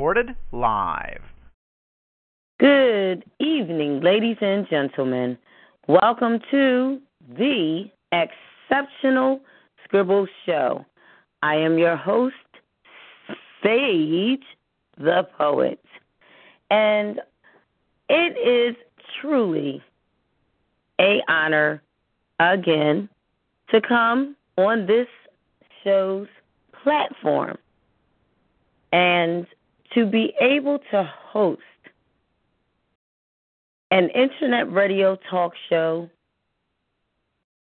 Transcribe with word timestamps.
Recorded 0.00 0.34
live. 0.50 1.20
Good 2.58 3.22
evening, 3.38 4.00
ladies 4.00 4.38
and 4.40 4.66
gentlemen. 4.70 5.36
Welcome 5.88 6.38
to 6.50 6.98
the 7.36 7.84
Exceptional 8.10 9.42
Scribble 9.84 10.26
Show. 10.46 10.86
I 11.42 11.56
am 11.56 11.76
your 11.76 11.98
host, 11.98 12.34
Sage 13.62 14.40
the 14.96 15.28
Poet. 15.36 15.84
And 16.70 17.20
it 18.08 18.38
is 18.38 18.76
truly 19.20 19.82
a 20.98 21.20
honor 21.28 21.82
again 22.38 23.06
to 23.70 23.82
come 23.82 24.34
on 24.56 24.86
this 24.86 25.08
show's 25.84 26.28
platform 26.82 27.58
and 28.92 29.46
to 29.94 30.06
be 30.06 30.32
able 30.40 30.78
to 30.90 31.02
host 31.04 31.60
an 33.90 34.08
internet 34.10 34.72
radio 34.72 35.18
talk 35.28 35.52
show 35.68 36.08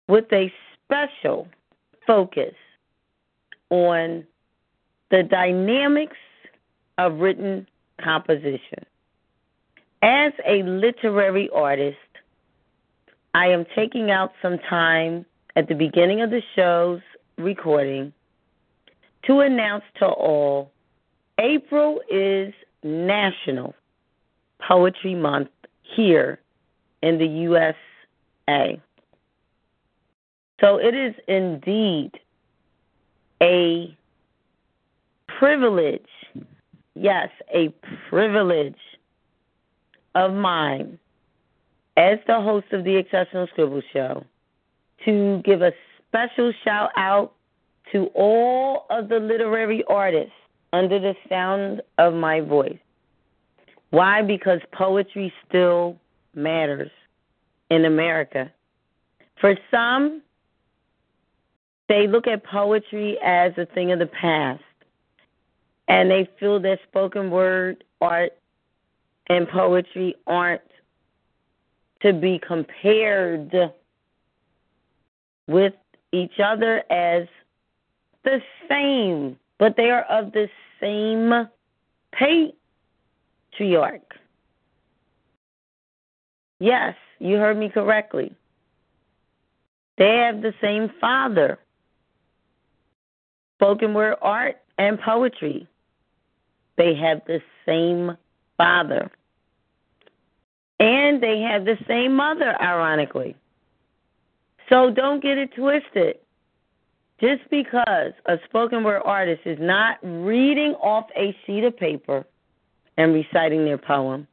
with 0.09 0.27
a 0.33 0.53
special 0.85 1.49
focus 2.07 2.55
on 3.71 4.25
the 5.11 5.23
dynamics 5.23 6.17
of 6.99 7.19
written 7.21 7.67
composition. 8.03 8.85
As 10.03 10.33
a 10.47 10.63
literary 10.63 11.49
artist, 11.55 11.97
I 13.35 13.47
am 13.47 13.65
taking 13.75 14.11
out 14.11 14.33
some 14.43 14.59
time 14.59 15.25
at 15.57 15.69
the 15.69 15.75
beginning 15.75 16.21
of 16.21 16.31
the 16.31 16.43
show's 16.55 17.01
recording 17.39 18.13
to 19.27 19.41
announce 19.41 19.85
to 19.99 20.07
all 20.07 20.71
April 21.41 22.01
is 22.11 22.53
National 22.83 23.75
Poetry 24.67 25.15
Month 25.15 25.49
here 25.97 26.39
in 27.03 27.19
the 27.19 27.27
USA. 27.27 28.81
So 30.61 30.77
it 30.77 30.95
is 30.95 31.15
indeed 31.29 32.13
a 33.43 33.97
privilege, 35.39 36.03
yes, 36.95 37.31
a 37.55 37.73
privilege 38.11 38.75
of 40.15 40.35
mine 40.35 40.99
as 41.97 42.19
the 42.27 42.41
host 42.41 42.67
of 42.73 42.85
the 42.85 42.97
Exceptional 42.97 43.47
Scribble 43.47 43.83
Show 43.95 44.25
to 45.07 45.41
give 45.45 45.63
a 45.63 45.73
special 46.07 46.53
shout 46.63 46.91
out 46.97 47.33
to 47.93 48.11
all 48.15 48.85
of 48.91 49.09
the 49.09 49.19
literary 49.19 49.83
artists 49.89 50.33
under 50.73 50.99
the 50.99 51.15
sound 51.29 51.83
of 51.99 52.15
my 52.15 52.41
voice. 52.41 52.79
Why? 53.91 54.23
Because 54.23 54.61
poetry 54.73 55.33
still 55.49 55.97
matters 56.35 56.91
in 57.71 57.85
America. 57.85 58.51
For 59.41 59.57
some, 59.71 60.23
they 61.89 62.07
look 62.07 62.27
at 62.27 62.45
poetry 62.45 63.19
as 63.25 63.53
a 63.57 63.67
thing 63.67 63.91
of 63.91 63.99
the 63.99 64.07
past, 64.07 64.63
and 65.89 66.11
they 66.11 66.29
feel 66.39 66.61
that 66.61 66.79
spoken 66.89 67.31
word 67.31 67.83
art 68.01 68.33
and 69.29 69.49
poetry 69.49 70.15
aren't 70.27 70.63
to 72.03 72.13
be 72.13 72.41
compared 72.47 73.73
with 75.47 75.75
each 76.13 76.39
other 76.43 76.83
as 76.91 77.27
the 78.25 78.41
same, 78.69 79.37
but 79.61 79.77
they 79.77 79.91
are 79.91 80.03
of 80.05 80.33
the 80.33 80.49
same 80.81 81.47
patriarch. 82.13 84.15
Yes, 86.59 86.97
you 87.19 87.37
heard 87.37 87.59
me 87.59 87.69
correctly. 87.69 88.35
They 89.99 90.17
have 90.17 90.41
the 90.41 90.55
same 90.63 90.91
father. 90.99 91.59
Spoken 93.59 93.93
word 93.93 94.17
art 94.23 94.57
and 94.79 94.99
poetry. 94.99 95.69
They 96.77 96.95
have 96.95 97.21
the 97.27 97.43
same 97.67 98.17
father. 98.57 99.11
And 100.79 101.23
they 101.23 101.43
have 101.43 101.67
the 101.67 101.77
same 101.87 102.17
mother, 102.17 102.57
ironically. 102.63 103.37
So 104.71 104.91
don't 104.91 105.23
get 105.23 105.37
it 105.37 105.55
twisted. 105.55 106.17
Just 107.21 107.43
because 107.51 108.13
a 108.27 108.39
spoken 108.47 108.83
word 108.83 109.03
artist 109.05 109.43
is 109.45 109.59
not 109.61 109.99
reading 110.03 110.73
off 110.81 111.07
a 111.17 111.37
sheet 111.45 111.65
of 111.65 111.77
paper 111.77 112.25
and 112.97 113.13
reciting 113.13 113.65
their 113.65 113.79
poem 113.79 114.27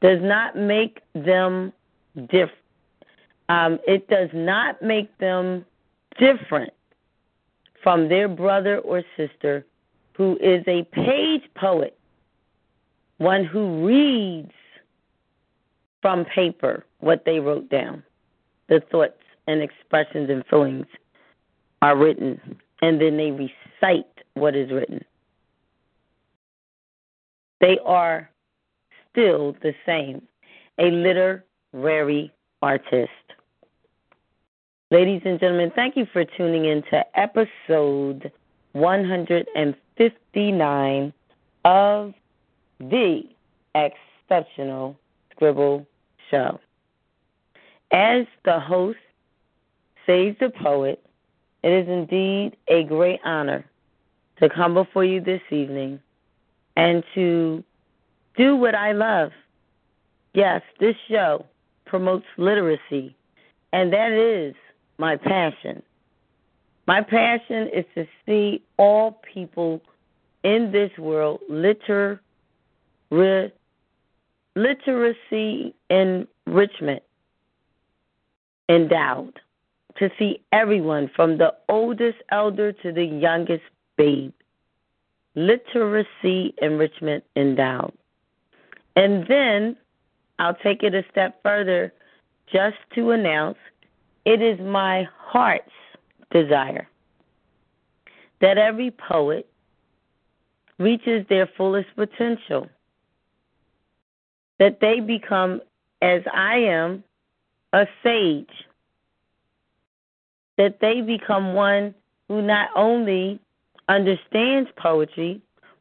does 0.00 0.18
not 0.20 0.56
make 0.56 1.00
them 1.14 1.72
different. 2.28 2.52
Um, 3.48 3.78
it 3.86 4.08
does 4.08 4.28
not 4.32 4.82
make 4.82 5.16
them 5.18 5.64
different 6.18 6.72
from 7.82 8.08
their 8.08 8.26
brother 8.26 8.78
or 8.78 9.04
sister 9.16 9.64
who 10.14 10.36
is 10.40 10.64
a 10.66 10.82
page 10.92 11.42
poet, 11.54 11.96
one 13.18 13.44
who 13.44 13.86
reads 13.86 14.52
from 16.02 16.24
paper 16.24 16.84
what 16.98 17.24
they 17.24 17.38
wrote 17.38 17.68
down. 17.68 18.02
The 18.68 18.80
thoughts 18.90 19.22
and 19.46 19.62
expressions 19.62 20.28
and 20.28 20.44
feelings 20.46 20.86
are 21.82 21.96
written, 21.96 22.40
and 22.82 23.00
then 23.00 23.16
they 23.16 23.30
recite 23.30 24.06
what 24.34 24.56
is 24.56 24.70
written. 24.70 25.04
They 27.60 27.78
are 27.84 28.30
still 29.10 29.56
the 29.62 29.72
same 29.84 30.22
a 30.78 30.90
literary 30.90 32.30
artist. 32.62 33.10
Ladies 34.90 35.22
and 35.24 35.40
gentlemen, 35.40 35.72
thank 35.74 35.96
you 35.96 36.06
for 36.12 36.22
tuning 36.36 36.66
in 36.66 36.82
to 36.90 37.02
episode 37.18 38.30
159 38.72 41.12
of 41.64 42.12
the 42.78 43.22
Exceptional 43.74 44.94
Scribble 45.32 45.86
show. 46.30 46.60
As 47.90 48.26
the 48.44 48.60
host, 48.60 48.98
Sage 50.06 50.38
the 50.38 50.50
Poet, 50.50 51.02
it 51.66 51.72
is 51.72 51.88
indeed 51.88 52.56
a 52.68 52.84
great 52.84 53.18
honor 53.24 53.64
to 54.40 54.48
come 54.48 54.74
before 54.74 55.04
you 55.04 55.20
this 55.20 55.40
evening 55.50 55.98
and 56.76 57.02
to 57.12 57.64
do 58.36 58.54
what 58.54 58.76
I 58.76 58.92
love. 58.92 59.32
Yes, 60.32 60.62
this 60.78 60.94
show 61.08 61.44
promotes 61.84 62.26
literacy, 62.36 63.16
and 63.72 63.92
that 63.92 64.12
is 64.12 64.54
my 64.98 65.16
passion. 65.16 65.82
My 66.86 67.02
passion 67.02 67.68
is 67.74 67.84
to 67.96 68.06
see 68.24 68.62
all 68.76 69.20
people 69.34 69.82
in 70.44 70.70
this 70.70 70.96
world 70.96 71.40
liter, 71.48 72.20
literacy 74.54 75.74
enrichment 75.90 77.02
endowed 78.68 79.40
to 79.98 80.10
see 80.18 80.40
everyone 80.52 81.10
from 81.14 81.38
the 81.38 81.54
oldest 81.68 82.18
elder 82.30 82.72
to 82.72 82.92
the 82.92 83.04
youngest 83.04 83.64
babe. 83.96 84.32
Literacy 85.34 86.54
enrichment 86.62 87.24
endowed. 87.36 87.92
And 88.94 89.26
then 89.28 89.76
I'll 90.38 90.54
take 90.54 90.82
it 90.82 90.94
a 90.94 91.04
step 91.10 91.42
further 91.42 91.92
just 92.52 92.76
to 92.94 93.10
announce 93.10 93.58
it 94.24 94.42
is 94.42 94.58
my 94.60 95.08
heart's 95.18 95.70
desire 96.30 96.88
that 98.40 98.58
every 98.58 98.90
poet 98.90 99.48
reaches 100.78 101.26
their 101.28 101.48
fullest 101.56 101.88
potential 101.96 102.68
that 104.58 104.80
they 104.80 105.00
become, 105.00 105.60
as 106.02 106.22
I 106.32 106.56
am, 106.56 107.04
a 107.72 107.86
sage. 108.02 108.65
That 110.58 110.80
they 110.80 111.00
become 111.00 111.54
one 111.54 111.94
who 112.28 112.42
not 112.42 112.70
only 112.74 113.38
understands 113.88 114.68
poetry, 114.76 115.40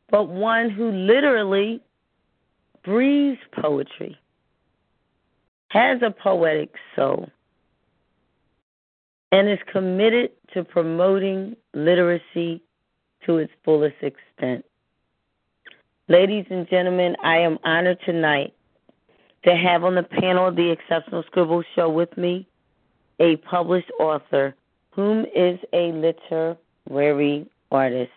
but 0.10 0.30
one 0.30 0.70
who 0.70 0.92
literally 0.92 1.82
breathes 2.84 3.40
poetry, 3.60 4.18
has 5.70 6.02
a 6.02 6.12
poetic 6.12 6.74
soul, 6.96 7.30
and 9.32 9.50
is 9.50 9.60
committed 9.72 10.32
to 10.54 10.64
promoting 10.64 11.56
literacy 11.74 12.62
to 13.26 13.38
its 13.38 13.52
fullest 13.64 13.96
extent. 14.02 14.64
Ladies 16.08 16.46
and 16.52 16.70
gentlemen, 16.70 17.16
I 17.24 17.38
am 17.38 17.58
honored 17.64 17.98
tonight 18.06 18.54
to 19.44 19.56
have 19.56 19.84
on 19.84 19.96
the 19.96 20.04
panel 20.04 20.48
of 20.48 20.56
the 20.56 20.70
Exceptional 20.70 21.24
Scribble 21.24 21.64
Show 21.76 21.90
with 21.90 22.16
me 22.16 22.48
a 23.20 23.38
published 23.38 23.92
author 24.00 24.56
whom 24.96 25.26
is 25.36 25.60
a 25.74 25.92
literary 25.92 27.50
artist. 27.72 28.12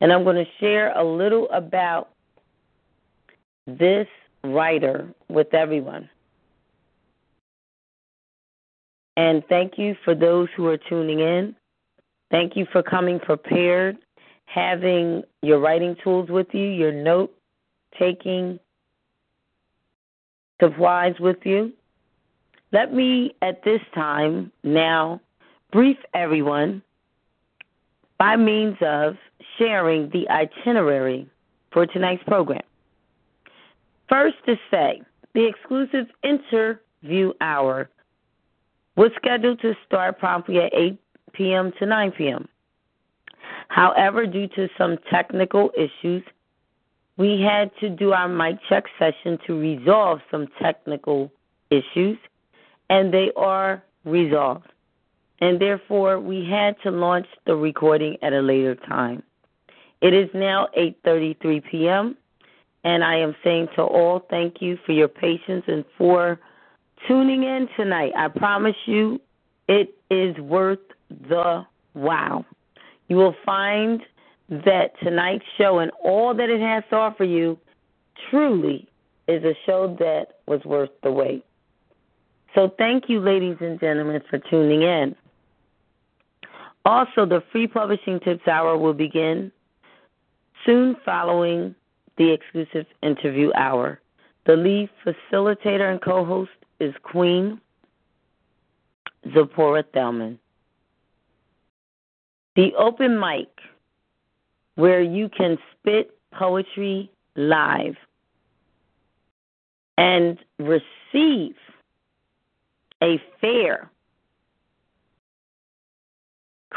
And 0.00 0.12
I'm 0.12 0.22
going 0.22 0.36
to 0.36 0.50
share 0.60 0.96
a 0.96 1.04
little 1.04 1.48
about 1.50 2.10
this 3.66 4.06
writer 4.44 5.08
with 5.28 5.52
everyone. 5.52 6.08
And 9.16 9.42
thank 9.48 9.76
you 9.76 9.96
for 10.04 10.14
those 10.14 10.48
who 10.56 10.68
are 10.68 10.78
tuning 10.78 11.18
in. 11.18 11.56
Thank 12.30 12.56
you 12.56 12.66
for 12.70 12.84
coming 12.84 13.18
prepared, 13.18 13.98
having 14.44 15.24
your 15.42 15.58
writing 15.58 15.96
tools 16.04 16.28
with 16.28 16.46
you, 16.52 16.66
your 16.66 16.92
note 16.92 17.34
taking 17.98 18.60
supplies 20.60 21.14
with 21.18 21.38
you. 21.44 21.72
Let 22.70 22.94
me 22.94 23.34
at 23.42 23.64
this 23.64 23.80
time 23.94 24.52
now 24.62 25.20
brief 25.72 25.98
everyone 26.14 26.82
by 28.18 28.36
means 28.36 28.76
of 28.80 29.16
sharing 29.58 30.10
the 30.10 30.28
itinerary 30.28 31.28
for 31.72 31.86
tonight's 31.86 32.22
program. 32.24 32.62
First, 34.08 34.36
to 34.46 34.56
say, 34.70 35.02
the 35.34 35.46
exclusive 35.46 36.06
interview 36.24 37.32
hour 37.40 37.90
was 38.96 39.10
scheduled 39.16 39.60
to 39.60 39.74
start 39.86 40.18
promptly 40.18 40.58
at 40.58 40.74
8 40.74 40.98
p.m. 41.32 41.72
to 41.78 41.86
9 41.86 42.12
p.m. 42.12 42.48
However, 43.68 44.26
due 44.26 44.48
to 44.48 44.68
some 44.78 44.96
technical 45.10 45.70
issues, 45.76 46.22
we 47.18 47.40
had 47.40 47.70
to 47.80 47.90
do 47.90 48.12
our 48.12 48.28
mic 48.28 48.58
check 48.68 48.84
session 48.98 49.38
to 49.46 49.58
resolve 49.58 50.20
some 50.30 50.48
technical 50.60 51.30
issues, 51.70 52.16
and 52.88 53.12
they 53.12 53.30
are 53.36 53.82
resolved. 54.04 54.66
And 55.40 55.60
therefore, 55.60 56.18
we 56.18 56.44
had 56.44 56.76
to 56.82 56.90
launch 56.90 57.26
the 57.46 57.54
recording 57.54 58.16
at 58.22 58.32
a 58.32 58.40
later 58.40 58.74
time. 58.74 59.22
It 60.00 60.14
is 60.14 60.28
now 60.34 60.68
8:33 60.76 61.64
p.m. 61.70 62.16
and 62.84 63.02
I 63.02 63.16
am 63.16 63.34
saying 63.42 63.68
to 63.76 63.82
all 63.82 64.20
thank 64.30 64.60
you 64.60 64.78
for 64.84 64.92
your 64.92 65.08
patience 65.08 65.64
and 65.66 65.84
for 65.96 66.38
tuning 67.06 67.42
in 67.42 67.68
tonight. 67.76 68.12
I 68.16 68.28
promise 68.28 68.76
you 68.86 69.20
it 69.68 69.94
is 70.10 70.36
worth 70.38 70.78
the 71.10 71.64
wow. 71.94 72.44
You 73.08 73.16
will 73.16 73.34
find 73.44 74.02
that 74.48 74.98
tonight's 75.02 75.44
show 75.56 75.78
and 75.78 75.90
all 76.02 76.34
that 76.34 76.48
it 76.48 76.60
has 76.60 76.84
to 76.90 76.96
offer 76.96 77.24
you 77.24 77.58
truly 78.30 78.88
is 79.26 79.44
a 79.44 79.54
show 79.66 79.96
that 79.98 80.38
was 80.46 80.64
worth 80.64 80.90
the 81.02 81.10
wait. 81.10 81.44
So 82.54 82.72
thank 82.78 83.08
you, 83.08 83.20
ladies 83.20 83.56
and 83.60 83.78
gentlemen, 83.78 84.22
for 84.30 84.38
tuning 84.38 84.82
in. 84.82 85.14
Also, 86.88 87.26
the 87.26 87.42
free 87.52 87.66
publishing 87.66 88.18
tips 88.18 88.48
hour 88.48 88.78
will 88.78 88.94
begin 88.94 89.52
soon 90.64 90.96
following 91.04 91.74
the 92.16 92.32
exclusive 92.32 92.86
interview 93.02 93.50
hour. 93.54 94.00
The 94.46 94.56
lead 94.56 94.88
facilitator 95.04 95.90
and 95.92 96.00
co 96.00 96.24
host 96.24 96.50
is 96.80 96.94
Queen 97.02 97.60
Zipporah 99.34 99.84
Thelman. 99.94 100.38
The 102.56 102.70
open 102.78 103.20
mic, 103.20 103.50
where 104.76 105.02
you 105.02 105.28
can 105.28 105.58
spit 105.72 106.18
poetry 106.32 107.10
live 107.36 107.96
and 109.98 110.38
receive 110.58 111.54
a 113.02 113.20
fair 113.42 113.90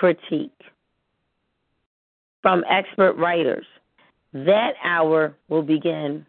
critique 0.01 0.63
from 2.41 2.63
expert 2.67 3.13
writers. 3.17 3.67
That 4.33 4.71
hour 4.83 5.35
will 5.47 5.61
begin 5.61 6.25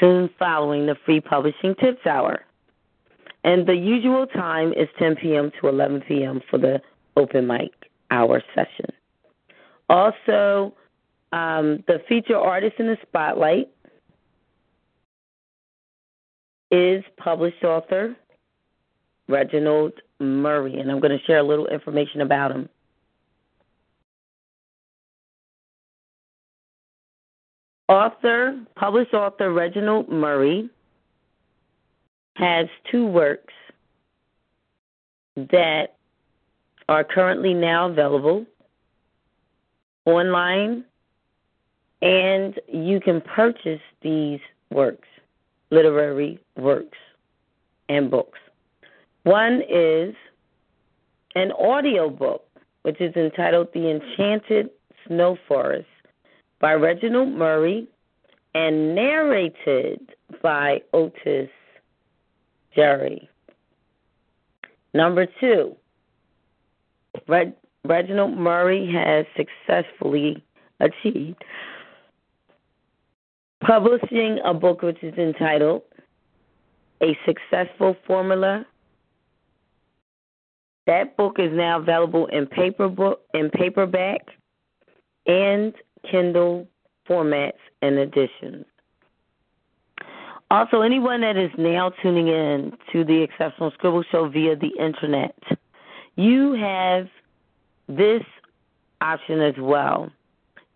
soon 0.00 0.30
following 0.38 0.86
the 0.86 0.96
free 1.04 1.20
publishing 1.20 1.74
tips 1.74 2.06
hour. 2.06 2.40
And 3.44 3.66
the 3.66 3.74
usual 3.76 4.26
time 4.26 4.72
is 4.72 4.88
10 4.98 5.16
p.m. 5.16 5.52
to 5.60 5.68
11 5.68 6.04
p.m. 6.08 6.40
for 6.48 6.58
the 6.58 6.80
open 7.18 7.46
mic 7.46 7.70
hour 8.10 8.42
session. 8.54 8.86
Also, 9.90 10.74
um, 11.32 11.84
the 11.86 12.00
feature 12.08 12.38
artist 12.38 12.76
in 12.78 12.86
the 12.86 12.96
spotlight 13.06 13.68
is 16.70 17.04
published 17.18 17.62
author 17.62 18.16
Reginald 19.28 19.92
Murray, 20.20 20.78
and 20.78 20.90
I'm 20.90 21.00
going 21.00 21.16
to 21.16 21.24
share 21.24 21.38
a 21.38 21.42
little 21.42 21.66
information 21.66 22.20
about 22.20 22.52
him. 22.52 22.68
Author, 27.88 28.58
published 28.74 29.14
author 29.14 29.52
Reginald 29.52 30.08
Murray 30.08 30.68
has 32.34 32.66
two 32.90 33.06
works 33.06 33.54
that 35.36 35.96
are 36.88 37.04
currently 37.04 37.54
now 37.54 37.88
available 37.88 38.44
online, 40.04 40.84
and 42.02 42.58
you 42.68 43.00
can 43.00 43.20
purchase 43.20 43.80
these 44.02 44.40
works, 44.70 45.08
literary 45.70 46.40
works, 46.56 46.98
and 47.88 48.10
books. 48.10 48.38
One 49.26 49.60
is 49.68 50.14
an 51.34 51.50
audio 51.50 52.08
book, 52.08 52.46
which 52.82 53.00
is 53.00 53.12
entitled 53.16 53.66
The 53.74 53.90
Enchanted 53.90 54.70
Snow 55.04 55.36
Forest 55.48 55.88
by 56.60 56.74
Reginald 56.74 57.30
Murray 57.30 57.88
and 58.54 58.94
narrated 58.94 59.98
by 60.44 60.80
Otis 60.92 61.50
Jerry. 62.72 63.28
Number 64.94 65.26
two, 65.40 65.74
Reg- 67.26 67.54
Reginald 67.84 68.38
Murray 68.38 68.88
has 68.92 69.26
successfully 69.36 70.44
achieved 70.78 71.42
publishing 73.60 74.38
a 74.44 74.54
book 74.54 74.82
which 74.82 75.02
is 75.02 75.14
entitled 75.18 75.82
A 77.02 77.18
Successful 77.26 77.96
Formula 78.06 78.64
that 80.86 81.16
book 81.16 81.36
is 81.38 81.50
now 81.52 81.78
available 81.80 82.26
in 82.26 82.46
paper 82.46 82.88
book 82.88 83.22
in 83.34 83.50
paperback 83.50 84.20
and 85.26 85.74
Kindle 86.10 86.68
formats 87.08 87.52
and 87.82 87.98
editions. 87.98 88.64
Also, 90.50 90.82
anyone 90.82 91.22
that 91.22 91.36
is 91.36 91.50
now 91.58 91.90
tuning 92.02 92.28
in 92.28 92.72
to 92.92 93.04
the 93.04 93.20
Exceptional 93.22 93.72
Scribble 93.72 94.04
Show 94.12 94.28
via 94.28 94.54
the 94.54 94.70
internet, 94.78 95.36
you 96.14 96.52
have 96.52 97.08
this 97.88 98.22
option 99.00 99.40
as 99.40 99.54
well. 99.58 100.10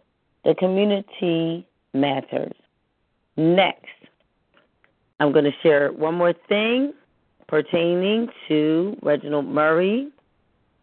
The 0.46 0.56
community 0.56 1.68
matters. 1.94 2.54
Next, 3.36 3.88
I'm 5.20 5.32
going 5.32 5.46
to 5.46 5.52
share 5.62 5.92
one 5.92 6.16
more 6.16 6.34
thing 6.48 6.94
pertaining 7.48 8.28
to 8.48 8.98
Reginald 9.02 9.46
Murray, 9.46 10.10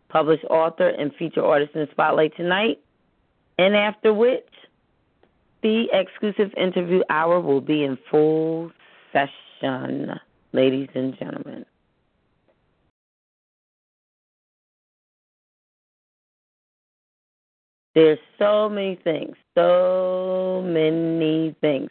published 0.08 0.44
author 0.44 0.88
and 0.88 1.14
feature 1.14 1.44
artist 1.44 1.74
in 1.74 1.82
the 1.82 1.88
spotlight 1.92 2.36
tonight, 2.36 2.80
and 3.58 3.76
after 3.76 4.12
which 4.12 4.48
the 5.62 5.86
exclusive 5.92 6.52
interview 6.56 7.02
hour 7.10 7.40
will 7.40 7.60
be 7.60 7.84
in 7.84 7.98
full 8.10 8.70
session, 9.12 10.10
ladies 10.52 10.88
and 10.94 11.18
gentlemen. 11.18 11.64
There's 17.94 18.18
so 18.38 18.68
many 18.68 18.98
things, 19.02 19.36
so 19.56 20.62
many 20.64 21.56
things 21.60 21.90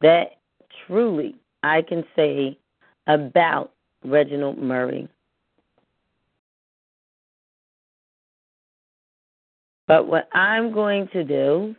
that 0.00 0.38
truly 0.86 1.36
I 1.62 1.82
can 1.82 2.04
say 2.16 2.58
about 3.06 3.72
Reginald 4.04 4.58
Murray. 4.58 5.08
But 9.86 10.06
what 10.06 10.28
I'm 10.32 10.72
going 10.72 11.08
to 11.12 11.24
do 11.24 11.74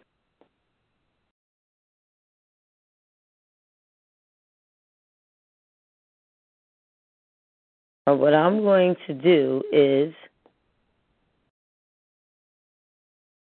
What 8.15 8.33
I'm 8.33 8.61
going 8.61 8.95
to 9.07 9.13
do 9.13 9.61
is 9.71 10.13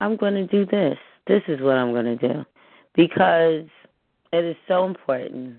I'm 0.00 0.16
going 0.16 0.34
to 0.34 0.46
do 0.46 0.66
this. 0.66 0.98
This 1.26 1.42
is 1.48 1.60
what 1.60 1.76
I'm 1.76 1.92
going 1.92 2.04
to 2.04 2.16
do 2.16 2.44
because 2.94 3.66
it 4.32 4.44
is 4.44 4.56
so 4.66 4.84
important. 4.84 5.56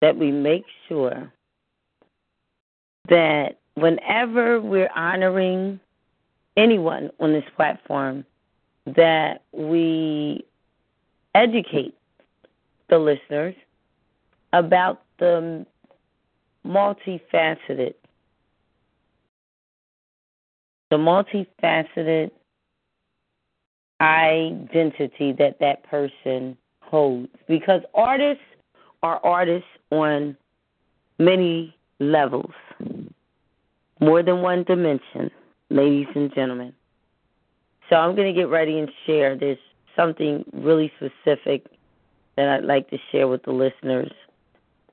That 0.00 0.16
we 0.16 0.32
make 0.32 0.64
sure 0.88 1.32
that 3.08 3.58
whenever 3.74 4.60
we're 4.60 4.90
honoring 4.94 5.78
anyone 6.56 7.10
on 7.20 7.32
this 7.32 7.44
platform, 7.56 8.24
that 8.86 9.42
we 9.52 10.44
educate 11.34 11.94
the 12.88 12.98
listeners 12.98 13.54
about 14.52 15.02
the 15.18 15.64
multifaceted 16.66 17.94
the 20.90 20.98
multifaceted 20.98 22.30
identity 24.02 25.32
that 25.32 25.58
that 25.58 25.82
person 25.84 26.54
holds. 26.82 27.30
Because 27.48 27.80
artists 27.94 28.44
are 29.02 29.18
artists 29.24 29.68
on 29.90 30.36
many 31.18 31.74
levels 31.98 32.52
more 34.00 34.22
than 34.22 34.42
one 34.42 34.64
dimension 34.64 35.30
ladies 35.70 36.08
and 36.14 36.34
gentlemen. 36.34 36.74
So 37.88 37.96
i'm 37.96 38.14
going 38.14 38.32
to 38.32 38.38
get 38.38 38.48
ready 38.48 38.78
and 38.78 38.90
share 39.06 39.36
this 39.36 39.58
something 39.96 40.44
really 40.52 40.92
specific 40.96 41.66
that 42.36 42.48
I'd 42.48 42.64
like 42.64 42.88
to 42.90 42.98
share 43.10 43.28
with 43.28 43.42
the 43.42 43.52
listeners 43.52 44.12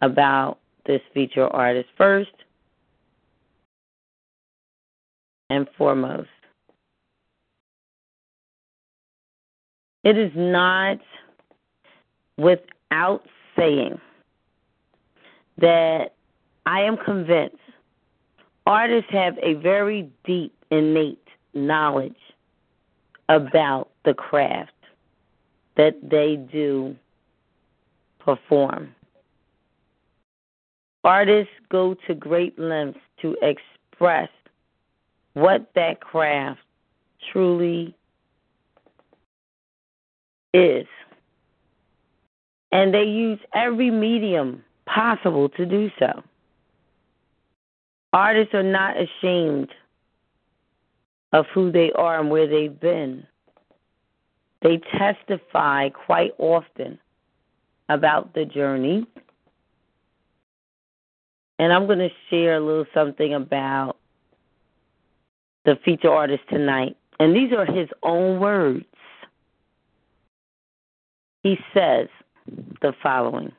about 0.02 0.60
this 0.86 1.02
feature 1.14 1.48
artist. 1.48 1.90
First 1.98 2.32
and 5.50 5.68
foremost, 5.78 6.30
it 10.04 10.18
is 10.18 10.32
not 10.36 11.00
without 12.38 13.24
saying 13.58 14.00
that 15.58 16.14
I 16.66 16.82
am 16.82 16.98
convinced 16.98 17.58
artists 18.66 19.10
have 19.12 19.38
a 19.42 19.56
very 19.56 20.10
deep, 20.24 20.54
innate 20.72 21.28
knowledge 21.54 22.16
about 23.28 23.90
the 24.06 24.14
craft 24.14 24.72
that 25.80 25.96
they 26.04 26.36
do 26.36 26.94
perform. 28.20 28.94
Artists 31.06 31.54
go 31.70 31.96
to 32.06 32.14
great 32.14 32.60
lengths 32.60 33.00
to 33.22 33.38
express 33.42 34.28
what 35.36 35.72
that 35.76 36.02
craft 36.02 36.60
truly 37.32 37.96
is. 40.54 40.86
And 42.74 42.94
they 42.94 43.06
use 43.06 43.40
every 43.56 43.90
medium 43.90 44.62
possible 44.86 45.48
to 45.48 45.66
do 45.66 45.90
so. 45.98 46.22
Artists 48.12 48.54
are 48.54 48.64
not 48.64 48.98
ashamed 49.00 49.70
of 51.32 51.46
who 51.54 51.72
they 51.72 51.94
are 51.94 52.20
and 52.20 52.30
where 52.30 52.48
they've 52.48 52.78
been. 52.82 53.26
They 54.62 54.78
testify 54.98 55.90
quite 55.90 56.34
often 56.38 57.00
about 57.88 58.34
the 58.34 58.46
journey. 58.46 59.06
And 61.58 61.74
I'm 61.74 61.88
going 61.88 62.00
to 62.00 62.10
share 62.30 62.56
a 62.56 62.60
little 62.60 62.86
something 62.94 63.34
about 63.34 63.98
the 65.66 65.78
feature 65.84 66.12
artist 66.12 66.44
tonight. 66.50 66.98
And 67.20 67.36
these 67.36 67.52
are 67.52 67.66
his 67.66 67.90
own 68.04 68.40
words. 68.40 68.86
He 71.44 71.58
says 71.74 72.08
the 72.82 72.94
following 73.02 73.52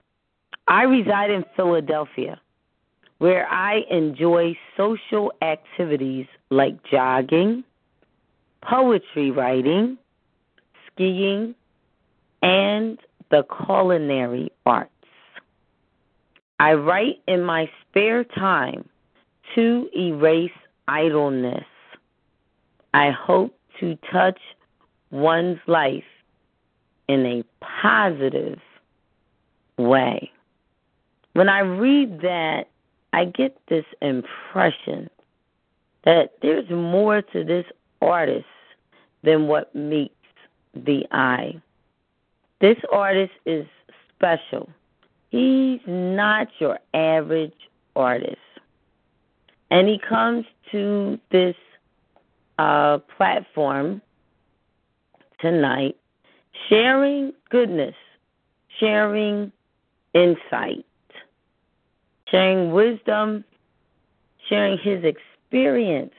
I 0.69 0.85
reside 0.85 1.31
in 1.31 1.45
Philadelphia, 1.57 2.41
where 3.19 3.47
I 3.49 3.83
enjoy 3.91 4.57
social 4.77 5.33
activities 5.43 6.27
like 6.51 6.83
jogging, 6.85 7.65
poetry 8.63 9.31
writing, 9.31 9.99
skiing, 11.01 11.55
and 12.43 12.99
the 13.31 13.45
culinary 13.67 14.53
arts. 14.67 14.91
I 16.59 16.75
write 16.75 17.23
in 17.27 17.43
my 17.43 17.71
spare 17.81 18.25
time 18.25 18.87
to 19.55 19.89
erase 19.97 20.51
idleness. 20.89 21.65
I 22.93 23.11
hope 23.11 23.57
to 23.81 23.97
touch 24.13 24.39
one's 25.11 25.59
life 25.67 26.05
in 27.09 27.25
a 27.25 27.45
positive 27.83 28.59
way. 29.79 30.31
When 31.33 31.49
I 31.49 31.61
read 31.61 32.21
that, 32.21 32.69
I 33.13 33.25
get 33.25 33.57
this 33.69 33.87
impression 34.03 35.09
that 36.05 36.33
there's 36.43 36.69
more 36.69 37.23
to 37.23 37.45
this 37.45 37.65
artist 38.03 38.45
than 39.23 39.47
what 39.47 39.75
meets 39.75 40.15
the 40.75 41.07
Eye. 41.11 41.61
This 42.61 42.77
artist 42.93 43.33
is 43.47 43.67
special. 44.15 44.69
He's 45.31 45.81
not 45.87 46.49
your 46.59 46.79
average 46.95 47.55
artist. 47.97 48.37
And 49.71 49.89
he 49.89 49.99
comes 49.99 50.45
to 50.73 51.19
this 51.31 51.57
uh, 52.59 52.99
platform 53.17 54.03
tonight 55.41 55.97
sharing 56.69 57.33
goodness, 57.49 57.95
sharing 58.79 59.51
insight, 60.13 60.85
sharing 62.29 62.73
wisdom, 62.73 63.45
sharing 64.49 64.79
his 64.79 65.05
experience, 65.05 66.15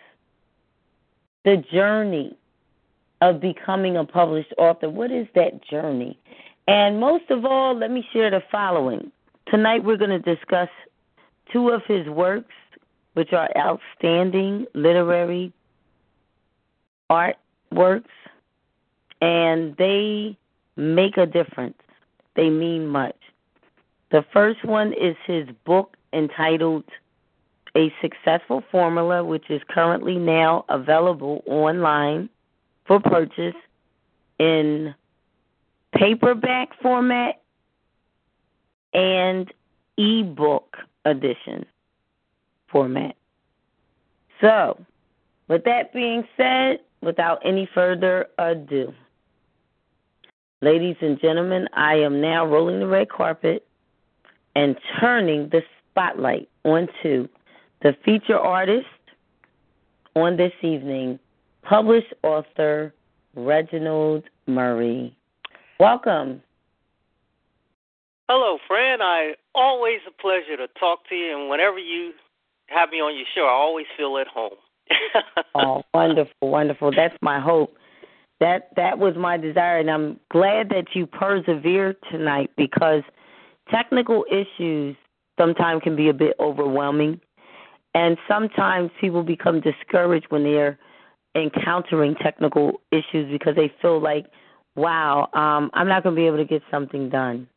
the 1.43 1.57
journey 1.57 2.37
of 3.21 3.39
becoming 3.39 3.97
a 3.97 4.03
published 4.03 4.53
author. 4.57 4.89
What 4.89 5.11
is 5.11 5.27
that 5.35 5.63
journey? 5.63 6.19
And 6.67 6.99
most 6.99 7.29
of 7.29 7.45
all, 7.45 7.77
let 7.77 7.91
me 7.91 8.05
share 8.11 8.29
the 8.31 8.41
following. 8.51 9.11
Tonight 9.47 9.83
we're 9.83 9.97
going 9.97 10.09
to 10.09 10.35
discuss 10.35 10.69
two 11.51 11.69
of 11.69 11.81
his 11.87 12.07
works, 12.07 12.53
which 13.13 13.33
are 13.33 13.49
outstanding 13.57 14.65
literary 14.73 15.53
art 17.09 17.35
works, 17.71 18.09
and 19.21 19.75
they 19.77 20.37
make 20.75 21.17
a 21.17 21.25
difference. 21.25 21.77
They 22.35 22.49
mean 22.49 22.87
much. 22.87 23.15
The 24.11 24.25
first 24.33 24.63
one 24.65 24.93
is 24.93 25.15
his 25.25 25.47
book 25.65 25.97
entitled 26.13 26.85
A 27.75 27.93
Successful 28.01 28.63
Formula, 28.71 29.23
which 29.23 29.49
is 29.49 29.61
currently 29.69 30.15
now 30.15 30.65
available 30.69 31.43
online 31.45 32.29
for 32.91 32.99
purchase 32.99 33.55
in 34.37 34.93
paperback 35.95 36.71
format 36.81 37.41
and 38.93 39.49
ebook 39.97 40.75
edition 41.05 41.65
format. 42.69 43.15
So, 44.41 44.77
with 45.47 45.63
that 45.63 45.93
being 45.93 46.27
said, 46.35 46.79
without 47.01 47.39
any 47.45 47.69
further 47.73 48.25
ado, 48.37 48.93
ladies 50.61 50.97
and 50.99 51.17
gentlemen, 51.21 51.69
I 51.73 51.93
am 51.95 52.19
now 52.19 52.45
rolling 52.45 52.81
the 52.81 52.87
red 52.87 53.07
carpet 53.07 53.65
and 54.53 54.75
turning 54.99 55.47
the 55.47 55.61
spotlight 55.91 56.49
onto 56.65 57.29
the 57.83 57.95
feature 58.03 58.37
artist 58.37 58.85
on 60.13 60.35
this 60.35 60.51
evening, 60.61 61.19
published 61.63 62.13
author 62.23 62.93
Reginald 63.35 64.23
Murray. 64.47 65.15
Welcome. 65.79 66.41
Hello, 68.29 68.57
friend. 68.67 69.01
I 69.03 69.33
always 69.53 69.99
a 70.07 70.21
pleasure 70.21 70.57
to 70.57 70.67
talk 70.79 71.07
to 71.09 71.15
you, 71.15 71.37
and 71.37 71.49
whenever 71.49 71.79
you 71.79 72.13
have 72.67 72.89
me 72.89 72.97
on 72.97 73.15
your 73.15 73.25
show, 73.35 73.45
I 73.45 73.51
always 73.51 73.85
feel 73.97 74.17
at 74.17 74.27
home. 74.27 74.55
oh, 75.55 75.83
wonderful, 75.93 76.49
wonderful. 76.49 76.91
That's 76.95 77.15
my 77.21 77.39
hope. 77.39 77.75
That 78.39 78.69
that 78.75 78.97
was 78.97 79.15
my 79.17 79.37
desire, 79.37 79.79
and 79.79 79.89
I'm 79.89 80.19
glad 80.31 80.69
that 80.69 80.87
you 80.93 81.05
persevered 81.05 81.97
tonight 82.09 82.49
because 82.57 83.03
technical 83.69 84.25
issues 84.31 84.95
sometimes 85.37 85.81
can 85.83 85.95
be 85.95 86.09
a 86.09 86.13
bit 86.13 86.35
overwhelming, 86.39 87.19
and 87.93 88.17
sometimes 88.27 88.91
people 88.99 89.23
become 89.23 89.61
discouraged 89.61 90.27
when 90.29 90.43
they're 90.43 90.79
encountering 91.35 92.15
technical 92.15 92.81
issues 92.91 93.31
because 93.31 93.55
they 93.55 93.71
feel 93.81 94.01
like, 94.01 94.25
wow, 94.75 95.29
um, 95.33 95.71
I'm 95.73 95.87
not 95.87 96.03
going 96.03 96.15
to 96.15 96.19
be 96.19 96.27
able 96.27 96.37
to 96.37 96.45
get 96.45 96.61
something 96.69 97.09
done 97.09 97.47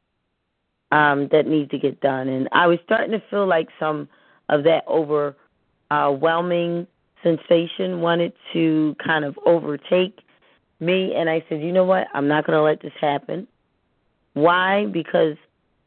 um, 0.93 1.29
that 1.33 1.47
needs 1.47 1.71
to 1.71 1.79
get 1.79 2.01
done. 2.01 2.29
And 2.29 2.49
I 2.53 2.67
was 2.67 2.79
starting 2.85 3.11
to 3.13 3.23
feel 3.31 3.47
like 3.47 3.69
some 3.81 4.09
of 4.49 4.65
that 4.65 4.85
overwhelming 4.89 6.87
sensation 7.23 8.01
wanted 8.01 8.33
to 8.53 8.95
kind 9.05 9.25
of 9.25 9.39
overtake 9.47 10.21
me. 10.79 11.15
And 11.15 11.29
I 11.29 11.45
said, 11.49 11.63
you 11.63 11.73
know 11.73 11.85
what? 11.85 12.07
I'm 12.15 12.29
not 12.29 12.47
going 12.47 12.57
to 12.57 12.63
let 12.63 12.83
this 12.83 12.93
happen. 13.01 13.49
Why? 14.35 14.87
Because 14.87 15.37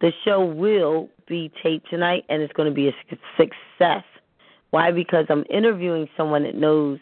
the 0.02 0.12
show 0.26 0.44
will 0.44 1.10
be 1.28 1.52
taped 1.62 1.90
tonight 1.90 2.26
and 2.30 2.42
it's 2.42 2.54
going 2.54 2.70
to 2.70 2.76
be 2.76 2.90
a 2.90 2.94
success. 3.38 4.04
Why? 4.72 4.92
Because 4.92 5.26
I'm 5.30 5.46
interviewing 5.50 6.10
someone 6.18 6.44
that 6.44 6.56
knows 6.56 7.00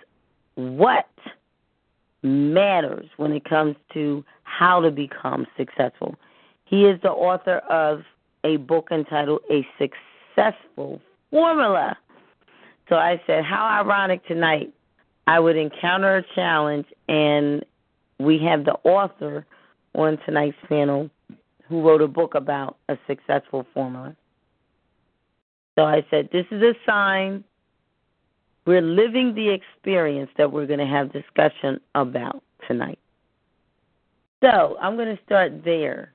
what 0.56 1.08
matters 2.26 3.08
when 3.18 3.32
it 3.32 3.46
comes 3.46 3.76
to 3.94 4.26
how 4.44 4.82
to 4.82 4.92
become 4.92 5.46
successful. 5.58 6.16
He 6.66 6.86
is 6.86 7.00
the 7.02 7.12
author 7.12 7.58
of 7.70 8.04
a 8.44 8.58
book 8.58 8.90
entitled 8.92 9.42
A 9.52 9.66
Successful 9.78 11.02
Formula. 11.30 11.98
So 12.90 12.96
I 12.96 13.22
said, 13.28 13.44
How 13.44 13.66
ironic 13.66 14.26
tonight 14.28 14.74
I 15.28 15.40
would 15.40 15.56
encounter 15.56 16.18
a 16.18 16.24
challenge, 16.36 16.88
and 17.08 17.64
we 18.20 18.40
have 18.40 18.66
the 18.66 18.76
author 18.84 19.46
on 19.94 20.18
tonight's 20.26 20.58
panel 20.68 21.10
who 21.68 21.82
wrote 21.82 22.02
a 22.02 22.08
book 22.08 22.36
about 22.36 22.78
a 22.90 22.98
successful 23.08 23.66
formula. 23.74 24.16
So 25.76 25.84
I 25.84 26.06
said, 26.10 26.30
This 26.32 26.46
is 26.52 26.62
a 26.62 26.74
sign 26.86 27.44
we're 28.66 28.82
living 28.82 29.36
the 29.36 29.50
experience 29.50 30.30
that 30.38 30.52
we're 30.52 30.66
going 30.66 30.80
to 30.80 30.86
have 30.86 31.14
discussion 31.14 31.80
about 31.94 32.42
tonight. 32.68 33.00
So 34.44 34.78
I'm 34.82 34.96
going 34.96 35.16
to 35.16 35.24
start 35.24 35.64
there. 35.64 36.14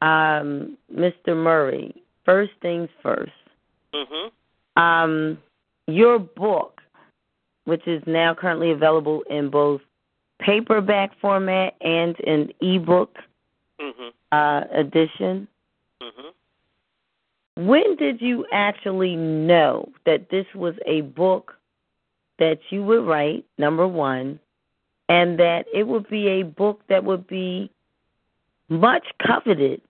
Um, 0.00 0.76
Mr. 0.92 1.28
Murray, 1.28 2.02
first 2.24 2.52
things 2.60 2.88
1st 3.04 3.30
mm-hmm. 3.94 4.82
um, 4.82 5.38
your 5.86 6.18
book, 6.18 6.80
which 7.64 7.86
is 7.86 8.02
now 8.06 8.34
currently 8.34 8.72
available 8.72 9.22
in 9.30 9.48
both 9.48 9.80
paperback 10.40 11.12
format 11.20 11.74
and 11.80 12.18
an 12.26 12.50
ebook 12.60 13.16
mm-hmm. 13.80 14.08
uh, 14.32 14.62
edition. 14.76 15.46
Mm-hmm. 16.02 17.66
When 17.66 17.96
did 17.96 18.20
you 18.20 18.44
actually 18.52 19.14
know 19.14 19.88
that 20.04 20.30
this 20.30 20.46
was 20.54 20.74
a 20.86 21.02
book 21.02 21.54
that 22.38 22.58
you 22.70 22.82
would 22.84 23.06
write, 23.06 23.44
number 23.58 23.86
one, 23.86 24.38
and 25.08 25.38
that 25.38 25.66
it 25.72 25.86
would 25.86 26.08
be 26.08 26.28
a 26.28 26.42
book 26.42 26.80
that 26.88 27.04
would 27.04 27.26
be 27.26 27.70
much 28.68 29.06
coveted 29.24 29.80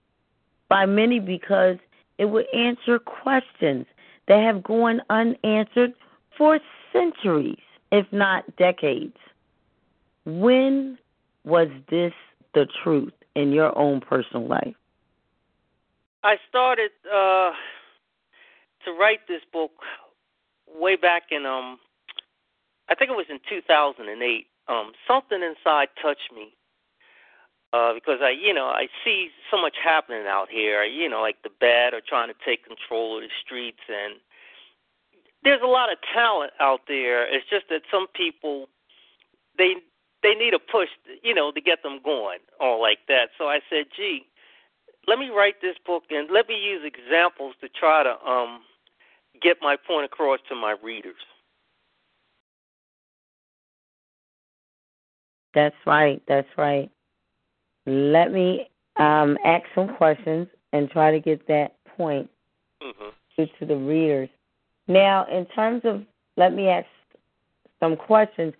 by 0.68 0.87
many 0.87 1.20
because 1.20 1.76
it 2.18 2.26
would 2.26 2.46
answer 2.55 2.98
questions 2.98 3.87
that 4.28 4.42
have 4.42 4.62
gone 4.62 5.00
unanswered 5.11 5.92
for 6.37 6.59
centuries, 6.92 7.62
if 7.90 8.07
not 8.12 8.44
decades. 8.57 9.16
When 10.24 10.98
was 11.44 11.68
this 11.90 12.12
the 12.55 12.66
truth 12.83 13.12
in 13.35 13.52
your 13.52 13.76
own 13.76 14.00
personal 14.00 14.46
life? 14.46 14.74
I 16.22 16.37
started 16.48 16.90
uh, 17.07 17.50
to 18.85 18.92
write 18.92 19.26
this 19.26 19.42
book 19.52 19.72
way 20.74 20.96
back 20.96 21.24
in 21.31 21.44
um 21.44 21.78
I 22.88 22.95
think 22.95 23.11
it 23.11 23.16
was 23.16 23.27
in 23.31 23.40
2008. 23.49 24.47
Um, 24.68 24.92
something 25.07 25.42
inside 25.42 25.88
touched 26.01 26.31
me 26.35 26.55
uh, 27.73 27.95
because 27.95 28.18
I, 28.23 28.31
you 28.31 28.53
know, 28.53 28.66
I 28.66 28.88
see 29.05 29.31
so 29.51 29.61
much 29.61 29.77
happening 29.83 30.27
out 30.27 30.49
here. 30.51 30.85
You 30.85 31.09
know, 31.09 31.21
like 31.21 31.37
the 31.42 31.51
bad 31.61 31.95
are 31.95 32.03
trying 32.07 32.29
to 32.29 32.35
take 32.45 32.66
control 32.66 33.16
of 33.16 33.23
the 33.23 33.29
streets, 33.45 33.81
and 33.88 34.14
there's 35.42 35.62
a 35.62 35.66
lot 35.66 35.90
of 35.90 35.99
talent 36.14 36.53
out 36.61 36.83
there. 36.87 37.25
It's 37.25 37.49
just 37.49 37.66
that 37.71 37.83
some 37.90 38.07
people 38.14 38.68
they 39.59 39.77
they 40.23 40.35
need 40.35 40.55
a 40.55 40.59
push, 40.59 40.88
you 41.23 41.35
know, 41.35 41.51
to 41.51 41.61
get 41.61 41.83
them 41.83 41.99
going, 42.05 42.38
all 42.61 42.81
like 42.81 43.01
that. 43.09 43.31
So 43.37 43.49
I 43.49 43.59
said, 43.68 43.87
gee, 43.97 44.23
let 45.09 45.18
me 45.18 45.31
write 45.31 45.61
this 45.61 45.77
book 45.85 46.05
and 46.11 46.31
let 46.31 46.49
me 46.49 46.55
use 46.55 46.83
examples 46.85 47.55
to 47.61 47.68
try 47.68 48.03
to 48.03 48.14
um 48.29 48.61
get 49.40 49.57
my 49.61 49.77
point 49.77 50.05
across 50.05 50.40
to 50.49 50.55
my 50.55 50.77
readers. 50.83 51.16
That's 55.55 55.77
right. 55.87 56.23
That's 56.27 56.49
right. 56.57 56.91
Let 57.87 58.33
me 58.33 58.69
um, 58.97 59.37
ask 59.45 59.65
some 59.75 59.95
questions 59.97 60.49
and 60.73 60.91
try 60.91 61.11
to 61.11 61.21
get 61.21 61.47
that 61.49 61.77
point 61.97 62.31
mm-hmm. 62.83 63.45
to 63.59 63.67
the 63.67 63.77
readers. 63.77 64.29
Now, 64.88 65.27
in 65.31 65.47
terms 65.47 65.83
of, 65.85 66.03
let 66.37 66.55
me 66.55 66.69
ask 66.69 66.87
some 67.81 67.97
questions. 67.97 68.55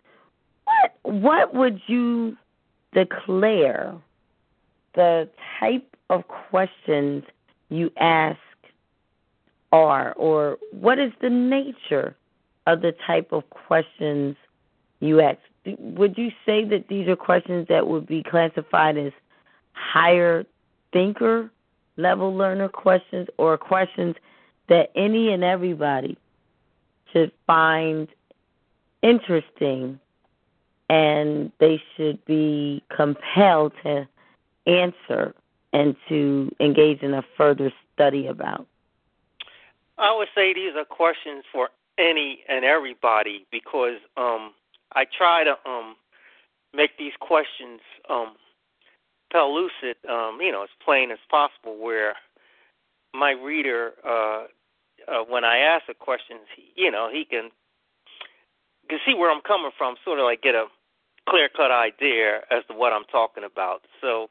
What 0.65 1.15
what 1.23 1.55
would 1.55 1.81
you 1.87 2.37
declare 2.93 3.95
the 4.95 5.29
type 5.59 5.97
of 6.11 6.25
questions 6.29 7.25
you 7.69 7.91
ask 7.99 8.39
are, 9.73 10.13
or 10.15 10.59
what 10.73 10.99
is 10.99 11.13
the 11.21 11.31
nature 11.31 12.15
of 12.67 12.83
the 12.83 12.95
type 13.07 13.33
of 13.33 13.49
questions 13.51 14.37
you 15.01 15.21
ask? 15.21 15.39
Would 15.65 16.19
you 16.19 16.31
say 16.45 16.65
that 16.65 16.89
these 16.89 17.09
are 17.09 17.17
questions 17.17 17.69
that 17.69 17.87
would 17.87 18.07
be 18.07 18.23
classified 18.23 18.97
as 18.99 19.13
higher 19.73 20.45
thinker 20.93 21.51
level 21.97 22.35
learner 22.35 22.69
questions 22.69 23.29
or 23.39 23.57
questions 23.57 24.17
that 24.69 24.91
any 24.97 25.33
and 25.33 25.45
everybody 25.45 26.17
should 27.13 27.33
find 27.47 28.09
interesting 29.03 29.99
and 30.89 31.53
they 31.59 31.83
should 31.97 32.25
be 32.25 32.83
compelled 32.95 33.73
to 33.83 34.07
answer 34.67 35.35
and 35.73 35.97
to 36.09 36.55
engage 36.61 37.03
in 37.03 37.15
a 37.15 37.25
further 37.37 37.73
study 37.95 38.27
about? 38.27 38.67
I 39.99 40.15
would 40.17 40.29
say 40.35 40.53
these 40.53 40.75
are 40.77 40.85
questions 40.85 41.45
for 41.53 41.71
any 41.99 42.41
and 42.49 42.65
everybody 42.65 43.47
because 43.51 43.99
um, 44.17 44.53
I 44.95 45.05
try 45.07 45.45
to 45.45 45.55
um, 45.69 45.97
make 46.75 46.99
these 46.99 47.13
questions 47.21 47.81
um, 48.09 48.35
pellucid, 49.33 49.97
um, 50.09 50.39
you 50.41 50.53
know, 50.53 50.63
as 50.63 50.69
plain 50.85 51.11
as 51.11 51.19
possible, 51.31 51.83
where 51.83 52.15
my 53.15 53.31
reader, 53.31 53.93
uh, 54.07 54.45
uh, 55.09 55.25
when 55.29 55.45
I 55.45 55.59
ask 55.59 55.85
a 55.89 55.95
question, 55.95 56.39
he, 56.55 56.85
you 56.85 56.91
know, 56.91 57.09
he 57.13 57.25
can 57.25 57.51
can 58.89 58.99
see 59.07 59.15
where 59.15 59.31
I'm 59.31 59.41
coming 59.41 59.71
from, 59.79 59.95
sort 60.05 60.19
of 60.19 60.25
like 60.25 60.43
get 60.43 60.55
a 60.55 60.67
clear 61.29 61.49
cut 61.49 61.71
idea 61.71 62.41
as 62.51 62.65
to 62.69 62.75
what 62.75 62.93
I'm 62.93 63.05
talking 63.11 63.45
about. 63.45 63.83
So 64.01 64.29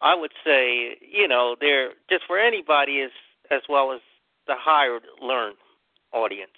I 0.00 0.14
would 0.14 0.32
say, 0.44 0.96
you 1.00 1.28
know, 1.28 1.54
they're 1.60 1.90
just 2.08 2.24
for 2.26 2.38
anybody 2.38 3.02
as 3.02 3.10
as 3.50 3.62
well 3.68 3.92
as 3.92 4.00
the 4.46 4.54
higher 4.58 5.00
learned 5.20 5.56
audience. 6.12 6.56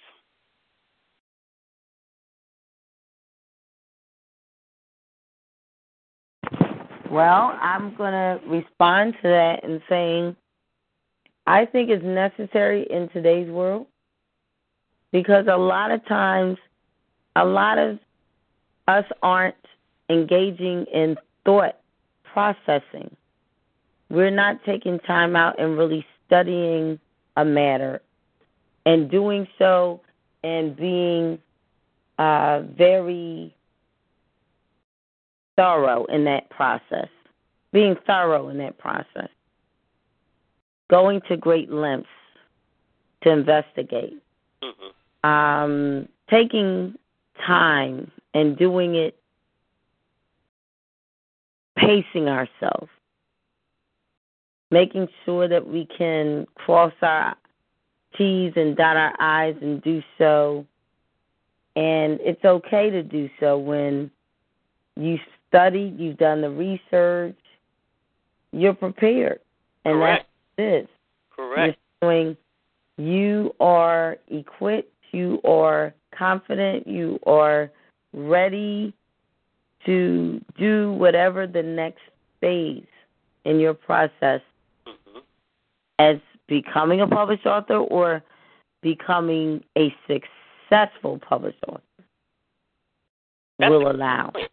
Well, 7.13 7.55
I'm 7.61 7.95
going 7.95 8.11
to 8.11 8.39
respond 8.47 9.13
to 9.21 9.27
that 9.27 9.63
and 9.63 9.83
saying 9.87 10.35
I 11.45 11.67
think 11.67 11.91
it's 11.91 12.03
necessary 12.03 12.87
in 12.89 13.07
today's 13.09 13.47
world 13.51 13.85
because 15.11 15.45
a 15.47 15.55
lot 15.55 15.91
of 15.91 16.03
times, 16.07 16.57
a 17.35 17.45
lot 17.45 17.77
of 17.77 17.99
us 18.87 19.05
aren't 19.21 19.53
engaging 20.09 20.87
in 20.91 21.15
thought 21.45 21.77
processing. 22.23 23.15
We're 24.09 24.31
not 24.31 24.63
taking 24.65 24.97
time 24.97 25.35
out 25.35 25.59
and 25.59 25.77
really 25.77 26.03
studying 26.25 26.99
a 27.37 27.45
matter 27.45 28.01
and 28.87 29.11
doing 29.11 29.47
so 29.59 30.01
and 30.43 30.75
being 30.75 31.37
uh, 32.17 32.61
very 32.75 33.55
thorough 35.55 36.05
in 36.05 36.23
that 36.25 36.49
process, 36.49 37.09
being 37.71 37.95
thorough 38.05 38.49
in 38.49 38.57
that 38.57 38.77
process, 38.77 39.29
going 40.89 41.21
to 41.27 41.37
great 41.37 41.71
lengths 41.71 42.09
to 43.23 43.29
investigate, 43.29 44.21
mm-hmm. 44.63 45.29
um, 45.29 46.07
taking 46.29 46.95
time 47.45 48.11
and 48.33 48.57
doing 48.57 48.95
it, 48.95 49.17
pacing 51.77 52.27
ourselves, 52.27 52.89
making 54.71 55.07
sure 55.25 55.47
that 55.47 55.67
we 55.67 55.87
can 55.97 56.45
cross 56.55 56.93
our 57.01 57.35
T's 58.17 58.53
and 58.55 58.75
dot 58.75 58.95
our 58.95 59.13
I's 59.19 59.55
and 59.61 59.81
do 59.81 60.03
so. 60.17 60.65
And 61.75 62.19
it's 62.21 62.43
okay 62.45 62.89
to 62.91 63.01
do 63.01 63.29
so 63.39 63.57
when 63.57 64.11
you 64.95 65.17
studied, 65.53 65.99
you've 65.99 66.17
done 66.17 66.41
the 66.41 66.49
research, 66.49 67.37
you're 68.51 68.73
prepared. 68.73 69.39
And 69.85 69.95
Correct. 69.95 70.27
that's 70.57 70.67
it. 70.67 70.89
Correct. 71.35 71.77
You're 72.01 72.09
showing 72.09 72.37
you 72.97 73.53
are 73.59 74.17
equipped, 74.29 74.93
you 75.11 75.39
are 75.43 75.93
confident, 76.17 76.87
you 76.87 77.19
are 77.27 77.69
ready 78.13 78.93
to 79.85 80.41
do 80.57 80.93
whatever 80.93 81.45
the 81.45 81.61
next 81.61 82.01
phase 82.39 82.85
in 83.45 83.59
your 83.59 83.73
process 83.73 84.41
mm-hmm. 84.87 85.19
as 85.99 86.17
becoming 86.47 87.01
a 87.01 87.07
published 87.07 87.45
author 87.45 87.77
or 87.77 88.23
becoming 88.81 89.63
a 89.77 89.93
successful 90.07 91.19
published 91.27 91.63
author 91.67 91.81
That's 93.59 93.69
will 93.69 93.91
allow. 93.91 94.31
Point. 94.33 94.49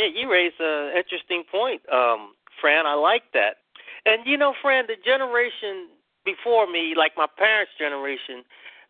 Yeah, 0.00 0.08
you 0.14 0.32
raise 0.32 0.52
an 0.58 0.96
interesting 0.96 1.44
point, 1.50 1.82
um, 1.92 2.32
Fran. 2.58 2.86
I 2.86 2.94
like 2.94 3.24
that. 3.34 3.56
And 4.06 4.24
you 4.24 4.38
know, 4.38 4.54
Fran, 4.62 4.86
the 4.86 4.96
generation 5.04 5.88
before 6.24 6.66
me, 6.66 6.94
like 6.96 7.12
my 7.18 7.26
parents' 7.36 7.72
generation, 7.78 8.44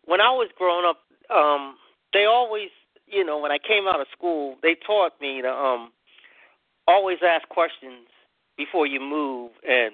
when 0.05 0.21
I 0.21 0.29
was 0.31 0.47
growing 0.57 0.85
up, 0.85 0.99
um, 1.29 1.75
they 2.13 2.23
always, 2.23 2.69
you 3.07 3.25
know, 3.25 3.39
when 3.39 3.51
I 3.51 3.57
came 3.57 3.87
out 3.87 3.99
of 3.99 4.07
school, 4.15 4.55
they 4.63 4.75
taught 4.87 5.19
me 5.19 5.41
to 5.41 5.49
um, 5.51 5.91
always 6.87 7.17
ask 7.27 7.47
questions 7.49 8.07
before 8.55 8.87
you 8.87 9.01
move. 9.01 9.51
And 9.67 9.93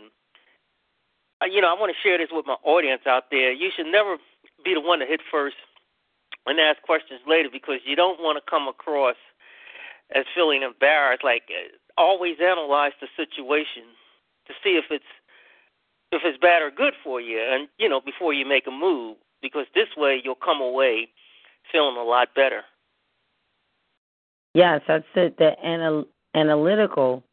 uh, 1.42 1.46
you 1.46 1.62
know, 1.62 1.70
I 1.76 1.80
want 1.80 1.92
to 1.92 2.08
share 2.08 2.20
this 2.20 2.30
with 2.32 2.46
my 2.46 2.58
audience 2.64 3.02
out 3.08 3.26
there. 3.32 3.52
You 3.54 3.72
should 3.76 3.88
never 3.88 4.18
be 4.64 4.76
the 4.76 4.82
one 4.82 5.00
to 5.00 5.08
hit 5.08 5.22
first 5.32 5.56
and 6.46 6.60
ask 6.60 6.80
questions 6.84 7.22
later 7.28 7.50
because 7.52 7.80
you 7.86 7.96
don't 7.96 8.22
want 8.22 8.38
to 8.38 8.50
come 8.50 8.68
across 8.68 9.16
as 10.14 10.26
feeling 10.36 10.64
embarrassed. 10.64 11.24
Like 11.24 11.44
uh, 11.50 12.02
always 12.02 12.38
analyze 12.42 12.94
the 13.02 13.08
situation 13.16 13.84
to 14.48 14.54
see 14.64 14.78
if 14.78 14.86
it's 14.92 15.06
if 16.12 16.22
it's 16.24 16.38
bad 16.38 16.62
or 16.62 16.72
good 16.72 16.94
for 17.04 17.20
you, 17.20 17.40
and 17.40 17.68
you 17.78 17.90
know 17.90 18.02
before 18.02 18.34
you 18.34 18.46
make 18.46 18.68
a 18.68 18.72
move, 18.72 19.18
because 19.42 19.66
this 19.74 19.90
way 19.98 20.20
you'll 20.24 20.36
come 20.36 20.62
away 20.62 21.10
feeling 21.72 21.98
a 21.98 22.04
lot 22.04 22.30
better. 22.36 22.62
Yes, 24.54 24.82
that's 24.88 25.06
it. 25.16 25.38
The 25.38 25.52
anal- 25.64 26.08
analytical 26.34 27.24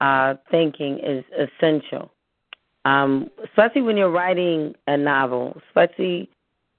uh, 0.00 0.34
thinking 0.50 0.98
is 0.98 1.24
essential, 1.32 2.10
um, 2.84 3.30
especially 3.44 3.82
when 3.82 3.96
you're 3.96 4.10
writing 4.10 4.74
a 4.86 4.96
novel, 4.96 5.56
especially 5.68 6.28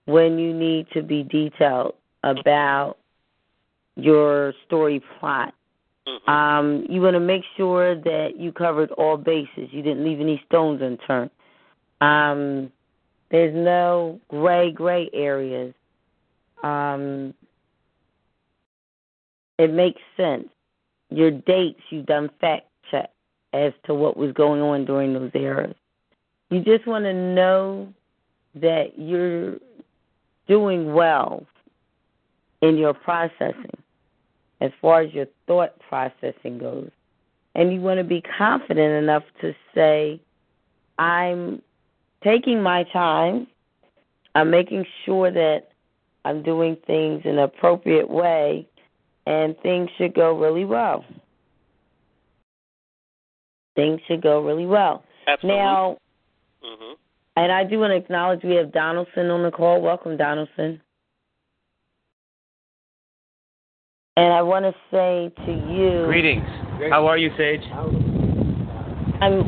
when 0.05 0.38
you 0.38 0.53
need 0.53 0.88
to 0.93 1.01
be 1.01 1.23
detailed 1.23 1.95
about 2.23 2.97
your 3.95 4.53
story 4.65 5.01
plot. 5.19 5.53
Mm-hmm. 6.08 6.29
Um, 6.29 6.86
you 6.89 7.01
want 7.01 7.15
to 7.15 7.19
make 7.19 7.43
sure 7.56 7.95
that 7.95 8.32
you 8.38 8.51
covered 8.51 8.91
all 8.91 9.17
bases. 9.17 9.69
You 9.71 9.82
didn't 9.82 10.03
leave 10.03 10.19
any 10.19 10.41
stones 10.47 10.82
unturned. 10.82 11.32
Um, 12.01 12.71
there's 13.32 13.56
no 13.56 14.19
gray, 14.27 14.71
gray 14.71 15.10
areas. 15.13 15.73
Um, 16.62 17.34
it 19.58 19.71
makes 19.71 20.01
sense. 20.17 20.49
Your 21.10 21.32
dates, 21.32 21.79
you've 21.89 22.06
done 22.06 22.29
fact 22.41 22.67
check 22.89 23.12
as 23.53 23.71
to 23.86 23.93
what 23.93 24.17
was 24.17 24.34
going 24.34 24.62
on 24.62 24.86
during 24.86 25.13
those 25.13 25.32
eras. 25.34 25.75
You 26.49 26.62
just 26.62 26.86
want 26.86 27.06
to 27.06 27.13
know 27.13 27.93
that 28.56 28.97
you're 28.97 29.58
doing 30.47 30.93
well 30.93 31.45
in 32.62 32.77
your 32.77 32.93
processing 32.93 33.83
as 34.63 34.71
far 34.82 35.02
as 35.02 35.13
your 35.13 35.26
thought 35.45 35.78
processing 35.89 36.58
goes. 36.58 36.89
And 37.54 37.71
you 37.73 37.82
want 37.82 37.99
to 37.99 38.04
be 38.04 38.23
confident 38.38 39.04
enough 39.04 39.23
to 39.41 39.54
say, 39.76 40.19
I'm 40.97 41.62
taking 42.23 42.63
my 42.63 42.86
time, 42.86 43.45
I'm 44.34 44.49
making 44.49 44.86
sure 45.06 45.30
that 45.30 45.67
I'm 46.26 46.41
doing 46.41 46.78
things 46.88 47.21
in 47.26 47.32
an 47.32 47.39
appropriate 47.39 48.10
way, 48.10 48.65
and 49.28 49.56
things 49.60 49.89
should 49.97 50.15
go 50.15 50.39
really 50.39 50.65
well. 50.65 51.04
Things 53.76 53.99
should 54.08 54.21
go 54.21 54.41
really 54.43 54.65
well. 54.65 55.04
Absolutely. 55.28 55.60
Now, 55.60 55.97
mm-hmm. 56.63 56.93
and 57.36 57.52
I 57.52 57.65
do 57.65 57.80
want 57.80 57.91
to 57.91 57.97
acknowledge 57.97 58.43
we 58.43 58.56
have 58.56 58.71
Donaldson 58.71 59.30
on 59.30 59.43
the 59.43 59.52
call. 59.52 59.82
Welcome, 59.82 60.15
Donaldson. 60.15 60.82
And 64.15 64.32
I 64.32 64.43
want 64.43 64.63
to 64.63 64.73
say 64.91 65.34
to 65.47 65.52
you. 65.73 66.06
Greetings. 66.06 66.45
How 66.91 67.08
are 67.08 67.17
you, 67.17 67.32
Sage? 67.36 67.65
I'm. 69.21 69.41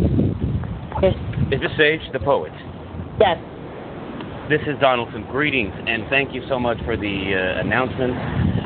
Is 1.52 1.62
this 1.62 1.70
Sage, 1.78 2.02
the 2.14 2.20
poet? 2.20 2.52
Yes. 3.20 3.38
This 4.50 4.62
is 4.66 4.74
Donaldson. 4.82 5.28
Greetings, 5.30 5.74
and 5.86 6.10
thank 6.10 6.34
you 6.34 6.42
so 6.50 6.58
much 6.58 6.80
for 6.84 6.98
the 6.98 7.06
uh, 7.06 7.62
announcement. 7.62 8.18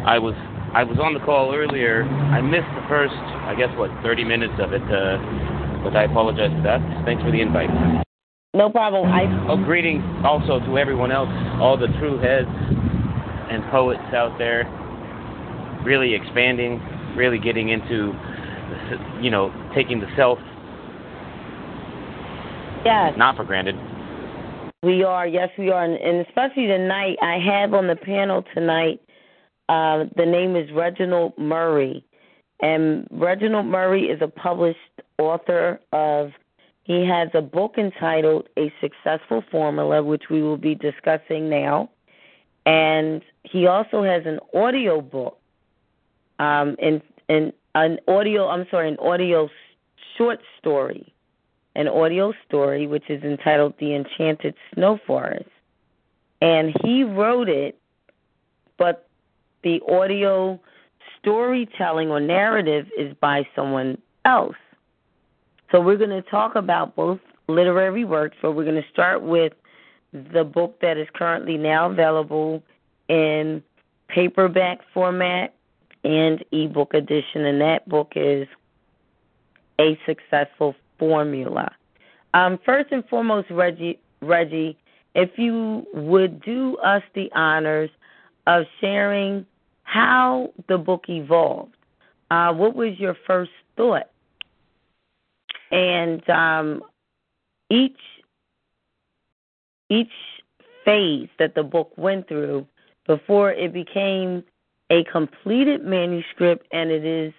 I 0.08 0.18
was 0.20 0.36
I 0.74 0.84
was 0.84 1.00
on 1.00 1.14
the 1.14 1.20
call 1.20 1.54
earlier. 1.54 2.04
I 2.04 2.40
missed 2.40 2.72
the 2.80 2.86
first, 2.88 3.20
I 3.52 3.56
guess, 3.58 3.70
what, 3.76 3.92
30 4.02 4.24
minutes 4.24 4.54
of 4.60 4.72
it, 4.72 4.84
uh, 4.84 5.20
but 5.84 5.98
I 5.98 6.04
apologize 6.04 6.52
for 6.56 6.64
that. 6.64 6.80
Thanks 7.04 7.24
for 7.24 7.32
the 7.32 7.42
invite. 7.42 7.72
No 8.54 8.70
problem. 8.70 9.12
I. 9.12 9.28
Oh, 9.52 9.58
greetings 9.58 10.04
also 10.24 10.60
to 10.64 10.78
everyone 10.78 11.12
else, 11.12 11.30
all 11.60 11.76
the 11.76 11.92
true 12.00 12.20
heads 12.20 12.48
and 12.48 13.68
poets 13.70 14.00
out 14.16 14.38
there. 14.38 14.64
Really 15.84 16.14
expanding, 16.14 16.82
really 17.16 17.40
getting 17.40 17.70
into, 17.70 18.14
you 19.22 19.30
know, 19.30 19.52
taking 19.74 20.00
the 20.00 20.08
self 20.16 20.40
Yes. 22.86 23.14
not 23.18 23.36
for 23.36 23.44
granted. 23.44 23.76
We 24.82 25.04
are, 25.04 25.28
yes, 25.28 25.50
we 25.58 25.70
are, 25.70 25.84
and, 25.84 25.96
and 25.96 26.26
especially 26.26 26.68
tonight. 26.68 27.18
I 27.22 27.38
have 27.38 27.74
on 27.74 27.88
the 27.88 27.96
panel 27.96 28.46
tonight. 28.54 29.02
Uh, 29.68 30.06
the 30.16 30.26
name 30.26 30.56
is 30.56 30.72
Reginald 30.72 31.38
Murray, 31.38 32.04
and 32.62 33.06
Reginald 33.12 33.66
Murray 33.66 34.06
is 34.06 34.22
a 34.22 34.28
published 34.28 34.78
author 35.18 35.80
of. 35.92 36.32
He 36.84 37.06
has 37.06 37.30
a 37.36 37.42
book 37.42 37.76
entitled 37.78 38.48
"A 38.58 38.74
Successful 38.82 39.44
Formula," 39.52 40.02
which 40.02 40.24
we 40.32 40.42
will 40.42 40.58
be 40.58 40.76
discussing 40.76 41.50
now, 41.50 41.90
and 42.66 43.22
he 43.44 43.68
also 43.68 44.02
has 44.04 44.26
an 44.26 44.40
audio 44.56 45.02
book, 45.02 45.39
um, 46.40 46.76
in 46.80 47.02
in 47.28 47.54
an 47.76 48.00
audio. 48.08 48.48
I'm 48.48 48.66
sorry, 48.72 48.90
an 48.90 48.98
audio 49.00 49.50
short 50.18 50.40
story 50.58 51.14
an 51.76 51.88
audio 51.88 52.34
story 52.46 52.88
which 52.88 53.10
is 53.10 53.24
entitled 53.24 53.74
The 53.80 53.96
Enchanted 53.96 54.54
Snow 54.74 55.00
Forest. 55.08 55.50
And 56.42 56.76
he 56.84 57.04
wrote 57.04 57.50
it, 57.50 57.80
but 58.78 59.08
the 59.64 59.82
audio 59.90 60.60
storytelling 61.20 62.10
or 62.10 62.20
narrative 62.20 62.88
is 62.98 63.14
by 63.22 63.48
someone 63.56 63.98
else. 64.26 64.56
So 65.72 65.80
we're 65.80 65.98
going 65.98 66.10
to 66.10 66.22
talk 66.22 66.56
about 66.56 66.96
both 66.96 67.20
literary 67.48 68.06
works, 68.06 68.38
but 68.42 68.54
we're 68.54 68.64
going 68.64 68.82
to 68.82 68.90
start 68.90 69.22
with 69.22 69.54
the 70.12 70.44
book 70.44 70.80
that 70.82 70.98
is 70.98 71.08
currently 71.14 71.58
now 71.58 71.90
available 71.90 72.64
in 73.08 73.64
paperback 74.08 74.80
format 74.94 75.54
and 76.04 76.44
ebook 76.52 76.94
edition, 76.94 77.46
and 77.46 77.62
that 77.62 77.88
book 77.88 78.14
is 78.16 78.48
A 79.80 79.98
Successful 80.06 80.76
formula. 80.98 81.72
Um, 82.34 82.60
first 82.66 82.92
and 82.92 83.04
foremost, 83.10 83.50
Reggie, 83.50 84.00
Reggie, 84.22 84.78
if 85.16 85.32
you 85.38 85.86
would 85.94 86.42
do 86.42 86.78
us 86.78 87.02
the 87.16 87.32
honors 87.34 87.90
of 88.48 88.66
sharing 88.80 89.46
how 89.84 90.52
the 90.68 90.78
book 90.78 91.06
evolved. 91.10 91.76
Uh, 92.30 92.54
what 92.54 92.76
was 92.76 93.00
your 93.00 93.16
first 93.26 93.52
thought? 93.76 94.10
And 95.72 96.28
um, 96.30 96.84
each 97.70 97.98
each 99.90 100.12
phase 100.86 101.30
that 101.40 101.56
the 101.56 101.64
book 101.64 101.92
went 101.98 102.28
through 102.28 102.68
before 103.08 103.52
it 103.52 103.74
became 103.74 104.44
a 104.90 105.04
completed 105.06 105.84
manuscript, 105.84 106.66
and 106.72 106.92
it 106.92 107.06
is, 107.06 107.34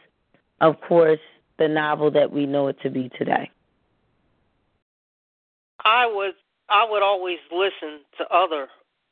of 0.61 0.81
course, 0.81 1.21
the 1.59 1.69
novel 1.69 2.11
that 2.13 2.33
we 2.33 2.47
know 2.47 2.69
it 2.69 2.81
to 2.83 2.91
be 2.91 3.11
today? 3.19 3.51
I 5.85 6.07
was 6.07 6.35
I 6.69 6.87
would 6.89 7.03
always 7.03 7.39
listen 7.51 8.01
to 8.19 8.25
other 8.33 8.69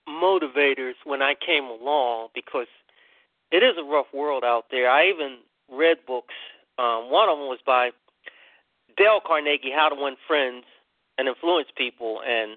motivators 0.09 0.95
when 1.05 1.23
I 1.23 1.35
came 1.35 1.65
along 1.65 2.29
because 2.35 2.69
it 3.51 3.63
is 3.63 3.75
a 3.79 3.85
rough 3.85 4.07
world 4.15 4.45
out 4.45 4.67
there. 4.71 4.89
I 4.89 5.09
even 5.09 5.39
read 5.71 5.99
books. 6.07 6.35
Um, 6.79 7.11
one 7.11 7.29
of 7.29 7.39
them 7.39 7.49
was 7.49 7.59
by 7.67 7.91
Dale 8.97 9.21
Carnegie, 9.27 9.73
How 9.75 9.89
to 9.89 10.01
Win 10.01 10.17
Friends 10.27 10.65
and 11.19 11.27
Influence 11.29 11.69
People, 11.77 12.21
and 12.27 12.57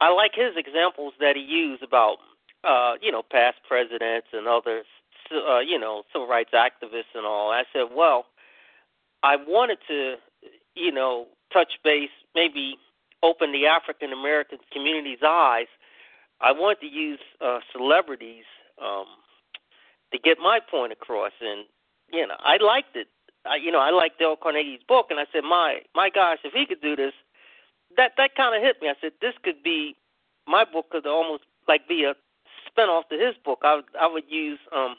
I 0.00 0.12
like 0.12 0.32
his 0.34 0.56
examples 0.56 1.14
that 1.20 1.36
he 1.36 1.42
used 1.42 1.82
about 1.82 2.18
uh, 2.64 2.94
you 3.00 3.10
know 3.10 3.22
past 3.22 3.58
presidents 3.66 4.28
and 4.32 4.46
others, 4.46 4.86
uh, 5.32 5.60
you 5.60 5.78
know 5.78 6.02
civil 6.12 6.28
rights 6.28 6.50
activists 6.54 7.14
and 7.14 7.26
all. 7.26 7.50
I 7.50 7.64
said, 7.72 7.88
well, 7.94 8.26
I 9.22 9.36
wanted 9.36 9.78
to, 9.88 10.16
you 10.74 10.92
know, 10.92 11.26
touch 11.52 11.72
base, 11.84 12.10
maybe 12.34 12.76
open 13.22 13.52
the 13.52 13.66
African 13.66 14.12
American 14.12 14.58
community's 14.72 15.22
eyes. 15.24 15.66
I 16.40 16.52
wanted 16.52 16.80
to 16.80 16.86
use 16.86 17.20
uh, 17.40 17.60
celebrities 17.72 18.44
um, 18.82 19.06
to 20.12 20.18
get 20.18 20.38
my 20.38 20.58
point 20.70 20.92
across, 20.92 21.32
and 21.40 21.66
you 22.12 22.26
know, 22.26 22.36
I 22.38 22.56
liked 22.62 22.96
it. 22.96 23.08
I, 23.46 23.56
you 23.56 23.72
know, 23.72 23.80
I 23.80 23.90
liked 23.90 24.18
Dale 24.18 24.36
Carnegie's 24.36 24.82
book, 24.86 25.06
and 25.10 25.18
I 25.18 25.24
said, 25.32 25.44
my 25.44 25.80
my 25.94 26.10
gosh, 26.10 26.38
if 26.44 26.52
he 26.52 26.66
could 26.66 26.80
do 26.80 26.96
this, 26.96 27.12
that 27.96 28.12
that 28.16 28.34
kind 28.36 28.54
of 28.54 28.62
hit 28.62 28.80
me. 28.80 28.88
I 28.88 28.94
said, 29.00 29.12
this 29.20 29.34
could 29.42 29.62
be 29.62 29.96
my 30.46 30.64
book 30.64 30.90
could 30.90 31.06
almost 31.06 31.44
like 31.68 31.86
be 31.88 32.04
a 32.04 32.14
spinoff 32.70 33.08
to 33.10 33.16
his 33.18 33.34
book. 33.44 33.60
I 33.62 33.76
would 33.76 33.84
I 34.00 34.06
would 34.06 34.24
use 34.28 34.58
um, 34.74 34.96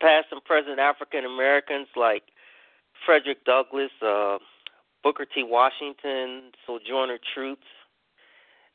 past 0.00 0.26
and 0.30 0.44
present 0.44 0.78
African 0.78 1.24
Americans 1.24 1.88
like 1.96 2.24
Frederick 3.04 3.44
Douglass, 3.44 3.90
uh, 4.02 4.38
Booker 5.02 5.24
T. 5.24 5.42
Washington, 5.42 6.52
Sojourner 6.66 7.18
Truth, 7.34 7.58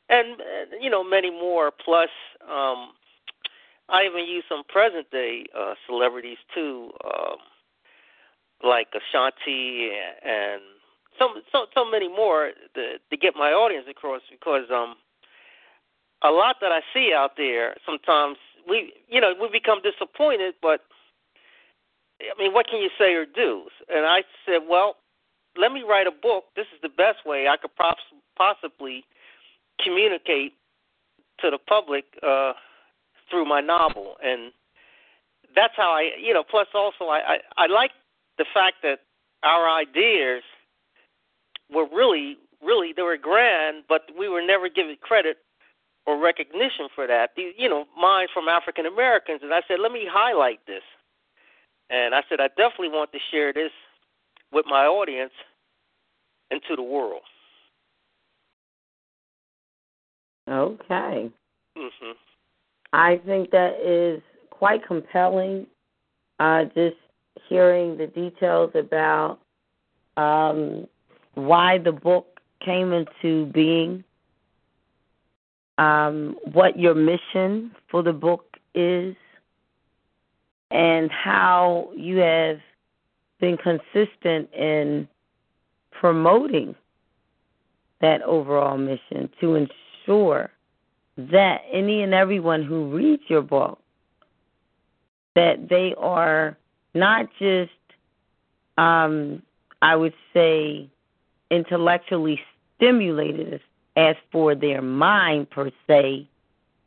and 0.08 0.40
you 0.80 0.90
know 0.90 1.04
many 1.04 1.30
more. 1.30 1.70
Plus, 1.70 2.10
um, 2.42 2.90
I 3.88 4.04
even 4.08 4.26
use 4.26 4.44
some 4.48 4.62
present 4.68 5.10
day 5.10 5.44
uh, 5.58 5.74
celebrities 5.86 6.38
too, 6.54 6.90
um, 7.04 7.36
like 8.62 8.88
Ashanti 8.94 9.90
and 10.24 10.62
some 11.18 11.42
so 11.52 11.66
so 11.74 11.88
many 11.88 12.08
more 12.08 12.50
to, 12.74 12.98
to 13.10 13.16
get 13.16 13.34
my 13.36 13.50
audience 13.50 13.86
across 13.88 14.22
because 14.30 14.64
um 14.70 14.96
a 16.24 16.30
lot 16.30 16.56
that 16.60 16.72
I 16.72 16.80
see 16.92 17.12
out 17.14 17.32
there 17.36 17.76
sometimes 17.86 18.38
we 18.68 18.92
you 19.08 19.20
know 19.20 19.34
we 19.40 19.48
become 19.48 19.80
disappointed 19.82 20.54
but 20.62 20.80
I 22.20 22.40
mean 22.40 22.52
what 22.52 22.66
can 22.66 22.80
you 22.80 22.90
say 22.98 23.14
or 23.14 23.26
do 23.26 23.64
and 23.88 24.06
I 24.06 24.22
said 24.46 24.60
well 24.68 24.96
let 25.56 25.72
me 25.72 25.82
write 25.82 26.06
a 26.06 26.10
book. 26.10 26.44
This 26.56 26.66
is 26.74 26.80
the 26.82 26.88
best 26.88 27.24
way 27.26 27.48
I 27.48 27.56
could 27.56 27.70
possibly 28.36 29.04
communicate 29.82 30.54
to 31.40 31.50
the 31.50 31.58
public 31.58 32.04
uh, 32.22 32.52
through 33.30 33.44
my 33.44 33.60
novel, 33.60 34.16
and 34.22 34.52
that's 35.54 35.74
how 35.76 35.90
I, 35.90 36.10
you 36.20 36.34
know. 36.34 36.44
Plus, 36.48 36.66
also, 36.74 37.04
I, 37.04 37.38
I 37.58 37.64
I 37.64 37.66
like 37.66 37.90
the 38.38 38.44
fact 38.52 38.76
that 38.82 39.00
our 39.42 39.68
ideas 39.68 40.42
were 41.72 41.86
really, 41.92 42.36
really 42.62 42.92
they 42.92 43.02
were 43.02 43.16
grand, 43.16 43.84
but 43.88 44.02
we 44.18 44.28
were 44.28 44.42
never 44.42 44.68
given 44.68 44.96
credit 45.00 45.38
or 46.06 46.20
recognition 46.22 46.88
for 46.94 47.06
that. 47.06 47.30
You 47.36 47.68
know, 47.68 47.86
mine 47.98 48.28
from 48.32 48.48
African 48.48 48.86
Americans, 48.86 49.40
and 49.42 49.52
I 49.52 49.62
said, 49.66 49.78
let 49.80 49.92
me 49.92 50.06
highlight 50.10 50.60
this. 50.66 50.82
And 51.90 52.14
I 52.14 52.22
said, 52.28 52.40
I 52.40 52.48
definitely 52.48 52.88
want 52.88 53.12
to 53.12 53.18
share 53.30 53.52
this 53.52 53.70
with 54.52 54.66
my 54.68 54.86
audience 54.86 55.32
and 56.50 56.60
to 56.68 56.76
the 56.76 56.82
world. 56.82 57.22
Okay. 60.48 61.30
Mhm. 61.76 62.16
I 62.92 63.16
think 63.18 63.50
that 63.50 63.80
is 63.80 64.22
quite 64.50 64.86
compelling. 64.86 65.66
Uh, 66.38 66.64
just 66.74 66.96
hearing 67.48 67.96
the 67.96 68.06
details 68.06 68.70
about 68.74 69.38
um, 70.16 70.86
why 71.34 71.78
the 71.78 71.92
book 71.92 72.40
came 72.60 72.92
into 72.92 73.46
being, 73.46 74.04
um, 75.78 76.36
what 76.52 76.78
your 76.78 76.94
mission 76.94 77.72
for 77.90 78.02
the 78.02 78.12
book 78.12 78.56
is, 78.74 79.16
and 80.70 81.10
how 81.10 81.90
you 81.96 82.18
have 82.18 82.58
been 83.40 83.56
consistent 83.56 84.52
in 84.52 85.08
promoting 85.90 86.74
that 88.00 88.22
overall 88.22 88.76
mission 88.76 89.30
to 89.40 89.54
ensure 89.54 90.50
that 91.16 91.58
any 91.72 92.02
and 92.02 92.12
everyone 92.12 92.62
who 92.62 92.94
reads 92.94 93.22
your 93.28 93.42
book 93.42 93.78
that 95.34 95.68
they 95.68 95.94
are 95.98 96.56
not 96.94 97.26
just 97.38 97.70
um, 98.78 99.42
I 99.82 99.96
would 99.96 100.14
say 100.32 100.88
intellectually 101.50 102.40
stimulated 102.76 103.54
as, 103.54 103.60
as 103.96 104.16
for 104.32 104.54
their 104.54 104.82
mind 104.82 105.50
per 105.50 105.70
se, 105.86 106.28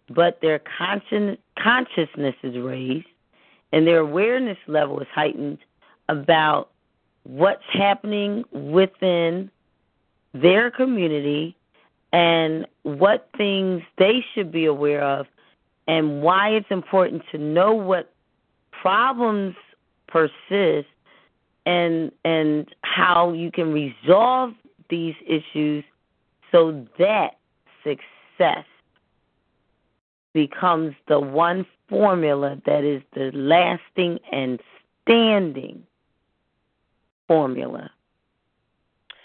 but 0.10 0.40
their 0.42 0.60
conscious, 0.78 1.38
consciousness 1.58 2.36
is 2.44 2.58
raised 2.58 3.08
and 3.72 3.86
their 3.86 4.00
awareness 4.00 4.58
level 4.68 5.00
is 5.00 5.08
heightened 5.14 5.60
about 6.10 6.70
what's 7.24 7.64
happening 7.72 8.46
within 8.52 9.52
their 10.34 10.72
community 10.72 11.56
and 12.14 12.66
what 12.84 13.30
things 13.38 13.82
they 13.98 14.24
should 14.34 14.52
be 14.52 14.66
aware 14.66 15.04
of 15.04 15.26
and 15.88 16.22
why 16.22 16.50
it's 16.50 16.72
important 16.72 17.22
to 17.32 17.38
know 17.38 17.74
what 17.74 18.14
problems 18.72 19.56
persist 20.08 20.88
and 21.66 22.12
and 22.24 22.74
how 22.84 23.34
you 23.34 23.52
can 23.52 23.74
resolve 23.74 24.54
these 24.90 25.16
issues 25.26 25.84
so 26.52 26.86
that 26.98 27.38
success 27.84 28.66
becomes 30.34 30.94
the 31.08 31.20
one 31.20 31.66
formula 31.90 32.62
that 32.66 32.84
is 32.84 33.02
the 33.14 33.32
lasting 33.34 34.20
and 34.32 34.60
standing 35.02 35.84
formula 37.28 37.90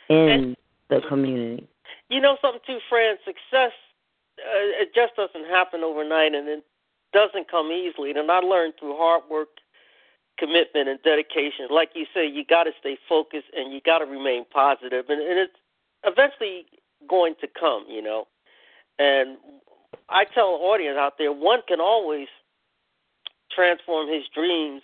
in 0.08 0.28
And- 0.28 0.56
the 0.88 1.00
community. 1.08 1.68
You 2.08 2.20
know 2.20 2.36
something 2.42 2.60
too, 2.66 2.78
friends. 2.88 3.18
Success 3.24 3.72
uh, 4.38 4.82
it 4.82 4.94
just 4.94 5.14
doesn't 5.16 5.46
happen 5.46 5.82
overnight, 5.84 6.34
and 6.34 6.48
it 6.48 6.64
doesn't 7.12 7.50
come 7.50 7.70
easily. 7.70 8.10
And 8.10 8.30
I 8.30 8.40
learned 8.40 8.74
through 8.78 8.96
hard 8.96 9.22
work, 9.30 9.48
commitment, 10.38 10.88
and 10.88 10.98
dedication. 11.02 11.68
Like 11.70 11.90
you 11.94 12.06
say, 12.14 12.26
you 12.26 12.44
got 12.44 12.64
to 12.64 12.72
stay 12.80 12.98
focused 13.08 13.48
and 13.56 13.72
you 13.72 13.80
got 13.80 13.98
to 13.98 14.06
remain 14.06 14.44
positive, 14.50 15.06
and, 15.08 15.20
and 15.20 15.38
it's 15.38 15.56
eventually 16.04 16.66
going 17.08 17.34
to 17.40 17.48
come. 17.58 17.84
You 17.88 18.02
know, 18.02 18.26
and 18.98 19.38
I 20.08 20.24
tell 20.24 20.58
the 20.58 20.64
audience 20.64 20.96
out 20.98 21.14
there, 21.18 21.32
one 21.32 21.60
can 21.66 21.80
always 21.80 22.28
transform 23.54 24.08
his 24.08 24.24
dreams 24.34 24.82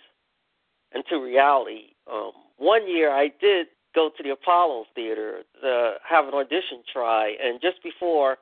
into 0.93 1.23
reality. 1.23 1.93
Um, 2.11 2.31
one 2.57 2.89
year, 2.89 3.11
I 3.11 3.31
did 3.39 3.67
go 3.95 4.09
to 4.15 4.23
the 4.23 4.31
Apollo 4.31 4.85
Theater 4.93 5.41
to 5.61 5.93
have 6.07 6.27
an 6.27 6.33
audition 6.33 6.83
try, 6.91 7.35
and 7.41 7.59
just 7.61 7.81
before 7.83 8.37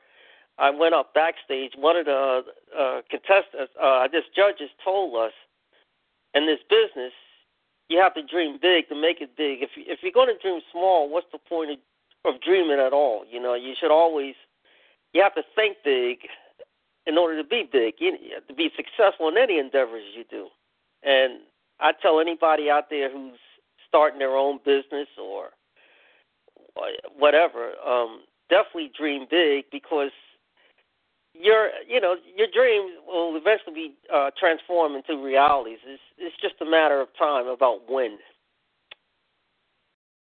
I 0.58 0.72
went 0.72 0.96
up 0.96 1.14
backstage, 1.14 1.74
one 1.78 1.96
of 1.96 2.06
the 2.06 2.42
uh, 2.78 3.02
contestants, 3.10 3.74
uh, 3.82 4.08
this 4.12 4.24
judges 4.36 4.70
told 4.84 5.16
us, 5.16 5.34
in 6.34 6.46
this 6.48 6.60
business, 6.70 7.14
you 7.90 8.00
have 8.00 8.14
to 8.16 8.24
dream 8.24 8.60
big 8.62 8.90
to 8.90 8.96
make 8.96 9.22
it 9.22 9.38
big. 9.38 9.62
If 9.62 9.70
if 9.78 10.00
you're 10.02 10.12
going 10.12 10.28
to 10.28 10.42
dream 10.42 10.62
small, 10.72 11.10
what's 11.10 11.28
the 11.32 11.38
point 11.38 11.72
of, 11.72 11.78
of 12.28 12.42
dreaming 12.42 12.80
at 12.80 12.94
all? 12.94 13.24
You 13.30 13.42
know, 13.42 13.54
you 13.54 13.74
should 13.80 13.92
always 13.92 14.36
you 15.14 15.22
have 15.22 15.36
to 15.36 15.44
think 15.56 15.78
big 15.84 16.20
in 17.06 17.18
order 17.18 17.42
to 17.42 17.48
be 17.48 17.68
big. 17.72 17.96
You, 18.00 18.18
you 18.22 18.40
to 18.48 18.54
be 18.54 18.70
successful 18.76 19.30
in 19.30 19.38
any 19.38 19.60
endeavors 19.60 20.04
you 20.16 20.24
do. 20.30 20.48
And 21.04 21.42
I 21.80 21.92
tell 22.02 22.20
anybody 22.20 22.70
out 22.70 22.90
there 22.90 23.12
who's 23.12 23.40
starting 23.88 24.20
their 24.20 24.36
own 24.36 24.60
business 24.66 25.08
or 25.22 25.50
whatever, 27.18 27.72
um, 27.86 28.22
definitely 28.50 28.92
dream 28.98 29.26
big 29.30 29.66
because 29.72 30.12
your 31.34 31.70
you 31.88 32.02
know 32.02 32.16
your 32.36 32.48
dreams 32.54 32.94
will 33.08 33.36
eventually 33.36 33.74
be 33.74 33.94
uh, 34.14 34.32
transformed 34.40 34.96
into 34.96 35.24
realities. 35.24 35.80
It's 35.86 36.02
it's 36.18 36.36
just 36.42 36.56
a 36.62 36.66
matter 36.70 37.00
of 37.00 37.08
time 37.18 37.48
about 37.48 37.90
when. 37.90 38.18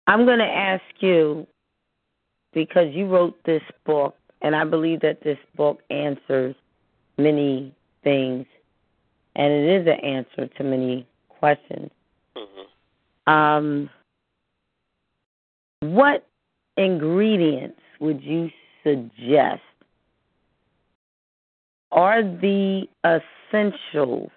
I'm 0.07 0.25
going 0.25 0.39
to 0.39 0.45
ask 0.45 0.83
you 1.01 1.47
because 2.59 2.93
you 2.93 3.07
wrote 3.07 3.37
this 3.45 3.63
book, 3.87 4.17
and 4.43 4.57
I 4.57 4.65
believe 4.65 5.01
that 5.03 5.23
this 5.23 5.39
book 5.57 5.81
answers 5.91 6.57
many 7.17 7.73
things, 8.03 8.47
and 9.37 9.53
it 9.53 9.83
is 9.83 9.87
an 9.87 10.05
answer 10.05 10.53
to 10.57 10.65
many 10.65 11.07
questions. 11.29 11.89
Mm-hmm. 12.37 13.33
Um, 13.33 13.91
what 15.83 16.27
ingredients 16.77 17.79
would 18.01 18.21
you 18.25 18.51
suggest 18.83 19.63
are 21.93 22.25
the 22.25 22.89
essentials 23.05 24.33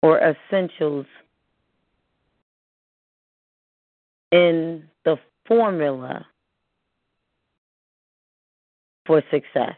or 0.00 0.20
essentials 0.20 1.06
in 4.30 4.84
the 5.04 5.18
formula 5.50 6.24
for 9.04 9.22
success? 9.32 9.74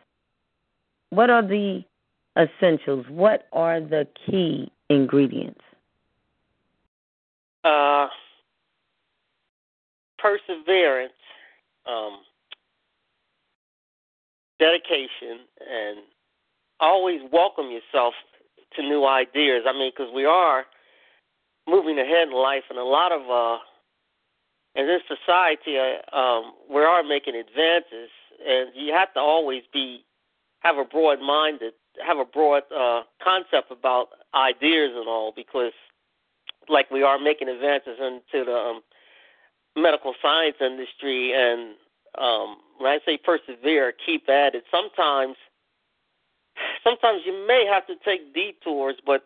What 1.08 1.30
are 1.30 1.42
the 1.42 1.82
essentials? 2.36 3.06
What 3.08 3.48
are 3.52 3.80
the 3.80 4.06
key 4.26 4.70
ingredients? 4.90 5.60
Uh, 7.64 8.08
perseverance, 10.18 11.12
um, 11.86 12.18
dedication, 14.58 15.46
and 15.60 15.98
always 16.80 17.20
welcome 17.32 17.70
yourself 17.70 18.14
to 18.76 18.82
new 18.82 19.06
ideas. 19.06 19.62
I 19.66 19.72
mean, 19.72 19.90
because 19.96 20.12
we 20.14 20.26
are 20.26 20.64
moving 21.66 21.98
ahead 21.98 22.28
in 22.28 22.34
life, 22.34 22.64
and 22.68 22.78
a 22.78 22.84
lot 22.84 23.12
of 23.12 23.22
uh, 23.30 23.58
in 24.74 24.86
this 24.86 25.02
society, 25.06 25.78
uh, 25.78 26.16
um, 26.16 26.52
we 26.70 26.82
are 26.82 27.02
making 27.02 27.34
advances, 27.34 28.10
and 28.46 28.70
you 28.74 28.92
have 28.92 29.12
to 29.14 29.20
always 29.20 29.62
be 29.72 30.04
have 30.60 30.78
a 30.78 30.84
broad 30.84 31.20
minded, 31.20 31.74
have 32.04 32.18
a 32.18 32.24
broad 32.24 32.62
uh, 32.74 33.02
concept 33.22 33.70
about 33.70 34.08
ideas 34.34 34.92
and 34.94 35.08
all, 35.08 35.32
because 35.34 35.72
like 36.68 36.90
we 36.90 37.02
are 37.02 37.18
making 37.18 37.48
advances 37.48 37.98
into 38.00 38.44
the 38.44 38.54
um, 38.54 38.82
medical 39.76 40.14
science 40.22 40.56
industry, 40.60 41.32
and 41.34 41.74
um, 42.18 42.56
when 42.78 42.92
I 42.92 42.98
say 43.04 43.18
persevere, 43.18 43.92
keep 44.06 44.28
at 44.28 44.54
it. 44.54 44.64
Sometimes, 44.70 45.36
sometimes 46.84 47.22
you 47.26 47.46
may 47.46 47.66
have 47.70 47.86
to 47.88 47.94
take 48.04 48.34
detours, 48.34 48.96
but 49.04 49.24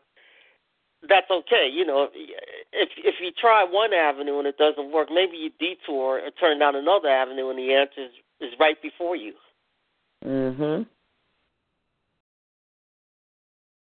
that's 1.08 1.30
okay. 1.30 1.68
You 1.72 1.84
know, 1.84 2.08
if 2.14 2.88
if 2.96 3.14
you 3.20 3.30
try 3.32 3.64
one 3.64 3.92
avenue 3.92 4.38
and 4.38 4.46
it 4.46 4.58
doesn't 4.58 4.92
work, 4.92 5.08
maybe 5.10 5.36
you 5.36 5.50
detour 5.58 6.20
or 6.20 6.30
turn 6.40 6.58
down 6.58 6.76
another 6.76 7.08
avenue, 7.08 7.50
and 7.50 7.58
the 7.58 7.74
answer 7.74 8.04
is, 8.04 8.10
is 8.40 8.58
right 8.58 8.80
before 8.82 9.16
you. 9.16 9.34
Mhm. 10.24 10.86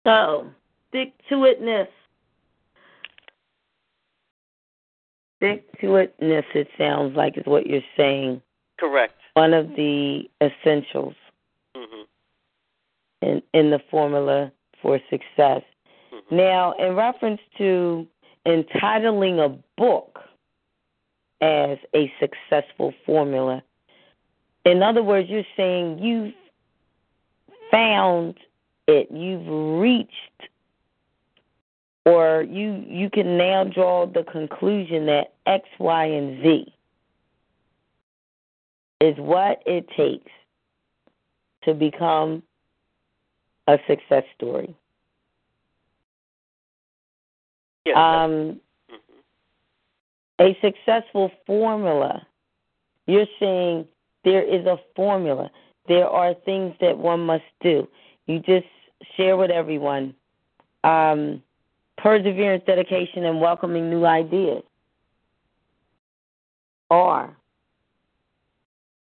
So, 0.07 0.51
stick 0.89 1.13
to 1.29 1.35
itness. 1.37 1.89
Stick 5.37 5.71
to 5.81 5.87
itness. 5.87 6.45
It 6.55 6.69
sounds 6.79 7.17
like 7.17 7.37
is 7.37 7.45
what 7.45 7.67
you're 7.67 7.83
saying. 7.97 8.41
Correct. 8.79 9.15
One 9.35 9.53
of 9.53 9.69
the 9.77 10.31
essentials 10.41 11.15
hmm 11.75 12.03
in 13.23 13.43
in 13.53 13.71
the 13.71 13.81
formula 13.91 14.53
for 14.81 14.99
success. 15.11 15.63
Now, 16.31 16.73
in 16.79 16.97
reference 16.97 17.41
to 17.59 18.07
entitling 18.45 19.39
a 19.39 19.51
book 19.77 20.19
as 21.41 21.79
a 21.95 22.13
successful 22.19 22.93
formula, 23.05 23.63
in 24.65 24.83
other 24.83 25.03
words, 25.03 25.29
you're 25.29 25.45
saying 25.57 26.01
you've 26.01 26.35
found 27.71 28.37
it, 28.89 29.09
you've 29.11 29.81
reached, 29.81 30.51
or 32.05 32.43
you 32.43 32.85
you 32.89 33.11
can 33.11 33.37
now 33.37 33.65
draw 33.65 34.07
the 34.07 34.25
conclusion 34.25 35.07
that 35.07 35.35
X, 35.47 35.69
Y, 35.79 36.05
and 36.05 36.43
Z 36.43 36.73
is 39.01 39.17
what 39.19 39.63
it 39.67 39.89
takes 39.97 40.31
to 41.65 41.75
become 41.75 42.43
a 43.67 43.79
success 43.87 44.25
story. 44.37 44.75
Yes. 47.87 47.97
Um, 47.97 48.61
hmm 48.91 48.97
a 50.39 50.57
successful 50.61 51.31
formula. 51.47 52.27
You're 53.07 53.27
saying 53.41 53.87
there 54.25 54.43
is 54.43 54.67
a 54.67 54.77
formula. 54.95 55.51
There 55.89 56.09
are 56.09 56.35
things 56.45 56.75
that 56.81 56.99
one 56.99 57.21
must 57.21 57.45
do. 57.63 57.89
You 58.27 58.41
just 58.41 58.67
share 59.17 59.37
with 59.37 59.51
everyone 59.51 60.15
um, 60.85 61.43
perseverance, 61.97 62.65
dedication, 62.67 63.25
and 63.25 63.41
welcoming 63.41 63.89
new 63.89 64.05
ideas 64.05 64.63
are 66.91 67.37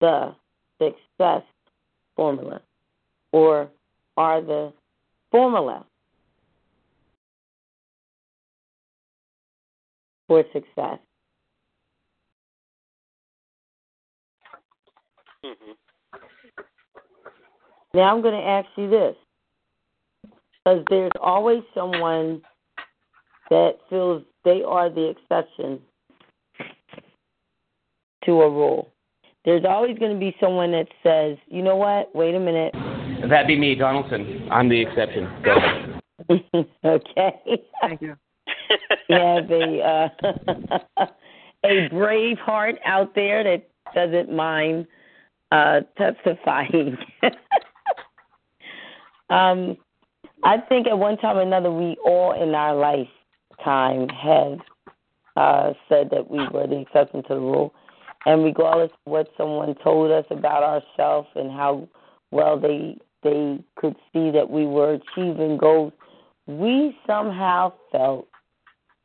the 0.00 0.34
success 0.80 1.42
formula 2.16 2.60
or 3.32 3.68
are 4.16 4.40
the 4.40 4.72
formula 5.30 5.84
for 10.28 10.44
success. 10.52 10.98
hmm 15.42 15.72
Now 17.94 18.14
I'm 18.14 18.22
going 18.22 18.40
to 18.40 18.46
ask 18.46 18.68
you 18.76 18.88
this. 18.88 19.16
Because 20.64 20.84
there's 20.90 21.10
always 21.20 21.62
someone 21.74 22.42
that 23.50 23.78
feels 23.88 24.22
they 24.44 24.62
are 24.62 24.90
the 24.90 25.08
exception 25.08 25.80
to 28.24 28.42
a 28.42 28.50
rule. 28.50 28.92
There's 29.44 29.64
always 29.64 29.98
going 29.98 30.12
to 30.12 30.18
be 30.18 30.36
someone 30.38 30.72
that 30.72 30.88
says, 31.02 31.38
you 31.46 31.62
know 31.62 31.76
what, 31.76 32.14
wait 32.14 32.34
a 32.34 32.40
minute. 32.40 32.74
That'd 33.28 33.46
be 33.46 33.58
me, 33.58 33.74
Donaldson. 33.74 34.46
I'm 34.50 34.68
the 34.68 34.80
exception. 34.80 35.28
Go 35.42 35.54
okay. 36.84 37.62
Thank 37.80 38.02
you. 38.02 38.16
Have 39.08 39.50
a 39.50 40.10
uh, 41.00 41.06
a 41.64 41.88
brave 41.88 42.38
heart 42.38 42.76
out 42.84 43.14
there 43.14 43.44
that 43.44 43.68
doesn't 43.94 44.32
mind 44.34 44.86
uh, 45.50 45.80
testifying. 45.96 46.96
Um, 49.30 49.76
I 50.44 50.58
think 50.58 50.86
at 50.86 50.98
one 50.98 51.16
time 51.18 51.36
or 51.36 51.42
another, 51.42 51.70
we 51.70 51.96
all 52.04 52.32
in 52.40 52.54
our 52.54 52.74
lifetime 52.74 54.08
have 54.08 54.58
uh, 55.36 55.72
said 55.88 56.10
that 56.10 56.30
we 56.30 56.38
were 56.48 56.66
the 56.66 56.80
exception 56.80 57.22
to 57.24 57.34
the 57.34 57.40
rule. 57.40 57.74
And 58.26 58.44
regardless 58.44 58.90
of 59.06 59.12
what 59.12 59.28
someone 59.36 59.74
told 59.82 60.10
us 60.10 60.24
about 60.30 60.62
ourselves 60.62 61.28
and 61.34 61.50
how 61.50 61.88
well 62.30 62.58
they 62.58 62.98
they 63.22 63.58
could 63.76 63.96
see 64.12 64.30
that 64.30 64.48
we 64.48 64.64
were 64.64 64.94
achieving 64.94 65.56
goals, 65.56 65.92
we 66.46 66.96
somehow 67.06 67.72
felt 67.90 68.28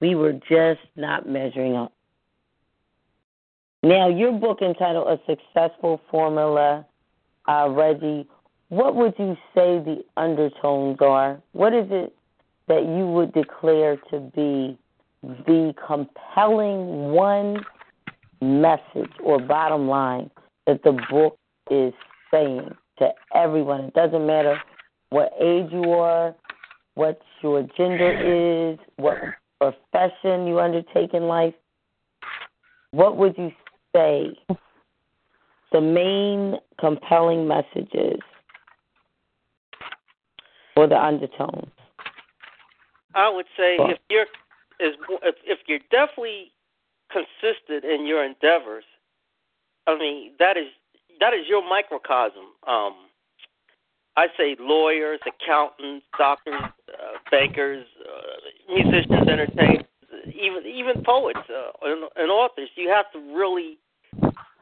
we 0.03 0.15
were 0.15 0.33
just 0.33 0.81
not 0.97 1.29
measuring 1.29 1.77
up. 1.77 1.93
Now, 3.83 4.09
your 4.09 4.33
book 4.33 4.61
entitled 4.61 5.07
A 5.07 5.17
Successful 5.25 6.01
Formula, 6.11 6.85
uh, 7.47 7.69
Reggie, 7.69 8.27
what 8.67 8.95
would 8.95 9.13
you 9.17 9.37
say 9.55 9.79
the 9.79 10.03
undertones 10.17 10.97
are? 10.99 11.41
What 11.53 11.73
is 11.73 11.85
it 11.89 12.13
that 12.67 12.83
you 12.83 13.07
would 13.07 13.31
declare 13.31 13.95
to 14.11 14.19
be 14.35 14.77
the 15.21 15.73
compelling 15.87 17.13
one 17.13 17.63
message 18.41 19.11
or 19.23 19.39
bottom 19.39 19.87
line 19.87 20.29
that 20.67 20.83
the 20.83 20.99
book 21.09 21.37
is 21.71 21.93
saying 22.29 22.75
to 22.99 23.07
everyone? 23.33 23.85
It 23.85 23.93
doesn't 23.93 24.27
matter 24.27 24.61
what 25.11 25.31
age 25.39 25.71
you 25.71 25.91
are, 25.93 26.35
what 26.95 27.21
your 27.41 27.61
gender 27.77 28.71
is, 28.73 28.79
what 28.97 29.17
profession 29.72 30.47
you 30.47 30.59
undertake 30.59 31.14
in 31.14 31.24
life. 31.24 31.53
What 32.91 33.18
would 33.18 33.38
you 33.38 33.51
say 33.95 34.38
the 35.72 35.82
main 35.82 36.55
compelling 36.80 37.47
messages 37.47 38.20
or 40.76 40.88
the 40.88 41.01
undertones? 41.01 41.72
I 43.16 43.30
would 43.30 43.45
say 43.55 43.78
if 43.80 43.99
you're 44.09 44.26
if 44.80 45.36
if 45.45 45.59
you're 45.68 45.80
definitely 45.91 46.51
consistent 47.11 47.84
in 47.84 48.05
your 48.05 48.24
endeavors, 48.24 48.86
I 49.88 49.97
mean 49.97 50.32
that 50.39 50.57
is 50.57 50.68
that 51.20 51.34
is 51.34 51.47
your 51.47 51.68
microcosm. 51.68 52.45
Um, 52.68 52.95
I 54.16 54.28
say 54.38 54.55
lawyers, 54.59 55.20
accountants, 55.26 56.05
doctors, 56.18 56.61
uh, 56.61 57.18
bankers, 57.32 57.86
uh, 58.07 58.74
musicians, 58.74 59.28
entertainers, 59.28 59.86
even 60.28 60.66
even 60.66 61.03
poets 61.03 61.39
uh, 61.49 61.72
and, 61.82 62.03
and 62.16 62.32
authors. 62.32 62.70
You 62.76 62.89
have 62.89 63.11
to 63.14 63.20
really, 63.36 63.78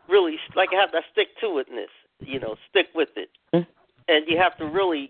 really 0.07 0.37
like 0.55 0.69
have 0.71 0.91
that 0.93 1.03
stick 1.11 1.29
to 1.41 1.61
itness. 1.61 1.91
You 2.19 2.39
know, 2.39 2.55
stick 2.69 2.87
with 2.93 3.09
it, 3.15 3.29
mm-hmm. 3.53 3.69
and 4.07 4.25
you 4.27 4.37
have 4.37 4.55
to 4.57 4.65
really 4.65 5.09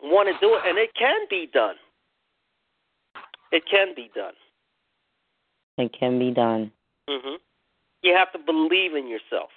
want 0.00 0.28
to 0.28 0.34
do 0.40 0.54
it, 0.54 0.62
and 0.64 0.78
it 0.78 0.90
can 0.98 1.26
be 1.28 1.48
done. 1.52 1.74
It 3.50 3.64
can 3.70 3.94
be 3.94 4.10
done. 4.14 4.34
It 5.78 5.92
can 5.98 6.18
be 6.18 6.30
done. 6.30 6.70
Mhm. 7.10 7.36
You 8.02 8.14
have 8.14 8.32
to 8.32 8.38
believe 8.38 8.94
in 8.94 9.08
yourself, 9.08 9.50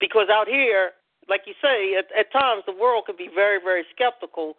because 0.00 0.28
out 0.28 0.48
here, 0.48 0.92
like 1.28 1.42
you 1.46 1.54
say, 1.62 1.94
at, 1.96 2.06
at 2.18 2.32
times 2.32 2.62
the 2.66 2.72
world 2.72 3.04
can 3.06 3.16
be 3.16 3.28
very, 3.32 3.58
very 3.62 3.84
skeptical. 3.94 4.56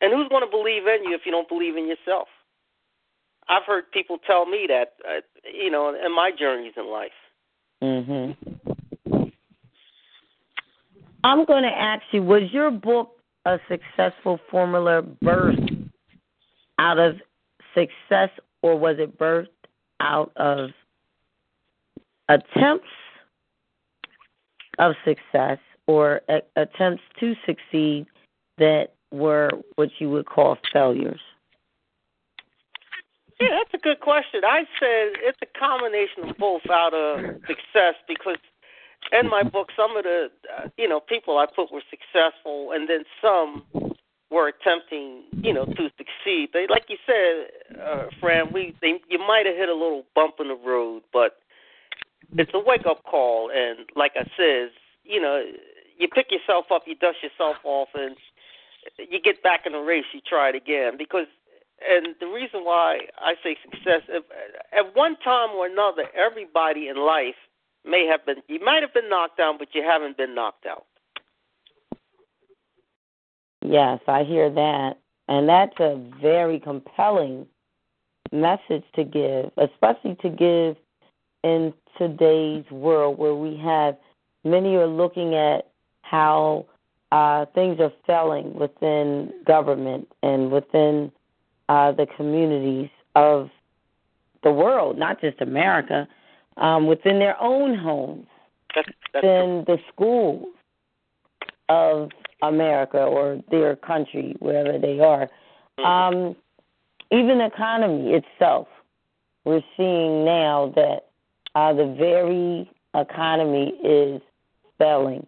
And 0.00 0.12
who's 0.12 0.28
going 0.28 0.44
to 0.44 0.50
believe 0.50 0.86
in 0.86 1.04
you 1.04 1.14
if 1.14 1.22
you 1.24 1.32
don't 1.32 1.48
believe 1.48 1.76
in 1.76 1.86
yourself? 1.86 2.28
I've 3.48 3.64
heard 3.64 3.90
people 3.90 4.18
tell 4.26 4.46
me 4.46 4.66
that, 4.68 4.94
uh, 5.06 5.20
you 5.52 5.70
know, 5.70 5.94
in 5.94 6.14
my 6.14 6.30
journeys 6.36 6.72
in 6.76 6.86
life. 6.86 7.12
Mhm. 7.82 8.36
I'm 11.24 11.44
going 11.44 11.64
to 11.64 11.68
ask 11.68 12.02
you: 12.12 12.22
Was 12.22 12.50
your 12.52 12.70
book 12.70 13.18
a 13.44 13.58
successful 13.68 14.38
formula 14.50 15.02
birthed 15.02 15.90
out 16.78 16.98
of 16.98 17.20
success, 17.74 18.30
or 18.62 18.78
was 18.78 18.96
it 18.98 19.18
birthed 19.18 19.48
out 20.00 20.32
of 20.36 20.70
attempts 22.28 22.88
of 24.78 24.94
success 25.04 25.58
or 25.90 26.20
a- 26.28 26.42
attempts 26.54 27.02
to 27.18 27.34
succeed 27.44 28.06
that 28.58 28.90
were 29.10 29.50
what 29.74 29.88
you 29.98 30.08
would 30.08 30.26
call 30.26 30.56
failures? 30.72 31.20
Yeah, 33.40 33.48
that's 33.58 33.74
a 33.74 33.82
good 33.82 33.98
question. 33.98 34.42
I 34.44 34.60
said 34.78 35.18
it's 35.26 35.38
a 35.42 35.58
combination 35.58 36.28
of 36.28 36.36
both 36.36 36.62
out 36.70 36.94
of 36.94 37.18
success 37.48 37.94
because 38.06 38.36
in 39.10 39.28
my 39.28 39.42
book, 39.42 39.70
some 39.76 39.96
of 39.96 40.04
the 40.04 40.28
uh, 40.56 40.68
you 40.78 40.88
know 40.88 41.00
people 41.00 41.38
I 41.38 41.46
put 41.46 41.72
were 41.72 41.82
successful, 41.90 42.70
and 42.72 42.88
then 42.88 43.02
some 43.20 43.64
were 44.30 44.46
attempting 44.46 45.24
you 45.42 45.52
know 45.52 45.64
to 45.64 45.90
succeed. 45.98 46.50
They, 46.52 46.66
like 46.68 46.84
you 46.88 46.98
said, 47.04 47.80
uh, 47.82 48.06
Fran, 48.20 48.52
we 48.52 48.76
they, 48.80 49.00
you 49.08 49.18
might 49.18 49.46
have 49.46 49.56
hit 49.56 49.68
a 49.68 49.74
little 49.74 50.04
bump 50.14 50.34
in 50.38 50.46
the 50.48 50.54
road, 50.54 51.02
but 51.12 51.38
it's 52.36 52.52
a 52.54 52.60
wake 52.60 52.86
up 52.86 53.02
call. 53.02 53.50
And 53.50 53.88
like 53.96 54.12
I 54.14 54.24
said, 54.36 54.70
you 55.04 55.20
know, 55.20 55.42
you 56.00 56.08
pick 56.08 56.32
yourself 56.32 56.66
up, 56.72 56.82
you 56.86 56.96
dust 56.96 57.18
yourself 57.22 57.56
off, 57.64 57.88
and 57.94 58.16
you 58.98 59.20
get 59.20 59.42
back 59.42 59.66
in 59.66 59.72
the 59.72 59.78
race. 59.78 60.04
You 60.12 60.20
try 60.20 60.48
it 60.50 60.54
again 60.54 60.96
because. 60.98 61.26
And 61.82 62.14
the 62.20 62.26
reason 62.26 62.62
why 62.64 62.98
I 63.18 63.36
say 63.42 63.56
success, 63.64 64.02
if, 64.10 64.22
at 64.70 64.94
one 64.94 65.16
time 65.24 65.56
or 65.56 65.64
another, 65.64 66.04
everybody 66.14 66.88
in 66.88 66.98
life 66.98 67.36
may 67.86 68.06
have 68.06 68.26
been 68.26 68.42
you 68.48 68.62
might 68.62 68.82
have 68.82 68.92
been 68.92 69.08
knocked 69.08 69.38
down, 69.38 69.56
but 69.56 69.68
you 69.72 69.82
haven't 69.82 70.18
been 70.18 70.34
knocked 70.34 70.66
out. 70.66 70.84
Yes, 73.64 74.00
I 74.06 74.24
hear 74.24 74.50
that. 74.50 74.98
And 75.28 75.48
that's 75.48 75.78
a 75.78 75.96
very 76.20 76.58
compelling 76.58 77.46
message 78.32 78.84
to 78.96 79.04
give, 79.04 79.50
especially 79.56 80.16
to 80.22 80.28
give 80.28 80.76
in 81.44 81.72
today's 81.96 82.68
world 82.70 83.18
where 83.18 83.34
we 83.34 83.56
have 83.56 83.96
many 84.44 84.74
are 84.76 84.86
looking 84.86 85.34
at 85.34 85.69
how 86.10 86.66
uh, 87.12 87.46
things 87.54 87.78
are 87.80 87.92
failing 88.06 88.52
within 88.54 89.32
government 89.46 90.08
and 90.22 90.50
within 90.50 91.12
uh, 91.68 91.92
the 91.92 92.06
communities 92.16 92.90
of 93.14 93.48
the 94.42 94.50
world, 94.50 94.98
not 94.98 95.20
just 95.20 95.40
America, 95.40 96.08
um, 96.56 96.86
within 96.86 97.18
their 97.18 97.40
own 97.40 97.76
homes, 97.76 98.26
that's, 98.74 98.88
that's 99.12 99.22
within 99.22 99.64
the 99.66 99.78
schools 99.92 100.46
of 101.68 102.10
America 102.42 102.98
or 102.98 103.40
their 103.50 103.76
country, 103.76 104.34
wherever 104.40 104.78
they 104.78 104.98
are. 104.98 105.28
Mm-hmm. 105.78 105.84
Um, 105.84 106.36
even 107.12 107.38
the 107.38 107.46
economy 107.46 108.12
itself, 108.12 108.66
we're 109.44 109.62
seeing 109.76 110.24
now 110.24 110.72
that 110.74 111.06
uh, 111.54 111.72
the 111.72 111.94
very 111.98 112.70
economy 112.94 113.74
is 113.84 114.20
failing. 114.78 115.26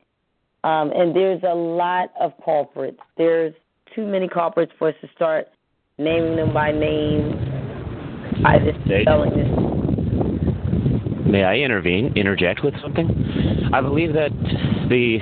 Um, 0.65 0.93
and 0.93 1.15
there's 1.15 1.43
a 1.43 1.55
lot 1.55 2.11
of 2.21 2.33
culprits. 2.45 3.01
There's 3.17 3.55
too 3.95 4.07
many 4.07 4.29
culprits 4.29 4.73
for 4.79 4.89
us 4.89 4.95
to 5.01 5.09
start 5.15 5.49
naming 5.99 6.37
them 6.37 6.55
by 6.55 6.73
name. 6.73 7.37
I 8.47 8.59
just 8.59 8.79
telling 9.05 9.31
this 9.31 9.73
May 11.27 11.45
I 11.45 11.57
intervene, 11.57 12.13
interject 12.17 12.63
with 12.63 12.75
something? 12.81 13.09
I 13.73 13.81
believe 13.81 14.13
that 14.13 14.31
the 14.89 15.19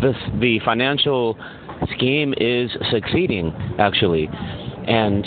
the 0.00 0.14
the 0.40 0.60
financial 0.64 1.36
scheme 1.96 2.32
is 2.36 2.70
succeeding 2.90 3.52
actually, 3.78 4.28
and 4.86 5.26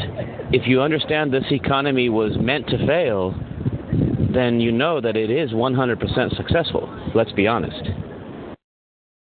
if 0.54 0.68
you 0.68 0.82
understand 0.82 1.34
this 1.34 1.43
economy 1.52 2.10
was 2.10 2.38
meant 2.39 2.68
to 2.70 2.78
fail, 2.86 3.36
then 4.34 4.62
you 4.62 4.72
know 4.72 5.02
that 5.02 5.18
it 5.18 5.30
is 5.30 5.52
100% 5.52 6.38
successful. 6.38 7.12
Let's 7.14 7.32
be 7.34 7.48
honest. 7.48 8.05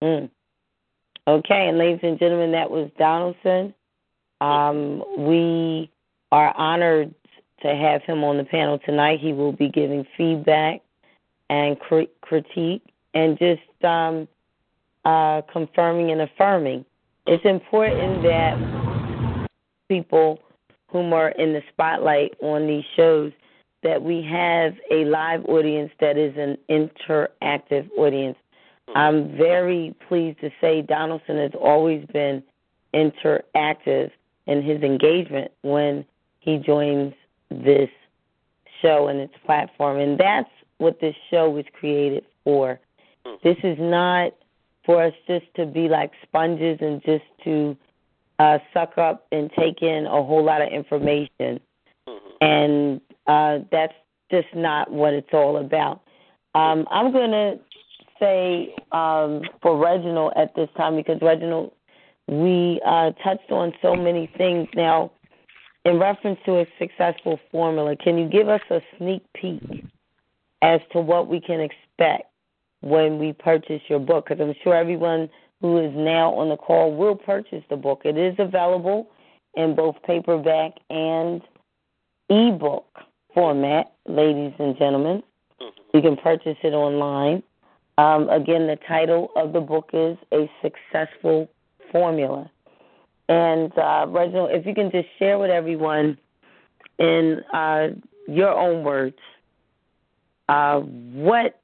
Mm. 0.05 0.29
Okay, 1.27 1.67
and 1.67 1.79
ladies 1.79 2.01
and 2.03 2.19
gentlemen, 2.19 2.51
that 2.51 2.69
was 2.69 2.91
Donaldson. 2.99 3.73
Um, 4.39 5.03
we 5.17 5.89
are 6.31 6.55
honored 6.55 7.15
to 7.63 7.75
have 7.75 8.03
him 8.03 8.23
on 8.23 8.37
the 8.37 8.43
panel 8.43 8.77
tonight. 8.85 9.19
He 9.19 9.33
will 9.33 9.51
be 9.51 9.67
giving 9.67 10.05
feedback 10.15 10.81
and 11.49 11.77
critique 11.79 12.83
and 13.15 13.39
just 13.39 13.83
um, 13.83 14.27
uh, 15.05 15.41
confirming 15.51 16.11
and 16.11 16.21
affirming. 16.21 16.85
It's 17.25 17.45
important 17.45 18.21
that 18.21 19.47
people 19.89 20.39
whom 20.91 21.13
are 21.13 21.29
in 21.29 21.53
the 21.53 21.63
spotlight 21.73 22.35
on 22.43 22.67
these 22.67 22.83
shows 22.95 23.31
that 23.81 24.03
we 24.03 24.21
have 24.21 24.73
a 24.91 25.05
live 25.05 25.43
audience 25.45 25.91
that 25.99 26.15
is 26.15 26.35
an 26.37 26.57
interactive 26.69 27.89
audience. 27.97 28.37
I'm 28.93 29.35
very 29.35 29.95
pleased 30.07 30.39
to 30.41 30.51
say 30.61 30.81
Donaldson 30.81 31.37
has 31.37 31.51
always 31.59 32.05
been 32.13 32.43
interactive 32.93 34.11
in 34.45 34.61
his 34.61 34.81
engagement 34.83 35.51
when 35.63 36.05
he 36.39 36.57
joins 36.57 37.13
this 37.49 37.89
show 38.81 39.07
and 39.07 39.19
its 39.19 39.33
platform. 39.45 39.99
And 39.99 40.19
that's 40.19 40.49
what 40.77 40.99
this 40.99 41.15
show 41.31 41.49
was 41.49 41.65
created 41.73 42.25
for. 42.43 42.79
This 43.43 43.57
is 43.63 43.77
not 43.79 44.33
for 44.85 45.03
us 45.03 45.13
just 45.27 45.45
to 45.55 45.65
be 45.65 45.87
like 45.87 46.11
sponges 46.23 46.77
and 46.81 47.01
just 47.03 47.23
to 47.43 47.75
uh, 48.39 48.59
suck 48.73 48.97
up 48.97 49.25
and 49.31 49.51
take 49.57 49.81
in 49.81 50.05
a 50.05 50.23
whole 50.23 50.43
lot 50.43 50.61
of 50.61 50.71
information. 50.71 51.59
Mm-hmm. 52.07 52.35
And 52.41 53.01
uh, 53.27 53.65
that's 53.71 53.93
just 54.29 54.47
not 54.53 54.91
what 54.91 55.13
it's 55.13 55.33
all 55.33 55.57
about. 55.57 56.01
Um, 56.53 56.87
I'm 56.89 57.11
going 57.11 57.31
to 57.31 57.59
say 58.19 58.73
um, 58.91 59.41
for 59.61 59.77
Reginald 59.77 60.33
at 60.35 60.55
this 60.55 60.69
time 60.77 60.95
because 60.95 61.19
Reginald, 61.21 61.71
we 62.27 62.81
uh, 62.85 63.11
touched 63.23 63.51
on 63.51 63.73
so 63.81 63.95
many 63.95 64.29
things. 64.37 64.67
Now, 64.75 65.11
in 65.85 65.99
reference 65.99 66.39
to 66.45 66.59
a 66.59 66.65
successful 66.79 67.39
formula, 67.51 67.95
can 67.95 68.17
you 68.17 68.27
give 68.27 68.49
us 68.49 68.61
a 68.71 68.81
sneak 68.97 69.23
peek 69.35 69.85
as 70.61 70.79
to 70.91 70.99
what 70.99 71.27
we 71.27 71.39
can 71.39 71.59
expect 71.59 72.31
when 72.81 73.19
we 73.19 73.33
purchase 73.33 73.81
your 73.87 73.99
book? 73.99 74.25
Because 74.27 74.41
I'm 74.41 74.55
sure 74.63 74.75
everyone 74.75 75.29
who 75.61 75.77
is 75.77 75.91
now 75.95 76.33
on 76.33 76.49
the 76.49 76.57
call 76.57 76.95
will 76.95 77.15
purchase 77.15 77.63
the 77.69 77.75
book. 77.75 78.01
It 78.03 78.17
is 78.17 78.35
available 78.39 79.07
in 79.55 79.75
both 79.75 79.95
paperback 80.05 80.73
and 80.89 81.41
ebook 82.29 82.87
format, 83.33 83.93
ladies 84.07 84.53
and 84.59 84.77
gentlemen. 84.77 85.21
You 85.93 86.01
can 86.01 86.17
purchase 86.17 86.57
it 86.63 86.73
online. 86.73 87.43
Um, 87.97 88.29
again, 88.29 88.67
the 88.67 88.77
title 88.87 89.29
of 89.35 89.53
the 89.53 89.61
book 89.61 89.89
is 89.93 90.17
A 90.33 90.49
Successful 90.61 91.49
Formula. 91.91 92.49
And 93.29 93.71
uh, 93.77 94.05
Reginald, 94.07 94.51
if 94.51 94.65
you 94.65 94.75
can 94.75 94.91
just 94.91 95.07
share 95.17 95.37
with 95.37 95.49
everyone 95.49 96.17
in 96.99 97.41
uh, 97.53 97.87
your 98.27 98.51
own 98.51 98.83
words 98.83 99.17
uh, 100.49 100.79
what 100.79 101.61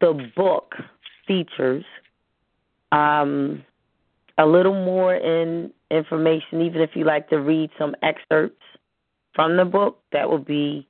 the 0.00 0.30
book 0.34 0.74
features, 1.26 1.84
um, 2.92 3.62
a 4.38 4.46
little 4.46 4.74
more 4.74 5.14
in 5.14 5.70
information, 5.90 6.62
even 6.62 6.80
if 6.80 6.90
you 6.94 7.04
like 7.04 7.28
to 7.28 7.36
read 7.36 7.70
some 7.78 7.94
excerpts 8.02 8.62
from 9.34 9.56
the 9.56 9.64
book, 9.64 10.02
that 10.12 10.30
would 10.30 10.44
be 10.44 10.88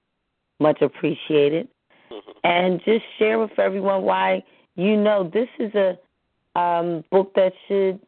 much 0.60 0.80
appreciated. 0.80 1.68
Mm-hmm. 2.10 2.30
And 2.44 2.80
just 2.84 3.04
share 3.18 3.38
with 3.38 3.58
everyone 3.58 4.02
why 4.02 4.44
you 4.82 4.96
know 4.96 5.30
this 5.32 5.48
is 5.58 5.74
a 5.74 5.98
um, 6.58 7.04
book 7.10 7.34
that 7.34 7.52
should 7.68 8.00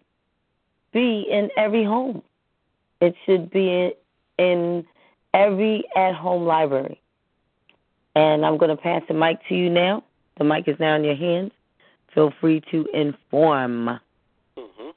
be 0.92 1.26
in 1.30 1.50
every 1.56 1.84
home. 1.84 2.22
It 3.00 3.14
should 3.26 3.50
be 3.50 3.92
in 4.38 4.84
every 5.34 5.84
at 5.96 6.14
home 6.14 6.44
library. 6.44 7.00
And 8.14 8.44
I'm 8.44 8.58
going 8.58 8.74
to 8.74 8.80
pass 8.80 9.02
the 9.08 9.14
mic 9.14 9.38
to 9.48 9.54
you 9.54 9.70
now. 9.70 10.04
The 10.38 10.44
mic 10.44 10.68
is 10.68 10.76
now 10.78 10.96
in 10.96 11.04
your 11.04 11.16
hands. 11.16 11.52
Feel 12.14 12.32
free 12.40 12.62
to 12.70 12.86
inform. 12.92 13.98
Mm-hmm. 14.58 14.90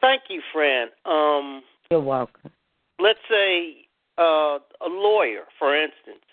Thank 0.00 0.22
you, 0.30 0.40
Fran. 0.52 0.88
Um, 1.04 1.62
You're 1.90 2.00
welcome. 2.00 2.50
let's 2.98 3.18
say 3.28 3.86
uh, 4.18 4.58
a 4.80 4.88
lawyer, 4.88 5.44
for 5.58 5.76
instance. 5.76 6.24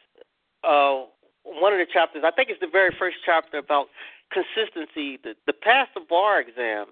Uh, 0.64 1.04
one 1.48 1.74
of 1.74 1.80
the 1.80 1.86
chapters, 1.86 2.24
I 2.26 2.32
think 2.32 2.50
it's 2.50 2.60
the 2.60 2.68
very 2.68 2.94
first 2.98 3.18
chapter 3.26 3.58
about 3.58 3.88
consistency. 4.32 5.18
The, 5.24 5.36
the 5.46 5.54
pass 5.54 5.88
the 5.94 6.02
bar 6.02 6.42
exam 6.42 6.88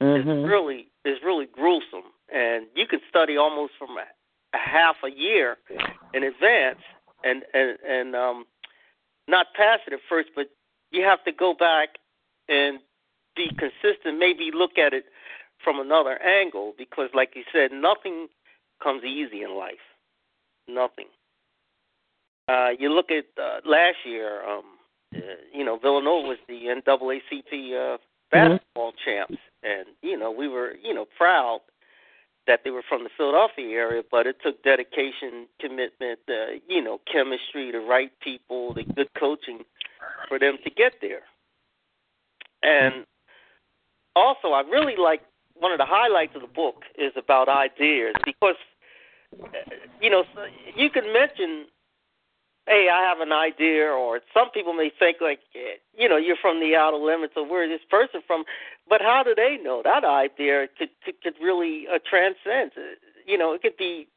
is 0.00 0.24
Mhm. 0.24 0.48
really 0.48 0.88
is 1.04 1.22
really 1.22 1.46
gruesome, 1.46 2.12
and 2.30 2.66
you 2.74 2.86
can 2.86 3.00
study 3.08 3.36
almost 3.36 3.74
from 3.78 3.98
a, 3.98 4.06
a 4.54 4.58
half 4.58 4.96
a 5.04 5.10
year 5.10 5.58
in 6.14 6.22
advance, 6.22 6.80
and 7.22 7.44
and 7.52 7.78
and 7.86 8.16
um, 8.16 8.46
not 9.28 9.52
pass 9.54 9.80
it 9.86 9.92
at 9.92 10.00
first, 10.08 10.30
but 10.34 10.48
you 10.90 11.02
have 11.04 11.22
to 11.24 11.32
go 11.32 11.52
back 11.52 11.98
and 12.48 12.80
be 13.36 13.50
consistent. 13.58 14.18
Maybe 14.18 14.50
look 14.50 14.78
at 14.78 14.94
it 14.94 15.06
from 15.62 15.78
another 15.78 16.20
angle, 16.22 16.74
because, 16.78 17.10
like 17.12 17.36
you 17.36 17.44
said, 17.52 17.70
nothing 17.70 18.28
comes 18.82 19.04
easy 19.04 19.42
in 19.42 19.54
life. 19.54 19.84
Nothing. 20.66 21.08
Uh, 22.50 22.70
you 22.78 22.92
look 22.92 23.10
at 23.10 23.26
uh, 23.40 23.60
last 23.64 23.98
year. 24.04 24.44
Um, 24.44 24.64
uh, 25.14 25.18
you 25.52 25.64
know, 25.64 25.76
Villanova 25.78 26.28
was 26.28 26.38
the 26.48 26.66
NAACP 26.66 27.94
uh, 27.94 27.98
basketball 28.30 28.92
champs, 29.04 29.38
and 29.62 29.86
you 30.02 30.16
know 30.16 30.30
we 30.30 30.48
were 30.48 30.74
you 30.82 30.94
know 30.94 31.06
proud 31.16 31.60
that 32.46 32.60
they 32.64 32.70
were 32.70 32.82
from 32.88 33.04
the 33.04 33.10
Philadelphia 33.16 33.68
area, 33.76 34.02
but 34.10 34.26
it 34.26 34.36
took 34.42 34.62
dedication, 34.64 35.46
commitment, 35.60 36.18
uh, 36.28 36.58
you 36.68 36.82
know, 36.82 37.00
chemistry, 37.12 37.70
the 37.70 37.78
right 37.78 38.10
people, 38.20 38.74
the 38.74 38.82
good 38.82 39.08
coaching 39.18 39.60
for 40.26 40.38
them 40.38 40.56
to 40.64 40.70
get 40.70 40.94
there. 41.00 41.22
And 42.62 43.04
also, 44.16 44.48
I 44.48 44.62
really 44.62 44.96
like 44.96 45.22
one 45.54 45.70
of 45.70 45.78
the 45.78 45.86
highlights 45.86 46.34
of 46.34 46.40
the 46.42 46.48
book 46.48 46.82
is 46.98 47.12
about 47.16 47.48
ideas 47.48 48.14
because 48.24 48.56
uh, 49.40 49.46
you 50.00 50.10
know 50.10 50.24
you 50.74 50.90
can 50.90 51.12
mention 51.12 51.66
hey, 52.66 52.88
I 52.92 53.02
have 53.02 53.20
an 53.20 53.32
idea, 53.32 53.86
or 53.86 54.20
some 54.32 54.50
people 54.50 54.72
may 54.72 54.90
think 54.96 55.18
like, 55.20 55.40
eh, 55.54 55.76
you 55.96 56.08
know, 56.08 56.16
you're 56.16 56.36
from 56.40 56.60
the 56.60 56.76
outer 56.76 56.96
limits 56.96 57.34
of 57.36 57.48
where 57.48 57.64
is 57.64 57.70
this 57.70 57.86
person 57.90 58.20
from, 58.26 58.44
but 58.88 59.00
how 59.00 59.22
do 59.22 59.34
they 59.34 59.58
know 59.62 59.82
that 59.84 60.04
idea 60.04 60.68
could 60.78 60.90
could, 61.04 61.20
could 61.22 61.34
really 61.42 61.86
uh, 61.92 61.98
transcend? 62.08 62.72
Uh, 62.76 62.94
You 63.26 63.38
know, 63.38 63.52
it 63.52 63.62
could 63.62 63.76
be 63.76 64.08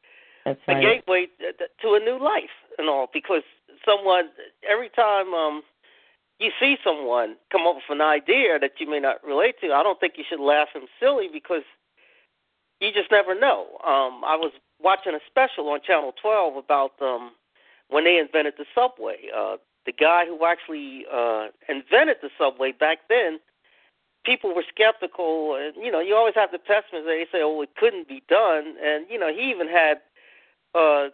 That's 0.45 0.59
a 0.67 0.73
right. 0.73 0.83
gateway 0.83 1.27
to, 1.39 1.65
to 1.81 1.93
a 1.95 1.99
new 1.99 2.23
life 2.23 2.55
and 2.77 2.89
all, 2.89 3.07
because 3.11 3.43
someone 3.85 4.29
every 4.69 4.89
time 4.89 5.33
um 5.33 5.63
you 6.39 6.51
see 6.59 6.77
someone 6.83 7.35
come 7.51 7.67
up 7.67 7.75
with 7.75 7.89
an 7.89 8.01
idea 8.01 8.59
that 8.59 8.73
you 8.79 8.89
may 8.89 8.99
not 8.99 9.23
relate 9.23 9.55
to, 9.61 9.71
I 9.71 9.83
don't 9.83 9.99
think 9.99 10.13
you 10.17 10.25
should 10.27 10.39
laugh 10.41 10.69
him 10.73 10.83
silly 10.99 11.29
because 11.31 11.63
you 12.81 12.91
just 12.91 13.11
never 13.11 13.33
know. 13.37 13.77
Um, 13.85 14.23
I 14.25 14.35
was 14.35 14.51
watching 14.81 15.13
a 15.13 15.19
special 15.29 15.69
on 15.69 15.79
Channel 15.85 16.13
12 16.21 16.57
about 16.57 16.91
um, 17.01 17.31
when 17.89 18.03
they 18.03 18.17
invented 18.17 18.55
the 18.57 18.65
subway. 18.73 19.17
Uh, 19.35 19.57
the 19.85 19.91
guy 19.91 20.25
who 20.25 20.45
actually 20.45 21.05
uh, 21.11 21.47
invented 21.67 22.17
the 22.21 22.29
subway 22.37 22.71
back 22.71 22.99
then, 23.09 23.39
people 24.25 24.55
were 24.55 24.63
skeptical. 24.67 25.55
And, 25.55 25.75
you 25.83 25.91
know, 25.91 25.99
you 25.99 26.15
always 26.15 26.35
have 26.35 26.51
the 26.51 26.59
pessimists. 26.59 27.05
They 27.05 27.25
say, 27.31 27.41
"Oh, 27.43 27.61
it 27.61 27.75
couldn't 27.75 28.07
be 28.07 28.23
done," 28.29 28.75
and 28.81 29.05
you 29.09 29.19
know, 29.19 29.31
he 29.33 29.49
even 29.51 29.67
had 29.67 30.01
uh, 30.75 31.09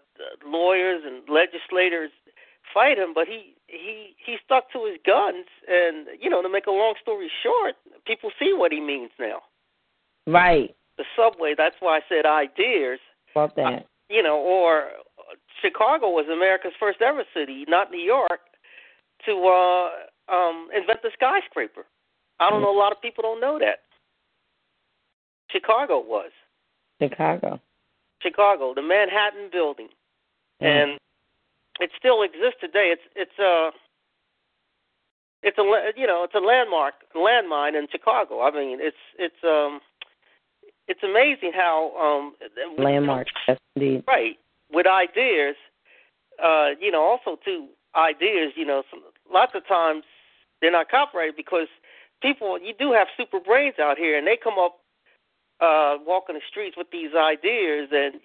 lawyers 0.45 1.03
and 1.05 1.27
legislators 1.27 2.11
fight 2.73 2.97
him, 2.97 3.13
but 3.13 3.27
he 3.27 3.55
he 3.67 4.15
he 4.23 4.37
stuck 4.43 4.71
to 4.71 4.85
his 4.85 4.97
guns. 5.05 5.45
And 5.67 6.07
you 6.19 6.29
know, 6.29 6.41
to 6.41 6.49
make 6.49 6.67
a 6.67 6.71
long 6.71 6.95
story 7.01 7.31
short, 7.43 7.75
people 8.05 8.31
see 8.39 8.53
what 8.53 8.71
he 8.71 8.79
means 8.79 9.11
now. 9.19 9.41
Right. 10.27 10.75
The 10.97 11.05
subway. 11.15 11.55
That's 11.57 11.75
why 11.79 11.97
I 11.97 12.01
said 12.07 12.25
ideas. 12.25 12.99
About 13.33 13.55
that. 13.55 13.87
You 14.09 14.23
know, 14.23 14.37
or 14.37 14.89
Chicago 15.61 16.09
was 16.09 16.25
America's 16.31 16.73
first 16.79 17.01
ever 17.01 17.23
city, 17.33 17.65
not 17.67 17.91
New 17.91 17.99
York, 18.01 18.39
to 19.25 19.31
uh, 19.31 20.33
um, 20.33 20.67
invent 20.75 21.01
the 21.01 21.11
skyscraper. 21.13 21.85
I 22.39 22.49
don't 22.49 22.61
know. 22.61 22.75
A 22.75 22.77
lot 22.77 22.91
of 22.91 23.01
people 23.01 23.21
don't 23.21 23.41
know 23.41 23.59
that. 23.59 23.79
Chicago 25.51 25.99
was 25.99 26.31
Chicago. 27.01 27.59
Chicago, 28.21 28.73
the 28.73 28.81
Manhattan 28.81 29.49
Building, 29.51 29.89
Mm. 30.61 30.67
and 30.67 30.99
it 31.79 31.89
still 31.97 32.21
exists 32.21 32.59
today. 32.59 32.91
It's 32.93 33.01
it's 33.15 33.39
a 33.39 33.71
it's 35.41 35.57
a 35.57 35.63
you 35.99 36.05
know 36.05 36.23
it's 36.25 36.35
a 36.35 36.39
landmark 36.39 36.95
landmine 37.15 37.77
in 37.79 37.87
Chicago. 37.89 38.41
I 38.41 38.51
mean 38.51 38.79
it's 38.81 38.97
it's 39.17 39.41
um 39.43 39.79
it's 40.89 41.01
amazing 41.01 41.53
how 41.55 41.95
um 41.97 42.35
Landmark. 42.77 43.27
Yes, 43.47 43.57
indeed. 43.75 44.03
right 44.07 44.37
with 44.71 44.85
ideas 44.87 45.55
uh 46.43 46.69
you 46.79 46.91
know 46.91 47.01
also 47.01 47.39
too 47.43 47.67
ideas 47.95 48.53
you 48.55 48.65
know 48.65 48.83
some, 48.89 49.01
lots 49.31 49.53
of 49.55 49.67
times 49.67 50.03
they're 50.61 50.71
not 50.71 50.89
copyrighted 50.89 51.35
because 51.35 51.67
people 52.21 52.59
you 52.59 52.73
do 52.77 52.91
have 52.91 53.07
super 53.17 53.39
brains 53.39 53.75
out 53.79 53.97
here 53.97 54.17
and 54.17 54.27
they 54.27 54.37
come 54.41 54.59
up 54.59 54.79
uh 55.61 55.97
walking 56.05 56.35
the 56.35 56.41
streets 56.49 56.77
with 56.77 56.87
these 56.91 57.13
ideas 57.15 57.89
and 57.91 58.15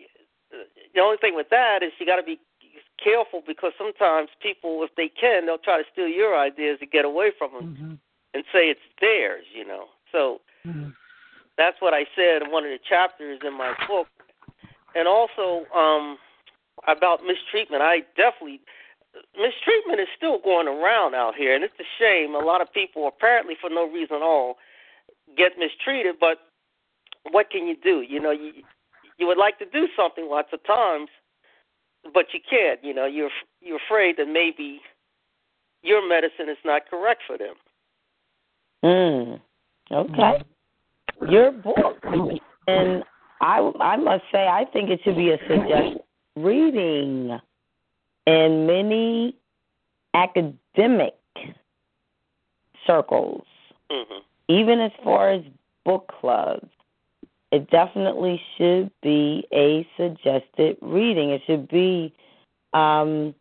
uh, 0.53 0.64
the 0.95 1.01
only 1.01 1.16
thing 1.16 1.34
with 1.34 1.49
that 1.51 1.82
is 1.82 1.92
you 1.99 2.07
got 2.07 2.16
to 2.16 2.22
be 2.22 2.38
careful 3.03 3.42
because 3.47 3.72
sometimes 3.76 4.28
people 4.40 4.82
if 4.82 4.90
they 4.97 5.09
can 5.09 5.47
they'll 5.47 5.59
try 5.59 5.78
to 5.78 5.84
steal 5.92 6.09
your 6.09 6.38
ideas 6.38 6.78
to 6.78 6.86
get 6.86 7.05
away 7.05 7.30
from 7.36 7.53
them 7.53 7.99
and 8.34 8.45
say 8.53 8.68
it's 8.68 8.80
theirs 9.01 9.45
you 9.55 9.66
know. 9.66 9.86
So 10.12 10.40
that's 11.59 11.76
what 11.80 11.95
I 11.95 12.05
said 12.16 12.42
in 12.42 12.51
one 12.51 12.64
of 12.64 12.70
the 12.70 12.78
chapters 12.88 13.40
in 13.45 13.57
my 13.57 13.74
book. 13.88 14.07
And 14.95 15.09
also 15.09 15.66
um 15.74 16.18
about 16.87 17.20
mistreatment. 17.24 17.82
I 17.82 18.01
definitely 18.16 18.61
mistreatment 19.35 20.01
is 20.01 20.09
still 20.16 20.39
going 20.43 20.66
around 20.68 21.14
out 21.14 21.35
here 21.37 21.55
and 21.55 21.64
it's 21.64 21.78
a 21.78 21.89
shame. 21.99 22.35
A 22.35 22.45
lot 22.45 22.61
of 22.61 22.72
people 22.72 23.07
apparently 23.07 23.55
for 23.61 23.70
no 23.70 23.89
reason 23.91 24.16
at 24.16 24.22
all 24.22 24.57
get 25.37 25.53
mistreated, 25.59 26.16
but 26.20 26.39
what 27.30 27.51
can 27.51 27.66
you 27.66 27.76
do? 27.82 28.03
You 28.03 28.20
know, 28.20 28.30
you 28.30 28.53
you 29.18 29.26
would 29.26 29.39
like 29.39 29.59
to 29.59 29.66
do 29.66 29.87
something 29.97 30.28
lots 30.28 30.49
of 30.53 30.64
times, 30.66 31.09
but 32.12 32.26
you 32.32 32.41
can't. 32.49 32.82
You 32.82 32.95
know, 32.95 33.07
you're 33.07 33.30
you're 33.61 33.78
afraid 33.78 34.16
that 34.18 34.26
maybe 34.26 34.80
your 35.82 36.07
medicine 36.07 36.49
is 36.49 36.59
not 36.64 36.82
correct 36.89 37.22
for 37.26 37.39
them. 37.39 37.55
Mm. 38.85 39.41
Okay. 39.91 40.45
Your 41.30 41.53
book, 41.53 41.99
and 42.66 43.05
I 43.41 43.70
I 43.80 43.97
must 43.97 44.24
say 44.32 44.47
I 44.47 44.64
think 44.72 44.91
it 44.91 45.01
should 45.05 45.16
be 45.16 45.30
a 45.30 45.39
suggested 45.49 46.03
reading 46.37 47.39
in 48.26 48.66
many 48.66 49.37
academic 50.14 51.14
circles, 52.87 53.45
hmm 53.91 54.18
even 54.47 54.78
as 54.78 54.93
far 55.03 55.30
as 55.30 55.43
book 55.87 56.12
clubs. 56.20 56.68
It 57.51 57.70
definitely 57.70 58.43
should 58.57 58.91
be 59.01 59.47
a 59.55 59.89
suggested 59.97 60.76
reading. 60.82 61.30
It 61.30 61.41
should 61.47 61.68
be 61.68 62.12
um, 62.74 63.35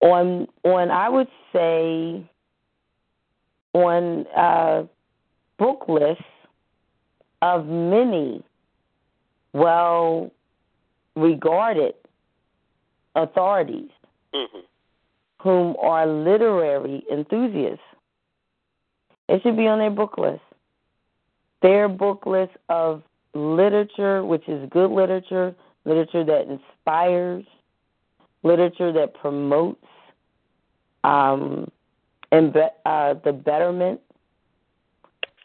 on 0.00 0.48
on 0.64 0.90
I 0.90 1.08
would 1.08 1.28
say 1.52 2.24
on 3.74 4.26
uh, 4.36 4.84
book 5.58 5.84
lists 5.88 6.24
of 7.42 7.66
many 7.66 8.42
well 9.52 10.30
regarded 11.16 11.94
authorities 13.14 13.90
hmm 14.34 14.58
whom 15.42 15.74
are 15.82 16.06
literary 16.06 17.02
enthusiasts. 17.10 17.82
It 19.28 19.42
should 19.42 19.56
be 19.56 19.66
on 19.66 19.80
their 19.80 19.90
book 19.90 20.16
list. 20.16 20.40
Their 21.62 21.88
book 21.88 22.26
list 22.26 22.52
of 22.68 23.02
literature, 23.34 24.24
which 24.24 24.48
is 24.48 24.68
good 24.70 24.92
literature, 24.92 25.52
literature 25.84 26.24
that 26.24 26.46
inspires, 26.48 27.44
literature 28.44 28.92
that 28.92 29.14
promotes 29.14 29.84
um, 31.02 31.68
and 32.30 32.52
be, 32.52 32.60
uh, 32.86 33.14
the 33.24 33.32
betterment 33.32 34.00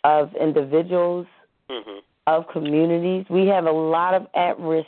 of 0.04 0.30
individuals, 0.40 1.26
hmm 1.70 2.00
of 2.28 2.46
communities. 2.52 3.26
We 3.30 3.48
have 3.48 3.66
a 3.66 3.72
lot 3.72 4.14
of 4.14 4.28
at 4.36 4.60
risk 4.60 4.88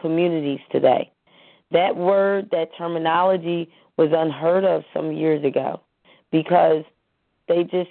communities 0.00 0.60
today. 0.70 1.10
That 1.70 1.96
word, 1.96 2.48
that 2.50 2.70
terminology 2.76 3.70
was 3.96 4.10
unheard 4.12 4.64
of 4.64 4.84
some 4.94 5.12
years 5.12 5.44
ago 5.44 5.80
because 6.30 6.84
they 7.48 7.64
just 7.64 7.90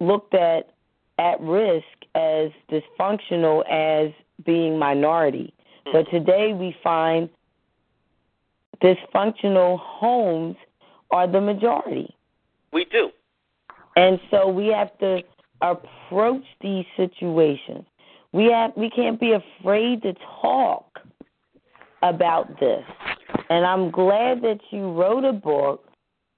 looked 0.00 0.34
at 0.34 0.70
at 1.18 1.40
risk 1.40 1.84
as 2.14 2.50
dysfunctional 2.70 3.62
as 3.70 4.12
being 4.44 4.78
minority. 4.78 5.52
Mm. 5.86 5.92
But 5.92 6.10
today 6.10 6.52
we 6.52 6.76
find 6.82 7.28
dysfunctional 8.82 9.78
homes 9.80 10.56
are 11.10 11.26
the 11.26 11.40
majority. 11.40 12.14
We 12.72 12.84
do. 12.84 13.10
And 13.96 14.20
so 14.30 14.48
we 14.48 14.66
have 14.68 14.96
to 14.98 15.22
approach 15.62 16.44
these 16.60 16.84
situations. 16.96 17.86
We 18.32 18.50
have 18.52 18.72
we 18.76 18.90
can't 18.90 19.18
be 19.20 19.32
afraid 19.32 20.02
to 20.02 20.14
talk 20.40 20.98
about 22.02 22.60
this. 22.60 22.84
And 23.48 23.64
I'm 23.64 23.90
glad 23.90 24.42
that 24.42 24.58
you 24.70 24.92
wrote 24.92 25.24
a 25.24 25.32
book 25.32 25.84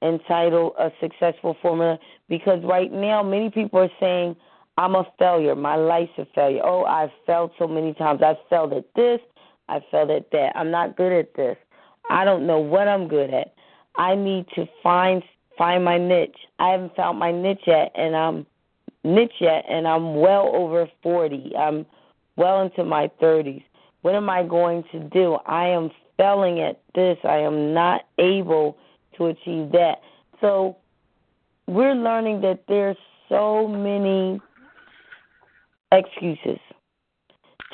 entitled 0.03 0.74
A 0.78 0.91
Successful 1.01 1.57
Formula 1.61 1.99
because 2.28 2.62
right 2.64 2.93
now 2.93 3.22
many 3.22 3.51
people 3.51 3.80
are 3.80 3.91
saying 4.01 4.36
I'm 4.76 4.95
a 4.95 5.05
failure. 5.18 5.57
My 5.57 5.74
life's 5.74 6.12
a 6.18 6.26
failure. 6.34 6.61
Oh, 6.64 6.84
I've 6.84 7.11
failed 7.26 7.51
so 7.59 7.66
many 7.66 7.95
times. 7.95 8.20
I've 8.24 8.36
failed 8.49 8.72
at 8.72 8.84
this. 8.95 9.20
I 9.68 9.80
failed 9.91 10.11
at 10.11 10.30
that. 10.30 10.53
I'm 10.55 10.70
not 10.70 10.97
good 10.97 11.12
at 11.12 11.34
this. 11.34 11.57
I 12.11 12.24
don't 12.24 12.47
know 12.47 12.59
what 12.59 12.86
I'm 12.86 13.09
good 13.09 13.34
at. 13.34 13.55
I 13.97 14.14
need 14.14 14.47
to 14.55 14.66
find 14.82 15.22
find 15.59 15.84
my 15.84 15.99
niche. 15.99 16.36
I 16.61 16.68
haven't 16.68 16.95
found 16.95 17.18
my 17.18 17.32
niche 17.32 17.62
yet, 17.66 17.91
and 17.97 18.14
I'm 18.14 18.47
niche 19.09 19.40
yet, 19.40 19.64
and 19.68 19.88
I'm 19.88 20.16
well 20.16 20.50
over 20.54 20.88
forty. 21.02 21.52
I'm 21.56 21.86
well 22.36 22.62
into 22.62 22.84
my 22.84 23.11
thirties. 23.20 23.62
What 24.02 24.14
am 24.14 24.30
I 24.30 24.44
going 24.44 24.84
to 24.92 25.00
do? 25.00 25.38
I 25.46 25.66
am 25.66 25.90
failing 26.16 26.61
at 26.61 26.80
this. 26.94 27.18
I 27.24 27.38
am 27.38 27.74
not 27.74 28.02
able 28.18 28.76
to 29.16 29.26
achieve 29.26 29.72
that. 29.72 29.96
So 30.40 30.76
we're 31.66 31.94
learning 31.94 32.40
that 32.42 32.61
there's 32.68 32.96
so 33.28 33.66
many 33.66 34.40
excuses. 35.92 36.59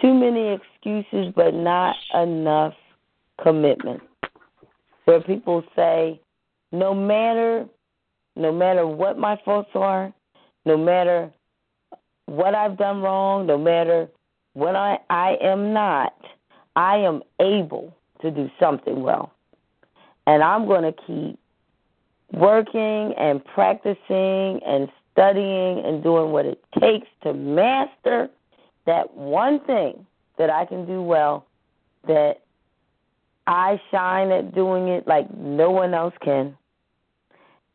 Too 0.00 0.14
many 0.14 0.58
excuses, 0.58 1.32
but 1.36 1.54
not 1.54 1.94
enough 2.14 2.74
commitment. 3.42 4.02
Where 5.04 5.20
people 5.20 5.62
say, 5.76 6.20
no 6.72 6.94
matter, 6.94 7.66
no 8.34 8.50
matter 8.52 8.86
what 8.86 9.18
my 9.18 9.38
faults 9.44 9.70
are, 9.74 10.12
no 10.64 10.76
matter 10.76 11.30
what 12.26 12.54
I've 12.54 12.76
done 12.76 13.02
wrong, 13.02 13.46
no 13.46 13.58
matter 13.58 14.08
what 14.54 14.76
I, 14.76 14.98
I 15.10 15.36
am 15.42 15.72
not, 15.72 16.14
I 16.76 16.96
am 16.96 17.22
able 17.40 17.94
to 18.22 18.30
do 18.30 18.50
something 18.58 19.02
well. 19.02 19.32
And 20.26 20.42
I'm 20.42 20.66
going 20.66 20.82
to 20.82 20.94
keep 21.06 21.38
working 22.32 23.14
and 23.18 23.44
practicing 23.44 24.60
and 24.66 24.88
studying 25.12 25.84
and 25.84 26.02
doing 26.02 26.32
what 26.32 26.46
it 26.46 26.62
takes 26.80 27.06
to 27.22 27.32
master 27.32 28.28
that 28.86 29.14
one 29.14 29.60
thing 29.60 30.06
that 30.38 30.50
I 30.50 30.64
can 30.64 30.86
do 30.86 31.02
well 31.02 31.46
that 32.06 32.40
I 33.46 33.80
shine 33.90 34.30
at 34.30 34.54
doing 34.54 34.88
it 34.88 35.06
like 35.06 35.32
no 35.36 35.70
one 35.70 35.94
else 35.94 36.14
can. 36.22 36.56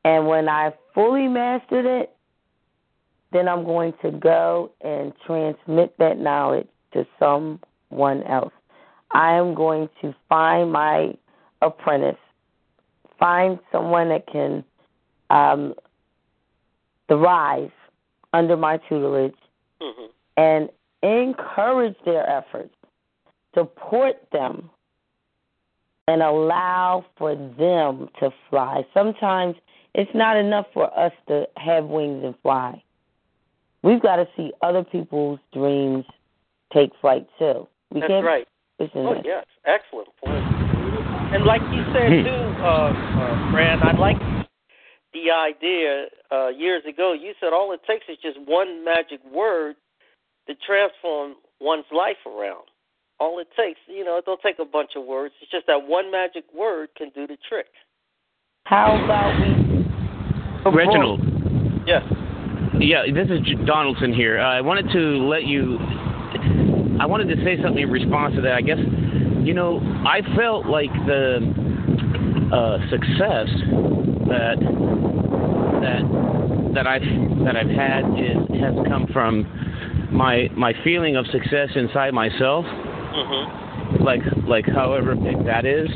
And 0.03 0.27
when 0.27 0.49
I 0.49 0.73
fully 0.93 1.27
mastered 1.27 1.85
it, 1.85 2.15
then 3.31 3.47
I'm 3.47 3.63
going 3.63 3.93
to 4.01 4.11
go 4.11 4.71
and 4.81 5.13
transmit 5.25 5.95
that 5.99 6.17
knowledge 6.17 6.67
to 6.93 7.05
someone 7.19 8.23
else. 8.23 8.53
I 9.11 9.33
am 9.33 9.53
going 9.55 9.89
to 10.01 10.15
find 10.27 10.71
my 10.71 11.13
apprentice, 11.61 12.17
find 13.19 13.59
someone 13.71 14.09
that 14.09 14.27
can 14.27 14.63
um, 15.29 15.73
thrive 17.07 17.71
under 18.33 18.57
my 18.57 18.77
tutelage, 18.89 19.33
hmm 19.81 20.05
and 20.37 20.69
encourage 21.03 21.95
their 22.05 22.25
efforts, 22.29 22.73
support 23.53 24.15
them, 24.31 24.69
and 26.07 26.21
allow 26.21 27.05
for 27.17 27.35
them 27.35 28.07
to 28.19 28.31
fly. 28.49 28.85
Sometimes 28.93 29.55
it's 29.93 30.09
not 30.15 30.37
enough 30.37 30.65
for 30.73 30.97
us 30.97 31.11
to 31.27 31.45
have 31.57 31.85
wings 31.85 32.23
and 32.23 32.35
fly. 32.41 32.81
We've 33.83 34.01
got 34.01 34.17
to 34.17 34.27
see 34.35 34.51
other 34.61 34.83
people's 34.83 35.39
dreams 35.53 36.05
take 36.73 36.91
flight 37.01 37.27
too. 37.37 37.67
We 37.91 38.01
That's 38.01 38.09
can't 38.11 38.25
right. 38.25 38.47
listen 38.79 39.05
Oh 39.05 39.13
to- 39.15 39.21
yes, 39.23 39.45
excellent 39.65 40.09
point. 40.23 40.43
And 41.33 41.45
like 41.45 41.61
you 41.71 41.83
said 41.93 42.09
Hmm. 42.11 42.23
too, 42.25 42.63
uh, 42.63 42.91
uh, 42.91 43.51
Fran, 43.51 43.81
I 43.83 43.91
like 43.97 44.17
the 45.13 45.31
idea 45.31 46.07
uh, 46.31 46.47
years 46.49 46.83
ago. 46.85 47.13
You 47.13 47.33
said 47.39 47.53
all 47.53 47.71
it 47.71 47.81
takes 47.87 48.05
is 48.09 48.17
just 48.21 48.37
one 48.41 48.83
magic 48.83 49.19
word 49.31 49.75
to 50.47 50.55
transform 50.55 51.35
one's 51.59 51.85
life 51.91 52.17
around. 52.25 52.65
All 53.19 53.39
it 53.39 53.47
takes, 53.55 53.79
you 53.87 54.03
know, 54.05 54.17
it 54.17 54.25
don't 54.25 54.41
take 54.41 54.59
a 54.59 54.65
bunch 54.65 54.91
of 54.95 55.05
words. 55.05 55.33
It's 55.41 55.51
just 55.51 55.67
that 55.67 55.87
one 55.87 56.09
magic 56.11 56.45
word 56.53 56.89
can 56.95 57.09
do 57.09 57.27
the 57.27 57.37
trick. 57.47 57.67
How 58.65 59.03
about 59.03 59.39
we 59.39 60.71
Reginald. 60.71 61.21
Yes. 61.87 62.03
Yeah, 62.79 63.03
this 63.13 63.27
is 63.29 63.41
J- 63.41 63.55
Donaldson 63.65 64.13
here. 64.13 64.39
Uh, 64.39 64.43
I 64.57 64.61
wanted 64.61 64.89
to 64.91 64.99
let 65.27 65.43
you. 65.43 65.77
I 66.99 67.05
wanted 67.05 67.27
to 67.35 67.43
say 67.43 67.61
something 67.61 67.83
in 67.83 67.89
response 67.91 68.35
to 68.35 68.41
that. 68.41 68.53
I 68.53 68.61
guess, 68.61 68.77
you 69.43 69.53
know, 69.53 69.79
I 70.07 70.21
felt 70.35 70.65
like 70.65 70.91
the 71.05 71.37
uh, 72.53 72.79
success 72.89 73.47
that 74.27 74.57
that 75.81 76.73
that 76.73 76.87
I've 76.87 77.01
that 77.45 77.55
I've 77.55 77.69
had 77.69 78.03
is 78.17 78.61
has 78.61 78.75
come 78.87 79.07
from 79.11 79.43
my 80.11 80.49
my 80.55 80.73
feeling 80.83 81.15
of 81.15 81.25
success 81.27 81.69
inside 81.75 82.13
myself. 82.13 82.65
Mhm. 82.65 84.01
Like 84.01 84.21
like 84.47 84.65
however 84.67 85.15
big 85.15 85.43
that 85.45 85.65
is. 85.65 85.89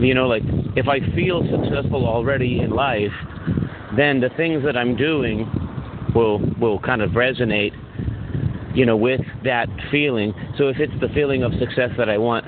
You 0.00 0.14
know, 0.14 0.26
like 0.26 0.42
if 0.76 0.88
I 0.88 1.00
feel 1.14 1.42
successful 1.50 2.06
already 2.06 2.60
in 2.60 2.70
life, 2.70 3.12
then 3.96 4.20
the 4.20 4.28
things 4.36 4.62
that 4.64 4.76
I'm 4.76 4.94
doing 4.96 5.48
will 6.16 6.38
will 6.60 6.80
kind 6.80 7.02
of 7.02 7.10
resonate 7.10 7.72
you 8.74 8.84
know 8.86 8.96
with 8.96 9.20
that 9.44 9.68
feeling. 9.90 10.32
So 10.58 10.68
if 10.68 10.78
it's 10.78 10.98
the 11.00 11.08
feeling 11.14 11.42
of 11.42 11.52
success 11.60 11.90
that 11.98 12.08
I 12.08 12.18
want 12.18 12.44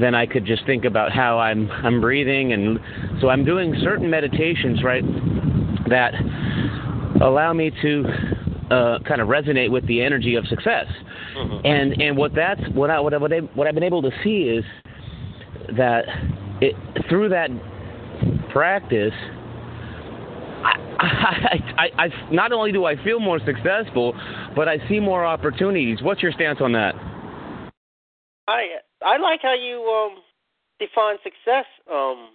then 0.00 0.14
I 0.14 0.24
could 0.26 0.46
just 0.46 0.64
think 0.64 0.84
about 0.84 1.12
how 1.12 1.38
I'm 1.38 1.70
I'm 1.70 2.00
breathing. 2.00 2.52
And 2.52 2.80
so 3.20 3.28
I'm 3.28 3.44
doing 3.44 3.74
certain 3.82 4.08
meditations 4.08 4.82
right 4.82 5.04
that 5.88 6.14
allow 7.20 7.52
me 7.52 7.70
to 7.82 8.04
uh, 8.70 8.98
kind 9.00 9.20
of 9.20 9.28
resonate 9.28 9.70
with 9.70 9.86
the 9.86 10.02
energy 10.02 10.34
of 10.36 10.46
success. 10.46 10.86
Mhm. 11.36 11.60
and 11.64 12.02
and 12.02 12.16
what 12.16 12.34
that's 12.34 12.60
what 12.74 12.90
I 12.90 13.00
what 13.00 13.14
I, 13.14 13.16
what, 13.18 13.32
I, 13.32 13.38
what 13.54 13.66
I've 13.66 13.74
been 13.74 13.82
able 13.92 14.02
to 14.02 14.10
see 14.22 14.44
is 14.58 14.64
that 15.76 16.04
it 16.60 16.74
through 17.08 17.28
that 17.30 17.50
practice 18.50 19.14
I, 21.02 21.74
I, 21.78 22.04
I, 22.04 22.32
not 22.32 22.52
only 22.52 22.72
do 22.72 22.84
I 22.84 23.02
feel 23.02 23.20
more 23.20 23.40
successful, 23.44 24.14
but 24.54 24.68
I 24.68 24.78
see 24.88 25.00
more 25.00 25.24
opportunities. 25.24 26.02
What's 26.02 26.22
your 26.22 26.32
stance 26.32 26.60
on 26.60 26.72
that? 26.72 26.94
I 28.48 28.78
I 29.04 29.18
like 29.18 29.40
how 29.42 29.54
you 29.54 29.82
um, 29.82 30.22
define 30.78 31.16
success. 31.22 31.66
Um, 31.90 32.30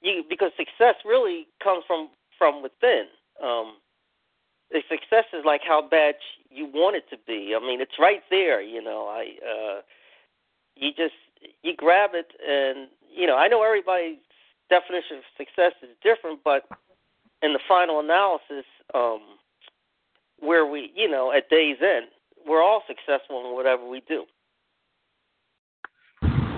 you 0.00 0.22
because 0.28 0.52
success 0.56 0.94
really 1.04 1.46
comes 1.62 1.84
from 1.86 2.10
from 2.38 2.62
within. 2.62 3.06
Um, 3.42 3.76
the 4.70 4.82
success 4.88 5.24
is 5.32 5.44
like 5.44 5.62
how 5.66 5.82
bad 5.82 6.16
you 6.50 6.66
want 6.66 6.96
it 6.96 7.04
to 7.10 7.16
be. 7.26 7.54
I 7.56 7.60
mean, 7.60 7.80
it's 7.80 7.98
right 7.98 8.22
there. 8.30 8.60
You 8.60 8.82
know, 8.82 9.06
I 9.08 9.34
uh, 9.44 9.80
you 10.76 10.90
just 10.90 11.14
you 11.62 11.74
grab 11.76 12.10
it, 12.14 12.32
and 12.46 12.88
you 13.14 13.26
know, 13.26 13.36
I 13.36 13.48
know 13.48 13.62
everybody's 13.62 14.18
definition 14.70 15.18
of 15.18 15.24
success 15.36 15.72
is 15.82 15.90
different, 16.02 16.40
but 16.44 16.68
in 17.42 17.52
the 17.52 17.60
final 17.68 18.00
analysis, 18.00 18.64
um, 18.94 19.20
where 20.40 20.66
we, 20.66 20.92
you 20.94 21.08
know, 21.08 21.32
at 21.32 21.48
day's 21.50 21.76
end, 21.82 22.06
we're 22.46 22.62
all 22.62 22.82
successful 22.86 23.46
in 23.46 23.54
whatever 23.54 23.86
we 23.88 24.02
do. 24.08 24.24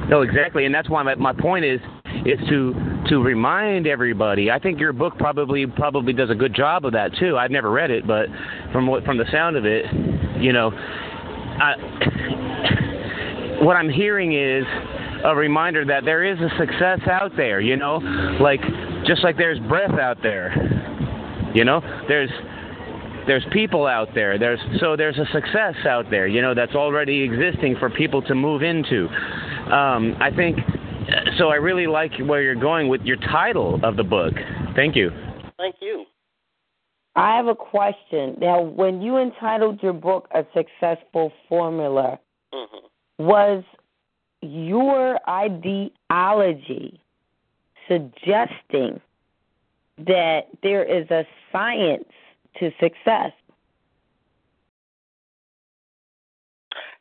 No, 0.09 0.22
exactly, 0.22 0.64
and 0.66 0.74
that's 0.74 0.89
why 0.91 1.03
my, 1.03 1.14
my 1.14 1.33
point 1.33 1.64
is 1.64 1.81
is 2.26 2.39
to 2.49 2.74
to 3.09 3.18
remind 3.18 3.87
everybody. 3.87 4.51
I 4.51 4.59
think 4.59 4.78
your 4.78 4.93
book 4.93 5.16
probably 5.18 5.66
probably 5.66 6.12
does 6.12 6.31
a 6.31 6.35
good 6.35 6.55
job 6.55 6.85
of 6.85 6.93
that 6.93 7.14
too. 7.18 7.37
I've 7.39 7.51
never 7.51 7.70
read 7.70 7.91
it, 7.91 8.07
but 8.07 8.26
from 8.72 8.87
what 8.87 9.05
from 9.05 9.18
the 9.18 9.24
sound 9.31 9.57
of 9.57 9.64
it, 9.64 9.87
you 10.41 10.53
know, 10.53 10.70
I, 10.72 11.74
what 13.62 13.76
I'm 13.76 13.89
hearing 13.89 14.33
is 14.33 14.64
a 15.24 15.35
reminder 15.35 15.85
that 15.85 16.05
there 16.05 16.24
is 16.24 16.39
a 16.41 16.51
success 16.59 17.01
out 17.11 17.37
there. 17.37 17.61
You 17.61 17.76
know, 17.76 17.97
like 18.41 18.61
just 19.07 19.23
like 19.25 19.37
there's 19.37 19.59
breath 19.61 19.99
out 19.99 20.19
there. 20.23 20.53
You 21.55 21.65
know, 21.65 21.81
there's 22.09 22.31
there's 23.27 23.45
people 23.53 23.87
out 23.87 24.09
there. 24.15 24.39
There's 24.39 24.61
so 24.81 24.97
there's 24.97 25.19
a 25.19 25.27
success 25.33 25.75
out 25.87 26.11
there. 26.11 26.27
You 26.27 26.43
know, 26.43 26.55
that's 26.55 26.75
already 26.75 27.23
existing 27.23 27.77
for 27.79 27.91
people 27.91 28.23
to 28.23 28.35
move 28.35 28.63
into. 28.63 29.09
Um, 29.73 30.17
I 30.21 30.31
think 30.35 30.59
so. 31.39 31.49
I 31.49 31.57
really 31.57 31.87
like 31.87 32.13
where 32.27 32.43
you're 32.43 32.55
going 32.55 32.89
with 32.89 33.03
your 33.03 33.17
title 33.17 33.81
of 33.83 33.97
the 33.97 34.05
book. 34.05 34.35
Thank 34.75 34.97
you. 34.97 35.11
Thank 35.59 35.77
you. 35.81 36.05
I 37.17 37.37
have 37.37 37.47
a 37.47 37.55
question. 37.55 38.37
Now, 38.41 38.63
when 38.63 39.03
you 39.03 39.19
entitled 39.19 39.83
your 39.83 39.93
book 39.93 40.29
"A 40.33 40.45
Successful 40.55 41.33
Formula," 41.49 42.19
mm-hmm. 42.55 43.25
was 43.25 43.65
your 44.43 45.19
ideology 45.29 47.00
suggesting 47.91 49.01
that 49.99 50.43
there 50.62 50.84
is 50.84 51.11
a 51.11 51.26
science 51.53 52.09
to 52.59 52.70
success? 52.80 53.32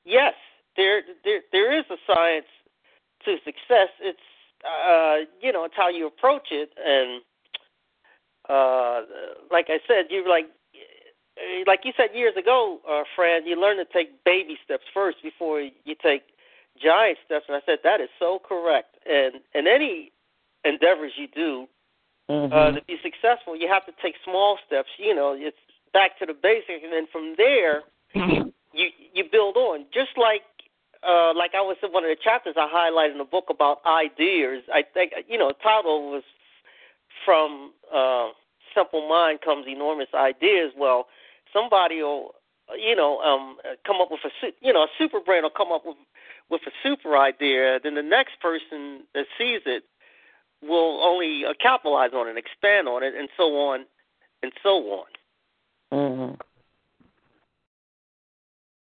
Yes, 0.05 0.33
there 0.75 1.01
there 1.23 1.41
there 1.51 1.77
is 1.77 1.85
a 1.91 1.97
science 2.07 2.47
to 3.25 3.35
success. 3.45 3.89
It's 4.01 4.19
uh, 4.65 5.25
you 5.41 5.51
know, 5.51 5.65
it's 5.65 5.75
how 5.77 5.89
you 5.89 6.07
approach 6.07 6.47
it, 6.51 6.71
and 6.83 7.21
uh, 8.49 9.01
like 9.51 9.67
I 9.69 9.79
said, 9.87 10.05
you 10.09 10.27
like 10.27 10.47
like 11.67 11.81
you 11.83 11.93
said 11.95 12.09
years 12.13 12.35
ago, 12.35 12.79
uh, 12.89 13.03
Fran, 13.15 13.45
you 13.45 13.59
learn 13.59 13.77
to 13.77 13.85
take 13.85 14.23
baby 14.23 14.57
steps 14.65 14.83
first 14.93 15.17
before 15.21 15.61
you 15.61 15.95
take 16.01 16.23
giant 16.81 17.17
steps. 17.25 17.45
And 17.47 17.55
I 17.55 17.61
said 17.65 17.79
that 17.83 18.01
is 18.01 18.09
so 18.17 18.39
correct. 18.39 18.97
And 19.05 19.35
and 19.53 19.67
any 19.67 20.11
endeavors 20.64 21.14
you 21.16 21.28
do 21.28 21.68
mm-hmm. 22.30 22.53
uh, 22.53 22.72
to 22.72 22.82
be 22.86 22.97
successful, 23.01 23.55
you 23.55 23.68
have 23.68 23.86
to 23.86 23.93
take 24.01 24.16
small 24.24 24.57
steps. 24.66 24.89
You 24.97 25.16
know, 25.16 25.36
it's 25.38 25.57
back 25.93 26.20
to 26.20 26.26
the 26.26 26.34
basics, 26.34 26.84
and 26.84 26.93
then 26.93 27.07
from 27.12 27.36
there, 27.38 27.82
you 28.74 28.88
you 29.14 29.24
build 29.32 29.57
on. 29.57 29.86
Just 29.93 30.18
like 30.18 30.43
uh, 31.03 31.34
like 31.34 31.51
I 31.55 31.62
was 31.62 31.78
in 31.84 31.91
one 31.91 32.03
of 32.03 32.10
the 32.10 32.22
chapters 32.22 32.55
I 32.57 32.68
highlighted 32.68 33.14
in 33.14 33.18
the 33.18 33.24
book 33.24 33.45
about 33.49 33.80
ideas. 33.86 34.64
I 34.74 34.84
think 34.84 35.14
you 35.28 35.38
know, 35.38 35.49
the 35.49 35.57
title 35.62 36.12
was 36.12 36.24
from 37.26 37.74
uh, 37.93 38.30
simple 38.76 39.07
mind 39.07 39.39
comes 39.41 39.66
enormous 39.68 40.10
ideas. 40.14 40.72
Well, 40.78 41.07
somebody 41.51 42.01
will 42.01 42.36
you 42.78 42.95
know 42.95 43.20
um, 43.20 43.57
come 43.86 43.97
up 44.01 44.10
with 44.12 44.22
a 44.26 44.51
you 44.62 44.72
know 44.74 44.84
a 44.84 44.88
super 44.97 45.20
brain 45.20 45.43
will 45.43 45.49
come 45.49 45.72
up 45.72 45.86
with 45.86 45.97
with 46.49 46.62
a 46.68 46.72
super 46.84 47.18
idea. 47.18 47.80
Then 47.82 47.95
the 47.95 48.03
next 48.03 48.39
person 48.41 49.05
that 49.14 49.26
sees 49.38 49.62
it 49.66 49.84
will 50.62 51.01
only 51.03 51.43
uh, 51.45 51.53
capitalize 51.62 52.12
on 52.14 52.28
it, 52.28 52.38
expand 52.38 52.88
on 52.88 53.03
it, 53.03 53.14
and 53.16 53.30
so 53.38 53.43
on 53.43 53.86
and 54.43 54.51
so 54.64 54.70
on. 54.70 55.05
Mm-hmm. 55.91 56.36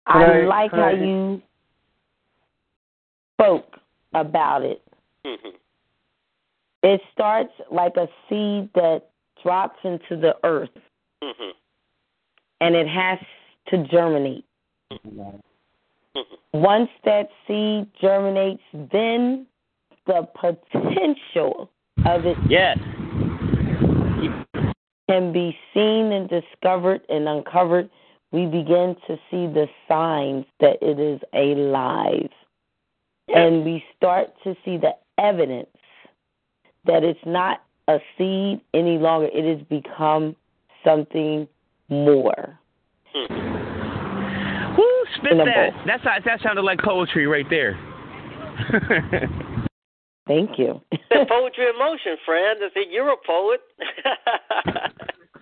I 0.06 0.42
like 0.46 0.72
how 0.72 0.90
you 0.90 1.42
spoke 3.36 3.78
about 4.14 4.64
it. 4.64 4.82
Mm-hmm. 5.26 5.50
It 6.84 7.02
starts 7.12 7.52
like 7.72 7.98
a 7.98 8.08
seed 8.30 8.70
that 8.76 9.10
drops 9.44 9.80
into 9.84 10.16
the 10.16 10.36
earth, 10.44 10.70
mm-hmm. 11.24 11.52
and 12.62 12.76
it 12.76 12.88
has 12.88 13.20
to 13.70 13.84
germinate. 13.88 14.46
Mm-hmm. 14.92 15.38
Once 16.54 16.90
that 17.04 17.30
seed 17.48 17.88
germinates, 18.00 18.64
then 18.92 19.46
the 20.08 20.28
potential 20.34 21.70
of 22.06 22.26
it 22.26 22.38
yes. 22.50 22.78
can 25.10 25.32
be 25.32 25.58
seen 25.74 26.12
and 26.12 26.30
discovered 26.30 27.02
and 27.10 27.28
uncovered. 27.28 27.90
We 28.32 28.46
begin 28.46 28.96
to 29.08 29.16
see 29.30 29.48
the 29.48 29.68
signs 29.88 30.46
that 30.60 30.78
it 30.82 31.00
is 31.00 31.22
alive. 31.34 32.30
And 33.30 33.66
we 33.66 33.84
start 33.96 34.30
to 34.44 34.56
see 34.64 34.78
the 34.78 34.96
evidence 35.18 35.68
that 36.86 37.04
it's 37.04 37.20
not 37.26 37.64
a 37.88 38.00
seed 38.18 38.62
any 38.74 38.98
longer. 38.98 39.30
It 39.34 39.58
has 39.58 39.66
become 39.68 40.36
something 40.84 41.48
more. 41.90 42.58
Hmm. 43.14 44.78
Woo, 44.78 45.06
spit 45.18 45.38
that. 45.38 45.72
That's, 45.86 46.04
that 46.26 46.42
sounded 46.42 46.64
like 46.64 46.80
poetry 46.80 47.28
right 47.28 47.50
there. 47.50 47.78
Thank 50.28 50.60
you. 50.60 50.82
poetry 51.30 51.68
in 51.70 51.80
motion, 51.80 52.18
friend. 52.26 52.60
I 52.64 52.70
think 52.74 52.90
you're 52.92 53.10
a 53.10 53.16
poet. 53.26 53.62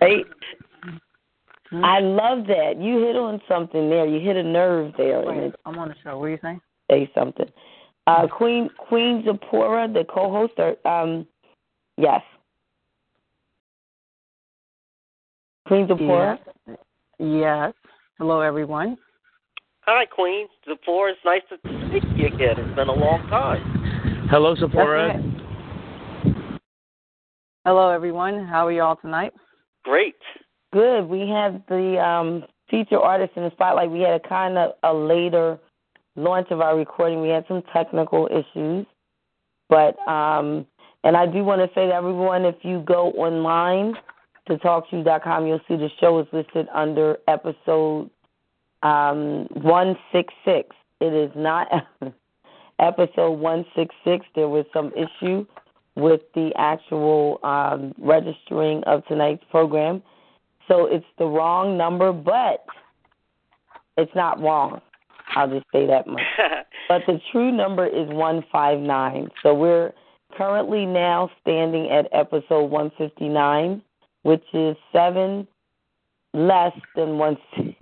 right. 0.00 0.24
I 1.72 2.00
love 2.00 2.46
that. 2.46 2.74
You 2.80 3.04
hit 3.04 3.16
on 3.16 3.40
something 3.48 3.90
there. 3.90 4.06
You 4.06 4.24
hit 4.24 4.36
a 4.36 4.42
nerve 4.42 4.92
there. 4.96 5.22
Wait, 5.22 5.52
I'm 5.64 5.78
on 5.78 5.88
the 5.88 5.94
show. 6.02 6.16
What 6.18 6.26
are 6.26 6.30
you 6.30 6.38
saying? 6.40 6.60
Say 6.90 7.10
something. 7.14 7.46
Uh, 8.06 8.28
Queen 8.28 8.70
Queen 8.88 9.24
Zipporah, 9.24 9.92
the 9.92 10.04
co-host, 10.04 10.52
or, 10.58 10.76
um, 10.88 11.26
yes. 11.96 12.22
Queen 15.66 15.88
Zipporah. 15.88 16.38
Yes. 16.68 16.78
yes. 17.18 17.72
Hello, 18.18 18.40
everyone. 18.40 18.96
Hi, 19.80 20.06
Queen 20.06 20.46
Zipporah. 20.64 21.12
It's 21.12 21.20
nice 21.24 21.42
to 21.48 21.56
speak 21.88 22.02
to 22.02 22.16
you 22.16 22.26
again. 22.28 22.58
It's 22.58 22.76
been 22.76 22.88
a 22.88 22.94
long 22.94 23.26
time. 23.28 23.75
Hello, 24.28 24.56
Zipporah. 24.56 25.22
Hello, 27.64 27.90
everyone. 27.90 28.44
How 28.44 28.66
are 28.66 28.72
you 28.72 28.82
all 28.82 28.96
tonight? 28.96 29.32
Great. 29.84 30.16
Good. 30.72 31.04
We 31.04 31.28
have 31.28 31.62
the 31.68 32.04
um, 32.04 32.42
feature 32.68 32.98
artist 32.98 33.34
in 33.36 33.44
the 33.44 33.52
spotlight. 33.52 33.88
We 33.88 34.00
had 34.00 34.14
a 34.14 34.28
kind 34.28 34.58
of 34.58 34.72
a 34.82 34.92
later 34.92 35.60
launch 36.16 36.48
of 36.50 36.60
our 36.60 36.76
recording. 36.76 37.20
We 37.20 37.28
had 37.28 37.44
some 37.46 37.62
technical 37.72 38.26
issues, 38.26 38.84
but 39.68 39.96
um, 40.08 40.66
and 41.04 41.16
I 41.16 41.26
do 41.26 41.44
want 41.44 41.60
to 41.60 41.68
say 41.72 41.86
to 41.86 41.94
everyone, 41.94 42.44
if 42.44 42.56
you 42.62 42.80
go 42.80 43.12
online 43.12 43.94
to 44.48 44.56
talkshoe.com, 44.56 45.46
you'll 45.46 45.60
see 45.68 45.76
the 45.76 45.88
show 46.00 46.18
is 46.18 46.26
listed 46.32 46.66
under 46.74 47.18
episode 47.28 48.10
um, 48.82 49.46
one 49.52 49.96
six 50.10 50.34
six. 50.44 50.74
It 51.00 51.12
is 51.12 51.30
not. 51.36 51.68
episode 52.78 53.32
166, 53.32 54.26
there 54.34 54.48
was 54.48 54.64
some 54.72 54.92
issue 54.92 55.46
with 55.94 56.20
the 56.34 56.50
actual 56.56 57.40
um, 57.42 57.94
registering 57.98 58.82
of 58.84 59.04
tonight's 59.06 59.42
program. 59.50 60.02
So 60.68 60.86
it's 60.86 61.06
the 61.18 61.24
wrong 61.24 61.76
number, 61.76 62.12
but 62.12 62.64
it's 63.96 64.14
not 64.14 64.40
wrong. 64.40 64.80
I'll 65.34 65.48
just 65.48 65.66
say 65.72 65.86
that 65.86 66.06
much. 66.06 66.22
but 66.88 67.02
the 67.06 67.18
true 67.32 67.50
number 67.50 67.86
is 67.86 68.08
159. 68.08 69.28
So 69.42 69.54
we're 69.54 69.92
currently 70.36 70.86
now 70.86 71.30
standing 71.40 71.90
at 71.90 72.08
episode 72.12 72.70
159, 72.70 73.82
which 74.22 74.44
is 74.52 74.76
seven 74.92 75.46
less 76.36 76.72
than 76.94 77.16
one 77.16 77.36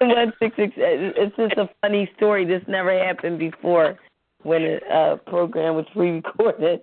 one 0.00 0.32
six 0.38 0.54
six. 0.56 0.74
It's 0.76 1.36
just 1.36 1.56
a 1.56 1.70
funny 1.80 2.10
story. 2.16 2.44
This 2.44 2.62
never 2.68 2.92
happened 2.92 3.38
before 3.38 3.98
when 4.42 4.62
a, 4.62 4.78
a 4.90 5.14
uh, 5.14 5.16
program 5.16 5.74
was 5.74 5.86
pre-recorded. 5.92 6.82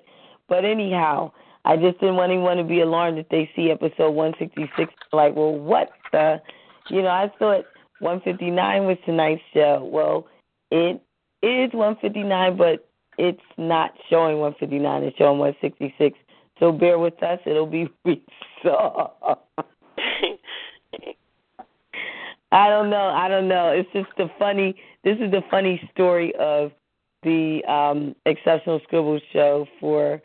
But 0.50 0.66
anyhow, 0.66 1.32
I 1.64 1.78
just 1.78 2.00
didn't 2.00 2.16
want 2.16 2.32
anyone 2.32 2.58
to 2.58 2.64
be 2.64 2.82
alarmed 2.82 3.20
if 3.20 3.30
they 3.30 3.50
see 3.56 3.70
episode 3.70 4.12
166. 4.12 4.92
Like, 5.14 5.36
well, 5.36 5.54
what 5.54 5.92
the? 6.12 6.42
You 6.90 7.04
know, 7.04 7.10
I 7.10 7.32
thought 7.40 7.66
159 8.00 8.86
was 8.86 8.98
tonight's 9.06 9.42
show. 9.54 9.88
Well, 9.92 10.28
it 10.72 11.02
is 11.44 11.72
159, 11.72 12.58
but 12.58 12.90
it's 13.18 13.40
not 13.58 13.92
showing 14.10 14.40
159. 14.40 15.04
It's 15.04 15.18
showing 15.18 15.38
166. 15.38 16.18
So 16.60 16.72
bear 16.72 17.00
with 17.00 17.22
us. 17.24 17.40
It'll 17.46 17.66
be 17.66 17.90
resolved. 18.06 19.40
I 22.52 22.70
don't 22.70 22.90
know. 22.92 23.08
I 23.08 23.28
don't 23.28 23.48
know. 23.48 23.70
It's 23.70 23.90
just 23.94 24.10
the 24.18 24.30
funny. 24.38 24.76
This 25.04 25.18
is 25.20 25.32
the 25.32 25.42
funny 25.50 25.82
story 25.94 26.34
of 26.40 26.72
the 27.24 27.64
um 27.66 28.16
Exceptional 28.26 28.80
Scribble 28.84 29.20
show 29.32 29.66
for 29.80 30.22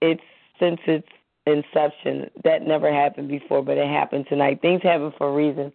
its 0.00 0.22
since 0.60 0.78
its 0.86 1.08
inception. 1.46 2.30
That 2.44 2.66
never 2.66 2.92
happened 2.92 3.28
before, 3.28 3.62
but 3.64 3.76
it 3.76 3.88
happened 3.88 4.26
tonight. 4.28 4.60
Things 4.60 4.82
happen 4.82 5.12
for 5.18 5.28
a 5.28 5.32
reason. 5.32 5.72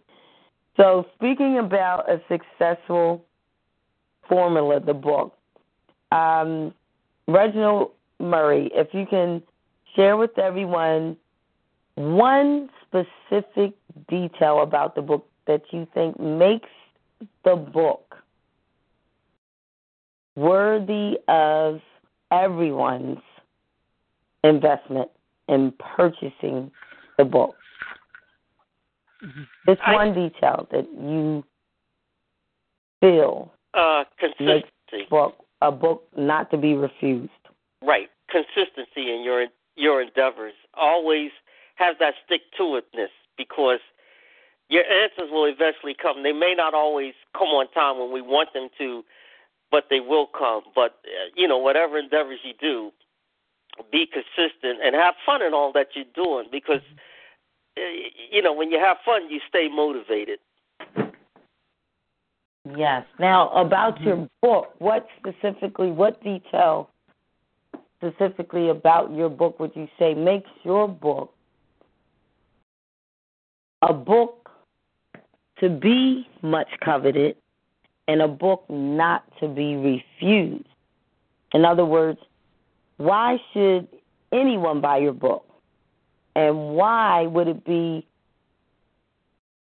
So, 0.76 1.06
speaking 1.14 1.58
about 1.58 2.10
a 2.10 2.20
successful 2.28 3.24
formula, 4.28 4.80
the 4.80 4.94
book, 4.94 5.36
um, 6.10 6.74
Reginald 7.28 7.92
Murray, 8.18 8.70
if 8.74 8.88
you 8.92 9.06
can 9.08 9.42
share 9.94 10.16
with 10.16 10.38
everyone 10.38 11.16
one 11.96 12.68
specific 12.82 13.74
detail 14.08 14.62
about 14.62 14.94
the 14.94 15.02
book 15.02 15.28
that 15.46 15.62
you 15.70 15.86
think 15.94 16.18
makes 16.18 16.68
the 17.44 17.54
book 17.54 18.16
worthy 20.36 21.16
of 21.28 21.80
everyone's 22.32 23.18
investment 24.42 25.08
in 25.48 25.72
purchasing 25.96 26.70
the 27.18 27.24
book. 27.24 27.54
This 29.66 29.78
I, 29.86 29.94
one 29.94 30.14
detail 30.14 30.66
that 30.70 30.86
you 30.92 31.44
feel 33.00 33.52
uh, 33.74 34.04
consistency. 34.18 34.64
makes 34.92 35.08
book 35.08 35.36
a 35.62 35.72
book 35.72 36.04
not 36.16 36.50
to 36.50 36.58
be 36.58 36.74
refused. 36.74 37.30
Right, 37.82 38.08
consistency 38.30 39.14
in 39.14 39.22
your 39.24 39.46
your 39.76 40.00
endeavors. 40.00 40.54
Always 40.74 41.30
have 41.76 41.96
that 42.00 42.14
stick 42.24 42.42
to 42.56 42.80
itness 42.80 43.08
because 43.36 43.80
your 44.68 44.84
answers 44.84 45.30
will 45.30 45.44
eventually 45.44 45.94
come. 46.00 46.22
They 46.22 46.32
may 46.32 46.54
not 46.56 46.74
always 46.74 47.14
come 47.36 47.48
on 47.48 47.70
time 47.72 47.98
when 47.98 48.12
we 48.12 48.22
want 48.22 48.52
them 48.54 48.68
to, 48.78 49.04
but 49.70 49.84
they 49.90 50.00
will 50.00 50.26
come. 50.26 50.62
But 50.74 50.98
uh, 51.04 51.30
you 51.36 51.48
know, 51.48 51.58
whatever 51.58 51.98
endeavors 51.98 52.38
you 52.44 52.54
do, 52.60 52.90
be 53.90 54.06
consistent 54.06 54.78
and 54.84 54.94
have 54.94 55.14
fun 55.26 55.42
in 55.42 55.52
all 55.52 55.72
that 55.72 55.88
you're 55.94 56.04
doing 56.14 56.46
because 56.50 56.82
uh, 57.76 57.80
you 58.30 58.40
know 58.40 58.52
when 58.52 58.70
you 58.70 58.78
have 58.78 58.98
fun, 59.04 59.30
you 59.30 59.40
stay 59.48 59.68
motivated. 59.68 60.38
Yes. 62.76 63.04
Now 63.18 63.50
about 63.50 64.00
your 64.00 64.28
book, 64.40 64.74
what 64.78 65.06
specifically, 65.18 65.90
what 65.90 66.22
detail 66.22 66.88
specifically 68.04 68.68
about 68.68 69.12
your 69.12 69.28
book 69.28 69.58
would 69.60 69.72
you 69.74 69.88
say 69.98 70.14
makes 70.14 70.50
your 70.62 70.88
book 70.88 71.32
a 73.82 73.92
book 73.92 74.50
to 75.60 75.68
be 75.68 76.26
much 76.42 76.68
coveted 76.84 77.36
and 78.08 78.20
a 78.20 78.28
book 78.28 78.64
not 78.68 79.24
to 79.40 79.48
be 79.48 79.76
refused? 79.76 80.66
In 81.52 81.64
other 81.64 81.84
words, 81.84 82.18
why 82.96 83.38
should 83.52 83.88
anyone 84.32 84.80
buy 84.80 84.98
your 84.98 85.12
book? 85.12 85.46
And 86.36 86.74
why 86.74 87.26
would 87.26 87.46
it 87.46 87.64
be 87.64 88.06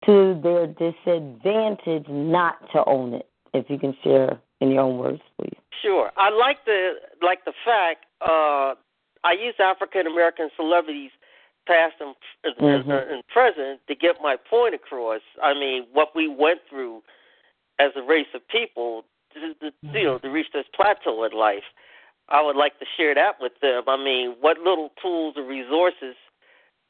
to 0.04 0.40
their 0.42 0.66
disadvantage 0.66 2.06
not 2.08 2.56
to 2.72 2.84
own 2.86 3.14
it? 3.14 3.28
If 3.54 3.70
you 3.70 3.78
can 3.78 3.96
share 4.02 4.38
in 4.60 4.70
your 4.70 4.82
own 4.82 4.98
words, 4.98 5.22
please. 5.38 5.56
Sure. 5.82 6.10
I 6.16 6.30
like 6.30 6.64
the 6.64 6.94
like 7.22 7.44
the 7.44 7.52
fact 7.64 8.05
uh, 8.20 8.74
I 9.24 9.32
use 9.32 9.54
African 9.58 10.06
American 10.06 10.50
celebrities, 10.56 11.10
past 11.66 11.94
and, 12.00 12.14
mm-hmm. 12.58 12.90
and 12.90 13.26
present, 13.28 13.80
to 13.88 13.94
get 13.94 14.16
my 14.22 14.36
point 14.48 14.74
across. 14.74 15.20
I 15.42 15.54
mean, 15.54 15.86
what 15.92 16.14
we 16.14 16.28
went 16.28 16.60
through 16.68 17.02
as 17.78 17.90
a 17.96 18.02
race 18.02 18.28
of 18.34 18.46
people, 18.48 19.04
to, 19.34 19.54
to, 19.54 19.98
you 19.98 20.04
know, 20.04 20.18
to 20.18 20.30
reach 20.30 20.46
this 20.52 20.64
plateau 20.74 21.24
in 21.24 21.32
life. 21.32 21.64
I 22.28 22.42
would 22.42 22.56
like 22.56 22.78
to 22.80 22.86
share 22.96 23.14
that 23.14 23.34
with 23.40 23.52
them. 23.62 23.84
I 23.86 23.96
mean, 23.96 24.34
what 24.40 24.58
little 24.58 24.90
tools 25.00 25.34
or 25.36 25.44
resources 25.44 26.16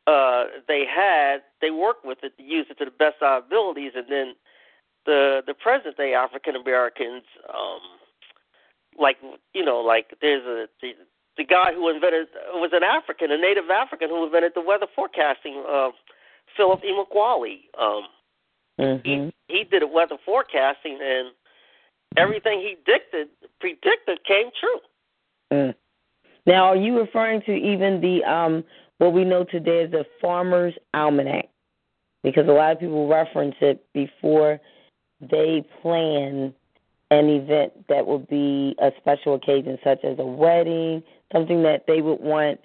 uh, 0.07 0.45
they 0.69 0.85
had, 0.87 1.39
they 1.61 1.71
worked 1.71 2.05
with 2.05 2.19
it 2.23 2.37
to 2.37 2.43
use 2.43 2.67
it 2.71 2.79
to 2.79 2.85
the 2.85 2.91
best 2.91 3.17
of 3.21 3.27
our 3.27 3.39
abilities, 3.39 3.93
and 3.97 4.07
then 4.09 4.35
the 5.05 5.43
the 5.47 5.55
present 5.55 5.97
day 5.97 6.15
African 6.15 6.55
Americans, 6.55 7.25
um, 7.49 7.81
like 8.99 9.17
you 9.53 9.65
know, 9.65 9.79
like 9.79 10.15
there's 10.21 10.45
a 10.45 10.69
the, 11.37 11.45
guy 11.45 11.73
who 11.75 11.89
invented 11.89 12.29
was 12.55 12.71
an 12.73 12.83
African, 12.83 13.31
a 13.31 13.39
native 13.39 13.71
African 13.71 14.09
who 14.09 14.25
invented 14.25 14.53
the 14.55 14.61
weather 14.61 14.87
forecasting, 14.95 15.63
uh, 15.69 15.91
Philip 16.57 16.83
Emeagwali. 16.83 17.61
Um, 17.79 18.03
mm-hmm. 18.81 19.09
He 19.09 19.33
he 19.49 19.65
did 19.65 19.83
a 19.83 19.87
weather 19.87 20.17
forecasting, 20.25 20.99
and 21.03 21.29
everything 22.17 22.61
he 22.61 22.77
dicted 22.85 23.29
predicted 23.61 24.25
came 24.27 24.51
true. 24.59 24.81
Mm. 25.53 25.75
Now, 26.47 26.67
are 26.67 26.77
you 26.77 26.99
referring 26.99 27.43
to 27.43 27.53
even 27.53 28.01
the 28.01 28.25
um 28.25 28.65
what 28.99 29.13
we 29.13 29.25
know 29.25 29.45
today 29.45 29.85
as 29.85 29.91
the 29.91 30.05
Farmer's 30.21 30.75
Almanac? 30.95 31.49
Because 32.23 32.49
a 32.49 32.53
lot 32.53 32.73
of 32.73 32.81
people 32.81 33.09
reference 33.09 33.55
it 33.61 33.85
before 33.93 34.59
they 35.21 35.65
plan 35.83 36.53
an 37.11 37.29
event 37.29 37.73
that 37.89 38.07
would 38.07 38.27
be 38.29 38.75
a 38.81 38.91
special 38.99 39.35
occasion, 39.35 39.79
such 39.85 40.03
as 40.05 40.19
a 40.19 40.25
wedding, 40.25 41.03
something 41.33 41.63
that 41.63 41.85
they 41.87 42.01
would 42.01 42.21
want 42.21 42.61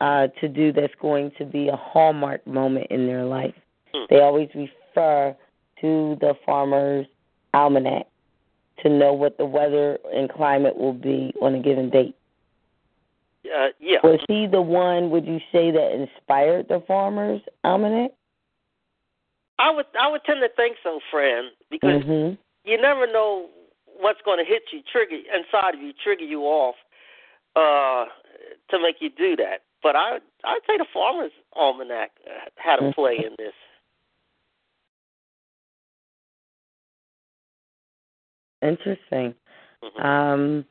uh, 0.00 0.28
to 0.40 0.48
do 0.48 0.72
that's 0.72 0.94
going 1.00 1.30
to 1.38 1.44
be 1.44 1.68
a 1.68 1.76
hallmark 1.76 2.46
moment 2.46 2.86
in 2.90 3.06
their 3.06 3.24
life. 3.24 3.54
Hmm. 3.92 4.04
They 4.08 4.20
always 4.20 4.48
refer 4.54 5.36
to 5.80 6.16
the 6.20 6.34
farmer's 6.44 7.06
almanac 7.54 8.06
to 8.82 8.88
know 8.88 9.12
what 9.12 9.36
the 9.36 9.44
weather 9.44 9.98
and 10.12 10.30
climate 10.30 10.76
will 10.76 10.94
be 10.94 11.34
on 11.42 11.54
a 11.54 11.60
given 11.60 11.90
date. 11.90 12.16
Uh, 13.44 13.68
yeah. 13.78 13.98
Was 14.02 14.20
he 14.28 14.46
the 14.46 14.60
one, 14.60 15.10
would 15.10 15.26
you 15.26 15.38
say, 15.52 15.70
that 15.70 15.92
inspired 15.92 16.68
the 16.68 16.82
farmer's 16.86 17.40
almanac? 17.64 18.12
I 19.58 19.70
would 19.70 19.86
I 19.98 20.10
would 20.10 20.24
tend 20.24 20.40
to 20.40 20.48
think 20.56 20.76
so, 20.82 21.00
Fran, 21.10 21.50
because 21.70 22.02
mm-hmm. 22.02 22.34
you 22.64 22.80
never 22.80 23.06
know 23.06 23.48
what's 23.98 24.20
going 24.24 24.38
to 24.38 24.44
hit 24.44 24.62
you, 24.72 24.80
trigger 24.90 25.16
inside 25.16 25.74
of 25.74 25.82
you, 25.82 25.92
trigger 26.02 26.24
you 26.24 26.42
off 26.42 26.76
uh, 27.56 28.04
to 28.70 28.80
make 28.80 28.96
you 29.00 29.10
do 29.10 29.36
that. 29.36 29.62
But 29.82 29.96
I 29.96 30.18
I'd 30.44 30.60
say 30.66 30.76
the 30.78 30.86
Farmer's 30.92 31.32
Almanac 31.54 32.12
had 32.56 32.80
a 32.80 32.92
play 32.92 33.16
in 33.16 33.34
this. 33.38 33.52
Interesting. 38.62 39.34
Mm-hmm. 39.82 40.02
Um, 40.02 40.64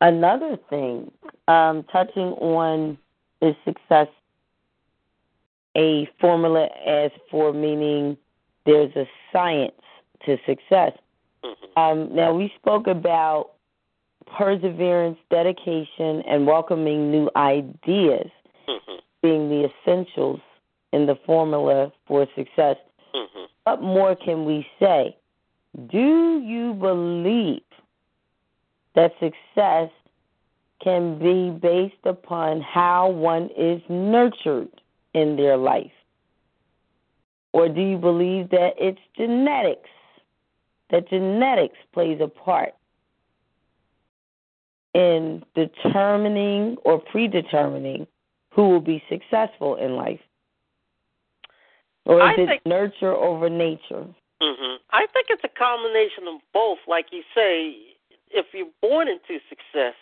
another 0.00 0.58
thing, 0.68 1.12
um, 1.46 1.84
touching 1.92 2.32
on 2.40 2.98
is 3.40 3.54
success 3.64 4.08
a 5.76 6.08
formula 6.20 6.68
as 6.84 7.12
for 7.30 7.52
meaning 7.52 8.16
there's 8.66 8.94
a 8.96 9.08
science 9.32 9.72
to 10.26 10.36
success. 10.44 10.92
Mm-hmm. 11.44 11.80
Um, 11.80 12.14
now, 12.14 12.34
we 12.34 12.52
spoke 12.56 12.88
about 12.88 13.52
perseverance, 14.36 15.18
dedication, 15.30 16.22
and 16.28 16.46
welcoming 16.46 17.10
new 17.10 17.30
ideas 17.36 18.30
mm-hmm. 18.68 18.96
being 19.22 19.48
the 19.48 19.68
essentials 19.68 20.40
in 20.92 21.06
the 21.06 21.16
formula 21.26 21.92
for 22.06 22.26
success. 22.36 22.76
Mm-hmm. 23.14 23.44
What 23.64 23.82
more 23.82 24.16
can 24.16 24.44
we 24.44 24.66
say? 24.80 25.16
Do 25.90 26.40
you 26.44 26.74
believe 26.74 27.62
that 28.94 29.12
success 29.20 29.90
can 30.82 31.18
be 31.18 31.50
based 31.50 32.04
upon 32.04 32.60
how 32.60 33.10
one 33.10 33.50
is 33.56 33.82
nurtured 33.88 34.68
in 35.14 35.36
their 35.36 35.56
life? 35.56 35.90
Or 37.52 37.68
do 37.68 37.80
you 37.80 37.98
believe 37.98 38.50
that 38.50 38.74
it's 38.78 39.00
genetics? 39.16 39.88
That 40.90 41.08
genetics 41.10 41.76
plays 41.92 42.18
a 42.22 42.28
part 42.28 42.74
in 44.94 45.44
determining 45.54 46.76
or 46.84 46.98
predetermining 46.98 48.06
who 48.54 48.68
will 48.68 48.80
be 48.80 49.02
successful 49.08 49.76
in 49.76 49.94
life? 49.94 50.20
Or 52.06 52.16
is 52.16 52.36
I 52.38 52.40
it 52.40 52.46
think, 52.46 52.66
nurture 52.66 53.14
over 53.14 53.48
nature? 53.50 54.06
hmm 54.40 54.76
I 54.90 55.06
think 55.12 55.26
it's 55.30 55.44
a 55.44 55.58
combination 55.58 56.26
of 56.26 56.40
both. 56.54 56.78
Like 56.86 57.06
you 57.12 57.22
say, 57.34 57.76
if 58.30 58.46
you're 58.54 58.66
born 58.80 59.08
into 59.08 59.40
success, 59.48 59.94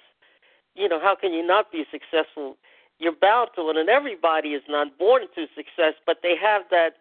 you 0.74 0.88
know, 0.88 1.00
how 1.00 1.16
can 1.16 1.32
you 1.32 1.44
not 1.44 1.72
be 1.72 1.84
successful 1.90 2.56
you're 2.98 3.12
bound 3.12 3.50
to 3.56 3.68
it, 3.70 3.76
and 3.76 3.88
everybody 3.88 4.50
is 4.50 4.62
not 4.68 4.98
born 4.98 5.22
into 5.22 5.48
success, 5.54 5.94
but 6.06 6.18
they 6.22 6.34
have 6.40 6.62
that 6.70 6.96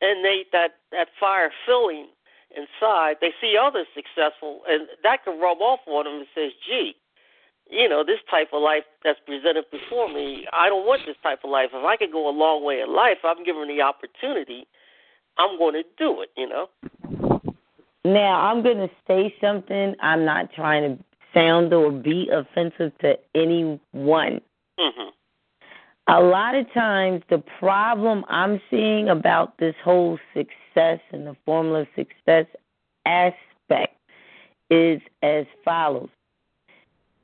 innate 0.00 0.52
that 0.52 0.76
that 0.92 1.08
fire 1.20 1.50
filling 1.66 2.08
inside. 2.56 3.16
They 3.20 3.32
see 3.40 3.56
others 3.60 3.86
successful, 3.94 4.62
and 4.68 4.88
that 5.02 5.24
can 5.24 5.38
rub 5.40 5.58
off 5.60 5.80
on 5.86 6.04
them 6.04 6.14
and 6.14 6.26
says, 6.34 6.52
"Gee, 6.66 6.96
you 7.70 7.88
know, 7.88 8.02
this 8.04 8.18
type 8.30 8.48
of 8.52 8.62
life 8.62 8.84
that's 9.04 9.18
presented 9.26 9.64
before 9.70 10.08
me, 10.12 10.46
I 10.52 10.68
don't 10.68 10.86
want 10.86 11.02
this 11.06 11.16
type 11.22 11.40
of 11.44 11.50
life. 11.50 11.70
If 11.72 11.84
I 11.84 11.96
could 11.96 12.12
go 12.12 12.28
a 12.28 12.34
long 12.34 12.64
way 12.64 12.80
in 12.80 12.94
life, 12.94 13.18
I'm 13.24 13.44
given 13.44 13.68
the 13.68 13.82
opportunity. 13.82 14.66
I'm 15.36 15.58
going 15.58 15.74
to 15.74 15.84
do 15.96 16.22
it. 16.22 16.30
You 16.36 16.48
know." 16.48 16.68
Now 18.04 18.40
I'm 18.40 18.62
going 18.62 18.78
to 18.78 18.90
say 19.06 19.34
something. 19.40 19.94
I'm 20.00 20.24
not 20.24 20.52
trying 20.52 20.96
to 20.96 21.04
sound 21.34 21.72
or 21.74 21.90
be 21.90 22.30
offensive 22.32 22.96
to 23.00 23.18
anyone. 23.34 24.40
Mm-hmm. 24.78 25.08
A 26.10 26.20
lot 26.20 26.54
of 26.54 26.72
times, 26.72 27.22
the 27.28 27.42
problem 27.58 28.24
I'm 28.28 28.60
seeing 28.70 29.10
about 29.10 29.58
this 29.58 29.74
whole 29.84 30.18
success 30.34 31.00
and 31.12 31.26
the 31.26 31.36
formula 31.44 31.82
of 31.82 31.88
success 31.94 32.46
aspect 33.04 33.94
is 34.70 35.02
as 35.22 35.44
follows. 35.64 36.08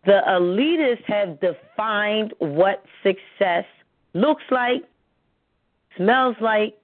The 0.06 0.20
elitists 0.28 1.04
have 1.06 1.40
defined 1.40 2.34
what 2.38 2.84
success 3.02 3.64
looks 4.12 4.44
like, 4.50 4.82
smells 5.96 6.36
like, 6.40 6.76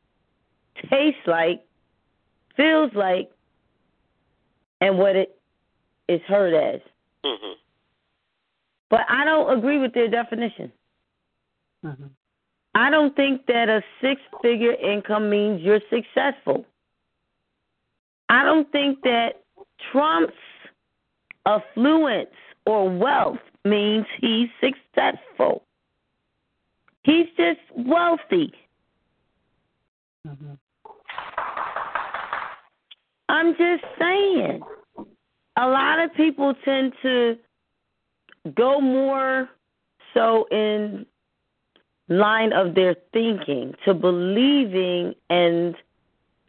tastes 0.91 1.21
like, 1.27 1.62
feels 2.57 2.91
like, 2.95 3.31
and 4.81 4.99
what 4.99 5.16
it 5.16 5.39
is 6.09 6.21
heard 6.27 6.55
as. 6.55 6.81
Mm-hmm. 7.25 7.53
But 8.89 9.01
I 9.09 9.25
don't 9.25 9.59
agree 9.59 9.79
with 9.79 9.93
their 9.93 10.09
definition. 10.09 10.73
Mm-hmm. 11.85 12.07
I 12.75 12.91
don't 12.91 13.14
think 13.14 13.47
that 13.47 13.68
a 13.68 13.83
six 14.01 14.21
figure 14.43 14.73
income 14.73 15.29
means 15.29 15.61
you're 15.61 15.81
successful. 15.91 16.64
I 18.29 18.45
don't 18.45 18.71
think 18.73 19.03
that 19.03 19.43
Trump's 19.93 20.33
affluence 21.47 22.31
or 22.67 22.89
wealth 22.89 23.39
means 23.65 24.07
he's 24.21 24.49
successful. 24.61 25.63
He's 27.03 27.27
just 27.37 27.61
wealthy. 27.77 28.53
Mm-hmm. 30.27 30.53
I'm 33.29 33.57
just 33.57 33.85
saying. 33.99 34.61
A 35.57 35.69
lot 35.69 35.99
of 35.99 36.15
people 36.15 36.55
tend 36.65 36.93
to 37.03 37.37
go 38.55 38.81
more 38.81 39.49
so 40.15 40.47
in 40.51 41.07
line 42.09 42.53
of 42.53 42.75
their 42.75 42.97
thinking 43.13 43.75
to 43.85 43.95
believing 43.95 45.15
and 45.29 45.77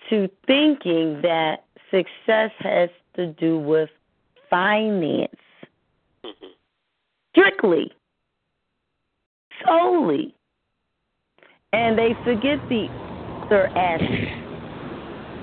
to 0.10 0.30
thinking 0.48 1.22
that 1.22 1.66
success 1.92 2.52
has 2.60 2.90
to 3.16 3.28
do 3.28 3.58
with 3.58 3.90
finance 4.50 5.36
Mm-hmm. 6.26 6.48
strictly 7.32 7.92
solely 9.66 10.36
and 11.74 11.98
they 11.98 12.12
forget 12.24 12.58
the 12.70 12.88
other 13.46 13.68
aspect 13.68 14.42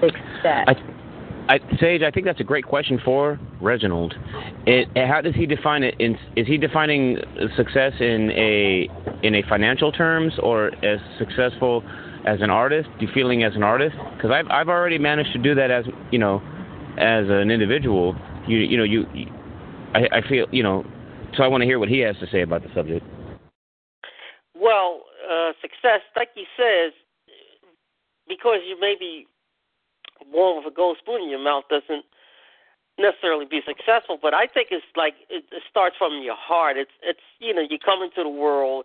success 0.01 0.64
I, 0.68 0.74
I, 1.49 1.59
Sage, 1.81 2.03
I 2.03 2.11
think 2.11 2.26
that's 2.26 2.41
a 2.41 2.45
great 2.45 2.66
question 2.66 3.01
for 3.03 3.41
Reginald. 3.61 4.14
It, 4.66 4.87
how 5.09 5.22
does 5.22 5.35
he 5.35 5.47
define 5.47 5.83
it? 5.83 5.95
In, 5.99 6.16
is 6.37 6.47
he 6.47 6.59
defining 6.59 7.16
success 7.57 7.93
in 8.01 8.31
a 8.33 8.89
in 9.22 9.35
a 9.35 9.43
financial 9.49 9.91
terms, 9.91 10.35
or 10.43 10.68
as 10.85 11.01
successful 11.18 11.83
as 12.26 12.43
an 12.43 12.51
artist? 12.51 12.91
Do 13.01 13.07
you 13.07 13.12
feeling 13.14 13.45
as 13.45 13.55
an 13.57 13.62
artist? 13.62 13.97
Because 14.14 14.31
I've 14.31 14.47
I've 14.51 14.68
already 14.68 14.99
managed 14.99 15.33
to 15.33 15.39
do 15.39 15.55
that 15.55 15.70
as 15.70 15.87
you 16.11 16.18
know, 16.18 16.43
as 16.99 17.24
an 17.31 17.51
individual. 17.51 18.14
You 18.47 18.59
you 18.59 18.76
know 18.76 18.85
you, 18.85 19.07
you 19.14 19.26
I, 19.95 20.18
I 20.18 20.28
feel 20.28 20.47
you 20.51 20.62
know. 20.62 20.84
So 21.36 21.43
I 21.43 21.49
want 21.49 21.62
to 21.62 21.66
hear 21.66 21.78
what 21.78 21.89
he 21.89 22.01
has 22.01 22.16
to 22.18 22.26
say 22.30 22.41
about 22.43 22.62
the 22.62 22.70
subject. 22.74 23.05
Well, 24.55 25.03
uh, 25.30 25.53
success, 25.61 26.01
like 26.16 26.30
he 26.34 26.45
says, 26.57 26.93
because 28.26 28.61
you 28.66 28.80
may 28.80 28.97
be 28.99 29.26
born 30.32 30.57
with 30.57 30.72
a 30.72 30.74
gold 30.74 30.97
spoon 30.99 31.22
in 31.22 31.30
your 31.30 31.43
mouth 31.43 31.64
doesn't 31.70 32.05
necessarily 32.99 33.47
be 33.47 33.61
successful. 33.66 34.18
But 34.20 34.34
I 34.34 34.47
think 34.47 34.68
it's 34.70 34.84
like 34.97 35.14
it, 35.30 35.45
it 35.53 35.62
starts 35.70 35.97
from 35.97 36.22
your 36.22 36.36
heart. 36.36 36.76
It's 36.76 36.91
it's 37.03 37.22
you 37.39 37.55
know 37.55 37.62
you 37.62 37.78
come 37.78 38.03
into 38.03 38.22
the 38.22 38.28
world, 38.28 38.84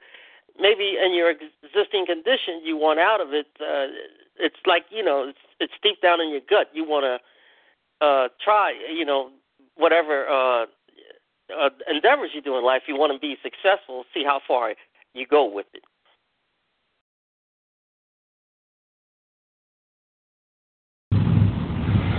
maybe 0.60 0.96
in 1.04 1.14
your 1.14 1.32
existing 1.32 2.06
condition 2.06 2.62
you 2.64 2.78
want 2.78 3.00
out 3.00 3.22
of 3.22 3.34
it. 3.34 3.48
Uh, 3.60 3.88
it's 4.38 4.62
like 4.66 4.86
you 4.90 5.04
know 5.04 5.28
it's 5.30 5.44
it's 5.60 5.74
deep 5.82 6.02
down 6.02 6.22
in 6.22 6.30
your 6.30 6.42
gut. 6.50 6.70
You 6.74 6.86
want 6.86 7.06
to 7.06 8.06
uh, 8.06 8.28
try 8.44 8.74
you 8.94 9.06
know 9.06 9.32
whatever 9.76 10.28
uh, 10.28 10.66
uh, 11.50 11.70
endeavors 11.90 12.32
you 12.34 12.42
do 12.42 12.58
in 12.58 12.64
life. 12.64 12.84
You 12.88 12.98
want 12.98 13.14
to 13.14 13.20
be 13.20 13.36
successful. 13.44 14.06
See 14.14 14.24
how 14.24 14.40
far 14.48 14.74
you 15.14 15.26
go 15.28 15.46
with 15.46 15.66
it. 15.74 15.84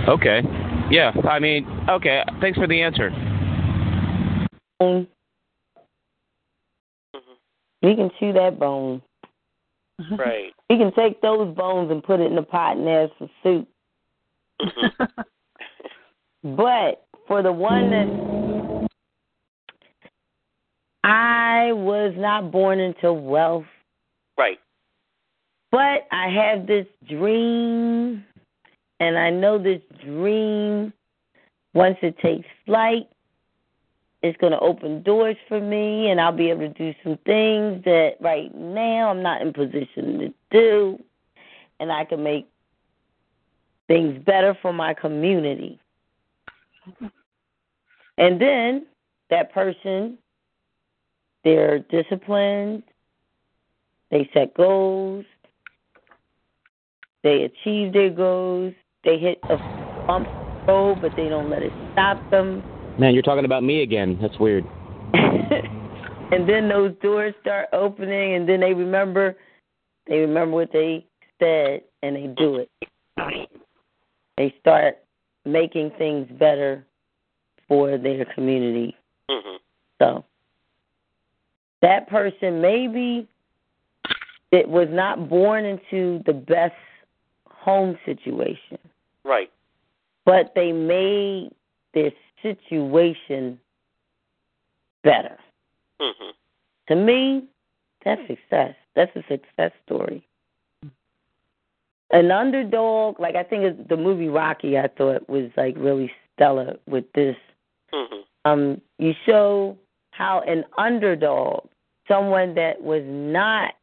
Okay. 0.07 0.41
Yeah. 0.91 1.11
I 1.27 1.39
mean, 1.39 1.65
okay. 1.89 2.23
Thanks 2.39 2.57
for 2.57 2.67
the 2.67 2.81
answer. 2.81 3.09
bone. 4.79 5.07
Mhm. 7.15 7.37
We 7.81 7.95
can 7.95 8.11
chew 8.19 8.33
that 8.33 8.59
bone. 8.59 9.01
Right. 10.11 10.53
We 10.69 10.77
can 10.77 10.91
take 10.93 11.21
those 11.21 11.55
bones 11.55 11.89
and 11.89 12.03
put 12.03 12.19
it 12.19 12.31
in 12.31 12.37
a 12.37 12.43
pot 12.43 12.77
and 12.77 12.89
ask 12.89 13.13
for 13.17 13.29
soup. 13.43 13.67
Mhm. 14.61 15.25
But 16.43 17.07
for 17.27 17.41
the 17.41 17.51
one 17.51 17.89
that 17.89 18.05
I 21.07 21.71
was 21.73 22.15
not 22.17 22.51
born 22.51 22.79
into 22.79 23.13
wealth, 23.13 23.67
right. 24.39 24.59
but 25.71 26.07
I 26.11 26.29
have 26.29 26.65
this 26.65 26.87
dream, 27.07 28.25
and 28.99 29.15
I 29.15 29.29
know 29.29 29.59
this 29.59 29.83
dream, 30.03 30.91
once 31.75 31.97
it 32.01 32.17
takes 32.17 32.47
flight, 32.65 33.07
it's 34.23 34.35
going 34.37 34.53
to 34.53 34.59
open 34.59 35.03
doors 35.03 35.37
for 35.47 35.61
me, 35.61 36.09
and 36.09 36.19
I'll 36.19 36.31
be 36.31 36.49
able 36.49 36.61
to 36.61 36.69
do 36.69 36.95
some 37.03 37.19
things 37.23 37.83
that 37.83 38.13
right 38.19 38.53
now 38.55 39.11
I'm 39.11 39.21
not 39.21 39.43
in 39.43 39.53
position 39.53 40.17
to 40.17 40.33
do, 40.49 41.03
and 41.79 41.91
I 41.91 42.05
can 42.05 42.23
make 42.23 42.47
things 43.87 44.17
better 44.25 44.57
for 44.59 44.73
my 44.73 44.95
community. 44.95 45.79
And 48.17 48.41
then 48.41 48.87
that 49.29 49.53
person, 49.53 50.17
they're 51.45 51.79
disciplined, 51.79 52.83
they 54.11 54.29
set 54.33 54.53
goals, 54.55 55.23
they 57.23 57.43
achieve 57.43 57.93
their 57.93 58.09
goals, 58.09 58.73
they 59.05 59.17
hit 59.17 59.41
a 59.49 59.57
bump 60.07 60.27
road, 60.67 60.97
but 61.01 61.13
they 61.15 61.29
don't 61.29 61.49
let 61.49 61.61
it 61.61 61.71
stop 61.93 62.29
them. 62.31 62.63
Man, 62.99 63.13
you're 63.13 63.23
talking 63.23 63.45
about 63.45 63.63
me 63.63 63.83
again. 63.83 64.17
That's 64.21 64.37
weird. 64.39 64.65
and 65.13 66.49
then 66.49 66.67
those 66.67 66.93
doors 67.01 67.33
start 67.41 67.67
opening, 67.71 68.33
and 68.33 68.49
then 68.49 68.59
they 68.59 68.73
remember, 68.73 69.37
they 70.07 70.17
remember 70.17 70.55
what 70.55 70.73
they 70.73 71.05
said, 71.39 71.81
and 72.01 72.15
they 72.15 72.27
do 72.27 72.55
it. 72.55 72.69
They 74.37 74.53
start 74.59 74.97
making 75.45 75.91
things 75.97 76.27
better 76.39 76.85
for 77.67 77.97
their 77.97 78.25
community. 78.25 78.95
Mhm. 79.29 79.57
So 79.99 80.23
that 81.85 82.07
person 82.09 82.61
maybe 82.61 83.27
it 84.51 84.67
was 84.67 84.87
not 84.89 85.29
born 85.29 85.65
into 85.65 86.23
the 86.25 86.33
best 86.33 86.73
home 87.47 87.95
situation, 88.05 88.79
Right. 89.23 89.51
but 90.25 90.55
they 90.55 90.71
made 90.71 91.51
their 91.93 92.11
situation 92.41 93.59
better. 95.03 95.37
Mhm. 95.99 96.33
To 96.87 96.95
me, 96.95 97.47
that's 98.03 98.25
success. 98.27 98.75
That's 98.95 99.15
a 99.15 99.23
success 99.23 99.71
story. 99.85 100.23
An 102.09 102.31
underdog, 102.31 103.19
like 103.19 103.35
I 103.35 103.43
think 103.43 103.87
the 103.87 103.97
movie 103.97 104.29
Rocky, 104.29 104.79
I 104.79 104.87
thought 104.87 105.29
was 105.29 105.51
like 105.55 105.75
really 105.77 106.11
stellar 106.33 106.79
with 106.87 107.11
this. 107.13 107.37
Mhm. 107.93 108.25
Um, 108.45 108.81
you 108.97 109.13
show 109.25 109.77
how 110.11 110.39
an 110.41 110.65
underdog, 110.77 111.67
someone 112.07 112.55
that 112.55 112.81
was 112.81 113.03
not 113.05 113.73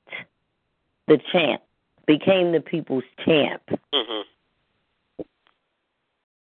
the 1.08 1.18
champ, 1.32 1.62
became 2.06 2.52
the 2.52 2.60
people's 2.60 3.04
champ. 3.24 3.62
Mhm. 3.92 4.24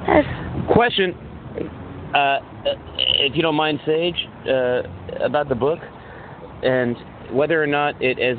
That's 0.05 0.28
Question, 0.73 1.15
uh, 2.13 2.17
uh, 2.17 2.41
if 2.97 3.36
you 3.36 3.41
don't 3.41 3.55
mind, 3.55 3.80
Sage, 3.86 4.28
uh, 4.47 4.84
about 5.21 5.49
the 5.49 5.55
book. 5.55 5.80
and 6.63 6.97
whether 7.32 7.61
or 7.61 7.67
not 7.67 8.01
it 8.01 8.17
is 8.17 8.38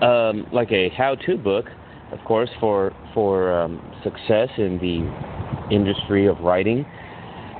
um, 0.00 0.46
like 0.52 0.70
a 0.70 0.88
how-to 0.90 1.36
book, 1.36 1.66
of 2.12 2.20
course, 2.24 2.50
for 2.60 2.92
for 3.12 3.52
um, 3.52 3.82
success 4.04 4.48
in 4.56 4.78
the 4.78 5.74
industry 5.74 6.26
of 6.26 6.38
writing. 6.40 6.86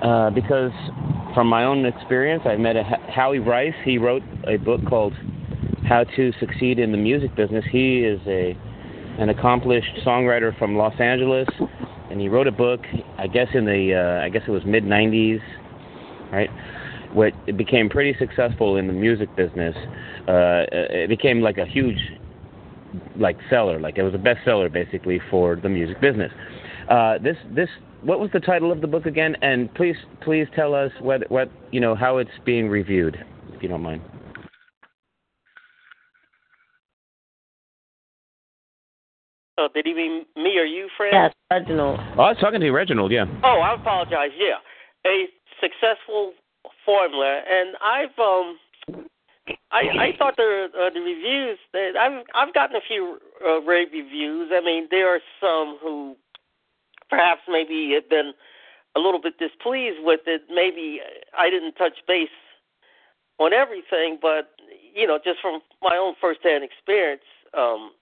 Uh, 0.03 0.31
because 0.31 0.73
from 1.33 1.47
my 1.47 1.65
own 1.65 1.87
experience, 1.87 2.43
I 2.45 2.57
met 2.57 2.75
a 2.77 2.83
Howie 2.83 3.39
Rice. 3.39 3.75
He 3.85 3.99
wrote 3.99 4.23
a 4.49 4.57
book 4.57 4.81
called 4.89 5.13
How 5.89 6.05
to 6.17 6.33
Succeed 6.41 6.81
in 6.81 6.91
the 6.91 6.99
Music 6.99 7.35
Business. 7.37 7.65
He 7.71 8.01
is 8.01 8.21
a 8.27 8.57
an 9.19 9.29
accomplished 9.29 10.01
songwriter 10.05 10.59
from 10.59 10.77
Los 10.77 10.99
Angeles, 10.99 11.47
and 12.11 12.21
he 12.21 12.29
wrote 12.29 12.49
a 12.49 12.53
book. 12.53 12.81
I 13.17 13.29
guess 13.29 13.47
in 13.55 13.65
the 13.65 13.95
uh, 13.95 14.25
I 14.25 14.29
guess 14.29 14.43
it 14.47 14.51
was 14.51 14.63
mid 14.67 14.85
'90s, 14.85 15.41
right? 16.33 16.51
What 17.13 17.33
it 17.47 17.57
became 17.57 17.89
pretty 17.89 18.17
successful 18.19 18.79
in 18.79 18.89
the 18.89 18.93
music 18.93 19.35
business. 19.37 19.77
Uh, 20.27 20.67
it 20.73 21.09
became 21.11 21.43
like 21.43 21.59
a 21.59 21.67
huge 21.67 21.99
like 23.17 23.37
seller, 23.49 23.79
like 23.79 23.99
it 23.99 24.03
was 24.03 24.15
a 24.15 24.19
bestseller 24.19 24.73
basically 24.73 25.21
for 25.31 25.57
the 25.57 25.69
music 25.69 26.01
business. 26.01 26.33
Uh, 26.89 27.19
this 27.19 27.37
this 27.55 27.69
what 28.03 28.21
was 28.21 28.31
the 28.33 28.41
title 28.41 28.73
of 28.73 28.81
the 28.81 28.87
book 28.87 29.07
again? 29.07 29.37
And 29.43 29.73
please 29.75 29.97
please 30.23 30.47
tell 30.55 30.75
us 30.75 30.91
what 31.01 31.31
what 31.31 31.51
you 31.71 31.81
know 31.81 31.95
how 31.95 32.19
it's 32.19 32.31
being 32.45 32.69
reviewed, 32.69 33.17
if 33.53 33.63
you 33.63 33.69
don't 33.69 33.83
mind. 33.83 34.03
Oh, 39.59 39.69
did 39.73 39.87
he 39.87 39.95
mean 39.95 40.25
me 40.37 40.59
or 40.59 40.65
you, 40.65 40.89
Fred? 40.97 41.13
Yes, 41.13 41.35
Reginald. 41.51 42.01
Oh, 42.17 42.23
I 42.23 42.29
was 42.31 42.39
talking 42.41 42.61
to 42.61 42.67
you, 42.67 42.75
Reginald. 42.75 43.13
Yeah. 43.13 43.27
Oh, 43.45 43.61
I 43.61 43.75
apologize. 43.75 44.31
Yeah, 44.37 44.59
a 45.07 45.27
successful 45.61 46.33
formula, 46.85 47.43
and 47.49 47.77
I've 47.85 48.19
um, 48.19 48.59
I 49.71 49.83
I 49.99 50.17
thought 50.19 50.37
the 50.37 50.69
uh, 50.75 50.91
the 50.93 51.01
reviews 51.01 51.59
that 51.73 51.93
I've 52.01 52.25
I've 52.35 52.55
gotten 52.55 52.77
a 52.77 52.81
few 52.89 53.19
uh, 53.47 53.61
rave 53.61 53.89
reviews. 53.93 54.51
I 54.53 54.65
mean, 54.65 54.89
there 54.91 55.15
are 55.15 55.21
some 55.41 55.79
who 55.81 56.17
perhaps 57.13 57.43
maybe 57.47 57.93
had 57.93 58.09
been 58.09 58.33
a 58.97 59.01
little 59.01 59.21
bit 59.21 59.39
displeased 59.39 60.01
with 60.01 60.21
it. 60.27 60.43
Maybe 60.49 61.01
I 61.37 61.51
didn't 61.51 61.75
touch 61.75 62.01
base 62.09 62.33
on 63.39 63.53
everything, 63.53 64.19
but 64.21 64.57
you 64.95 65.07
know, 65.07 65.19
just 65.23 65.41
from 65.41 65.61
my 65.83 65.97
own 65.97 66.15
firsthand 66.21 66.65
experience, 66.65 67.29
um, 67.57 67.93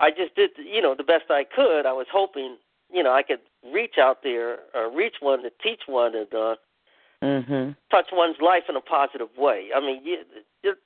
I 0.00 0.10
just 0.10 0.34
did 0.34 0.50
you 0.56 0.80
know 0.80 0.94
the 0.96 1.04
best 1.04 1.24
I 1.28 1.44
could. 1.44 1.84
I 1.84 1.92
was 1.92 2.06
hoping 2.10 2.56
you 2.90 3.02
know 3.02 3.12
I 3.12 3.22
could 3.22 3.40
reach 3.72 3.96
out 4.00 4.22
there, 4.22 4.58
uh, 4.74 4.88
reach 4.88 5.16
one 5.20 5.42
to 5.42 5.50
teach 5.62 5.82
one, 5.86 6.14
and 6.16 6.32
uh, 6.32 6.54
mm-hmm. 7.22 7.70
touch 7.90 8.08
one's 8.12 8.40
life 8.40 8.64
in 8.68 8.76
a 8.76 8.80
positive 8.80 9.28
way. 9.36 9.68
I 9.76 9.80
mean, 9.80 10.00
you, 10.04 10.18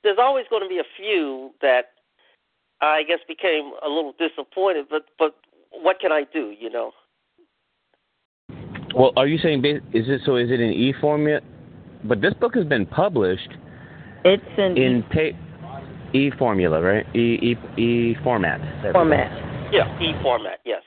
there's 0.02 0.18
always 0.18 0.46
going 0.50 0.62
to 0.62 0.68
be 0.68 0.78
a 0.78 0.90
few 0.96 1.52
that 1.62 1.94
I 2.80 3.04
guess 3.06 3.20
became 3.28 3.70
a 3.84 3.88
little 3.88 4.14
disappointed, 4.18 4.86
but 4.90 5.06
but 5.16 5.36
what 5.70 6.00
can 6.00 6.10
I 6.10 6.24
do? 6.32 6.52
You 6.58 6.70
know. 6.70 6.90
Well, 8.94 9.12
are 9.16 9.26
you 9.26 9.38
saying 9.38 9.64
is 9.64 10.08
it 10.08 10.22
so? 10.24 10.36
Is 10.36 10.50
it 10.50 10.60
in 10.60 10.72
e 10.72 10.94
format? 11.00 11.42
But 12.04 12.20
this 12.20 12.34
book 12.34 12.54
has 12.54 12.64
been 12.64 12.86
published. 12.86 13.50
It's 14.24 14.42
in 14.58 14.76
in 14.76 15.02
pa- 15.04 15.36
e 16.12 16.30
formula, 16.38 16.80
right? 16.80 17.06
E 17.14 17.38
e 17.42 17.80
e 17.80 18.16
format. 18.22 18.60
Format. 18.92 19.72
Yeah, 19.72 20.00
e 20.00 20.14
format. 20.22 20.60
Yes. 20.64 20.82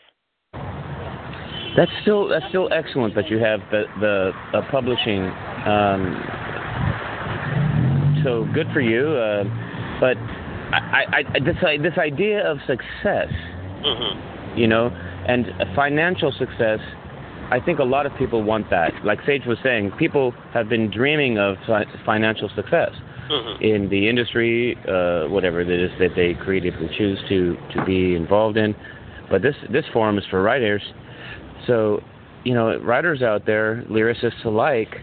That's 1.75 1.91
still 2.01 2.27
that's 2.27 2.45
still 2.49 2.69
excellent 2.73 3.15
that 3.15 3.29
you 3.29 3.37
have 3.39 3.59
the 3.71 3.83
the 3.99 4.31
uh, 4.53 4.61
publishing. 4.71 5.23
Um, 5.65 6.23
so 8.23 8.47
good 8.53 8.67
for 8.73 8.81
you. 8.81 9.07
Uh, 9.07 9.43
but 9.99 10.17
I, 10.71 11.03
I, 11.11 11.39
this 11.39 11.55
this 11.81 11.97
idea 11.97 12.45
of 12.45 12.57
success, 12.67 13.31
mm-hmm. 13.83 14.57
you 14.57 14.67
know, 14.67 14.87
and 15.27 15.45
financial 15.75 16.31
success 16.31 16.79
I 17.51 17.59
think 17.59 17.79
a 17.79 17.83
lot 17.83 18.05
of 18.05 18.11
people 18.17 18.43
want 18.43 18.69
that. 18.69 18.93
Like 19.03 19.19
Sage 19.25 19.45
was 19.45 19.57
saying, 19.63 19.91
people 19.97 20.33
have 20.53 20.69
been 20.69 20.91
dreaming 20.91 21.39
of 21.39 21.57
financial 22.05 22.49
success 22.55 22.91
mm-hmm. 23.29 23.63
in 23.63 23.89
the 23.89 24.07
industry, 24.07 24.77
uh, 24.87 25.27
whatever 25.29 25.61
it 25.61 25.69
is 25.69 25.91
that 25.99 26.09
they 26.15 26.33
creatively 26.33 26.89
choose 26.97 27.19
to 27.29 27.57
to 27.73 27.85
be 27.85 28.15
involved 28.15 28.57
in. 28.57 28.75
But 29.29 29.41
this 29.41 29.55
this 29.71 29.85
forum 29.93 30.17
is 30.17 30.25
for 30.29 30.41
writers, 30.41 30.83
so 31.65 32.01
you 32.43 32.53
know, 32.53 32.77
writers 32.79 33.21
out 33.21 33.45
there, 33.45 33.83
lyricists 33.89 34.45
alike, 34.45 34.95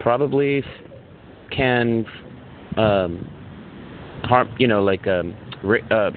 probably 0.00 0.64
can 1.50 2.06
um, 2.76 3.28
harm, 4.24 4.54
you 4.58 4.66
know, 4.66 4.82
like 4.82 5.06
um, 5.06 5.36
uh, 5.90 6.10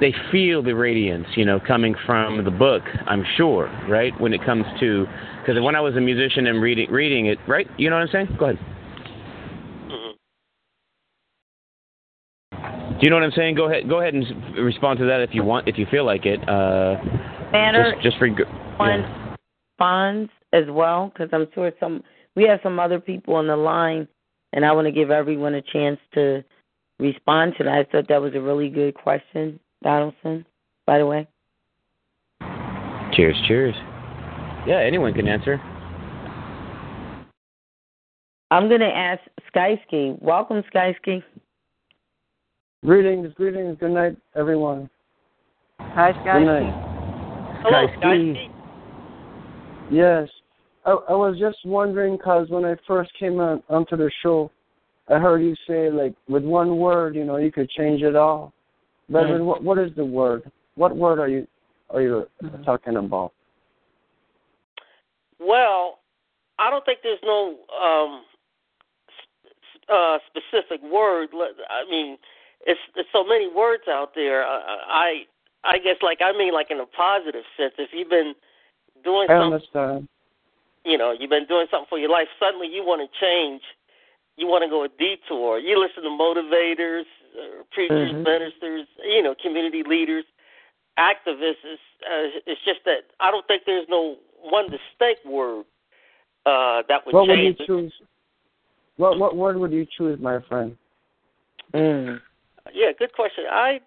they 0.00 0.14
feel 0.32 0.62
the 0.62 0.74
radiance, 0.74 1.26
you 1.36 1.44
know, 1.44 1.60
coming 1.60 1.94
from 2.06 2.44
the 2.44 2.50
book. 2.50 2.82
I'm 3.06 3.24
sure, 3.36 3.70
right? 3.88 4.18
When 4.20 4.32
it 4.32 4.44
comes 4.44 4.64
to, 4.80 5.06
because 5.40 5.60
when 5.62 5.76
I 5.76 5.80
was 5.80 5.94
a 5.96 6.00
musician 6.00 6.46
and 6.46 6.60
reading 6.62 6.90
reading 6.90 7.26
it, 7.26 7.38
right? 7.46 7.66
You 7.78 7.90
know 7.90 7.96
what 7.96 8.02
I'm 8.02 8.08
saying? 8.12 8.36
Go 8.38 8.46
ahead. 8.46 8.58
Mm-hmm. 12.52 12.98
Do 12.98 13.00
you 13.02 13.10
know 13.10 13.16
what 13.16 13.24
I'm 13.24 13.32
saying? 13.32 13.54
Go 13.54 13.70
ahead. 13.70 13.88
Go 13.88 14.00
ahead 14.00 14.14
and 14.14 14.24
respond 14.56 14.98
to 15.00 15.04
that 15.06 15.20
if 15.20 15.30
you 15.34 15.44
want, 15.44 15.68
if 15.68 15.78
you 15.78 15.86
feel 15.90 16.04
like 16.04 16.24
it. 16.24 16.40
Uh, 16.48 16.96
Banner 17.52 17.92
just, 17.92 18.02
just 18.02 18.18
for 18.18 18.26
yeah. 18.26 19.36
funds 19.78 20.30
as 20.52 20.64
well, 20.68 21.12
because 21.12 21.28
I'm 21.32 21.46
sure 21.54 21.70
some 21.78 22.02
we 22.36 22.44
have 22.44 22.60
some 22.62 22.78
other 22.78 23.00
people 23.00 23.34
on 23.34 23.46
the 23.46 23.56
line, 23.56 24.08
and 24.52 24.64
I 24.64 24.72
want 24.72 24.86
to 24.86 24.92
give 24.92 25.10
everyone 25.10 25.54
a 25.54 25.62
chance 25.62 25.98
to 26.14 26.42
respond 26.98 27.54
to 27.58 27.64
that. 27.64 27.72
I 27.72 27.84
thought 27.84 28.08
that 28.08 28.22
was 28.22 28.34
a 28.34 28.40
really 28.40 28.68
good 28.68 28.94
question. 28.94 29.60
Donaldson, 29.82 30.44
by 30.86 30.98
the 30.98 31.06
way? 31.06 31.26
Cheers, 33.12 33.36
cheers. 33.46 33.74
Yeah, 34.66 34.78
anyone 34.78 35.14
can 35.14 35.26
answer. 35.26 35.60
I'm 38.50 38.68
going 38.68 38.80
to 38.80 38.86
ask 38.86 39.20
Skyski. 39.54 40.20
Welcome, 40.20 40.62
Skyski. 40.74 41.22
Greetings, 42.84 43.32
greetings. 43.34 43.76
Good 43.78 43.92
night, 43.92 44.16
everyone. 44.34 44.90
Hi, 45.78 46.12
Skyski. 46.12 46.38
Good 46.38 46.46
night. 46.46 47.62
Hello, 47.62 47.86
Skyski. 47.98 48.48
Yes. 49.90 50.28
I, 50.84 50.90
I 50.90 51.12
was 51.12 51.38
just 51.38 51.58
wondering 51.64 52.16
because 52.16 52.48
when 52.48 52.64
I 52.64 52.74
first 52.86 53.10
came 53.18 53.38
on, 53.38 53.62
onto 53.68 53.96
the 53.96 54.10
show, 54.22 54.50
I 55.08 55.18
heard 55.18 55.42
you 55.42 55.54
say, 55.66 55.90
like, 55.90 56.14
with 56.28 56.44
one 56.44 56.78
word, 56.78 57.14
you 57.16 57.24
know, 57.24 57.36
you 57.36 57.52
could 57.52 57.68
change 57.70 58.02
it 58.02 58.16
all. 58.16 58.52
But 59.10 59.24
mm-hmm. 59.24 59.44
what, 59.44 59.62
what 59.62 59.78
is 59.78 59.90
the 59.96 60.04
word? 60.04 60.50
What 60.76 60.96
word 60.96 61.18
are 61.18 61.28
you 61.28 61.46
are 61.90 62.00
you 62.00 62.26
mm-hmm. 62.42 62.62
talking 62.62 62.96
about? 62.96 63.32
Well, 65.40 65.98
I 66.58 66.70
don't 66.70 66.84
think 66.84 67.00
there's 67.02 67.18
no 67.24 67.56
um, 67.74 68.22
uh, 69.88 70.18
specific 70.28 70.80
word. 70.82 71.30
I 71.34 71.90
mean, 71.90 72.18
it's 72.66 72.80
there's 72.94 73.06
so 73.12 73.24
many 73.24 73.52
words 73.52 73.84
out 73.88 74.12
there. 74.14 74.44
I 74.44 75.24
I 75.64 75.78
guess 75.78 75.96
like 76.02 76.18
I 76.22 76.36
mean 76.36 76.52
like 76.52 76.70
in 76.70 76.78
a 76.78 76.86
positive 76.86 77.44
sense. 77.56 77.74
If 77.78 77.90
you've 77.92 78.10
been 78.10 78.34
doing 79.02 79.26
I 79.28 79.34
something, 79.34 79.54
understand. 79.54 80.08
you 80.84 80.98
know, 80.98 81.14
you've 81.18 81.30
been 81.30 81.46
doing 81.46 81.66
something 81.70 81.88
for 81.88 81.98
your 81.98 82.10
life. 82.10 82.28
Suddenly, 82.38 82.68
you 82.68 82.84
want 82.84 83.02
to 83.02 83.10
change. 83.18 83.62
You 84.36 84.46
want 84.46 84.62
to 84.62 84.70
go 84.70 84.84
a 84.84 84.88
detour. 84.88 85.58
You 85.58 85.80
listen 85.80 86.02
to 86.04 86.10
motivators, 86.10 87.04
uh, 87.36 87.62
preachers, 87.72 88.10
mm-hmm. 88.10 88.22
ministers, 88.22 88.86
you 89.04 89.22
know, 89.22 89.34
community 89.40 89.82
leaders, 89.86 90.24
activists. 90.98 91.62
It's, 91.64 91.82
uh, 92.02 92.40
it's 92.46 92.60
just 92.64 92.80
that 92.84 93.10
I 93.20 93.30
don't 93.30 93.46
think 93.46 93.62
there's 93.66 93.86
no 93.88 94.16
one 94.42 94.64
distinct 94.64 95.24
word 95.26 95.64
uh, 96.46 96.82
that 96.88 97.04
would 97.06 97.14
what 97.14 97.26
change. 97.26 97.58
What 97.58 97.68
would 97.68 97.82
you 97.82 97.88
choose? 97.88 97.92
What 98.96 99.18
what 99.18 99.36
word 99.36 99.56
would 99.58 99.72
you 99.72 99.86
choose, 99.96 100.20
my 100.20 100.40
friend? 100.48 100.76
Mm. 101.74 102.20
Yeah, 102.72 102.90
good 102.98 103.12
question. 103.12 103.44
I 103.50 103.80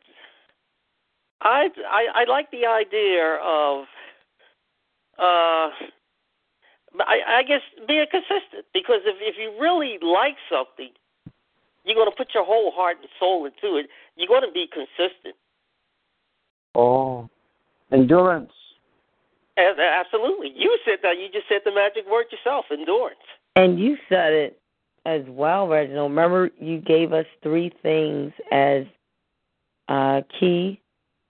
I 1.42 1.68
I, 1.88 2.06
I 2.16 2.24
like 2.30 2.50
the 2.52 2.66
idea 2.66 3.36
of 3.44 3.86
uh 5.20 5.70
I, 7.00 7.40
I 7.40 7.44
guess 7.44 7.62
being 7.88 8.06
consistent 8.10 8.66
because 8.74 9.02
if 9.06 9.18
if 9.20 9.36
you 9.38 9.60
really 9.62 9.98
like 10.02 10.36
something, 10.50 10.92
you're 11.84 11.96
going 11.96 12.10
to 12.10 12.16
put 12.16 12.34
your 12.34 12.46
whole 12.46 12.72
heart 12.72 12.98
and 13.00 13.10
soul 13.20 13.46
into 13.46 13.78
it. 13.78 13.88
You're 14.16 14.28
going 14.28 14.46
to 14.48 14.52
be 14.52 14.68
consistent. 14.72 15.36
Oh, 16.76 17.30
endurance. 17.92 18.52
Absolutely. 19.58 20.52
You 20.56 20.78
said 20.86 21.00
that. 21.04 21.18
You 21.20 21.28
just 21.32 21.48
said 21.48 21.62
the 21.64 21.72
magic 21.72 22.10
word 22.10 22.26
yourself, 22.32 22.66
endurance. 22.72 23.20
And 23.56 23.80
you 23.80 23.98
said 24.10 24.34
it 24.34 24.60
as 25.06 25.22
well, 25.28 25.68
Reginald. 25.68 26.12
Remember, 26.12 26.50
you 26.60 26.80
gave 26.82 27.14
us 27.14 27.26
three 27.44 27.72
things 27.84 28.32
as 28.52 28.86
uh, 29.90 30.22
key 30.40 30.82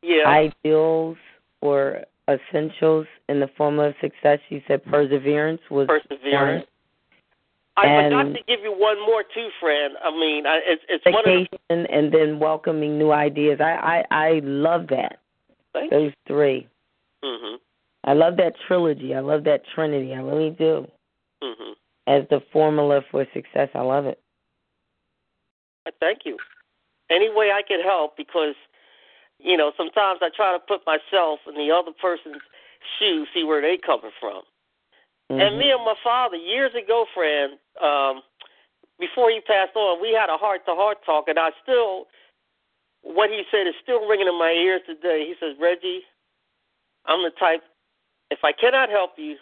yeah. 0.02 0.26
ideals 0.26 1.18
or 1.62 2.04
essentials 2.30 3.08
in 3.28 3.40
the 3.40 3.50
form 3.58 3.80
of 3.80 3.94
success. 4.00 4.40
You 4.50 4.62
said 4.68 4.86
perseverance 4.86 5.62
was 5.70 5.88
perseverance. 5.88 6.66
I 7.76 7.88
and 7.88 8.14
forgot 8.14 8.38
to 8.38 8.44
give 8.48 8.64
you 8.64 8.72
one 8.72 9.00
more 9.02 9.24
too, 9.24 9.50
Fran. 9.60 9.92
I 10.04 10.12
mean, 10.12 10.46
I, 10.46 10.60
it's 10.66 10.84
it's 10.90 11.06
one 11.06 11.16
of 11.20 11.26
vacation 11.26 11.48
the, 11.70 11.92
and 11.92 12.14
then 12.14 12.40
welcoming 12.40 13.00
new 13.00 13.12
ideas. 13.12 13.60
I 13.62 14.04
I, 14.12 14.28
I 14.28 14.42
love 14.44 14.88
that. 14.90 15.20
Thank 15.74 15.92
Those 15.92 16.12
three. 16.28 16.68
Mhm. 17.24 17.58
I 18.04 18.14
love 18.14 18.38
that 18.38 18.54
trilogy. 18.68 19.16
I 19.16 19.22
love 19.22 19.44
that 19.46 19.62
trinity. 19.74 20.14
I 20.14 20.20
really 20.20 20.52
do. 20.52 20.88
Mhm. 21.42 21.76
As 22.06 22.28
the 22.30 22.42
formula 22.52 23.02
for 23.10 23.26
success, 23.34 23.70
I 23.74 23.82
love 23.82 24.06
it. 24.06 24.20
Thank 26.00 26.26
you. 26.26 26.38
Any 27.10 27.30
way 27.30 27.52
I 27.52 27.62
can 27.68 27.82
help 27.82 28.16
because 28.18 28.56
you 29.40 29.58
know 29.58 29.72
sometimes 29.76 30.20
I 30.22 30.30
try 30.36 30.54
to 30.54 30.60
put 30.60 30.86
myself 30.86 31.40
in 31.48 31.56
the 31.56 31.72
other 31.72 31.92
person's 32.00 32.42
shoes, 33.00 33.28
see 33.34 33.44
where 33.44 33.62
they 33.62 33.78
coming 33.78 34.12
from. 34.20 34.44
And 35.30 35.56
Mhm. 35.56 35.58
me 35.58 35.72
and 35.72 35.84
my 35.84 35.96
father 36.04 36.36
years 36.36 36.76
ago, 36.76 37.06
Fran, 37.14 37.58
um, 37.82 38.22
before 39.00 39.30
he 39.30 39.42
passed 39.42 39.76
on, 39.76 40.02
we 40.02 40.12
had 40.14 40.30
a 40.30 40.38
heart 40.38 40.66
to 40.66 40.76
heart 40.76 40.98
talk, 41.06 41.26
and 41.28 41.40
I 41.40 41.50
still, 41.62 42.06
what 43.02 43.30
he 43.30 43.44
said 43.52 43.68
is 43.68 43.74
still 43.82 44.08
ringing 44.08 44.28
in 44.28 44.38
my 44.38 44.52
ears 44.52 44.82
today. 44.86 45.26
He 45.28 45.36
says, 45.40 45.56
Reggie, 45.60 46.02
I'm 47.06 47.22
the 47.24 47.32
type, 47.40 47.62
if 48.32 48.40
I 48.44 48.52
cannot 48.52 48.90
help 48.90 49.12
you, 49.18 49.36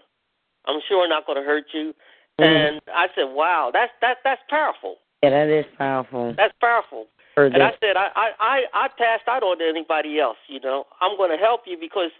I'm 0.66 0.80
sure 0.88 1.08
not 1.08 1.26
going 1.26 1.38
to 1.38 1.44
hurt 1.44 1.66
you. 1.74 1.94
Mhm. 2.40 2.46
And 2.46 2.82
I 2.94 3.08
said, 3.16 3.26
wow, 3.26 3.72
that's 3.74 3.92
that 4.02 4.18
that's 4.24 4.42
powerful. 4.50 4.98
Yeah, 5.22 5.32
that 5.32 5.50
is 5.50 5.66
powerful. 5.78 6.34
That's 6.36 6.54
powerful. 6.60 7.08
Heard 7.36 7.54
And 7.54 7.64
I 7.64 7.72
said, 7.80 7.98
I 7.98 8.10
I 8.16 8.32
I, 8.40 8.64
I 8.74 8.88
passed 8.98 9.28
out 9.28 9.44
on 9.44 9.60
to 9.60 9.66
anybody 9.68 10.20
else. 10.20 10.38
You 10.48 10.60
know, 10.60 10.86
I'm 11.02 11.18
going 11.18 11.30
to 11.32 11.38
help 11.38 11.62
you 11.66 11.78
because 11.80 12.12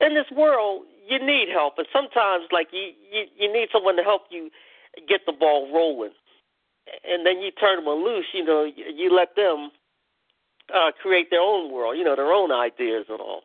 in 0.00 0.14
this 0.14 0.30
world 0.32 0.82
you 1.06 1.18
need 1.24 1.48
help, 1.48 1.78
and 1.78 1.86
sometimes 1.92 2.46
like 2.50 2.68
you 2.72 2.92
you 3.12 3.24
you 3.36 3.52
need 3.52 3.68
someone 3.72 3.96
to 3.96 4.02
help 4.02 4.22
you 4.30 4.50
get 5.08 5.20
the 5.26 5.32
ball 5.32 5.72
rolling, 5.72 6.12
and 7.08 7.24
then 7.24 7.40
you 7.40 7.50
turn 7.50 7.84
them 7.84 7.94
loose. 8.02 8.26
You 8.32 8.44
know, 8.44 8.64
you, 8.64 8.84
you 8.94 9.14
let 9.14 9.36
them 9.36 9.70
uh 10.74 10.92
create 11.00 11.30
their 11.30 11.40
own 11.40 11.72
world. 11.72 11.96
You 11.96 12.04
know, 12.04 12.16
their 12.16 12.32
own 12.32 12.52
ideas 12.52 13.06
and 13.08 13.20
all. 13.20 13.42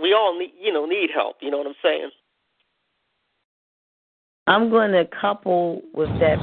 We 0.00 0.12
all 0.12 0.38
need 0.38 0.52
you 0.60 0.72
know 0.72 0.86
need 0.86 1.10
help. 1.14 1.36
You 1.40 1.50
know 1.50 1.58
what 1.58 1.66
I'm 1.66 1.74
saying? 1.82 2.10
I'm 4.46 4.70
going 4.70 4.92
to 4.92 5.04
couple 5.04 5.82
with 5.92 6.08
that. 6.20 6.38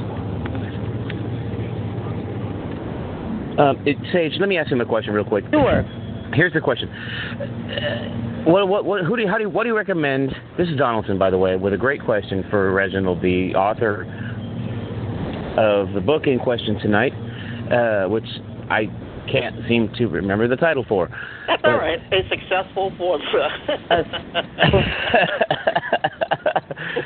Um, 3.58 3.82
it, 3.84 3.96
Sage, 4.12 4.34
let 4.38 4.48
me 4.48 4.58
ask 4.58 4.70
him 4.70 4.80
a 4.80 4.86
question 4.86 5.12
real 5.12 5.24
quick. 5.24 5.44
Sure. 5.50 5.82
Here's 6.34 6.52
the 6.52 6.60
question. 6.60 6.88
Uh, 6.88 8.50
what, 8.50 8.68
what, 8.68 8.84
what, 8.84 9.04
who 9.04 9.16
do 9.16 9.22
you, 9.22 9.28
how 9.28 9.38
do 9.38 9.44
you, 9.44 9.50
what 9.50 9.64
do 9.64 9.70
you 9.70 9.76
recommend? 9.76 10.30
This 10.58 10.68
is 10.68 10.76
Donaldson, 10.76 11.18
by 11.18 11.30
the 11.30 11.38
way, 11.38 11.56
with 11.56 11.72
a 11.72 11.76
great 11.76 12.04
question 12.04 12.44
for 12.50 12.72
Reginald, 12.72 13.22
the 13.22 13.54
author 13.54 14.02
of 15.58 15.92
the 15.94 16.00
book 16.00 16.26
in 16.26 16.38
question 16.38 16.78
tonight, 16.80 17.12
uh, 17.72 18.08
which 18.08 18.26
I 18.70 18.84
can't 19.30 19.56
seem 19.68 19.90
to 19.98 20.06
remember 20.06 20.46
the 20.46 20.56
title 20.56 20.84
for. 20.88 21.08
That's 21.48 21.62
all 21.64 21.78
right. 21.78 21.98
A 22.12 22.28
successful 22.28 22.92
formula. 22.96 23.48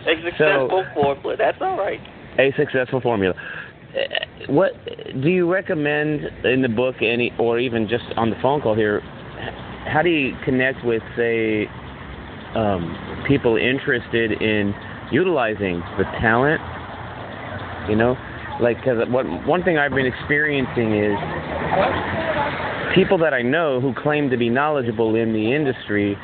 A 0.06 0.14
successful 0.24 0.84
formula. 0.94 1.36
That's 1.36 1.58
all 1.60 1.76
right. 1.76 2.00
a 2.38 2.52
successful 2.56 3.00
formula. 3.00 3.34
What 4.48 4.72
do 5.22 5.28
you 5.28 5.50
recommend 5.50 6.24
in 6.44 6.62
the 6.62 6.68
book, 6.68 6.96
any, 7.00 7.32
or 7.38 7.58
even 7.58 7.88
just 7.88 8.04
on 8.16 8.30
the 8.30 8.36
phone 8.40 8.60
call 8.60 8.74
here? 8.74 9.00
How 9.86 10.02
do 10.02 10.10
you 10.10 10.36
connect 10.44 10.84
with, 10.84 11.02
say, 11.16 11.66
um, 12.54 13.24
people 13.26 13.56
interested 13.56 14.32
in 14.42 14.74
utilizing 15.12 15.80
the 15.98 16.04
talent? 16.20 16.60
You 17.88 17.96
know, 17.96 18.16
like 18.60 18.76
because 18.78 19.08
what 19.08 19.24
one 19.46 19.62
thing 19.64 19.78
I've 19.78 19.94
been 19.94 20.06
experiencing 20.06 20.94
is 20.94 21.16
people 22.94 23.18
that 23.18 23.34
I 23.34 23.42
know 23.42 23.80
who 23.80 23.94
claim 23.94 24.30
to 24.30 24.36
be 24.36 24.48
knowledgeable 24.48 25.14
in 25.16 25.32
the 25.32 25.54
industry 25.54 26.16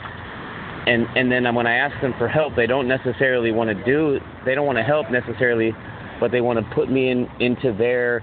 and 0.86 1.06
and 1.16 1.30
then 1.30 1.52
when 1.55 1.66
I 1.66 1.74
ask 1.74 2.01
them 2.01 2.14
for 2.16 2.28
help, 2.28 2.55
they 2.55 2.66
don't 2.66 2.86
necessarily 2.88 3.51
want 3.51 3.76
to 3.76 3.84
do. 3.84 4.20
They 4.44 4.55
don't 4.55 4.66
want 4.66 4.78
to 4.78 4.84
help 4.84 5.10
necessarily, 5.10 5.72
but 6.20 6.30
they 6.30 6.40
want 6.40 6.59
to 6.59 6.74
put 6.74 6.90
me 6.90 7.10
in 7.10 7.28
into 7.40 7.72
their 7.72 8.22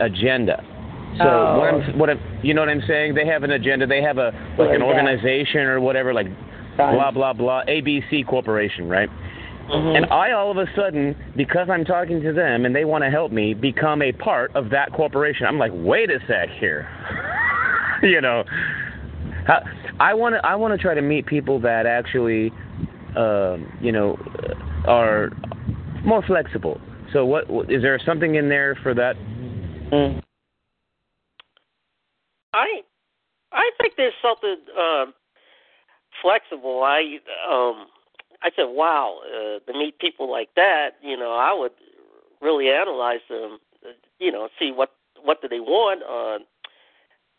agenda. 0.00 0.62
So 1.18 1.24
Oh. 1.24 1.58
what 1.58 1.74
I'm, 1.74 1.98
what 1.98 2.10
I'm, 2.10 2.20
you 2.42 2.52
know 2.52 2.60
what 2.60 2.68
I'm 2.68 2.82
saying? 2.86 3.14
They 3.14 3.26
have 3.26 3.42
an 3.42 3.52
agenda. 3.52 3.86
They 3.86 4.02
have 4.02 4.18
a 4.18 4.32
like 4.58 4.74
an 4.74 4.82
organization 4.82 5.60
or 5.62 5.80
whatever, 5.80 6.12
like 6.12 6.26
blah 6.76 7.10
blah 7.10 7.32
blah, 7.32 7.62
ABC 7.64 8.26
Corporation, 8.26 8.88
right? 8.88 9.08
Mhm. 9.70 9.96
And 9.96 10.06
I 10.06 10.32
all 10.32 10.50
of 10.50 10.58
a 10.58 10.66
sudden, 10.76 11.16
because 11.34 11.68
I'm 11.70 11.84
talking 11.84 12.20
to 12.22 12.32
them 12.32 12.66
and 12.66 12.76
they 12.76 12.84
want 12.84 13.02
to 13.02 13.10
help 13.10 13.32
me, 13.32 13.54
become 13.54 14.02
a 14.02 14.12
part 14.12 14.54
of 14.54 14.70
that 14.70 14.92
corporation. 14.92 15.46
I'm 15.46 15.58
like, 15.58 15.72
wait 15.74 16.10
a 16.10 16.20
sec 16.28 16.50
here. 16.50 16.86
you 18.02 18.20
know, 18.20 18.44
how, 19.46 19.62
I 19.98 20.14
want 20.14 20.34
to 20.34 20.46
I 20.46 20.54
want 20.54 20.72
to 20.72 20.78
try 20.78 20.94
to 20.94 21.02
meet 21.02 21.26
people 21.26 21.58
that 21.60 21.86
actually, 21.86 22.52
um, 23.16 23.72
you 23.80 23.90
know, 23.90 24.18
are 24.86 25.30
more 26.04 26.22
flexible. 26.22 26.80
So 27.16 27.24
what 27.24 27.48
what- 27.48 27.72
is 27.72 27.80
there 27.80 27.98
something 28.04 28.34
in 28.34 28.50
there 28.50 28.74
for 28.82 28.92
that? 28.92 29.16
Mm. 29.90 30.22
I 32.52 32.82
I 33.52 33.70
think 33.80 33.94
there's 33.96 34.12
something 34.20 34.58
um 34.78 35.14
flexible. 36.20 36.82
I 36.82 37.20
um 37.50 37.86
I 38.42 38.50
said, 38.54 38.64
wow, 38.64 39.20
uh, 39.24 39.60
to 39.60 39.78
meet 39.78 39.98
people 39.98 40.30
like 40.30 40.50
that, 40.56 40.96
you 41.02 41.16
know, 41.16 41.32
I 41.32 41.54
would 41.54 41.72
really 42.42 42.68
analyze 42.68 43.24
them, 43.30 43.60
uh, 43.82 43.92
you 44.18 44.30
know, 44.30 44.50
see 44.58 44.70
what 44.70 44.90
what 45.22 45.40
do 45.40 45.48
they 45.48 45.60
want, 45.60 46.02
uh, 46.02 46.44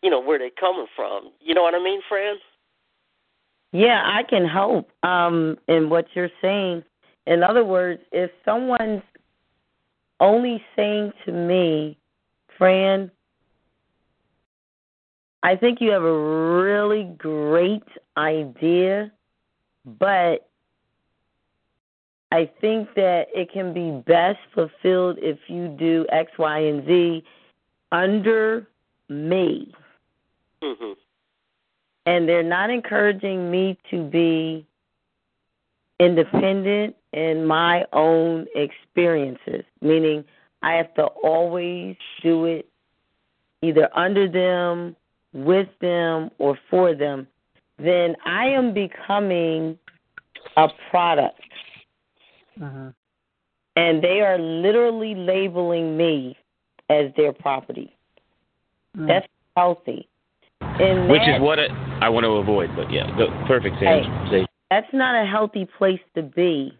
you 0.02 0.10
know, 0.10 0.20
where 0.20 0.40
they 0.40 0.50
coming 0.50 0.88
from. 0.96 1.30
You 1.40 1.54
know 1.54 1.62
what 1.62 1.76
I 1.76 1.84
mean, 1.84 2.00
Fran? 2.08 2.34
Yeah, 3.70 4.02
I 4.04 4.24
can 4.24 4.44
help 4.44 4.90
um, 5.04 5.56
in 5.68 5.88
what 5.88 6.06
you're 6.14 6.32
saying. 6.42 6.82
In 7.28 7.44
other 7.44 7.64
words, 7.64 8.02
if 8.10 8.32
someone's 8.44 9.02
only 10.20 10.62
saying 10.74 11.12
to 11.24 11.32
me, 11.32 11.96
Fran, 12.56 13.10
I 15.42 15.56
think 15.56 15.80
you 15.80 15.90
have 15.90 16.02
a 16.02 16.62
really 16.62 17.04
great 17.16 17.84
idea, 18.16 19.12
but 19.84 20.48
I 22.32 22.50
think 22.60 22.92
that 22.94 23.28
it 23.34 23.52
can 23.52 23.72
be 23.72 24.02
best 24.06 24.40
fulfilled 24.52 25.18
if 25.20 25.38
you 25.48 25.68
do 25.68 26.04
X, 26.10 26.32
Y, 26.38 26.58
and 26.58 26.86
Z 26.86 27.24
under 27.92 28.66
me 29.08 29.72
Mhm. 30.60 30.96
and 32.04 32.28
they're 32.28 32.42
not 32.42 32.68
encouraging 32.68 33.50
me 33.50 33.78
to 33.90 34.02
be 34.02 34.66
independent 35.98 36.94
in 37.12 37.46
my 37.46 37.84
own 37.92 38.46
experiences, 38.54 39.64
meaning 39.80 40.24
I 40.62 40.74
have 40.74 40.92
to 40.94 41.04
always 41.04 41.96
do 42.22 42.44
it 42.44 42.68
either 43.62 43.88
under 43.96 44.28
them, 44.28 44.94
with 45.32 45.68
them, 45.80 46.30
or 46.38 46.58
for 46.70 46.94
them, 46.94 47.26
then 47.78 48.16
I 48.24 48.46
am 48.46 48.72
becoming 48.72 49.78
a 50.56 50.68
product. 50.90 51.40
Mhm. 52.58 52.94
And 53.76 54.02
they 54.02 54.20
are 54.20 54.38
literally 54.38 55.14
labeling 55.14 55.96
me 55.96 56.36
as 56.90 57.12
their 57.14 57.32
property. 57.32 57.94
Mm. 58.96 59.06
That's 59.06 59.28
healthy. 59.56 60.08
And 60.60 61.08
Which 61.08 61.20
that- 61.22 61.36
is 61.36 61.40
what 61.40 61.58
it, 61.58 61.70
I 62.00 62.08
want 62.08 62.24
to 62.24 62.36
avoid. 62.36 62.74
But 62.74 62.90
yeah, 62.90 63.10
go, 63.16 63.28
perfect, 63.46 63.78
Sage. 63.78 64.06
Right. 64.06 64.46
That's 64.70 64.92
not 64.92 65.14
a 65.14 65.24
healthy 65.24 65.64
place 65.64 66.00
to 66.14 66.22
be. 66.22 66.76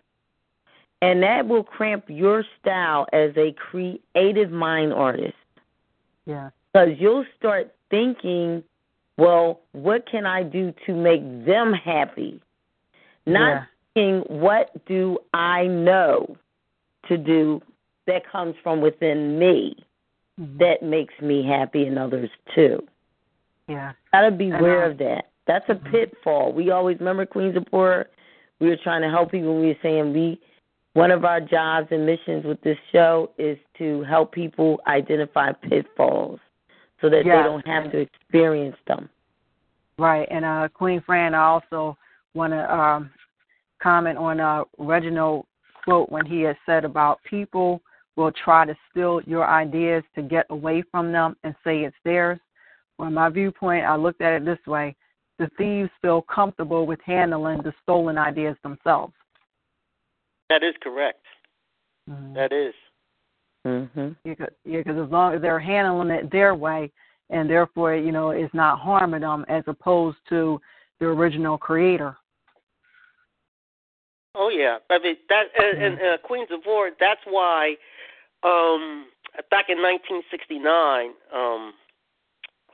And 1.00 1.22
that 1.22 1.46
will 1.46 1.62
cramp 1.62 2.04
your 2.08 2.44
style 2.60 3.06
as 3.12 3.30
a 3.36 3.52
creative 3.52 4.50
mind 4.50 4.92
artist. 4.92 5.34
Yeah. 6.26 6.50
Because 6.72 6.98
you'll 6.98 7.24
start 7.38 7.74
thinking, 7.90 8.64
well, 9.16 9.60
what 9.72 10.06
can 10.10 10.26
I 10.26 10.42
do 10.42 10.74
to 10.86 10.94
make 10.94 11.22
them 11.44 11.72
happy? 11.72 12.40
Not 13.26 13.48
Yeah. 13.48 13.64
thinking, 13.94 14.40
what 14.40 14.84
do 14.86 15.18
I 15.32 15.66
know 15.66 16.36
to 17.08 17.16
do 17.16 17.62
that 18.06 18.26
comes 18.26 18.56
from 18.62 18.80
within 18.80 19.38
me 19.38 19.76
Mhm. 20.38 20.58
that 20.58 20.82
makes 20.82 21.18
me 21.20 21.42
happy 21.42 21.86
and 21.86 21.98
others 21.98 22.30
too? 22.54 22.86
Yeah. 23.68 23.92
Gotta 24.12 24.30
beware 24.30 24.84
uh, 24.84 24.90
of 24.90 24.98
that. 24.98 25.26
That's 25.46 25.68
a 25.68 25.74
Mhm. 25.74 25.90
pitfall. 25.90 26.52
We 26.52 26.70
always 26.70 26.98
remember 26.98 27.24
Queens 27.26 27.56
of 27.56 27.66
Poor. 27.66 28.06
We 28.60 28.68
were 28.68 28.76
trying 28.76 29.02
to 29.02 29.10
help 29.10 29.30
people. 29.30 29.58
We 29.60 29.68
were 29.68 29.78
saying 29.82 30.12
we 30.12 30.40
one 30.94 31.10
of 31.10 31.24
our 31.24 31.40
jobs 31.40 31.88
and 31.90 32.04
missions 32.04 32.44
with 32.44 32.60
this 32.62 32.78
show 32.92 33.30
is 33.38 33.58
to 33.78 34.02
help 34.04 34.32
people 34.32 34.80
identify 34.86 35.52
pitfalls 35.52 36.40
so 37.00 37.08
that 37.08 37.24
Yes. 37.24 37.36
they 37.36 37.42
don't 37.42 37.66
have 37.66 37.92
to 37.92 37.98
experience 37.98 38.76
them. 38.86 39.08
Right. 39.98 40.26
And 40.30 40.44
uh 40.44 40.68
Queen 40.72 41.00
Fran, 41.04 41.34
I 41.34 41.44
also 41.44 41.96
want 42.34 42.52
to 42.52 42.74
um 42.74 43.10
comment 43.82 44.18
on 44.18 44.40
uh 44.40 44.64
Reginald 44.78 45.46
quote 45.84 46.10
when 46.10 46.26
he 46.26 46.40
had 46.42 46.56
said 46.66 46.84
about 46.84 47.20
people 47.28 47.80
will 48.16 48.32
try 48.32 48.64
to 48.64 48.76
steal 48.90 49.20
your 49.26 49.46
ideas 49.46 50.02
to 50.16 50.22
get 50.22 50.46
away 50.50 50.82
from 50.90 51.12
them 51.12 51.36
and 51.44 51.54
say 51.64 51.84
it's 51.84 51.96
theirs. 52.04 52.38
From 52.96 53.14
my 53.14 53.28
viewpoint, 53.28 53.84
I 53.84 53.94
looked 53.94 54.20
at 54.20 54.32
it 54.32 54.44
this 54.44 54.58
way 54.66 54.96
the 55.38 55.48
thieves 55.56 55.90
feel 56.02 56.22
comfortable 56.22 56.84
with 56.84 56.98
handling 57.04 57.58
the 57.62 57.72
stolen 57.82 58.18
ideas 58.18 58.56
themselves. 58.64 59.14
That 60.50 60.62
is 60.62 60.74
correct. 60.82 61.24
Mm-hmm. 62.08 62.34
That 62.34 62.52
is. 62.52 62.74
Mm-hmm. 63.66 64.08
Because, 64.24 64.48
yeah, 64.64 64.78
because 64.78 65.04
as 65.04 65.10
long 65.10 65.34
as 65.34 65.42
they're 65.42 65.60
handling 65.60 66.10
it 66.10 66.30
their 66.30 66.54
way, 66.54 66.90
and 67.30 67.48
therefore, 67.48 67.94
you 67.94 68.12
know, 68.12 68.30
it's 68.30 68.54
not 68.54 68.78
harming 68.78 69.20
them 69.20 69.44
as 69.48 69.64
opposed 69.66 70.16
to 70.30 70.60
the 71.00 71.06
original 71.06 71.58
creator. 71.58 72.16
Oh 74.34 74.50
yeah, 74.50 74.78
I 74.88 74.98
mean 75.00 75.16
that 75.28 75.44
and, 75.58 75.82
and 75.82 75.94
uh, 75.94 76.18
Queens 76.22 76.48
of 76.52 76.60
War. 76.64 76.90
That's 77.00 77.20
why 77.24 77.74
um, 78.44 79.06
back 79.50 79.66
in 79.68 79.78
1969 79.78 81.10
um, 81.34 81.72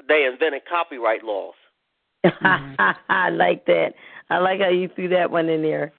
they 0.06 0.24
invented 0.30 0.62
copyright 0.68 1.24
laws. 1.24 1.54
I 2.24 3.30
like 3.30 3.64
that. 3.66 3.94
I 4.30 4.38
like 4.38 4.60
how 4.60 4.68
you 4.68 4.88
threw 4.94 5.08
that 5.10 5.30
one 5.30 5.48
in 5.48 5.62
there. 5.62 5.92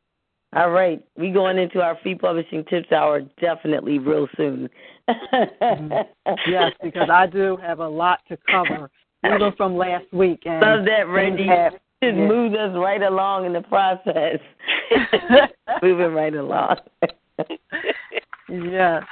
All 0.54 0.70
right, 0.70 1.04
we 1.18 1.32
going 1.32 1.58
into 1.58 1.82
our 1.82 1.98
free 2.02 2.16
publishing 2.16 2.64
tips 2.66 2.92
hour 2.92 3.22
definitely 3.42 4.00
real 4.00 4.28
soon. 4.38 4.70
Mm-hmm. 5.10 6.32
yes, 6.50 6.72
because 6.82 7.10
I 7.12 7.28
do 7.28 7.58
have 7.58 7.80
a 7.80 7.88
lot 7.88 8.20
to 8.30 8.38
cover, 8.50 8.90
even 9.26 9.52
from 9.58 9.76
last 9.76 10.06
week. 10.14 10.44
And 10.46 10.62
Love 10.62 10.86
that, 10.86 11.08
Randy. 11.10 11.46
have- 11.48 11.74
Just 12.04 12.16
yeah. 12.18 12.28
moved 12.28 12.56
us 12.56 12.72
right 12.76 13.02
along 13.02 13.46
in 13.46 13.54
the 13.54 13.62
process. 13.62 14.40
Moving 15.82 16.14
right 16.14 16.34
along. 16.36 16.78
Yes, 18.50 19.04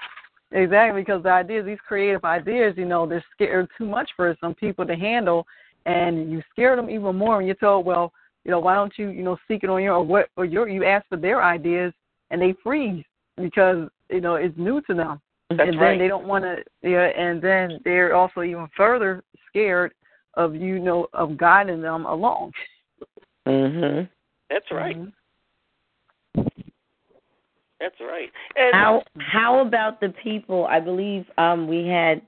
exactly. 0.52 1.02
Because 1.02 1.24
the 1.24 1.30
ideas, 1.30 1.66
these 1.66 1.78
creative 1.88 2.24
ideas, 2.24 2.76
you 2.78 2.86
know, 2.86 3.06
they're 3.08 3.24
scared 3.34 3.68
too 3.78 3.86
much 3.86 4.10
for 4.16 4.36
some 4.40 4.54
people 4.54 4.86
to 4.86 4.96
handle, 4.96 5.46
and 5.86 6.32
you 6.32 6.42
scare 6.52 6.76
them 6.76 6.90
even 6.90 7.16
more 7.16 7.38
when 7.38 7.46
you're 7.46 7.56
told, 7.56 7.86
well, 7.86 8.14
you 8.46 8.52
know, 8.52 8.60
why 8.60 8.76
don't 8.76 8.94
you, 8.98 9.10
you 9.10 9.24
know, 9.24 9.38
seek 9.48 9.64
it 9.64 9.70
on 9.70 9.82
your 9.82 9.96
or 9.96 10.04
what 10.04 10.30
or 10.38 10.46
your 10.46 10.68
you 10.68 10.84
ask 10.84 11.08
for 11.08 11.18
their 11.18 11.44
ideas 11.44 11.94
and 12.30 12.42
they 12.42 12.54
freeze 12.64 13.04
because 13.38 13.88
you 14.10 14.22
know 14.22 14.36
it's 14.36 14.58
new 14.58 14.82
to 14.82 14.94
them, 14.94 15.22
That's 15.50 15.62
and 15.62 15.80
right. 15.80 15.92
then 15.92 16.00
they 16.00 16.08
don't 16.08 16.28
want 16.28 16.44
to, 16.44 16.58
yeah, 16.82 17.06
and 17.18 17.42
then 17.42 17.80
they're 17.84 18.16
also 18.16 18.44
even 18.44 18.68
further 18.76 19.24
scared 19.50 19.94
of 20.36 20.56
you 20.56 20.80
know 20.80 21.08
of 21.14 21.38
guiding 21.38 21.82
them 21.82 22.06
along. 22.06 22.52
Mhm. 23.48 24.10
That's 24.50 24.72
right. 24.72 24.98
Mm-hmm. 24.98 25.10
That's 27.80 28.00
right. 28.00 28.32
And 28.56 28.74
How 28.74 29.04
how 29.20 29.60
about 29.60 30.00
the 30.00 30.14
people? 30.24 30.66
I 30.66 30.80
believe 30.80 31.26
um 31.38 31.68
we 31.68 31.86
had 31.86 32.22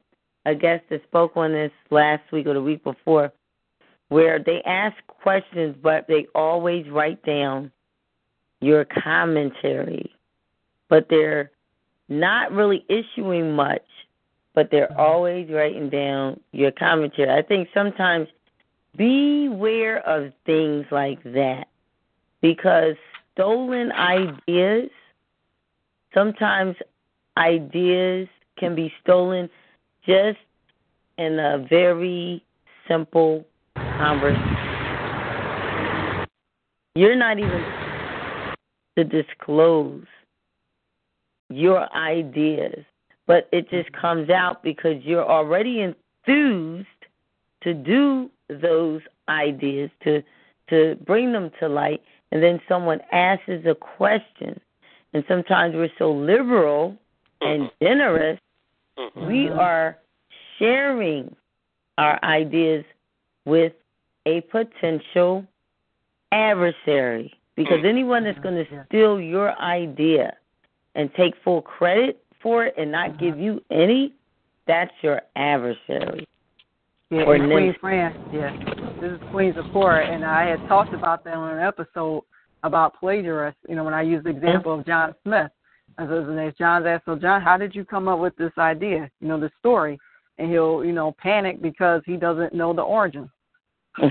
a 0.46 0.54
guest 0.54 0.84
that 0.90 1.02
spoke 1.04 1.32
on 1.36 1.52
this 1.52 1.72
last 1.90 2.24
week 2.32 2.46
or 2.48 2.54
the 2.54 2.62
week 2.62 2.84
before, 2.84 3.32
where 4.10 4.40
they 4.40 4.62
ask 4.64 4.96
questions, 5.08 5.76
but 5.82 6.08
they 6.08 6.28
always 6.36 6.88
write 6.90 7.24
down 7.24 7.72
your 8.62 8.86
commentary, 8.86 10.12
but 10.90 11.08
they're 11.10 11.52
not 12.08 12.52
really 12.52 12.86
issuing 12.88 13.54
much, 13.54 13.86
but 14.54 14.70
they're 14.72 14.88
mm-hmm. 14.88 15.00
always 15.00 15.50
writing 15.50 15.90
down 15.90 16.40
your 16.52 16.72
commentary. 16.72 17.30
I 17.30 17.42
think 17.42 17.70
sometimes 17.74 18.28
beware 18.96 20.08
of 20.08 20.32
things 20.46 20.86
like 20.92 21.22
that 21.24 21.68
because 22.42 22.96
stolen 23.34 23.92
ideas 23.92 24.90
sometimes 26.16 26.76
ideas 27.38 28.28
can 28.58 28.74
be 28.74 28.92
stolen 29.04 29.50
just 30.08 30.40
in 31.18 31.38
a 31.38 31.66
very 31.70 32.44
simple 32.88 33.46
conversation. 33.98 34.42
You're 36.96 37.16
not 37.16 37.38
even 37.38 37.64
to 38.98 39.04
disclose 39.04 40.06
your 41.50 41.94
ideas, 41.96 42.84
but 43.28 43.50
it 43.52 43.70
just 43.70 43.92
comes 43.92 44.30
out 44.30 44.64
because 44.64 45.04
you're 45.04 45.26
already 45.26 45.82
enthused 45.82 46.88
to 47.64 47.74
do 47.74 48.30
those 48.50 49.02
ideas 49.28 49.90
to 50.04 50.22
to 50.70 50.96
bring 51.06 51.32
them 51.32 51.52
to 51.60 51.68
light 51.68 52.02
and 52.32 52.42
then 52.42 52.60
someone 52.68 53.00
asks 53.12 53.44
a 53.48 53.76
question 53.76 54.60
and 55.14 55.24
sometimes 55.28 55.74
we're 55.76 55.90
so 55.98 56.12
liberal 56.12 56.96
and 57.42 57.70
generous 57.82 58.40
Mhm. 58.98 59.28
we 59.28 59.50
are 59.50 59.98
sharing 60.58 61.36
our 61.98 62.20
ideas 62.24 62.86
with 63.46 63.74
a 64.26 64.42
potential 64.42 65.46
adversary 66.32 67.34
because 67.56 67.80
mm. 67.80 67.90
anyone 67.90 68.24
that's 68.24 68.40
going 68.40 68.56
to 68.56 68.86
steal 68.88 69.20
your 69.20 69.58
idea 69.60 70.36
and 70.96 71.10
take 71.16 71.34
full 71.44 71.62
credit 71.62 72.24
for 72.42 72.66
it 72.66 72.74
and 72.78 72.92
not 72.92 73.12
uh-huh. 73.12 73.20
give 73.20 73.40
you 73.40 73.62
any 73.72 74.14
that's 74.68 74.92
your 75.02 75.22
adversary 75.36 76.28
Yeah, 77.12 77.24
Or 77.24 77.36
and 77.36 77.48
nim- 77.48 77.52
Queen 77.52 77.76
Fran. 77.80 78.14
Yeah, 78.34 78.56
this 79.00 79.12
is 79.12 79.20
Queen 79.32 79.54
Zipporah, 79.54 80.08
and 80.08 80.26
I 80.26 80.48
had 80.48 80.68
talked 80.68 80.94
about 80.94 81.24
that 81.26 81.36
on 81.36 81.58
an 81.58 81.64
episode 81.64 82.24
about 82.64 83.00
plagiarists. 83.00 83.60
You 83.70 83.76
know, 83.76 83.84
when 83.84 83.94
I 83.94 84.02
used 84.02 84.26
the 84.26 84.32
example 84.32 84.74
of 84.74 84.86
John 84.86 85.14
Smith, 85.24 85.52
as 85.98 86.10
his 86.10 86.28
name 86.28 86.52
John's 86.58 86.86
asked, 86.86 87.06
so 87.06 87.16
John, 87.16 87.42
how 87.42 87.58
did 87.58 87.76
you 87.76 87.86
come 87.86 88.08
up 88.08 88.20
with 88.20 88.36
this 88.38 88.52
idea? 88.58 89.10
You 89.22 89.28
know, 89.28 89.40
the 89.40 89.52
story, 89.60 90.00
and 90.40 90.50
he'll, 90.52 90.84
you 90.84 90.92
know, 90.92 91.16
panic 91.20 91.62
because 91.62 92.02
he 92.06 92.18
doesn't 92.18 92.54
know 92.54 92.74
the 92.74 92.82
origin. 92.82 93.30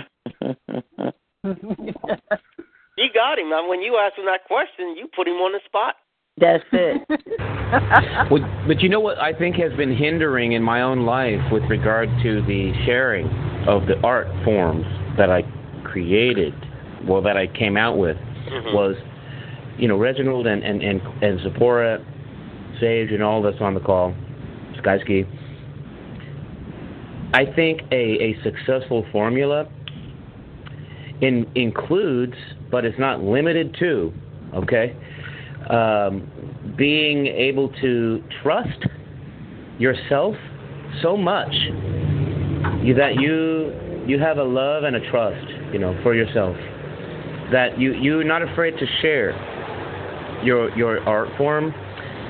you 2.97 3.09
got 3.15 3.39
him. 3.39 3.51
Now, 3.51 3.69
when 3.69 3.82
you 3.82 3.97
asked 3.97 4.19
him 4.19 4.27
that 4.27 4.44
question, 4.47 4.97
you 4.97 5.09
put 5.15 5.28
him 5.28 5.35
on 5.35 5.52
the 5.52 5.61
spot. 5.66 5.97
that's 6.40 6.65
it 6.73 7.02
Well, 8.31 8.43
but 8.66 8.81
you 8.81 8.89
know 8.89 9.01
what 9.01 9.19
I 9.19 9.32
think 9.32 9.56
has 9.56 9.73
been 9.74 9.94
hindering 9.97 10.52
in 10.52 10.62
my 10.62 10.82
own 10.82 11.05
life 11.05 11.40
with 11.52 11.62
regard 11.65 12.09
to 12.23 12.43
the 12.43 12.73
sharing 12.85 13.27
of 13.69 13.86
the 13.86 14.01
art 14.02 14.27
forms 14.44 14.85
that 15.16 15.31
I 15.31 15.43
created, 15.85 16.55
well, 17.06 17.23
that 17.23 17.36
I 17.36 17.47
came 17.47 17.77
out 17.77 17.98
with, 17.98 18.16
Mhm. 18.16 18.74
was, 18.74 18.97
you 19.78 19.89
know, 19.89 19.97
Reginald 19.97 20.47
and 20.47 20.62
and 20.62 20.82
and, 20.82 21.01
and 21.23 21.40
Zipporah, 21.40 22.01
Sage, 22.81 23.11
and 23.12 23.23
all 23.23 23.43
that's 23.43 23.61
on 23.61 23.74
the 23.74 23.81
call, 23.81 24.15
Skyski. 24.77 25.27
I 27.35 27.52
think 27.56 27.81
a 27.90 27.94
a 27.94 28.36
successful 28.44 29.05
formula 29.11 29.66
in, 31.20 31.51
includes, 31.56 32.35
but 32.70 32.85
it's 32.85 32.98
not 32.98 33.24
limited 33.24 33.74
to, 33.81 34.12
okay, 34.55 34.94
um, 35.69 36.31
being 36.78 37.27
able 37.27 37.70
to 37.81 38.23
trust 38.40 38.86
yourself 39.81 40.36
so 41.02 41.16
much 41.16 41.52
that 42.97 43.16
you 43.19 43.73
you 44.06 44.20
have 44.20 44.39
a 44.39 44.44
love 44.44 44.85
and 44.85 44.94
a 44.94 45.11
trust, 45.11 45.48
you 45.73 45.81
know, 45.81 45.98
for 46.05 46.15
yourself 46.15 46.56
that 47.51 47.81
you 47.81 47.94
you're 47.94 48.23
not 48.23 48.43
afraid 48.43 48.78
to 48.78 48.86
share 49.02 49.32
your 50.44 50.70
your 50.77 51.01
art 51.01 51.28
form 51.36 51.74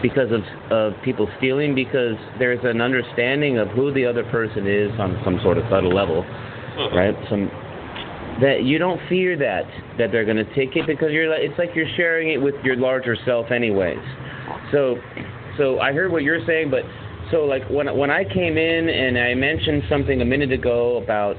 because 0.04 0.30
of 0.30 0.42
of 0.70 0.92
people 1.02 1.26
stealing 1.38 1.74
because 1.74 2.16
there's 2.38 2.62
an 2.62 2.82
understanding 2.82 3.56
of 3.56 3.68
who 3.68 3.90
the 3.94 4.04
other 4.04 4.22
person 4.24 4.66
is 4.66 4.92
on 5.00 5.18
some 5.24 5.40
sort 5.42 5.56
of 5.56 5.64
subtle 5.70 5.94
level, 5.94 6.22
right? 6.92 7.16
Some 7.30 7.48
that 8.42 8.64
you 8.64 8.76
don't 8.76 9.00
fear 9.08 9.34
that 9.38 9.64
that 9.96 10.12
they're 10.12 10.26
going 10.26 10.36
to 10.36 10.54
take 10.54 10.76
it 10.76 10.86
because 10.86 11.10
you're 11.10 11.30
like 11.30 11.40
it's 11.40 11.58
like 11.58 11.70
you're 11.74 11.88
sharing 11.96 12.32
it 12.32 12.36
with 12.36 12.54
your 12.62 12.76
larger 12.76 13.16
self 13.24 13.50
anyways. 13.50 14.04
So 14.72 14.96
so 15.56 15.80
I 15.80 15.94
heard 15.94 16.12
what 16.12 16.22
you're 16.22 16.44
saying, 16.44 16.70
but 16.70 16.82
so 17.30 17.44
like 17.44 17.62
when 17.70 17.86
when 17.96 18.10
I 18.10 18.24
came 18.24 18.58
in 18.58 18.90
and 18.90 19.18
I 19.18 19.32
mentioned 19.32 19.84
something 19.88 20.20
a 20.20 20.24
minute 20.26 20.52
ago 20.52 21.02
about 21.02 21.36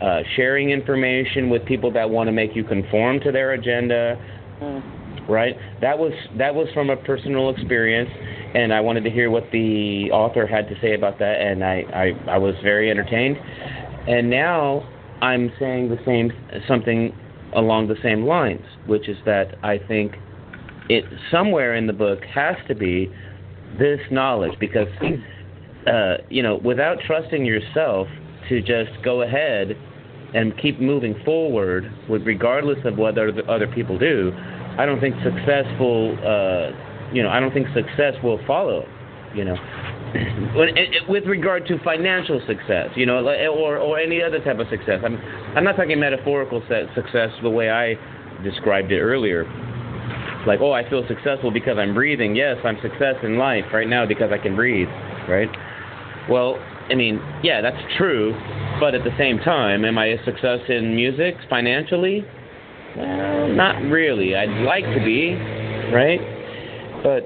uh, 0.00 0.20
sharing 0.36 0.70
information 0.70 1.50
with 1.50 1.64
people 1.64 1.90
that 1.90 2.08
want 2.08 2.28
to 2.28 2.32
make 2.32 2.54
you 2.54 2.62
conform 2.62 3.18
to 3.20 3.32
their 3.32 3.54
agenda, 3.54 4.16
right? 5.28 5.56
That 5.80 5.98
was 5.98 6.12
that 6.38 6.54
was 6.54 6.68
from 6.74 6.90
a 6.90 6.96
personal 6.96 7.50
experience, 7.50 8.10
and 8.54 8.72
I 8.72 8.80
wanted 8.80 9.04
to 9.04 9.10
hear 9.10 9.30
what 9.30 9.44
the 9.52 10.10
author 10.12 10.46
had 10.46 10.68
to 10.68 10.74
say 10.80 10.94
about 10.94 11.18
that, 11.18 11.40
and 11.40 11.64
I 11.64 11.84
I, 11.92 12.34
I 12.34 12.38
was 12.38 12.54
very 12.62 12.90
entertained. 12.90 13.36
And 14.08 14.30
now 14.30 14.88
I'm 15.20 15.50
saying 15.58 15.88
the 15.88 15.98
same 16.04 16.32
something 16.68 17.12
along 17.54 17.88
the 17.88 17.96
same 18.02 18.24
lines, 18.24 18.64
which 18.86 19.08
is 19.08 19.16
that 19.24 19.56
I 19.62 19.78
think 19.78 20.12
it 20.88 21.04
somewhere 21.30 21.74
in 21.74 21.86
the 21.86 21.92
book 21.92 22.20
has 22.32 22.56
to 22.68 22.74
be 22.74 23.12
this 23.78 24.00
knowledge 24.10 24.58
because 24.60 24.88
uh, 25.86 26.16
you 26.28 26.42
know 26.42 26.56
without 26.56 26.98
trusting 27.06 27.44
yourself 27.44 28.08
to 28.48 28.60
just 28.60 28.90
go 29.04 29.22
ahead 29.22 29.76
and 30.34 30.56
keep 30.58 30.80
moving 30.80 31.14
forward 31.24 31.90
with 32.08 32.22
regardless 32.22 32.78
of 32.84 32.96
what 32.96 33.18
other 33.18 33.32
other 33.48 33.66
people 33.66 33.98
do, 33.98 34.32
I 34.78 34.86
don't 34.86 35.00
think 35.00 35.14
successful 35.22 36.16
uh, 36.20 37.12
you 37.12 37.22
know 37.22 37.30
I 37.30 37.40
don't 37.40 37.52
think 37.52 37.68
success 37.74 38.14
will 38.22 38.40
follow 38.46 38.86
you 39.36 39.44
know. 39.44 39.56
With 41.08 41.24
regard 41.26 41.66
to 41.66 41.78
financial 41.84 42.40
success, 42.46 42.88
you 42.96 43.06
know, 43.06 43.18
or 43.48 43.76
or 43.76 43.98
any 43.98 44.22
other 44.22 44.42
type 44.42 44.58
of 44.58 44.66
success. 44.68 45.00
I'm 45.04 45.16
I'm 45.54 45.64
not 45.64 45.76
talking 45.76 46.00
metaphorical 46.00 46.62
success 46.94 47.30
the 47.42 47.50
way 47.50 47.70
I 47.70 47.94
described 48.42 48.92
it 48.92 49.00
earlier. 49.00 49.44
Like, 50.46 50.60
oh, 50.60 50.72
I 50.72 50.88
feel 50.88 51.06
successful 51.08 51.50
because 51.50 51.76
I'm 51.76 51.92
breathing. 51.92 52.34
Yes, 52.36 52.56
I'm 52.64 52.78
success 52.80 53.16
in 53.22 53.36
life 53.36 53.64
right 53.72 53.88
now 53.88 54.06
because 54.06 54.30
I 54.32 54.38
can 54.38 54.54
breathe, 54.54 54.88
right? 55.28 55.48
Well, 56.30 56.56
I 56.88 56.94
mean, 56.94 57.20
yeah, 57.42 57.60
that's 57.60 57.82
true, 57.98 58.32
but 58.78 58.94
at 58.94 59.02
the 59.02 59.14
same 59.18 59.38
time, 59.38 59.84
am 59.84 59.98
I 59.98 60.06
a 60.06 60.24
success 60.24 60.60
in 60.68 60.94
music 60.94 61.34
financially? 61.50 62.24
Well, 62.96 63.48
not 63.48 63.82
really. 63.82 64.34
I'd 64.34 64.64
like 64.64 64.84
to 64.84 65.04
be, 65.04 65.34
right? 65.92 66.20
But 67.02 67.24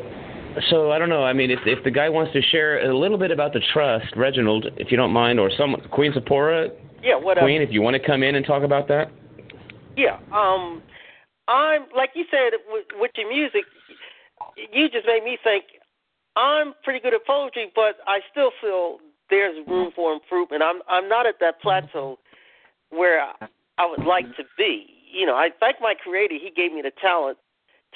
so 0.68 0.90
I 0.90 0.98
don't 0.98 1.08
know. 1.08 1.22
I 1.22 1.32
mean, 1.32 1.50
if 1.50 1.60
if 1.64 1.82
the 1.84 1.90
guy 1.90 2.08
wants 2.08 2.32
to 2.32 2.42
share 2.50 2.90
a 2.90 2.96
little 2.96 3.18
bit 3.18 3.30
about 3.30 3.52
the 3.52 3.60
trust, 3.72 4.16
Reginald, 4.16 4.66
if 4.76 4.90
you 4.90 4.96
don't 4.96 5.12
mind, 5.12 5.38
or 5.38 5.50
some 5.56 5.76
Queen 5.92 6.12
Zipporah, 6.12 6.70
yeah, 7.02 7.16
what 7.16 7.38
Queen, 7.38 7.62
if 7.62 7.70
you 7.70 7.82
want 7.82 7.94
to 7.94 8.04
come 8.04 8.22
in 8.22 8.34
and 8.34 8.44
talk 8.44 8.62
about 8.62 8.88
that. 8.88 9.10
Yeah, 9.96 10.18
um, 10.32 10.82
I'm 11.46 11.82
like 11.96 12.10
you 12.14 12.24
said 12.30 12.58
with, 12.68 12.86
with 12.98 13.10
your 13.16 13.28
music, 13.28 13.62
you 14.72 14.88
just 14.88 15.06
made 15.06 15.24
me 15.24 15.38
think. 15.42 15.64
I'm 16.36 16.74
pretty 16.84 17.00
good 17.00 17.12
at 17.12 17.26
poetry, 17.26 17.72
but 17.74 17.96
I 18.06 18.20
still 18.30 18.50
feel 18.60 18.98
there's 19.30 19.56
room 19.66 19.90
for 19.94 20.12
improvement. 20.12 20.62
I'm 20.62 20.80
I'm 20.88 21.08
not 21.08 21.26
at 21.26 21.36
that 21.40 21.60
plateau 21.60 22.18
where 22.90 23.20
I, 23.20 23.46
I 23.78 23.86
would 23.86 24.06
like 24.06 24.26
to 24.36 24.44
be. 24.58 24.99
You 25.12 25.26
know, 25.26 25.34
I 25.34 25.50
thank 25.58 25.76
my 25.80 25.94
creator. 25.94 26.34
He 26.34 26.50
gave 26.50 26.72
me 26.72 26.82
the 26.82 26.92
talent 27.00 27.38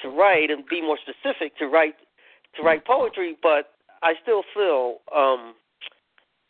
to 0.01 0.09
write 0.09 0.51
and 0.51 0.65
be 0.65 0.81
more 0.81 0.97
specific 0.97 1.57
to 1.57 1.67
write 1.67 1.95
to 2.55 2.63
write 2.63 2.85
poetry, 2.85 3.37
but 3.41 3.71
I 4.03 4.13
still 4.21 4.43
feel 4.53 4.97
um 5.15 5.55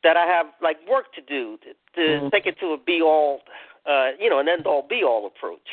that 0.03 0.17
I 0.17 0.25
have 0.25 0.47
like 0.61 0.77
work 0.89 1.13
to 1.15 1.21
do 1.21 1.57
to, 1.63 2.01
to 2.01 2.07
mm-hmm. 2.07 2.29
take 2.29 2.45
it 2.45 2.59
to 2.59 2.67
a 2.73 2.77
be 2.77 3.01
all 3.01 3.41
uh 3.85 4.11
you 4.19 4.29
know, 4.29 4.39
an 4.39 4.49
end 4.49 4.65
all 4.65 4.85
be 4.87 5.03
all 5.03 5.25
approach. 5.27 5.67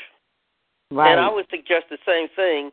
Right. 0.90 1.10
And 1.10 1.20
I 1.20 1.30
would 1.30 1.46
suggest 1.50 1.86
the 1.90 1.98
same 2.06 2.28
thing 2.36 2.70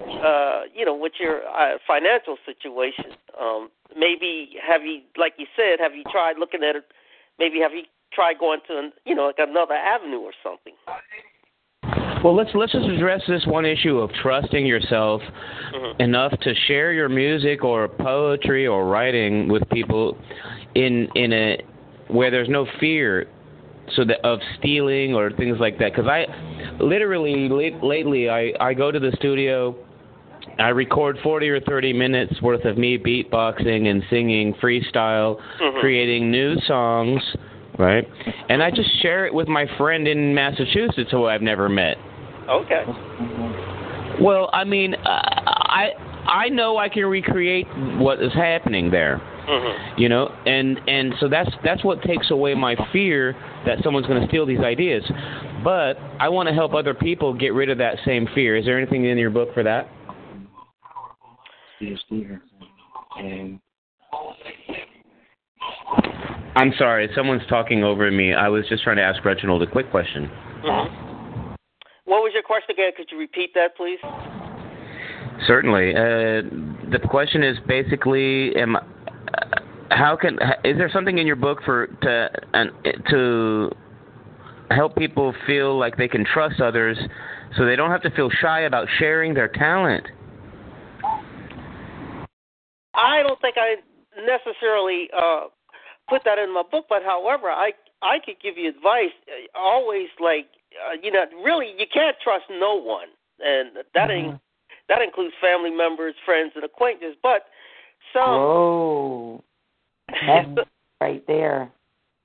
uh, 0.00 0.62
you 0.74 0.84
know, 0.84 0.94
with 0.94 1.12
your 1.20 1.42
uh, 1.46 1.78
financial 1.86 2.36
situation. 2.46 3.16
Um, 3.40 3.70
maybe 3.96 4.56
have 4.66 4.82
you, 4.82 5.00
like 5.16 5.34
you 5.36 5.46
said, 5.56 5.78
have 5.80 5.94
you 5.94 6.04
tried 6.10 6.38
looking 6.38 6.62
at 6.62 6.76
it? 6.76 6.84
Maybe 7.38 7.60
have 7.60 7.72
you 7.72 7.82
tried 8.12 8.38
going 8.38 8.60
to, 8.68 8.90
you 9.04 9.14
know, 9.14 9.26
like 9.26 9.38
another 9.38 9.74
avenue 9.74 10.20
or 10.20 10.32
something? 10.42 10.74
Well, 12.22 12.36
let's 12.36 12.50
let's 12.54 12.72
just 12.72 12.86
address 12.86 13.22
this 13.26 13.46
one 13.46 13.64
issue 13.64 13.98
of 13.98 14.10
trusting 14.22 14.66
yourself 14.66 15.22
mm-hmm. 15.22 16.02
enough 16.02 16.32
to 16.42 16.54
share 16.66 16.92
your 16.92 17.08
music 17.08 17.64
or 17.64 17.88
poetry 17.88 18.66
or 18.66 18.86
writing 18.86 19.48
with 19.48 19.66
people 19.70 20.18
in 20.74 21.08
in 21.14 21.32
a 21.32 21.62
where 22.08 22.30
there's 22.30 22.48
no 22.48 22.66
fear 22.78 23.26
so 23.96 24.04
that 24.04 24.22
of 24.22 24.38
stealing 24.58 25.14
or 25.14 25.30
things 25.32 25.56
like 25.58 25.78
that 25.78 25.92
because 25.92 26.06
i 26.06 26.24
literally 26.80 27.48
late, 27.48 27.82
lately 27.82 28.28
i 28.28 28.52
i 28.60 28.74
go 28.74 28.90
to 28.90 29.00
the 29.00 29.12
studio 29.16 29.74
I 30.58 30.68
record 30.68 31.18
40 31.22 31.48
or 31.48 31.60
30 31.60 31.92
minutes 31.94 32.42
worth 32.42 32.64
of 32.64 32.76
me 32.76 32.98
beatboxing 32.98 33.86
and 33.86 34.02
singing 34.10 34.52
freestyle, 34.54 35.40
mm-hmm. 35.60 35.80
creating 35.80 36.30
new 36.30 36.56
songs, 36.66 37.22
right? 37.80 38.06
And 38.48 38.62
I 38.62 38.70
just 38.70 39.02
share 39.02 39.26
it 39.26 39.34
with 39.34 39.48
my 39.48 39.66
friend 39.76 40.06
in 40.06 40.34
Massachusetts 40.34 41.10
who 41.10 41.26
I've 41.26 41.42
never 41.42 41.68
met. 41.68 41.96
Okay. 42.48 42.84
Well, 44.20 44.50
I 44.52 44.64
mean, 44.64 44.94
uh, 44.94 44.98
I 45.06 45.90
I 46.26 46.48
know 46.48 46.76
I 46.76 46.88
can 46.88 47.06
recreate 47.06 47.66
what 47.98 48.22
is 48.22 48.32
happening 48.34 48.90
there. 48.90 49.20
Mm-hmm. 49.48 50.00
You 50.00 50.08
know, 50.08 50.28
and 50.46 50.78
and 50.86 51.14
so 51.18 51.28
that's 51.28 51.50
that's 51.64 51.82
what 51.82 52.02
takes 52.02 52.30
away 52.30 52.54
my 52.54 52.76
fear 52.92 53.34
that 53.66 53.78
someone's 53.82 54.06
going 54.06 54.20
to 54.20 54.28
steal 54.28 54.46
these 54.46 54.60
ideas. 54.60 55.02
But 55.64 55.94
I 56.18 56.28
want 56.28 56.48
to 56.48 56.54
help 56.54 56.74
other 56.74 56.94
people 56.94 57.34
get 57.34 57.54
rid 57.54 57.70
of 57.70 57.78
that 57.78 57.96
same 58.04 58.28
fear. 58.34 58.56
Is 58.56 58.64
there 58.64 58.78
anything 58.78 59.04
in 59.06 59.18
your 59.18 59.30
book 59.30 59.52
for 59.54 59.62
that? 59.62 59.88
And 63.16 63.58
I'm 66.56 66.72
sorry, 66.78 67.08
someone's 67.14 67.46
talking 67.48 67.84
over 67.84 68.10
me. 68.10 68.34
I 68.34 68.48
was 68.48 68.64
just 68.68 68.82
trying 68.82 68.96
to 68.96 69.02
ask 69.02 69.24
Reginald 69.24 69.62
a 69.62 69.66
quick 69.66 69.90
question. 69.90 70.28
Mm-hmm. 70.64 71.54
What 72.04 72.22
was 72.22 72.32
your 72.34 72.42
question 72.42 72.72
again? 72.72 72.90
Could 72.96 73.06
you 73.12 73.18
repeat 73.18 73.50
that, 73.54 73.76
please? 73.76 73.98
Certainly. 75.46 75.94
Uh, 75.94 76.90
the 76.90 76.98
question 77.08 77.44
is 77.44 77.56
basically, 77.68 78.54
am, 78.56 78.76
how 79.90 80.16
can 80.16 80.34
is 80.64 80.76
there 80.76 80.90
something 80.92 81.18
in 81.18 81.26
your 81.26 81.36
book 81.36 81.58
for 81.64 81.86
to 81.86 82.30
uh, 82.52 82.64
to 83.10 83.70
help 84.70 84.96
people 84.96 85.34
feel 85.46 85.78
like 85.78 85.96
they 85.96 86.08
can 86.08 86.24
trust 86.24 86.60
others, 86.60 86.98
so 87.56 87.64
they 87.64 87.76
don't 87.76 87.90
have 87.90 88.02
to 88.02 88.10
feel 88.10 88.28
shy 88.42 88.62
about 88.62 88.88
sharing 88.98 89.34
their 89.34 89.48
talent? 89.48 90.04
I 92.94 93.22
don't 93.22 93.40
think 93.40 93.56
I 93.56 93.76
necessarily 94.26 95.08
uh, 95.16 95.46
put 96.10 96.24
that 96.24 96.38
in 96.38 96.52
my 96.52 96.62
book, 96.62 96.86
but 96.88 97.02
however, 97.02 97.48
I 97.48 97.72
I 98.02 98.18
could 98.24 98.36
give 98.42 98.58
you 98.58 98.68
advice. 98.68 99.14
Uh, 99.28 99.58
always 99.58 100.08
like 100.20 100.46
uh, 100.74 100.96
you 101.02 101.10
know, 101.10 101.24
really, 101.42 101.72
you 101.78 101.86
can't 101.92 102.16
trust 102.22 102.44
no 102.50 102.74
one, 102.74 103.08
and 103.40 103.70
that 103.94 104.10
mm-hmm. 104.10 104.30
in, 104.30 104.40
that 104.88 105.02
includes 105.02 105.34
family 105.40 105.70
members, 105.70 106.14
friends, 106.24 106.52
and 106.54 106.64
acquaintances. 106.64 107.16
But 107.22 107.46
some. 108.12 108.30
Whoa. 108.30 109.44
That's 110.26 110.68
right 111.00 111.24
there. 111.26 111.70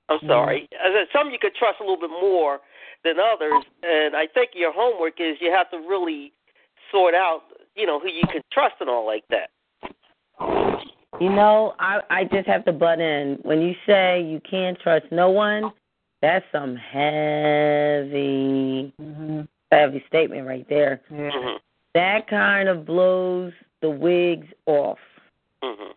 I'm 0.08 0.20
sorry. 0.26 0.68
Mm-hmm. 0.72 1.04
Some 1.12 1.30
you 1.30 1.38
could 1.40 1.54
trust 1.54 1.78
a 1.80 1.82
little 1.82 2.00
bit 2.00 2.10
more 2.10 2.60
than 3.04 3.16
others, 3.18 3.64
and 3.82 4.14
I 4.14 4.26
think 4.26 4.50
your 4.54 4.72
homework 4.72 5.20
is 5.20 5.36
you 5.40 5.50
have 5.50 5.70
to 5.70 5.78
really 5.78 6.32
sort 6.92 7.14
out, 7.14 7.42
you 7.74 7.86
know, 7.86 7.98
who 7.98 8.08
you 8.08 8.22
can 8.32 8.42
trust 8.52 8.76
and 8.80 8.88
all 8.88 9.06
like 9.06 9.24
that. 9.30 9.50
You 11.20 11.30
know, 11.30 11.74
I 11.78 12.00
I 12.10 12.24
just 12.24 12.46
have 12.46 12.64
to 12.66 12.72
butt 12.72 13.00
in. 13.00 13.38
When 13.42 13.60
you 13.60 13.74
say 13.86 14.22
you 14.22 14.40
can't 14.48 14.78
trust 14.80 15.06
no 15.10 15.30
one, 15.30 15.72
that's 16.22 16.44
some 16.52 16.76
heavy, 16.76 17.02
mm-hmm. 19.00 19.40
heavy 19.70 20.04
statement 20.08 20.46
right 20.46 20.66
there. 20.68 21.00
Mm-hmm. 21.10 21.56
That 21.94 22.28
kind 22.28 22.68
of 22.68 22.84
blows 22.84 23.52
the 23.80 23.90
wigs 23.90 24.48
off 24.66 24.98
mm-hmm. 25.62 25.92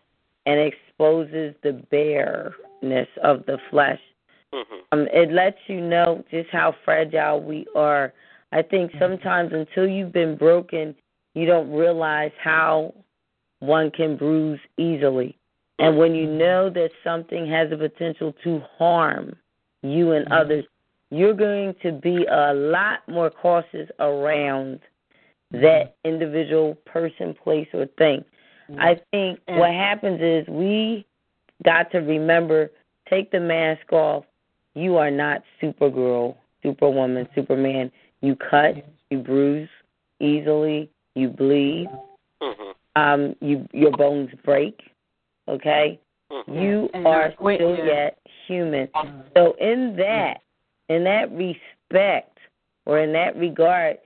and 0.46 0.60
exposes 0.60 1.54
the 1.62 1.72
bareness 1.90 3.08
of 3.22 3.44
the 3.46 3.58
flesh. 3.70 4.00
Mm-hmm. 4.54 4.74
Um, 4.92 5.08
it 5.12 5.32
lets 5.32 5.58
you 5.66 5.80
know 5.80 6.24
just 6.30 6.50
how 6.50 6.74
fragile 6.84 7.42
we 7.42 7.66
are. 7.74 8.12
I 8.52 8.62
think 8.62 8.90
mm-hmm. 8.90 9.00
sometimes 9.00 9.52
until 9.52 9.86
you've 9.86 10.12
been 10.12 10.36
broken, 10.36 10.94
you 11.34 11.46
don't 11.46 11.70
realize 11.70 12.32
how 12.42 12.94
one 13.60 13.90
can 13.90 14.16
bruise 14.16 14.60
easily. 14.76 15.36
And 15.78 15.96
when 15.96 16.14
you 16.14 16.26
know 16.26 16.68
that 16.70 16.90
something 17.02 17.46
has 17.46 17.70
the 17.70 17.76
potential 17.76 18.34
to 18.44 18.60
harm 18.76 19.36
you 19.82 20.12
and 20.12 20.26
mm-hmm. 20.26 20.34
others, 20.34 20.64
you're 21.10 21.34
going 21.34 21.74
to 21.82 21.92
be 21.92 22.26
a 22.30 22.52
lot 22.52 23.00
more 23.08 23.30
cautious 23.30 23.88
around 23.98 24.80
that 25.52 25.96
individual 26.04 26.76
person, 26.86 27.34
place, 27.42 27.68
or 27.72 27.86
thing. 27.98 28.24
Mm-hmm. 28.70 28.80
I 28.80 29.00
think 29.10 29.40
and 29.48 29.58
what 29.58 29.70
happens 29.70 30.20
is 30.20 30.46
we 30.48 31.06
got 31.64 31.90
to 31.92 31.98
remember 31.98 32.70
take 33.08 33.30
the 33.32 33.40
mask 33.40 33.92
off. 33.92 34.24
You 34.74 34.98
are 34.98 35.10
not 35.10 35.42
Supergirl, 35.60 36.36
Superwoman, 36.62 37.26
Superman. 37.34 37.90
You 38.20 38.36
cut, 38.36 38.86
you 39.10 39.18
bruise 39.18 39.68
easily, 40.20 40.90
you 41.14 41.28
bleed. 41.28 41.88
Mm-hmm 42.40 42.70
um, 43.00 43.34
you 43.40 43.66
your 43.72 43.92
bones 43.92 44.30
break. 44.44 44.80
Okay, 45.48 45.98
mm-hmm. 46.30 46.52
you 46.52 46.88
are 47.06 47.32
still 47.34 47.76
yet 47.76 48.18
human. 48.46 48.88
Mm-hmm. 48.88 49.20
So 49.36 49.54
in 49.60 49.96
that, 49.96 50.42
in 50.88 51.04
that 51.04 51.30
respect, 51.32 52.38
or 52.86 53.00
in 53.00 53.12
that 53.12 53.36
regard, 53.36 53.98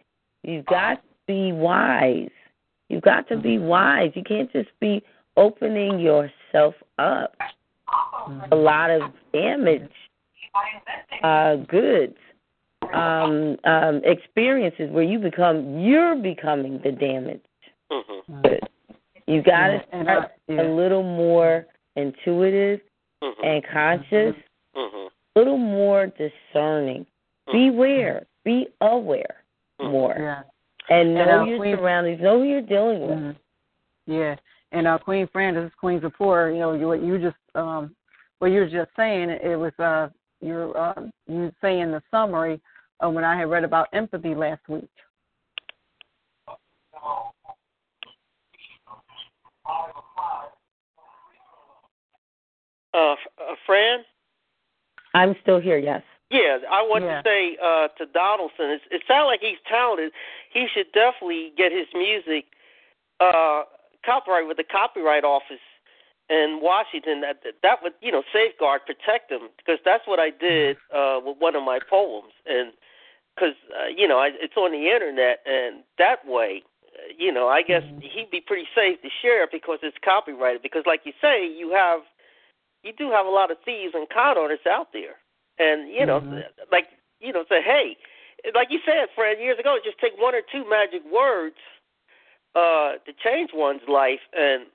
you've 0.42 0.66
got 0.66 0.94
to 0.94 1.00
be 1.26 1.52
wise. 1.52 2.30
You've 2.88 3.02
got 3.02 3.28
to 3.28 3.36
be 3.36 3.58
wise. 3.58 4.10
You 4.14 4.22
can't 4.22 4.52
just 4.52 4.68
be 4.80 5.02
opening 5.36 5.98
yourself 5.98 6.74
up. 6.98 7.34
A 8.50 8.56
lot 8.56 8.90
of 8.90 9.02
damage, 9.32 9.90
uh, 11.22 11.56
goods, 11.56 12.16
um, 12.94 13.56
um, 13.64 14.00
experiences 14.04 14.90
where 14.90 15.04
you 15.04 15.18
become 15.18 15.78
you're 15.80 16.16
becoming 16.16 16.80
the 16.84 16.92
damage. 16.92 17.42
Mm-hmm. 17.90 18.42
Good. 18.42 18.68
You 19.26 19.42
got 19.42 19.68
to 19.68 19.82
yeah, 19.92 20.02
start 20.02 20.30
yeah. 20.48 20.62
a 20.62 20.66
little 20.68 21.02
more 21.02 21.66
intuitive 21.96 22.80
mm-hmm. 23.22 23.44
and 23.44 23.64
conscious, 23.72 24.34
mm-hmm. 24.76 25.06
a 25.06 25.38
little 25.38 25.56
more 25.56 26.06
discerning. 26.06 27.06
Mm-hmm. 27.48 27.52
Beware, 27.52 28.26
be 28.44 28.66
aware 28.80 29.44
mm-hmm. 29.80 29.92
more, 29.92 30.16
yeah. 30.18 30.42
and 30.94 31.14
know 31.14 31.40
and, 31.40 31.50
your 31.50 31.58
we, 31.58 31.72
surroundings. 31.72 32.20
Know 32.20 32.40
who 32.40 32.44
you're 32.44 32.62
dealing 32.62 33.00
with. 33.00 33.18
Mm-hmm. 33.18 34.12
Yeah, 34.12 34.36
And 34.72 34.86
our 34.86 34.98
Queen 34.98 35.26
Fran, 35.32 35.54
this 35.54 35.64
is 35.64 35.72
Queen 35.80 36.00
Zipporah. 36.00 36.52
You 36.52 36.60
know 36.60 36.88
what 36.88 37.02
you 37.02 37.18
just 37.18 37.36
um, 37.54 37.96
what 38.38 38.48
you 38.48 38.60
were 38.60 38.68
just 38.68 38.90
saying. 38.96 39.30
It 39.30 39.58
was 39.58 39.72
uh, 39.78 40.08
you're 40.42 40.76
uh, 40.76 41.06
you 41.26 41.50
saying 41.62 41.90
the 41.90 42.02
summary 42.10 42.60
of 43.00 43.14
when 43.14 43.24
I 43.24 43.38
had 43.38 43.48
read 43.48 43.64
about 43.64 43.88
empathy 43.94 44.34
last 44.34 44.60
week. 44.68 44.88
Uh, 52.94 53.12
uh, 53.12 53.16
Fran. 53.66 54.04
I'm 55.14 55.34
still 55.42 55.60
here. 55.60 55.78
Yes. 55.78 56.02
Yeah, 56.30 56.58
I 56.70 56.82
want 56.82 57.04
Yeah. 57.04 57.22
to 57.22 57.28
say 57.28 57.56
uh, 57.62 57.88
to 57.98 58.06
Donaldson, 58.06 58.70
it's, 58.70 58.84
it 58.90 59.02
sounds 59.06 59.26
like 59.26 59.40
he's 59.40 59.58
talented. 59.68 60.12
He 60.50 60.66
should 60.72 60.90
definitely 60.92 61.52
get 61.56 61.70
his 61.72 61.86
music 61.94 62.46
uh, 63.20 63.62
copyright 64.04 64.46
with 64.48 64.56
the 64.56 64.64
Copyright 64.64 65.24
Office 65.24 65.62
in 66.30 66.60
Washington. 66.62 67.20
That 67.20 67.42
that 67.62 67.82
would 67.82 67.92
you 68.00 68.10
know 68.10 68.22
safeguard, 68.32 68.82
protect 68.86 69.30
him 69.30 69.50
because 69.58 69.78
that's 69.84 70.06
what 70.06 70.18
I 70.18 70.30
did 70.30 70.76
uh, 70.94 71.20
with 71.24 71.36
one 71.38 71.54
of 71.54 71.62
my 71.62 71.78
poems, 71.90 72.32
and 72.46 72.72
because 73.34 73.54
uh, 73.78 73.86
you 73.94 74.08
know 74.08 74.18
I, 74.18 74.30
it's 74.40 74.56
on 74.56 74.72
the 74.72 74.90
internet, 74.90 75.40
and 75.46 75.82
that 75.98 76.26
way. 76.26 76.62
uh, 76.96 77.12
You 77.18 77.32
know, 77.32 77.48
I 77.48 77.62
guess 77.62 77.82
he'd 78.00 78.30
be 78.30 78.40
pretty 78.40 78.66
safe 78.74 79.00
to 79.02 79.08
share 79.22 79.44
it 79.44 79.50
because 79.52 79.78
it's 79.82 79.96
copyrighted. 80.04 80.62
Because, 80.62 80.84
like 80.86 81.02
you 81.04 81.12
say, 81.20 81.46
you 81.46 81.70
have, 81.72 82.00
you 82.84 82.92
do 82.92 83.10
have 83.10 83.26
a 83.26 83.30
lot 83.30 83.50
of 83.50 83.56
thieves 83.64 83.94
and 83.94 84.06
con 84.08 84.38
artists 84.38 84.66
out 84.66 84.92
there 84.92 85.16
and 85.58 85.90
you 85.90 86.06
know, 86.06 86.20
like 86.70 86.86
you 87.20 87.32
know, 87.32 87.44
say, 87.48 87.62
hey, 87.64 87.96
like 88.54 88.68
you 88.70 88.80
said, 88.84 89.08
Fred, 89.14 89.38
years 89.38 89.58
ago, 89.58 89.76
just 89.84 89.98
take 89.98 90.12
one 90.18 90.34
or 90.34 90.42
two 90.52 90.68
magic 90.68 91.02
words 91.10 91.56
uh, 92.54 93.00
to 93.06 93.12
change 93.22 93.50
one's 93.54 93.82
life, 93.88 94.20
and 94.36 94.66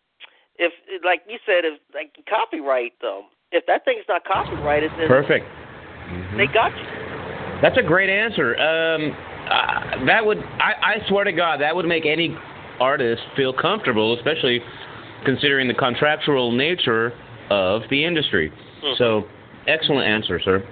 if, 0.57 0.73
like 1.03 1.21
you 1.27 1.37
said, 1.45 1.65
if 1.65 1.79
like 1.93 2.15
copyright 2.27 2.99
them, 3.01 3.23
if 3.51 3.65
that 3.67 3.85
thing's 3.85 4.05
not 4.07 4.25
copyrighted, 4.25 4.91
then 4.97 5.07
Perfect. 5.07 5.45
they 6.37 6.47
got 6.47 6.75
you. 6.75 6.83
That's 7.61 7.77
a 7.77 7.83
great 7.83 8.09
answer. 8.09 8.55
Um, 8.57 9.11
uh, 9.49 10.05
that 10.05 10.25
would, 10.25 10.37
I, 10.37 10.99
I 11.01 11.09
swear 11.09 11.23
to 11.25 11.31
God, 11.31 11.59
that 11.61 11.75
would 11.75 11.85
make 11.85 12.05
any 12.05 12.35
artist 12.79 13.21
feel 13.35 13.51
comfortable, 13.53 14.15
especially 14.17 14.61
considering 15.25 15.67
the 15.67 15.73
contractual 15.73 16.51
nature 16.51 17.13
of 17.49 17.81
the 17.89 18.05
industry. 18.05 18.51
So, 18.97 19.23
excellent 19.67 20.07
answer, 20.07 20.39
sir. 20.43 20.67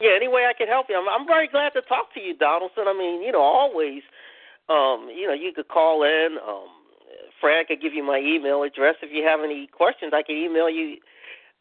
Yeah, 0.00 0.10
any 0.16 0.28
way 0.28 0.46
I 0.48 0.52
can 0.56 0.68
help 0.68 0.86
you. 0.88 0.96
I'm, 0.96 1.08
I'm 1.08 1.26
very 1.26 1.48
glad 1.48 1.70
to 1.70 1.82
talk 1.82 2.14
to 2.14 2.20
you, 2.20 2.36
Donaldson. 2.36 2.84
I 2.86 2.92
mean, 2.92 3.22
you 3.22 3.32
know, 3.32 3.40
always, 3.40 4.02
um, 4.68 5.10
you 5.14 5.26
know, 5.26 5.34
you 5.34 5.52
could 5.54 5.68
call 5.68 6.04
in. 6.04 6.36
Um, 6.46 6.68
Fran 7.40 7.64
could 7.66 7.80
give 7.80 7.94
you 7.94 8.04
my 8.04 8.18
email 8.18 8.62
address 8.62 8.96
if 9.02 9.10
you 9.12 9.24
have 9.24 9.40
any 9.44 9.66
questions. 9.66 10.12
I 10.14 10.22
can 10.22 10.36
email 10.36 10.68
you. 10.68 10.96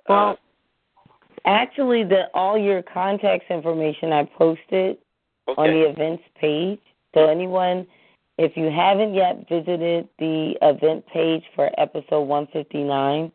Uh, 0.08 0.14
Well, 0.14 0.40
actually, 1.46 2.04
the 2.04 2.26
all 2.34 2.58
your 2.58 2.82
contacts 2.82 3.46
information 3.50 4.12
I 4.12 4.24
posted 4.38 4.98
okay. 5.48 5.62
on 5.62 5.70
the 5.70 5.90
events 5.90 6.24
page. 6.40 6.80
So 7.14 7.30
anyone, 7.30 7.88
if 8.38 8.56
you 8.56 8.70
haven't 8.70 9.14
yet 9.14 9.48
visited 9.50 10.08
the 10.20 10.54
event 10.62 11.06
page 11.08 11.44
for 11.56 11.70
episode 11.80 12.22
159 12.22 13.32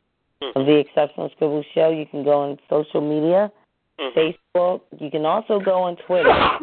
of 0.54 0.66
the 0.66 0.76
Exceptional 0.76 1.30
Scribble 1.30 1.64
Show, 1.74 1.90
you 1.90 2.06
can 2.06 2.24
go 2.24 2.40
on 2.40 2.58
social 2.68 3.00
media, 3.00 3.50
Mhm. 3.98 4.12
Facebook. 4.14 4.80
You 4.98 5.10
can 5.10 5.24
also 5.26 5.60
go 5.60 5.82
on 5.82 5.96
Twitter, 5.96 6.58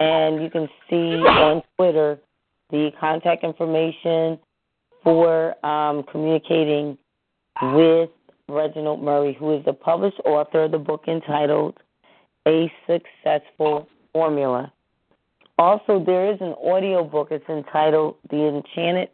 and 0.00 0.42
you 0.42 0.50
can 0.50 0.68
see 0.88 1.16
on 1.26 1.62
Twitter 1.76 2.18
the 2.70 2.90
contact 2.98 3.44
information 3.44 4.38
for 5.02 5.54
um, 5.64 6.02
communicating 6.04 6.96
with 7.74 8.10
Reginald 8.48 9.02
Murray, 9.02 9.32
who 9.32 9.52
is 9.52 9.64
the 9.64 9.72
published 9.72 10.20
author 10.24 10.64
of 10.64 10.72
the 10.72 10.78
book 10.78 11.04
entitled 11.08 11.78
A 12.46 12.72
Successful 12.86 13.88
Formula. 14.12 14.72
Also, 15.58 15.98
there 15.98 16.32
is 16.32 16.40
an 16.40 16.54
audio 16.64 17.04
book. 17.04 17.28
It's 17.30 17.48
entitled 17.48 18.16
The 18.30 18.48
Enchanted 18.48 19.10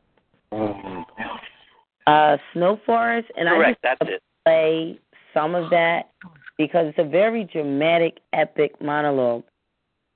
uh, 2.09 2.37
Snow 2.55 2.81
Forest, 2.87 3.29
and 3.37 3.49
Correct, 3.49 3.81
I 3.85 3.89
that's 3.89 3.99
just 4.01 4.13
it. 4.13 4.23
play 4.45 5.01
some 5.35 5.55
of 5.55 5.71
that 5.71 6.11
because 6.57 6.87
it's 6.89 6.99
a 6.99 7.09
very 7.09 7.45
dramatic, 7.45 8.19
epic 8.33 8.81
monologue 8.81 9.45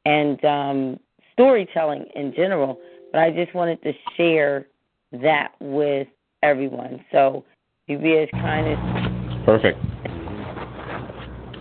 and 0.07 0.43
um, 0.45 1.01
storytelling 1.33 2.07
in 2.17 2.33
general. 2.35 2.81
But 3.13 3.21
I 3.21 3.31
just 3.31 3.55
wanted 3.55 3.83
to 3.83 3.93
share 4.17 4.67
that 5.13 5.53
with 5.61 6.09
everyone. 6.43 7.05
So, 7.13 7.45
you 7.87 7.99
be 7.99 8.17
as 8.17 8.29
kind 8.33 8.69
as 8.69 9.45
Perfect. 9.45 9.79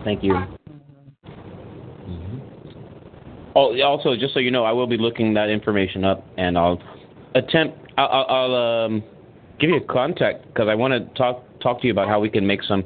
Thank 0.06 0.24
you. 0.24 0.36
Oh, 3.54 3.78
also, 3.82 4.16
just 4.16 4.34
so 4.34 4.40
you 4.40 4.50
know, 4.50 4.64
I 4.64 4.72
will 4.72 4.88
be 4.88 4.98
looking 4.98 5.34
that 5.34 5.50
information 5.50 6.06
up, 6.06 6.26
and 6.38 6.58
I'll 6.58 6.82
attempt. 7.36 7.78
I'll, 7.98 8.08
I'll, 8.08 8.26
I'll 8.30 8.86
um, 8.86 9.04
give 9.62 9.70
you 9.70 9.78
a 9.78 9.82
contact 9.82 10.48
because 10.48 10.68
I 10.68 10.76
want 10.76 10.94
to 10.94 11.14
talk 11.14 11.44
talk 11.62 11.80
to 11.82 11.88
you 11.88 11.94
about 11.94 12.08
how 12.10 12.20
we 12.20 12.30
can 12.30 12.46
make 12.46 12.64
some, 12.64 12.84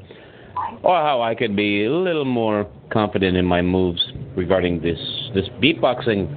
or 0.84 0.98
how 0.98 1.22
I 1.22 1.34
could 1.34 1.56
be 1.56 1.86
a 1.86 1.92
little 1.92 2.26
more 2.26 2.70
confident 2.92 3.38
in 3.38 3.46
my 3.46 3.62
moves 3.62 4.06
regarding 4.36 4.82
this 4.82 5.00
this 5.34 5.46
beatboxing. 5.62 6.30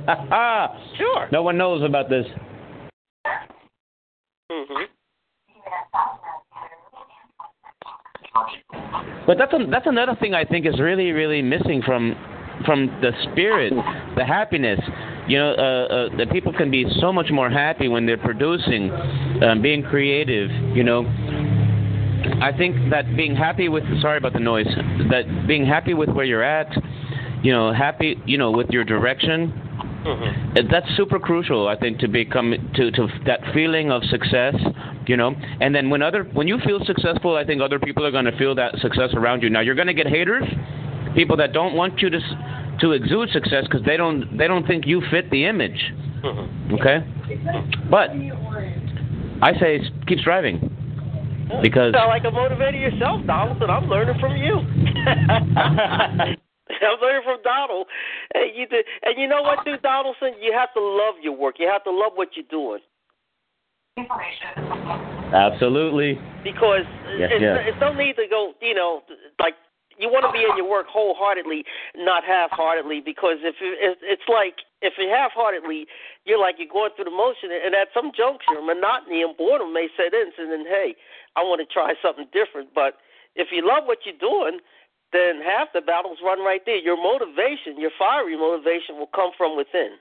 Sure. 0.97 1.29
No 1.33 1.43
one 1.43 1.59
knows 1.59 1.83
about 1.83 2.09
this. 2.09 2.25
hmm 4.51 4.85
But 9.27 9.37
that's 9.37 9.53
a, 9.53 9.59
that's 9.71 9.87
another 9.87 10.17
thing 10.19 10.33
I 10.35 10.45
think 10.45 10.65
is 10.65 10.81
really 10.81 11.11
really 11.11 11.43
missing 11.43 11.83
from 11.85 12.17
from 12.65 12.87
the 13.01 13.13
spirit, 13.25 13.73
the 14.17 14.25
happiness. 14.25 14.81
You 15.27 15.39
know, 15.39 15.51
uh, 15.53 15.95
uh, 16.13 16.17
that 16.17 16.31
people 16.31 16.55
can 16.55 16.71
be 16.71 16.87
so 17.01 17.13
much 17.13 17.31
more 17.31 17.51
happy 17.51 17.87
when 17.89 18.07
they're 18.07 18.17
producing, 18.17 18.91
um, 19.43 19.61
being 19.61 19.83
creative. 19.83 20.51
You 20.75 20.85
know, 20.85 21.01
I 22.41 22.53
think 22.57 22.91
that 22.91 23.15
being 23.17 23.37
happy 23.37 23.69
with 23.69 23.85
sorry 24.01 24.19
about 24.19 24.33
the 24.33 24.41
noise. 24.41 24.67
That 25.11 25.47
being 25.47 25.67
happy 25.67 25.95
with 25.95 26.09
where 26.09 26.25
you're 26.25 26.43
at, 26.43 26.71
you 27.43 27.53
know, 27.53 27.73
happy, 27.73 28.17
you 28.27 28.39
know, 28.39 28.51
with 28.51 28.71
your 28.71 28.85
direction. 28.85 29.51
hmm 30.05 30.57
Uh, 30.57 30.63
That's 30.71 30.89
super 30.97 31.19
crucial, 31.19 31.69
I 31.69 31.77
think, 31.77 31.99
to 31.99 32.09
become 32.09 32.55
to 32.77 32.91
to 32.93 33.09
that 33.27 33.41
feeling 33.53 33.91
of 33.91 34.03
success, 34.05 34.55
you 35.07 35.17
know. 35.17 35.35
And 35.61 35.75
then 35.75 35.91
when 35.91 36.01
other 36.01 36.25
when 36.33 36.49
you 36.49 36.59
feel 36.65 36.81
successful, 36.87 37.37
I 37.37 37.45
think 37.45 37.61
other 37.61 37.79
people 37.79 38.07
are 38.07 38.11
going 38.11 38.25
to 38.33 38.37
feel 38.39 38.55
that 38.55 38.79
success 38.79 39.11
around 39.15 39.43
you. 39.43 39.51
Now 39.51 39.61
you're 39.61 39.75
going 39.75 39.89
to 39.89 39.99
get 40.03 40.07
haters, 40.07 40.45
people 41.15 41.37
that 41.37 41.53
don't 41.53 41.75
want 41.75 42.01
you 42.01 42.11
to 42.11 42.21
to 42.81 42.93
exude 42.93 43.31
success 43.31 43.65
because 43.65 43.85
they 43.85 43.97
don't 43.97 44.37
they 44.37 44.47
don't 44.47 44.67
think 44.67 44.87
you 44.87 45.03
fit 45.11 45.31
the 45.31 45.47
image. 45.47 45.93
hmm 46.23 46.75
Okay, 46.75 46.99
but 47.91 48.11
I 49.43 49.53
say 49.59 49.81
keep 50.07 50.19
striving 50.21 50.59
because 51.63 51.95
sound 51.95 52.09
like 52.09 52.25
a 52.25 52.35
motivator 52.35 52.81
yourself, 52.81 53.25
Donaldson. 53.27 53.71
I'm 53.71 53.89
learning 53.89 54.19
from 54.21 54.37
you. 54.37 54.59
I'm 56.79 57.01
learning 57.01 57.23
from 57.25 57.43
Donald. 57.43 57.87
And 58.35 58.55
you 58.55 58.67
did, 58.67 58.85
and 59.03 59.19
you 59.19 59.27
know 59.27 59.41
what, 59.43 59.65
dude, 59.65 59.81
Donaldson? 59.83 60.35
You 60.41 60.53
have 60.53 60.73
to 60.75 60.81
love 60.81 61.15
your 61.23 61.35
work. 61.35 61.57
You 61.59 61.69
have 61.69 61.83
to 61.85 61.91
love 61.91 62.13
what 62.15 62.37
you're 62.37 62.45
doing 62.51 62.81
absolutely 65.35 66.19
because 66.45 66.87
Yes, 67.19 67.31
it's, 67.33 67.43
yes. 67.43 67.59
it's 67.67 67.81
no 67.81 67.93
need 67.93 68.15
to 68.17 68.27
go. 68.31 68.53
You 68.61 68.75
know, 68.75 69.03
like 69.41 69.55
you 69.99 70.09
want 70.09 70.25
to 70.25 70.33
be 70.33 70.47
in 70.47 70.55
your 70.57 70.69
work 70.71 70.87
wholeheartedly, 70.87 71.65
not 71.97 72.23
half-heartedly. 72.25 73.03
Because 73.05 73.43
if 73.43 73.57
it, 73.61 73.99
it's- 74.03 74.29
like 74.31 74.63
if 74.81 74.95
you 74.97 75.11
half-heartedly, 75.11 75.87
you're 76.25 76.39
like 76.39 76.57
you're 76.59 76.71
going 76.71 76.91
through 76.95 77.11
the 77.11 77.15
motion, 77.15 77.51
and 77.51 77.75
at 77.75 77.89
some 77.93 78.13
juncture, 78.15 78.63
monotony 78.63 79.23
and 79.23 79.37
boredom 79.37 79.75
may 79.75 79.89
set 79.99 80.15
in. 80.15 80.31
And 80.39 80.51
then, 80.53 80.65
hey, 80.65 80.95
I 81.37 81.43
want 81.43 81.59
to 81.61 81.67
try 81.67 81.95
something 82.01 82.27
different. 82.33 82.71
But 82.75 83.03
if 83.35 83.49
you 83.51 83.67
love 83.67 83.85
what 83.91 84.07
you're 84.07 84.19
doing, 84.23 84.61
then 85.13 85.41
half 85.43 85.69
the 85.75 85.81
battle's 85.81 86.19
run 86.23 86.39
right 86.45 86.63
there. 86.65 86.77
Your 86.79 86.97
motivation, 86.97 87.81
your 87.81 87.91
fiery 87.99 88.37
motivation, 88.39 88.97
will 88.99 89.11
come 89.11 89.31
from 89.37 89.57
within. 89.57 89.99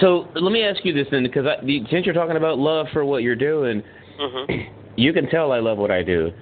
so 0.00 0.28
let 0.34 0.52
me 0.52 0.62
ask 0.62 0.84
you 0.84 0.92
this 0.92 1.06
then 1.10 1.22
because 1.22 1.46
I, 1.46 1.56
since 1.90 2.04
you're 2.04 2.14
talking 2.14 2.36
about 2.36 2.58
love 2.58 2.86
for 2.92 3.04
what 3.04 3.22
you're 3.22 3.36
doing 3.36 3.82
hmm 4.18 4.62
you 4.96 5.12
can 5.12 5.28
tell 5.30 5.52
I 5.52 5.60
love 5.60 5.78
what 5.78 5.92
I 5.92 6.02
do. 6.02 6.32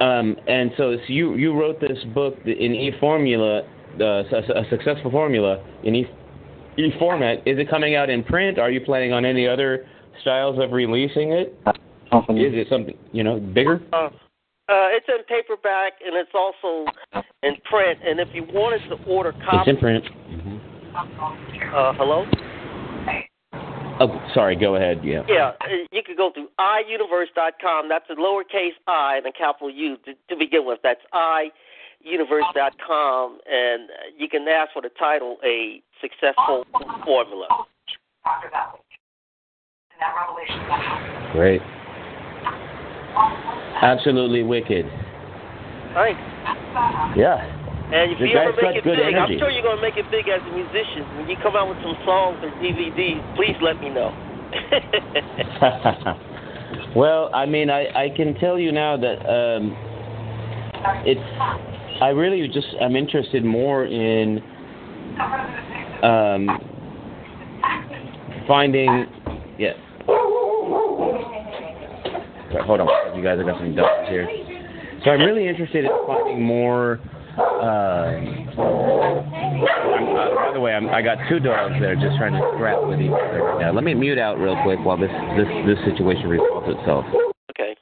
Um, 0.00 0.36
and 0.48 0.72
so, 0.76 0.96
so 0.96 1.12
you 1.12 1.34
you 1.36 1.58
wrote 1.58 1.80
this 1.80 1.98
book 2.14 2.34
in 2.44 2.74
e 2.74 2.92
formula, 2.98 3.62
uh, 4.00 4.04
a 4.04 4.64
successful 4.70 5.10
formula 5.10 5.62
in 5.84 5.94
e 5.94 6.06
e 6.76 6.90
format. 6.98 7.38
Is 7.46 7.58
it 7.58 7.70
coming 7.70 7.94
out 7.94 8.10
in 8.10 8.24
print? 8.24 8.58
Are 8.58 8.70
you 8.70 8.80
planning 8.80 9.12
on 9.12 9.24
any 9.24 9.46
other 9.46 9.86
styles 10.22 10.58
of 10.60 10.72
releasing 10.72 11.32
it? 11.32 11.56
Is 12.30 12.54
it 12.54 12.68
something 12.68 12.96
you 13.12 13.22
know 13.22 13.38
bigger? 13.38 13.82
Uh, 13.92 14.08
uh, 14.66 14.88
it's 14.96 15.06
in 15.08 15.22
paperback 15.28 15.92
and 16.04 16.16
it's 16.16 16.30
also 16.34 16.90
in 17.42 17.54
print. 17.68 17.98
And 18.04 18.18
if 18.18 18.28
you 18.32 18.44
wanted 18.44 18.88
to 18.88 19.02
order 19.04 19.30
It's 19.30 19.44
copies, 19.44 19.74
in 19.74 19.80
print. 19.80 20.04
uh, 20.96 21.92
hello. 21.94 22.24
Oh, 24.00 24.20
sorry. 24.34 24.56
Go 24.56 24.74
ahead. 24.76 25.00
Yeah. 25.04 25.22
Yeah, 25.28 25.52
you 25.92 26.02
could 26.04 26.16
go 26.16 26.32
to 26.34 26.48
iuniverse.com. 26.58 27.88
That's 27.88 28.10
a 28.10 28.14
lowercase 28.14 28.72
i 28.86 29.16
and 29.16 29.26
a 29.26 29.32
capital 29.32 29.70
U 29.70 29.96
to, 30.04 30.14
to 30.28 30.36
begin 30.36 30.66
with. 30.66 30.80
That's 30.82 31.00
iuniverse.com, 31.14 33.38
and 33.50 33.88
you 34.18 34.28
can 34.28 34.46
ask 34.48 34.72
for 34.72 34.82
the 34.82 34.90
title 34.98 35.38
"A 35.44 35.80
Successful 36.00 36.66
Formula." 37.04 37.46
Great. 41.32 41.62
Absolutely 43.82 44.42
wicked. 44.42 44.86
Thanks. 45.94 46.20
Yeah. 47.16 47.63
And 47.94 48.10
if 48.10 48.18
The 48.18 48.26
you 48.26 48.34
guy's 48.34 48.48
ever 48.48 48.56
make 48.56 48.60
got 48.60 48.76
it 48.76 48.82
good 48.82 48.96
big, 48.96 49.14
energy. 49.14 49.34
I'm 49.34 49.38
sure 49.38 49.50
you're 49.50 49.62
going 49.62 49.76
to 49.76 49.82
make 49.82 49.96
it 49.96 50.10
big 50.10 50.26
as 50.26 50.40
a 50.42 50.50
musician. 50.50 51.06
When 51.16 51.28
you 51.30 51.36
come 51.40 51.54
out 51.54 51.68
with 51.68 51.78
some 51.78 51.94
songs 52.04 52.38
or 52.42 52.50
DVDs, 52.58 53.22
please 53.36 53.54
let 53.62 53.80
me 53.80 53.88
know. 53.88 54.10
well, 56.96 57.30
I 57.32 57.46
mean, 57.46 57.70
I 57.70 57.86
I 57.94 58.08
can 58.16 58.34
tell 58.34 58.58
you 58.58 58.72
now 58.72 58.96
that 58.96 59.20
um, 59.30 59.76
it's. 61.06 61.20
I 62.02 62.08
really 62.08 62.48
just 62.48 62.66
I'm 62.80 62.96
interested 62.96 63.44
more 63.44 63.84
in 63.84 64.42
um, 66.02 66.48
finding. 68.48 69.06
Yeah. 69.56 69.74
Sorry, 72.50 72.64
hold 72.66 72.80
on, 72.80 73.16
you 73.16 73.22
guys. 73.22 73.38
I 73.40 73.44
got 73.44 73.58
some 73.58 73.72
dogs 73.76 74.08
here. 74.08 74.28
So 75.04 75.10
I'm 75.10 75.20
really 75.20 75.46
interested 75.46 75.84
in 75.84 75.92
finding 76.08 76.42
more. 76.42 76.98
Uh, 77.38 78.20
by 80.34 80.50
the 80.52 80.60
way, 80.60 80.72
I'm, 80.72 80.88
I 80.88 81.02
got 81.02 81.18
two 81.28 81.40
dogs 81.40 81.74
that 81.80 81.90
are 81.90 81.96
just 81.96 82.16
trying 82.16 82.32
to 82.32 82.50
scrap 82.54 82.86
with 82.86 83.00
each 83.00 83.10
other 83.10 83.42
right 83.42 83.60
now. 83.60 83.72
Let 83.72 83.84
me 83.84 83.94
mute 83.94 84.18
out 84.18 84.38
real 84.38 84.56
quick 84.62 84.78
while 84.80 84.96
this 84.96 85.10
this 85.36 85.48
this 85.66 85.78
situation 85.84 86.28
resolves 86.28 86.68
itself. 86.78 87.04
okay. 87.50 87.74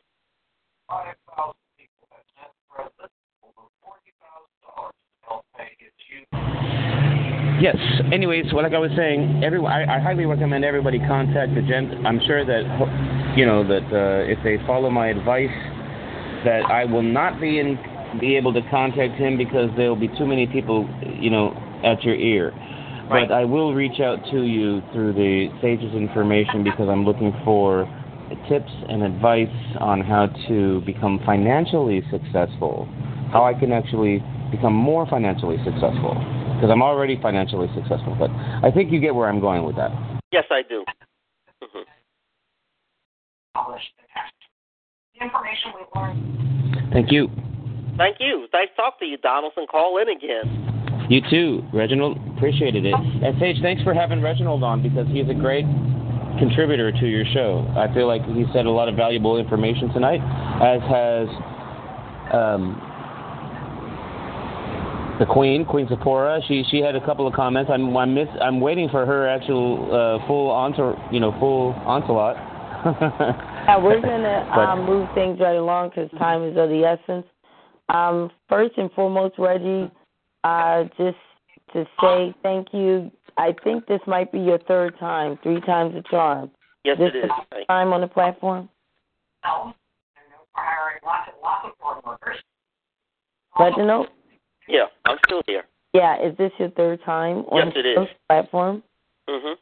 Yes. 7.61 7.77
Anyways, 8.13 8.47
well, 8.53 8.65
like 8.65 8.73
I 8.73 8.79
was 8.79 8.91
saying, 8.97 9.45
every 9.45 9.65
I, 9.65 9.97
I 9.97 10.01
highly 10.01 10.25
recommend 10.25 10.65
everybody 10.65 10.99
contact 10.99 11.55
the 11.55 11.63
gent. 11.63 12.07
I'm 12.07 12.21
sure 12.27 12.45
that 12.45 13.37
you 13.37 13.47
know 13.47 13.63
that 13.69 13.85
uh, 13.93 14.33
if 14.33 14.39
they 14.43 14.57
follow 14.67 14.91
my 14.91 15.09
advice, 15.09 15.55
that 16.45 16.65
I 16.67 16.85
will 16.85 17.03
not 17.03 17.41
be 17.41 17.61
in 17.61 17.79
be 18.21 18.37
able 18.37 18.53
to 18.53 18.63
contact 18.71 19.15
him 19.15 19.37
because 19.37 19.71
there 19.77 19.89
will 19.89 20.01
be 20.01 20.09
too 20.19 20.27
many 20.27 20.47
people, 20.47 20.89
you 21.19 21.31
know, 21.31 21.53
at 21.85 22.03
your 22.05 22.15
ear. 22.15 22.51
Right. 23.11 23.29
But 23.29 23.35
I 23.35 23.45
will 23.45 23.75
reach 23.75 24.01
out 24.01 24.25
to 24.31 24.43
you 24.43 24.81
through 24.93 25.15
the 25.15 25.49
Sage's 25.61 25.95
information 25.95 26.65
because 26.65 26.89
I'm 26.89 27.05
looking 27.05 27.33
for 27.45 27.85
tips 28.49 28.71
and 28.89 29.03
advice 29.03 29.53
on 29.81 30.01
how 30.01 30.27
to 30.49 30.81
become 30.83 31.21
financially 31.27 32.03
successful, 32.11 32.89
how 33.33 33.45
I 33.45 33.55
can 33.55 33.73
actually 33.73 34.23
become 34.51 34.75
more 34.75 35.07
financially 35.07 35.59
successful 35.65 36.15
because 36.55 36.71
I'm 36.71 36.83
already 36.83 37.19
financially 37.21 37.69
successful. 37.75 38.17
But 38.19 38.31
I 38.31 38.71
think 38.73 38.93
you 38.93 39.01
get 39.01 39.15
where 39.15 39.29
I'm 39.29 39.41
going 39.41 39.65
with 39.65 39.77
that. 39.77 39.91
Yes, 40.33 40.45
I 40.51 40.63
do. 40.69 40.85
hmm 41.63 41.83
Thank 46.93 47.11
you. 47.11 47.29
Thank 47.97 48.17
you. 48.21 48.47
Nice 48.53 48.69
to 48.71 48.77
talk 48.77 48.99
to 49.01 49.05
you, 49.05 49.19
Donaldson. 49.19 49.67
Call 49.71 49.99
in 49.99 50.09
again. 50.09 51.07
You 51.11 51.21
too, 51.29 51.63
Reginald. 51.73 52.19
Appreciated 52.37 52.87
it. 52.87 52.95
And 52.95 53.39
Sage, 53.39 53.57
thanks 53.61 53.83
for 53.83 53.93
having 53.95 54.23
Reginald 54.23 54.63
on 54.63 54.83
because 54.83 55.07
he's 55.09 55.29
a 55.29 55.35
great 55.35 55.65
contributor 56.39 56.91
to 56.93 57.07
your 57.07 57.25
show. 57.35 57.67
I 57.77 57.93
feel 57.93 58.07
like 58.07 58.25
he 58.25 58.45
said 58.53 58.67
a 58.67 58.71
lot 58.71 58.89
of 58.89 58.97
valuable 58.97 59.37
information 59.39 59.91
tonight, 59.93 60.21
as 60.63 60.81
has 60.89 61.29
um, 62.33 62.81
the 65.19 65.27
Queen, 65.27 65.65
Queen 65.65 65.87
Zipporah. 65.89 66.41
She 66.49 66.65
she 66.71 66.79
had 66.81 66.97
a 66.97 67.05
couple 67.05 67.27
of 67.27 67.35
comments. 67.35 67.71
I'm 67.73 67.95
I'm 67.97 68.15
miss 68.15 68.29
I'm 68.41 68.61
waiting 68.61 68.89
for 68.89 69.05
her 69.05 69.29
actual 69.29 69.85
uh, 69.93 70.27
full 70.27 70.51
onslaught, 70.51 71.13
you 71.13 71.21
know, 71.21 71.33
full 71.39 71.73
onslaught. 71.87 72.37
Yeah, 73.63 73.79
we're 73.79 74.01
gonna 74.01 74.45
But- 74.53 74.67
um, 74.67 74.85
move 74.87 75.09
things 75.15 75.39
right 75.39 75.55
along 75.55 75.91
because 75.91 76.11
time 76.19 76.43
is 76.43 76.57
of 76.57 76.69
the 76.69 76.83
essence. 76.85 77.25
Um, 77.93 78.31
first 78.49 78.77
and 78.79 78.91
foremost, 78.93 79.35
Reggie, 79.39 79.91
uh, 80.45 80.85
just 80.97 81.19
to 81.75 81.85
say 82.01 82.35
thank 82.43 82.69
you. 82.73 83.11
I 83.37 83.55
think 83.65 83.87
this 83.87 84.01
might 84.07 84.33
be 84.33 84.39
your 84.41 84.59
third 84.59 84.99
time, 84.99 85.39
three 85.43 85.61
times 85.61 85.95
a 85.95 86.03
charm. 86.11 86.51
Yes, 86.85 86.99
this 86.99 87.11
it 87.15 87.17
is. 87.17 87.23
the 87.23 87.29
Thank 87.29 87.51
first 87.51 87.69
time 87.69 87.93
on 87.93 88.01
the 88.01 88.07
platform. 88.09 88.69
Reginald, 93.59 94.09
Yeah, 94.69 94.87
I'm 95.05 95.19
still 95.27 95.43
here. 95.47 95.65
yeah, 95.93 96.21
is 96.23 96.37
this 96.39 96.53
your 96.59 96.71
third 96.71 97.01
time 97.05 97.39
on 97.51 97.67
Yes, 97.67 97.75
the 97.75 97.81
it 97.81 97.87
is. 97.87 97.97
first 97.97 98.13
platform? 98.29 98.83
hmm 99.29 99.53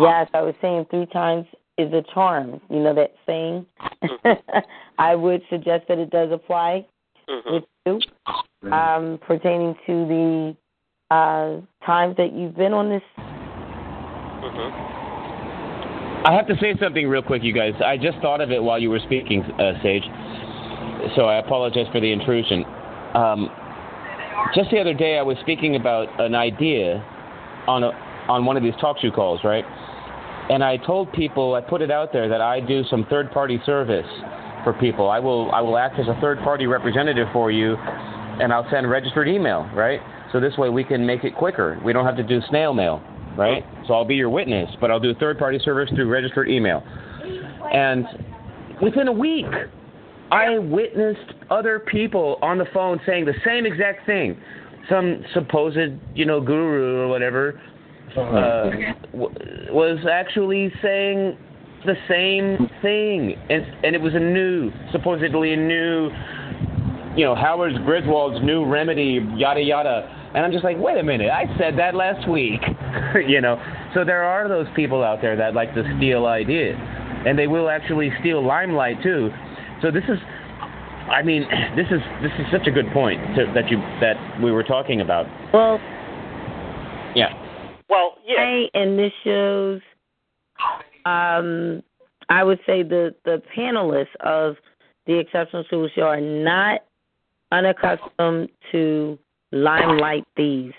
Yes, 0.00 0.28
I 0.32 0.40
was 0.40 0.54
saying 0.62 0.86
three 0.90 1.06
times 1.06 1.46
is 1.76 1.92
a 1.92 2.02
charm. 2.14 2.60
You 2.70 2.80
know 2.80 2.94
that 2.94 3.14
saying? 3.26 3.66
I 4.98 5.14
would 5.14 5.42
suggest 5.50 5.86
that 5.88 5.98
it 5.98 6.10
does 6.10 6.30
apply 6.32 6.86
with 7.28 7.64
you 7.86 8.00
um, 8.72 9.18
pertaining 9.26 9.74
to 9.86 10.06
the 10.06 10.56
uh, 11.10 11.60
times 11.84 12.16
that 12.16 12.32
you've 12.32 12.56
been 12.56 12.72
on 12.72 12.88
this. 12.88 13.02
hmm 13.16 14.90
I 16.26 16.32
have 16.32 16.46
to 16.46 16.54
say 16.58 16.74
something 16.80 17.06
real 17.06 17.20
quick, 17.20 17.42
you 17.42 17.52
guys. 17.52 17.74
I 17.84 17.98
just 17.98 18.16
thought 18.22 18.40
of 18.40 18.50
it 18.50 18.62
while 18.62 18.78
you 18.78 18.88
were 18.88 19.00
speaking, 19.04 19.42
uh, 19.42 19.74
Sage. 19.82 20.04
So 21.16 21.26
I 21.26 21.36
apologize 21.36 21.86
for 21.92 22.00
the 22.00 22.10
intrusion. 22.10 22.64
Um, 23.14 23.50
just 24.54 24.70
the 24.70 24.78
other 24.78 24.94
day, 24.94 25.18
I 25.18 25.22
was 25.22 25.36
speaking 25.42 25.76
about 25.76 26.08
an 26.18 26.34
idea 26.34 27.04
on 27.68 27.84
a, 27.84 27.90
on 28.28 28.46
one 28.46 28.56
of 28.56 28.62
these 28.62 28.72
talk 28.80 28.98
show 29.00 29.10
calls, 29.10 29.40
right? 29.44 29.66
And 30.50 30.64
I 30.64 30.78
told 30.78 31.12
people, 31.12 31.56
I 31.56 31.60
put 31.60 31.82
it 31.82 31.90
out 31.90 32.10
there 32.10 32.26
that 32.30 32.40
I 32.40 32.58
do 32.58 32.84
some 32.84 33.04
third-party 33.10 33.60
service 33.66 34.08
for 34.64 34.72
people. 34.72 35.08
I 35.08 35.18
will 35.20 35.52
I 35.52 35.60
will 35.60 35.78
act 35.78 35.98
as 35.98 36.08
a 36.08 36.18
third-party 36.20 36.66
representative 36.66 37.28
for 37.32 37.50
you, 37.50 37.76
and 37.76 38.52
I'll 38.52 38.68
send 38.70 38.90
registered 38.90 39.28
email, 39.28 39.68
right? 39.74 40.00
So 40.32 40.40
this 40.40 40.56
way 40.56 40.68
we 40.68 40.82
can 40.82 41.06
make 41.06 41.22
it 41.22 41.36
quicker. 41.36 41.80
We 41.84 41.92
don't 41.92 42.04
have 42.04 42.16
to 42.16 42.24
do 42.24 42.40
snail 42.48 42.74
mail, 42.74 43.02
right? 43.36 43.64
So 43.86 43.94
I'll 43.94 44.04
be 44.04 44.16
your 44.16 44.30
witness, 44.30 44.68
but 44.80 44.90
I'll 44.90 44.98
do 44.98 45.14
third-party 45.14 45.60
service 45.64 45.90
through 45.94 46.08
registered 46.08 46.48
email. 46.48 46.82
And 47.72 48.04
within 48.82 49.08
a 49.08 49.12
week, 49.12 49.46
I 50.32 50.58
witnessed 50.58 51.34
other 51.50 51.78
people 51.78 52.38
on 52.42 52.58
the 52.58 52.66
phone 52.74 53.00
saying 53.06 53.26
the 53.26 53.34
same 53.44 53.66
exact 53.66 54.06
thing. 54.06 54.36
Some 54.88 55.24
supposed, 55.32 55.78
you 56.14 56.26
know, 56.26 56.40
guru 56.40 57.02
or 57.02 57.08
whatever 57.08 57.60
uh, 58.16 58.70
w- 59.12 59.34
was 59.70 59.98
actually 60.10 60.72
saying 60.82 61.38
the 61.84 61.96
same 62.08 62.68
thing, 62.82 63.36
and 63.50 63.64
and 63.84 63.94
it 63.94 64.00
was 64.00 64.14
a 64.14 64.20
new, 64.20 64.70
supposedly 64.92 65.52
a 65.52 65.56
new, 65.56 66.10
you 67.16 67.24
know, 67.24 67.34
Howard 67.34 67.84
Griswold's 67.84 68.44
new 68.44 68.64
remedy, 68.64 69.20
yada 69.36 69.60
yada. 69.60 70.10
And 70.34 70.44
I'm 70.44 70.50
just 70.50 70.64
like, 70.64 70.76
wait 70.78 70.98
a 70.98 71.02
minute, 71.02 71.30
I 71.30 71.46
said 71.58 71.78
that 71.78 71.94
last 71.94 72.28
week, 72.28 72.60
you 73.28 73.40
know. 73.40 73.56
So 73.94 74.04
there 74.04 74.24
are 74.24 74.48
those 74.48 74.66
people 74.74 75.04
out 75.04 75.20
there 75.22 75.36
that 75.36 75.54
like 75.54 75.74
to 75.74 75.84
steal 75.96 76.26
ideas, 76.26 76.76
and 77.26 77.38
they 77.38 77.46
will 77.46 77.68
actually 77.70 78.10
steal 78.20 78.44
limelight 78.44 79.02
too. 79.02 79.30
So 79.80 79.90
this 79.90 80.04
is, 80.08 80.18
I 81.08 81.22
mean, 81.22 81.42
this 81.76 81.86
is 81.90 82.00
this 82.22 82.32
is 82.38 82.46
such 82.50 82.66
a 82.66 82.70
good 82.70 82.90
point 82.92 83.20
to, 83.36 83.52
that 83.54 83.70
you 83.70 83.78
that 84.00 84.16
we 84.42 84.50
were 84.50 84.64
talking 84.64 85.00
about. 85.00 85.26
Well, 85.52 85.78
Yeah. 87.14 87.32
Well, 87.88 88.16
yeah. 88.26 88.40
I 88.40 88.66
and 88.74 88.98
this 88.98 89.12
shows. 89.22 89.80
Um, 91.04 91.82
I 92.28 92.42
would 92.42 92.60
say 92.66 92.82
the 92.82 93.14
the 93.24 93.42
panelists 93.56 94.14
of 94.20 94.56
the 95.06 95.18
Exceptional 95.18 95.64
School 95.64 95.88
Show 95.94 96.02
are 96.02 96.20
not 96.20 96.80
unaccustomed 97.52 98.48
to 98.72 99.18
limelight 99.52 100.24
thieves. 100.36 100.74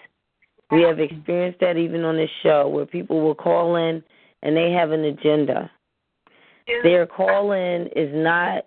We 0.72 0.82
have 0.82 1.00
experienced 1.00 1.60
that 1.60 1.78
even 1.78 2.04
on 2.04 2.18
this 2.18 2.30
show 2.42 2.68
where 2.68 2.86
people 2.86 3.22
will 3.22 3.36
call 3.36 3.76
in 3.76 4.04
and 4.42 4.58
they 4.58 4.72
have 4.72 4.92
an 4.92 5.06
agenda. 5.06 5.72
Their 6.84 7.06
call 7.06 7.52
in 7.52 7.88
is 7.96 8.12
not 8.14 8.66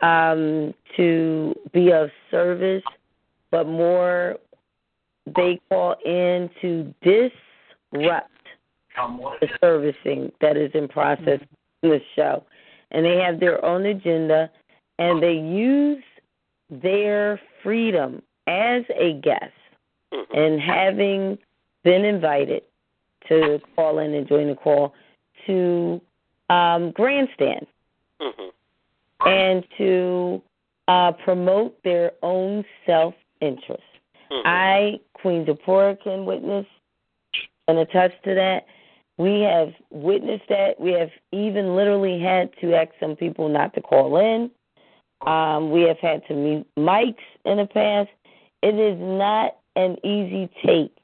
um, 0.00 0.72
to 0.96 1.54
be 1.72 1.92
of 1.92 2.08
service, 2.30 2.82
but 3.50 3.66
more 3.66 4.36
they 5.26 5.60
call 5.68 5.96
in 6.04 6.48
to 6.62 6.94
disrupt 7.02 8.30
the 9.40 9.48
servicing 9.60 10.32
that 10.40 10.56
is 10.56 10.70
in 10.74 10.88
process 10.88 11.40
in 11.82 11.90
the 11.90 12.00
show. 12.14 12.44
And 12.90 13.04
they 13.04 13.16
have 13.16 13.40
their 13.40 13.64
own 13.64 13.86
agenda 13.86 14.50
and 14.98 15.22
they 15.22 15.34
use 15.34 16.02
their 16.70 17.40
freedom 17.62 18.22
as 18.46 18.82
a 18.94 19.14
guest 19.22 19.52
Mhm. 20.12 20.26
and 20.34 20.60
having 20.60 21.38
been 21.82 22.04
invited 22.04 22.62
to 23.28 23.60
call 23.74 23.98
in 23.98 24.14
and 24.14 24.26
join 24.26 24.48
the 24.48 24.54
call 24.54 24.94
to 25.46 26.00
um, 26.48 26.92
grandstand 26.92 27.66
Mm-hmm. 28.20 29.28
and 29.28 29.64
to 29.76 30.42
uh, 30.88 31.12
promote 31.12 31.82
their 31.82 32.12
own 32.22 32.64
self 32.86 33.14
interest. 33.40 33.82
Mm-hmm. 34.30 34.46
I, 34.46 35.00
Queen 35.14 35.44
Deborah, 35.44 35.96
can 35.96 36.24
witness 36.24 36.66
and 37.68 37.78
attest 37.78 38.14
to 38.24 38.34
that. 38.34 38.66
We 39.18 39.40
have 39.40 39.72
witnessed 39.90 40.48
that. 40.48 40.78
We 40.78 40.92
have 40.92 41.10
even 41.32 41.74
literally 41.74 42.20
had 42.20 42.50
to 42.60 42.74
ask 42.74 42.90
some 43.00 43.16
people 43.16 43.48
not 43.48 43.74
to 43.74 43.80
call 43.80 44.18
in. 44.18 44.50
Um, 45.26 45.70
we 45.70 45.82
have 45.82 45.98
had 45.98 46.26
to 46.28 46.34
mute 46.34 46.66
mics 46.78 47.16
in 47.44 47.56
the 47.56 47.66
past. 47.66 48.10
It 48.62 48.78
is 48.78 48.98
not 49.00 49.56
an 49.74 49.96
easy 50.04 50.50
take 50.64 50.96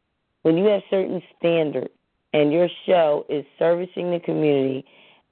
when 0.43 0.59
you 0.59 0.66
have 0.66 0.82
certain 0.90 1.22
standards 1.39 1.90
and 2.32 2.52
your 2.52 2.68
show 2.86 3.24
is 3.28 3.44
servicing 3.59 4.10
the 4.10 4.20
community 4.20 4.84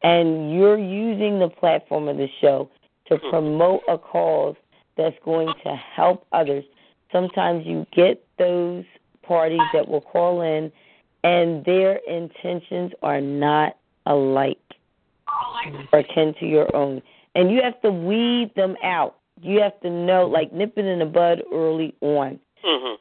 and 0.02 0.54
you're 0.54 0.78
using 0.78 1.38
the 1.38 1.48
platform 1.48 2.08
of 2.08 2.16
the 2.16 2.28
show 2.40 2.70
to 3.06 3.18
promote 3.30 3.82
a 3.88 3.98
cause 3.98 4.56
that's 4.96 5.16
going 5.24 5.52
to 5.64 5.74
help 5.74 6.26
others. 6.32 6.64
Sometimes 7.12 7.66
you 7.66 7.86
get 7.92 8.24
those 8.38 8.84
parties 9.22 9.60
that 9.72 9.88
will 9.88 10.00
call 10.00 10.42
in 10.42 10.70
and 11.24 11.64
their 11.64 11.96
intentions 12.08 12.92
are 13.02 13.20
not 13.20 13.76
alike 14.06 14.58
or 15.92 15.98
akin 16.00 16.34
to 16.40 16.46
your 16.46 16.74
own. 16.74 17.02
And 17.34 17.50
you 17.50 17.60
have 17.62 17.80
to 17.82 17.90
weed 17.90 18.52
them 18.56 18.76
out. 18.82 19.16
You 19.40 19.60
have 19.60 19.78
to 19.80 19.90
know, 19.90 20.26
like 20.26 20.52
nipping 20.52 20.86
in 20.86 20.98
the 20.98 21.04
bud 21.06 21.42
early 21.52 21.94
on. 22.00 22.38
Mm-hmm. 22.64 22.94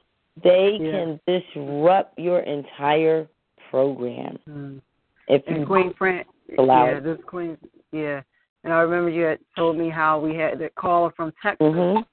They 0.44 0.78
Yeah. 0.80 0.92
can 0.92 1.20
disrupt 1.28 2.18
your 2.20 2.40
entire 2.40 3.28
program 3.70 4.40
Mm. 4.48 4.82
if 5.28 5.46
And 5.48 5.58
you 5.58 5.66
Queen 5.66 5.94
Fran, 5.94 6.26
allow 6.58 6.86
yeah, 6.86 6.98
it. 6.98 7.04
this 7.04 7.20
Queen, 7.26 7.58
yeah. 7.92 8.22
And 8.64 8.74
I 8.74 8.80
remember 8.82 9.10
you 9.10 9.24
had 9.24 9.40
told 9.56 9.78
me 9.78 9.90
how 9.90 10.20
we 10.20 10.36
had 10.36 10.60
that 10.60 10.76
caller 10.76 11.12
from 11.12 11.34
Texas, 11.42 11.66
Mhm. 11.68 12.06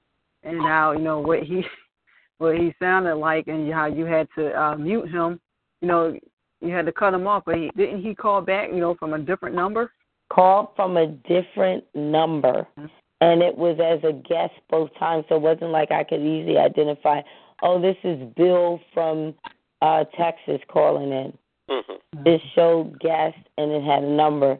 and 0.44 0.60
how 0.62 0.92
you 0.92 1.00
know 1.00 1.20
what 1.20 1.42
he, 1.42 1.66
what 2.38 2.56
he 2.56 2.72
sounded 2.80 3.16
like, 3.16 3.48
and 3.48 3.72
how 3.72 3.86
you 3.86 4.04
had 4.06 4.28
to 4.36 4.60
uh, 4.60 4.76
mute 4.76 5.08
him. 5.08 5.40
You 5.80 5.88
know, 5.88 6.18
you 6.60 6.72
had 6.72 6.86
to 6.86 6.92
cut 6.92 7.14
him 7.14 7.26
off, 7.26 7.44
but 7.46 7.56
he 7.56 7.70
didn't 7.76 8.02
he 8.02 8.14
call 8.14 8.40
back? 8.40 8.70
You 8.70 8.80
know, 8.80 8.94
from 8.94 9.14
a 9.14 9.18
different 9.18 9.54
number. 9.54 9.92
Called 10.30 10.68
from 10.74 10.96
a 10.96 11.06
different 11.06 11.84
number. 11.94 12.66
Mhm. 12.78 12.90
And 13.20 13.42
it 13.42 13.56
was 13.56 13.78
as 13.80 14.02
a 14.04 14.12
guest 14.12 14.54
both 14.68 14.92
times, 14.98 15.24
so 15.28 15.36
it 15.36 15.42
wasn't 15.42 15.70
like 15.70 15.90
I 15.90 16.04
could 16.04 16.20
easily 16.20 16.58
identify, 16.58 17.22
oh, 17.62 17.80
this 17.80 17.96
is 18.04 18.22
Bill 18.34 18.80
from 18.92 19.34
uh 19.82 20.04
Texas 20.16 20.60
calling 20.68 21.12
in. 21.12 21.38
Mm-hmm. 21.70 22.26
It 22.26 22.40
showed 22.54 22.98
guest 23.00 23.38
and 23.58 23.72
it 23.72 23.82
had 23.82 24.04
a 24.04 24.10
number. 24.10 24.58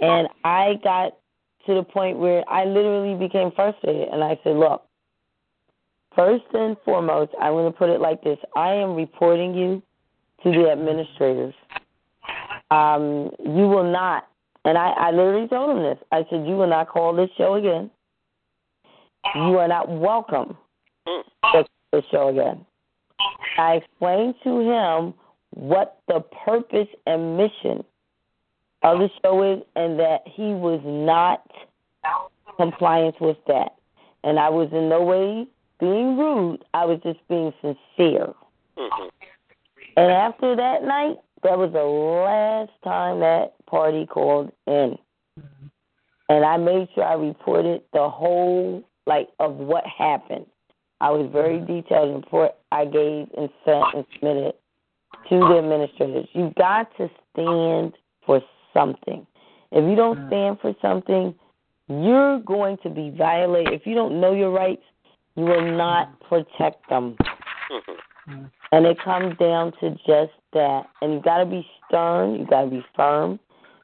And 0.00 0.28
I 0.44 0.74
got 0.82 1.16
to 1.66 1.74
the 1.74 1.82
point 1.82 2.18
where 2.18 2.48
I 2.48 2.64
literally 2.64 3.14
became 3.14 3.50
frustrated 3.52 4.08
and 4.08 4.22
I 4.22 4.38
said, 4.44 4.56
Look, 4.56 4.82
first 6.14 6.44
and 6.54 6.76
foremost, 6.84 7.32
I'm 7.40 7.52
going 7.52 7.72
to 7.72 7.76
put 7.76 7.90
it 7.90 8.00
like 8.00 8.22
this 8.22 8.38
I 8.54 8.72
am 8.72 8.94
reporting 8.94 9.54
you 9.54 9.76
to 9.76 9.85
the 10.52 10.70
administrators. 10.70 11.54
Um, 12.70 13.30
you 13.38 13.68
will 13.68 13.90
not, 13.90 14.28
and 14.64 14.76
I, 14.76 14.90
I 14.90 15.10
literally 15.10 15.48
told 15.48 15.76
him 15.76 15.82
this 15.82 15.98
I 16.10 16.24
said, 16.30 16.46
You 16.46 16.56
will 16.56 16.68
not 16.68 16.88
call 16.88 17.14
this 17.14 17.30
show 17.36 17.54
again. 17.54 17.90
You 19.34 19.58
are 19.58 19.68
not 19.68 19.88
welcome 19.88 20.56
to 21.06 21.64
the 21.92 22.02
show 22.10 22.28
again. 22.28 22.64
I 23.58 23.74
explained 23.74 24.34
to 24.44 24.60
him 24.60 25.14
what 25.50 26.00
the 26.08 26.20
purpose 26.44 26.88
and 27.06 27.36
mission 27.36 27.84
of 28.82 28.98
the 28.98 29.08
show 29.22 29.42
is 29.42 29.62
and 29.74 29.98
that 29.98 30.22
he 30.26 30.52
was 30.52 30.80
not 30.84 31.42
compliance 32.56 33.16
with 33.20 33.38
that. 33.46 33.74
And 34.24 34.38
I 34.38 34.48
was 34.48 34.68
in 34.72 34.88
no 34.88 35.02
way 35.02 35.46
being 35.80 36.16
rude. 36.16 36.64
I 36.74 36.84
was 36.84 37.00
just 37.02 37.18
being 37.28 37.52
sincere. 37.60 38.32
Mm-hmm. 38.78 39.08
And 39.96 40.12
after 40.12 40.54
that 40.56 40.82
night, 40.82 41.16
that 41.42 41.58
was 41.58 41.72
the 41.72 41.82
last 41.82 42.72
time 42.84 43.20
that 43.20 43.54
party 43.66 44.06
called 44.06 44.52
in. 44.66 44.96
Mm-hmm. 45.38 45.66
And 46.28 46.44
I 46.44 46.56
made 46.56 46.88
sure 46.94 47.04
I 47.04 47.14
reported 47.14 47.82
the 47.92 48.08
whole 48.08 48.82
like 49.06 49.28
of 49.38 49.54
what 49.54 49.84
happened. 49.86 50.46
I 51.00 51.10
was 51.10 51.30
very 51.32 51.58
mm-hmm. 51.58 51.80
detailed 51.80 52.08
in 52.08 52.16
report 52.16 52.52
I 52.72 52.84
gave 52.84 53.28
and 53.36 53.48
sent 53.64 53.84
and 53.94 54.04
submitted 54.14 54.54
to 55.28 55.38
the 55.38 55.58
administrators. 55.58 56.28
You've 56.32 56.54
got 56.54 56.94
to 56.96 57.08
stand 57.32 57.94
for 58.24 58.40
something. 58.74 59.26
If 59.72 59.88
you 59.88 59.96
don't 59.96 60.18
mm-hmm. 60.18 60.28
stand 60.28 60.58
for 60.60 60.74
something, 60.82 61.34
you're 61.88 62.40
going 62.40 62.78
to 62.82 62.90
be 62.90 63.14
violated. 63.16 63.72
If 63.72 63.86
you 63.86 63.94
don't 63.94 64.20
know 64.20 64.32
your 64.32 64.50
rights, 64.50 64.82
you 65.36 65.44
will 65.44 65.76
not 65.76 66.18
protect 66.20 66.88
them. 66.88 67.16
Mm-hmm. 67.20 67.92
And 68.72 68.86
it 68.86 68.98
comes 69.02 69.36
down 69.38 69.72
to 69.80 69.90
just 70.06 70.32
that. 70.52 70.82
And 71.00 71.14
you 71.14 71.20
got 71.20 71.38
to 71.38 71.46
be 71.46 71.66
stern, 71.86 72.34
you 72.34 72.46
got 72.46 72.64
to 72.64 72.70
be 72.70 72.84
firm, 72.94 73.38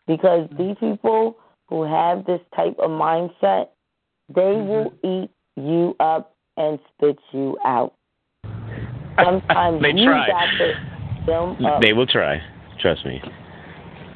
because 0.06 0.48
these 0.58 0.76
people 0.80 1.36
who 1.68 1.84
have 1.84 2.26
this 2.26 2.40
type 2.54 2.76
of 2.78 2.90
mindset, 2.90 3.68
they 4.28 4.42
will 4.42 4.92
eat 5.04 5.30
you 5.56 5.94
up 6.00 6.34
and 6.56 6.78
spit 6.94 7.18
you 7.32 7.56
out. 7.64 7.94
Sometimes 9.22 9.82
They 9.82 9.92
you 9.92 10.06
try. 10.06 10.26
got 10.26 10.46
to 10.58 10.74
them 11.26 11.64
up. 11.64 11.80
They 11.82 11.92
will 11.92 12.06
try. 12.06 12.40
Trust 12.80 13.04
me. 13.06 13.20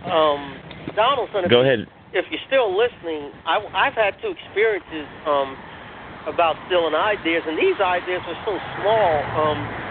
Um, 0.05 0.59
Donaldson, 0.97 1.45
if, 1.45 1.51
Go 1.51 1.61
ahead. 1.61 1.87
if 2.13 2.25
you're 2.31 2.41
still 2.47 2.77
listening, 2.77 3.31
I, 3.47 3.59
I've 3.75 3.95
had 3.95 4.15
two 4.23 4.35
experiences 4.35 5.07
um, 5.27 5.57
about 6.27 6.57
stealing 6.67 6.95
ideas, 6.95 7.43
and 7.47 7.59
these 7.59 7.79
ideas 7.81 8.23
were 8.27 8.41
so 8.45 8.59
small. 8.81 9.13
Um, 9.39 9.86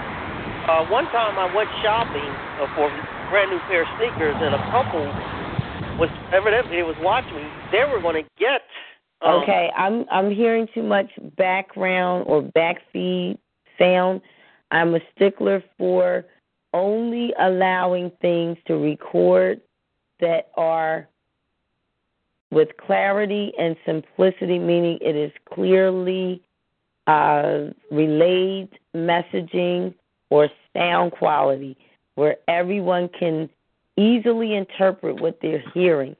uh, 0.68 0.84
one 0.86 1.06
time 1.06 1.38
I 1.38 1.54
went 1.56 1.70
shopping 1.84 2.30
uh, 2.62 2.68
for 2.76 2.90
a 2.90 3.30
brand 3.30 3.52
new 3.52 3.60
pair 3.68 3.82
of 3.82 3.88
sneakers, 3.98 4.36
and 4.40 4.56
a 4.56 4.72
couple 4.72 5.06
was 6.00 6.10
evidently 6.34 6.82
was 6.84 6.96
watching 7.02 7.38
me. 7.38 7.50
They 7.72 7.84
were 7.86 8.02
going 8.02 8.24
to 8.24 8.30
get. 8.40 8.62
Um, 9.22 9.44
Okay, 9.44 9.70
I'm 9.76 10.06
I'm 10.12 10.32
hearing 10.32 10.68
too 10.74 10.84
much 10.84 11.10
background 11.38 12.26
or 12.28 12.42
backfeed 12.42 13.38
sound. 13.78 14.22
I'm 14.72 14.96
a 14.96 15.00
stickler 15.16 15.64
for 15.78 16.26
only 16.74 17.34
allowing 17.40 18.12
things 18.22 18.58
to 18.68 18.76
record 18.76 19.62
that 20.20 20.50
are 20.58 21.08
with 22.52 22.70
clarity 22.86 23.54
and 23.58 23.76
simplicity, 23.86 24.60
meaning 24.60 24.98
it 25.02 25.16
is 25.16 25.32
clearly 25.54 26.42
uh, 27.08 27.66
relayed 27.92 28.70
messaging 28.96 29.94
or 30.36 30.50
sound 30.76 31.14
quality 31.14 31.78
where 32.16 32.36
everyone 32.50 33.10
can 33.18 33.50
easily 33.96 34.54
interpret 34.54 35.22
what 35.22 35.40
they're 35.42 35.64
hearing. 35.74 36.16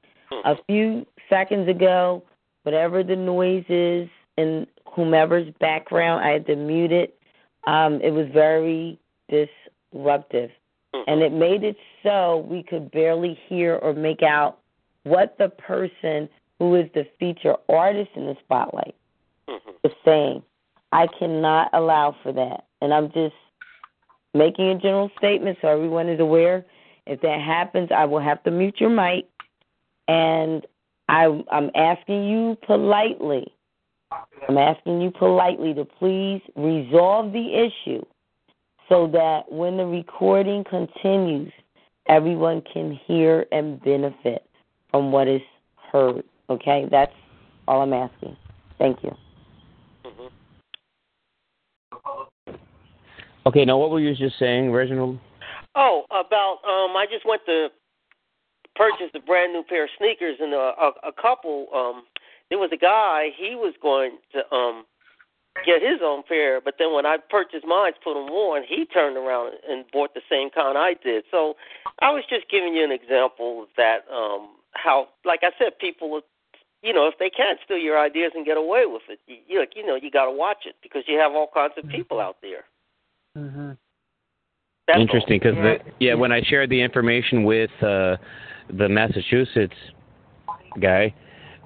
A 0.46 0.56
hmm. 0.56 0.62
few 0.68 1.06
seconds 1.30 1.68
ago, 1.68 2.24
whatever 2.64 3.04
the 3.04 3.16
noise 3.16 3.66
is 3.68 4.08
in 4.38 4.68
whomever's 4.88 5.54
background, 5.60 6.24
I 6.24 6.30
had 6.30 6.46
to 6.48 6.56
mute 6.56 6.94
it. 6.94 7.18
Um, 7.68 8.00
it 8.02 8.12
was 8.12 8.28
very 8.34 8.98
disruptive. 9.30 10.52
Hmm. 10.94 11.02
And 11.08 11.22
it 11.22 11.34
made 11.34 11.64
it 11.64 11.76
so 12.02 12.46
we 12.50 12.64
could 12.64 12.92
barely 12.92 13.38
hear 13.50 13.76
or 13.76 13.94
make 13.94 14.24
out 14.24 14.60
what 15.04 15.36
the 15.38 15.50
person 15.50 16.30
who 16.60 16.76
is 16.76 16.90
the 16.94 17.06
feature 17.20 17.58
artist 17.68 18.12
in 18.16 18.28
the 18.28 18.36
spotlight 18.46 18.96
hmm. 19.50 19.72
is 19.84 19.92
saying. 20.06 20.42
I 20.94 21.08
cannot 21.20 21.70
allow 21.74 22.16
for 22.24 22.32
that. 22.32 22.66
And 22.82 22.94
I'm 22.94 23.12
just 23.12 23.36
making 24.36 24.70
a 24.70 24.78
general 24.78 25.10
statement 25.18 25.58
so 25.62 25.70
everyone 25.70 26.10
is 26.10 26.20
aware. 26.20 26.66
If 27.08 27.22
that 27.22 27.40
happens, 27.40 27.90
I 27.96 28.06
will 28.06 28.20
have 28.20 28.44
to 28.44 28.52
mute 28.52 28.76
your 28.80 28.90
mic. 28.90 29.28
And 30.08 30.66
I, 31.08 31.26
I'm 31.52 31.72
asking 31.76 32.26
you 32.26 32.58
politely, 32.66 33.48
I'm 34.48 34.58
asking 34.58 35.02
you 35.02 35.12
politely 35.12 35.74
to 35.74 35.86
please 35.86 36.42
resolve 36.56 37.32
the 37.32 37.70
issue 37.70 38.04
so 38.90 39.08
that 39.08 39.52
when 39.52 39.78
the 39.78 39.86
recording 39.86 40.64
continues, 40.64 41.52
everyone 42.08 42.62
can 42.72 43.00
hear 43.08 43.46
and 43.52 43.82
benefit 43.84 44.46
from 44.92 45.12
what 45.12 45.28
is 45.28 45.42
heard. 45.92 46.24
Okay? 46.50 46.88
That's 46.92 47.14
all 47.68 47.82
I'm 47.82 47.94
asking. 47.94 48.36
Thank 48.78 49.04
you. 49.04 49.16
Okay, 53.48 53.64
now 53.64 53.78
what 53.78 53.92
were 53.92 54.00
you 54.00 54.16
just 54.16 54.40
saying, 54.40 54.72
Reginald? 54.72 55.20
Oh, 55.76 56.06
about 56.10 56.60
um, 56.66 56.98
I 56.98 57.06
just 57.12 57.26
went 57.26 57.42
to 57.46 57.68
purchase 58.76 59.12
a 59.14 59.20
brand 59.20 59.54
new 59.54 59.64
pair 59.64 59.84
of 59.84 59.90
sneakers, 59.98 60.38
and 60.40 60.54
a, 60.54 60.58
a, 60.58 60.92
a 61.10 61.12
couple. 61.22 61.68
Um, 61.74 62.04
there 62.50 62.58
was 62.58 62.72
a 62.74 62.78
guy. 62.78 63.30
He 63.38 63.56
was 63.56 63.74
going 63.82 64.18
to 64.34 64.56
um 64.56 64.86
get 65.66 65.82
his 65.82 66.00
own 66.04 66.24
pair, 66.28 66.60
but 66.60 66.76
then 66.80 66.94
when 66.94 67.06
I 67.06 67.18
purchased 67.30 67.66
mine, 67.66 67.94
put 68.04 68.16
them 68.16 68.30
on, 68.30 68.64
he 68.68 68.86
turned 68.86 69.16
around 69.16 69.54
and 69.70 69.86
bought 69.94 70.14
the 70.14 70.22
same 70.30 70.50
kind 70.50 70.78
I 70.78 70.96
did. 71.02 71.24
So 71.32 71.56
I 72.02 72.12
was 72.12 72.24
just 72.30 72.50
giving 72.50 72.74
you 72.74 72.84
an 72.84 72.92
example 72.92 73.64
of 73.64 73.70
that. 73.78 74.04
Um, 74.12 74.50
how, 74.74 75.08
like 75.24 75.40
I 75.44 75.52
said, 75.58 75.80
people, 75.80 76.20
you 76.82 76.92
know, 76.92 77.08
if 77.08 77.18
they 77.20 77.30
can 77.30 77.56
steal 77.64 77.78
your 77.78 77.98
ideas 77.98 78.34
and 78.36 78.46
get 78.46 78.58
away 78.58 78.84
with 78.86 79.04
it, 79.08 79.20
you, 79.28 79.38
you, 79.48 79.66
you 79.74 79.86
know, 79.86 79.96
you 79.96 80.12
got 80.12 80.26
to 80.26 80.32
watch 80.32 80.66
it 80.66 80.76
because 80.84 81.04
you 81.08 81.18
have 81.18 81.32
all 81.32 81.50
kinds 81.54 81.74
of 81.78 81.88
people 81.90 82.20
out 82.20 82.36
there. 82.42 82.66
Mm-hmm. 83.38 83.72
That's 84.88 85.00
Interesting, 85.00 85.40
because 85.40 85.58
Yeah. 85.58 85.78
yeah, 86.00 86.14
when 86.14 86.32
I 86.32 86.42
shared 86.42 86.70
the 86.70 86.80
information 86.80 87.44
with 87.44 87.72
uh, 87.82 88.18
the 88.70 88.88
Massachusetts 88.88 89.76
guy, 90.80 91.14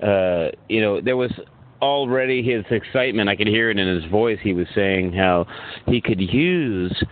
uh, 0.02 0.50
you 0.70 0.82
know, 0.82 1.02
there 1.02 1.18
was 1.18 1.32
already 1.82 2.42
his 2.42 2.64
excitement. 2.72 3.30
I 3.30 3.36
could 3.36 3.48
hear 3.48 3.70
it 3.70 3.78
in 3.78 3.88
his 3.88 4.06
voice. 4.06 4.40
He 4.42 4.54
was 4.54 4.68
saying 4.74 5.14
how 5.14 5.46
he 5.86 6.00
could 6.00 6.22
use, 6.22 7.04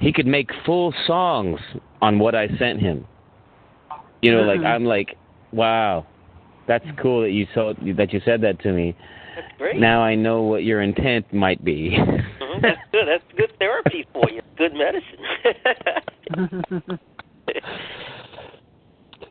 he 0.00 0.12
could 0.12 0.26
make 0.26 0.50
full 0.66 0.92
songs 1.06 1.60
on 2.02 2.18
what 2.18 2.34
I 2.34 2.48
sent 2.58 2.80
him. 2.80 3.06
You 4.22 4.32
know, 4.32 4.42
like 4.42 4.60
Mhm. 4.60 4.66
I'm 4.66 4.84
like, 4.84 5.16
wow, 5.52 6.06
that's 6.66 6.86
cool 6.96 7.22
that 7.22 7.30
you 7.30 7.46
saw 7.54 7.74
that 7.74 8.12
you 8.12 8.20
said 8.24 8.40
that 8.40 8.58
to 8.60 8.72
me. 8.72 8.94
That's 9.34 9.48
great. 9.58 9.76
Now 9.76 10.02
I 10.02 10.14
know 10.14 10.42
what 10.42 10.64
your 10.64 10.82
intent 10.82 11.32
might 11.32 11.64
be. 11.64 11.96
Mhm, 11.98 12.62
that's 12.62 12.80
good. 12.92 13.06
That's 13.06 13.24
good 13.36 13.52
therapy 13.58 14.06
for 14.12 14.28
you. 14.30 14.40
Good 14.56 14.74
medicine. 14.74 16.98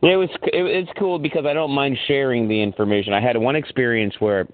It 0.02 0.16
was 0.16 0.28
it, 0.42 0.66
it's 0.66 0.90
cool 0.98 1.18
because 1.18 1.46
I 1.46 1.54
don't 1.54 1.70
mind 1.70 1.96
sharing 2.06 2.46
the 2.46 2.60
information. 2.60 3.14
I 3.14 3.20
had 3.20 3.38
one 3.38 3.56
experience 3.56 4.14
where 4.18 4.46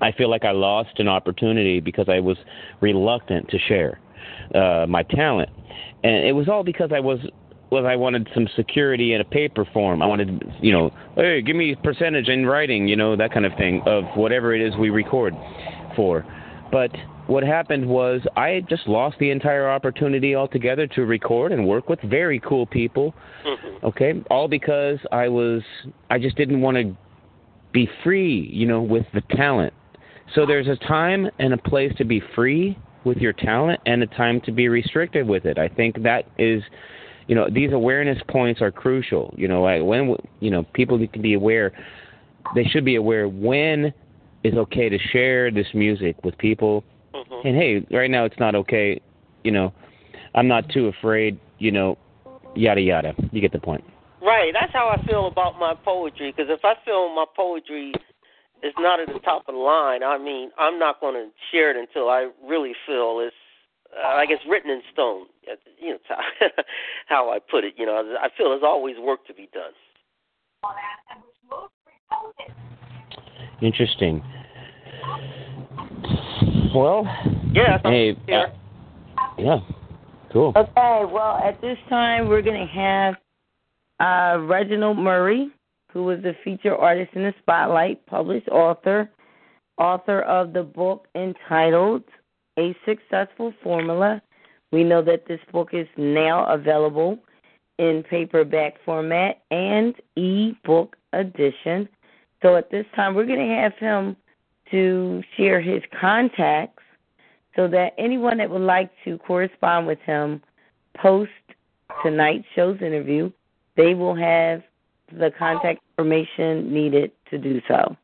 I 0.00 0.10
feel 0.12 0.28
like 0.28 0.44
I 0.44 0.50
lost 0.50 0.98
an 0.98 1.06
opportunity 1.06 1.78
because 1.78 2.08
I 2.08 2.18
was 2.18 2.36
reluctant 2.80 3.48
to 3.50 3.58
share 3.58 4.00
uh, 4.54 4.86
my 4.88 5.04
talent, 5.04 5.50
and 6.02 6.26
it 6.26 6.32
was 6.32 6.48
all 6.48 6.64
because 6.64 6.90
I 6.92 6.98
was 6.98 7.20
was 7.70 7.84
I 7.84 7.96
wanted 7.96 8.28
some 8.34 8.48
security 8.56 9.12
in 9.14 9.20
a 9.20 9.24
paper 9.24 9.64
form. 9.72 10.02
I 10.02 10.06
wanted, 10.06 10.42
you 10.60 10.72
know, 10.72 10.90
hey, 11.16 11.42
give 11.42 11.56
me 11.56 11.74
percentage 11.82 12.28
in 12.28 12.46
writing, 12.46 12.88
you 12.88 12.96
know, 12.96 13.16
that 13.16 13.32
kind 13.32 13.44
of 13.44 13.52
thing 13.56 13.82
of 13.86 14.04
whatever 14.16 14.54
it 14.54 14.60
is 14.60 14.74
we 14.76 14.90
record 14.90 15.34
for. 15.94 16.24
But 16.72 16.90
what 17.26 17.42
happened 17.42 17.86
was 17.86 18.22
I 18.36 18.62
just 18.68 18.88
lost 18.88 19.18
the 19.18 19.30
entire 19.30 19.70
opportunity 19.70 20.34
altogether 20.34 20.86
to 20.88 21.04
record 21.04 21.52
and 21.52 21.66
work 21.66 21.88
with 21.88 22.00
very 22.02 22.40
cool 22.40 22.64
people 22.66 23.14
Mhm. 23.44 23.84
okay 23.84 24.22
all 24.30 24.48
because 24.48 24.98
i 25.12 25.28
was 25.28 25.62
i 26.10 26.18
just 26.18 26.36
didn't 26.36 26.60
want 26.62 26.76
to 26.78 26.96
be 27.72 27.88
free 28.02 28.48
you 28.50 28.66
know 28.66 28.80
with 28.80 29.04
the 29.12 29.20
talent 29.36 29.72
so 30.34 30.46
there's 30.46 30.68
a 30.68 30.76
time 30.76 31.30
and 31.38 31.52
a 31.52 31.58
place 31.58 31.92
to 31.98 32.04
be 32.04 32.20
free 32.34 32.76
with 33.04 33.18
your 33.18 33.32
talent 33.34 33.78
and 33.86 34.02
a 34.02 34.06
time 34.06 34.40
to 34.42 34.50
be 34.52 34.68
restricted 34.68 35.26
with 35.28 35.44
it 35.44 35.58
i 35.58 35.68
think 35.68 36.02
that 36.02 36.24
is 36.38 36.62
you 37.28 37.34
know 37.34 37.48
these 37.50 37.72
awareness 37.72 38.18
points 38.28 38.60
are 38.60 38.72
crucial 38.72 39.32
you 39.36 39.46
know 39.46 39.64
I, 39.64 39.80
when 39.80 40.16
you 40.40 40.50
know 40.50 40.64
people 40.74 40.98
need 40.98 41.12
to 41.12 41.20
be 41.20 41.34
aware 41.34 41.72
they 42.54 42.64
should 42.64 42.84
be 42.84 42.96
aware 42.96 43.28
when 43.28 43.92
it's 44.42 44.56
okay 44.56 44.88
to 44.88 44.98
share 45.12 45.50
this 45.50 45.66
music 45.74 46.16
with 46.24 46.36
people 46.38 46.84
Mhm. 47.14 47.44
and 47.44 47.56
hey 47.56 47.86
right 47.90 48.10
now 48.10 48.24
it's 48.24 48.38
not 48.38 48.54
okay 48.54 49.00
you 49.44 49.52
know 49.52 49.72
i'm 50.34 50.48
not 50.48 50.68
too 50.70 50.88
afraid 50.88 51.38
you 51.58 51.70
know 51.70 51.96
yada 52.54 52.80
yada 52.80 53.14
you 53.32 53.40
get 53.40 53.52
the 53.52 53.60
point 53.60 53.84
Right. 54.20 54.52
That's 54.52 54.72
how 54.72 54.88
I 54.88 55.04
feel 55.06 55.28
about 55.28 55.58
my 55.58 55.74
poetry. 55.84 56.32
Because 56.36 56.50
if 56.50 56.64
I 56.64 56.74
feel 56.84 57.14
my 57.14 57.24
poetry 57.36 57.92
is 58.62 58.74
not 58.78 59.00
at 59.00 59.08
the 59.08 59.20
top 59.20 59.44
of 59.48 59.54
the 59.54 59.60
line, 59.60 60.02
I 60.02 60.18
mean, 60.18 60.50
I'm 60.58 60.78
not 60.78 61.00
going 61.00 61.14
to 61.14 61.28
share 61.50 61.70
it 61.70 61.76
until 61.76 62.08
I 62.08 62.28
really 62.44 62.72
feel 62.86 63.20
it's, 63.20 63.34
uh, 63.96 64.06
I 64.06 64.26
guess, 64.26 64.38
written 64.48 64.70
in 64.70 64.82
stone. 64.92 65.26
Uh, 65.50 65.56
You 65.80 65.92
know, 65.92 65.98
how, 66.08 66.48
how 67.06 67.30
I 67.30 67.38
put 67.38 67.64
it. 67.64 67.74
You 67.76 67.86
know, 67.86 68.16
I 68.20 68.28
feel 68.36 68.50
there's 68.50 68.62
always 68.62 68.96
work 68.98 69.26
to 69.26 69.34
be 69.34 69.48
done. 69.52 69.72
Interesting. 73.60 74.22
Well, 76.74 77.04
Yeah. 77.52 77.78
I'm 77.84 77.92
hey, 77.92 78.10
uh, 78.32 78.46
yeah, 79.38 79.58
cool. 80.32 80.52
Okay, 80.54 81.04
well, 81.12 81.40
at 81.42 81.60
this 81.60 81.78
time, 81.88 82.28
we're 82.28 82.42
going 82.42 82.60
to 82.60 82.72
have 82.72 83.14
uh, 84.00 84.40
Reginald 84.42 84.98
Murray, 84.98 85.48
who 85.92 86.04
was 86.04 86.20
the 86.22 86.34
feature 86.44 86.76
artist 86.76 87.12
in 87.14 87.22
the 87.22 87.34
Spotlight, 87.40 88.04
published 88.06 88.48
author, 88.48 89.10
author 89.78 90.22
of 90.22 90.52
the 90.52 90.62
book 90.62 91.06
entitled 91.14 92.04
A 92.58 92.76
Successful 92.84 93.54
Formula. 93.62 94.20
We 94.72 94.84
know 94.84 95.00
that 95.02 95.26
this 95.26 95.40
book 95.52 95.70
is 95.72 95.86
now 95.96 96.44
available 96.46 97.18
in 97.78 98.02
paperback 98.02 98.74
format 98.84 99.40
and 99.50 99.94
e-book 100.16 100.96
edition. 101.12 101.88
So 102.42 102.56
at 102.56 102.70
this 102.70 102.84
time, 102.94 103.14
we're 103.14 103.26
going 103.26 103.48
to 103.48 103.54
have 103.54 103.74
him 103.78 104.16
to 104.72 105.22
share 105.36 105.60
his 105.60 105.82
contacts 105.98 106.82
so 107.56 107.68
that 107.68 107.94
anyone 107.96 108.38
that 108.38 108.50
would 108.50 108.62
like 108.62 108.90
to 109.04 109.18
correspond 109.18 109.86
with 109.86 110.00
him 110.00 110.42
post 110.96 111.30
tonight's 112.02 112.44
show's 112.54 112.80
interview, 112.82 113.30
they 113.76 113.94
will 113.94 114.14
have 114.14 114.62
the 115.12 115.30
contact 115.38 115.80
information 115.96 116.72
needed 116.72 117.12
to 117.30 117.38
do 117.38 117.60
so. 117.66 117.96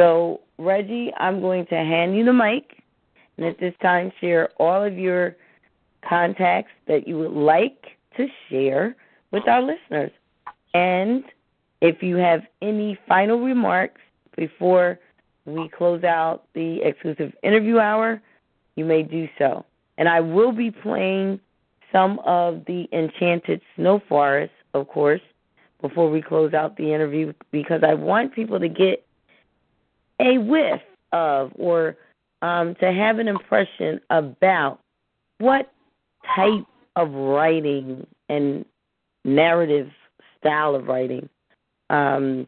So, 0.00 0.40
Reggie, 0.58 1.12
I'm 1.18 1.40
going 1.40 1.66
to 1.66 1.74
hand 1.74 2.16
you 2.16 2.24
the 2.24 2.32
mic, 2.32 2.77
and 3.38 3.46
at 3.46 3.58
this 3.58 3.74
time, 3.80 4.12
share 4.20 4.50
all 4.58 4.82
of 4.82 4.98
your 4.98 5.36
contacts 6.06 6.72
that 6.86 7.06
you 7.06 7.16
would 7.18 7.32
like 7.32 7.96
to 8.16 8.26
share 8.48 8.96
with 9.30 9.46
our 9.48 9.62
listeners. 9.62 10.10
And 10.74 11.24
if 11.80 12.02
you 12.02 12.16
have 12.16 12.42
any 12.60 12.98
final 13.06 13.40
remarks 13.40 14.00
before 14.36 14.98
we 15.44 15.68
close 15.68 16.04
out 16.04 16.44
the 16.54 16.82
exclusive 16.82 17.32
interview 17.42 17.78
hour, 17.78 18.20
you 18.76 18.84
may 18.84 19.02
do 19.02 19.28
so. 19.38 19.64
And 19.96 20.08
I 20.08 20.20
will 20.20 20.52
be 20.52 20.70
playing 20.70 21.40
some 21.92 22.18
of 22.20 22.64
the 22.66 22.88
Enchanted 22.92 23.60
Snow 23.76 24.02
Forest, 24.08 24.52
of 24.74 24.88
course, 24.88 25.22
before 25.80 26.10
we 26.10 26.20
close 26.20 26.54
out 26.54 26.76
the 26.76 26.92
interview 26.92 27.32
because 27.50 27.82
I 27.82 27.94
want 27.94 28.34
people 28.34 28.58
to 28.58 28.68
get 28.68 29.04
a 30.20 30.38
whiff 30.38 30.80
of 31.12 31.52
or 31.56 31.96
um, 32.42 32.74
to 32.80 32.92
have 32.92 33.18
an 33.18 33.28
impression 33.28 34.00
about 34.10 34.80
what 35.38 35.70
type 36.34 36.64
of 36.96 37.12
writing 37.12 38.06
and 38.28 38.64
narrative 39.24 39.88
style 40.38 40.74
of 40.74 40.86
writing 40.86 41.28
um, 41.90 42.46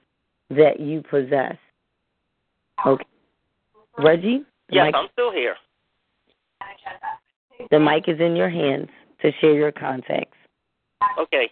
that 0.50 0.80
you 0.80 1.02
possess. 1.08 1.56
Okay. 2.86 3.04
Reggie? 3.98 4.44
Yes, 4.70 4.86
mic- 4.86 4.94
I'm 4.94 5.08
still 5.12 5.32
here. 5.32 5.56
the 7.70 7.78
mic 7.78 8.08
is 8.08 8.20
in 8.20 8.36
your 8.36 8.48
hands 8.48 8.88
to 9.22 9.30
share 9.40 9.54
your 9.54 9.72
contacts. 9.72 10.36
Okay. 11.18 11.50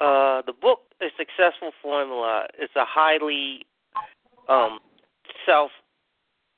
Uh, 0.00 0.42
the 0.46 0.52
book, 0.52 0.80
A 1.00 1.06
Successful 1.16 1.70
Formula, 1.82 2.46
is 2.60 2.68
a 2.76 2.84
highly 2.84 3.64
um, 4.48 4.78
self 5.46 5.70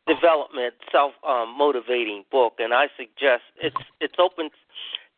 development, 0.08 0.74
self 0.90 1.12
um, 1.26 1.54
motivating 1.56 2.24
book, 2.30 2.54
and 2.58 2.72
I 2.72 2.86
suggest 2.96 3.42
it's 3.60 3.76
it's 4.00 4.14
open 4.18 4.50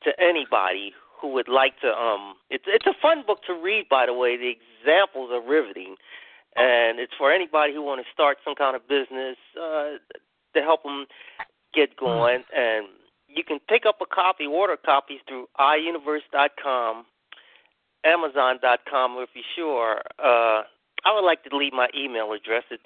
to 0.03 0.11
anybody 0.21 0.93
who 1.21 1.33
would 1.33 1.49
like 1.49 1.81
to. 1.81 1.89
Um, 1.89 2.35
it's 2.51 2.65
it's 2.67 2.87
a 2.87 2.95
fun 3.01 3.25
book 3.27 3.39
to 3.47 3.55
read, 3.55 3.89
by 3.89 4.07
the 4.07 4.15
way. 4.15 4.37
The 4.37 4.53
examples 4.53 5.31
are 5.33 5.41
riveting, 5.41 5.97
and 6.57 6.99
it's 6.99 7.13
for 7.17 7.33
anybody 7.33 7.73
who 7.73 7.83
want 7.83 8.05
to 8.05 8.13
start 8.13 8.39
some 8.45 8.55
kind 8.55 8.75
of 8.75 8.87
business 8.89 9.37
uh, 9.57 10.03
to 10.55 10.61
help 10.63 10.83
them 10.83 11.07
get 11.75 11.97
going. 11.97 12.43
And 12.57 12.87
you 13.29 13.45
can 13.45 13.61
pick 13.69 13.87
up 13.87 14.01
a 14.01 14.07
copy, 14.07 14.47
order 14.47 14.77
copies 14.77 15.21
through 15.29 15.47
iuniverse.com, 15.59 17.05
Amazon.com 18.05 19.17
if 19.19 19.29
you're 19.35 19.45
sure. 19.55 20.03
Uh, 20.19 20.63
I 21.05 21.15
would 21.15 21.25
like 21.25 21.45
to 21.45 21.57
leave 21.57 21.73
my 21.73 21.89
email 21.97 22.33
address. 22.33 22.65
It's 22.71 22.83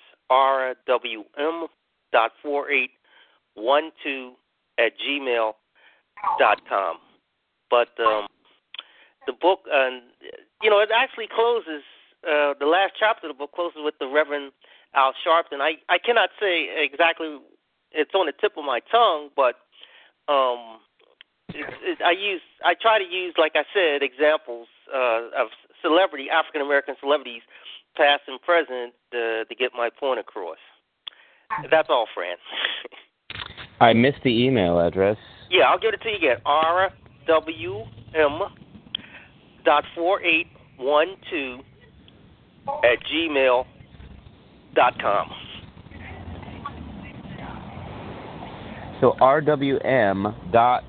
rwm.4812 2.15 4.33
at 4.79 4.93
gmail 4.99 5.53
dot 6.39 6.61
com. 6.69 6.97
But 7.71 7.89
um, 8.01 8.27
the 9.27 9.33
book, 9.33 9.61
uh, 9.73 9.91
you 10.63 10.71
know, 10.71 10.81
it 10.81 10.91
actually 10.95 11.29
closes. 11.35 11.83
Uh, 12.27 12.55
the 12.59 12.67
last 12.67 12.95
chapter 12.99 13.29
of 13.29 13.37
the 13.37 13.39
book 13.39 13.53
closes 13.53 13.79
with 13.85 13.95
the 14.01 14.07
Reverend 14.07 14.53
Al 14.95 15.13
Sharpton. 15.27 15.61
I 15.61 15.75
I 15.89 15.99
cannot 15.99 16.31
say 16.41 16.69
exactly. 16.77 17.39
It's 17.93 18.15
on 18.15 18.27
the 18.27 18.33
tip 18.33 18.57
of 18.57 18.65
my 18.65 18.81
tongue, 18.91 19.29
but 19.37 19.57
um, 20.27 20.81
it, 21.51 21.67
it, 21.83 22.03
I 22.03 22.13
use 22.13 22.41
I 22.65 22.75
try 22.75 22.99
to 22.99 23.05
use, 23.05 23.35
like 23.39 23.53
I 23.55 23.65
said, 23.73 24.03
examples 24.03 24.67
uh, 24.93 25.29
of 25.37 25.49
celebrity 25.83 26.29
African 26.31 26.61
American 26.61 26.97
celebrities, 26.99 27.43
past 27.97 28.23
and 28.27 28.41
present, 28.41 28.95
uh, 29.13 29.45
to 29.45 29.55
get 29.57 29.73
my 29.77 29.91
point 29.91 30.19
across. 30.19 30.59
That's 31.71 31.89
all, 31.91 32.07
Fran. 32.15 32.37
I 33.81 33.93
missed 33.93 34.23
the 34.25 34.45
email 34.45 34.81
address. 34.81 35.17
Yeah, 35.51 35.65
I'll 35.65 35.79
give 35.79 35.95
it 35.95 36.01
to 36.03 36.11
you 36.11 36.17
again. 36.17 36.37
RWM 37.29 38.51
dot 39.65 39.85
four 39.95 40.23
eight 40.23 40.47
one 40.77 41.17
two 41.31 41.61
at 42.67 42.99
gmail 43.13 43.65
dot 44.75 44.99
com. 45.01 45.29
So 49.01 49.13
RWM 49.21 50.53
dot 50.53 50.85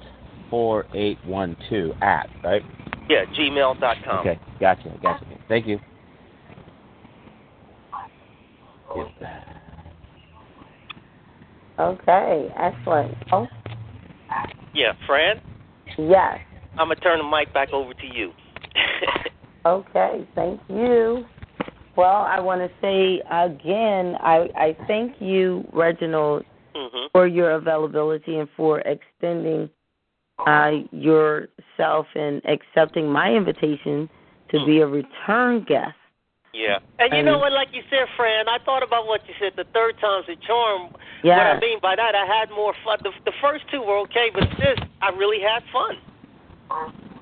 four 0.50 0.86
eight 0.94 1.18
one 1.26 1.58
two 1.70 1.94
at 2.02 2.30
right. 2.44 2.64
Yeah, 3.10 3.26
gmail 3.38 3.80
dot 3.80 3.98
com. 4.06 4.20
Okay, 4.20 4.40
gotcha, 4.60 4.98
gotcha. 5.02 5.26
Thank 5.48 5.68
you. 5.68 5.80
Okay, 11.78 12.54
excellent. 12.58 13.16
Oh, 13.32 13.48
Yeah, 14.74 14.94
Fran, 15.06 15.38
yes. 15.98 16.40
I'm 16.78 16.88
gonna 16.88 16.96
turn 16.96 17.20
the 17.20 17.24
mic 17.24 17.54
back 17.54 17.70
over 17.74 17.94
to 17.94 18.08
you. 18.08 18.32
Okay, 19.66 20.28
thank 20.36 20.62
you. 20.70 21.26
Well, 21.96 22.22
I 22.22 22.40
want 22.40 22.62
to 22.62 22.70
say 22.82 23.20
again, 23.32 24.16
I, 24.22 24.48
I 24.56 24.78
thank 24.88 25.20
you, 25.20 25.68
Reginald, 25.74 26.46
hmm 26.76 27.08
for 27.12 27.26
your 27.26 27.52
availability 27.52 28.38
and 28.38 28.50
for 28.58 28.82
extending 28.82 29.70
uh, 30.46 30.72
yourself 30.92 32.06
and 32.14 32.42
accepting 32.46 33.08
my 33.08 33.32
invitation 33.32 34.10
to 34.52 34.66
be 34.66 34.82
a 34.82 34.88
return 34.88 35.66
guest. 35.68 35.96
Yeah. 36.56 36.80
And 37.00 37.12
you 37.12 37.20
And- 37.20 37.26
know 37.28 37.38
what, 37.38 37.52
like 37.52 37.74
you 37.74 37.84
said, 37.90 38.08
Fran, 38.16 38.48
I 38.48 38.60
thought 38.64 38.82
about 38.82 39.08
what 39.08 39.28
you 39.28 39.34
said. 39.40 39.54
The 39.58 39.66
third 39.76 40.00
time's 40.00 40.30
a 40.30 40.38
charm. 40.38 40.96
Yeah. 41.22 41.36
What 41.36 41.58
I 41.58 41.60
mean 41.60 41.80
by 41.82 41.96
that, 41.98 42.16
I 42.16 42.26
had 42.26 42.50
more 42.50 42.74
fun. 42.84 42.98
The, 43.04 43.12
the 43.26 43.34
first 43.42 43.66
two 43.70 43.82
were 43.82 43.98
okay, 44.08 44.32
but 44.34 44.48
this, 44.58 44.80
I 45.02 45.10
really 45.10 45.42
had 45.44 45.64
fun. 45.74 45.98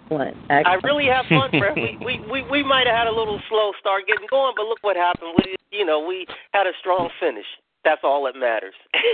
Excellent. 0.06 0.38
I 0.52 0.76
really 0.84 1.08
had 1.08 1.26
fun, 1.26 1.50
Fran. 1.58 1.74
We 1.76 1.98
we 2.06 2.22
we, 2.30 2.42
we 2.44 2.64
might 2.64 2.86
have 2.86 2.96
had 2.96 3.08
a 3.08 3.12
little 3.16 3.42
slow 3.50 3.72
start 3.80 4.06
getting 4.06 4.28
going, 4.30 4.54
but 4.56 4.66
look 4.68 4.80
what 4.82 4.96
happened. 4.96 5.34
We, 5.44 5.56
you 5.72 5.84
know, 5.86 6.00
we 6.06 6.28
had 6.54 6.68
a 6.68 6.74
strong 6.80 7.10
finish. 7.20 7.48
That's 7.84 8.02
all 8.04 8.24
that 8.26 8.36
matters. 8.36 8.76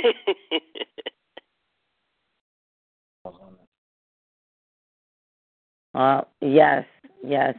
Uh, 5.96 6.22
yes, 6.42 6.86
yes. 7.26 7.56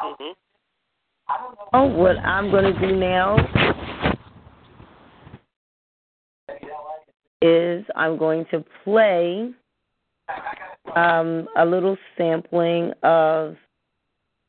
Hmm 0.00 0.32
Oh, 1.72 1.86
what 1.86 2.18
I'm 2.18 2.50
going 2.50 2.72
to 2.72 2.80
do 2.80 2.94
now 2.94 3.36
is 7.40 7.84
I'm 7.96 8.18
going 8.18 8.44
to 8.50 8.64
play 8.84 9.50
um, 10.94 11.48
a 11.56 11.64
little 11.64 11.96
sampling 12.16 12.92
of 13.02 13.56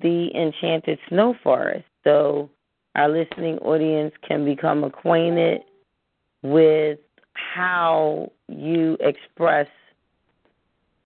the 0.02 0.30
Enchanted 0.36 1.00
Snow 1.10 1.36
Forest. 1.44 1.86
So 2.04 2.50
our 2.96 3.10
listening 3.10 3.58
audience 3.60 4.14
can 4.28 4.46
become 4.46 4.84
acquainted 4.84 5.62
with 6.44 7.00
how 7.34 8.32
you 8.48 8.98
express 9.00 9.68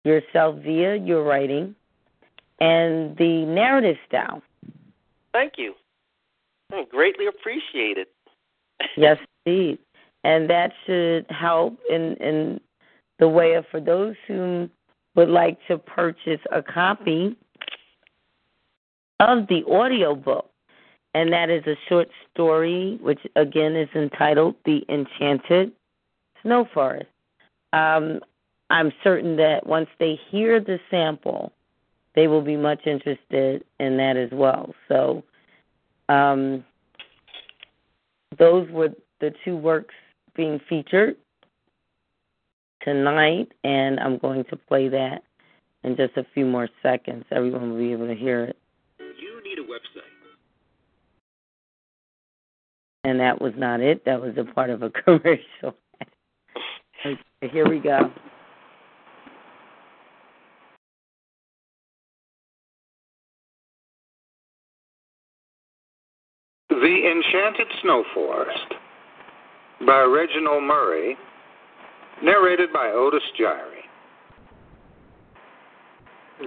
yourself 0.04 0.56
via 0.64 0.96
your 0.96 1.24
writing 1.24 1.76
and 2.60 3.16
the 3.18 3.46
narrative 3.48 3.98
style. 4.08 4.42
Thank 5.32 5.54
you. 5.58 5.74
I 6.72 6.84
greatly 6.90 7.28
appreciate 7.28 7.98
it. 7.98 8.10
Yes, 8.96 9.18
indeed. 9.46 9.78
And 10.24 10.50
that 10.50 10.72
should 10.86 11.26
help 11.30 11.78
in 11.90 12.16
in 12.22 12.62
the 13.20 13.28
way 13.28 13.54
of 13.56 13.66
for 13.70 13.82
those 13.82 14.16
who 14.26 14.70
would 15.16 15.30
like 15.30 15.58
to 15.68 15.78
purchase 15.78 16.40
a 16.52 16.62
copy 16.62 17.36
of 19.20 19.48
the 19.48 19.64
audio 19.70 20.16
book. 20.16 20.50
And 21.14 21.34
that 21.34 21.50
is 21.50 21.66
a 21.66 21.76
short 21.90 22.08
story, 22.32 22.98
which 23.02 23.20
again 23.36 23.76
is 23.76 23.90
entitled 23.96 24.56
The 24.64 24.82
Enchanted 24.88 25.72
Snow 26.42 26.68
Forest. 26.74 27.10
Um, 27.74 28.22
I'm 28.70 28.92
certain 29.04 29.36
that 29.38 29.66
once 29.66 29.90
they 30.00 30.20
hear 30.30 30.60
the 30.60 30.80
sample, 30.92 31.52
they 32.20 32.28
will 32.28 32.42
be 32.42 32.58
much 32.58 32.86
interested 32.86 33.64
in 33.80 33.96
that 33.96 34.18
as 34.18 34.30
well. 34.34 34.74
So, 34.90 35.24
um, 36.10 36.66
those 38.38 38.70
were 38.72 38.90
the 39.22 39.32
two 39.46 39.56
works 39.56 39.96
being 40.36 40.60
featured 40.68 41.16
tonight, 42.84 43.54
and 43.64 44.02
I'm 44.02 44.18
going 44.18 44.44
to 44.50 44.58
play 44.58 44.90
that 44.90 45.24
in 45.86 45.96
just 45.96 46.18
a 46.18 46.26
few 46.34 46.46
more 46.46 46.68
seconds. 46.84 47.24
Everyone 47.32 47.72
will 47.72 47.80
be 47.80 47.94
able 47.94 48.08
to 48.08 48.16
hear 48.16 48.44
it. 48.44 48.58
You 49.00 49.42
need 49.42 49.60
a 49.60 49.64
website. 49.64 50.04
And 53.06 53.18
that 53.22 53.42
was 53.42 53.54
not 53.56 53.80
it. 53.80 54.04
That 54.04 54.20
was 54.20 54.34
a 54.38 54.44
part 54.44 54.72
of 54.72 54.84
a 54.84 54.90
commercial. 55.06 55.74
Okay, 57.06 57.18
Here 57.54 57.68
we 57.70 57.80
go. 57.80 58.12
Enchanted 67.10 67.68
Snow 67.82 68.04
Forest 68.14 68.76
by 69.84 70.02
Reginald 70.02 70.64
Murray, 70.64 71.18
narrated 72.22 72.72
by 72.72 72.92
Otis 72.94 73.24
Gyrie. 73.40 73.82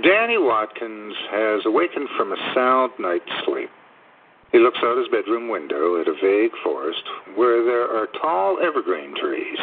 Danny 0.04 0.38
Watkins 0.38 1.14
has 1.32 1.62
awakened 1.66 2.08
from 2.16 2.30
a 2.30 2.52
sound 2.54 2.92
night's 3.00 3.24
sleep. 3.44 3.70
He 4.52 4.58
looks 4.58 4.78
out 4.84 4.98
his 4.98 5.08
bedroom 5.08 5.48
window 5.48 6.00
at 6.00 6.06
a 6.06 6.14
vague 6.22 6.52
forest 6.62 7.02
where 7.34 7.64
there 7.64 7.90
are 7.90 8.06
tall 8.20 8.58
evergreen 8.62 9.16
trees. 9.20 9.58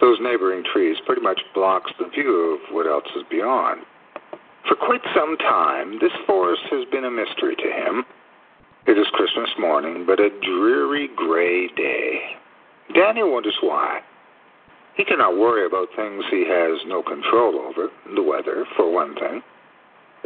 Those 0.00 0.16
neighboring 0.22 0.64
trees 0.72 0.96
pretty 1.04 1.22
much 1.22 1.40
blocks 1.54 1.90
the 1.98 2.08
view 2.08 2.56
of 2.56 2.74
what 2.74 2.86
else 2.86 3.08
is 3.14 3.24
beyond. 3.30 3.82
For 4.66 4.74
quite 4.74 5.02
some 5.14 5.36
time, 5.36 5.98
this 6.00 6.12
forest 6.26 6.62
has 6.70 6.86
been 6.90 7.04
a 7.04 7.10
mystery 7.10 7.56
to 7.56 7.70
him. 7.70 8.04
It 8.86 8.96
is 8.96 9.06
Christmas 9.12 9.50
morning, 9.58 10.04
but 10.06 10.20
a 10.20 10.30
dreary 10.40 11.08
gray 11.14 11.68
day. 11.68 12.20
Danny 12.94 13.22
wonders 13.22 13.58
why. 13.60 14.00
He 14.96 15.04
cannot 15.04 15.36
worry 15.36 15.66
about 15.66 15.88
things 15.94 16.24
he 16.30 16.44
has 16.48 16.80
no 16.86 17.02
control 17.02 17.60
over, 17.60 17.88
the 18.14 18.22
weather, 18.22 18.64
for 18.76 18.90
one 18.90 19.14
thing. 19.14 19.42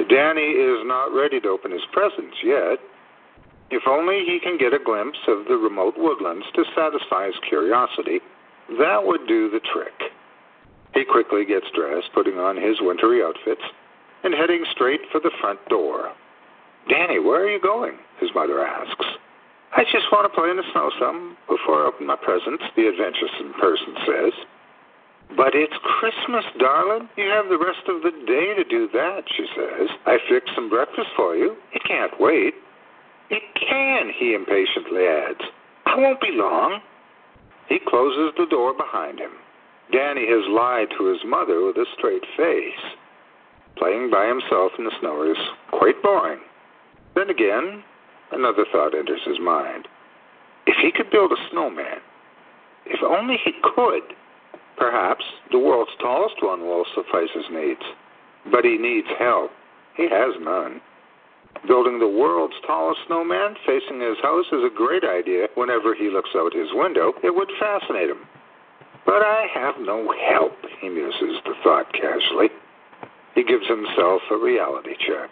Danny 0.08 0.56
is 0.56 0.80
not 0.86 1.12
ready 1.12 1.40
to 1.40 1.48
open 1.48 1.72
his 1.72 1.84
presents 1.92 2.36
yet. 2.42 2.78
If 3.70 3.82
only 3.86 4.24
he 4.24 4.38
can 4.42 4.58
get 4.58 4.72
a 4.72 4.82
glimpse 4.82 5.18
of 5.28 5.46
the 5.46 5.56
remote 5.56 5.94
woodlands 5.96 6.46
to 6.54 6.64
satisfy 6.76 7.26
his 7.26 7.36
curiosity, 7.48 8.20
that 8.78 9.04
would 9.04 9.26
do 9.26 9.50
the 9.50 9.60
trick. 9.60 10.12
He 10.94 11.04
quickly 11.04 11.44
gets 11.44 11.66
dressed, 11.74 12.12
putting 12.14 12.38
on 12.38 12.56
his 12.56 12.76
wintry 12.80 13.22
outfits, 13.22 13.64
and 14.24 14.34
heading 14.34 14.64
straight 14.72 15.00
for 15.10 15.20
the 15.20 15.32
front 15.40 15.58
door. 15.68 16.12
Danny, 16.88 17.18
where 17.18 17.44
are 17.44 17.50
you 17.50 17.60
going? 17.60 17.98
His 18.22 18.30
mother 18.38 18.62
asks. 18.62 19.04
I 19.74 19.82
just 19.90 20.06
want 20.14 20.30
to 20.30 20.32
play 20.32 20.46
in 20.46 20.56
the 20.56 20.68
snow 20.70 20.94
some 21.00 21.36
before 21.50 21.82
I 21.82 21.88
open 21.90 22.06
my 22.06 22.14
presents, 22.14 22.62
the 22.78 22.86
adventuresome 22.86 23.50
person 23.58 23.98
says. 24.06 24.34
But 25.34 25.58
it's 25.58 25.74
Christmas, 25.98 26.44
darling. 26.60 27.08
You 27.16 27.26
have 27.34 27.48
the 27.48 27.58
rest 27.58 27.82
of 27.88 28.06
the 28.06 28.14
day 28.22 28.54
to 28.54 28.62
do 28.62 28.86
that, 28.92 29.24
she 29.34 29.46
says. 29.56 29.88
I 30.06 30.18
fixed 30.28 30.54
some 30.54 30.68
breakfast 30.68 31.08
for 31.16 31.34
you. 31.34 31.56
It 31.72 31.82
can't 31.82 32.12
wait. 32.20 32.54
It 33.30 33.42
can, 33.58 34.12
he 34.14 34.34
impatiently 34.34 35.02
adds. 35.08 35.42
I 35.86 35.96
won't 35.96 36.20
be 36.20 36.30
long. 36.30 36.80
He 37.68 37.80
closes 37.82 38.34
the 38.36 38.46
door 38.46 38.76
behind 38.76 39.18
him. 39.18 39.32
Danny 39.90 40.28
has 40.28 40.44
lied 40.52 40.88
to 40.98 41.10
his 41.10 41.24
mother 41.24 41.64
with 41.64 41.76
a 41.76 41.86
straight 41.96 42.24
face. 42.36 42.84
Playing 43.78 44.10
by 44.10 44.28
himself 44.28 44.72
in 44.78 44.84
the 44.84 44.92
snow 45.00 45.24
is 45.24 45.38
quite 45.72 46.02
boring. 46.02 46.40
Then 47.16 47.30
again, 47.30 47.82
another 48.32 48.64
thought 48.70 48.94
enters 48.94 49.20
his 49.26 49.38
mind. 49.40 49.88
If 50.66 50.76
he 50.80 50.92
could 50.92 51.10
build 51.10 51.32
a 51.32 51.50
snowman, 51.50 51.98
if 52.86 53.02
only 53.02 53.36
he 53.44 53.52
could, 53.62 54.02
perhaps 54.76 55.24
the 55.50 55.58
world's 55.58 55.92
tallest 56.00 56.42
one 56.42 56.62
will 56.62 56.84
suffice 56.94 57.30
his 57.34 57.46
needs. 57.50 57.82
But 58.50 58.64
he 58.64 58.76
needs 58.78 59.08
help. 59.18 59.50
He 59.96 60.08
has 60.08 60.34
none. 60.40 60.80
Building 61.66 62.00
the 62.00 62.08
world's 62.08 62.58
tallest 62.66 63.00
snowman 63.06 63.54
facing 63.66 64.00
his 64.00 64.18
house 64.22 64.46
is 64.50 64.64
a 64.64 64.74
great 64.74 65.04
idea 65.04 65.46
whenever 65.54 65.94
he 65.94 66.10
looks 66.10 66.30
out 66.34 66.54
his 66.54 66.72
window. 66.72 67.12
It 67.22 67.34
would 67.34 67.50
fascinate 67.60 68.10
him. 68.10 68.26
But 69.04 69.22
I 69.22 69.46
have 69.54 69.76
no 69.78 70.12
help, 70.30 70.56
he 70.80 70.88
muses 70.88 71.38
the 71.44 71.54
thought 71.62 71.92
casually. 71.92 72.48
He 73.34 73.44
gives 73.44 73.66
himself 73.68 74.22
a 74.30 74.36
reality 74.36 74.94
check. 74.98 75.30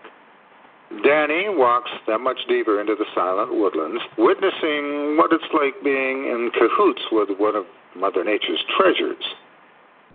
Danny 1.05 1.47
walks 1.49 1.91
that 2.09 2.19
much 2.19 2.39
deeper 2.49 2.81
into 2.81 2.97
the 2.97 3.07
silent 3.15 3.55
woodlands, 3.55 4.03
witnessing 4.19 5.17
what 5.17 5.33
it's 5.33 5.47
like 5.55 5.79
being 5.85 6.27
in 6.27 6.51
cahoots 6.53 7.03
with 7.12 7.29
one 7.39 7.55
of 7.55 7.65
Mother 7.95 8.25
Nature's 8.25 8.62
treasures. 8.77 9.23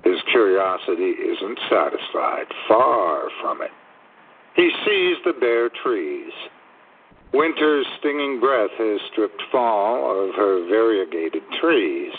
His 0.03 0.19
curiosity 0.31 1.15
isn't 1.15 1.59
satisfied, 1.69 2.45
far 2.67 3.29
from 3.41 3.61
it. 3.61 3.71
He 4.55 4.69
sees 4.85 5.17
the 5.25 5.33
bare 5.39 5.69
trees. 5.81 6.31
Winter's 7.33 7.87
stinging 7.99 8.39
breath 8.39 8.71
has 8.77 8.99
stripped 9.11 9.41
fall 9.51 10.27
of 10.27 10.35
her 10.35 10.67
variegated 10.67 11.43
trees. 11.59 12.13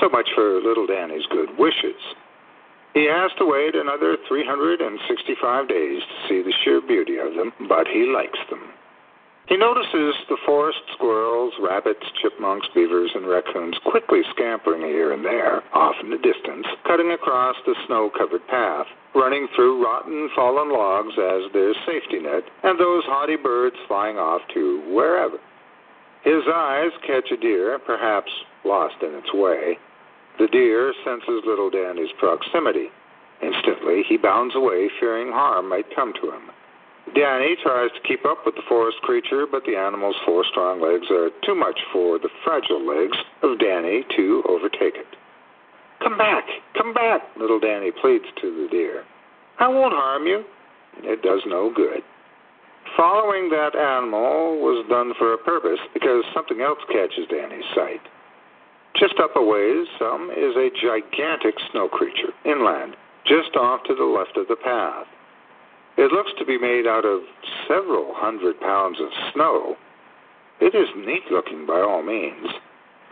So 0.00 0.08
much 0.08 0.28
for 0.34 0.60
little 0.60 0.86
Danny's 0.86 1.26
good 1.30 1.48
wishes. 1.58 2.00
He 2.94 3.06
has 3.06 3.30
to 3.38 3.46
wait 3.46 3.74
another 3.74 4.16
365 4.26 5.68
days 5.68 6.02
to 6.02 6.28
see 6.28 6.42
the 6.42 6.54
sheer 6.64 6.80
beauty 6.80 7.18
of 7.18 7.34
them, 7.34 7.52
but 7.68 7.86
he 7.86 8.06
likes 8.06 8.38
them. 8.50 8.60
He 9.46 9.56
notices 9.56 10.14
the 10.28 10.38
forest 10.46 10.78
squirrels, 10.94 11.52
rabbits, 11.60 12.06
chipmunks, 12.22 12.68
beavers, 12.72 13.10
and 13.14 13.26
raccoons 13.26 13.78
quickly 13.84 14.22
scampering 14.30 14.82
here 14.82 15.12
and 15.12 15.24
there, 15.24 15.62
off 15.74 15.96
in 16.02 16.10
the 16.10 16.18
distance, 16.18 16.66
cutting 16.86 17.10
across 17.10 17.56
the 17.66 17.74
snow 17.86 18.10
covered 18.16 18.46
path, 18.46 18.86
running 19.14 19.48
through 19.56 19.82
rotten, 19.84 20.30
fallen 20.36 20.72
logs 20.72 21.14
as 21.18 21.50
their 21.52 21.74
safety 21.86 22.20
net, 22.20 22.44
and 22.62 22.78
those 22.78 23.02
haughty 23.06 23.34
birds 23.34 23.74
flying 23.88 24.18
off 24.18 24.40
to 24.54 24.82
wherever. 24.94 25.38
His 26.22 26.42
eyes 26.46 26.92
catch 27.04 27.30
a 27.32 27.36
deer, 27.36 27.78
perhaps 27.78 28.30
lost 28.64 29.02
in 29.02 29.14
its 29.14 29.34
way. 29.34 29.78
The 30.40 30.48
deer 30.48 30.94
senses 31.04 31.44
little 31.44 31.68
Danny's 31.68 32.12
proximity. 32.18 32.88
Instantly, 33.42 34.02
he 34.08 34.16
bounds 34.16 34.56
away, 34.56 34.88
fearing 34.98 35.30
harm 35.30 35.68
might 35.68 35.94
come 35.94 36.14
to 36.14 36.32
him. 36.32 36.48
Danny 37.14 37.56
tries 37.62 37.90
to 37.92 38.08
keep 38.08 38.24
up 38.24 38.46
with 38.46 38.54
the 38.54 38.64
forest 38.66 38.96
creature, 39.02 39.44
but 39.44 39.64
the 39.66 39.76
animal's 39.76 40.16
four 40.24 40.42
strong 40.50 40.80
legs 40.80 41.10
are 41.10 41.28
too 41.44 41.54
much 41.54 41.78
for 41.92 42.18
the 42.18 42.30
fragile 42.42 42.80
legs 42.80 43.18
of 43.42 43.58
Danny 43.58 44.06
to 44.16 44.42
overtake 44.48 44.96
it. 44.96 45.12
Come 46.02 46.16
back, 46.16 46.44
come 46.72 46.94
back, 46.94 47.20
little 47.36 47.60
Danny 47.60 47.90
pleads 48.00 48.24
to 48.40 48.64
the 48.64 48.68
deer. 48.70 49.04
I 49.58 49.68
won't 49.68 49.92
harm 49.92 50.26
you. 50.26 50.44
It 51.02 51.20
does 51.20 51.42
no 51.46 51.70
good. 51.74 52.00
Following 52.96 53.50
that 53.50 53.76
animal 53.76 54.56
was 54.56 54.86
done 54.88 55.12
for 55.18 55.34
a 55.34 55.38
purpose 55.38 55.80
because 55.92 56.24
something 56.32 56.62
else 56.62 56.78
catches 56.88 57.28
Danny's 57.28 57.68
sight. 57.74 58.00
Just 58.96 59.18
up 59.20 59.36
a 59.36 59.42
ways, 59.42 59.86
some 59.98 60.30
is 60.30 60.56
a 60.56 60.70
gigantic 60.80 61.54
snow 61.70 61.88
creature, 61.88 62.32
inland, 62.44 62.96
just 63.26 63.56
off 63.56 63.84
to 63.84 63.94
the 63.94 64.04
left 64.04 64.36
of 64.36 64.48
the 64.48 64.56
path. 64.56 65.06
It 65.96 66.12
looks 66.12 66.32
to 66.38 66.44
be 66.44 66.58
made 66.58 66.86
out 66.86 67.04
of 67.04 67.20
several 67.68 68.14
hundred 68.14 68.60
pounds 68.60 68.98
of 69.00 69.08
snow. 69.32 69.76
It 70.60 70.74
is 70.74 70.88
neat 70.96 71.24
looking 71.30 71.66
by 71.66 71.80
all 71.80 72.02
means. 72.02 72.48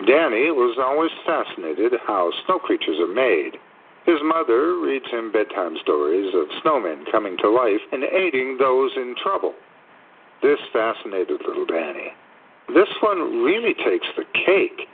Danny 0.07 0.51
was 0.51 0.79
always 0.79 1.11
fascinated 1.27 1.93
how 2.07 2.31
snow 2.47 2.59
creatures 2.59 2.99
are 3.01 3.13
made. 3.13 3.59
His 4.07 4.21
mother 4.23 4.79
reads 4.79 5.11
him 5.11 5.33
bedtime 5.33 5.77
stories 5.83 6.33
of 6.35 6.49
snowmen 6.63 7.11
coming 7.11 7.37
to 7.39 7.51
life 7.51 7.83
and 7.93 8.05
aiding 8.05 8.57
those 8.59 8.93
in 8.97 9.15
trouble. 9.23 9.55
This 10.41 10.59
fascinated 10.73 11.43
little 11.47 11.67
Danny. 11.67 12.13
This 12.69 12.89
one 13.03 13.43
really 13.43 13.75
takes 13.75 14.07
the 14.17 14.25
cake. 14.33 14.89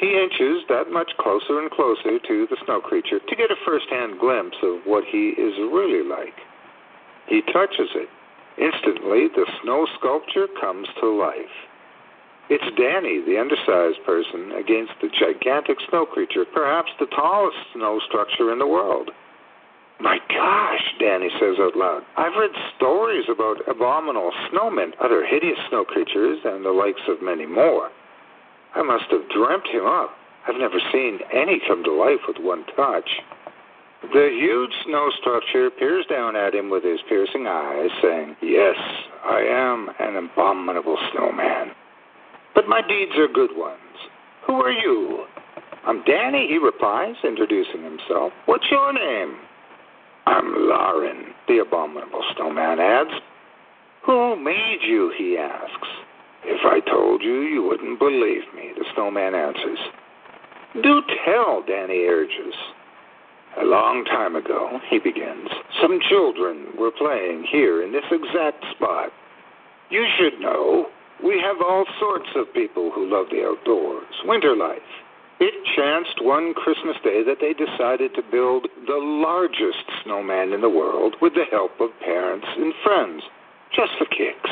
He 0.00 0.16
inches 0.16 0.64
that 0.72 0.90
much 0.90 1.12
closer 1.20 1.60
and 1.60 1.70
closer 1.70 2.18
to 2.18 2.46
the 2.48 2.56
snow 2.64 2.80
creature 2.80 3.20
to 3.20 3.36
get 3.36 3.52
a 3.52 3.64
first 3.66 3.84
hand 3.90 4.18
glimpse 4.18 4.56
of 4.62 4.80
what 4.86 5.04
he 5.04 5.36
is 5.36 5.52
really 5.60 6.02
like. 6.02 6.40
He 7.28 7.42
touches 7.52 7.92
it. 7.94 8.08
Instantly, 8.56 9.28
the 9.28 9.44
snow 9.62 9.86
sculpture 9.98 10.48
comes 10.58 10.88
to 11.00 11.12
life. 11.12 11.52
It's 12.48 12.64
Danny, 12.80 13.20
the 13.20 13.38
undersized 13.38 14.02
person, 14.04 14.52
against 14.56 14.96
the 15.00 15.12
gigantic 15.12 15.76
snow 15.88 16.06
creature, 16.06 16.44
perhaps 16.48 16.90
the 16.98 17.06
tallest 17.06 17.58
snow 17.74 18.00
structure 18.08 18.50
in 18.52 18.58
the 18.58 18.66
world. 18.66 19.10
My 20.00 20.18
gosh, 20.28 20.82
Danny 20.98 21.28
says 21.38 21.60
out 21.60 21.76
loud. 21.76 22.02
I've 22.16 22.34
read 22.40 22.50
stories 22.74 23.26
about 23.28 23.68
abominable 23.68 24.32
snowmen, 24.48 24.92
other 24.98 25.26
hideous 25.26 25.58
snow 25.68 25.84
creatures, 25.84 26.40
and 26.42 26.64
the 26.64 26.72
likes 26.72 27.04
of 27.06 27.22
many 27.22 27.44
more. 27.44 27.90
I 28.74 28.82
must 28.82 29.10
have 29.10 29.28
dreamt 29.30 29.66
him 29.68 29.86
up. 29.86 30.10
I've 30.46 30.56
never 30.56 30.80
seen 30.92 31.18
any 31.32 31.60
come 31.66 31.84
to 31.84 31.92
life 31.92 32.20
with 32.26 32.38
one 32.38 32.64
touch. 32.76 33.08
The 34.02 34.30
huge 34.32 34.72
snow 34.86 35.10
structure 35.20 35.70
peers 35.70 36.06
down 36.08 36.34
at 36.34 36.54
him 36.54 36.70
with 36.70 36.84
his 36.84 37.00
piercing 37.08 37.46
eyes, 37.46 37.90
saying, 38.00 38.36
Yes, 38.40 38.76
I 39.24 39.40
am 39.42 39.90
an 39.98 40.16
abominable 40.16 40.96
snowman. 41.12 41.72
But 42.54 42.66
my 42.66 42.80
deeds 42.80 43.12
are 43.18 43.28
good 43.28 43.56
ones. 43.56 43.78
Who 44.46 44.54
are 44.54 44.72
you? 44.72 45.26
I'm 45.86 46.02
Danny, 46.04 46.46
he 46.48 46.58
replies, 46.58 47.16
introducing 47.24 47.82
himself. 47.82 48.32
What's 48.46 48.70
your 48.70 48.92
name? 48.92 49.36
I'm 50.26 50.68
Lauren, 50.68 51.34
the 51.48 51.58
abominable 51.58 52.22
snowman 52.34 52.80
adds. 52.80 53.10
Who 54.06 54.36
made 54.36 54.78
you? 54.82 55.12
he 55.16 55.36
asks. 55.36 55.88
If 56.44 56.64
I 56.64 56.80
told 56.80 57.22
you, 57.22 57.42
you 57.42 57.62
wouldn't 57.62 57.98
believe 57.98 58.42
me, 58.54 58.72
the 58.76 58.84
snowman 58.94 59.34
answers. 59.34 59.78
Do 60.82 61.02
tell, 61.24 61.62
Danny 61.66 62.06
urges. 62.06 62.54
A 63.60 63.64
long 63.64 64.04
time 64.04 64.36
ago, 64.36 64.80
he 64.88 65.00
begins, 65.00 65.48
some 65.82 65.98
children 66.08 66.68
were 66.78 66.92
playing 66.92 67.44
here 67.50 67.82
in 67.82 67.92
this 67.92 68.04
exact 68.10 68.64
spot. 68.70 69.10
You 69.90 70.06
should 70.16 70.38
know, 70.38 70.86
we 71.22 71.40
have 71.40 71.56
all 71.60 71.84
sorts 71.98 72.28
of 72.36 72.52
people 72.54 72.92
who 72.94 73.10
love 73.10 73.26
the 73.30 73.44
outdoors, 73.44 74.14
winter 74.24 74.54
life. 74.54 74.78
It 75.40 75.54
chanced 75.74 76.22
one 76.22 76.54
Christmas 76.54 76.96
day 77.02 77.24
that 77.24 77.38
they 77.40 77.52
decided 77.52 78.14
to 78.14 78.22
build 78.30 78.68
the 78.86 79.00
largest 79.00 79.84
snowman 80.04 80.52
in 80.52 80.60
the 80.60 80.70
world 80.70 81.16
with 81.20 81.34
the 81.34 81.44
help 81.50 81.80
of 81.80 81.90
parents 81.98 82.46
and 82.56 82.72
friends, 82.84 83.24
just 83.74 83.92
for 83.98 84.04
kicks. 84.06 84.50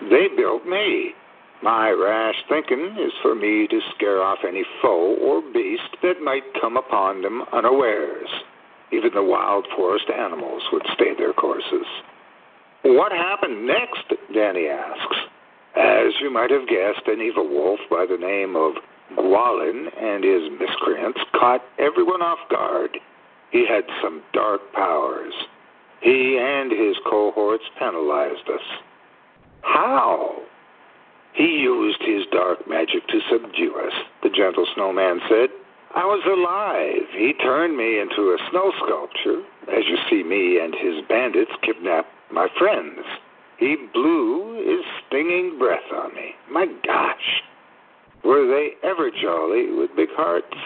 They 0.00 0.28
built 0.36 0.66
me. 0.66 1.14
My 1.62 1.90
rash 1.90 2.34
thinking 2.48 2.96
is 2.98 3.12
for 3.22 3.34
me 3.34 3.66
to 3.68 3.80
scare 3.94 4.22
off 4.22 4.38
any 4.46 4.64
foe 4.82 5.16
or 5.20 5.40
beast 5.52 5.96
that 6.02 6.20
might 6.22 6.42
come 6.60 6.76
upon 6.76 7.22
them 7.22 7.42
unawares. 7.52 8.28
Even 8.92 9.14
the 9.14 9.22
wild 9.22 9.66
forest 9.76 10.06
animals 10.10 10.62
would 10.72 10.86
stay 10.94 11.14
their 11.16 11.32
courses. 11.32 11.86
What 12.82 13.12
happened 13.12 13.66
next? 13.66 14.12
Danny 14.34 14.68
asks. 14.68 15.16
As 15.74 16.12
you 16.20 16.30
might 16.30 16.50
have 16.50 16.68
guessed, 16.68 17.06
an 17.06 17.20
evil 17.20 17.48
wolf 17.48 17.80
by 17.90 18.04
the 18.06 18.18
name 18.18 18.54
of 18.56 18.74
Gwalin 19.16 19.88
and 19.98 20.22
his 20.22 20.50
miscreants 20.60 21.20
caught 21.32 21.62
everyone 21.78 22.22
off 22.22 22.38
guard. 22.50 22.98
He 23.50 23.66
had 23.66 23.84
some 24.02 24.22
dark 24.32 24.60
powers. 24.72 25.32
He 26.00 26.38
and 26.38 26.70
his 26.70 26.96
cohorts 27.08 27.64
penalized 27.78 28.48
us. 28.52 28.60
How? 29.64 30.42
He 31.34 31.58
used 31.58 32.00
his 32.00 32.24
dark 32.30 32.68
magic 32.68 33.06
to 33.08 33.20
subdue 33.30 33.74
us, 33.84 33.92
the 34.22 34.30
gentle 34.30 34.66
snowman 34.74 35.20
said. 35.28 35.50
I 35.94 36.04
was 36.04 36.22
alive. 36.26 37.08
He 37.16 37.32
turned 37.34 37.76
me 37.76 37.98
into 37.98 38.34
a 38.34 38.38
snow 38.50 38.72
sculpture. 38.84 39.42
As 39.68 39.84
you 39.86 39.96
see 40.10 40.22
me 40.22 40.58
and 40.58 40.74
his 40.74 41.04
bandits 41.08 41.52
kidnap 41.62 42.06
my 42.32 42.48
friends. 42.58 43.00
He 43.58 43.76
blew 43.92 44.58
his 44.58 44.84
stinging 45.06 45.58
breath 45.58 45.86
on 45.92 46.14
me. 46.14 46.34
My 46.50 46.66
gosh. 46.84 47.42
Were 48.24 48.46
they 48.46 48.72
ever 48.82 49.10
jolly 49.10 49.70
with 49.70 49.94
big 49.96 50.10
hearts? 50.12 50.56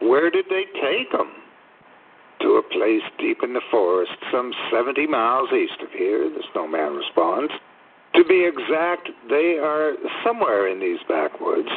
Where 0.00 0.30
did 0.30 0.46
they 0.48 0.64
take 0.80 1.10
them? 1.10 1.32
To 2.42 2.62
a 2.62 2.62
place 2.62 3.02
deep 3.18 3.38
in 3.42 3.54
the 3.54 3.66
forest, 3.70 4.12
some 4.30 4.52
70 4.72 5.08
miles 5.08 5.50
east 5.52 5.82
of 5.82 5.90
here, 5.90 6.30
the 6.30 6.44
snowman 6.52 6.94
responds. 6.94 7.52
To 8.14 8.24
be 8.24 8.44
exact, 8.46 9.10
they 9.28 9.58
are 9.62 9.92
somewhere 10.24 10.66
in 10.68 10.80
these 10.80 10.98
backwoods. 11.08 11.68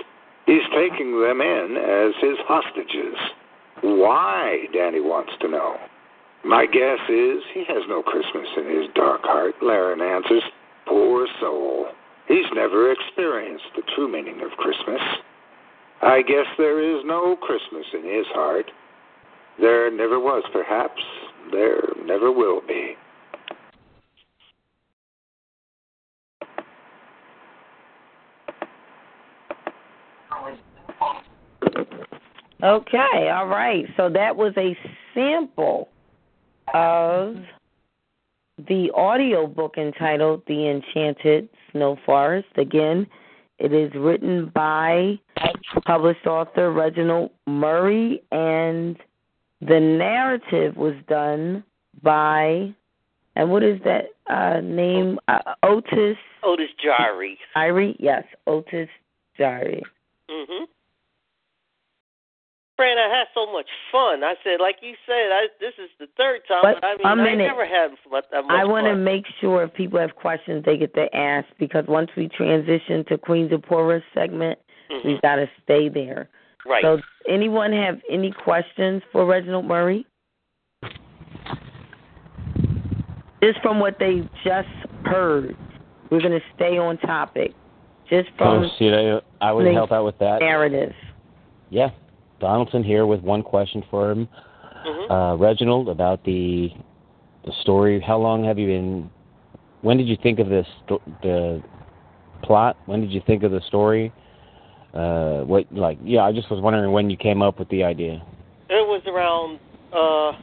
He's 0.45 0.65
taking 0.73 1.21
them 1.21 1.41
in 1.41 1.77
as 1.77 2.13
his 2.21 2.37
hostages. 2.47 3.15
Why, 3.81 4.65
Danny 4.73 5.01
wants 5.01 5.33
to 5.41 5.47
know. 5.47 5.77
My 6.43 6.65
guess 6.65 6.99
is 7.09 7.43
he 7.53 7.63
has 7.67 7.83
no 7.87 8.01
Christmas 8.01 8.47
in 8.57 8.65
his 8.65 8.89
dark 8.95 9.21
heart, 9.23 9.55
Laren 9.61 10.01
answers. 10.01 10.43
Poor 10.87 11.27
soul. 11.39 11.87
He's 12.27 12.49
never 12.53 12.91
experienced 12.91 13.65
the 13.75 13.83
true 13.95 14.11
meaning 14.11 14.41
of 14.41 14.57
Christmas. 14.57 15.01
I 16.01 16.23
guess 16.23 16.47
there 16.57 16.79
is 16.81 17.03
no 17.05 17.35
Christmas 17.35 17.85
in 17.93 18.03
his 18.03 18.25
heart. 18.33 18.71
There 19.59 19.91
never 19.91 20.19
was, 20.19 20.43
perhaps. 20.51 21.01
There 21.51 21.83
never 22.05 22.31
will 22.31 22.61
be. 22.67 22.95
Okay, 32.63 33.29
all 33.33 33.47
right. 33.47 33.85
So 33.97 34.09
that 34.09 34.35
was 34.35 34.53
a 34.57 34.77
sample 35.13 35.89
of 36.73 37.37
the 38.67 38.91
audio 38.95 39.47
book 39.47 39.75
entitled 39.77 40.43
The 40.47 40.69
Enchanted 40.69 41.49
Snow 41.71 41.97
Forest. 42.05 42.49
Again, 42.57 43.07
it 43.57 43.73
is 43.73 43.91
written 43.95 44.51
by 44.53 45.19
published 45.85 46.25
author 46.27 46.71
Reginald 46.71 47.31
Murray, 47.47 48.21
and 48.31 48.95
the 49.61 49.79
narrative 49.79 50.75
was 50.75 50.95
done 51.07 51.63
by 52.03 52.73
And 53.35 53.49
what 53.49 53.63
is 53.63 53.79
that 53.85 54.09
uh 54.29 54.59
name? 54.61 55.19
Uh, 55.27 55.39
Otis. 55.63 56.17
Otis 56.43 56.69
Jari. 56.83 57.37
Jiry, 57.55 57.95
yes, 57.99 58.23
Otis 58.45 58.89
Jiry. 59.39 59.81
Mhm. 60.29 60.67
Fran, 62.77 62.97
I 62.97 63.09
had 63.15 63.25
so 63.35 63.51
much 63.51 63.67
fun. 63.91 64.23
I 64.23 64.35
said, 64.43 64.59
like 64.59 64.77
you 64.81 64.93
said, 65.05 65.31
I, 65.31 65.47
this 65.59 65.73
is 65.77 65.89
the 65.99 66.07
third 66.17 66.41
time, 66.47 66.61
But 66.63 66.81
but, 66.81 66.87
I 66.87 66.93
mean, 66.97 67.05
a 67.05 67.09
I 67.09 67.15
minute. 67.31 67.47
never 67.47 67.65
had 67.65 67.91
much, 68.09 68.25
that 68.31 68.43
much 68.45 68.51
I 68.51 68.65
want 68.65 68.85
to 68.87 68.95
make 68.95 69.25
sure 69.39 69.63
if 69.63 69.73
people 69.73 69.99
have 69.99 70.15
questions, 70.15 70.63
they 70.65 70.77
get 70.77 70.93
to 70.95 71.13
ask 71.15 71.47
because 71.59 71.85
once 71.87 72.09
we 72.17 72.27
transition 72.29 73.05
to 73.09 73.17
Queen 73.17 73.49
Zipporah's 73.49 74.03
segment, 74.13 74.57
Mhm. 74.89 75.05
we've 75.05 75.21
got 75.21 75.35
to 75.35 75.49
stay 75.63 75.89
there. 75.89 76.29
Right. 76.65 76.81
So, 76.83 76.99
anyone 77.27 77.71
have 77.73 77.99
any 78.09 78.31
questions 78.31 79.03
for 79.11 79.25
Reginald 79.25 79.65
Murray? 79.65 80.05
Just 83.43 83.59
from 83.61 83.79
what 83.79 83.97
they 83.99 84.27
just 84.43 84.67
heard, 85.05 85.55
we're 86.09 86.19
going 86.19 86.31
to 86.39 86.45
stay 86.55 86.77
on 86.77 86.97
topic. 86.99 87.53
Just 88.07 88.29
from 88.37 88.63
Oh, 88.65 88.69
see, 88.77 88.89
I, 88.93 89.19
I 89.47 89.51
would 89.51 89.65
the 89.65 89.73
help 89.73 89.91
out 89.91 90.05
with 90.05 90.17
that. 90.19 90.39
narrative. 90.41 90.93
Yeah, 91.69 91.89
Donaldson 92.41 92.83
here 92.83 93.05
with 93.05 93.21
one 93.21 93.43
question 93.43 93.83
for 93.89 94.11
him. 94.11 94.27
Mhm. 94.85 95.11
Uh, 95.11 95.37
Reginald, 95.37 95.87
about 95.87 96.23
the 96.23 96.71
the 97.45 97.53
story. 97.61 97.99
How 98.01 98.17
long 98.17 98.43
have 98.43 98.59
you 98.59 98.67
been? 98.67 99.09
When 99.81 99.97
did 99.97 100.07
you 100.07 100.17
think 100.17 100.39
of 100.39 100.49
this 100.49 100.67
the 101.21 101.61
plot? 102.43 102.75
When 102.87 102.99
did 102.99 103.11
you 103.11 103.21
think 103.21 103.43
of 103.43 103.51
the 103.51 103.61
story? 103.61 104.11
Uh, 104.93 105.41
what 105.43 105.65
like? 105.71 105.97
Yeah, 106.03 106.23
I 106.23 106.33
just 106.33 106.49
was 106.49 106.59
wondering 106.59 106.91
when 106.91 107.09
you 107.09 107.17
came 107.17 107.41
up 107.41 107.59
with 107.59 107.69
the 107.69 107.83
idea. 107.83 108.21
It 108.69 108.85
was 108.87 109.01
around 109.07 109.59
uh 109.93 110.33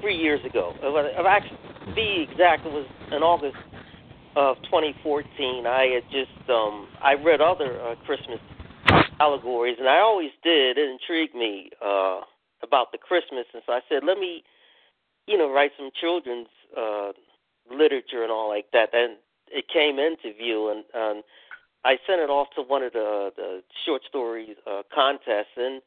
three 0.00 0.16
years 0.16 0.44
ago. 0.44 0.74
Actually, 1.26 1.58
to 1.86 1.94
be 1.94 2.26
exact, 2.28 2.66
it 2.66 2.72
was 2.72 2.86
in 3.12 3.22
August 3.22 3.56
of 4.36 4.56
2014. 4.64 5.66
I 5.66 5.84
had 5.94 6.04
just 6.10 6.50
um 6.50 6.88
I 7.00 7.14
read 7.14 7.40
other 7.40 7.80
uh, 7.80 7.94
Christmas 8.04 8.40
allegories, 9.20 9.76
and 9.78 9.88
I 9.88 9.98
always 9.98 10.30
did. 10.42 10.78
It 10.78 10.88
intrigued 10.88 11.34
me 11.34 11.70
uh 11.84 12.20
about 12.62 12.92
the 12.92 12.98
Christmas, 12.98 13.46
and 13.52 13.62
so 13.66 13.72
I 13.74 13.80
said, 13.88 14.04
let 14.04 14.18
me, 14.18 14.42
you 15.26 15.36
know, 15.36 15.52
write 15.52 15.72
some 15.76 15.90
children's 16.00 16.48
uh 16.76 17.12
literature 17.70 18.22
and 18.22 18.32
all 18.32 18.48
like 18.48 18.66
that. 18.72 18.90
And 18.92 19.16
it 19.48 19.66
came 19.68 19.98
into 19.98 20.36
view, 20.36 20.70
and 20.70 20.84
um, 20.94 21.22
I 21.84 21.98
sent 22.06 22.20
it 22.20 22.30
off 22.30 22.48
to 22.56 22.62
one 22.62 22.82
of 22.82 22.92
the 22.92 23.30
the 23.36 23.62
short 23.84 24.02
story 24.08 24.56
uh, 24.66 24.82
contests, 24.92 25.56
and 25.56 25.82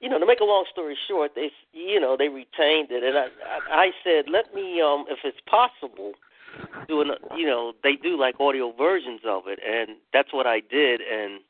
you 0.00 0.08
know, 0.08 0.18
to 0.18 0.26
make 0.26 0.40
a 0.40 0.44
long 0.44 0.64
story 0.70 0.96
short, 1.08 1.32
they 1.34 1.50
you 1.72 2.00
know 2.00 2.16
they 2.16 2.28
retained 2.28 2.88
it, 2.90 3.02
and 3.02 3.18
I 3.18 3.26
I, 3.72 3.86
I 3.86 3.90
said, 4.04 4.26
let 4.30 4.54
me 4.54 4.80
um 4.80 5.04
if 5.08 5.18
it's 5.24 5.40
possible, 5.46 6.12
do 6.88 7.00
an 7.00 7.10
you 7.36 7.46
know 7.46 7.72
they 7.82 7.96
do 7.96 8.18
like 8.18 8.38
audio 8.40 8.72
versions 8.72 9.20
of 9.26 9.44
it, 9.46 9.58
and 9.66 9.96
that's 10.12 10.32
what 10.32 10.46
I 10.46 10.60
did, 10.60 11.00
and 11.00 11.40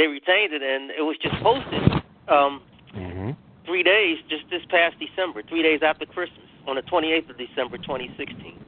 they 0.00 0.06
retained 0.06 0.54
it, 0.54 0.62
and 0.62 0.90
it 0.90 1.02
was 1.02 1.16
just 1.20 1.36
posted 1.42 2.02
um 2.28 2.62
Mm-hmm. 2.94 3.30
three 3.66 3.84
days 3.84 4.18
just 4.28 4.42
this 4.50 4.62
past 4.68 4.96
December, 4.98 5.42
three 5.48 5.62
days 5.62 5.80
after 5.80 6.04
Christmas, 6.06 6.40
on 6.66 6.74
the 6.74 6.82
28th 6.82 7.30
of 7.30 7.38
December, 7.38 7.78
2016. 7.78 8.58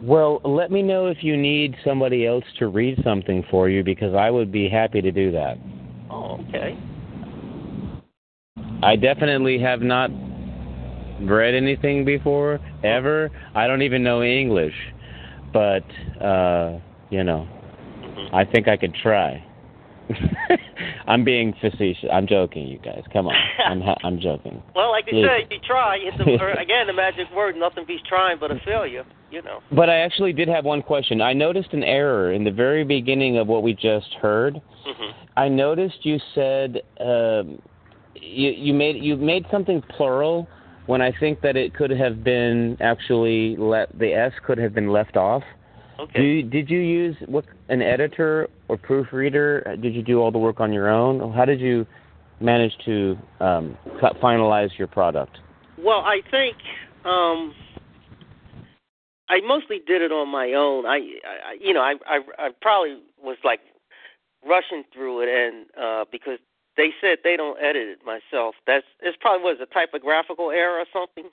Well, 0.00 0.40
let 0.44 0.70
me 0.70 0.80
know 0.80 1.06
if 1.06 1.18
you 1.24 1.36
need 1.36 1.74
somebody 1.84 2.24
else 2.24 2.44
to 2.60 2.68
read 2.68 3.00
something 3.02 3.44
for 3.50 3.68
you 3.68 3.82
because 3.82 4.14
I 4.14 4.30
would 4.30 4.52
be 4.52 4.68
happy 4.68 5.00
to 5.00 5.10
do 5.10 5.32
that. 5.32 5.58
Oh, 6.08 6.38
okay. 6.48 6.78
I 8.84 8.94
definitely 8.94 9.58
have 9.58 9.80
not 9.80 10.10
read 11.20 11.54
anything 11.54 12.04
before 12.04 12.60
ever. 12.84 13.30
I 13.56 13.66
don't 13.66 13.82
even 13.82 14.04
know 14.04 14.22
English, 14.22 14.74
but 15.52 15.84
uh, 16.24 16.78
you 17.10 17.24
know, 17.24 17.48
I 18.32 18.44
think 18.44 18.68
I 18.68 18.76
could 18.76 18.94
try. 18.94 19.44
I'm 21.06 21.24
being 21.24 21.54
facetious. 21.60 22.08
I'm 22.12 22.26
joking, 22.26 22.68
you 22.68 22.78
guys. 22.78 23.02
Come 23.12 23.26
on, 23.26 23.34
I'm 23.66 23.80
ha- 23.80 23.98
I'm 24.04 24.20
joking. 24.20 24.62
Well, 24.74 24.90
like 24.90 25.06
Please. 25.06 25.24
said, 25.26 25.50
you 25.50 25.58
try. 25.66 25.98
It's 26.00 26.16
the, 26.18 26.24
again 26.62 26.86
the 26.86 26.92
magic 26.92 27.26
word. 27.34 27.56
Nothing 27.56 27.84
beats 27.86 28.02
trying 28.08 28.38
but 28.38 28.50
a 28.50 28.56
failure. 28.64 29.04
You 29.30 29.42
know. 29.42 29.60
But 29.72 29.90
I 29.90 29.98
actually 29.98 30.32
did 30.32 30.48
have 30.48 30.64
one 30.64 30.82
question. 30.82 31.20
I 31.20 31.32
noticed 31.32 31.72
an 31.72 31.82
error 31.82 32.32
in 32.32 32.44
the 32.44 32.50
very 32.50 32.84
beginning 32.84 33.38
of 33.38 33.46
what 33.46 33.62
we 33.62 33.74
just 33.74 34.12
heard. 34.20 34.60
hmm 34.84 35.10
I 35.36 35.48
noticed 35.48 36.04
you 36.04 36.18
said 36.34 36.80
um, 37.00 37.60
you 38.14 38.50
you 38.50 38.74
made 38.74 39.02
you 39.02 39.16
made 39.16 39.46
something 39.50 39.82
plural 39.96 40.48
when 40.86 41.02
I 41.02 41.12
think 41.20 41.40
that 41.42 41.56
it 41.56 41.74
could 41.74 41.90
have 41.90 42.24
been 42.24 42.76
actually 42.80 43.56
let 43.56 43.96
the 43.98 44.12
s 44.14 44.32
could 44.46 44.58
have 44.58 44.74
been 44.74 44.90
left 44.90 45.16
off. 45.16 45.42
Okay. 46.00 46.20
Do 46.20 46.24
you, 46.24 46.42
did 46.44 46.70
you 46.70 46.78
use 46.78 47.16
what 47.26 47.44
an 47.68 47.82
editor 47.82 48.48
or 48.68 48.76
proofreader? 48.76 49.76
Did 49.80 49.94
you 49.94 50.02
do 50.02 50.20
all 50.20 50.30
the 50.30 50.38
work 50.38 50.60
on 50.60 50.72
your 50.72 50.88
own? 50.88 51.32
How 51.32 51.44
did 51.44 51.60
you 51.60 51.86
manage 52.40 52.72
to 52.84 53.18
um, 53.40 53.76
cut, 54.00 54.20
finalize 54.20 54.76
your 54.78 54.86
product? 54.88 55.38
Well, 55.78 56.00
I 56.00 56.20
think 56.30 56.56
um 57.04 57.54
I 59.30 59.40
mostly 59.46 59.80
did 59.86 60.02
it 60.02 60.10
on 60.10 60.28
my 60.28 60.52
own. 60.52 60.86
I, 60.86 60.96
I 60.96 61.56
you 61.60 61.72
know, 61.72 61.80
I, 61.80 61.94
I 62.06 62.20
I 62.38 62.50
probably 62.60 62.98
was 63.22 63.36
like 63.44 63.60
rushing 64.46 64.84
through 64.92 65.22
it 65.22 65.28
and 65.28 65.66
uh 65.80 66.04
because 66.10 66.38
they 66.76 66.90
said 67.00 67.18
they 67.24 67.36
don't 67.36 67.58
edit 67.62 67.88
it 67.88 67.98
myself. 68.04 68.54
That's 68.66 68.86
it 69.00 69.16
probably 69.20 69.44
was 69.44 69.58
a 69.60 69.72
typographical 69.72 70.50
error 70.50 70.78
or 70.78 70.86
something. 70.92 71.30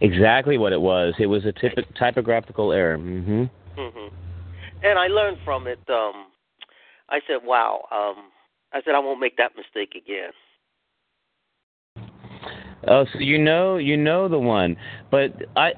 Exactly 0.00 0.58
what 0.58 0.72
it 0.72 0.80
was. 0.80 1.14
It 1.18 1.26
was 1.26 1.44
a 1.44 1.52
typ- 1.52 1.96
typographical 1.98 2.72
error. 2.72 2.98
Mm-hmm. 2.98 3.44
Mhm. 3.80 4.10
And 4.82 4.98
I 4.98 5.06
learned 5.08 5.38
from 5.44 5.66
it 5.66 5.80
um 5.88 6.26
I 7.08 7.20
said, 7.26 7.38
"Wow, 7.44 7.86
um 7.90 8.30
I 8.72 8.82
said 8.84 8.94
I 8.94 8.98
won't 8.98 9.20
make 9.20 9.36
that 9.36 9.52
mistake 9.56 9.94
again." 9.94 10.32
Oh, 12.88 13.04
so 13.12 13.18
you 13.18 13.38
know, 13.38 13.78
you 13.78 13.96
know 13.96 14.28
the 14.28 14.38
one, 14.38 14.76
but 15.10 15.32
I, 15.56 15.72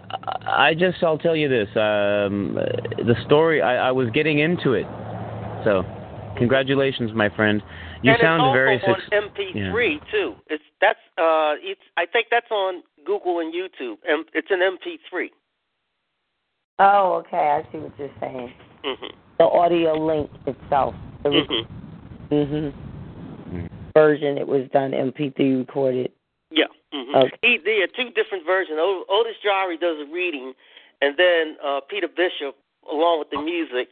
I 0.46 0.74
just, 0.74 1.02
I'll 1.02 1.16
tell 1.16 1.34
you 1.34 1.48
this. 1.48 1.68
Um, 1.68 2.54
the 2.54 3.14
story, 3.24 3.62
I, 3.62 3.88
I 3.88 3.92
was 3.92 4.10
getting 4.10 4.40
into 4.40 4.72
it. 4.74 4.84
So, 5.64 5.84
congratulations, 6.36 7.12
my 7.14 7.34
friend. 7.34 7.62
You 8.02 8.12
and 8.12 8.20
sound 8.20 8.42
it's 8.42 8.46
also 8.46 8.52
very 8.52 8.82
on 8.82 9.00
suc- 9.00 9.32
MP3 9.38 10.10
too. 10.10 10.34
It's 10.48 10.62
that's 10.80 10.98
uh 11.16 11.54
it's 11.60 11.80
I 11.96 12.04
think 12.06 12.28
that's 12.30 12.50
on 12.50 12.82
Google 13.04 13.40
and 13.40 13.52
YouTube. 13.52 13.96
And 14.06 14.24
it's 14.34 14.48
an 14.50 14.60
MP3. 14.60 15.28
Oh, 16.78 17.14
okay. 17.26 17.36
I 17.36 17.72
see 17.72 17.78
what 17.78 17.92
you're 17.98 18.10
saying. 18.20 18.52
Mhm. 18.84 19.12
The 19.38 19.44
audio 19.44 19.94
link 19.94 20.30
itself, 20.46 20.94
the 21.22 21.30
Mhm. 21.30 21.66
hmm 22.30 22.68
version, 23.94 24.38
it 24.38 24.46
was 24.46 24.68
done 24.68 24.92
MP3 24.94 25.56
recorded. 25.56 26.12
Yeah. 26.50 26.66
hmm 26.92 27.14
Okay. 27.14 27.36
He, 27.42 27.58
there 27.58 27.82
are 27.82 27.88
two 27.88 28.10
different 28.10 28.44
versions. 28.44 28.78
O- 28.80 29.04
Otis 29.08 29.36
Jari 29.44 29.78
does 29.80 29.98
a 30.00 30.04
reading, 30.12 30.54
and 31.02 31.16
then 31.16 31.56
uh 31.62 31.80
Peter 31.80 32.08
Bishop, 32.08 32.56
along 32.90 33.18
with 33.18 33.30
the 33.30 33.38
music, 33.38 33.88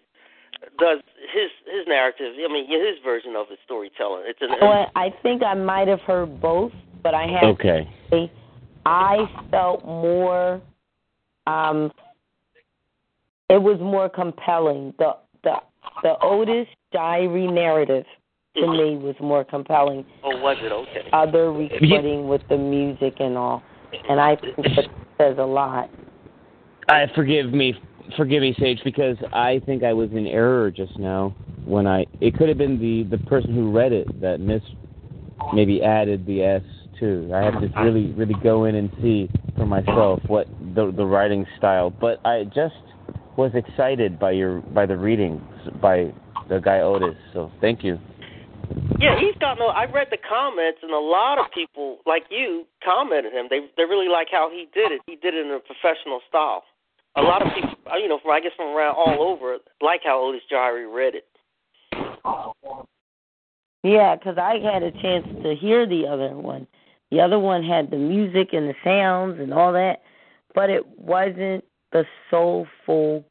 does 0.78 1.00
his 1.32 1.50
his 1.66 1.86
narrative. 1.86 2.34
I 2.38 2.52
mean, 2.52 2.66
his 2.68 2.98
version 3.04 3.36
of 3.36 3.48
the 3.48 3.56
storytelling. 3.64 4.24
It's 4.26 4.40
an 4.40 4.50
Well, 4.60 4.90
I 4.94 5.10
think 5.22 5.42
I 5.42 5.54
might 5.54 5.88
have 5.88 6.00
heard 6.02 6.40
both, 6.40 6.72
but 7.02 7.14
I 7.14 7.26
have 7.26 7.50
Okay. 7.54 7.88
to 8.10 8.16
say 8.16 8.32
I 8.84 9.28
felt 9.50 9.84
more. 9.84 10.60
Um, 11.46 11.92
it 13.48 13.62
was 13.62 13.78
more 13.80 14.08
compelling. 14.08 14.94
The 14.98 15.16
the 15.42 15.56
the 16.02 16.14
Otis 16.22 16.66
diary 16.92 17.46
narrative 17.46 18.04
to 18.56 18.66
me 18.66 18.96
was 18.96 19.14
more 19.20 19.44
compelling. 19.44 20.04
Oh, 20.24 20.36
was 20.40 20.56
it 20.60 20.72
okay? 20.72 21.08
Other 21.12 21.52
recording 21.52 22.28
with 22.28 22.42
the 22.48 22.56
music 22.56 23.14
and 23.20 23.36
all, 23.36 23.62
and 24.08 24.20
I 24.20 24.36
think 24.36 24.56
that 24.56 24.88
says 25.18 25.36
a 25.38 25.44
lot. 25.44 25.90
I 26.88 27.06
forgive 27.14 27.52
me, 27.52 27.74
forgive 28.16 28.42
me, 28.42 28.54
Sage, 28.58 28.80
because 28.84 29.16
I 29.32 29.60
think 29.66 29.82
I 29.82 29.92
was 29.92 30.10
in 30.12 30.26
error 30.26 30.70
just 30.70 30.98
now 30.98 31.34
when 31.64 31.86
I. 31.86 32.06
It 32.20 32.36
could 32.36 32.48
have 32.48 32.58
been 32.58 32.78
the 32.78 33.16
the 33.16 33.22
person 33.24 33.54
who 33.54 33.70
read 33.70 33.92
it 33.92 34.20
that 34.20 34.40
miss 34.40 34.62
maybe 35.52 35.82
added 35.82 36.26
the 36.26 36.42
s 36.42 36.62
too. 36.98 37.30
I 37.34 37.42
have 37.42 37.60
to 37.60 37.68
really 37.82 38.12
really 38.12 38.36
go 38.42 38.64
in 38.64 38.74
and 38.74 38.90
see 39.02 39.28
for 39.56 39.66
myself 39.66 40.20
what 40.26 40.48
the 40.74 40.92
the 40.96 41.04
writing 41.04 41.46
style. 41.58 41.90
But 41.90 42.24
I 42.24 42.44
just 42.44 42.74
was 43.36 43.52
excited 43.54 44.18
by 44.18 44.32
your 44.32 44.60
by 44.60 44.86
the 44.86 44.96
readings 44.96 45.42
by 45.80 46.12
the 46.48 46.58
guy 46.58 46.80
Otis. 46.80 47.16
So 47.32 47.50
thank 47.60 47.84
you. 47.84 47.98
Yeah, 48.98 49.18
he's 49.18 49.36
got 49.38 49.58
no. 49.58 49.66
I 49.68 49.84
read 49.84 50.08
the 50.10 50.18
comments, 50.18 50.80
and 50.82 50.90
a 50.90 50.98
lot 50.98 51.38
of 51.38 51.46
people 51.52 51.98
like 52.06 52.24
you 52.30 52.64
commented 52.84 53.32
him. 53.32 53.46
They 53.50 53.60
they 53.76 53.84
really 53.84 54.08
like 54.08 54.28
how 54.30 54.50
he 54.50 54.68
did 54.74 54.92
it. 54.92 55.00
He 55.06 55.16
did 55.16 55.34
it 55.34 55.46
in 55.46 55.52
a 55.52 55.60
professional 55.60 56.20
style. 56.28 56.64
A 57.16 57.22
lot 57.22 57.40
of 57.40 57.48
people, 57.54 57.76
uh, 57.90 57.96
you 57.96 58.08
know, 58.08 58.18
from 58.20 58.32
I 58.32 58.40
guess 58.40 58.52
from 58.56 58.76
around 58.76 58.96
all 58.96 59.22
over, 59.22 59.58
like 59.80 60.00
how 60.04 60.20
Otis 60.20 60.42
Jari 60.52 60.92
read 60.92 61.14
it. 61.14 61.24
Yeah, 63.82 64.16
because 64.16 64.36
I 64.36 64.58
had 64.58 64.82
a 64.82 64.90
chance 64.90 65.26
to 65.42 65.54
hear 65.54 65.86
the 65.86 66.06
other 66.06 66.36
one. 66.36 66.66
The 67.10 67.20
other 67.20 67.38
one 67.38 67.62
had 67.62 67.90
the 67.90 67.96
music 67.96 68.48
and 68.52 68.68
the 68.68 68.74
sounds 68.82 69.38
and 69.40 69.54
all 69.54 69.72
that, 69.72 70.02
but 70.54 70.70
it 70.70 70.84
wasn't 70.98 71.64
the 71.96 72.04
soulful, 72.30 73.24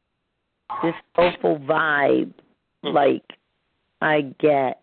this 0.82 0.96
soulful 1.16 1.60
vibe, 1.60 2.34
Mhm. 2.84 2.94
like 2.94 3.38
I 4.02 4.22
get 4.40 4.82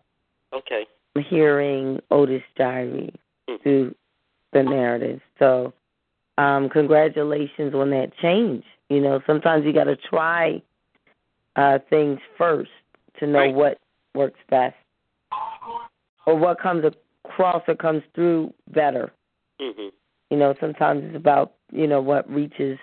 Okay. 0.53 0.87
hearing 1.19 2.01
Otis 2.09 2.43
Diary 2.55 3.13
Mhm. 3.47 3.61
through 3.61 3.95
the 4.51 4.63
narrative. 4.63 5.21
So, 5.37 5.73
um, 6.37 6.69
congratulations 6.69 7.75
on 7.75 7.89
that 7.89 8.15
change. 8.17 8.65
You 8.89 9.01
know, 9.01 9.21
sometimes 9.27 9.65
you 9.65 9.73
got 9.73 9.85
to 9.85 9.97
try 9.97 10.61
uh, 11.55 11.77
things 11.89 12.19
first 12.35 12.71
to 13.17 13.27
know 13.27 13.39
Right. 13.39 13.53
what 13.53 13.79
works 14.15 14.39
best 14.49 14.75
or 16.25 16.35
what 16.35 16.57
comes 16.57 16.83
across 16.83 17.67
or 17.67 17.75
comes 17.75 18.03
through 18.15 18.53
better. 18.69 19.11
Mhm. 19.59 19.91
You 20.31 20.37
know, 20.37 20.55
sometimes 20.55 21.03
it's 21.03 21.15
about 21.15 21.53
you 21.71 21.85
know 21.85 22.01
what 22.01 22.27
reaches 22.29 22.79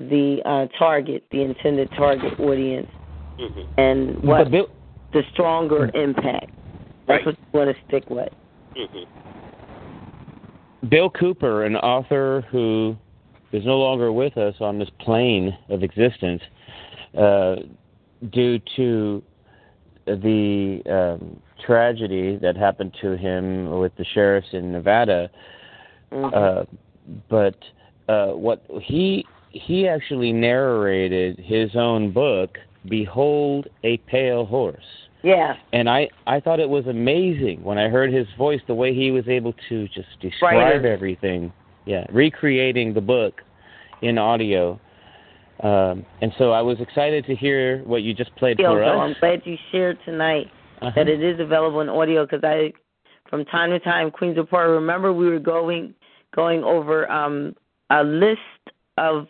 the 0.00 0.40
uh, 0.44 0.66
target, 0.78 1.24
the 1.30 1.42
intended 1.42 1.90
target 1.96 2.38
audience, 2.40 2.88
Mhm. 3.38 3.66
and 3.76 4.22
what 4.22 4.50
Bill, 4.50 4.68
the 5.12 5.22
stronger 5.32 5.90
impact. 5.94 6.50
Right. 7.06 7.24
That's 7.24 7.26
what 7.26 7.36
you 7.38 7.58
want 7.58 7.76
to 7.76 7.82
stick 7.86 8.10
with. 8.10 8.32
Mhm. 8.74 9.06
Bill 10.88 11.10
Cooper, 11.10 11.64
an 11.64 11.76
author 11.76 12.44
who 12.50 12.96
is 13.52 13.66
no 13.66 13.78
longer 13.78 14.10
with 14.12 14.38
us 14.38 14.54
on 14.60 14.78
this 14.78 14.88
plane 15.00 15.56
of 15.68 15.82
existence, 15.82 16.42
uh, 17.16 17.56
due 18.30 18.58
to 18.76 19.22
the 20.06 20.82
um, 20.86 21.40
tragedy 21.58 22.36
that 22.36 22.56
happened 22.56 22.94
to 23.02 23.16
him 23.16 23.70
with 23.78 23.94
the 23.96 24.04
sheriffs 24.04 24.54
in 24.54 24.72
Nevada. 24.72 25.30
Mhm. 26.10 26.34
Uh, 26.34 26.64
but 27.28 27.56
uh, 28.08 28.28
what 28.28 28.62
he 28.80 29.26
he 29.50 29.88
actually 29.88 30.32
narrated 30.32 31.38
his 31.38 31.74
own 31.76 32.12
book, 32.12 32.58
"Behold 32.88 33.68
a 33.84 33.96
Pale 33.98 34.46
Horse." 34.46 34.84
yeah. 35.22 35.54
and 35.72 35.88
I 35.90 36.08
I 36.26 36.40
thought 36.40 36.60
it 36.60 36.68
was 36.68 36.86
amazing 36.86 37.62
when 37.62 37.76
I 37.78 37.88
heard 37.88 38.12
his 38.12 38.26
voice, 38.38 38.60
the 38.66 38.74
way 38.74 38.94
he 38.94 39.10
was 39.10 39.28
able 39.28 39.54
to 39.68 39.86
just 39.88 40.08
describe 40.20 40.54
Writer. 40.56 40.86
everything. 40.86 41.52
Yeah, 41.84 42.06
recreating 42.10 42.94
the 42.94 43.00
book 43.00 43.42
in 44.02 44.18
audio. 44.18 44.78
Um, 45.62 46.06
and 46.22 46.32
so 46.38 46.52
I 46.52 46.62
was 46.62 46.80
excited 46.80 47.26
to 47.26 47.34
hear 47.34 47.82
what 47.84 48.02
you 48.02 48.14
just 48.14 48.34
played 48.36 48.56
for 48.56 48.82
us. 48.82 48.98
I'm 48.98 49.14
glad 49.20 49.42
you 49.44 49.56
shared 49.72 49.98
tonight 50.06 50.46
Uh-huh. 50.80 50.90
that 50.96 51.08
it 51.08 51.22
is 51.22 51.38
available 51.38 51.80
in 51.82 51.90
audio 51.90 52.24
because 52.24 52.40
I, 52.42 52.72
from 53.28 53.44
time 53.44 53.70
to 53.70 53.78
time, 53.78 54.10
Queen 54.10 54.34
Zipporah. 54.34 54.70
Remember, 54.70 55.12
we 55.12 55.28
were 55.28 55.38
going 55.38 55.94
going 56.34 56.62
over 56.64 57.10
um, 57.10 57.54
a 57.90 58.02
list 58.04 58.38
of 58.96 59.26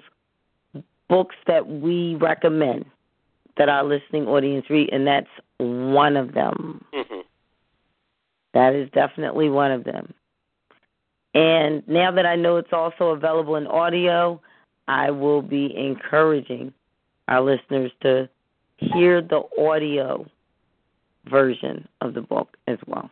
books 1.11 1.37
that 1.47 1.67
we 1.67 2.15
recommend 2.15 2.87
that 3.59 3.69
our 3.69 3.85
listening 3.85 4.27
audience 4.27 4.65
read, 4.71 4.89
and 4.93 5.07
that's 5.07 5.29
one 5.59 6.17
of 6.17 6.33
them. 6.33 6.83
Mhm. 6.95 7.25
That 8.55 8.75
is 8.75 8.89
definitely 8.93 9.51
one 9.51 9.73
of 9.73 9.85
them. 9.85 10.15
And 11.35 11.87
now 11.87 12.11
that 12.13 12.27
I 12.27 12.37
know 12.37 12.57
it's 12.57 12.73
also 12.73 13.11
available 13.11 13.57
in 13.57 13.67
audio, 13.67 14.41
I 14.89 15.11
will 15.11 15.43
be 15.43 15.77
encouraging 15.77 16.73
our 17.29 17.43
listeners 17.43 17.93
to 18.01 18.29
hear 18.79 19.21
the 19.21 19.43
audio 19.59 20.27
version 21.27 21.87
of 22.01 22.15
the 22.15 22.23
book 22.23 22.57
as 22.67 22.79
well. 22.87 23.11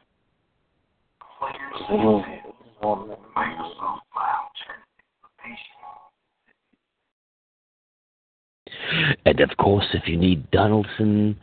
And 9.25 9.41
of 9.41 9.51
course, 9.59 9.87
if 9.93 10.07
you 10.07 10.17
need 10.17 10.51
Donaldson 10.51 11.37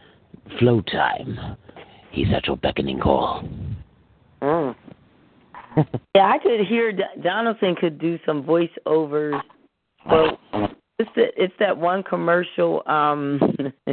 flow 0.60 0.82
time, 0.82 1.57
he's 2.12 2.28
at 2.36 2.48
your 2.48 2.57
beckoning 2.57 2.99
call. 2.99 3.48
Mm. 4.41 4.76
yeah, 6.16 6.32
I 6.32 6.38
could 6.41 6.66
hear 6.68 6.91
D- 6.91 7.03
Donaldson 7.22 7.76
could 7.76 7.99
do 7.99 8.20
some 8.26 8.44
voiceovers. 8.44 9.41
But 10.07 10.40
it's 10.99 11.10
that 11.16 11.32
it's 11.36 11.53
that 11.60 11.78
one 11.78 12.03
commercial. 12.03 12.84
Um, 12.86 13.40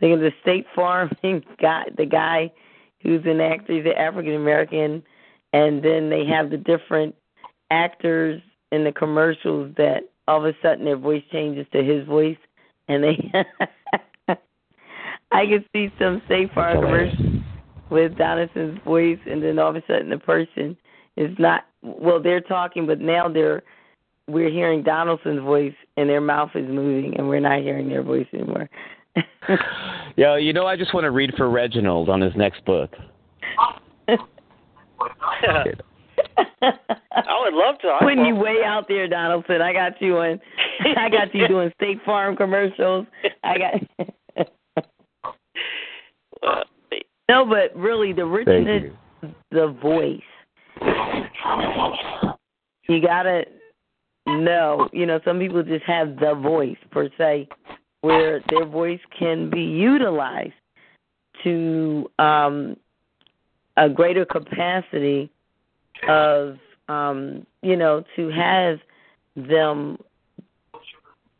think 0.00 0.14
of 0.14 0.20
the 0.20 0.32
State 0.42 0.66
Farm 0.74 1.10
guy, 1.60 1.84
the 1.96 2.06
guy 2.06 2.52
who's 3.02 3.24
an 3.24 3.40
actor, 3.40 3.74
he's 3.74 3.84
an 3.84 3.96
African 3.96 4.34
American, 4.34 5.02
and 5.52 5.82
then 5.82 6.10
they 6.10 6.26
have 6.26 6.50
the 6.50 6.56
different 6.56 7.14
actors 7.70 8.42
in 8.72 8.84
the 8.84 8.92
commercials 8.92 9.74
that 9.76 10.02
all 10.28 10.44
of 10.44 10.44
a 10.44 10.56
sudden 10.62 10.84
their 10.84 10.96
voice 10.96 11.22
changes 11.32 11.66
to 11.72 11.82
his 11.82 12.06
voice, 12.06 12.36
and 12.90 13.04
they. 13.04 13.32
I 15.32 15.46
could 15.46 15.64
see 15.72 15.92
some 15.98 16.20
safe 16.28 16.50
commercials 16.54 17.42
with 17.88 18.18
Donaldson's 18.18 18.80
voice, 18.84 19.18
and 19.30 19.40
then 19.42 19.60
all 19.60 19.70
of 19.70 19.76
a 19.76 19.82
sudden 19.86 20.10
the 20.10 20.18
person 20.18 20.76
is 21.16 21.30
not. 21.38 21.66
Well, 21.82 22.20
they're 22.20 22.40
talking, 22.40 22.86
but 22.86 23.00
now 23.00 23.28
they're 23.28 23.62
we're 24.28 24.50
hearing 24.50 24.82
Donaldson's 24.82 25.40
voice, 25.40 25.74
and 25.96 26.08
their 26.08 26.20
mouth 26.20 26.50
is 26.54 26.68
moving, 26.68 27.16
and 27.16 27.28
we're 27.28 27.40
not 27.40 27.60
hearing 27.60 27.88
their 27.88 28.02
voice 28.02 28.26
anymore. 28.34 28.68
Yeah, 30.16 30.36
you 30.36 30.52
know, 30.52 30.66
I 30.66 30.76
just 30.76 30.92
want 30.92 31.04
to 31.04 31.10
read 31.10 31.32
for 31.36 31.48
Reginald 31.48 32.08
on 32.08 32.20
his 32.20 32.32
next 32.36 32.64
book. 32.64 32.94
I 36.62 37.40
would 37.42 37.54
love 37.54 37.78
to. 37.80 37.88
I 37.88 37.98
Putting 38.00 38.24
you 38.24 38.34
will. 38.34 38.42
way 38.42 38.56
out 38.64 38.86
there, 38.88 39.08
Donaldson. 39.08 39.60
I 39.60 39.72
got 39.72 40.00
you 40.00 40.18
on. 40.18 40.40
I 40.96 41.08
got 41.08 41.34
you 41.34 41.48
doing 41.48 41.70
State 41.80 41.98
Farm 42.04 42.36
commercials. 42.36 43.06
I 43.44 43.56
got. 43.58 44.06
No, 47.28 47.44
but 47.46 47.76
really, 47.78 48.12
the 48.12 48.22
Thank 48.44 48.66
richness, 48.66 48.92
you. 49.22 49.34
the 49.52 49.68
voice. 49.80 50.20
You 52.88 53.00
gotta 53.00 53.44
know. 54.26 54.88
You 54.92 55.06
know, 55.06 55.20
some 55.24 55.38
people 55.38 55.62
just 55.62 55.84
have 55.84 56.16
the 56.16 56.34
voice 56.34 56.76
per 56.90 57.08
se, 57.16 57.48
where 58.00 58.42
their 58.50 58.64
voice 58.64 58.98
can 59.16 59.48
be 59.48 59.60
utilized 59.60 60.54
to 61.44 62.10
um, 62.18 62.76
a 63.76 63.88
greater 63.88 64.24
capacity 64.24 65.30
of, 66.08 66.56
um, 66.88 67.46
you 67.62 67.76
know, 67.76 68.04
to 68.16 68.30
have 68.30 68.78
them 69.36 69.98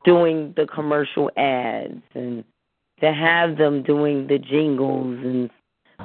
doing 0.05 0.55
the 0.57 0.67
commercial 0.67 1.31
ads 1.37 2.03
and 2.15 2.45
to 3.01 3.13
have 3.13 3.57
them 3.57 3.83
doing 3.83 4.27
the 4.27 4.39
jingles 4.39 5.19
and 5.25 5.51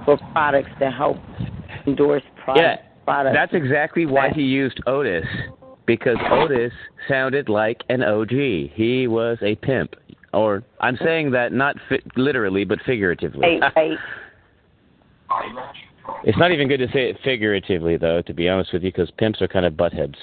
for 0.04 0.18
products 0.34 0.70
to 0.80 0.92
help 0.92 1.18
endorse 1.88 2.24
products. 2.44 2.84
products. 3.06 3.36
That's 3.36 3.54
exactly 3.54 4.06
why 4.06 4.30
he 4.30 4.42
used 4.42 4.82
Otis, 4.88 5.26
because 5.86 6.18
Otis 6.32 6.74
sounded 7.08 7.50
like 7.50 7.84
an 7.90 8.04
OG. 8.04 8.32
He 8.74 9.08
was 9.08 9.38
a 9.42 9.56
pimp. 9.56 9.96
Or 10.34 10.64
I'm 10.82 10.98
saying 11.02 11.32
that 11.32 11.54
not 11.54 11.78
fi- 11.88 12.04
literally, 12.18 12.66
but 12.66 12.80
figuratively. 12.86 13.60
Right, 13.60 13.74
right. 13.76 13.98
It's 16.24 16.38
not 16.38 16.52
even 16.52 16.68
good 16.68 16.78
to 16.78 16.88
say 16.88 17.10
it 17.10 17.18
figuratively, 17.24 17.98
though, 17.98 18.22
to 18.24 18.34
be 18.34 18.50
honest 18.50 18.74
with 18.74 18.84
you, 18.84 18.92
because 18.92 19.12
pimps 19.18 19.42
are 19.42 19.48
kind 19.48 19.66
of 19.66 19.74
buttheads. 19.74 20.16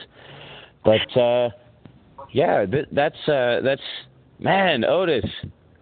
But 0.84 1.16
uh, 1.20 1.50
yeah, 2.32 2.66
th- 2.66 2.88
that's 2.92 3.28
uh, 3.28 3.60
that's 3.62 3.82
man, 4.38 4.84
Otis, 4.84 5.24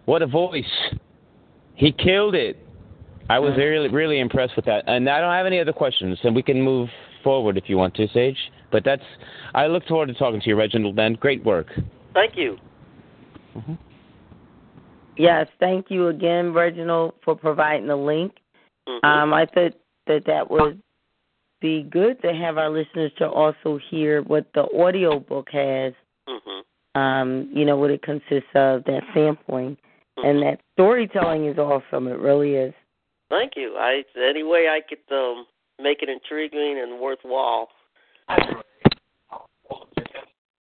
what 0.05 0.21
a 0.21 0.27
voice! 0.27 0.63
He 1.75 1.91
killed 1.91 2.35
it. 2.35 2.57
I 3.29 3.39
was 3.39 3.55
really 3.57 3.87
really 3.87 4.19
impressed 4.19 4.55
with 4.55 4.65
that, 4.65 4.83
and 4.87 5.09
I 5.09 5.21
don't 5.21 5.33
have 5.33 5.45
any 5.45 5.59
other 5.59 5.73
questions, 5.73 6.19
and 6.23 6.35
we 6.35 6.43
can 6.43 6.61
move 6.61 6.89
forward 7.23 7.57
if 7.57 7.65
you 7.67 7.77
want 7.77 7.95
to, 7.95 8.07
Sage. 8.09 8.37
But 8.71 8.83
that's 8.83 9.03
I 9.55 9.67
look 9.67 9.85
forward 9.85 10.07
to 10.07 10.13
talking 10.13 10.41
to 10.41 10.49
you, 10.49 10.55
Reginald. 10.55 10.95
Then, 10.95 11.13
great 11.13 11.43
work. 11.43 11.67
Thank 12.13 12.35
you. 12.35 12.57
Yes, 15.17 15.47
thank 15.59 15.87
you 15.89 16.07
again, 16.07 16.53
Reginald, 16.53 17.13
for 17.23 17.35
providing 17.35 17.87
the 17.87 17.95
link. 17.95 18.33
Mhm. 18.87 19.03
Um, 19.03 19.33
I 19.33 19.45
thought 19.45 19.73
that 20.07 20.25
that 20.25 20.49
would 20.49 20.81
be 21.59 21.83
good 21.83 22.21
to 22.23 22.33
have 22.33 22.57
our 22.57 22.69
listeners 22.69 23.11
to 23.17 23.29
also 23.29 23.77
hear 23.89 24.21
what 24.23 24.45
the 24.53 24.67
audio 24.77 25.19
book 25.19 25.49
has. 25.51 25.93
Mhm. 26.27 26.63
Um, 26.95 27.49
you 27.53 27.65
know 27.65 27.77
what 27.77 27.91
it 27.91 28.01
consists 28.01 28.49
of, 28.55 28.83
that 28.85 29.03
sampling, 29.13 29.77
and 30.17 30.41
that 30.41 30.59
storytelling 30.73 31.45
is 31.45 31.57
awesome. 31.57 32.07
It 32.07 32.19
really 32.19 32.55
is. 32.55 32.73
Thank 33.29 33.55
you. 33.55 33.77
I 33.77 34.03
any 34.17 34.43
way 34.43 34.67
I 34.67 34.81
could 34.81 34.99
um, 35.15 35.45
make 35.79 36.01
it 36.03 36.09
intriguing 36.09 36.79
and 36.79 36.99
worthwhile. 36.99 37.69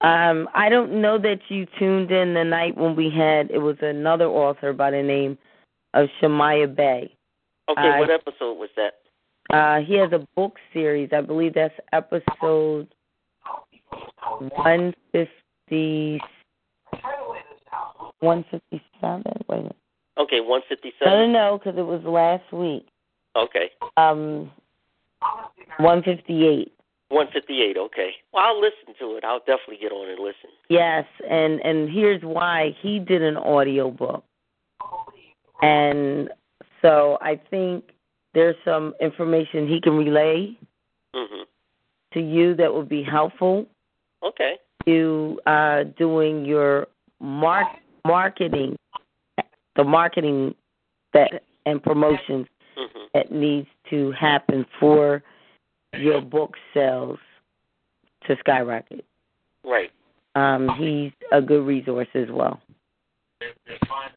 Um, 0.02 0.48
I 0.54 0.70
don't 0.70 1.02
know 1.02 1.18
that 1.18 1.40
you 1.50 1.66
tuned 1.78 2.10
in 2.12 2.34
the 2.34 2.44
night 2.44 2.78
when 2.78 2.96
we 2.96 3.10
had 3.10 3.52
it 3.52 3.58
was 3.58 3.76
another 3.82 4.28
author 4.28 4.72
by 4.72 4.92
the 4.92 5.04
name 5.04 5.38
of 5.94 6.08
Shemaiah 6.20 6.68
Bay. 6.68 7.14
Okay, 7.70 7.82
I- 7.82 8.00
what 8.00 8.10
episode 8.10 8.54
was 8.54 8.70
that? 8.78 9.00
Uh, 9.50 9.80
he 9.80 9.96
has 9.96 10.12
a 10.12 10.26
book 10.36 10.56
series. 10.74 11.10
I 11.12 11.22
believe 11.22 11.54
that's 11.56 11.74
episode 11.92 12.88
one 14.56 14.94
fifty 15.12 16.22
one 18.20 18.46
fifty 18.52 18.82
seven. 19.02 19.24
Wait 19.48 19.58
a 19.58 19.62
minute. 19.62 19.76
Okay, 20.18 20.42
157. 20.42 20.92
No, 21.06 21.26
no, 21.26 21.32
no, 21.32 21.58
because 21.58 21.80
it 21.80 21.86
was 21.86 22.02
last 22.04 22.52
week. 22.52 22.86
Okay, 23.38 23.70
Um, 23.96 24.52
one 25.78 26.04
fifty 26.04 26.46
eight. 26.46 26.74
one 27.08 27.28
fifty 27.32 27.62
eight. 27.62 27.78
Okay. 27.78 28.10
Well, 28.34 28.44
I'll 28.44 28.60
listen 28.60 28.94
to 29.00 29.16
it. 29.16 29.24
I'll 29.24 29.40
definitely 29.40 29.78
get 29.82 29.92
on 29.94 30.10
and 30.10 30.20
listen. 30.20 30.50
Yes, 30.70 31.06
and 31.30 31.62
and 31.62 31.90
here's 31.90 32.22
why 32.22 32.76
he 32.82 33.00
did 33.00 33.22
an 33.22 33.38
audio 33.38 33.90
book, 33.92 34.24
and 35.62 36.30
so 36.82 37.18
I 37.22 37.40
think 37.50 37.86
there's 38.34 38.56
some 38.64 38.94
information 39.00 39.68
he 39.68 39.82
can 39.82 39.98
relay 39.98 40.56
Mhm. 41.14 41.46
to 42.12 42.20
you 42.20 42.54
that 42.56 42.74
would 42.74 42.90
be 42.90 43.04
helpful 43.04 43.68
Okay. 44.24 44.60
to 44.86 45.40
uh, 45.46 45.84
doing 45.98 46.46
your 46.46 46.88
mark 47.20 47.68
marketing, 48.06 48.78
the 49.76 49.84
marketing 49.84 50.56
that 51.14 51.44
and 51.66 51.84
promotions 51.84 52.48
Mhm. 52.76 53.12
that 53.14 53.32
needs 53.32 53.68
to 53.90 54.12
happen 54.12 54.66
for 54.80 55.22
your 55.94 56.22
book 56.22 56.58
sales 56.74 57.20
to 58.22 58.36
skyrocket. 58.38 59.04
Right. 59.64 59.92
Um, 60.36 60.70
he's 60.70 61.12
a 61.32 61.42
good 61.42 61.66
resource 61.66 62.08
as 62.14 62.30
well. 62.30 62.62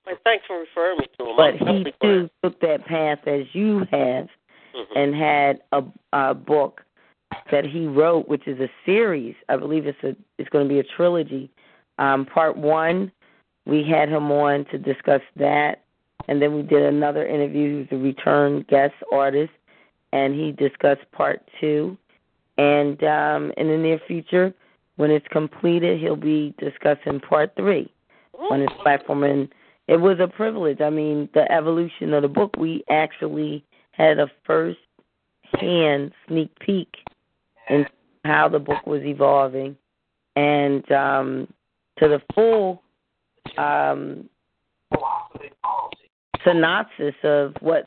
Well, 0.07 0.16
thanks 0.24 0.45
for 0.47 0.59
referring 0.59 0.99
me 0.99 1.07
to 1.19 1.24
him. 1.24 1.37
But 1.37 1.55
he 1.55 1.59
definitely 1.59 1.95
too 2.03 2.31
took 2.43 2.61
that 2.61 2.85
path 2.87 3.27
as 3.27 3.47
you 3.55 3.81
have 3.91 4.29
Mhm. 4.74 4.87
and 4.97 5.15
had 5.15 5.62
a, 5.73 5.85
a 6.12 6.35
book 6.35 6.83
that 7.51 7.65
he 7.65 7.87
wrote, 7.87 8.29
which 8.29 8.47
is 8.47 8.59
a 8.61 8.70
series. 8.87 9.35
I 9.49 9.57
believe 9.57 9.87
it's 9.87 10.03
a 10.03 10.16
it's 10.39 10.49
going 10.49 10.66
to 10.66 10.73
be 10.73 10.81
a 10.81 10.85
trilogy. 10.85 11.51
Um, 11.99 12.24
part 12.24 12.57
one, 12.57 13.12
we 13.66 13.83
had 13.83 14.09
him 14.09 14.31
on 14.33 14.65
to 14.66 14.79
discuss 14.79 15.23
that, 15.37 15.83
and 16.29 16.41
then 16.41 16.55
we 16.55 16.62
did 16.62 16.83
another 16.83 17.27
interview. 17.27 17.70
He 17.70 17.79
was 17.81 17.89
a 17.93 17.97
return 17.97 18.65
guest 18.69 18.95
artist, 19.12 19.53
and 20.12 20.35
he 20.35 20.53
discussed 20.53 21.11
part 21.12 21.43
two. 21.61 21.97
And 22.59 23.03
um, 23.05 23.53
in 23.57 23.69
the 23.69 23.77
near 23.77 23.99
future, 24.07 24.55
when 24.97 25.11
it's 25.11 25.29
completed, 25.29 26.01
he'll 26.01 26.16
be 26.16 26.55
discussing 26.59 27.20
part 27.20 27.55
three 27.57 27.91
on 28.39 28.61
his 28.61 28.71
platform. 28.83 29.25
And 29.25 29.49
it 29.89 29.97
was 29.97 30.19
a 30.21 30.29
privilege. 30.29 30.81
I 30.81 30.91
mean, 30.91 31.29
the 31.35 31.51
evolution 31.51 32.13
of 32.15 32.23
the 32.23 32.29
book, 32.29 32.57
we 32.57 32.85
actually 32.91 33.65
had 33.93 34.19
a 34.19 34.31
first 34.45 34.79
hand 35.61 36.13
sneak 36.27 36.51
peek 36.61 36.89
in 37.69 37.87
how 38.25 38.49
the 38.49 38.59
book 38.59 38.87
was 38.87 39.03
evolving 39.03 39.77
and 40.37 40.91
um 40.93 41.49
to 41.99 42.09
the 42.09 42.23
full 42.35 42.83
um 43.59 44.29
synopsis 46.45 47.15
of 47.23 47.55
what 47.61 47.87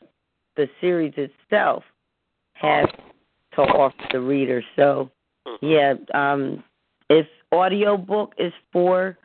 the 0.55 0.67
series 0.79 1.13
itself 1.17 1.83
has 2.53 2.85
to 3.53 3.61
offer 3.61 3.95
the 4.11 4.19
reader. 4.19 4.63
So 4.75 5.09
yeah, 5.61 5.93
um 6.13 6.63
if 7.09 7.27
audio 7.51 7.97
book 7.97 8.33
is 8.37 8.53
for 8.71 9.17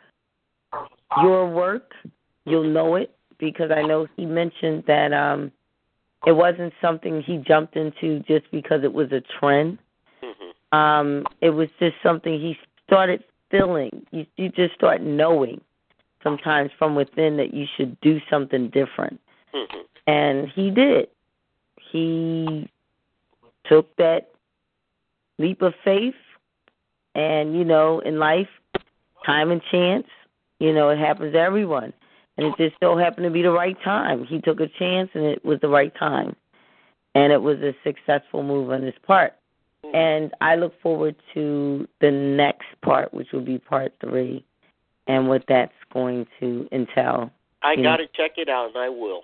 your 1.22 1.48
work, 1.48 1.92
you'll 2.44 2.68
know 2.68 2.94
it 2.94 3.14
because 3.38 3.70
I 3.70 3.82
know 3.82 4.06
he 4.16 4.26
mentioned 4.26 4.84
that 4.86 5.12
um 5.12 5.52
it 6.26 6.32
wasn't 6.32 6.72
something 6.80 7.22
he 7.22 7.38
jumped 7.38 7.76
into 7.76 8.20
just 8.20 8.50
because 8.50 8.84
it 8.84 8.92
was 8.92 9.10
a 9.12 9.20
trend. 9.20 9.78
Mhm. 10.22 10.76
Um 10.76 11.26
it 11.40 11.50
was 11.50 11.68
just 11.78 11.96
something 12.02 12.38
he 12.38 12.58
started 12.86 13.24
feeling. 13.50 14.06
You 14.10 14.26
you 14.36 14.48
just 14.50 14.74
start 14.74 15.00
knowing 15.00 15.60
sometimes 16.22 16.70
from 16.78 16.94
within 16.94 17.36
that 17.38 17.54
you 17.54 17.66
should 17.76 17.98
do 18.00 18.20
something 18.30 18.68
different. 18.68 19.20
Mhm. 19.54 19.84
And 20.06 20.48
he 20.48 20.70
did. 20.70 21.08
He 21.80 22.68
took 23.64 23.94
that 23.96 24.30
leap 25.38 25.62
of 25.62 25.74
faith 25.82 26.14
and 27.14 27.56
you 27.56 27.64
know, 27.64 28.00
in 28.00 28.18
life, 28.18 28.48
time 29.24 29.50
and 29.50 29.62
chance, 29.70 30.06
you 30.60 30.72
know, 30.72 30.90
it 30.90 30.98
happens 30.98 31.32
to 31.32 31.38
everyone. 31.38 31.92
And 32.36 32.46
it 32.46 32.54
just 32.56 32.80
so 32.80 32.96
happened 32.96 33.24
to 33.24 33.30
be 33.30 33.42
the 33.42 33.50
right 33.50 33.76
time. 33.82 34.24
He 34.24 34.40
took 34.40 34.60
a 34.60 34.68
chance 34.78 35.10
and 35.14 35.24
it 35.24 35.44
was 35.44 35.58
the 35.60 35.68
right 35.68 35.92
time. 35.98 36.36
And 37.14 37.32
it 37.32 37.42
was 37.42 37.58
a 37.58 37.74
successful 37.82 38.42
move 38.42 38.70
on 38.70 38.82
his 38.82 38.94
part. 39.06 39.32
And 39.92 40.32
I 40.40 40.54
look 40.54 40.80
forward 40.80 41.16
to 41.34 41.88
the 42.00 42.10
next 42.10 42.66
part, 42.82 43.12
which 43.12 43.28
will 43.32 43.44
be 43.44 43.58
part 43.58 43.92
three, 44.00 44.44
and 45.06 45.26
what 45.26 45.42
that's 45.48 45.72
going 45.92 46.26
to 46.38 46.68
entail. 46.70 47.30
I 47.62 47.76
got 47.76 47.96
to 47.96 48.06
check 48.14 48.32
it 48.36 48.48
out, 48.48 48.68
and 48.74 48.78
I 48.78 48.88
will. 48.90 49.22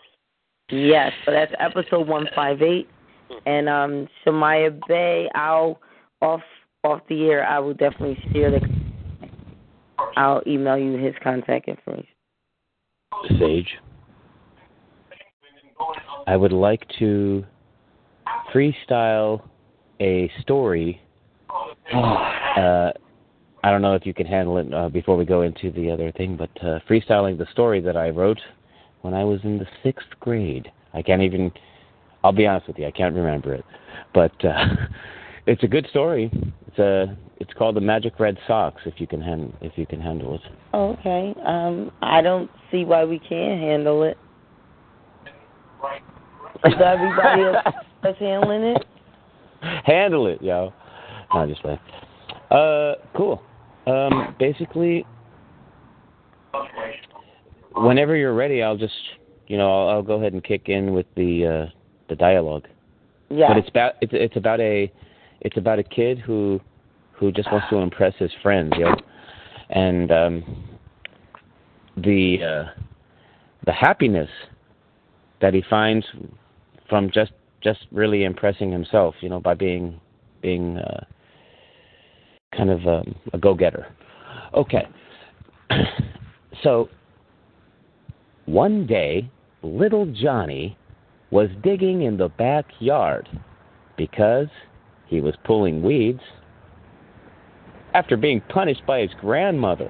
Yes, 0.70 1.12
so 1.24 1.32
that's 1.32 1.52
episode 1.60 2.08
one 2.08 2.26
five 2.34 2.62
eight. 2.62 2.88
And 3.44 3.68
um 3.68 4.08
Shemaya 4.24 4.80
Bay, 4.86 5.28
I'll 5.34 5.80
off 6.22 6.42
off 6.84 7.00
the 7.08 7.26
air 7.26 7.44
I 7.44 7.58
will 7.58 7.74
definitely 7.74 8.16
share 8.32 8.52
the 8.52 8.60
I'll 10.16 10.43
email 10.47 10.78
you 10.78 10.97
his 10.97 11.14
contact 11.22 11.68
information. 11.68 12.06
Sage. 13.38 13.78
I 16.26 16.36
would 16.36 16.52
like 16.52 16.84
to 16.98 17.44
freestyle 18.52 19.43
a 20.01 20.30
story. 20.40 21.01
Uh, 22.56 22.90
I 23.62 23.70
don't 23.70 23.82
know 23.82 23.94
if 23.94 24.06
you 24.06 24.14
can 24.14 24.26
handle 24.26 24.56
it 24.56 24.72
uh, 24.72 24.88
before 24.88 25.16
we 25.16 25.26
go 25.26 25.43
into 25.43 25.70
the 25.72 25.90
other 25.90 26.10
thing, 26.12 26.38
but 26.38 26.48
uh, 26.62 26.78
freestyling 26.88 27.36
the 27.36 27.47
story 27.52 27.82
that 27.82 27.94
I 27.94 28.09
wrote 28.09 28.40
when 29.02 29.12
I 29.12 29.24
was 29.24 29.40
in 29.44 29.59
the 29.59 29.66
sixth 29.82 30.09
grade. 30.20 30.72
I 30.94 31.02
can't 31.02 31.20
even. 31.20 31.52
I'll 32.24 32.32
be 32.32 32.47
honest 32.47 32.66
with 32.66 32.78
you, 32.78 32.86
I 32.86 32.90
can't 32.93 33.14
remember 33.14 33.52
it, 33.52 33.64
but 34.14 34.32
uh, 34.43 34.64
it's 35.47 35.62
a 35.64 35.66
good 35.66 35.86
story. 35.90 36.30
It's 36.68 36.78
a. 36.78 37.14
It's 37.38 37.52
called 37.54 37.76
the 37.76 37.80
Magic 37.80 38.18
Red 38.18 38.38
Socks. 38.46 38.82
If 38.86 38.94
you 38.98 39.06
can 39.06 39.20
hand, 39.20 39.52
if 39.60 39.72
you 39.76 39.86
can 39.86 40.00
handle 40.00 40.34
it. 40.34 40.40
Okay. 40.74 41.34
Um 41.44 41.92
I 42.02 42.22
don't 42.22 42.50
see 42.70 42.84
why 42.84 43.04
we 43.04 43.18
can't 43.18 43.60
handle 43.60 44.02
it. 44.02 44.18
Is 46.64 46.74
everybody 46.82 47.42
else 47.42 47.74
that's 48.02 48.18
handling 48.18 48.62
it? 48.62 48.84
Handle 49.84 50.26
it, 50.26 50.42
yo. 50.42 50.72
No, 51.34 51.46
just 51.46 51.60
play. 51.60 51.78
Uh, 52.50 52.94
cool. 53.16 53.42
Um, 53.86 54.34
basically, 54.38 55.04
whenever 57.74 58.16
you're 58.16 58.34
ready, 58.34 58.62
I'll 58.62 58.76
just, 58.76 58.94
you 59.46 59.56
know, 59.56 59.70
I'll, 59.70 59.96
I'll 59.96 60.02
go 60.02 60.14
ahead 60.14 60.32
and 60.32 60.42
kick 60.42 60.68
in 60.68 60.92
with 60.92 61.06
the 61.14 61.66
uh, 61.68 61.72
the 62.08 62.16
dialogue. 62.16 62.66
Yeah. 63.28 63.48
But 63.48 63.58
it's 63.58 63.68
about 63.68 63.94
it's 64.00 64.12
it's 64.14 64.36
about 64.36 64.60
a 64.60 64.92
it's 65.40 65.56
about 65.56 65.78
a 65.78 65.84
kid 65.84 66.18
who 66.18 66.60
who 67.18 67.32
just 67.32 67.51
wants 67.51 67.66
to 67.70 67.76
impress 67.76 68.14
his 68.18 68.30
friends, 68.43 68.72
yo. 68.78 68.94
And 69.70 70.12
um, 70.12 70.64
the 71.97 72.38
uh, 72.43 72.80
the 73.64 73.72
happiness 73.72 74.30
that 75.40 75.55
he 75.55 75.62
finds 75.68 76.06
from 76.88 77.10
just 77.12 77.32
just 77.62 77.80
really 77.90 78.24
impressing 78.24 78.70
himself, 78.70 79.14
you 79.20 79.28
know, 79.28 79.40
by 79.40 79.55
being 79.55 80.01
being 80.43 80.78
uh, 80.78 81.05
kind 82.56 82.70
of 82.70 82.86
um, 82.86 83.14
a 83.32 83.38
go-getter. 83.38 83.86
Okay. 84.55 84.86
so 86.62 86.88
one 88.44 88.86
day, 88.86 89.28
little 89.62 90.06
Johnny 90.06 90.78
was 91.30 91.48
digging 91.62 92.02
in 92.02 92.16
the 92.16 92.28
backyard 92.28 93.28
because 93.97 94.47
he 95.06 95.20
was 95.20 95.34
pulling 95.44 95.82
weeds 95.82 96.20
after 97.97 98.14
being 98.14 98.43
punished 98.43 98.85
by 98.86 99.01
his 99.01 99.10
grandmother. 99.23 99.89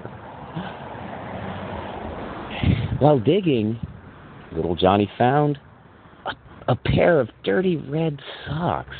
While 2.99 3.19
digging, 3.19 3.77
little 4.53 4.77
Johnny 4.77 5.11
found 5.17 5.59
a, 6.25 6.71
a 6.71 6.75
pair 6.77 7.19
of 7.19 7.27
dirty 7.43 7.75
red 7.75 8.17
socks. 8.45 8.95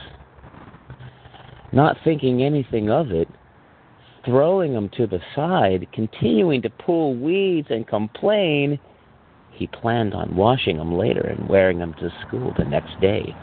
Not 1.72 1.96
thinking 2.04 2.44
anything 2.44 2.90
of 2.90 3.12
it, 3.12 3.30
throwing 4.26 4.74
them 4.74 4.90
to 4.98 5.08
the 5.08 5.22
side, 5.34 5.88
continuing 5.94 6.62
to 6.64 6.70
pull 6.70 7.16
weeds 7.16 7.70
and 7.70 7.88
complain, 7.88 8.78
he 9.52 9.68
planned 9.68 10.16
on 10.16 10.36
washing 10.36 10.76
them 10.76 10.98
later 10.98 11.22
and 11.22 11.48
wearing 11.48 11.80
them 11.80 11.94
to 12.02 12.12
school 12.28 12.54
the 12.58 12.66
next 12.66 13.00
day. 13.00 13.34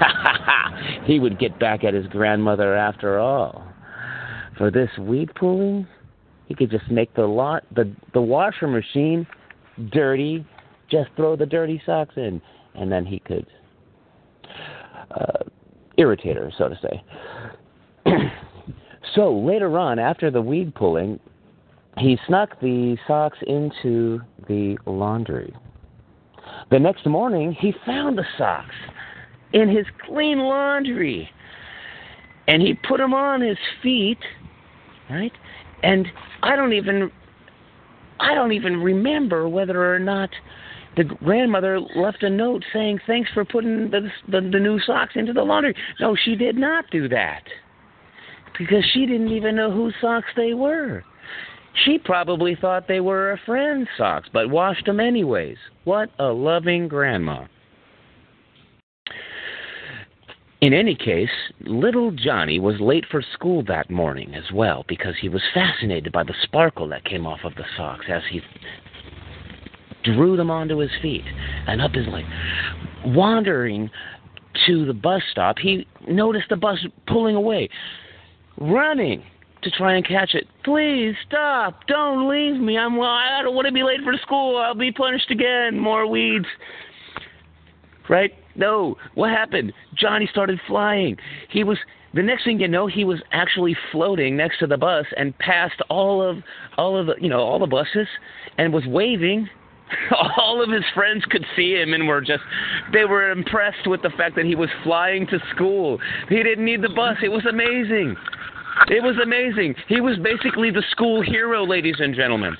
he 1.04 1.18
would 1.18 1.40
get 1.40 1.58
back 1.58 1.82
at 1.82 1.94
his 1.94 2.06
grandmother 2.06 2.76
after 2.76 3.18
all. 3.18 3.64
For 4.58 4.70
this 4.70 4.90
weed 4.98 5.30
pulling, 5.36 5.86
he 6.46 6.54
could 6.54 6.70
just 6.70 6.90
make 6.90 7.14
the 7.14 7.26
lot 7.26 7.62
the 7.74 7.90
the 8.12 8.20
washer 8.20 8.66
machine 8.66 9.26
dirty, 9.92 10.44
just 10.90 11.10
throw 11.16 11.36
the 11.36 11.46
dirty 11.46 11.80
socks 11.86 12.14
in, 12.16 12.42
and 12.74 12.90
then 12.90 13.06
he 13.06 13.20
could 13.20 13.46
uh, 15.12 15.44
irritate 15.96 16.36
her, 16.36 16.52
so 16.58 16.68
to 16.68 16.78
say. 16.82 17.04
so 19.14 19.32
later 19.32 19.78
on, 19.78 19.98
after 19.98 20.30
the 20.30 20.42
weed 20.42 20.74
pulling, 20.74 21.20
he 21.96 22.18
snuck 22.26 22.58
the 22.60 22.96
socks 23.06 23.38
into 23.46 24.20
the 24.48 24.76
laundry. 24.86 25.54
The 26.70 26.78
next 26.78 27.06
morning, 27.06 27.52
he 27.52 27.72
found 27.86 28.18
the 28.18 28.24
socks 28.36 28.74
in 29.52 29.68
his 29.68 29.86
clean 30.06 30.38
laundry. 30.38 31.30
And 32.46 32.62
he 32.62 32.74
put 32.74 32.98
them 32.98 33.12
on 33.12 33.42
his 33.42 33.58
feet, 33.82 34.18
right? 35.10 35.32
And 35.82 36.06
I 36.42 36.56
don't 36.56 36.72
even 36.72 37.10
I 38.20 38.34
don't 38.34 38.52
even 38.52 38.82
remember 38.82 39.48
whether 39.48 39.94
or 39.94 39.98
not 39.98 40.30
the 40.96 41.04
grandmother 41.04 41.80
left 41.80 42.22
a 42.22 42.30
note 42.30 42.64
saying 42.72 42.98
thanks 43.06 43.30
for 43.32 43.44
putting 43.44 43.90
the, 43.90 44.08
the 44.28 44.40
the 44.40 44.58
new 44.58 44.80
socks 44.80 45.12
into 45.14 45.32
the 45.32 45.42
laundry. 45.42 45.74
No, 46.00 46.16
she 46.16 46.34
did 46.34 46.56
not 46.56 46.84
do 46.90 47.08
that. 47.08 47.42
Because 48.58 48.84
she 48.92 49.06
didn't 49.06 49.28
even 49.28 49.54
know 49.54 49.70
whose 49.70 49.94
socks 50.00 50.26
they 50.36 50.54
were. 50.54 51.04
She 51.84 51.98
probably 51.98 52.56
thought 52.60 52.88
they 52.88 52.98
were 52.98 53.32
a 53.32 53.40
friend's 53.46 53.88
socks, 53.96 54.28
but 54.32 54.50
washed 54.50 54.86
them 54.86 54.98
anyways. 54.98 55.58
What 55.84 56.10
a 56.18 56.24
loving 56.24 56.88
grandma. 56.88 57.46
In 60.60 60.74
any 60.74 60.96
case, 60.96 61.30
little 61.60 62.10
Johnny 62.10 62.58
was 62.58 62.80
late 62.80 63.04
for 63.08 63.22
school 63.22 63.62
that 63.68 63.90
morning 63.90 64.34
as 64.34 64.50
well 64.52 64.84
because 64.88 65.14
he 65.20 65.28
was 65.28 65.42
fascinated 65.54 66.12
by 66.12 66.24
the 66.24 66.34
sparkle 66.42 66.88
that 66.88 67.04
came 67.04 67.26
off 67.26 67.40
of 67.44 67.54
the 67.54 67.64
socks 67.76 68.06
as 68.08 68.22
he 68.28 68.40
drew 70.02 70.36
them 70.36 70.50
onto 70.50 70.78
his 70.78 70.90
feet 71.00 71.24
and 71.68 71.80
up 71.80 71.92
his 71.92 72.08
leg. 72.08 72.24
Wandering 73.04 73.88
to 74.66 74.84
the 74.84 74.92
bus 74.92 75.22
stop, 75.30 75.58
he 75.58 75.86
noticed 76.08 76.48
the 76.48 76.56
bus 76.56 76.84
pulling 77.06 77.36
away, 77.36 77.68
running 78.60 79.22
to 79.62 79.70
try 79.70 79.94
and 79.94 80.06
catch 80.06 80.34
it. 80.34 80.48
Please 80.64 81.14
stop! 81.26 81.86
Don't 81.86 82.28
leave 82.28 82.60
me. 82.60 82.76
I'm 82.76 83.00
I 83.00 83.42
don't 83.42 83.54
want 83.54 83.66
to 83.66 83.72
be 83.72 83.84
late 83.84 84.00
for 84.02 84.14
school. 84.22 84.56
I'll 84.56 84.74
be 84.74 84.90
punished 84.90 85.30
again. 85.30 85.78
More 85.78 86.06
weeds. 86.06 86.46
Right? 88.08 88.32
No. 88.58 88.96
What 89.14 89.30
happened? 89.30 89.72
Johnny 89.94 90.28
started 90.30 90.60
flying. 90.66 91.16
He 91.48 91.64
was 91.64 91.78
the 92.14 92.22
next 92.22 92.44
thing 92.44 92.60
you 92.60 92.68
know, 92.68 92.86
he 92.86 93.04
was 93.04 93.20
actually 93.32 93.76
floating 93.92 94.36
next 94.36 94.58
to 94.58 94.66
the 94.66 94.76
bus 94.76 95.06
and 95.16 95.36
passed 95.38 95.80
all 95.88 96.22
of 96.22 96.38
all 96.76 96.96
of 96.98 97.06
the 97.06 97.14
you 97.20 97.28
know 97.28 97.40
all 97.40 97.58
the 97.58 97.66
buses 97.66 98.08
and 98.58 98.72
was 98.72 98.84
waving. 98.86 99.48
All 100.36 100.62
of 100.62 100.70
his 100.70 100.84
friends 100.94 101.24
could 101.30 101.46
see 101.56 101.72
him 101.72 101.94
and 101.94 102.06
were 102.06 102.20
just 102.20 102.42
they 102.92 103.06
were 103.06 103.30
impressed 103.30 103.86
with 103.86 104.02
the 104.02 104.10
fact 104.10 104.36
that 104.36 104.44
he 104.44 104.54
was 104.54 104.68
flying 104.84 105.26
to 105.28 105.38
school. 105.54 105.98
He 106.28 106.42
didn't 106.42 106.66
need 106.66 106.82
the 106.82 106.90
bus. 106.90 107.16
It 107.22 107.30
was 107.30 107.46
amazing. 107.46 108.14
It 108.88 109.02
was 109.02 109.16
amazing. 109.22 109.76
He 109.88 110.02
was 110.02 110.18
basically 110.18 110.70
the 110.70 110.84
school 110.90 111.22
hero, 111.22 111.64
ladies 111.64 111.96
and 112.00 112.14
gentlemen. 112.14 112.54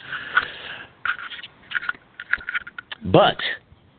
But 3.04 3.36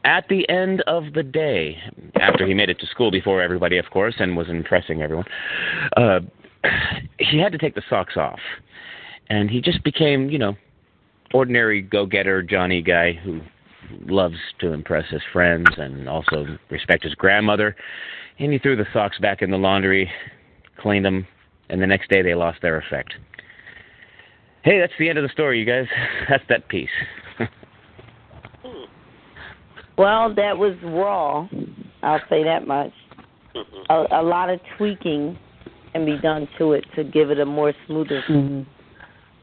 at 0.05 0.27
the 0.29 0.47
end 0.49 0.81
of 0.87 1.13
the 1.13 1.23
day, 1.23 1.77
after 2.19 2.45
he 2.47 2.53
made 2.53 2.69
it 2.69 2.79
to 2.79 2.87
school 2.87 3.11
before 3.11 3.41
everybody, 3.41 3.77
of 3.77 3.85
course, 3.91 4.15
and 4.19 4.37
was 4.37 4.49
impressing 4.49 5.01
everyone, 5.01 5.25
uh, 5.97 6.19
he 7.19 7.39
had 7.39 7.51
to 7.51 7.57
take 7.57 7.75
the 7.75 7.81
socks 7.89 8.15
off. 8.17 8.39
And 9.29 9.49
he 9.49 9.61
just 9.61 9.83
became, 9.83 10.29
you 10.29 10.39
know, 10.39 10.55
ordinary 11.33 11.81
go 11.81 12.05
getter 12.05 12.41
Johnny 12.41 12.81
guy 12.81 13.13
who 13.13 13.41
loves 14.05 14.37
to 14.59 14.73
impress 14.73 15.09
his 15.09 15.21
friends 15.31 15.67
and 15.77 16.07
also 16.07 16.45
respect 16.69 17.03
his 17.03 17.15
grandmother. 17.15 17.75
And 18.39 18.51
he 18.53 18.59
threw 18.59 18.75
the 18.75 18.87
socks 18.93 19.19
back 19.19 19.41
in 19.41 19.51
the 19.51 19.57
laundry, 19.57 20.09
cleaned 20.77 21.05
them, 21.05 21.27
and 21.69 21.81
the 21.81 21.87
next 21.87 22.09
day 22.09 22.21
they 22.21 22.35
lost 22.35 22.61
their 22.61 22.77
effect. 22.77 23.13
Hey, 24.63 24.79
that's 24.79 24.93
the 24.99 25.09
end 25.09 25.17
of 25.17 25.23
the 25.23 25.29
story, 25.29 25.59
you 25.59 25.65
guys. 25.65 25.85
That's 26.29 26.43
that 26.49 26.67
piece. 26.67 26.89
Well, 29.99 30.33
that 30.33 30.57
was 30.57 30.75
raw. 30.83 31.47
I'll 32.01 32.21
say 32.29 32.43
that 32.43 32.65
much. 32.65 32.91
A, 33.89 34.05
a 34.11 34.23
lot 34.23 34.49
of 34.49 34.59
tweaking 34.77 35.37
can 35.91 36.05
be 36.05 36.17
done 36.17 36.47
to 36.57 36.73
it 36.73 36.85
to 36.95 37.03
give 37.03 37.31
it 37.31 37.39
a 37.39 37.45
more 37.45 37.73
smoother. 37.85 38.23
Mm-hmm. 38.29 38.69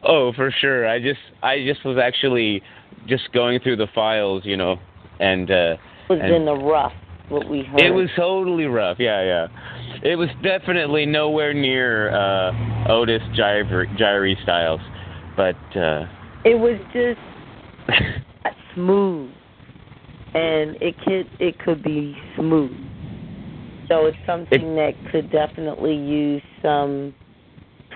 Oh, 0.03 0.33
for 0.35 0.51
sure. 0.61 0.89
I 0.89 0.99
just 0.99 1.21
I 1.43 1.65
just 1.65 1.85
was 1.85 1.99
actually 2.03 2.63
just 3.07 3.33
going 3.33 3.61
through 3.61 3.77
the 3.77 3.89
files, 3.95 4.43
you 4.45 4.57
know, 4.57 4.77
and 5.21 5.51
uh 5.51 5.55
It 5.55 6.11
was 6.11 6.21
and 6.23 6.35
in 6.35 6.45
the 6.45 6.55
rough 6.55 6.93
what 7.29 7.49
we 7.49 7.63
heard. 7.63 7.81
It 7.81 7.91
was 7.91 8.09
totally 8.17 8.65
rough. 8.65 8.99
Yeah, 9.01 9.23
yeah. 9.23 9.47
It 10.03 10.17
was 10.17 10.29
definitely 10.43 11.07
nowhere 11.07 11.53
near 11.53 12.15
uh 12.15 12.89
Otis 12.89 13.23
Gyre 13.35 13.87
Gyre 13.99 14.35
Styles, 14.43 14.81
but 15.37 15.57
uh 15.77 16.07
It 16.45 16.59
was 16.59 16.79
just 16.93 17.21
smooth, 18.75 19.31
and 20.37 20.77
it 20.83 20.95
could 21.03 21.29
it 21.41 21.59
could 21.59 21.83
be 21.83 22.15
smooth. 22.37 22.77
So 23.89 24.07
it's 24.07 24.19
something 24.27 24.75
that 24.77 24.93
could 25.11 25.31
definitely 25.31 25.95
use 25.95 26.43
some 26.61 27.15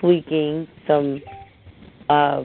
tweaking, 0.00 0.68
some, 0.86 1.20
uh, 2.08 2.42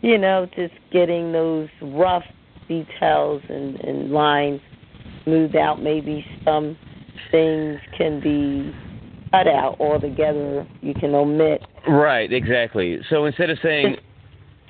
you 0.00 0.18
know, 0.18 0.48
just 0.56 0.74
getting 0.90 1.30
those 1.32 1.68
rough 1.82 2.24
details 2.68 3.42
and, 3.48 3.78
and 3.80 4.10
lines 4.10 4.60
smoothed 5.24 5.56
out. 5.56 5.82
Maybe 5.82 6.24
some 6.44 6.76
things 7.30 7.78
can 7.96 8.20
be 8.20 8.74
cut 9.30 9.46
out 9.46 9.76
altogether. 9.78 10.66
You 10.80 10.94
can 10.94 11.14
omit. 11.14 11.62
Right, 11.86 12.32
exactly. 12.32 12.98
So 13.10 13.26
instead 13.26 13.50
of 13.50 13.58
saying 13.62 13.98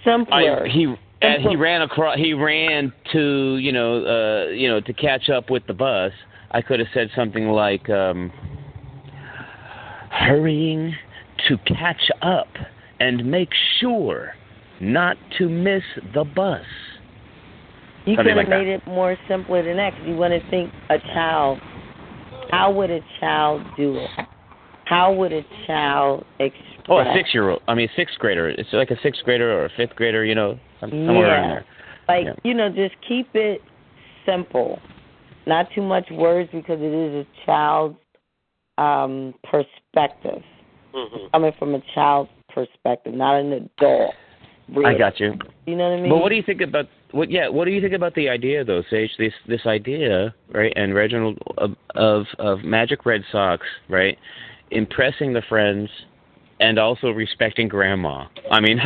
Simpler. 0.05 0.67
I, 0.67 0.69
he 0.69 0.95
and 1.23 1.43
he 1.43 1.57
ran 1.57 1.83
across 1.83 2.17
he 2.19 2.33
ran 2.35 2.93
to 3.13 3.57
you 3.57 3.73
know 3.73 4.05
uh 4.05 4.51
you 4.51 4.69
know 4.69 4.81
to 4.81 4.93
catch 4.93 5.29
up 5.31 5.51
with 5.51 5.67
the 5.67 5.73
bus 5.75 6.13
i 6.51 6.61
could 6.61 6.79
have 6.79 6.89
said 6.93 7.09
something 7.17 7.49
like 7.49 7.89
um 7.91 8.31
hurrying 10.11 10.95
to 11.49 11.57
catch 11.59 12.11
up 12.23 12.49
and 13.01 13.25
make 13.25 13.51
sure 13.81 14.33
not 14.81 15.17
to 15.39 15.49
miss 15.49 15.83
the 16.15 16.25
bus 16.25 16.63
You 18.05 18.15
Something 18.17 18.17
could 18.17 18.27
have 18.27 18.37
like 18.37 18.49
that. 18.49 18.59
made 18.59 18.69
it 18.69 18.87
more 18.87 19.17
simpler 19.29 19.63
than 19.63 19.77
that 19.79 19.93
'cause 19.95 20.07
you 20.07 20.15
want 20.17 20.33
to 20.33 20.41
think 20.51 20.71
a 20.91 20.99
child. 20.99 21.59
How 22.51 22.71
would 22.71 22.91
a 22.91 23.01
child 23.19 23.63
do 23.77 23.97
it? 23.97 24.11
How 24.85 25.13
would 25.13 25.33
a 25.33 25.43
child 25.67 26.25
express? 26.39 26.87
oh 26.89 26.99
a 26.99 27.13
six 27.15 27.35
year 27.35 27.51
old 27.51 27.61
i 27.67 27.75
mean 27.75 27.89
sixth 27.97 28.17
grader 28.21 28.49
it's 28.49 28.73
like 28.73 28.93
a 28.93 29.01
sixth 29.01 29.25
grader 29.25 29.51
or 29.53 29.65
a 29.65 29.69
fifth 29.77 29.97
grader 29.97 30.25
you 30.25 30.37
know 30.37 30.57
somewhere 30.81 31.27
yeah. 31.27 31.43
in 31.43 31.49
there 31.51 31.65
Like 32.09 32.25
Yeah. 32.27 32.35
you 32.45 32.55
know, 32.55 32.69
just 32.69 32.95
keep 33.07 33.29
it 33.35 33.63
simple. 34.25 34.79
Not 35.47 35.69
too 35.75 35.83
much 35.83 36.11
words 36.11 36.51
because 36.53 36.81
it 36.81 36.93
is 36.93 37.27
a 37.27 37.47
child's 37.47 37.99
um 38.79 39.35
perspective. 39.45 40.43
Mhm. 40.95 41.31
Coming 41.33 41.53
from 41.59 41.75
a 41.75 41.81
child's 41.95 42.31
perspective, 42.49 43.15
not 43.15 43.37
an 43.37 43.53
adult. 43.53 44.15
Really. 44.69 44.95
i 44.95 44.99
got 44.99 45.21
you 45.21 45.39
You 45.67 45.77
know 45.77 45.91
what 45.91 45.99
I 45.99 46.01
mean? 46.01 46.11
But 46.11 46.19
what 46.19 46.29
do 46.31 46.35
you 46.35 46.43
think 46.43 46.61
about 46.61 46.87
what? 47.13 47.31
Yeah, 47.31 47.49
what 47.49 47.67
do 47.67 47.71
you 47.71 47.81
think 47.81 47.93
about 47.93 48.15
the 48.15 48.29
idea, 48.29 48.65
though, 48.65 48.83
Sage? 48.91 49.11
This 49.17 49.33
this 49.47 49.65
idea, 49.65 50.35
right? 50.53 50.73
And 50.75 50.93
Reginald 50.95 51.39
of 51.59 51.77
of, 51.95 52.27
of 52.39 52.65
Magic 52.65 53.07
Red 53.07 53.23
Sox, 53.31 53.65
right? 53.89 54.19
Impressing 54.73 55.33
the 55.33 55.43
friends 55.49 55.89
and 56.61 56.79
also 56.79 57.09
respecting 57.09 57.69
Grandma. 57.69 58.27
I 58.51 58.61
mean, 58.61 58.81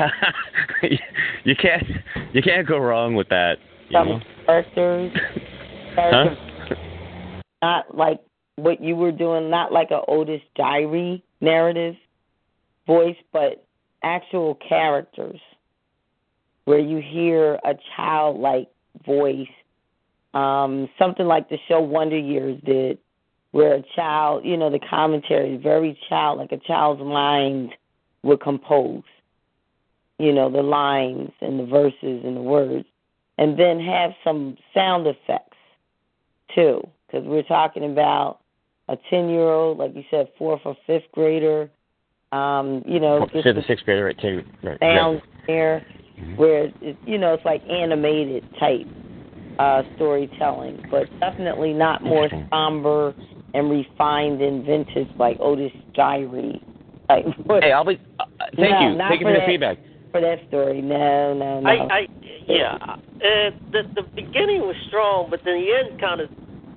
you 1.44 1.54
can't 1.56 1.84
you 2.32 2.42
can't 2.42 2.66
go 2.66 2.78
wrong 2.78 3.14
with 3.14 3.28
that. 3.28 3.58
You 3.88 3.98
Some 3.98 4.08
know? 4.08 4.20
characters, 4.46 5.12
Huh? 5.96 6.34
not 7.62 7.96
like 7.96 8.20
what 8.56 8.82
you 8.82 8.96
were 8.96 9.12
doing, 9.12 9.50
not 9.50 9.72
like 9.72 9.90
a 9.90 10.00
Otis 10.08 10.40
Jiry 10.58 11.22
narrative 11.40 11.94
voice, 12.86 13.16
but 13.32 13.64
actual 14.02 14.54
characters 14.54 15.40
where 16.64 16.78
you 16.78 17.02
hear 17.04 17.54
a 17.64 17.74
childlike 17.96 18.68
voice, 19.04 19.48
um, 20.34 20.88
something 20.98 21.26
like 21.26 21.48
the 21.48 21.58
show 21.68 21.80
Wonder 21.80 22.18
Years 22.18 22.60
did, 22.64 22.98
where 23.52 23.74
a 23.74 23.82
child, 23.96 24.44
you 24.44 24.56
know, 24.56 24.70
the 24.70 24.78
commentary 24.78 25.54
is 25.54 25.62
very 25.62 25.98
child, 26.08 26.38
like 26.38 26.52
a 26.52 26.58
child's 26.58 27.02
mind 27.02 27.70
would 28.22 28.40
compose, 28.40 29.02
you 30.18 30.32
know, 30.32 30.50
the 30.50 30.62
lines 30.62 31.30
and 31.40 31.58
the 31.58 31.66
verses 31.66 32.22
and 32.24 32.36
the 32.36 32.42
words, 32.42 32.86
and 33.38 33.58
then 33.58 33.80
have 33.80 34.12
some 34.22 34.56
sound 34.74 35.06
effects 35.06 35.56
too, 36.54 36.80
because 37.06 37.26
we're 37.26 37.42
talking 37.42 37.84
about 37.90 38.40
a 38.88 38.96
ten-year-old, 39.08 39.78
like 39.78 39.94
you 39.94 40.04
said, 40.10 40.28
fourth 40.36 40.60
or 40.64 40.76
fifth 40.86 41.10
grader, 41.12 41.70
um, 42.32 42.82
you 42.86 43.00
know, 43.00 43.26
Said 43.42 43.56
the 43.56 43.64
sixth 43.66 43.84
grader, 43.84 44.04
right? 44.04 44.18
Too, 44.18 44.44
right. 44.62 44.78
sound 44.80 45.22
there 45.46 45.82
Mhm. 46.20 46.36
where 46.36 46.72
it, 46.80 46.96
you 47.06 47.18
know 47.18 47.34
it's 47.34 47.44
like 47.44 47.62
animated 47.68 48.44
type 48.58 48.86
uh 49.58 49.82
storytelling 49.94 50.84
but 50.90 51.08
definitely 51.20 51.72
not 51.72 52.02
more 52.02 52.28
somber 52.52 53.14
and 53.54 53.70
refined 53.70 54.40
and 54.40 54.64
vintage 54.64 55.08
like 55.18 55.36
Otis 55.40 55.72
Jiry 55.96 56.60
type 57.08 57.24
Hey, 57.60 57.72
I'll 57.72 57.84
be. 57.84 57.98
Uh, 58.18 58.24
thank 58.56 58.70
No, 58.72 58.90
you. 58.92 58.96
not 58.96 59.08
Thank 59.08 59.20
you 59.20 59.26
for 59.26 59.34
for 59.34 59.40
the 59.40 59.46
feedback. 59.46 59.78
for 60.12 60.20
that 60.20 60.38
story 60.48 60.82
no 60.82 61.34
no 61.34 61.60
no 61.60 61.68
I, 61.70 61.74
I, 61.94 62.08
yeah, 62.46 62.76
Uh, 62.82 63.50
the 63.72 63.82
the 63.94 64.02
beginning 64.16 64.62
was 64.62 64.76
strong, 64.88 65.28
but 65.30 65.40
then 65.44 65.54
the 65.60 65.72
end 65.72 66.00
kind 66.00 66.20
of, 66.20 66.28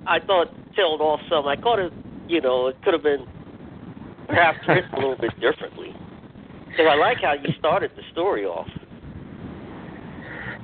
I 0.06 0.18
thought, 0.20 0.48
tailed 0.76 1.00
off 1.00 1.20
some. 1.28 1.46
I 1.46 1.56
thought 1.56 1.78
it, 1.78 1.92
you 2.28 2.40
know, 2.40 2.68
it 2.68 2.76
could 2.84 2.92
have 2.94 3.02
been 3.02 3.24
perhaps 4.28 4.58
written 4.68 4.90
a 4.92 4.96
little 4.96 5.16
bit 5.20 5.32
differently. 5.40 5.90
So 6.76 6.84
I 6.84 6.94
like 6.96 7.18
how 7.22 7.32
you 7.34 7.52
started 7.58 7.90
the 7.96 8.02
story 8.12 8.44
off. 8.44 8.68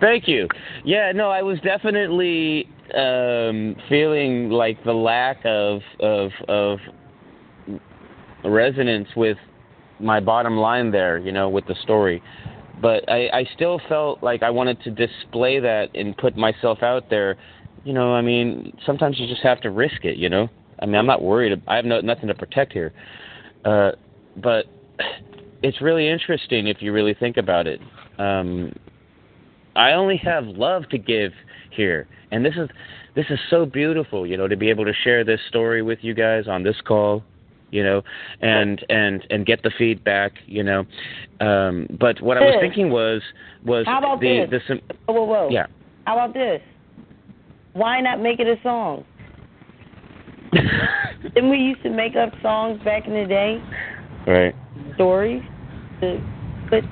Thank 0.01 0.27
you. 0.27 0.49
Yeah, 0.85 1.13
no, 1.13 1.31
I 1.31 1.43
was 1.43 1.59
definitely 1.61 2.69
um 2.95 3.77
feeling 3.89 4.51
like 4.51 4.83
the 4.85 4.93
lack 4.93 5.39
of 5.45 5.81
of 6.01 6.31
of 6.49 6.79
resonance 8.45 9.09
with 9.17 9.37
my 10.01 10.19
bottom 10.21 10.57
line 10.57 10.91
there, 10.91 11.19
you 11.19 11.33
know, 11.33 11.49
with 11.49 11.67
the 11.67 11.75
story. 11.83 12.23
But 12.81 13.09
I, 13.09 13.29
I 13.29 13.45
still 13.55 13.81
felt 13.89 14.23
like 14.23 14.43
I 14.43 14.51
wanted 14.51 14.83
to 14.85 14.91
display 14.91 15.61
that 15.61 15.89
and 15.95 16.17
put 16.17 16.37
myself 16.37 16.83
out 16.83 17.11
there. 17.11 17.37
You 17.85 17.93
know, 17.93 18.15
I 18.15 18.23
mean, 18.23 18.77
sometimes 18.87 19.19
you 19.19 19.27
just 19.27 19.43
have 19.43 19.61
to 19.63 19.71
risk 19.71 20.05
it, 20.05 20.17
you 20.17 20.29
know? 20.29 20.49
I 20.81 20.87
mean, 20.87 20.95
I'm 20.95 21.07
not 21.07 21.23
worried. 21.23 21.61
I 21.69 21.77
have 21.77 21.85
no, 21.85 22.01
nothing 22.01 22.29
to 22.29 22.35
protect 22.35 22.73
here. 22.73 22.93
Uh, 23.65 23.93
but 24.37 24.65
it's 25.63 25.81
really 25.83 26.09
interesting 26.09 26.69
if 26.69 26.79
you 26.81 26.93
really 26.93 27.15
think 27.15 27.37
about 27.37 27.67
it. 27.67 27.81
Um, 28.19 28.73
I 29.77 29.93
only 29.93 30.17
have 30.19 30.45
love 30.45 30.89
to 30.91 30.99
give 30.99 31.33
here, 31.71 32.07
and 32.31 32.45
this 32.45 32.55
is 32.57 32.69
this 33.15 33.27
is 33.31 33.39
so 33.49 33.67
beautiful, 33.67 34.27
you 34.27 34.37
know, 34.37 34.49
to 34.49 34.57
be 34.57 34.71
able 34.71 34.85
to 34.85 34.93
share 35.05 35.25
this 35.25 35.41
story 35.49 35.83
with 35.83 35.99
you 36.03 36.15
guys 36.15 36.49
on 36.49 36.63
this 36.63 36.77
call 36.87 37.23
you 37.71 37.85
know, 37.85 38.03
and 38.41 38.85
and 38.89 39.27
and 39.31 39.47
get 39.47 39.63
the 39.63 39.71
feedback, 39.79 40.33
you 40.47 40.63
know. 40.63 40.85
Um, 41.41 41.87
but 41.99 42.21
what 42.21 42.37
I 42.37 42.41
was 42.41 42.57
thinking 42.61 42.91
was 42.91 43.23
was 43.65 43.87
How 43.87 43.99
about 43.99 44.21
the 44.21 44.47
this? 44.51 44.63
the 44.69 44.81
Whoa, 45.07 45.15
whoa, 45.15 45.25
whoa. 45.25 45.49
yeah. 45.51 45.67
How 46.05 46.15
about 46.15 46.35
this? 46.35 46.61
Why 47.73 48.01
not 48.01 48.21
make 48.21 48.41
it 48.41 48.47
a 48.47 48.61
song? 48.63 49.05
Didn't 51.23 51.51
we 51.51 51.59
used 51.59 51.83
to 51.85 51.91
make 51.91 52.17
up 52.17 52.33
songs 52.43 52.83
back 52.83 53.07
in 53.07 53.15
the 53.15 53.27
day? 53.27 53.63
Right. 54.27 54.55
Stories 54.97 55.43
to 56.01 56.21
put 56.69 56.85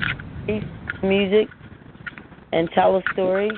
music 1.03 1.49
and 2.53 2.69
tell 2.75 2.97
a 2.97 3.03
story. 3.13 3.51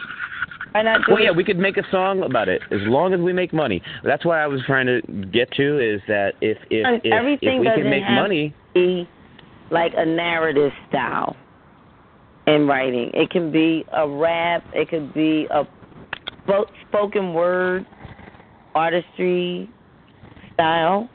Why 0.72 0.82
not 0.82 1.00
do 1.06 1.14
Well, 1.14 1.22
yeah, 1.22 1.30
we 1.32 1.44
could 1.44 1.58
make 1.58 1.76
a 1.76 1.82
song 1.90 2.22
about 2.22 2.48
it 2.48 2.62
as 2.70 2.80
long 2.82 3.12
as 3.12 3.20
we 3.20 3.32
make 3.32 3.52
money. 3.52 3.82
That's 4.04 4.24
what 4.24 4.38
I 4.38 4.46
was 4.46 4.60
trying 4.66 4.86
to 4.86 5.00
get 5.32 5.50
to 5.52 5.78
is 5.78 6.00
that 6.06 6.34
if 6.40 6.58
if 6.70 6.86
And 6.86 7.00
if, 7.04 7.12
everything 7.12 7.56
if 7.56 7.60
we 7.60 7.66
doesn't 7.66 7.82
can 7.82 7.90
make 7.90 8.04
have 8.04 8.22
money, 8.22 8.50
to 8.50 8.54
be 8.74 9.08
like 9.70 9.92
a 9.96 10.04
narrative 10.04 10.72
style 10.88 11.36
in 12.46 12.66
writing. 12.66 13.10
It 13.14 13.30
can 13.30 13.50
be 13.50 13.84
a 13.92 14.08
rap. 14.08 14.64
It 14.72 14.88
could 14.88 15.12
be 15.14 15.46
a 15.50 15.64
spoken 16.88 17.34
word 17.34 17.86
artistry 18.74 19.68
style 20.54 21.08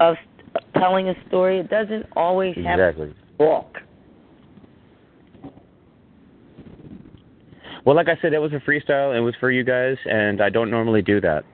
of 0.00 0.16
telling 0.74 1.08
a 1.08 1.14
story. 1.28 1.58
It 1.58 1.70
doesn't 1.70 2.06
always 2.16 2.56
have 2.56 2.80
exactly. 2.80 3.08
to 3.08 3.14
walk. 3.44 3.78
Well, 7.84 7.96
like 7.96 8.08
I 8.08 8.16
said, 8.20 8.32
that 8.32 8.40
was 8.40 8.52
a 8.52 8.60
freestyle. 8.60 9.16
It 9.16 9.20
was 9.20 9.34
for 9.40 9.50
you 9.50 9.64
guys, 9.64 9.96
and 10.06 10.40
I 10.42 10.50
don't 10.50 10.70
normally 10.70 11.02
do 11.02 11.20
that. 11.22 11.44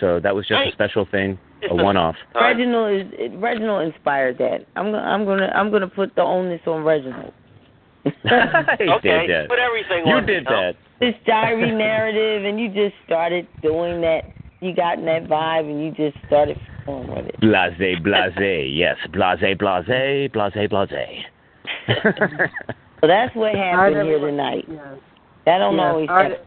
So 0.00 0.18
that 0.20 0.34
was 0.34 0.46
just 0.48 0.60
a 0.60 0.72
special 0.72 1.06
thing, 1.10 1.38
a 1.70 1.74
one-off. 1.74 2.16
Reginald 2.34 3.12
is 3.12 3.30
Reginald 3.36 3.92
inspired 3.92 4.38
that. 4.38 4.66
I'm 4.76 4.86
gonna 4.90 4.98
I'm 4.98 5.24
gonna 5.24 5.46
I'm 5.54 5.70
gonna 5.70 5.86
put 5.88 6.14
the 6.16 6.22
onus 6.22 6.60
on 6.66 6.82
Reginald. 6.84 7.32
He 8.04 8.10
Okay, 8.10 9.26
did 9.26 9.30
that. 9.30 9.46
put 9.48 9.58
everything 9.58 10.06
You 10.06 10.14
on 10.14 10.26
did 10.26 10.44
me, 10.44 10.50
huh? 10.50 10.72
that. 10.72 10.76
this 11.00 11.14
diary 11.26 11.70
narrative 11.74 12.44
and 12.44 12.60
you 12.60 12.68
just 12.68 12.94
started 13.06 13.46
doing 13.62 14.00
that 14.02 14.24
you 14.60 14.74
got 14.74 14.98
in 14.98 15.04
that 15.06 15.24
vibe 15.24 15.70
and 15.70 15.82
you 15.82 15.90
just 15.92 16.22
started 16.26 16.58
flowing 16.84 17.08
with 17.08 17.26
it. 17.26 17.40
Blase, 17.40 17.98
blase, 18.02 18.70
yes, 18.74 18.96
blase, 19.12 19.38
blase, 19.58 20.30
blase, 20.32 20.68
blase. 20.68 21.24
So 23.00 23.06
that's 23.06 23.34
what 23.36 23.54
happened 23.54 24.06
here 24.06 24.18
tonight. 24.18 24.64
Yes. 24.68 24.98
That 25.44 25.58
don't 25.58 25.76
Yes, 25.76 25.84
always 25.84 26.08
happen. 26.08 26.38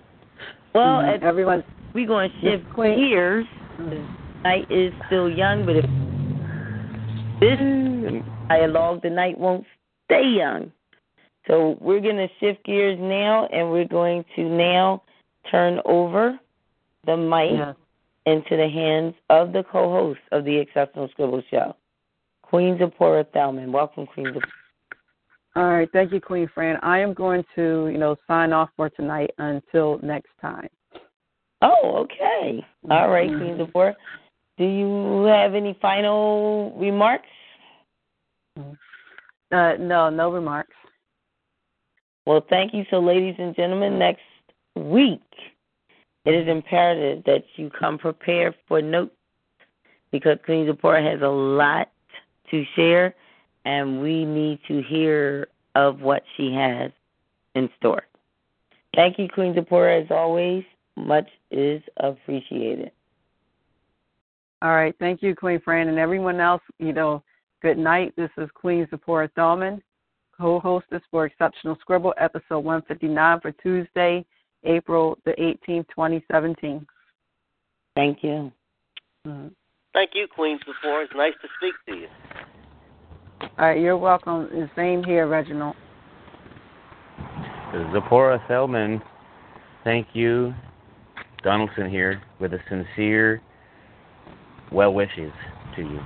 Well, 0.73 1.01
Mhm. 1.01 1.21
everyone. 1.21 1.63
we're 1.93 2.07
going 2.07 2.29
to 2.29 2.39
shift 2.39 2.75
gears. 2.75 3.45
Night 4.43 4.69
is 4.69 4.93
still 5.05 5.29
young, 5.29 5.65
but 5.65 5.77
if 5.77 5.85
this 7.39 8.23
dialogue, 8.49 9.01
the 9.01 9.09
night 9.09 9.37
won't 9.37 9.65
stay 10.05 10.23
young. 10.23 10.71
So 11.47 11.77
we're 11.79 11.99
going 12.01 12.17
to 12.17 12.29
shift 12.39 12.63
gears 12.63 12.99
now, 12.99 13.45
and 13.47 13.71
we're 13.71 13.85
going 13.85 14.25
to 14.35 14.43
now 14.43 15.01
turn 15.49 15.81
over 15.85 16.37
the 17.05 17.17
mic 17.17 17.51
Yes. 17.51 17.75
into 18.25 18.57
the 18.57 18.67
hands 18.67 19.15
of 19.29 19.53
the 19.53 19.63
co-host 19.63 20.19
of 20.31 20.43
the 20.43 20.57
Exceptional 20.57 21.07
Scribble 21.09 21.41
Show, 21.49 21.75
Queen 22.41 22.77
Zipporah 22.77 23.25
Thelman. 23.25 23.71
Welcome, 23.71 24.05
Queen 24.07 24.27
Zipporah. 24.33 24.51
All 25.57 25.71
right, 25.71 25.89
thank 25.91 26.11
you, 26.11 26.21
Queen 26.21 26.47
Fran. 26.53 26.77
I 26.83 26.99
am 26.99 27.15
going 27.15 27.43
to, 27.55 27.89
you 27.91 27.97
know, 27.97 28.15
sign 28.27 28.53
off 28.53 28.69
for 28.77 28.91
tonight 28.91 29.31
until 29.39 29.97
next 30.03 30.29
time. 30.39 30.69
Oh, 31.63 32.05
okay. 32.05 32.63
All 32.91 33.09
right, 33.09 33.27
Queen 33.27 33.57
Zipporah. 33.57 33.95
Do 34.59 34.65
you 34.65 35.23
have 35.23 35.55
any 35.55 35.75
final 35.81 36.77
remarks? 36.77 37.25
Uh, 39.51 39.73
no, 39.79 40.11
no 40.11 40.31
remarks. 40.31 40.75
Well, 42.27 42.45
thank 42.51 42.75
you. 42.75 42.83
So, 42.91 42.99
ladies 42.99 43.35
and 43.39 43.55
gentlemen, 43.55 43.97
next 43.97 44.21
week 44.75 45.21
it 46.25 46.35
is 46.35 46.47
imperative 46.47 47.23
that 47.23 47.45
you 47.55 47.71
come 47.71 47.97
prepared 47.97 48.53
for 48.67 48.79
notes 48.79 49.15
because 50.11 50.37
Queen 50.45 50.67
Zipporah 50.67 51.01
has 51.01 51.23
a 51.23 51.27
lot 51.27 51.89
to 52.51 52.63
share, 52.75 53.15
and 53.67 54.01
we 54.01 54.23
need 54.23 54.59
to 54.65 54.81
hear 54.81 55.49
of 55.75 55.99
what 55.99 56.23
she 56.37 56.53
has 56.53 56.89
in 57.53 57.69
store. 57.77 58.03
Thank 58.95 59.19
you, 59.19 59.27
Queen 59.27 59.53
Zipporah, 59.53 60.01
as 60.01 60.07
always. 60.09 60.63
Much 60.95 61.27
is 61.51 61.81
appreciated. 61.97 62.91
All 64.61 64.73
right, 64.73 64.95
thank 64.99 65.21
you, 65.21 65.35
Queen 65.35 65.59
Fran, 65.59 65.89
and 65.89 65.99
everyone 65.99 66.39
else. 66.39 66.61
You 66.79 66.93
know, 66.93 67.21
good 67.61 67.77
night. 67.77 68.13
This 68.15 68.29
is 68.37 68.49
Queen 68.55 68.87
Zipporah 68.89 69.29
Thalman, 69.37 69.81
co-hostess 70.35 71.01
for 71.11 71.25
Exceptional 71.25 71.77
Scribble, 71.81 72.13
episode 72.17 72.59
159 72.59 73.41
for 73.41 73.51
Tuesday, 73.51 74.25
April 74.63 75.19
the 75.25 75.33
18th, 75.39 75.87
2017. 75.89 76.87
Thank 77.95 78.23
you. 78.23 78.51
Mhm. 79.27 79.51
Thank 79.93 80.11
you, 80.15 80.27
Queen 80.29 80.57
Zipporah. 80.59 81.03
It's 81.03 81.13
nice 81.13 81.33
to 81.41 81.49
speak 81.57 81.75
to 81.87 81.95
you. 81.97 82.07
All 83.41 83.49
right, 83.57 83.79
you're 83.79 83.97
welcome. 83.97 84.47
The 84.51 84.69
same 84.75 85.03
here, 85.03 85.27
Reginald. 85.27 85.75
Zipporah 87.93 88.43
Thelman, 88.49 89.01
thank 89.83 90.07
you. 90.13 90.53
Donaldson 91.43 91.89
here 91.89 92.21
with 92.39 92.53
a 92.53 92.59
sincere 92.69 93.41
well 94.71 94.93
wishes 94.93 95.31
to 95.75 95.81
you. 95.81 95.99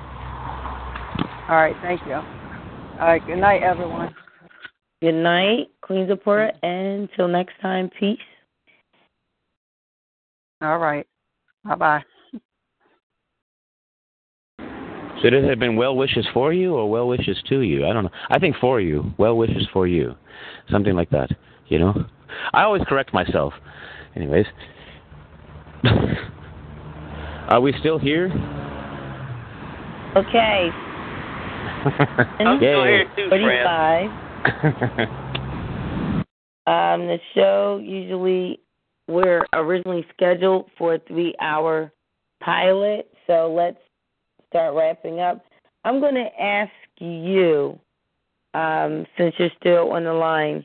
All 1.49 1.57
right, 1.57 1.75
thank 1.81 2.01
you. 2.05 2.13
All 2.13 3.07
right, 3.07 3.25
good 3.25 3.37
night, 3.37 3.63
everyone. 3.63 4.13
Good 5.01 5.13
night, 5.13 5.71
Queen 5.81 6.07
Zipporah, 6.07 6.53
and 6.61 7.09
until 7.09 7.27
next 7.27 7.53
time, 7.61 7.89
peace. 7.99 8.19
All 10.61 10.77
right, 10.77 11.07
bye 11.63 11.75
bye. 11.75 12.03
Should 15.21 15.33
it 15.33 15.43
have 15.43 15.59
been 15.59 15.75
well 15.75 15.95
wishes 15.95 16.25
for 16.33 16.51
you 16.51 16.75
or 16.75 16.89
well 16.89 17.07
wishes 17.07 17.37
to 17.49 17.61
you? 17.61 17.85
I 17.85 17.93
don't 17.93 18.05
know. 18.05 18.11
I 18.29 18.39
think 18.39 18.55
for 18.59 18.81
you. 18.81 19.13
Well 19.17 19.37
wishes 19.37 19.67
for 19.71 19.87
you. 19.87 20.15
Something 20.69 20.95
like 20.95 21.09
that. 21.11 21.29
You 21.67 21.79
know? 21.79 22.05
I 22.53 22.63
always 22.63 22.81
correct 22.87 23.13
myself. 23.13 23.53
Anyways. 24.15 24.45
Are 27.49 27.61
we 27.61 27.73
still 27.79 27.99
here? 27.99 28.27
Okay. 30.15 30.69
I'm 32.39 32.57
still 32.57 32.83
here 32.83 33.05
too, 33.15 33.29
Fran. 33.29 34.09
45. 35.07 36.01
Um, 36.67 37.07
the 37.07 37.17
show 37.33 37.81
usually 37.83 38.59
we're 39.07 39.45
originally 39.53 40.05
scheduled 40.13 40.69
for 40.77 40.95
a 40.95 40.99
three 40.99 41.35
hour 41.41 41.91
pilot, 42.39 43.11
so 43.27 43.51
let's 43.53 43.79
start 44.51 44.75
wrapping 44.75 45.19
up. 45.19 45.43
I'm 45.83 45.99
going 45.99 46.15
to 46.15 46.29
ask 46.39 46.71
you, 46.99 47.79
um, 48.53 49.05
since 49.17 49.33
you're 49.39 49.49
still 49.59 49.93
on 49.93 50.03
the 50.03 50.13
line 50.13 50.63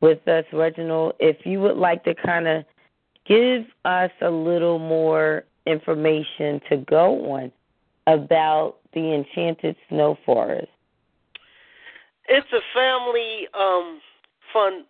with 0.00 0.26
us, 0.28 0.44
Reginald, 0.52 1.14
if 1.20 1.46
you 1.46 1.60
would 1.60 1.76
like 1.76 2.04
to 2.04 2.14
kind 2.14 2.46
of 2.48 2.64
give 3.26 3.62
us 3.84 4.10
a 4.20 4.30
little 4.30 4.78
more 4.78 5.44
information 5.66 6.60
to 6.68 6.78
go 6.88 7.32
on 7.32 7.52
about 8.06 8.76
the 8.92 9.14
Enchanted 9.14 9.76
Snow 9.88 10.18
Forest. 10.26 10.68
It's 12.28 12.48
a 12.52 12.60
family 12.74 13.46
um 13.54 14.00
fun 14.52 14.84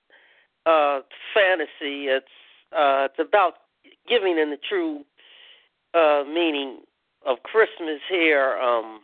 uh, 0.67 1.01
fantasy. 1.35 2.07
It's 2.07 2.27
uh, 2.73 3.09
it's 3.10 3.19
about 3.19 3.55
giving 4.09 4.39
in 4.39 4.51
the 4.51 4.59
true 4.69 5.05
uh, 5.94 6.25
meaning 6.27 6.81
of 7.26 7.42
Christmas 7.42 8.00
here. 8.08 8.57
Um, 8.58 9.00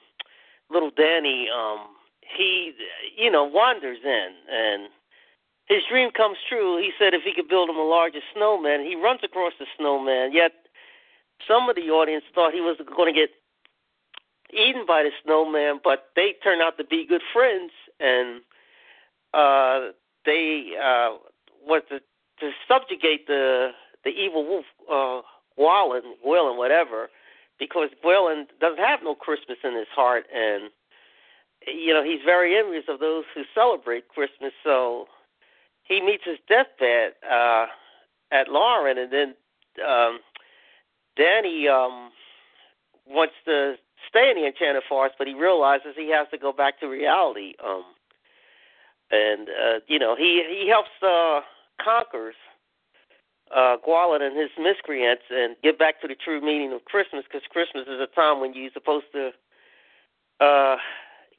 little 0.71 0.91
Danny, 0.91 1.49
um, 1.55 1.87
he 2.21 2.73
you 3.17 3.31
know 3.31 3.45
wanders 3.45 3.99
in 4.05 4.29
and 4.51 4.89
his 5.67 5.83
dream 5.91 6.11
comes 6.13 6.39
true. 6.49 6.79
He 6.79 6.93
said 6.99 7.13
if 7.13 7.23
he 7.23 7.35
could 7.35 7.49
build 7.49 7.69
him 7.69 7.77
a 7.77 7.85
larger 7.85 8.21
snowman, 8.35 8.85
he 8.85 8.95
runs 8.95 9.21
across 9.25 9.53
the 9.59 9.67
snowman. 9.77 10.33
Yet 10.33 10.53
some 11.47 11.69
of 11.69 11.77
the 11.77 11.91
audience 11.91 12.25
thought 12.35 12.55
he 12.55 12.61
was 12.61 12.77
going 12.97 13.13
to 13.13 13.21
get 13.21 13.31
eaten 14.53 14.87
by 14.87 15.03
the 15.03 15.11
snowman, 15.25 15.81
but 15.83 16.11
they 16.15 16.35
turned 16.43 16.63
out 16.63 16.79
to 16.79 16.85
be 16.85 17.05
good 17.05 17.23
friends, 17.33 17.73
and 17.99 18.41
uh, 19.35 19.91
they 20.25 20.73
uh, 20.83 21.17
was 21.67 21.83
to, 21.89 21.99
to 22.41 22.51
subjugate 22.69 23.27
the 23.27 23.71
the 24.05 24.11
evil 24.11 24.47
wolf, 24.47 24.65
uh, 24.89 25.21
Gwalin, 25.57 26.03
and 26.05 26.59
whatever, 26.59 27.09
because 27.59 27.91
Gwilyn 28.05 28.47
doesn't 28.61 28.83
have 28.83 29.01
no 29.03 29.15
Christmas 29.15 29.59
in 29.65 29.77
his 29.77 29.89
heart, 29.95 30.25
and 30.35 30.71
you 31.67 31.93
know 31.93 32.03
he's 32.05 32.21
very 32.25 32.57
envious 32.57 32.85
of 32.89 33.01
those 33.01 33.25
who 33.35 33.43
celebrate 33.55 34.09
Christmas. 34.09 34.53
So 34.63 35.07
he 35.85 36.01
meets 36.01 36.25
his 36.25 36.39
deathbed 36.49 37.13
uh, 37.29 37.67
at 38.33 38.49
Lauren, 38.49 38.99
and 38.99 39.13
then 39.13 39.35
um, 39.87 40.21
Danny 41.17 41.69
um, 41.69 42.11
wants 43.07 43.35
to 43.45 43.75
stay 44.09 44.31
in 44.31 44.37
the 44.37 44.47
Enchanted 44.47 44.83
Forest, 44.89 45.17
but 45.19 45.27
he 45.27 45.35
realizes 45.35 45.95
he 45.97 46.11
has 46.11 46.27
to 46.31 46.39
go 46.39 46.53
back 46.53 46.81
to 46.81 46.87
reality. 46.87 47.55
Um, 47.65 47.85
and 49.11 49.49
uh, 49.49 49.79
you 49.87 49.99
know, 49.99 50.17
he 50.17 50.43
he 50.49 50.69
helps 50.69 50.91
uh, 51.03 51.41
conquers 51.83 52.35
uh, 53.55 53.77
Gwalyn 53.85 54.23
and 54.23 54.37
his 54.37 54.51
miscreants 54.59 55.23
and 55.31 55.57
get 55.63 55.79
back 55.79 56.01
to 56.01 56.09
the 56.09 56.15
true 56.15 56.41
meaning 56.41 56.73
of 56.73 56.85
Christmas, 56.85 57.25
because 57.25 57.47
Christmas 57.51 57.87
is 57.87 58.01
a 58.01 58.07
time 58.15 58.41
when 58.41 58.55
you're 58.55 58.71
supposed 58.73 59.07
to 59.13 59.31
uh, 60.45 60.77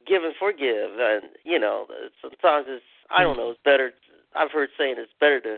give 0.07 0.23
and 0.23 0.33
forgive, 0.39 0.91
and 0.99 1.23
you 1.43 1.59
know, 1.59 1.87
sometimes 2.21 2.65
it's 2.69 2.83
I 3.09 3.23
don't 3.23 3.37
know, 3.37 3.51
it's 3.51 3.59
better. 3.63 3.91
I've 4.35 4.51
heard 4.51 4.69
saying 4.77 4.95
it's 4.97 5.11
better 5.19 5.39
to 5.41 5.57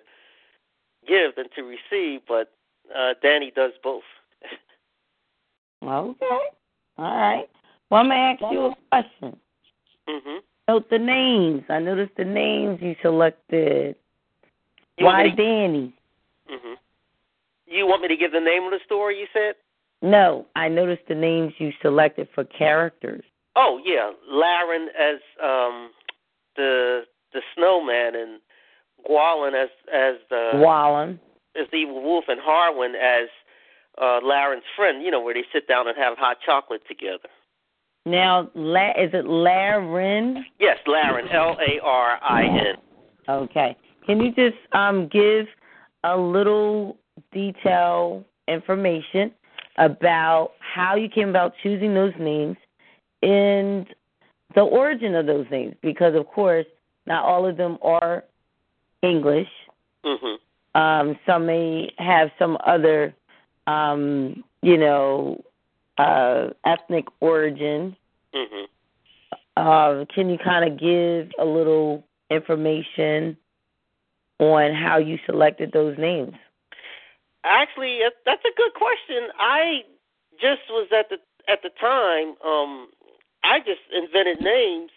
give 1.08 1.36
than 1.36 1.46
to 1.56 1.64
receive, 1.64 2.22
but 2.28 2.52
uh, 2.96 3.14
Danny 3.22 3.52
does 3.56 3.72
both. 3.84 4.04
okay. 5.84 6.26
All 6.98 7.18
right. 7.18 7.50
Well, 7.90 8.02
I'm 8.02 8.08
going 8.08 8.38
to 8.38 8.46
ask 8.46 8.54
you 8.54 8.66
a 8.66 8.76
question. 8.92 9.40
Mm-hmm. 10.08 10.38
Note 10.68 10.90
the 10.90 11.00
names. 11.00 11.64
I 11.70 11.80
noticed 11.80 12.12
the 12.18 12.26
names 12.26 12.80
you 12.82 12.96
selected. 13.02 13.96
You 14.98 15.06
Why 15.06 15.30
Danny? 15.30 15.96
Mm-hmm. 16.52 16.74
You 17.68 17.86
want 17.86 18.02
me 18.02 18.08
to 18.08 18.18
give 18.18 18.32
the 18.32 18.40
name 18.40 18.64
of 18.64 18.72
the 18.72 18.80
story? 18.86 19.20
You 19.20 19.28
said. 19.34 19.56
No, 20.02 20.46
I 20.56 20.70
noticed 20.70 21.04
the 21.08 21.16
names 21.16 21.54
you 21.58 21.72
selected 21.82 22.30
for 22.34 22.46
characters. 22.46 23.24
Oh 23.56 23.82
yeah, 23.84 24.12
Larin 24.32 24.88
as 24.98 25.20
um 25.44 25.92
the 26.56 27.02
the 27.34 27.42
snowman 27.56 28.16
and 28.16 28.40
Gwalyn 29.06 29.54
as 29.62 29.70
as 29.94 30.16
the 30.30 30.52
Wallen. 30.56 31.20
as 31.60 31.68
the 31.72 31.78
evil 31.78 32.02
wolf 32.02 32.26
and 32.28 32.40
Harwin 32.40 32.94
as 32.96 33.28
uh 34.02 34.20
Larin's 34.26 34.64
friend. 34.76 35.04
You 35.04 35.12
know 35.12 35.22
where 35.22 35.34
they 35.34 35.44
sit 35.52 35.68
down 35.68 35.88
and 35.88 35.98
have 35.98 36.18
hot 36.18 36.38
chocolate 36.46 36.82
together. 36.88 37.30
Now, 38.06 38.50
La- 38.56 38.92
is 38.92 39.12
it 39.14 39.28
Larin? 39.28 40.46
Yes, 40.60 40.78
Larin, 40.88 41.28
L 41.30 41.58
A 41.60 41.84
R 41.84 42.20
I 42.24 42.44
N. 42.46 42.76
Okay. 43.28 43.76
Can 44.06 44.22
you 44.22 44.32
just 44.32 44.58
um 44.72 45.10
give 45.12 45.46
a 46.04 46.18
little 46.18 46.98
detail 47.32 48.24
information 48.48 49.32
about 49.78 50.52
how 50.60 50.96
you 50.96 51.10
came 51.10 51.30
about 51.30 51.54
choosing 51.62 51.94
those 51.94 52.14
names 52.20 52.58
and 53.22 53.88
the 54.56 54.62
origin 54.62 55.16
of 55.16 55.26
those 55.26 55.46
names? 55.52 55.76
Because 55.82 56.16
of 56.16 56.28
course, 56.28 56.66
not 57.06 57.24
all 57.24 57.46
of 57.46 57.58
them 57.58 57.78
are 57.82 58.24
English. 59.02 59.48
Mm-hmm. 60.06 60.80
Um, 60.80 61.20
some 61.26 61.46
may 61.46 61.92
have 61.98 62.30
some 62.38 62.58
other, 62.66 63.14
um, 63.68 64.44
you 64.62 64.78
know, 64.78 65.44
uh, 65.98 66.50
ethnic 66.66 67.06
origin. 67.20 67.96
Mm-hmm. 68.34 68.66
Uh, 69.58 70.06
can 70.14 70.30
you 70.30 70.38
kind 70.38 70.72
of 70.72 70.80
give 70.80 71.32
a 71.40 71.46
little 71.46 72.04
information 72.30 73.36
on 74.40 74.74
how 74.74 74.98
you 74.98 75.18
selected 75.26 75.72
those 75.72 75.98
names? 75.98 76.34
Actually, 77.44 78.00
that's 78.26 78.44
a 78.44 78.58
good 78.58 78.74
question. 78.74 79.30
I 79.38 79.82
just 80.42 80.62
was 80.70 80.88
at 80.92 81.10
the 81.10 81.18
at 81.52 81.62
the 81.64 81.70
time. 81.80 82.36
Um, 82.46 82.90
I 83.44 83.60
just 83.60 83.82
invented 83.94 84.42
names 84.42 84.92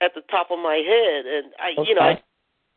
at 0.00 0.14
the 0.14 0.20
top 0.30 0.50
of 0.50 0.58
my 0.58 0.76
head, 0.76 1.24
and 1.26 1.52
I, 1.58 1.82
you 1.82 1.94
know, 1.94 2.02
I 2.02 2.22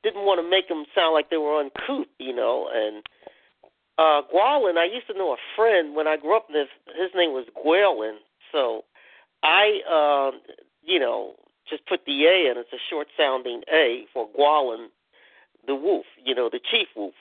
didn't 0.03 0.25
want 0.25 0.41
to 0.41 0.49
make 0.49 0.69
them 0.69 0.85
sound 0.95 1.13
like 1.13 1.29
they 1.29 1.37
were 1.37 1.59
uncouth, 1.59 2.07
you 2.17 2.33
know. 2.33 2.69
And 2.73 3.03
uh, 3.97 4.21
Gwalyn, 4.31 4.77
I 4.77 4.85
used 4.85 5.07
to 5.07 5.17
know 5.17 5.33
a 5.33 5.37
friend 5.55 5.95
when 5.95 6.07
I 6.07 6.17
grew 6.17 6.35
up. 6.35 6.47
This 6.47 6.67
his 6.97 7.11
name 7.15 7.31
was 7.31 7.45
Gwalyn, 7.55 8.17
so 8.51 8.85
I, 9.43 9.81
um, 9.89 10.41
you 10.83 10.99
know, 10.99 11.35
just 11.69 11.85
put 11.85 12.05
the 12.05 12.25
A 12.25 12.51
in. 12.51 12.57
It's 12.57 12.73
a 12.73 12.81
short 12.89 13.07
sounding 13.17 13.61
A 13.71 14.05
for 14.13 14.29
Gwalyn, 14.35 14.89
the 15.69 15.75
wolf, 15.75 16.05
you 16.25 16.33
know, 16.33 16.49
the 16.49 16.59
chief 16.71 16.87
wolf, 16.95 17.13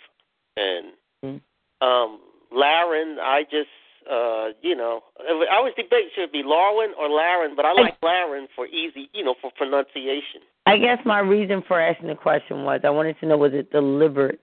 and 0.57 0.93
Mhm. 1.23 1.41
um, 1.81 2.19
Larin, 2.51 3.19
I 3.21 3.45
just, 3.45 3.69
uh, 4.09 4.53
you 4.63 4.75
know, 4.75 5.05
I 5.21 5.57
always 5.57 5.75
debate 5.75 6.11
should 6.15 6.25
it 6.25 6.33
be 6.33 6.43
Larwin 6.43 6.95
or 6.97 7.09
Larin, 7.11 7.55
but 7.55 7.67
I 7.67 7.73
like 7.73 7.97
Larin 8.03 8.49
for 8.57 8.67
easy, 8.67 9.11
you 9.13 9.23
know, 9.23 9.35
for 9.35 9.51
pronunciation. 9.53 10.41
I 10.65 10.79
guess 10.79 10.99
my 11.05 11.19
reason 11.21 11.63
for 11.63 11.79
asking 11.79 12.09
the 12.09 12.15
question 12.15 12.65
was 12.65 12.81
I 12.85 12.91
wanted 12.91 13.21
to 13.21 13.27
know 13.27 13.37
was 13.37 13.53
it 13.53 13.71
deliberate 13.71 14.41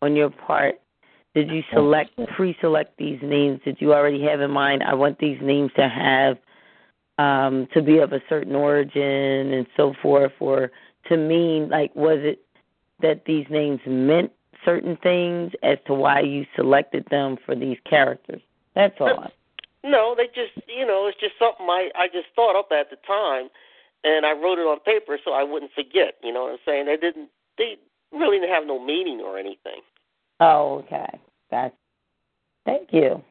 on 0.00 0.14
your 0.14 0.30
part? 0.30 0.80
Did 1.34 1.50
you 1.50 1.62
select 1.72 2.10
pre-select 2.36 2.96
these 2.96 3.20
names? 3.22 3.60
Did 3.64 3.80
you 3.80 3.94
already 3.94 4.22
have 4.22 4.40
in 4.40 4.50
mind? 4.50 4.82
I 4.82 4.94
want 4.94 5.18
these 5.18 5.40
names 5.40 5.72
to 5.76 5.88
have 5.88 6.38
um, 7.18 7.68
to 7.74 7.82
be 7.82 7.98
of 7.98 8.12
a 8.12 8.22
certain 8.28 8.54
origin 8.54 9.52
and 9.54 9.66
so 9.76 9.92
forth, 10.02 10.32
or 10.40 10.70
to 11.08 11.16
mean 11.16 11.68
like 11.68 11.94
was 11.94 12.18
it 12.20 12.40
that 13.02 13.24
these 13.26 13.46
names 13.50 13.80
meant 13.86 14.32
certain 14.64 14.96
things 15.02 15.52
as 15.62 15.78
to 15.86 15.94
why 15.94 16.20
you 16.20 16.44
selected 16.56 17.06
them 17.10 17.36
for 17.44 17.54
these 17.54 17.78
characters? 17.88 18.42
That's 18.74 18.94
all. 19.00 19.30
No, 19.82 20.14
they 20.16 20.26
just, 20.26 20.52
you 20.68 20.86
know, 20.86 21.06
it's 21.06 21.18
just 21.18 21.38
something 21.38 21.66
I 21.66 21.90
I 21.96 22.08
just 22.08 22.26
thought 22.36 22.58
up 22.58 22.68
at 22.70 22.90
the 22.90 22.96
time, 23.06 23.48
and 24.04 24.26
I 24.26 24.32
wrote 24.32 24.58
it 24.58 24.66
on 24.66 24.78
paper 24.80 25.18
so 25.24 25.32
I 25.32 25.42
wouldn't 25.42 25.72
forget. 25.72 26.16
You 26.22 26.32
know 26.32 26.42
what 26.44 26.52
I'm 26.52 26.58
saying? 26.66 26.86
They 26.86 26.96
didn't, 26.96 27.30
they 27.56 27.76
really 28.12 28.38
didn't 28.38 28.54
have 28.54 28.66
no 28.66 28.78
meaning 28.78 29.20
or 29.20 29.38
anything. 29.38 29.80
Oh, 30.40 30.84
okay. 30.84 31.18
That's 31.50 31.74
thank 32.66 32.92
you. 32.92 33.22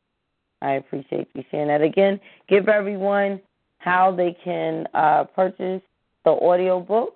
I 0.61 0.73
appreciate 0.73 1.29
you 1.33 1.43
sharing 1.51 1.67
that. 1.67 1.81
Again, 1.81 2.19
give 2.47 2.67
everyone 2.67 3.39
how 3.77 4.13
they 4.13 4.35
can 4.43 4.87
uh, 4.93 5.23
purchase 5.23 5.81
the 6.25 6.31
audio 6.31 6.79
book 6.79 7.15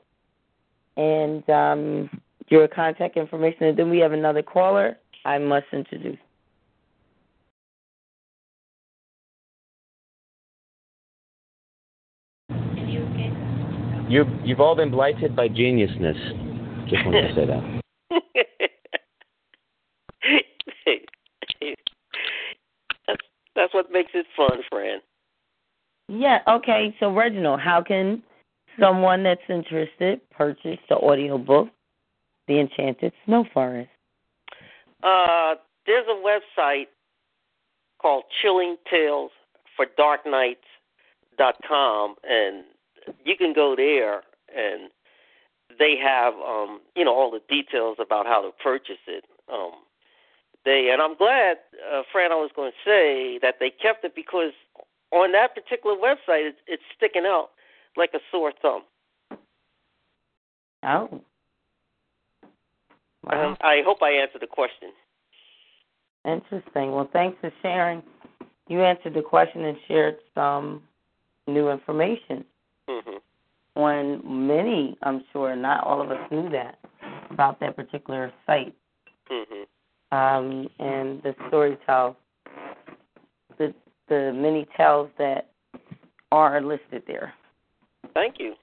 and 0.96 1.48
um, 1.50 2.10
your 2.50 2.68
contact 2.68 3.18
information. 3.18 3.64
And 3.64 3.78
then 3.78 3.90
we 3.90 4.00
have 4.00 4.12
another 4.12 4.42
caller 4.42 4.98
I 5.26 5.38
must 5.38 5.68
introduce. 5.72 6.18
You've 14.10 14.28
you've 14.44 14.60
all 14.60 14.76
been 14.76 14.92
blighted 14.92 15.36
by 15.36 15.48
geniusness. 15.48 16.90
Just 16.90 17.06
wanted 17.06 17.30
to 17.30 17.36
say 17.36 17.46
that. 17.46 17.82
that's 23.08 23.22
that's 23.56 23.74
what 23.74 23.92
makes 23.92 24.12
it 24.14 24.26
fun, 24.36 24.60
Fran. 24.70 25.00
Yeah, 26.10 26.40
okay. 26.48 26.96
So, 27.00 27.14
Reginald, 27.14 27.62
how 27.62 27.82
can 27.82 28.22
someone 28.80 29.24
that's 29.24 29.42
interested 29.50 30.20
purchase 30.32 30.80
the 30.90 30.98
audio 30.98 31.38
book, 31.38 31.70
The 32.48 32.60
Enchanted 32.60 33.14
Snow 33.26 33.46
Forest? 33.54 33.90
Uh, 35.02 35.56
there's 35.86 36.06
a 36.08 36.22
website 36.60 36.88
called 38.02 38.24
Chilling 38.42 38.78
Tales 38.90 39.32
for 39.76 39.86
Dark 39.98 40.22
Nights.com, 40.26 42.16
and 42.30 42.64
you 43.26 43.36
can 43.38 43.54
go 43.54 43.76
there 43.76 44.24
and 44.56 44.90
they 45.80 45.96
have 46.02 46.34
um, 46.36 46.80
you 46.96 47.04
know 47.04 47.14
all 47.14 47.32
the 47.32 47.42
details 47.50 47.98
about 48.00 48.26
how 48.26 48.42
to 48.42 48.52
purchase 48.64 49.02
it. 49.08 49.26
Um, 49.52 49.72
they 50.66 50.90
and 50.92 51.02
I'm 51.02 51.16
glad, 51.16 51.58
uh, 51.92 52.04
Fran, 52.12 52.32
I 52.32 52.36
was 52.36 52.52
going 52.56 52.72
to 52.72 52.90
say 52.90 53.40
that 53.42 53.56
they 53.60 53.70
kept 53.70 54.06
it 54.06 54.16
because 54.16 54.52
on 55.12 55.32
that 55.34 55.56
particular 55.56 55.96
website, 55.96 56.50
it's, 56.50 56.58
it's 56.68 56.84
sticking 56.96 57.24
out 57.26 57.50
like 57.96 58.12
a 58.14 58.20
sore 58.32 58.54
thumb. 58.62 58.84
Oh. 60.84 61.22
Wow. 63.24 63.58
I 63.62 63.82
hope 63.86 64.02
I 64.02 64.12
answered 64.12 64.42
the 64.42 64.48
question. 64.48 64.90
Interesting. 66.26 66.92
Well, 66.92 67.10
thanks 67.12 67.38
for 67.42 67.52
sharing. 67.62 68.02
You 68.68 68.82
answered 68.82 69.14
the 69.14 69.22
question 69.22 69.66
and 69.66 69.78
shared 69.88 70.18
some 70.34 70.84
new 71.48 71.70
information. 71.70 72.46
hmm 72.88 73.18
When 73.76 74.22
many, 74.48 74.98
I'm 75.04 75.24
sure, 75.32 75.56
not 75.56 75.84
all 75.84 76.02
of 76.02 76.12
us 76.12 76.32
knew 76.32 76.50
that 76.50 76.80
about 77.30 77.60
that 77.60 77.76
particular 77.76 78.32
site. 78.46 78.76
hmm 79.30 79.64
Um, 80.16 80.70
and 80.80 81.22
the 81.24 81.36
story 81.48 81.78
tells 81.86 82.16
the 83.58 83.74
the 84.10 84.34
many 84.34 84.68
tells 84.76 85.10
that 85.18 85.50
are 86.32 86.62
listed 86.62 87.04
there. 87.08 87.34
Thank 88.14 88.36
you. 88.40 88.56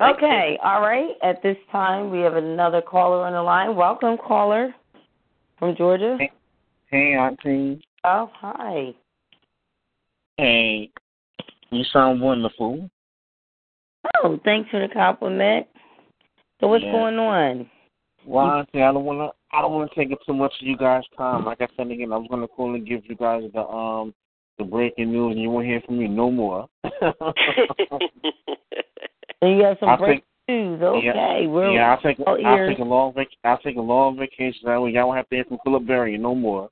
Okay, 0.00 0.58
all 0.64 0.80
right. 0.80 1.10
At 1.22 1.42
this 1.42 1.58
time, 1.70 2.10
we 2.10 2.20
have 2.20 2.36
another 2.36 2.80
caller 2.80 3.26
on 3.26 3.34
the 3.34 3.42
line. 3.42 3.76
Welcome, 3.76 4.16
caller 4.16 4.74
from 5.58 5.76
Georgia. 5.76 6.16
Hey, 6.90 7.14
Auntie. 7.14 7.82
Oh, 8.04 8.30
hi. 8.32 8.94
Hey, 10.38 10.90
you 11.70 11.84
sound 11.92 12.22
wonderful. 12.22 12.88
Oh, 14.24 14.40
thanks 14.42 14.70
for 14.70 14.80
the 14.80 14.88
compliment. 14.88 15.66
So 16.60 16.68
what's 16.68 16.82
Yeah. 16.82 16.92
going 16.92 17.18
on? 17.18 17.70
Well, 18.24 18.46
Auntie, 18.46 18.82
I 18.82 18.92
don't 18.92 19.04
wanna, 19.04 19.32
I 19.52 19.60
don't 19.60 19.74
wanna 19.74 19.90
take 19.94 20.12
up 20.12 20.22
too 20.22 20.32
much 20.32 20.54
of 20.62 20.66
you 20.66 20.78
guys' 20.78 21.04
time. 21.14 21.44
Like 21.44 21.60
I 21.60 21.68
said 21.76 21.90
again, 21.90 22.10
I 22.10 22.16
was 22.16 22.28
gonna 22.30 22.48
call 22.48 22.74
and 22.74 22.86
give 22.86 23.04
you 23.04 23.16
guys 23.16 23.50
the 23.52 23.68
um 23.68 24.14
the 24.56 24.64
breaking 24.64 25.12
news, 25.12 25.32
and 25.32 25.42
you 25.42 25.50
won't 25.50 25.66
hear 25.66 25.82
from 25.82 25.98
me 25.98 26.08
no 26.08 26.30
more. 26.30 26.68
And 29.42 29.56
you 29.58 29.64
have 29.64 29.76
some 29.80 29.88
I 29.88 29.96
break 29.96 30.08
think- 30.10 30.24
news. 30.48 30.82
Okay, 30.82 31.06
yeah, 31.06 31.46
we're 31.46 31.70
yeah. 31.72 31.90
I'll 31.94 32.00
take, 32.02 32.18
I'll 32.26 32.68
take 32.68 32.78
a 32.78 32.82
long 32.82 33.12
vac, 33.14 33.28
I'll 33.44 33.58
take 33.58 33.76
a 33.76 33.80
long 33.80 34.18
vacation. 34.18 34.62
That 34.64 34.80
way, 34.82 34.90
y'all 34.90 35.06
won't 35.06 35.16
have 35.18 35.28
to 35.28 35.36
hear 35.36 35.44
from 35.44 35.58
Philip 35.64 35.86
Berry 35.86 36.18
no 36.18 36.34
more. 36.34 36.68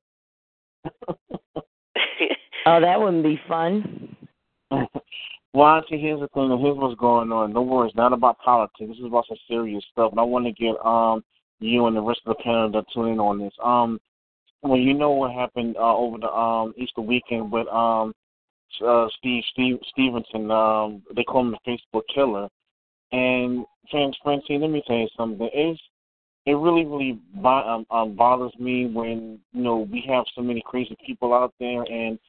Oh, 2.65 2.79
that 2.81 2.99
wouldn't 2.99 3.23
be 3.23 3.39
fun. 3.47 4.15
well, 4.69 5.77
Auntie, 5.77 5.97
here's 5.99 6.19
the 6.19 6.27
thing. 6.33 6.51
and 6.51 6.61
Here's 6.61 6.77
what's 6.77 6.99
going 6.99 7.31
on. 7.31 7.53
No 7.53 7.61
worries, 7.61 7.93
not 7.95 8.13
about 8.13 8.37
politics. 8.39 8.75
This 8.79 8.97
is 8.97 9.05
about 9.05 9.25
some 9.27 9.37
serious 9.47 9.83
stuff, 9.91 10.11
and 10.11 10.19
I 10.19 10.23
want 10.23 10.45
to 10.45 10.51
get 10.51 10.75
um 10.85 11.23
you 11.59 11.87
and 11.87 11.95
the 11.95 12.01
rest 12.01 12.21
of 12.25 12.35
the 12.37 12.43
panel 12.43 12.71
to 12.73 12.83
tune 12.93 13.07
in 13.13 13.19
on 13.19 13.39
this. 13.39 13.53
Um, 13.63 13.99
well, 14.61 14.77
you 14.77 14.93
know 14.93 15.11
what 15.11 15.31
happened 15.31 15.77
uh, 15.77 15.95
over 15.97 16.17
the 16.19 16.29
um 16.31 16.73
Easter 16.77 17.01
weekend 17.01 17.51
with 17.51 17.67
um 17.69 18.13
uh, 18.85 19.07
Steve 19.17 19.43
Steve 19.51 19.77
Stevenson. 19.89 20.51
Um, 20.51 21.01
they 21.15 21.23
call 21.23 21.41
him 21.41 21.55
the 21.65 21.77
Facebook 21.95 22.03
killer. 22.13 22.49
And 23.11 23.65
Francine, 23.89 24.61
let 24.61 24.69
me 24.69 24.83
tell 24.85 24.97
you 24.97 25.07
something. 25.17 25.49
It's 25.53 25.81
it 26.45 26.53
really 26.53 26.85
really 26.85 27.19
bo- 27.35 27.49
um, 27.49 27.85
um, 27.91 28.15
bothers 28.15 28.53
me 28.59 28.85
when 28.87 29.39
you 29.53 29.61
know 29.61 29.87
we 29.91 30.03
have 30.07 30.25
so 30.35 30.41
many 30.41 30.61
crazy 30.65 30.95
people 31.05 31.33
out 31.33 31.53
there 31.59 31.83
and 31.83 32.19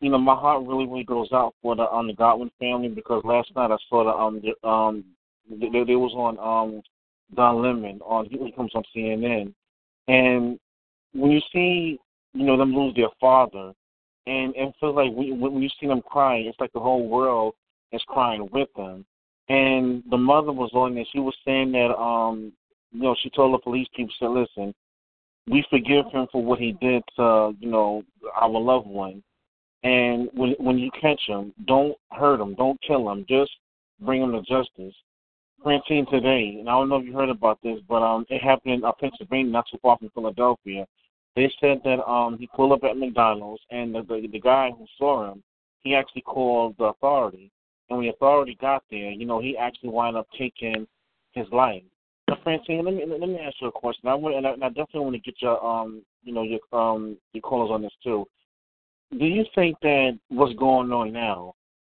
you 0.00 0.08
know, 0.08 0.18
my 0.18 0.34
heart 0.34 0.66
really, 0.66 0.86
really 0.86 1.04
goes 1.04 1.28
out 1.32 1.54
for 1.62 1.76
the 1.76 1.88
um 1.90 2.06
the 2.08 2.14
Godwin 2.14 2.50
family 2.58 2.88
because 2.88 3.22
last 3.24 3.54
night 3.54 3.70
I 3.70 3.76
saw 3.88 4.04
the 4.04 4.10
um 4.10 4.40
the, 4.42 4.68
um 4.68 5.04
they, 5.48 5.84
they 5.84 5.96
was 5.96 6.12
on 6.14 6.38
um 6.38 6.82
Don 7.34 7.62
Lemon 7.62 8.00
on 8.02 8.26
he 8.26 8.52
comes 8.52 8.72
on 8.74 8.82
CNN, 8.96 9.52
and 10.08 10.58
when 11.12 11.30
you 11.30 11.40
see 11.52 11.98
you 12.32 12.44
know 12.44 12.56
them 12.56 12.74
lose 12.74 12.94
their 12.96 13.08
father, 13.20 13.72
and 14.26 14.54
and 14.56 14.72
feels 14.80 14.96
like 14.96 15.12
when 15.12 15.62
you 15.62 15.68
see 15.78 15.86
them 15.86 16.02
crying, 16.02 16.46
it's 16.46 16.58
like 16.60 16.72
the 16.72 16.80
whole 16.80 17.06
world 17.06 17.54
is 17.92 18.02
crying 18.08 18.48
with 18.52 18.68
them. 18.76 19.04
And 19.50 20.04
the 20.10 20.16
mother 20.16 20.52
was 20.52 20.70
on 20.74 20.94
there. 20.94 21.04
She 21.12 21.18
was 21.18 21.34
saying 21.44 21.72
that 21.72 21.92
um 21.98 22.52
you 22.92 23.02
know 23.02 23.16
she 23.20 23.30
told 23.30 23.52
the 23.52 23.58
police 23.58 23.88
people 23.94 24.14
said 24.18 24.30
listen, 24.30 24.72
we 25.48 25.64
forgive 25.68 26.06
him 26.12 26.28
for 26.30 26.42
what 26.42 26.60
he 26.60 26.72
did 26.80 27.02
to 27.16 27.52
you 27.58 27.68
know 27.68 28.04
our 28.36 28.48
loved 28.48 28.86
one. 28.86 29.22
And 29.82 30.28
when 30.34 30.54
when 30.58 30.78
you 30.78 30.90
catch 31.00 31.20
him, 31.26 31.52
don't 31.66 31.96
hurt 32.12 32.40
him, 32.40 32.54
don't 32.54 32.80
kill 32.80 33.10
him, 33.10 33.26
just 33.28 33.50
bring 34.00 34.22
him 34.22 34.32
to 34.32 34.42
justice. 34.42 34.94
Francine 35.62 36.06
today, 36.10 36.56
and 36.58 36.70
I 36.70 36.72
don't 36.72 36.88
know 36.88 36.96
if 36.96 37.04
you 37.04 37.12
heard 37.12 37.28
about 37.28 37.58
this, 37.62 37.78
but 37.86 38.02
um, 38.02 38.24
it 38.30 38.42
happened 38.42 38.74
in 38.74 38.84
uh, 38.84 38.92
Pennsylvania, 38.98 39.52
not 39.52 39.66
too 39.70 39.76
far 39.82 39.98
from 39.98 40.08
Philadelphia. 40.14 40.86
They 41.36 41.52
said 41.60 41.82
that 41.84 42.02
um, 42.08 42.38
he 42.38 42.48
pulled 42.54 42.72
up 42.72 42.84
at 42.84 42.96
McDonald's, 42.96 43.62
and 43.70 43.94
the, 43.94 44.02
the 44.02 44.26
the 44.32 44.40
guy 44.40 44.70
who 44.70 44.86
saw 44.96 45.30
him, 45.30 45.42
he 45.80 45.94
actually 45.94 46.22
called 46.22 46.76
the 46.78 46.84
authority. 46.84 47.50
And 47.90 47.98
when 47.98 48.06
the 48.06 48.12
authority 48.12 48.56
got 48.60 48.84
there, 48.90 49.10
you 49.10 49.26
know, 49.26 49.40
he 49.40 49.56
actually 49.56 49.90
wound 49.90 50.16
up 50.16 50.28
taking 50.38 50.86
his 51.32 51.46
life. 51.52 51.82
Now, 52.28 52.38
Francine, 52.44 52.84
let 52.84 52.94
me 52.94 53.04
let 53.06 53.28
me 53.28 53.40
ask 53.40 53.56
you 53.60 53.66
a 53.66 53.72
question. 53.72 54.08
I 54.08 54.14
want, 54.14 54.36
and 54.36 54.46
I, 54.46 54.52
and 54.52 54.64
I 54.64 54.68
definitely 54.68 55.00
want 55.00 55.16
to 55.16 55.20
get 55.20 55.42
your 55.42 55.64
um, 55.64 56.02
you 56.22 56.32
know, 56.32 56.42
your 56.42 56.60
um, 56.72 57.16
your 57.32 57.42
callers 57.42 57.70
on 57.72 57.82
this 57.82 57.92
too. 58.02 58.26
Do 59.18 59.24
you 59.24 59.44
think 59.56 59.76
that 59.82 60.18
what's 60.28 60.54
going 60.54 60.92
on 60.92 61.12
now, 61.12 61.54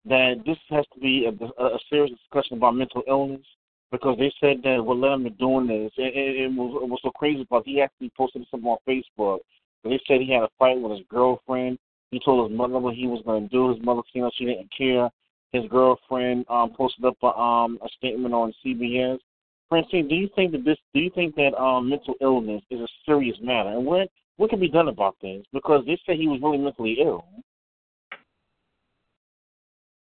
that 0.06 0.42
this 0.46 0.58
has 0.70 0.86
to 0.94 1.00
be 1.02 1.26
a, 1.26 1.62
a, 1.62 1.78
serious 1.90 2.18
discussion 2.18 2.56
about 2.56 2.76
mental 2.76 3.04
illness? 3.08 3.46
Because 3.92 4.18
they 4.18 4.32
said 4.40 4.62
that 4.64 4.84
what 4.84 4.98
led 4.98 5.12
him 5.12 5.24
to 5.26 5.30
doing 5.32 5.68
this, 5.68 5.92
it, 5.98 6.16
it, 6.16 6.44
it 6.44 6.54
was 6.54 6.82
it 6.82 6.88
was 6.88 7.00
so 7.04 7.12
crazy 7.12 7.42
because 7.42 7.64
he 7.66 7.82
actually 7.82 8.12
posted 8.16 8.46
something 8.50 8.70
on 8.70 8.78
Facebook. 8.88 9.40
They 9.84 10.00
said 10.08 10.22
he 10.22 10.32
had 10.32 10.44
a 10.44 10.50
fight 10.58 10.80
with 10.80 10.94
his 10.94 11.06
girlfriend. 11.10 11.78
He 12.12 12.22
told 12.24 12.50
his 12.50 12.58
mother 12.58 12.80
what 12.80 12.96
he 12.96 13.08
was 13.08 13.22
going 13.26 13.44
to 13.44 13.50
do. 13.50 13.74
His 13.74 13.84
mother 13.84 14.02
seen 14.14 14.24
that 14.24 14.32
she 14.38 14.46
didn't 14.46 14.70
care. 14.78 15.10
His 15.52 15.66
girlfriend 15.70 16.46
um, 16.50 16.72
posted 16.76 17.04
up 17.04 17.18
a, 17.24 17.38
um, 17.38 17.78
a 17.84 17.90
statement 17.98 18.34
on 18.34 18.54
CBS. 18.66 19.20
Francine, 19.68 20.08
do 20.08 20.16
you 20.16 20.30
think 20.36 20.52
that 20.54 20.64
this? 20.64 20.78
Do 20.94 21.00
you 21.00 21.12
think 21.14 21.36
that 21.36 21.54
um, 21.62 21.90
mental 21.90 22.16
illness 22.22 22.62
is 22.70 22.80
a 22.80 22.88
serious 23.06 23.38
matter, 23.42 23.70
and 23.70 23.86
what 23.86 24.10
what 24.38 24.50
can 24.50 24.60
be 24.60 24.70
done 24.70 24.88
about 24.88 25.16
this? 25.22 25.44
Because 25.54 25.86
they 25.86 26.00
said 26.06 26.16
he 26.18 26.28
was 26.28 26.42
really 26.42 26.58
mentally 26.58 26.98
ill. 27.02 27.26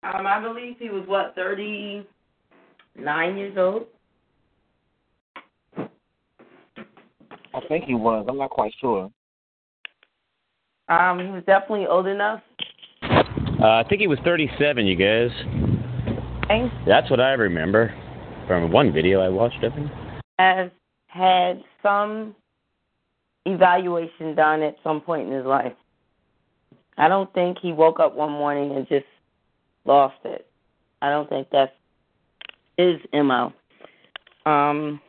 Um, 0.03 0.27
I 0.27 0.41
believe 0.41 0.75
he 0.79 0.89
was 0.89 1.07
what 1.07 1.33
thirty 1.35 2.05
nine 2.95 3.37
years 3.37 3.57
old. 3.57 3.87
I 7.53 7.59
think 7.67 7.85
he 7.85 7.95
was. 7.95 8.25
I'm 8.27 8.37
not 8.37 8.49
quite 8.49 8.73
sure. 8.79 9.11
Um, 10.89 11.19
he 11.19 11.27
was 11.27 11.43
definitely 11.45 11.87
old 11.87 12.07
enough. 12.07 12.41
Uh, 13.61 13.67
I 13.67 13.83
think 13.87 14.01
he 14.01 14.07
was 14.07 14.19
37, 14.23 14.85
you 14.85 14.95
guys. 14.95 15.29
Okay. 16.45 16.71
That's 16.85 17.09
what 17.09 17.19
I 17.19 17.31
remember 17.31 17.93
from 18.47 18.71
one 18.71 18.91
video 18.91 19.21
I 19.21 19.29
watched 19.29 19.63
of 19.63 19.73
him. 19.73 19.89
Has 20.39 20.69
had 21.07 21.63
some 21.81 22.35
evaluation 23.45 24.35
done 24.35 24.61
at 24.61 24.75
some 24.83 25.01
point 25.01 25.27
in 25.27 25.33
his 25.33 25.45
life. 25.45 25.73
I 26.97 27.07
don't 27.07 27.31
think 27.33 27.57
he 27.61 27.71
woke 27.71 27.99
up 27.99 28.15
one 28.15 28.31
morning 28.31 28.75
and 28.75 28.87
just 28.87 29.05
lost 29.85 30.17
it. 30.25 30.47
I 31.01 31.09
don't 31.09 31.29
think 31.29 31.47
that's 31.51 31.71
his 32.77 32.97
mo. 33.13 33.53
Um, 34.45 35.01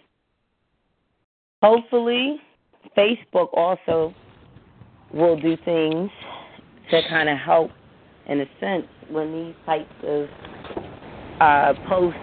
hopefully, 1.62 2.40
Facebook 2.96 3.48
also 3.52 4.14
will 5.12 5.38
do 5.40 5.56
things 5.64 6.10
to 6.90 7.00
kind 7.08 7.28
of 7.28 7.38
help, 7.38 7.70
in 8.26 8.40
a 8.40 8.46
sense, 8.60 8.86
when 9.08 9.32
these 9.32 9.54
types 9.66 9.92
of 10.02 10.28
uh, 11.40 11.74
posts 11.88 12.18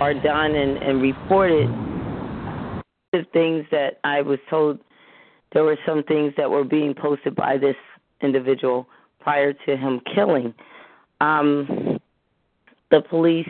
are 0.00 0.14
done 0.14 0.54
and, 0.54 0.76
and 0.78 1.00
reported. 1.00 1.68
The 3.12 3.24
things 3.32 3.66
that 3.70 3.98
I 4.04 4.22
was 4.22 4.38
told, 4.48 4.78
there 5.52 5.64
were 5.64 5.78
some 5.84 6.02
things 6.04 6.32
that 6.36 6.48
were 6.48 6.64
being 6.64 6.94
posted 6.94 7.34
by 7.34 7.58
this 7.58 7.76
individual 8.22 8.86
prior 9.20 9.52
to 9.52 9.76
him 9.76 10.00
killing. 10.14 10.54
Um, 11.20 11.98
the 12.90 13.02
police, 13.02 13.48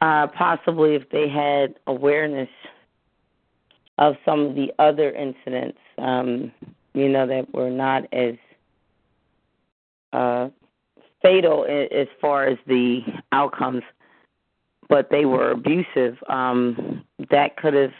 uh, 0.00 0.26
possibly 0.28 0.94
if 0.94 1.08
they 1.10 1.28
had 1.28 1.74
awareness 1.86 2.48
of 3.98 4.14
some 4.24 4.40
of 4.40 4.54
the 4.54 4.72
other 4.78 5.12
incidents, 5.12 5.78
um, 5.98 6.52
you 6.94 7.08
know, 7.08 7.26
that 7.26 7.52
were 7.54 7.70
not 7.70 8.04
as 8.12 8.34
uh, 10.14 10.48
fatal 11.22 11.64
as 11.64 12.06
far 12.20 12.46
as 12.46 12.58
the 12.66 13.00
outcomes, 13.32 13.82
but 14.88 15.10
they 15.10 15.24
were 15.24 15.50
abusive. 15.50 16.16
Um, 16.28 17.04
that 17.30 17.56
could 17.56 17.74
have 17.74 17.92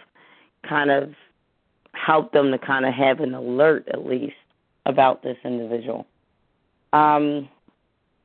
kind 0.69 0.91
of 0.91 1.15
helped 1.93 2.33
them 2.33 2.51
to 2.53 2.59
kind 2.59 2.85
of 2.85 2.93
have 2.95 3.21
an 3.21 3.35
alert 3.35 3.89
at 3.93 4.07
least 4.07 4.37
about 4.87 5.23
this 5.23 5.37
individual. 5.45 6.07
Um, 6.93 7.49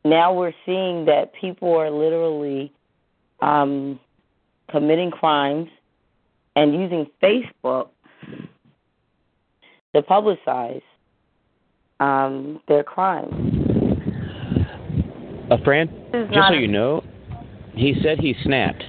now 0.04 0.34
we're 0.34 0.54
seeing 0.66 1.06
that 1.06 1.34
people 1.34 1.76
are 1.76 1.90
literally 1.90 2.72
um, 3.42 4.00
committing 4.70 5.12
crimes 5.12 5.70
and 6.56 6.74
using 6.74 7.08
Facebook 7.22 7.90
to 9.96 10.02
publicize 10.02 10.82
um, 12.00 12.62
their 12.68 12.84
crimes. 12.84 13.49
Uh, 15.50 15.58
Fran, 15.64 15.88
just 16.32 16.48
so 16.48 16.54
a- 16.54 16.58
you 16.58 16.68
know, 16.68 17.04
he 17.74 17.96
said 18.04 18.20
he 18.20 18.36
snapped. 18.44 18.84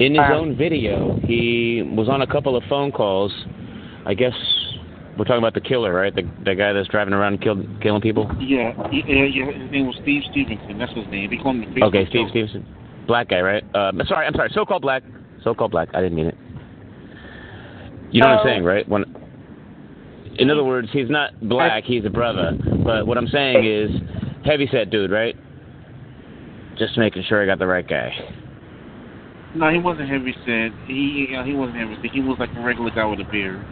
In 0.00 0.12
his 0.14 0.20
Um, 0.24 0.32
own 0.32 0.54
video, 0.56 1.18
he 1.26 1.82
was 1.82 2.08
on 2.08 2.22
a 2.22 2.26
couple 2.26 2.54
of 2.54 2.62
phone 2.64 2.92
calls. 2.92 3.32
I 4.06 4.14
guess 4.14 4.34
we're 5.16 5.24
talking 5.24 5.38
about 5.38 5.54
the 5.54 5.60
killer, 5.60 5.92
right? 5.92 6.14
The 6.14 6.22
the 6.44 6.54
guy 6.54 6.72
that's 6.72 6.86
driving 6.88 7.14
around 7.14 7.40
killed, 7.40 7.66
killing 7.80 8.00
people. 8.00 8.30
Yeah, 8.38 8.72
yeah, 8.92 9.24
yeah. 9.24 9.50
His 9.50 9.70
name 9.72 9.86
was 9.86 9.96
Steve 10.02 10.22
Stevenson. 10.30 10.78
That's 10.78 10.92
his 10.92 11.06
name. 11.08 11.30
They 11.30 11.36
call 11.36 11.52
him 11.52 11.74
the 11.74 11.82
Okay, 11.84 12.04
Steve 12.06 12.12
killer. 12.12 12.28
Stevenson, 12.28 12.66
black 13.06 13.28
guy, 13.28 13.40
right? 13.40 13.64
Uh, 13.74 13.90
sorry, 14.04 14.26
I'm 14.26 14.34
sorry. 14.34 14.50
So-called 14.50 14.82
black. 14.82 15.02
So-called 15.42 15.72
black. 15.72 15.88
I 15.94 16.00
didn't 16.00 16.14
mean 16.16 16.26
it. 16.26 16.36
You 18.10 18.20
know 18.20 18.28
what 18.28 18.34
I'm 18.34 18.40
Oh. 18.40 18.44
saying, 18.44 18.64
right? 18.64 18.88
When, 18.88 19.04
in 20.38 20.48
other 20.50 20.64
words, 20.64 20.88
he's 20.92 21.10
not 21.10 21.32
black. 21.42 21.84
He's 21.84 22.04
a 22.04 22.10
brother. 22.10 22.56
But 22.84 23.06
what 23.06 23.18
I'm 23.18 23.28
saying 23.28 23.64
is, 23.64 23.90
heavy 24.44 24.68
set 24.70 24.90
dude, 24.90 25.10
right? 25.10 25.36
Just 26.78 26.96
making 26.96 27.24
sure 27.28 27.42
I 27.42 27.46
got 27.46 27.58
the 27.58 27.66
right 27.66 27.86
guy. 27.86 28.12
No, 29.54 29.70
he 29.70 29.78
wasn't 29.78 30.08
heavy 30.08 30.34
set. 30.44 30.70
He 30.86 31.26
he 31.44 31.54
wasn't 31.54 31.78
heavy 31.78 31.96
set. 32.02 32.10
He 32.12 32.20
was 32.20 32.36
like 32.38 32.50
a 32.56 32.60
regular 32.60 32.90
guy 32.90 33.04
with 33.06 33.20
a 33.20 33.24
beard. 33.24 33.64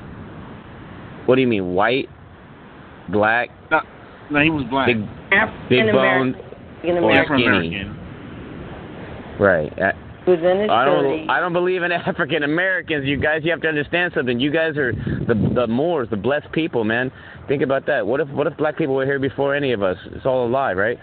What 1.26 1.34
do 1.36 1.40
you 1.40 1.46
mean, 1.48 1.74
white, 1.74 2.08
black, 3.10 3.50
No, 3.70 3.80
no, 4.30 4.40
he 4.40 4.50
was 4.50 4.64
black. 4.70 4.86
big, 4.86 5.02
African 5.32 5.68
big 5.68 5.80
American. 5.88 6.32
boned, 6.32 6.44
or 6.84 6.98
American. 6.98 7.38
skinny? 7.38 7.84
Right. 9.40 9.72
I, 10.28 10.32
in 10.32 10.60
his 10.60 10.70
I 10.70 10.84
don't. 10.84 11.30
I 11.30 11.40
don't 11.40 11.52
believe 11.52 11.82
in 11.82 11.92
African 11.92 12.42
Americans. 12.42 13.06
You 13.06 13.18
guys, 13.18 13.42
you 13.44 13.50
have 13.50 13.60
to 13.62 13.68
understand 13.68 14.12
something. 14.14 14.40
You 14.40 14.50
guys 14.50 14.76
are 14.76 14.92
the 14.92 15.52
the 15.54 15.66
Moors, 15.66 16.08
the 16.10 16.16
blessed 16.16 16.50
people, 16.52 16.84
man. 16.84 17.10
Think 17.48 17.62
about 17.62 17.86
that. 17.86 18.06
What 18.06 18.20
if 18.20 18.28
what 18.30 18.46
if 18.46 18.56
black 18.56 18.76
people 18.76 18.94
were 18.94 19.04
here 19.04 19.18
before 19.18 19.54
any 19.54 19.72
of 19.72 19.82
us? 19.82 19.96
It's 20.12 20.26
all 20.26 20.46
a 20.46 20.50
lie, 20.50 20.72
right? 20.72 20.98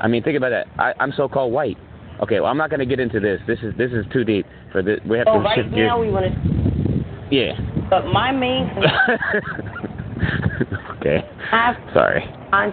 I 0.00 0.08
mean, 0.08 0.22
think 0.22 0.36
about 0.36 0.50
that. 0.50 0.66
I, 0.78 0.94
I'm 0.98 1.12
so-called 1.16 1.52
white. 1.52 1.76
Okay, 2.22 2.40
well, 2.40 2.50
I'm 2.50 2.56
not 2.56 2.70
going 2.70 2.80
to 2.80 2.86
get 2.86 3.00
into 3.00 3.20
this. 3.20 3.40
This 3.46 3.58
is 3.62 3.74
this 3.76 3.90
is 3.92 4.04
too 4.12 4.24
deep 4.24 4.46
for 4.72 4.82
this. 4.82 4.98
We 5.08 5.18
have 5.18 5.26
So 5.26 5.34
to 5.34 5.38
Oh, 5.38 5.42
right 5.42 5.56
shift 5.56 5.74
gears. 5.74 5.88
now 5.88 6.00
we 6.00 6.10
want 6.10 6.26
to. 6.26 6.32
Yeah. 7.30 7.52
But 7.88 8.06
my 8.06 8.32
main 8.32 8.68
okay. 11.00 11.24
have 11.50 11.76
Sorry. 11.94 12.22
I 12.52 12.70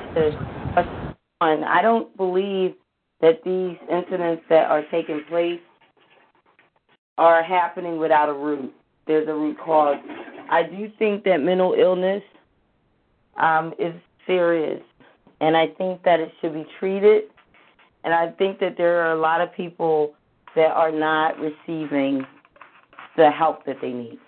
don't 1.82 2.16
believe 2.18 2.74
that 3.22 3.42
these 3.44 3.78
incidents 3.92 4.44
that 4.50 4.70
are 4.70 4.84
taking 4.92 5.22
place 5.30 5.60
are 7.18 7.44
happening 7.44 7.98
without 7.98 8.30
a 8.30 8.34
root. 8.34 8.74
There's 9.06 9.28
a 9.28 9.34
root 9.34 9.58
cause. 9.64 9.98
I 10.50 10.64
do 10.64 10.92
think 11.00 11.24
that 11.26 11.38
mental 11.38 11.74
illness 11.74 12.24
um, 13.38 13.74
is 13.80 13.94
serious, 14.26 14.82
and 15.42 15.56
I 15.56 15.68
think 15.68 16.04
that 16.04 16.20
it 16.20 16.32
should 16.42 16.54
be 16.54 16.66
treated. 16.80 17.24
And 18.04 18.14
I 18.14 18.32
think 18.32 18.60
that 18.60 18.76
there 18.78 19.02
are 19.02 19.14
a 19.14 19.20
lot 19.20 19.42
of 19.42 19.54
people 19.54 20.14
that 20.56 20.72
are 20.72 20.92
not 20.92 21.38
receiving 21.40 22.26
the 23.16 23.30
help 23.32 23.66
that 23.66 23.78
they 23.82 23.92
need. 23.92 24.20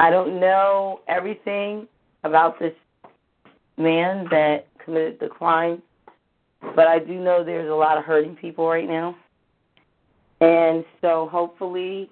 I 0.00 0.10
don't 0.10 0.40
know 0.40 1.00
everything 1.08 1.86
about 2.24 2.58
this 2.58 2.74
man 3.76 4.26
that 4.30 4.66
committed 4.84 5.18
the 5.20 5.28
crime, 5.28 5.82
but 6.74 6.86
I 6.86 6.98
do 6.98 7.14
know 7.14 7.44
there's 7.44 7.70
a 7.70 7.74
lot 7.74 7.98
of 7.98 8.04
hurting 8.04 8.36
people 8.36 8.66
right 8.68 8.88
now. 8.88 9.16
And 10.40 10.84
so 11.00 11.28
hopefully 11.30 12.10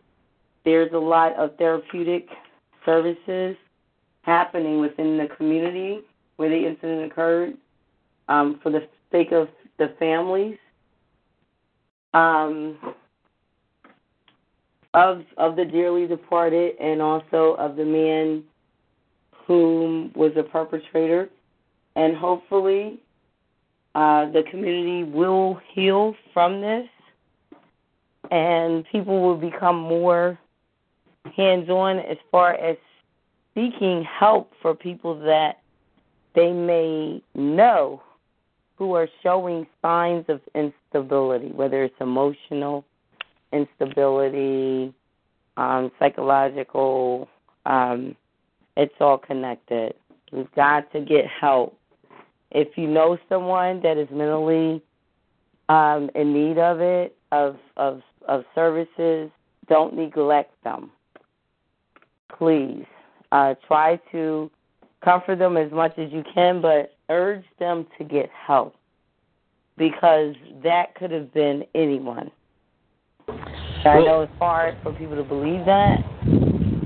there's 0.65 0.93
a 0.93 0.99
lot 0.99 1.35
of 1.37 1.57
therapeutic 1.57 2.29
services 2.85 3.57
happening 4.23 4.81
within 4.81 5.19
the 5.19 5.29
community 5.37 6.01
where 6.37 6.49
the 6.49 6.67
incident 6.67 7.11
occurred 7.11 7.55
um, 8.29 8.59
for 8.63 8.71
the 8.71 8.89
sake 9.13 9.33
of 9.33 9.49
the 9.79 9.95
families 9.99 10.57
um, 12.15 12.79
of 14.95 15.23
of 15.37 15.57
the 15.57 15.65
dearly 15.65 16.07
departed 16.07 16.77
and 16.81 17.03
also 17.03 17.57
of 17.59 17.77
the 17.77 17.85
man 17.85 18.45
whom 19.47 20.13
was 20.15 20.33
a 20.37 20.43
perpetrator. 20.43 21.29
And 21.97 22.17
hopefully 22.17 23.01
uh, 23.95 24.31
the 24.31 24.43
community 24.51 25.05
will 25.05 25.61
heal 25.73 26.15
from 26.33 26.61
this 26.61 26.87
and 28.31 28.85
people 28.91 29.21
will 29.21 29.37
become 29.37 29.77
more 29.77 30.39
hands 31.37 31.69
on 31.69 31.99
as 31.99 32.19
far 32.31 32.55
as 32.55 32.77
seeking 33.55 34.05
help 34.05 34.53
for 34.61 34.75
people 34.75 35.19
that 35.21 35.61
they 36.35 36.53
may 36.53 37.23
know 37.35 38.03
who 38.77 38.95
are 38.95 39.09
showing 39.23 39.67
signs 39.81 40.25
of 40.29 40.41
instability, 40.55 41.49
whether 41.49 41.85
it's 41.85 41.95
emotional 42.01 42.85
instability, 43.53 44.93
um, 45.57 45.93
psychological, 45.99 47.29
um, 47.67 48.17
it's 48.77 48.95
all 49.01 49.19
connected. 49.19 49.95
We've 50.33 50.53
got 50.57 50.93
to 50.93 51.01
get 51.01 51.27
help. 51.27 51.79
If 52.51 52.77
you 52.77 52.89
know 52.89 53.17
someone 53.29 53.81
that 53.83 53.97
is 53.97 54.09
mentally 54.11 54.83
um, 55.69 56.11
in 56.17 56.33
need 56.33 56.59
of 56.59 56.81
it, 56.81 57.17
of, 57.31 57.57
of 57.77 58.03
of 58.29 58.45
services, 58.55 59.31
don't 59.69 59.95
neglect 59.95 60.53
them. 60.65 60.91
Please 62.39 62.85
uh, 63.33 63.55
try 63.67 64.01
to 64.13 64.51
comfort 65.05 65.39
them 65.39 65.57
as 65.57 65.71
much 65.71 65.99
as 65.99 66.11
you 66.13 66.25
can, 66.35 66.61
but 66.61 66.97
urge 67.09 67.45
them 67.59 67.87
to 67.99 68.05
get 68.05 68.31
help 68.31 68.75
because 69.77 70.35
that 70.63 70.95
could 70.95 71.11
have 71.11 71.33
been 71.35 71.65
anyone. 71.75 72.31
I 73.29 74.01
know 74.01 74.23
it's 74.23 74.33
hard 74.39 74.77
for 74.83 74.93
people 74.93 75.17
to 75.17 75.25
believe 75.25 75.65
that. 75.67 75.99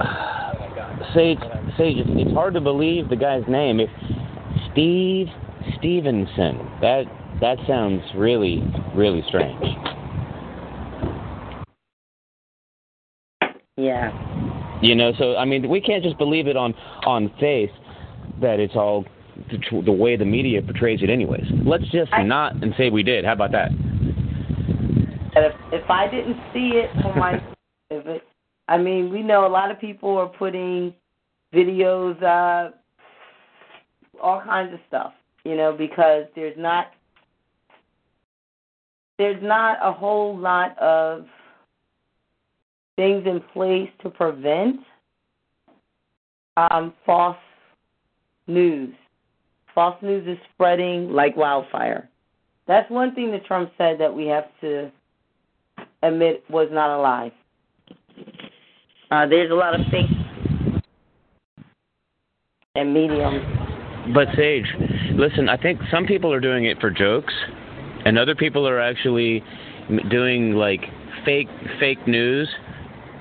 Sage, 1.14 1.38
Sage, 1.76 1.96
it's, 1.98 2.10
it's 2.12 2.32
hard 2.32 2.54
to 2.54 2.60
believe 2.60 3.08
the 3.08 3.16
guy's 3.16 3.44
name. 3.48 3.80
If 3.80 3.90
Steve 4.72 5.28
Stevenson, 5.78 6.58
that 6.80 7.04
that 7.40 7.58
sounds 7.66 8.02
really, 8.16 8.62
really 8.94 9.22
strange. 9.28 9.62
Yeah. 13.78 14.10
You 14.82 14.96
know, 14.96 15.12
so 15.18 15.36
I 15.36 15.44
mean, 15.44 15.68
we 15.68 15.80
can't 15.80 16.02
just 16.02 16.18
believe 16.18 16.48
it 16.48 16.56
on 16.56 16.74
on 17.06 17.32
face 17.40 17.70
that 18.40 18.58
it's 18.58 18.74
all 18.74 19.04
the, 19.50 19.82
the 19.82 19.92
way 19.92 20.16
the 20.16 20.24
media 20.24 20.60
portrays 20.60 21.00
it, 21.02 21.10
anyways. 21.10 21.46
Let's 21.64 21.88
just 21.90 22.10
not 22.24 22.60
and 22.62 22.74
say 22.76 22.90
we 22.90 23.04
did. 23.04 23.24
How 23.24 23.32
about 23.32 23.52
that? 23.52 23.70
And 23.70 25.44
if 25.46 25.52
if 25.72 25.88
I 25.88 26.08
didn't 26.10 26.36
see 26.52 26.72
it 26.74 26.90
for 27.02 27.14
my, 27.14 27.34
if 27.90 28.04
it, 28.06 28.22
I 28.66 28.78
mean, 28.78 29.10
we 29.12 29.22
know 29.22 29.46
a 29.46 29.48
lot 29.48 29.70
of 29.70 29.80
people 29.80 30.16
are 30.16 30.26
putting 30.28 30.92
videos 31.54 32.20
up, 32.22 32.82
all 34.20 34.42
kinds 34.42 34.74
of 34.74 34.80
stuff, 34.88 35.12
you 35.44 35.56
know, 35.56 35.72
because 35.72 36.24
there's 36.34 36.58
not 36.58 36.88
there's 39.18 39.42
not 39.42 39.78
a 39.82 39.92
whole 39.92 40.36
lot 40.36 40.76
of 40.78 41.26
things 42.98 43.24
in 43.26 43.40
place 43.52 43.88
to 44.02 44.10
prevent 44.10 44.80
um, 46.56 46.92
false 47.06 47.36
news. 48.48 48.92
False 49.72 49.94
news 50.02 50.26
is 50.26 50.36
spreading 50.52 51.08
like 51.10 51.36
wildfire. 51.36 52.10
That's 52.66 52.90
one 52.90 53.14
thing 53.14 53.30
that 53.30 53.46
Trump 53.46 53.70
said 53.78 54.00
that 54.00 54.12
we 54.12 54.26
have 54.26 54.46
to 54.62 54.90
admit 56.02 56.42
was 56.50 56.66
not 56.72 56.90
a 56.90 57.00
lie. 57.00 57.32
Uh, 59.12 59.26
there's 59.28 59.52
a 59.52 59.54
lot 59.54 59.78
of 59.78 59.86
fake 59.92 60.10
and 62.74 62.92
mediums. 62.92 63.44
But 64.12 64.26
Sage, 64.36 64.66
listen, 65.12 65.48
I 65.48 65.56
think 65.56 65.80
some 65.88 66.04
people 66.04 66.32
are 66.32 66.40
doing 66.40 66.64
it 66.64 66.80
for 66.80 66.90
jokes, 66.90 67.32
and 68.04 68.18
other 68.18 68.34
people 68.34 68.66
are 68.66 68.80
actually 68.80 69.44
doing 70.10 70.54
like 70.54 70.80
fake 71.24 71.48
fake 71.78 72.08
news, 72.08 72.48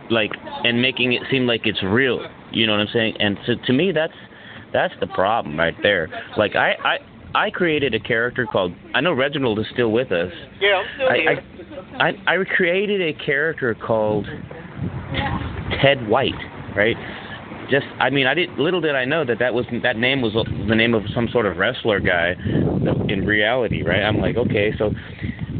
like 0.09 0.31
and 0.63 0.81
making 0.81 1.13
it 1.13 1.23
seem 1.29 1.45
like 1.45 1.61
it's 1.65 1.81
real. 1.83 2.25
You 2.51 2.65
know 2.65 2.73
what 2.73 2.81
I'm 2.81 2.87
saying? 2.93 3.15
And 3.19 3.37
so 3.45 3.53
to 3.65 3.73
me, 3.73 3.91
that's 3.91 4.13
that's 4.73 4.93
the 4.99 5.07
problem 5.07 5.57
right 5.57 5.75
there. 5.81 6.09
Like 6.37 6.55
I 6.55 6.73
I 6.83 6.97
I 7.35 7.49
created 7.49 7.93
a 7.93 7.99
character 7.99 8.45
called 8.45 8.73
I 8.93 9.01
know 9.01 9.13
Reginald 9.13 9.59
is 9.59 9.65
still 9.73 9.91
with 9.91 10.11
us. 10.11 10.31
Yeah, 10.59 10.75
I'm 10.75 10.85
still 10.95 11.07
I, 11.09 11.17
here. 11.17 11.43
I, 11.99 12.33
I 12.33 12.41
I 12.41 12.43
created 12.45 13.01
a 13.01 13.13
character 13.23 13.75
called 13.75 14.25
Ted 15.81 16.07
White, 16.07 16.33
right? 16.75 16.95
Just 17.69 17.85
I 17.99 18.09
mean 18.09 18.27
I 18.27 18.33
did 18.33 18.49
little 18.57 18.81
did 18.81 18.95
I 18.95 19.05
know 19.05 19.25
that 19.25 19.39
that 19.39 19.53
was 19.53 19.65
that 19.83 19.97
name 19.97 20.21
was 20.21 20.33
the 20.33 20.75
name 20.75 20.93
of 20.93 21.03
some 21.13 21.27
sort 21.31 21.45
of 21.45 21.57
wrestler 21.57 21.99
guy 21.99 22.35
in 23.09 23.25
reality, 23.25 23.83
right? 23.83 24.01
I'm 24.01 24.17
like, 24.17 24.37
okay, 24.37 24.73
so 24.77 24.91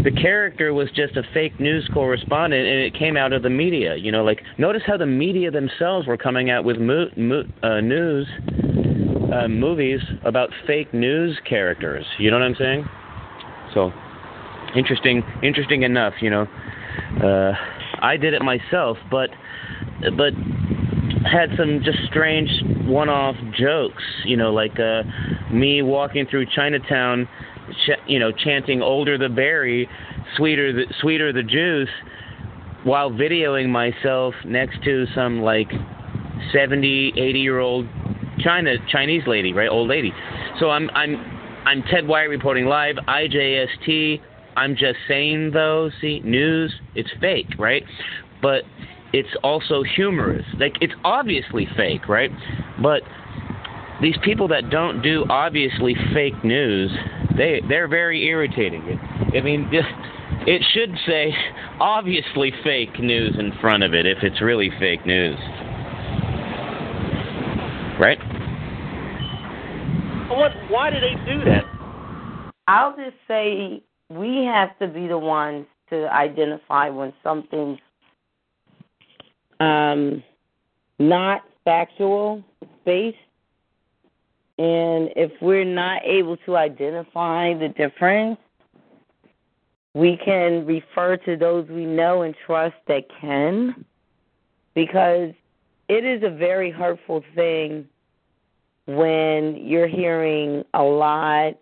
the 0.08 0.22
character 0.22 0.74
was 0.74 0.88
just 0.96 1.18
a 1.18 1.24
fake 1.34 1.60
news 1.60 1.90
correspondent 1.94 2.66
and 2.66 2.80
it 2.80 2.94
came 2.94 3.18
out 3.18 3.34
of 3.34 3.44
the 3.44 3.50
media, 3.50 3.98
you 3.98 4.10
know, 4.10 4.24
like 4.24 4.42
notice 4.58 4.82
how 4.88 4.96
the 4.96 5.06
media 5.06 5.52
themselves 5.52 6.08
were 6.08 6.16
coming 6.16 6.50
out 6.50 6.64
with 6.64 6.78
mo- 6.78 7.10
mo- 7.18 7.44
uh, 7.62 7.82
news 7.82 8.26
uh, 9.34 9.50
movies 9.50 10.00
about 10.24 10.50
fake 10.66 10.94
news 10.94 11.38
characters. 11.44 12.06
You 12.20 12.32
know 12.32 12.40
what 12.40 12.46
I'm 12.46 12.56
saying? 12.56 12.86
So 13.74 13.92
interesting, 14.78 15.24
interesting 15.44 15.84
enough, 15.84 16.14
you 16.22 16.30
know. 16.30 16.48
Uh, 17.22 17.52
I 18.00 18.16
did 18.16 18.34
it 18.34 18.42
myself, 18.42 18.98
but 19.12 19.30
but 20.16 20.32
had 21.30 21.50
some 21.58 21.82
just 21.84 21.98
strange 22.06 22.50
one-off 22.86 23.36
jokes. 23.60 24.04
You 24.24 24.38
know, 24.38 24.54
like 24.54 24.80
uh, 24.80 25.04
me 25.52 25.82
walking 25.82 26.26
through 26.28 26.46
Chinatown, 26.56 27.28
ch- 27.86 28.00
you 28.08 28.20
know, 28.20 28.32
chanting 28.32 28.82
"Older 28.82 29.18
the 29.18 29.30
berry, 29.30 29.90
sweeter 30.36 30.74
the 30.74 30.86
sweeter 31.02 31.32
the 31.34 31.44
juice," 31.44 31.90
while 32.84 33.12
videoing 33.12 33.70
myself 33.70 34.34
next 34.46 34.84
to 34.84 35.06
some 35.14 35.42
like 35.42 35.72
70, 36.54 37.14
80 37.18 37.40
year 37.40 37.60
old 37.60 37.88
China 38.40 38.76
Chinese 38.90 39.24
lady, 39.28 39.54
right, 39.54 39.70
old 39.70 39.90
lady. 39.90 40.14
So 40.60 40.70
I'm 40.70 40.90
I'm 40.92 41.16
I'm 41.66 41.84
Ted 41.84 42.08
White 42.08 42.30
reporting 42.30 42.66
live, 42.66 42.96
IJST. 43.08 44.22
I'm 44.56 44.76
just 44.76 44.98
saying 45.08 45.52
though, 45.52 45.90
see, 46.02 46.22
news, 46.22 46.74
it's 46.96 47.10
fake, 47.20 47.54
right? 47.60 47.84
But 48.42 48.64
it's 49.14 49.30
also 49.44 49.84
humorous. 49.84 50.46
Like 50.60 50.74
it's 50.82 50.94
obviously 51.04 51.68
fake, 51.76 52.08
right? 52.08 52.32
But 52.82 53.02
these 54.02 54.16
people 54.24 54.48
that 54.50 54.70
don't 54.70 55.02
do 55.02 55.26
obviously 55.30 55.96
fake 56.14 56.44
news, 56.44 56.92
they 57.36 57.62
they're 57.68 57.88
very 57.88 58.26
irritating. 58.26 59.00
I 59.36 59.42
mean, 59.42 59.70
just 59.72 59.88
it 60.48 60.64
should 60.74 60.96
say 61.06 61.34
obviously 61.80 62.52
fake 62.64 63.00
news 63.00 63.36
in 63.38 63.52
front 63.60 63.84
of 63.84 63.94
it 63.94 64.06
if 64.06 64.20
it's 64.22 64.42
really 64.42 64.72
fake 64.80 65.06
news. 65.06 65.38
Right? 68.00 68.20
What? 70.30 70.52
Why 70.70 70.92
do 70.92 71.00
they 71.00 71.16
do 71.26 71.44
that? 71.46 71.64
I'll 72.68 72.96
just 72.96 73.16
say 73.28 73.82
we 74.10 74.46
have 74.46 74.78
to 74.80 74.88
be 74.88 75.08
the 75.08 75.18
ones 75.18 75.66
to 75.90 76.12
identify 76.14 76.90
when 76.90 77.14
something's 77.24 77.80
um, 79.60 80.24
not 81.00 81.42
factual 81.66 82.44
based. 82.86 83.18
And 84.60 85.12
if 85.16 85.32
we're 85.42 85.64
not 85.64 86.02
able 86.04 86.38
to 86.38 86.58
identify 86.58 87.54
the 87.54 87.70
difference, 87.70 88.40
we 89.94 90.18
can 90.18 90.66
refer 90.66 91.18
to 91.18 91.36
those 91.38 91.68
we 91.70 91.86
know 91.86 92.24
and 92.24 92.36
trust 92.46 92.76
that 92.88 93.04
can, 93.22 93.86
because 94.74 95.34
it 95.90 96.04
is 96.04 96.24
a 96.24 96.30
very 96.30 96.70
hurtful 96.72 97.24
thing 97.36 97.88
when 98.86 99.56
you're 99.58 99.88
hearing 99.88 100.64
a 100.74 100.84
lot 100.84 101.54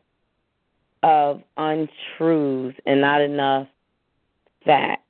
of 1.04 1.42
untruths 1.58 2.78
and 2.86 3.02
not 3.02 3.22
enough 3.22 3.68
facts. 4.66 5.02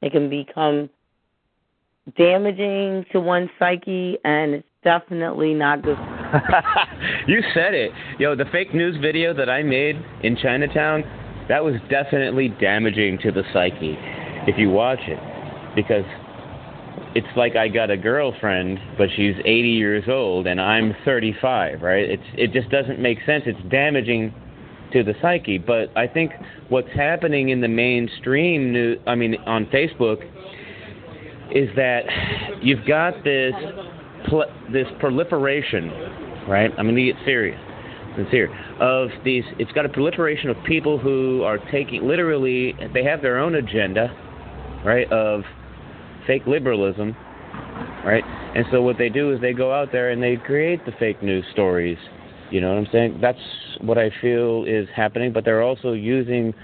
It 0.00 0.12
can 0.12 0.30
become 0.30 0.90
damaging 2.16 3.04
to 3.12 3.20
one's 3.20 3.50
psyche, 3.58 4.18
and 4.24 4.54
it's 4.54 4.67
definitely 4.82 5.54
not 5.54 5.82
good. 5.82 5.98
you 7.26 7.42
said 7.54 7.74
it. 7.74 7.90
Yo, 8.18 8.34
the 8.34 8.44
fake 8.52 8.74
news 8.74 8.96
video 9.00 9.34
that 9.34 9.48
I 9.48 9.62
made 9.62 9.96
in 10.22 10.36
Chinatown, 10.36 11.02
that 11.48 11.64
was 11.64 11.74
definitely 11.90 12.48
damaging 12.60 13.18
to 13.22 13.32
the 13.32 13.42
psyche 13.52 13.96
if 14.46 14.58
you 14.58 14.70
watch 14.70 15.00
it. 15.06 15.18
Because 15.74 16.04
it's 17.14 17.36
like 17.36 17.56
I 17.56 17.68
got 17.68 17.90
a 17.90 17.96
girlfriend, 17.96 18.78
but 18.96 19.08
she's 19.16 19.34
80 19.40 19.68
years 19.68 20.04
old 20.08 20.46
and 20.46 20.60
I'm 20.60 20.94
35, 21.04 21.82
right? 21.82 22.08
It's 22.08 22.22
it 22.34 22.52
just 22.52 22.70
doesn't 22.70 23.00
make 23.00 23.18
sense. 23.24 23.44
It's 23.46 23.60
damaging 23.70 24.34
to 24.92 25.02
the 25.02 25.14
psyche. 25.20 25.58
But 25.58 25.96
I 25.96 26.06
think 26.06 26.32
what's 26.68 26.90
happening 26.94 27.48
in 27.50 27.60
the 27.60 27.68
mainstream 27.68 28.72
news, 28.72 28.98
I 29.06 29.14
mean 29.14 29.36
on 29.46 29.66
Facebook 29.66 30.22
is 31.50 31.68
that 31.76 32.04
you've 32.62 32.86
got 32.86 33.24
this 33.24 33.54
pl- 34.28 34.50
this 34.72 34.86
proliferation, 35.00 35.88
right? 36.48 36.70
I'm 36.78 36.86
going 36.86 36.96
to 36.96 37.04
get 37.04 37.16
serious, 37.24 37.60
sincere, 38.16 38.48
of 38.80 39.10
these. 39.24 39.44
It's 39.58 39.72
got 39.72 39.86
a 39.86 39.88
proliferation 39.88 40.50
of 40.50 40.56
people 40.64 40.98
who 40.98 41.42
are 41.42 41.58
taking 41.70 42.06
literally. 42.06 42.74
They 42.92 43.04
have 43.04 43.22
their 43.22 43.38
own 43.38 43.54
agenda, 43.54 44.08
right? 44.84 45.10
Of 45.12 45.42
fake 46.26 46.46
liberalism, 46.46 47.16
right? 48.04 48.24
And 48.54 48.64
so 48.70 48.82
what 48.82 48.98
they 48.98 49.08
do 49.08 49.32
is 49.32 49.40
they 49.40 49.52
go 49.52 49.72
out 49.72 49.92
there 49.92 50.10
and 50.10 50.22
they 50.22 50.36
create 50.36 50.84
the 50.84 50.92
fake 50.98 51.22
news 51.22 51.44
stories. 51.52 51.98
You 52.50 52.60
know 52.60 52.70
what 52.70 52.78
I'm 52.78 52.88
saying? 52.92 53.18
That's 53.20 53.38
what 53.80 53.98
I 53.98 54.10
feel 54.20 54.64
is 54.66 54.88
happening. 54.94 55.32
But 55.32 55.44
they're 55.44 55.62
also 55.62 55.92
using 55.92 56.54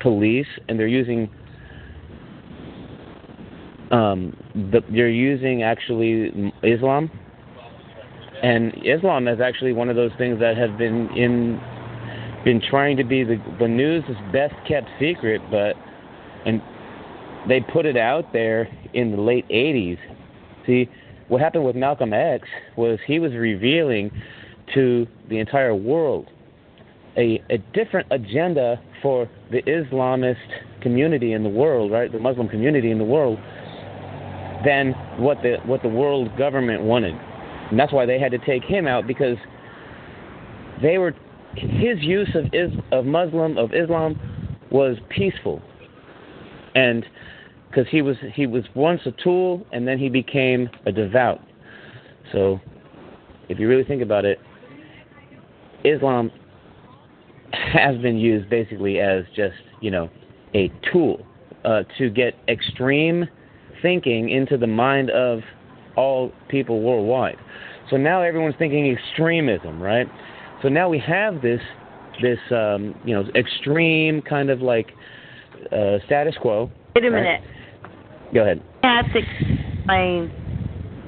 police 0.00 0.46
and 0.68 0.78
they're 0.78 0.86
using 0.86 1.30
um, 3.90 4.36
the, 4.54 4.80
they're 4.90 5.08
using 5.08 5.62
actually 5.62 6.52
Islam, 6.62 7.10
and 8.42 8.72
Islam 8.84 9.28
is 9.28 9.40
actually 9.40 9.72
one 9.72 9.88
of 9.88 9.96
those 9.96 10.12
things 10.18 10.38
that 10.40 10.56
have 10.56 10.78
been 10.78 11.08
in 11.16 11.60
been 12.44 12.60
trying 12.60 12.96
to 12.96 13.04
be 13.04 13.24
the 13.24 13.42
the 13.58 13.68
news 13.68 14.04
is 14.08 14.16
best 14.32 14.54
kept 14.66 14.88
secret, 15.00 15.40
but 15.50 15.74
and 16.46 16.62
they 17.48 17.60
put 17.60 17.86
it 17.86 17.96
out 17.96 18.32
there 18.32 18.68
in 18.94 19.12
the 19.12 19.20
late 19.20 19.48
80s. 19.48 19.98
See, 20.66 20.88
what 21.28 21.40
happened 21.40 21.64
with 21.64 21.76
Malcolm 21.76 22.12
X 22.12 22.46
was 22.76 22.98
he 23.06 23.18
was 23.18 23.32
revealing 23.32 24.10
to 24.74 25.06
the 25.28 25.38
entire 25.38 25.74
world 25.74 26.28
a, 27.18 27.42
a 27.50 27.58
different 27.74 28.06
agenda 28.10 28.80
for 29.02 29.28
the 29.50 29.60
Islamist 29.62 30.36
community 30.80 31.32
in 31.32 31.42
the 31.42 31.48
world, 31.48 31.90
right? 31.90 32.10
The 32.10 32.18
Muslim 32.18 32.48
community 32.48 32.90
in 32.90 32.98
the 32.98 33.04
world 33.04 33.38
than 34.64 34.92
what 35.18 35.42
the 35.42 35.56
what 35.64 35.82
the 35.82 35.88
world 35.88 36.36
government 36.36 36.82
wanted. 36.82 37.14
And 37.70 37.78
that's 37.78 37.92
why 37.92 38.06
they 38.06 38.18
had 38.18 38.32
to 38.32 38.38
take 38.38 38.64
him 38.64 38.86
out 38.86 39.06
because 39.06 39.36
they 40.82 40.98
were 40.98 41.14
his 41.54 42.00
use 42.00 42.28
of 42.34 42.46
is 42.52 42.72
of 42.92 43.04
Muslim 43.04 43.58
of 43.58 43.72
Islam 43.74 44.18
was 44.70 44.96
peaceful. 45.08 45.62
And 46.74 47.04
because 47.68 47.86
he 47.90 48.02
was 48.02 48.16
he 48.34 48.46
was 48.46 48.64
once 48.74 49.02
a 49.06 49.12
tool 49.22 49.66
and 49.72 49.86
then 49.86 49.98
he 49.98 50.08
became 50.08 50.68
a 50.86 50.92
devout. 50.92 51.40
So 52.32 52.60
if 53.48 53.58
you 53.58 53.68
really 53.68 53.84
think 53.84 54.02
about 54.02 54.24
it, 54.24 54.38
Islam 55.84 56.30
has 57.52 57.96
been 57.98 58.18
used 58.18 58.48
basically 58.50 59.00
as 59.00 59.24
just, 59.34 59.56
you 59.80 59.90
know, 59.90 60.10
a 60.54 60.70
tool 60.92 61.24
uh, 61.64 61.82
to 61.96 62.10
get 62.10 62.34
extreme 62.48 63.26
thinking 63.82 64.30
into 64.30 64.56
the 64.56 64.66
mind 64.66 65.10
of 65.10 65.40
all 65.96 66.32
people 66.48 66.80
worldwide. 66.80 67.36
So 67.90 67.96
now 67.96 68.22
everyone's 68.22 68.54
thinking 68.58 68.96
extremism, 68.96 69.80
right? 69.80 70.06
So 70.62 70.68
now 70.68 70.88
we 70.88 70.98
have 71.00 71.42
this 71.42 71.60
this 72.20 72.38
um, 72.50 72.94
you 73.04 73.14
know 73.14 73.24
extreme 73.34 74.22
kind 74.22 74.50
of 74.50 74.60
like 74.60 74.88
uh, 75.72 75.98
status 76.06 76.34
quo. 76.40 76.70
Wait 76.94 77.04
a 77.04 77.10
right? 77.10 77.22
minute. 77.22 77.40
Go 78.34 78.42
ahead. 78.42 78.62
I 78.82 78.96
have 79.02 79.12
to 79.12 79.18
explain. 79.18 80.30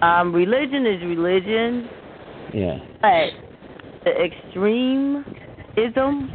Um, 0.03 0.33
religion 0.33 0.87
is 0.87 1.03
religion, 1.03 1.89
Yeah. 2.55 2.79
but 3.03 3.31
the 4.05 4.13
extremism, 4.19 6.33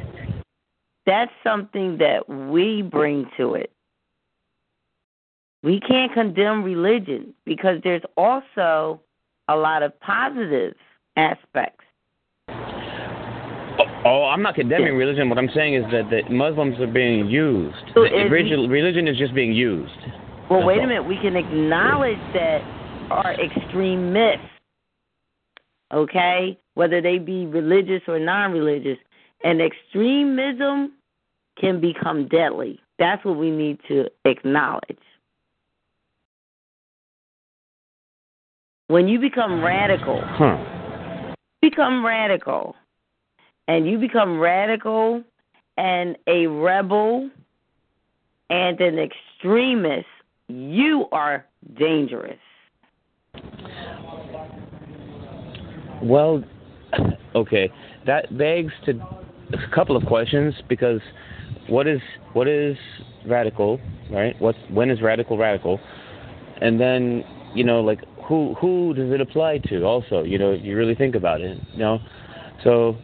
that's 1.08 1.32
something 1.44 1.98
that 1.98 2.30
we 2.30 2.84
bring 2.84 3.26
to 3.38 3.56
it. 3.56 3.72
We 5.66 5.80
can't 5.80 6.14
condemn 6.14 6.64
religion 6.64 7.34
because 7.44 7.80
there's 7.84 8.03
also 8.18 9.02
a 9.48 9.56
lot 9.56 9.82
of 9.82 10.00
positive 10.00 10.76
aspects. 11.18 11.84
Oh, 12.50 13.85
oh 14.06 14.26
I'm 14.26 14.44
not 14.44 14.53
condemning 14.53 14.95
religion. 14.95 15.27
What 15.27 15.40
I'm 15.40 15.50
saying 15.56 15.74
is 15.74 15.84
that, 15.92 16.11
that 16.11 16.32
Muslims 16.32 16.80
are 16.80 16.85
being 16.85 17.27
used. 17.27 17.76
So 17.95 18.03
The 18.03 18.11
religion, 18.30 18.69
religion 18.69 19.08
is 19.08 19.18
just 19.18 19.34
being 19.34 19.53
used. 19.53 19.92
Well, 20.52 20.60
That's 20.60 20.68
wait 20.68 20.84
a 20.84 20.88
minute. 20.88 21.08
We 21.08 21.18
can 21.18 21.35
acknowledge 21.35 22.19
that 22.35 22.61
are 23.10 23.35
myths, 23.95 24.44
okay? 25.92 26.60
Whether 26.76 27.02
they 27.02 27.18
be 27.18 27.48
religious 27.48 28.03
or 28.08 28.19
non 28.19 28.52
religious. 28.52 29.00
And 29.44 29.60
extremism 29.61 30.94
can 31.60 31.82
become 31.82 32.27
deadly. 32.27 32.80
That's 33.00 33.26
what 33.26 33.38
we 33.38 33.50
need 33.50 33.80
to 33.88 34.06
acknowledge. 34.26 35.00
When 38.88 39.08
you 39.08 39.20
become 39.20 39.64
radical, 39.64 40.22
Huh. 40.22 40.58
become 41.62 42.06
radical, 42.06 42.76
and 43.68 43.88
you 43.88 43.98
become 43.98 44.40
radical 44.40 45.24
and 45.78 46.16
a 46.28 46.46
rebel 46.46 47.30
and 48.50 48.80
an 48.80 49.00
extremist, 49.00 50.06
you 50.48 51.08
are 51.12 51.46
dangerous. 51.78 52.38
Well, 56.04 56.44
okay, 57.36 57.72
that 58.06 58.38
begs 58.38 58.72
to 58.86 58.92
a 59.52 59.74
couple 59.74 59.98
of 59.98 60.06
questions 60.06 60.54
because 60.70 61.02
what 61.68 61.88
is 61.88 62.02
what 62.34 62.48
is 62.48 62.78
radical 63.26 63.80
right? 64.12 64.40
What's 64.40 64.60
when 64.70 64.92
is 64.92 65.02
radical 65.02 65.38
radical? 65.38 65.80
And 66.62 66.80
then 66.80 67.24
you 67.56 67.64
know, 67.64 67.82
like 67.82 68.02
who 68.28 68.56
who 68.56 68.94
does 68.94 69.12
it 69.12 69.22
apply 69.22 69.60
to? 69.70 69.84
Also, 69.84 70.24
you 70.24 70.38
know, 70.38 70.52
you 70.52 70.76
really 70.76 70.95
think 70.95 71.16
about 71.16 71.42
it. 71.42 71.58
You 71.74 71.80
know, 71.80 72.00
so 72.64 72.98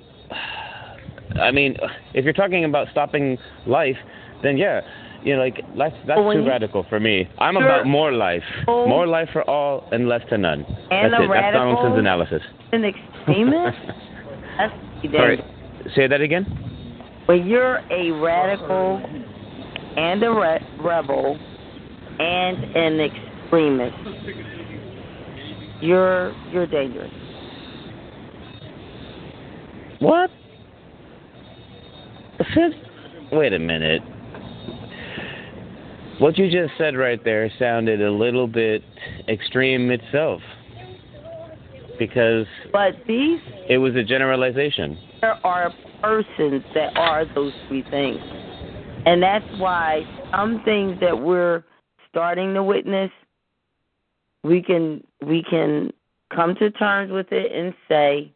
I 1.39 1.51
mean, 1.51 1.77
if 2.13 2.23
you're 2.25 2.33
talking 2.33 2.65
about 2.65 2.87
stopping 2.91 3.37
life, 3.65 3.97
then 4.43 4.57
yeah, 4.57 4.81
you 5.23 5.35
know, 5.35 5.41
like 5.41 5.57
that's 5.77 5.95
that's 6.07 6.19
Well, 6.19 6.33
too 6.33 6.47
radical 6.47 6.85
for 6.89 6.99
me. 6.99 7.29
I'm 7.39 7.55
Sure. 7.55 7.63
about 7.63 7.85
more 7.87 8.11
life, 8.11 8.43
Oh. 8.67 8.87
more 8.87 9.07
life 9.07 9.29
for 9.31 9.47
all 9.49 9.87
and 9.91 10.07
less 10.09 10.21
to 10.29 10.37
none. 10.37 10.65
And 10.91 11.13
that's 11.13 11.23
it. 11.23 11.29
That's 11.29 11.53
Donaldson's 11.55 11.99
analysis. 11.99 12.41
An 12.71 12.85
extremist? 12.85 13.77
That's 14.57 14.73
Sorry, 15.13 15.43
say 15.95 16.07
that 16.07 16.21
again. 16.21 16.45
When 17.25 17.47
you're 17.47 17.81
a 17.89 18.11
radical 18.11 19.01
and 19.97 20.21
a 20.21 20.29
re- 20.31 20.67
rebel 20.79 21.37
and 22.19 22.57
an 22.75 22.99
extremist, 22.99 23.95
you're 25.81 26.33
you're 26.51 26.67
dangerous. 26.67 27.11
What? 29.99 30.29
Sid, 32.53 32.71
wait 33.31 33.53
a 33.53 33.59
minute. 33.59 34.01
What 36.19 36.37
you 36.37 36.49
just 36.51 36.77
said 36.77 36.95
right 36.95 37.23
there 37.23 37.51
sounded 37.57 38.01
a 38.01 38.11
little 38.11 38.47
bit 38.47 38.83
extreme 39.27 39.91
itself. 39.91 40.41
Because 41.99 42.45
But 42.71 42.93
these 43.07 43.39
it 43.69 43.77
was 43.77 43.95
a 43.95 44.03
generalization. 44.03 44.97
there 45.21 45.39
are 45.45 45.71
persons 46.01 46.63
that 46.73 46.97
are 46.97 47.25
those 47.35 47.53
three 47.67 47.83
things. 47.91 48.19
And 49.05 49.21
that's 49.21 49.45
why 49.57 50.01
some 50.31 50.61
things 50.63 50.99
that 51.01 51.19
we're 51.19 51.63
starting 52.09 52.53
to 52.55 52.63
witness 52.63 53.11
we 54.43 54.61
can 54.61 55.03
we 55.25 55.43
can 55.43 55.91
come 56.33 56.55
to 56.55 56.71
terms 56.71 57.11
with 57.11 57.31
it 57.31 57.51
and 57.51 57.73
say 57.87 58.31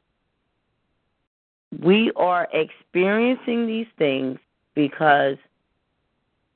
we 1.81 2.11
are 2.15 2.47
experiencing 2.53 3.67
these 3.67 3.87
things 3.97 4.37
because 4.75 5.37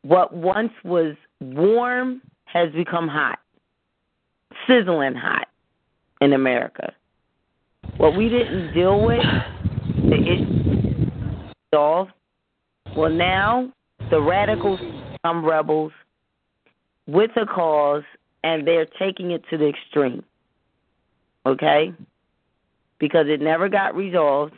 what 0.04 0.34
once 0.34 0.72
was 0.84 1.16
warm 1.40 2.22
has 2.46 2.72
become 2.72 3.08
hot, 3.08 3.40
sizzling 4.68 5.16
hot 5.16 5.48
in 6.22 6.34
America. 6.34 6.94
What 7.98 8.16
we 8.16 8.30
didn't 8.30 8.74
deal 8.74 9.06
with, 9.06 9.24
issue 10.06 10.70
solved. 11.74 12.12
Well, 12.96 13.12
now 13.12 13.72
the 14.10 14.22
radicals 14.22 14.80
become 15.12 15.46
rebels 15.46 15.92
with 17.08 17.32
a 17.36 17.46
cause, 17.46 18.04
and 18.44 18.68
they're 18.68 18.86
taking 18.86 19.32
it 19.32 19.44
to 19.50 19.58
the 19.58 19.68
extreme. 19.68 20.24
Okay? 21.46 21.94
Because 23.00 23.28
it 23.28 23.42
never 23.42 23.70
got 23.70 23.96
resolved. 23.96 24.54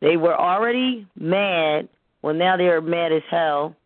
They 0.00 0.16
were 0.16 0.38
already 0.38 1.06
mad. 1.18 1.88
Well, 2.22 2.34
now 2.34 2.56
they're 2.56 2.80
mad 2.80 3.12
as 3.12 3.22
hell. 3.30 3.76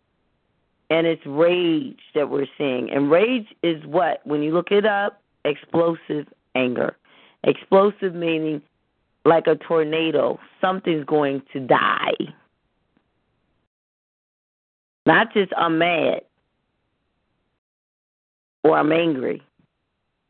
And 0.90 1.06
it's 1.06 1.24
rage 1.26 2.00
that 2.14 2.30
we're 2.30 2.46
seeing. 2.58 2.90
And 2.90 3.10
rage 3.10 3.46
is 3.62 3.84
what? 3.86 4.20
When 4.24 4.42
you 4.42 4.52
look 4.52 4.70
it 4.70 4.84
up, 4.84 5.20
explosive 5.44 6.26
anger. 6.54 6.96
Explosive 7.42 8.14
meaning 8.14 8.62
like 9.24 9.46
a 9.46 9.56
tornado, 9.56 10.38
something's 10.60 11.04
going 11.04 11.42
to 11.52 11.60
die. 11.60 12.12
Not 15.06 15.32
just 15.32 15.52
I'm 15.56 15.78
mad 15.78 16.20
or 18.64 18.78
I'm 18.78 18.90
angry, 18.90 19.42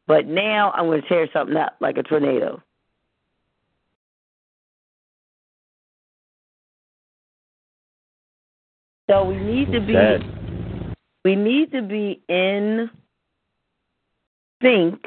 but 0.06 0.26
now 0.26 0.72
I'm 0.72 0.86
going 0.86 1.00
to 1.00 1.08
tear 1.08 1.28
something 1.32 1.56
up 1.56 1.76
like 1.80 1.96
a 1.96 2.02
tornado. 2.02 2.60
So 9.08 9.24
we 9.24 9.36
need 9.36 9.70
to 9.72 9.80
be 9.80 9.92
Sad. 9.92 10.24
we 11.24 11.36
need 11.36 11.70
to 11.72 11.82
be 11.82 12.22
in 12.28 12.90
sync 14.62 15.04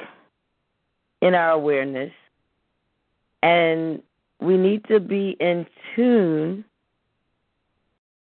in 1.22 1.34
our 1.34 1.52
awareness 1.52 2.14
and 3.42 4.02
we 4.40 4.56
need 4.56 4.86
to 4.86 5.00
be 5.00 5.36
in 5.40 5.66
tune 5.96 6.64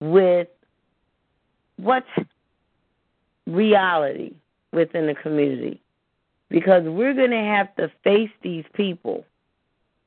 with 0.00 0.46
what's 1.76 2.06
reality 3.46 4.32
within 4.74 5.06
the 5.06 5.14
community 5.14 5.80
because 6.50 6.82
we're 6.84 7.14
going 7.14 7.30
to 7.30 7.36
have 7.36 7.74
to 7.76 7.90
face 8.02 8.30
these 8.42 8.64
people 8.74 9.24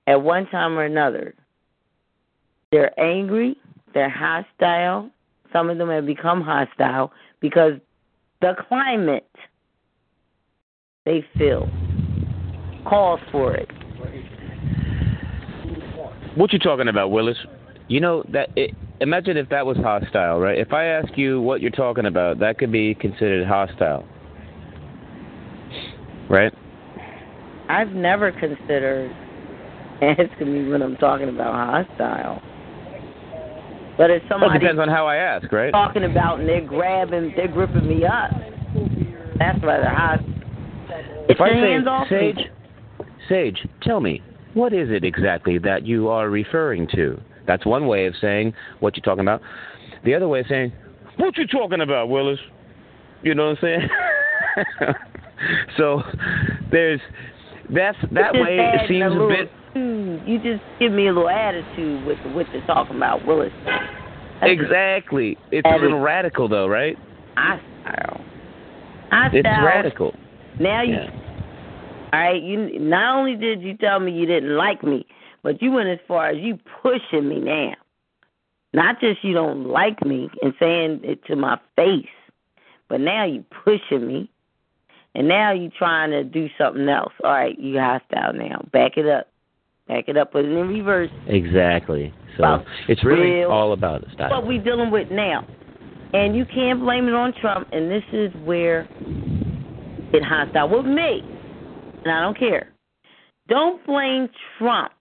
at 0.05 0.21
one 0.21 0.47
time 0.47 0.77
or 0.77 0.83
another. 0.83 1.33
They're 2.71 2.97
angry, 2.99 3.57
they're 3.93 4.09
hostile. 4.09 5.09
Some 5.53 5.69
of 5.69 5.77
them 5.77 5.89
have 5.89 6.05
become 6.05 6.41
hostile 6.41 7.11
because 7.39 7.73
the 8.41 8.55
climate 8.67 9.29
they 11.05 11.25
feel 11.37 11.69
calls 12.85 13.21
for 13.31 13.55
it. 13.55 13.69
What 16.35 16.53
you 16.53 16.59
talking 16.59 16.89
about, 16.89 17.11
Willis? 17.11 17.37
You 17.87 18.01
know 18.01 18.23
that. 18.31 18.49
It, 18.55 18.75
imagine 18.99 19.37
if 19.37 19.49
that 19.49 19.65
was 19.65 19.77
hostile, 19.77 20.39
right? 20.39 20.57
If 20.57 20.73
I 20.73 20.85
ask 20.85 21.17
you 21.17 21.41
what 21.41 21.61
you're 21.61 21.71
talking 21.71 22.05
about, 22.05 22.39
that 22.39 22.57
could 22.59 22.71
be 22.71 22.93
considered 22.93 23.47
hostile, 23.47 24.05
right? 26.29 26.53
I've 27.69 27.89
never 27.89 28.31
considered 28.31 29.11
asking 30.01 30.53
me 30.53 30.69
when 30.69 30.81
I'm 30.81 30.95
talking 30.97 31.29
about 31.29 31.53
hostile. 31.53 32.41
But 33.97 34.11
if 34.11 34.21
Well, 34.23 34.39
it 34.39 34.41
somebody 34.41 34.59
depends 34.59 34.79
on 34.79 34.89
how 34.89 35.07
I 35.07 35.15
ask, 35.15 35.51
right? 35.51 35.71
talking 35.71 36.03
about 36.03 36.39
and 36.39 36.47
they're 36.47 36.61
grabbing, 36.65 37.33
they're 37.35 37.47
gripping 37.47 37.87
me 37.87 38.05
up, 38.05 38.31
that's 39.39 39.61
rather 39.63 39.89
hostile. 39.89 40.33
If 41.29 41.41
I 41.41 41.49
say, 41.49 41.59
hands 41.59 41.87
off 41.87 42.09
me. 42.11 42.33
Sage, 42.35 42.51
Sage, 43.27 43.67
tell 43.81 43.99
me, 43.99 44.21
what 44.53 44.71
is 44.71 44.89
it 44.89 45.03
exactly 45.03 45.57
that 45.59 45.85
you 45.85 46.09
are 46.09 46.29
referring 46.29 46.87
to? 46.95 47.19
That's 47.47 47.65
one 47.65 47.87
way 47.87 48.05
of 48.05 48.13
saying 48.21 48.53
what 48.79 48.95
you're 48.95 49.03
talking 49.03 49.21
about. 49.21 49.41
The 50.05 50.13
other 50.13 50.27
way 50.27 50.41
of 50.41 50.45
saying, 50.47 50.71
what 51.17 51.37
you 51.37 51.47
talking 51.47 51.81
about, 51.81 52.09
Willis? 52.09 52.39
You 53.23 53.33
know 53.35 53.49
what 53.49 53.57
I'm 53.63 53.79
saying? 54.77 54.95
so 55.77 56.01
there's 56.71 57.01
that's 57.69 57.97
that 58.11 58.33
way 58.33 58.57
it 58.59 58.87
seems 58.87 59.13
a 59.13 59.19
a 59.19 59.27
bit 59.27 59.51
"Hmm, 59.73 60.17
You 60.25 60.39
just 60.39 60.63
give 60.79 60.91
me 60.91 61.07
a 61.07 61.13
little 61.13 61.29
attitude 61.29 62.05
with 62.05 62.17
what 62.33 62.45
you're 62.53 62.65
talking 62.65 62.95
about, 62.95 63.25
Willis. 63.25 63.51
That's 63.65 63.83
exactly. 64.51 65.37
It's 65.51 65.67
a 65.67 65.77
little 65.77 65.99
radical 65.99 66.47
though, 66.47 66.67
right? 66.67 66.97
hostile. 67.35 68.21
Hostile. 69.11 69.39
It's 69.39 69.45
radical. 69.45 70.15
Now 70.59 70.81
you, 70.81 70.93
Yeah. 70.95 71.09
all 72.13 72.19
right. 72.19 72.41
You 72.41 72.79
not 72.79 73.17
only 73.17 73.35
did 73.35 73.61
you 73.61 73.75
tell 73.77 73.99
me 73.99 74.11
you 74.11 74.25
didn't 74.25 74.55
like 74.57 74.83
me, 74.83 75.05
but 75.43 75.61
you 75.61 75.71
went 75.71 75.89
as 75.89 75.99
far 76.07 76.27
as 76.29 76.37
you 76.37 76.57
pushing 76.81 77.27
me 77.27 77.39
now. 77.39 77.73
Not 78.73 78.99
just 78.99 79.23
you 79.23 79.33
don't 79.33 79.65
like 79.67 80.03
me 80.05 80.29
and 80.41 80.53
saying 80.59 81.01
it 81.03 81.23
to 81.25 81.35
my 81.35 81.59
face, 81.75 82.05
but 82.89 82.99
now 82.99 83.25
you 83.25 83.43
pushing 83.63 84.05
me, 84.07 84.29
and 85.15 85.27
now 85.27 85.51
you're 85.51 85.71
trying 85.77 86.11
to 86.11 86.23
do 86.23 86.47
something 86.57 86.87
else. 86.87 87.13
All 87.23 87.31
right, 87.31 87.57
you 87.59 87.79
hostile 87.79 88.33
now. 88.33 88.65
Back 88.71 88.97
it 88.97 89.07
up. 89.07 89.27
Back 89.87 90.05
it 90.07 90.17
up. 90.17 90.31
Put 90.33 90.45
it 90.45 90.51
in 90.51 90.67
reverse. 90.67 91.09
Exactly. 91.27 92.13
So 92.35 92.43
Well, 92.43 92.65
it's 92.87 93.03
really 93.03 93.31
real- 93.31 93.49
all 93.51 93.73
about 93.73 94.03
style. 94.13 94.29
what 94.29 94.45
we're 94.45 94.61
dealing 94.63 94.91
with 94.91 95.09
now. 95.11 95.45
And 96.13 96.35
you 96.35 96.45
can't 96.45 96.79
blame 96.79 97.07
it 97.07 97.13
on 97.13 97.33
Trump, 97.33 97.67
and 97.73 97.89
this 97.91 98.03
is 98.13 98.31
where 98.45 98.87
it 100.13 100.23
hostile 100.23 100.69
with 100.69 100.85
me. 100.85 101.21
And 102.03 102.11
I 102.11 102.21
don't 102.21 102.37
care. 102.37 102.69
Don't 103.49 103.83
blame 103.85 104.29
Trump 104.57 104.91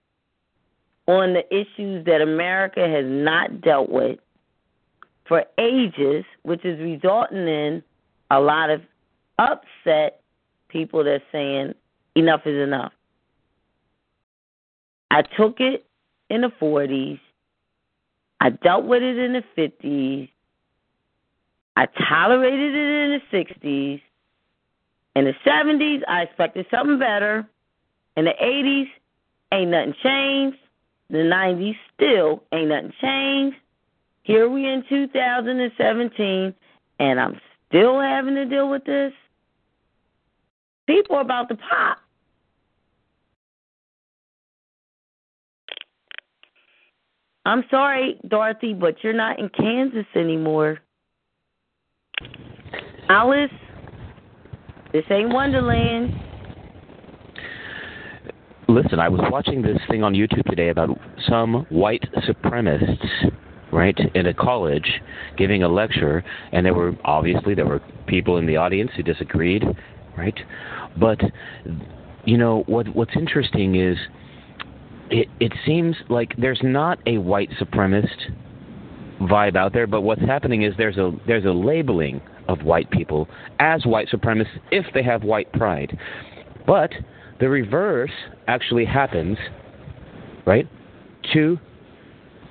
on 1.07 1.33
the 1.33 1.43
issues 1.55 2.03
that 2.05 2.21
America 2.21 2.81
has 2.87 3.05
not 3.05 3.61
dealt 3.61 3.89
with 3.89 4.19
for 5.25 5.43
ages, 5.57 6.25
which 6.43 6.63
is 6.65 6.79
resulting 6.79 7.47
in 7.47 7.83
a 8.31 8.39
lot 8.39 8.69
of 8.69 8.81
upset 9.37 10.21
people 10.69 11.03
that's 11.03 11.23
saying 11.31 11.73
enough 12.15 12.41
is 12.45 12.61
enough. 12.61 12.91
I 15.09 15.21
took 15.21 15.59
it 15.59 15.85
in 16.29 16.41
the 16.41 16.51
40s. 16.61 17.19
I 18.39 18.49
dealt 18.49 18.85
with 18.85 19.01
it 19.01 19.17
in 19.17 19.33
the 19.33 19.43
50s. 19.57 20.29
I 21.75 21.85
tolerated 21.85 22.75
it 22.75 22.75
in 22.75 23.21
the 23.21 23.37
60s. 23.37 24.01
In 25.15 25.25
the 25.25 25.33
70s, 25.45 26.01
I 26.07 26.23
expected 26.23 26.65
something 26.69 26.99
better. 26.99 27.47
In 28.15 28.25
the 28.25 28.33
80s, 28.41 28.87
ain't 29.51 29.71
nothing 29.71 29.95
changed. 30.03 30.57
The 31.09 31.17
90s, 31.17 31.75
still 31.95 32.43
ain't 32.51 32.69
nothing 32.69 32.93
changed. 33.01 33.57
Here 34.23 34.49
we 34.49 34.67
in 34.67 34.83
2017, 34.89 36.53
and 36.99 37.19
I'm 37.19 37.39
still 37.67 37.99
having 37.99 38.35
to 38.35 38.45
deal 38.45 38.69
with 38.69 38.83
this? 38.83 39.13
People 40.87 41.19
about 41.19 41.49
to 41.49 41.55
pop. 41.55 41.99
I'm 47.45 47.63
sorry, 47.69 48.19
Dorothy, 48.27 48.73
but 48.73 48.95
you're 49.03 49.13
not 49.13 49.39
in 49.39 49.49
Kansas 49.49 50.05
anymore. 50.15 50.79
Alice, 53.09 53.51
this 54.91 55.05
ain't 55.09 55.33
Wonderland. 55.33 56.13
Listen, 58.67 58.99
I 58.99 59.07
was 59.07 59.21
watching 59.31 59.61
this 59.61 59.77
thing 59.89 60.03
on 60.03 60.13
YouTube 60.13 60.43
today 60.49 60.69
about 60.69 60.89
some 61.29 61.65
white 61.69 62.03
supremacists, 62.27 63.31
right, 63.71 63.97
in 64.13 64.25
a 64.25 64.33
college 64.33 65.01
giving 65.37 65.63
a 65.63 65.69
lecture, 65.69 66.25
and 66.51 66.65
there 66.65 66.73
were 66.73 66.95
obviously 67.05 67.55
there 67.55 67.65
were 67.65 67.81
people 68.07 68.37
in 68.37 68.45
the 68.45 68.57
audience 68.57 68.91
who 68.97 69.03
disagreed, 69.03 69.63
right? 70.17 70.37
But 70.99 71.21
you 72.25 72.37
know 72.37 72.63
what 72.67 72.87
what's 72.95 73.15
interesting 73.15 73.75
is 73.75 73.97
it 75.09 75.27
it 75.39 75.53
seems 75.65 75.95
like 76.09 76.33
there's 76.37 76.59
not 76.63 76.99
a 77.05 77.17
white 77.19 77.49
supremacist 77.61 78.31
vibe 79.21 79.55
out 79.55 79.73
there, 79.73 79.87
but 79.87 80.01
what's 80.01 80.21
happening 80.21 80.63
is 80.63 80.73
there's 80.77 80.97
a 80.97 81.11
there's 81.25 81.45
a 81.45 81.51
labeling 81.51 82.21
of 82.47 82.63
white 82.63 82.89
people 82.91 83.27
as 83.59 83.85
white 83.85 84.07
supremacists 84.09 84.59
if 84.71 84.85
they 84.93 85.03
have 85.03 85.23
white 85.23 85.51
pride. 85.53 85.97
But 86.65 86.91
the 87.39 87.49
reverse 87.49 88.11
actually 88.47 88.85
happens, 88.85 89.37
right? 90.45 90.67
To, 91.33 91.57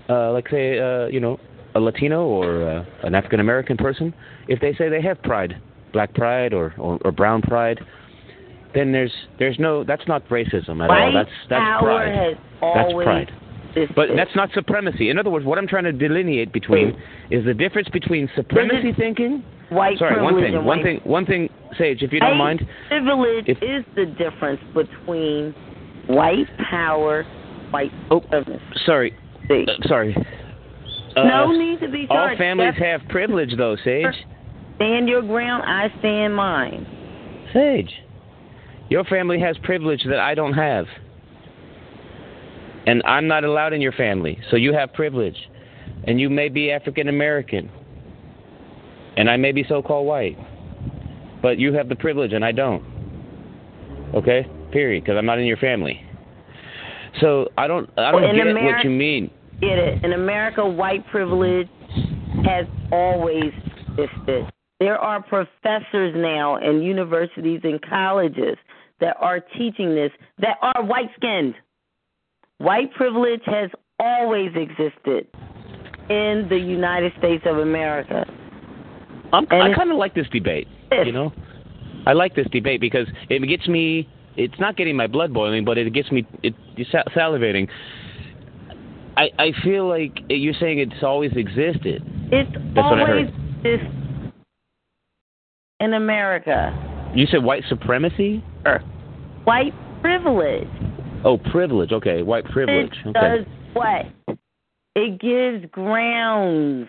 uh, 0.09 0.33
like 0.33 0.49
say, 0.49 0.78
uh, 0.78 1.07
you 1.07 1.20
know, 1.20 1.41
a 1.75 1.81
Latino 1.81 2.27
or 2.27 2.69
uh, 2.69 2.85
an 3.03 3.15
African 3.15 3.41
American 3.41 3.77
person, 3.77 4.15
if 4.49 4.61
they 4.61 4.75
say 4.75 4.89
they 4.89 5.03
have 5.03 5.23
pride, 5.23 5.61
black 5.97 6.12
pride 6.15 6.52
or, 6.52 6.75
or, 6.78 6.99
or 7.07 7.10
brown 7.10 7.41
pride, 7.41 7.81
then 8.75 8.92
there's 8.92 9.12
there's 9.39 9.58
no 9.58 9.83
that's 9.83 10.07
not 10.07 10.28
racism 10.28 10.83
at 10.84 10.89
White 10.91 11.00
all. 11.05 11.12
That's 11.15 11.31
that's 11.49 11.83
pride. 11.83 12.36
That's 12.60 12.92
pride. 12.92 13.31
existed. 13.75 13.94
But 13.97 14.08
that's 14.15 14.34
not 14.36 14.50
supremacy. 14.52 15.08
In 15.08 15.18
other 15.18 15.31
words, 15.31 15.47
what 15.47 15.57
I'm 15.57 15.66
trying 15.66 15.84
to 15.84 15.92
delineate 15.92 16.52
between 16.52 16.89
is 17.31 17.44
the 17.47 17.55
difference 17.55 17.89
between 17.89 18.28
supremacy 18.36 18.92
thinking. 18.97 19.42
white 19.70 19.99
Sorry, 19.99 20.23
one 20.23 20.34
thing, 20.41 20.65
one 20.65 20.83
thing, 20.83 21.00
one 21.05 21.25
thing, 21.26 21.49
Sage, 21.78 22.02
if 22.02 22.12
you 22.12 22.20
don't 22.20 22.36
mind. 22.36 22.60
privilege 22.89 23.47
If- 23.49 23.62
is 23.62 23.84
the 23.94 24.07
difference 24.07 24.60
between 24.75 25.55
white 26.08 26.47
power, 26.70 27.25
white 27.70 27.91
Oh. 28.10 28.23
Sorry, 28.84 29.15
uh, 29.50 29.55
sorry. 29.89 30.15
no 31.16 31.44
Uh, 31.49 31.52
need 31.52 31.81
to 31.81 31.89
be 31.89 32.07
All 32.10 32.36
families 32.36 32.75
That's- 32.78 33.00
have 33.00 33.08
privilege, 33.08 33.52
though, 33.57 33.76
Sage. 33.76 34.07
Stand 34.76 35.08
your 35.08 35.22
ground. 35.22 35.64
I 35.66 35.88
stand 35.98 36.34
mine. 36.34 36.86
Sage, 37.52 37.90
your 38.88 39.05
family 39.05 39.40
has 39.40 39.56
privilege 39.62 40.02
that 40.08 40.18
I 40.18 40.34
don't 40.34 40.52
have. 40.52 40.86
And 42.86 43.02
I'm 43.05 43.26
not 43.26 43.44
allowed 43.44 43.72
in 43.72 43.80
your 43.80 43.92
family, 43.92 44.38
so 44.50 44.56
you 44.56 44.72
have 44.72 44.92
privilege. 44.92 45.36
And 46.05 46.20
you 46.20 46.30
may 46.30 46.48
be 46.48 46.70
African 46.70 47.08
American. 47.08 47.70
And 49.16 49.28
I 49.28 49.36
may 49.36 49.50
be 49.52 49.64
so 49.68 49.82
called 49.82 50.06
white. 50.06 50.38
But 51.42 51.58
you 51.58 51.72
have 51.72 51.88
the 51.88 51.96
privilege 51.96 52.32
and 52.32 52.44
I 52.44 52.52
don't. 52.52 52.84
Okay? 54.14 54.46
Period. 54.72 55.02
Because 55.05 55.16
I'm 55.16 55.26
not 55.26 55.38
in 55.38 55.46
your 55.46 55.56
family. 55.56 56.00
So 57.20 57.48
I 57.56 57.66
don't 57.66 57.88
I 57.96 58.12
don't 58.12 58.20
Well, 58.20 58.30
in 58.30 58.36
get 58.36 58.46
Ameri- 58.46 58.74
what 58.74 58.84
you 58.84 58.90
mean. 58.90 59.30
Get 59.60 59.78
it? 59.78 60.05
In 60.05 60.12
America, 60.12 60.68
white 60.68 61.06
privilege 61.08 61.68
has 62.44 62.66
always 62.92 63.52
existed. 63.96 64.52
There 64.78 64.98
are 64.98 65.22
professors 65.22 66.14
now 66.14 66.56
in 66.56 66.82
universities 66.82 67.60
and 67.64 67.80
colleges 67.82 68.56
that 69.00 69.16
are 69.20 69.40
teaching 69.40 69.94
this 69.94 70.10
that 70.38 70.58
are 70.60 70.84
white 70.84 71.10
skinned. 71.16 71.55
White 72.58 72.92
privilege 72.94 73.42
has 73.46 73.70
always 73.98 74.50
existed 74.55 75.26
in 76.10 76.46
the 76.48 76.58
United 76.58 77.12
States 77.18 77.44
of 77.46 77.58
America. 77.58 78.24
I'm, 79.32 79.46
And 79.50 79.62
I 79.62 79.74
kind 79.74 79.90
of 79.90 79.96
like 79.96 80.14
this 80.14 80.28
debate. 80.30 80.68
You 80.92 81.12
know, 81.12 81.32
I 82.06 82.12
like 82.12 82.34
this 82.34 82.46
debate 82.52 82.80
because 82.80 83.06
it 83.28 83.46
gets 83.48 83.66
me. 83.66 84.08
It's 84.36 84.58
not 84.60 84.76
getting 84.76 84.96
my 84.96 85.06
blood 85.06 85.32
boiling, 85.32 85.64
but 85.64 85.78
it 85.78 85.92
gets 85.92 86.10
me 86.12 86.26
it 86.42 86.55
salivating. 87.16 87.68
I 89.16 89.30
I 89.38 89.52
feel 89.64 89.88
like 89.88 90.18
you're 90.28 90.55
saying 90.60 90.78
it's 90.78 91.02
always 91.02 91.32
existed. 91.34 92.02
It's 92.30 92.50
That's 92.74 92.86
always 92.86 93.28
heard. 93.62 94.06
In 95.80 95.94
America. 95.94 96.72
You 97.14 97.26
said 97.26 97.42
white 97.42 97.64
supremacy? 97.68 98.42
Or 98.64 98.80
White 99.44 99.74
privilege. 100.02 100.68
Oh, 101.24 101.38
privilege. 101.38 101.92
Okay, 101.92 102.22
white 102.22 102.44
privilege. 102.44 102.92
It 103.05 103.16
Okay. 103.16 103.44
does 103.44 103.46
what? 103.74 104.06
It 104.94 105.20
gives 105.20 105.64
grounds 105.70 106.88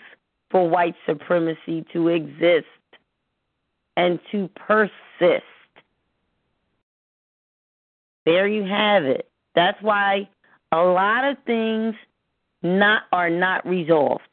for 0.49 0.67
white 0.67 0.95
supremacy 1.06 1.85
to 1.93 2.07
exist 2.07 2.66
and 3.95 4.19
to 4.32 4.48
persist. 4.49 5.43
There 8.25 8.48
you 8.48 8.64
have 8.64 9.06
it. 9.06 9.30
That's 9.56 9.82
why 9.82 10.27
a 10.72 10.82
lot 10.82 11.24
of 11.25 11.38
things 11.45 11.95
not 12.64 13.03
are 13.11 13.30
not 13.30 13.66
resolved. 13.67 14.24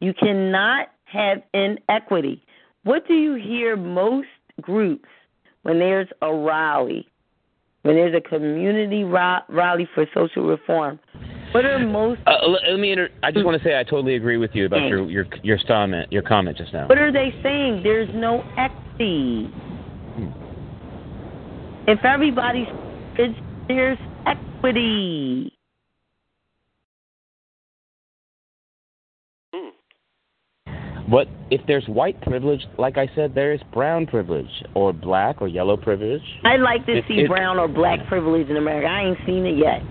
You 0.00 0.12
cannot 0.12 0.88
have 1.04 1.42
inequity. 1.52 2.43
What 2.84 3.08
do 3.08 3.14
you 3.14 3.34
hear 3.34 3.76
most 3.76 4.28
groups 4.60 5.08
when 5.62 5.78
there's 5.78 6.08
a 6.22 6.32
rally, 6.32 7.08
when 7.82 7.96
there's 7.96 8.14
a 8.14 8.20
community 8.20 9.04
rally 9.04 9.88
for 9.94 10.06
social 10.14 10.46
reform? 10.46 11.00
What 11.52 11.64
are 11.64 11.78
most 11.78 12.20
Uh, 12.26 12.46
let, 12.46 12.78
me. 12.78 12.92
Inter- 12.92 13.10
I 13.22 13.30
just 13.30 13.44
want 13.44 13.56
to 13.60 13.66
say 13.66 13.78
I 13.78 13.84
totally 13.84 14.16
agree 14.16 14.36
with 14.36 14.50
you 14.54 14.66
about 14.66 14.88
your 14.88 15.08
your 15.08 15.24
your 15.42 15.58
comment 15.66 16.12
your 16.12 16.22
comment 16.22 16.58
just 16.58 16.72
now. 16.72 16.88
What 16.88 16.98
are 16.98 17.12
they 17.12 17.32
saying? 17.42 17.82
There's 17.82 18.08
no 18.12 18.42
equity. 18.58 19.48
If 21.86 22.04
everybody's 22.04 22.66
it's, 23.16 23.38
there's 23.68 23.98
equity. 24.26 25.53
But 31.10 31.28
if 31.50 31.60
there's 31.66 31.86
white 31.86 32.20
privilege, 32.22 32.62
like 32.78 32.96
I 32.96 33.08
said, 33.14 33.34
there 33.34 33.52
is 33.52 33.60
brown 33.72 34.06
privilege 34.06 34.48
or 34.74 34.92
black 34.92 35.42
or 35.42 35.48
yellow 35.48 35.76
privilege. 35.76 36.22
I'd 36.44 36.60
like 36.60 36.86
to 36.86 36.98
It- 36.98 37.04
see 37.06 37.20
it- 37.20 37.28
brown 37.28 37.58
or 37.58 37.68
black 37.68 38.06
privilege 38.06 38.48
in 38.48 38.56
America. 38.56 38.88
I 38.88 39.02
ain't 39.02 39.18
seen 39.26 39.44
it 39.44 39.56
yet. 39.56 39.82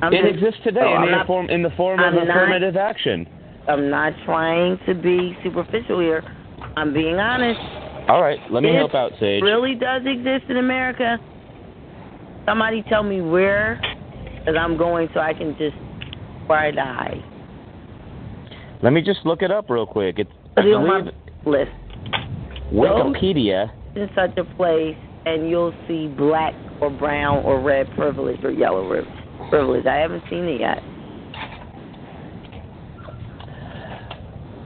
I'm 0.00 0.12
it 0.12 0.22
just- 0.22 0.34
exists 0.34 0.60
today 0.64 0.80
Oh, 0.82 0.96
in, 0.96 1.02
the 1.06 1.10
not- 1.10 1.26
form 1.26 1.50
in 1.50 1.62
the 1.62 1.70
form 1.70 2.00
I'm 2.00 2.16
of 2.16 2.26
not- 2.26 2.36
affirmative 2.36 2.76
action. 2.76 3.26
I'm 3.66 3.90
not 3.90 4.14
trying 4.24 4.78
to 4.86 4.94
be 4.94 5.36
superficial 5.42 6.00
here. 6.00 6.24
I'm 6.76 6.94
being 6.94 7.18
honest. 7.18 7.60
All 8.08 8.22
right, 8.22 8.40
let 8.50 8.62
me 8.62 8.70
It 8.70 8.76
help 8.76 8.94
out, 8.94 9.12
Sage. 9.20 9.42
It 9.42 9.44
really 9.44 9.74
does 9.74 10.06
exist 10.06 10.48
in 10.48 10.56
America. 10.56 11.18
Somebody 12.46 12.80
tell 12.88 13.02
me 13.02 13.20
where, 13.20 13.78
because 14.38 14.56
I'm 14.56 14.78
going 14.78 15.10
so 15.12 15.20
I 15.20 15.34
can 15.34 15.54
just 15.58 15.76
where 16.46 16.58
I 16.58 16.70
die. 16.70 17.18
Let 18.80 18.92
me 18.94 19.02
just 19.02 19.26
look 19.26 19.42
it 19.42 19.50
up 19.50 19.68
real 19.68 19.84
quick. 19.86 20.18
It's 20.18 20.30
I 20.58 20.62
Put 20.62 20.70
it 20.70 20.74
on 20.74 20.86
my 20.86 21.50
list. 21.50 21.70
Wikipedia. 22.72 23.70
In 23.94 24.08
such 24.14 24.36
a 24.36 24.44
place, 24.56 24.96
and 25.24 25.48
you'll 25.48 25.74
see 25.86 26.08
black 26.08 26.54
or 26.80 26.90
brown 26.90 27.44
or 27.44 27.60
red 27.60 27.90
privilege 27.94 28.42
or 28.42 28.50
yellow 28.50 28.88
ri- 28.88 29.48
privilege. 29.50 29.86
I 29.86 29.96
haven't 29.96 30.22
seen 30.28 30.44
it 30.44 30.60
yet. 30.60 30.78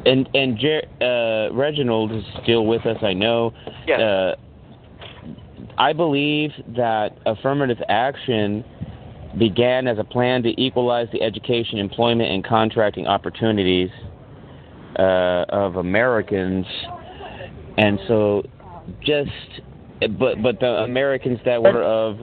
And 0.04 0.28
and 0.34 0.58
Jer- 0.58 0.82
uh, 1.00 1.54
Reginald 1.54 2.12
is 2.12 2.24
still 2.42 2.66
with 2.66 2.84
us. 2.86 2.96
I 3.02 3.12
know. 3.12 3.52
Yes. 3.86 4.00
Uh, 4.00 4.34
I 5.78 5.92
believe 5.92 6.50
that 6.76 7.16
affirmative 7.24 7.78
action 7.88 8.64
began 9.38 9.86
as 9.86 9.98
a 9.98 10.04
plan 10.04 10.42
to 10.42 10.60
equalize 10.60 11.08
the 11.12 11.22
education, 11.22 11.78
employment, 11.78 12.30
and 12.30 12.44
contracting 12.44 13.06
opportunities 13.06 13.90
uh, 14.98 15.44
of 15.48 15.76
Americans, 15.76 16.66
and 17.78 17.98
so 18.08 18.42
just. 19.04 19.30
But 20.18 20.42
but 20.42 20.58
the 20.58 20.82
Americans 20.82 21.38
that 21.44 21.62
were 21.62 21.80
of 21.80 22.18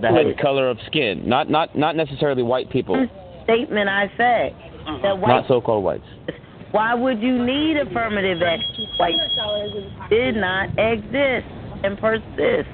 that 0.00 0.14
had 0.14 0.26
the 0.26 0.40
color 0.40 0.70
of 0.70 0.78
skin, 0.86 1.28
not 1.28 1.50
not 1.50 1.76
not 1.76 1.96
necessarily 1.96 2.44
white 2.44 2.70
people, 2.70 3.08
Statement 3.42 3.88
I 3.88 4.06
said 4.16 4.54
that 5.02 5.18
white. 5.18 5.28
not 5.28 5.48
so-called 5.48 5.82
whites. 5.82 6.04
Why 6.70 6.94
would 6.94 7.20
you 7.20 7.44
need 7.44 7.78
affirmative 7.78 8.42
action? 8.42 8.86
White 8.98 9.16
did 10.08 10.36
not 10.36 10.68
exist 10.78 11.46
and 11.82 11.98
persist. 11.98 12.68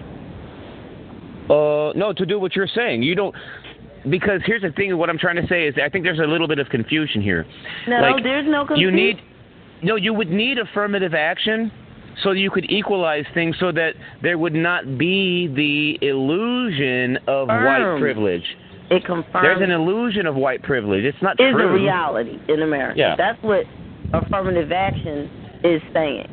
Uh, 1.49 1.93
no, 1.97 2.13
to 2.17 2.27
do 2.27 2.39
what 2.39 2.55
you're 2.55 2.67
saying. 2.67 3.03
You 3.03 3.15
don't 3.15 3.35
because 4.11 4.41
here's 4.45 4.63
the 4.63 4.71
thing. 4.73 4.97
What 4.99 5.09
I'm 5.11 5.19
trying 5.19 5.37
to 5.37 5.47
say 5.49 5.67
is, 5.67 5.75
I 5.83 5.89
think 5.89 6.05
there's 6.05 6.19
a 6.19 6.27
little 6.27 6.49
bit 6.49 6.59
of 6.59 6.69
confusion 6.69 7.23
here. 7.23 7.47
No, 7.89 7.97
Like, 8.01 8.23
there's 8.23 8.47
no 8.47 8.67
confusion. 8.67 8.97
You 8.99 9.05
need 9.07 9.17
no. 9.83 9.97
You 9.97 10.15
would 10.15 10.31
need 10.31 10.59
affirmative 10.59 11.15
action 11.15 11.71
so 12.23 12.33
you 12.33 12.51
could 12.51 12.71
equalize 12.71 13.25
things 13.35 13.57
so 13.59 13.73
that 13.73 13.95
there 14.23 14.39
would 14.39 14.55
not 14.55 14.99
be 14.99 15.49
the 15.49 16.07
illusion 16.07 17.19
of 17.27 17.49
white 17.49 17.97
privilege. 17.99 18.45
It 18.91 19.05
confirms 19.05 19.43
There's 19.43 19.63
an 19.63 19.71
illusion 19.71 20.27
of 20.27 20.35
white 20.35 20.63
privilege. 20.63 21.05
It's 21.05 21.23
not 21.23 21.41
is 21.41 21.53
true. 21.53 21.69
a 21.69 21.73
reality 21.73 22.39
in 22.49 22.63
America. 22.63 22.99
Yeah. 22.99 23.17
That's 23.17 23.43
what 23.43 23.65
affirmative 24.13 24.71
action 24.71 25.31
is 25.65 25.81
saying. 25.95 26.29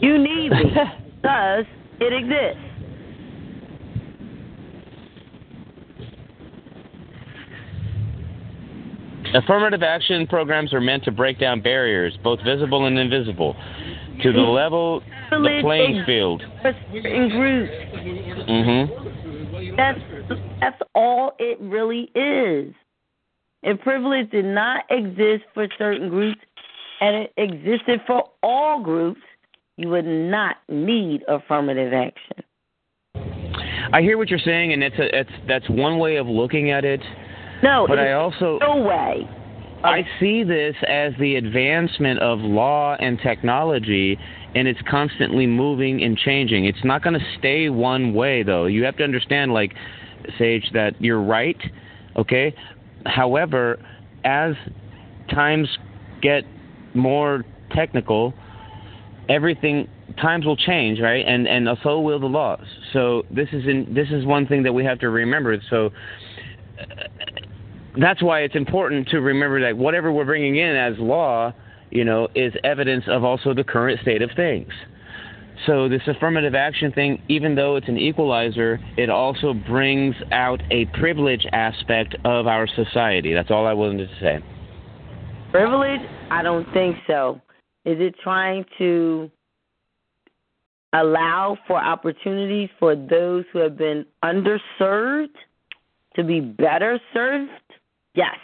You 0.00 0.18
need 0.18 0.50
me 0.50 0.72
because 1.22 1.64
it 2.00 2.12
exists. 2.12 2.65
Affirmative 9.34 9.82
action 9.82 10.26
programs 10.26 10.72
are 10.72 10.80
meant 10.80 11.04
to 11.04 11.10
break 11.10 11.38
down 11.38 11.60
barriers, 11.60 12.16
both 12.22 12.40
visible 12.44 12.86
and 12.86 12.98
invisible, 12.98 13.56
to 14.22 14.32
the 14.32 14.40
level 14.40 15.02
the 15.30 15.58
playing 15.62 16.04
field. 16.04 16.42
certain 16.62 17.28
groups. 17.28 17.72
Mhm. 18.48 19.76
That's 19.76 20.00
that's 20.60 20.82
all 20.94 21.34
it 21.38 21.58
really 21.60 22.10
is. 22.14 22.74
If 23.62 23.80
privilege 23.80 24.30
did 24.30 24.44
not 24.44 24.84
exist 24.90 25.44
for 25.52 25.66
certain 25.76 26.08
groups 26.08 26.40
and 27.00 27.16
it 27.16 27.32
existed 27.36 28.00
for 28.06 28.30
all 28.42 28.80
groups, 28.80 29.20
you 29.76 29.88
would 29.88 30.06
not 30.06 30.56
need 30.68 31.24
affirmative 31.28 31.92
action. 31.92 32.44
I 33.92 34.02
hear 34.02 34.18
what 34.18 34.30
you're 34.30 34.38
saying, 34.38 34.72
and 34.72 34.82
it's 34.82 34.98
a, 34.98 35.18
it's 35.18 35.30
that's 35.46 35.68
one 35.68 35.98
way 35.98 36.16
of 36.16 36.26
looking 36.26 36.70
at 36.70 36.84
it. 36.84 37.00
No, 37.62 37.86
but 37.88 37.98
I 37.98 38.12
also 38.12 38.58
no 38.60 38.76
way. 38.76 39.28
I 39.84 40.02
see 40.18 40.42
this 40.42 40.74
as 40.88 41.12
the 41.20 41.36
advancement 41.36 42.18
of 42.20 42.40
law 42.40 42.96
and 42.98 43.18
technology, 43.20 44.18
and 44.54 44.66
it's 44.66 44.80
constantly 44.88 45.46
moving 45.46 46.02
and 46.02 46.16
changing. 46.16 46.64
It's 46.64 46.84
not 46.84 47.02
going 47.02 47.14
to 47.14 47.24
stay 47.38 47.68
one 47.68 48.14
way, 48.14 48.42
though. 48.42 48.66
You 48.66 48.84
have 48.84 48.96
to 48.96 49.04
understand, 49.04 49.52
like 49.52 49.72
Sage, 50.38 50.70
that 50.72 51.00
you're 51.00 51.22
right. 51.22 51.58
Okay. 52.16 52.54
However, 53.04 53.78
as 54.24 54.54
times 55.30 55.68
get 56.20 56.42
more 56.94 57.44
technical, 57.72 58.34
everything 59.28 59.88
times 60.20 60.46
will 60.46 60.56
change, 60.56 61.00
right? 61.00 61.24
And 61.26 61.46
and 61.46 61.68
so 61.82 62.00
will 62.00 62.18
the 62.18 62.26
laws. 62.26 62.64
So 62.92 63.24
this 63.30 63.48
is 63.52 63.64
in 63.66 63.92
this 63.94 64.08
is 64.10 64.24
one 64.24 64.46
thing 64.46 64.62
that 64.64 64.72
we 64.72 64.84
have 64.84 64.98
to 65.00 65.10
remember. 65.10 65.56
So 65.70 65.90
that's 67.98 68.22
why 68.22 68.40
it's 68.40 68.54
important 68.54 69.08
to 69.08 69.20
remember 69.20 69.60
that 69.62 69.76
whatever 69.76 70.12
we're 70.12 70.24
bringing 70.24 70.56
in 70.56 70.76
as 70.76 70.94
law, 70.98 71.52
you 71.90 72.04
know, 72.04 72.28
is 72.34 72.52
evidence 72.64 73.04
of 73.08 73.24
also 73.24 73.54
the 73.54 73.64
current 73.64 74.00
state 74.02 74.22
of 74.22 74.30
things. 74.36 74.72
So 75.66 75.88
this 75.88 76.02
affirmative 76.06 76.54
action 76.54 76.92
thing, 76.92 77.22
even 77.28 77.54
though 77.54 77.76
it's 77.76 77.88
an 77.88 77.96
equalizer, 77.96 78.78
it 78.98 79.08
also 79.08 79.54
brings 79.54 80.14
out 80.30 80.60
a 80.70 80.84
privilege 80.98 81.46
aspect 81.52 82.14
of 82.24 82.46
our 82.46 82.66
society. 82.66 83.32
That's 83.32 83.50
all 83.50 83.66
I 83.66 83.72
wanted 83.72 84.08
to 84.08 84.14
say. 84.20 84.44
Privilege? 85.50 86.00
I 86.30 86.42
don't 86.42 86.70
think 86.74 86.96
so. 87.06 87.40
Is 87.86 87.96
it 88.00 88.14
trying 88.22 88.66
to 88.78 89.30
allow 90.92 91.56
for 91.66 91.82
opportunities 91.82 92.68
for 92.78 92.94
those 92.94 93.44
who 93.52 93.60
have 93.60 93.78
been 93.78 94.04
underserved 94.24 95.28
to 96.16 96.24
be 96.24 96.40
better 96.40 97.00
served? 97.14 97.50
Yes. 98.16 98.36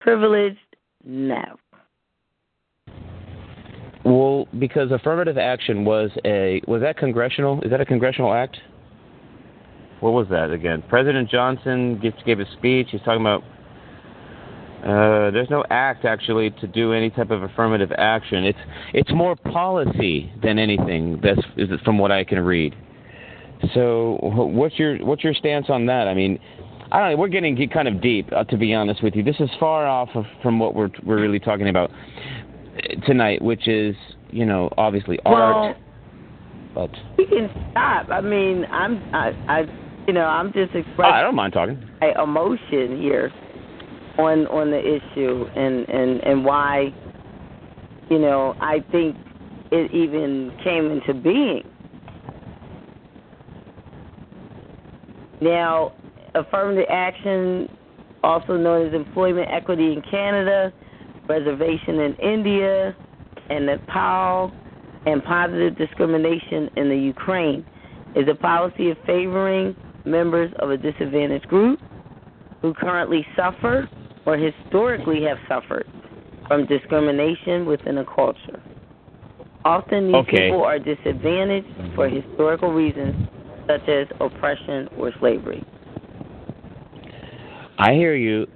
Privileged? 0.00 0.58
No. 1.04 1.42
Well, 4.04 4.46
because 4.58 4.92
affirmative 4.92 5.38
action 5.38 5.84
was 5.86 6.10
a 6.26 6.60
was 6.68 6.82
that 6.82 6.98
congressional? 6.98 7.62
Is 7.62 7.70
that 7.70 7.80
a 7.80 7.86
congressional 7.86 8.34
act? 8.34 8.58
What 10.00 10.12
was 10.12 10.26
that 10.28 10.50
again? 10.50 10.84
President 10.90 11.30
Johnson 11.30 11.98
gave, 12.00 12.12
gave 12.26 12.38
a 12.38 12.44
speech. 12.52 12.88
He's 12.90 13.00
talking 13.00 13.22
about 13.22 13.42
uh, 14.84 15.30
there's 15.30 15.48
no 15.48 15.64
act 15.70 16.04
actually 16.04 16.50
to 16.50 16.66
do 16.66 16.92
any 16.92 17.08
type 17.08 17.30
of 17.30 17.42
affirmative 17.42 17.90
action. 17.96 18.44
It's 18.44 18.58
it's 18.92 19.10
more 19.14 19.34
policy 19.34 20.30
than 20.42 20.58
anything. 20.58 21.18
That's 21.22 21.40
is 21.56 21.70
it 21.70 21.80
from 21.82 21.96
what 21.96 22.12
I 22.12 22.24
can 22.24 22.40
read. 22.40 22.76
So 23.72 24.18
what's 24.20 24.78
your 24.78 24.98
what's 24.98 25.24
your 25.24 25.32
stance 25.32 25.70
on 25.70 25.86
that? 25.86 26.08
I 26.08 26.12
mean, 26.12 26.38
I 26.92 26.98
don't 27.00 27.10
know. 27.12 27.16
We're 27.16 27.28
getting 27.28 27.56
kind 27.70 27.88
of 27.88 28.00
deep, 28.00 28.28
uh, 28.32 28.44
to 28.44 28.56
be 28.56 28.74
honest 28.74 29.02
with 29.02 29.14
you. 29.14 29.22
This 29.22 29.36
is 29.40 29.50
far 29.58 29.86
off 29.86 30.10
of, 30.14 30.24
from 30.42 30.58
what 30.58 30.74
we're 30.74 30.90
we're 31.04 31.20
really 31.20 31.40
talking 31.40 31.68
about 31.68 31.90
uh, 31.90 33.06
tonight, 33.06 33.42
which 33.42 33.66
is 33.68 33.96
you 34.30 34.44
know 34.44 34.68
obviously 34.76 35.18
art. 35.24 35.76
But 36.74 36.90
We 37.16 37.26
can 37.26 37.48
stop. 37.70 38.10
I 38.10 38.20
mean, 38.20 38.64
I'm 38.70 38.96
I, 39.14 39.30
I 39.48 39.60
you 40.06 40.12
know, 40.12 40.24
I'm 40.24 40.52
just 40.52 40.74
expressing. 40.74 41.14
I 41.14 41.22
don't 41.22 41.34
mind 41.34 41.52
talking. 41.52 41.82
my 42.00 42.12
emotion 42.22 43.00
here 43.00 43.32
on 44.18 44.46
on 44.48 44.70
the 44.70 44.78
issue 44.78 45.44
and 45.56 45.88
and 45.88 46.20
and 46.22 46.44
why 46.44 46.94
you 48.10 48.18
know 48.18 48.54
I 48.60 48.84
think 48.92 49.16
it 49.70 49.90
even 49.92 50.52
came 50.62 50.90
into 50.90 51.14
being. 51.14 51.62
Now, 55.40 55.92
affirmative 56.34 56.86
action, 56.90 57.68
also 58.22 58.56
known 58.56 58.88
as 58.88 58.94
employment 58.94 59.48
equity 59.50 59.92
in 59.92 60.02
Canada, 60.10 60.72
reservation 61.28 62.00
in 62.00 62.14
India 62.16 62.96
and 63.50 63.66
Nepal, 63.66 64.52
and 65.06 65.22
positive 65.24 65.76
discrimination 65.76 66.70
in 66.76 66.88
the 66.88 66.96
Ukraine, 66.96 67.64
is 68.16 68.26
a 68.28 68.34
policy 68.34 68.90
of 68.90 68.96
favoring 69.06 69.76
members 70.04 70.52
of 70.60 70.70
a 70.70 70.76
disadvantaged 70.76 71.48
group 71.48 71.80
who 72.62 72.72
currently 72.74 73.26
suffer 73.36 73.88
or 74.26 74.36
historically 74.36 75.22
have 75.22 75.38
suffered 75.48 75.86
from 76.48 76.66
discrimination 76.66 77.66
within 77.66 77.98
a 77.98 78.04
culture. 78.04 78.62
Often 79.64 80.08
these 80.08 80.16
Okay. 80.16 80.50
people 80.50 80.62
are 80.62 80.78
disadvantaged 80.78 81.66
for 81.94 82.08
mm-hmm. 82.08 82.28
historical 82.28 82.72
reasons 82.72 83.28
such 83.66 83.88
as 83.88 84.06
oppression 84.20 84.88
or 84.98 85.12
slavery. 85.20 85.64
I 87.78 87.92
hear 87.94 88.14
you. 88.14 88.46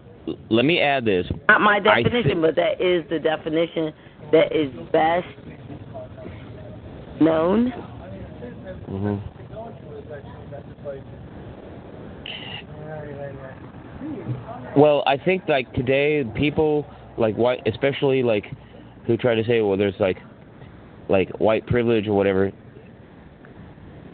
Let 0.51 0.65
me 0.65 0.81
add 0.81 1.05
this. 1.05 1.27
Not 1.49 1.61
my 1.61 1.81
definition, 1.81 2.37
thi- 2.37 2.41
but 2.41 2.57
that 2.57 2.81
is 2.81 3.05
the 3.09 3.19
definition 3.19 3.93
that 4.33 4.55
is 4.55 4.71
best 4.93 5.27
known. 7.21 7.71
hmm 8.87 9.17
Well, 14.77 15.03
I 15.07 15.17
think 15.17 15.49
like 15.49 15.73
today, 15.73 16.25
people 16.37 16.87
like 17.17 17.35
white, 17.37 17.61
especially 17.67 18.23
like 18.23 18.45
who 19.07 19.17
try 19.17 19.35
to 19.35 19.45
say, 19.45 19.61
well, 19.61 19.77
there's 19.77 19.99
like 19.99 20.19
like 21.09 21.31
white 21.41 21.67
privilege 21.67 22.07
or 22.07 22.13
whatever, 22.13 22.53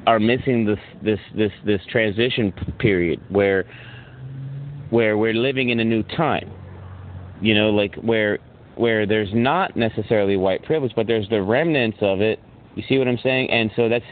are 0.07 0.21
missing 0.21 0.65
this 0.65 0.79
this 1.03 1.19
this 1.37 1.53
this 1.67 1.81
transition 1.91 2.53
period 2.79 3.21
where 3.29 3.65
where 4.95 5.19
we're 5.19 5.35
living 5.35 5.71
in 5.71 5.81
a 5.81 5.85
new 5.85 6.05
time. 6.05 6.49
You 7.41 7.53
know, 7.53 7.71
like 7.71 7.97
where 7.97 8.39
where 8.77 9.07
there's 9.07 9.31
not 9.35 9.77
necessarily 9.77 10.37
white 10.37 10.63
privilege, 10.65 10.93
but 10.95 11.09
there's 11.09 11.29
the 11.31 11.43
remnants 11.43 11.99
of 12.01 12.21
it. 12.21 12.39
You 12.77 12.85
see 12.89 12.99
what 12.99 13.09
I'm 13.09 13.19
saying? 13.21 13.51
And 13.51 13.73
so 13.75 13.89
that's 13.89 14.05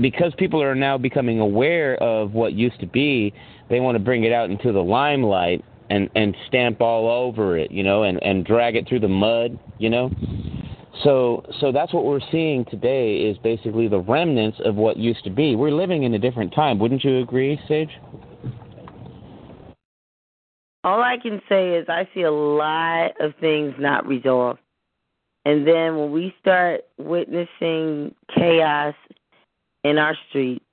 because 0.00 0.32
people 0.38 0.62
are 0.62 0.76
now 0.76 0.96
becoming 0.96 1.40
aware 1.40 1.96
of 1.96 2.34
what 2.34 2.52
used 2.52 2.78
to 2.80 2.86
be, 2.86 3.34
they 3.68 3.80
want 3.80 3.96
to 3.96 3.98
bring 3.98 4.22
it 4.22 4.32
out 4.32 4.48
into 4.48 4.70
the 4.70 4.82
limelight 4.82 5.64
and 5.90 6.08
and 6.14 6.36
stamp 6.46 6.80
all 6.80 7.10
over 7.10 7.58
it, 7.58 7.72
you 7.72 7.82
know, 7.82 8.04
and 8.04 8.22
and 8.22 8.46
drag 8.46 8.76
it 8.76 8.88
through 8.88 9.00
the 9.00 9.08
mud, 9.08 9.58
you 9.78 9.90
know. 9.90 10.08
So 11.02 11.44
so 11.58 11.72
that's 11.72 11.92
what 11.92 12.04
we're 12.04 12.26
seeing 12.30 12.64
today 12.66 13.16
is 13.16 13.36
basically 13.38 13.88
the 13.88 13.98
remnants 13.98 14.58
of 14.64 14.76
what 14.76 14.98
used 14.98 15.24
to 15.24 15.30
be. 15.30 15.56
We're 15.56 15.72
living 15.72 16.04
in 16.04 16.14
a 16.14 16.18
different 16.18 16.54
time, 16.54 16.78
wouldn't 16.78 17.02
you 17.02 17.18
agree, 17.18 17.58
Sage? 17.66 17.90
All 20.84 21.02
I 21.02 21.16
can 21.16 21.40
say 21.48 21.76
is 21.76 21.86
I 21.88 22.06
see 22.14 22.22
a 22.22 22.30
lot 22.30 23.18
of 23.18 23.34
things 23.40 23.74
not 23.78 24.06
resolved. 24.06 24.60
And 25.46 25.66
then 25.66 25.96
when 25.96 26.12
we 26.12 26.34
start 26.40 26.82
witnessing 26.98 28.14
chaos 28.34 28.94
in 29.82 29.96
our 29.96 30.14
streets, 30.28 30.64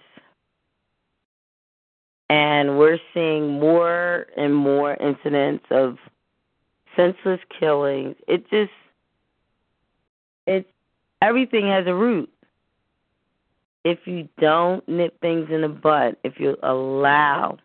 and 2.29 2.77
we're 2.77 2.99
seeing 3.13 3.59
more 3.59 4.27
and 4.37 4.55
more 4.55 4.95
incidents 4.95 5.65
of 5.69 5.97
senseless 6.95 7.39
killings, 7.57 8.15
it 8.27 8.49
just, 8.49 8.71
it's, 10.45 10.67
everything 11.21 11.67
has 11.67 11.87
a 11.87 11.93
root. 11.93 12.29
If 13.83 13.99
you 14.05 14.27
don't 14.39 14.87
nip 14.87 15.19
things 15.21 15.49
in 15.51 15.61
the 15.61 15.69
bud, 15.69 16.15
if 16.23 16.33
you 16.37 16.55
allow 16.63 17.57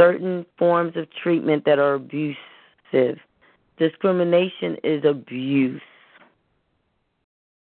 certain 0.00 0.46
forms 0.58 0.96
of 0.96 1.06
treatment 1.22 1.64
that 1.66 1.78
are 1.78 1.94
abusive. 1.94 3.18
Discrimination 3.76 4.78
is 4.82 5.04
abuse. 5.04 5.82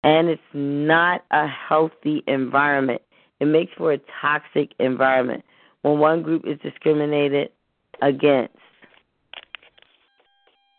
And 0.03 0.27
it's 0.27 0.41
not 0.53 1.23
a 1.31 1.47
healthy 1.47 2.23
environment. 2.27 3.01
It 3.39 3.45
makes 3.45 3.71
for 3.77 3.93
a 3.93 3.99
toxic 4.21 4.71
environment 4.79 5.45
when 5.81 5.99
one 5.99 6.23
group 6.23 6.45
is 6.45 6.59
discriminated 6.61 7.51
against. 8.01 8.53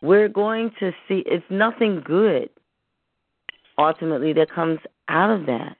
We're 0.02 0.28
going 0.28 0.72
to 0.78 0.92
see 1.08 1.24
it's 1.26 1.44
nothing 1.48 2.02
good 2.04 2.50
ultimately 3.78 4.32
that 4.34 4.50
comes 4.50 4.78
out 5.08 5.30
of 5.30 5.46
that. 5.46 5.76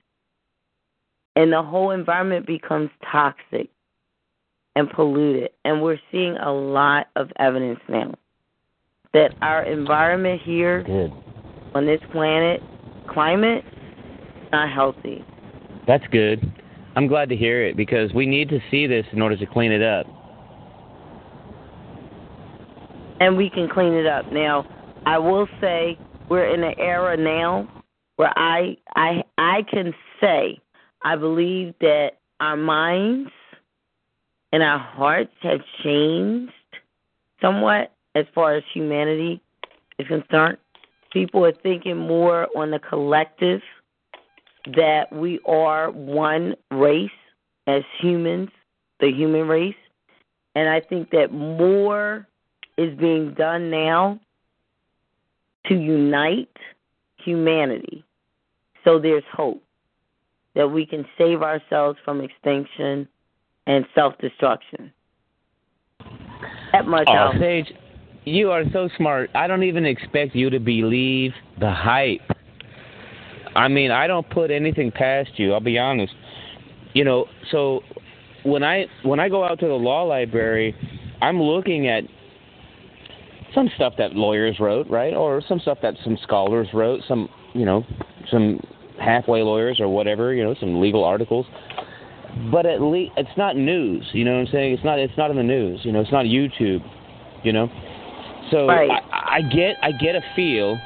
And 1.35 1.53
the 1.53 1.61
whole 1.61 1.91
environment 1.91 2.47
becomes 2.47 2.89
toxic 3.11 3.69
and 4.77 4.91
polluted. 4.91 5.49
And 5.65 5.81
we're 5.81 5.99
seeing 6.11 6.37
a 6.37 6.53
lot 6.53 7.07
of 7.15 7.31
evidence 7.39 7.79
now 7.89 8.13
that 9.13 9.33
our 9.41 9.63
environment 9.63 10.39
here 10.43 10.83
Good. 10.83 11.11
on 11.73 11.87
this 11.87 11.99
planet, 12.11 12.61
climate, 13.09 13.65
not 14.51 14.71
healthy. 14.71 15.25
That's 15.87 16.05
good. 16.11 16.53
I'm 16.95 17.07
glad 17.07 17.29
to 17.29 17.35
hear 17.35 17.65
it 17.65 17.75
because 17.75 18.13
we 18.13 18.27
need 18.27 18.49
to 18.49 18.59
see 18.69 18.85
this 18.85 19.05
in 19.11 19.21
order 19.21 19.35
to 19.35 19.45
clean 19.47 19.71
it 19.71 19.81
up. 19.81 20.05
And 23.19 23.35
we 23.35 23.49
can 23.49 23.67
clean 23.67 23.93
it 23.93 24.05
up. 24.05 24.31
Now, 24.31 24.63
I 25.07 25.17
will 25.17 25.47
say 25.59 25.97
we're 26.29 26.53
in 26.53 26.63
an 26.63 26.75
era 26.77 27.17
now 27.17 27.67
where 28.17 28.31
I 28.37 28.77
I 28.95 29.23
I 29.39 29.63
can 29.71 29.93
say 30.21 30.59
I 31.03 31.15
believe 31.15 31.73
that 31.81 32.19
our 32.39 32.57
minds 32.57 33.31
and 34.51 34.63
our 34.63 34.79
hearts 34.79 35.33
have 35.41 35.61
changed 35.83 36.51
somewhat 37.41 37.93
as 38.15 38.25
far 38.33 38.55
as 38.55 38.63
humanity 38.73 39.41
is 39.99 40.07
concerned. 40.07 40.57
People 41.11 41.45
are 41.45 41.53
thinking 41.53 41.97
more 41.97 42.47
on 42.55 42.71
the 42.71 42.79
collective 42.79 43.61
that 44.75 45.11
we 45.11 45.39
are 45.45 45.91
one 45.91 46.55
race 46.71 47.09
as 47.67 47.83
humans, 47.99 48.49
the 48.99 49.11
human 49.11 49.47
race. 49.47 49.75
And 50.55 50.67
I 50.67 50.81
think 50.81 51.11
that 51.11 51.31
more 51.31 52.27
is 52.77 52.97
being 52.97 53.33
done 53.33 53.69
now 53.69 54.19
to 55.67 55.75
unite 55.75 56.55
humanity. 57.23 58.03
So 58.83 58.99
there's 58.99 59.23
hope 59.31 59.63
that 60.55 60.69
we 60.69 60.85
can 60.85 61.05
save 61.17 61.41
ourselves 61.41 61.99
from 62.03 62.21
extinction 62.21 63.07
and 63.67 63.85
self 63.93 64.17
destruction. 64.19 64.91
That 66.71 66.87
much 66.87 67.07
Oh, 67.09 67.13
I'll 67.13 67.39
Sage, 67.39 67.71
you 68.25 68.51
are 68.51 68.63
so 68.73 68.89
smart. 68.97 69.29
I 69.35 69.47
don't 69.47 69.63
even 69.63 69.85
expect 69.85 70.35
you 70.35 70.49
to 70.49 70.59
believe 70.59 71.33
the 71.59 71.71
hype. 71.71 72.21
I 73.55 73.67
mean, 73.67 73.91
I 73.91 74.07
don't 74.07 74.29
put 74.29 74.51
anything 74.51 74.91
past 74.91 75.31
you. 75.37 75.53
I'll 75.53 75.59
be 75.59 75.77
honest. 75.77 76.13
You 76.93 77.03
know, 77.03 77.25
so 77.51 77.81
when 78.43 78.63
I 78.63 78.85
when 79.03 79.19
I 79.19 79.29
go 79.29 79.43
out 79.43 79.59
to 79.59 79.67
the 79.67 79.73
law 79.73 80.03
library, 80.03 80.75
I'm 81.21 81.41
looking 81.41 81.87
at 81.87 82.03
some 83.53 83.69
stuff 83.75 83.93
that 83.97 84.13
lawyers 84.13 84.59
wrote, 84.59 84.87
right? 84.89 85.13
Or 85.13 85.41
some 85.47 85.59
stuff 85.59 85.79
that 85.81 85.95
some 86.03 86.17
scholars 86.21 86.67
wrote, 86.73 87.01
some, 87.07 87.29
you 87.53 87.65
know, 87.65 87.83
some 88.29 88.59
halfway 88.99 89.41
lawyers 89.41 89.79
or 89.79 89.87
whatever, 89.87 90.33
you 90.33 90.43
know, 90.43 90.55
some 90.59 90.79
legal 90.79 91.03
articles. 91.03 91.45
But 92.51 92.65
at 92.65 92.81
least 92.81 93.13
it's 93.17 93.37
not 93.37 93.55
news, 93.55 94.05
you 94.13 94.23
know 94.23 94.33
what 94.33 94.47
I'm 94.47 94.51
saying? 94.51 94.73
It's 94.73 94.83
not 94.83 94.99
it's 94.99 95.17
not 95.17 95.31
in 95.31 95.37
the 95.37 95.43
news, 95.43 95.81
you 95.83 95.91
know, 95.91 96.01
it's 96.01 96.11
not 96.11 96.25
YouTube, 96.25 96.83
you 97.43 97.53
know. 97.53 97.69
So 98.51 98.67
Right. 98.67 98.89
I, 98.89 99.37
I 99.37 99.41
get 99.41 99.77
I 99.81 99.91
get 99.91 100.15
a 100.15 100.21
feel 100.35 100.77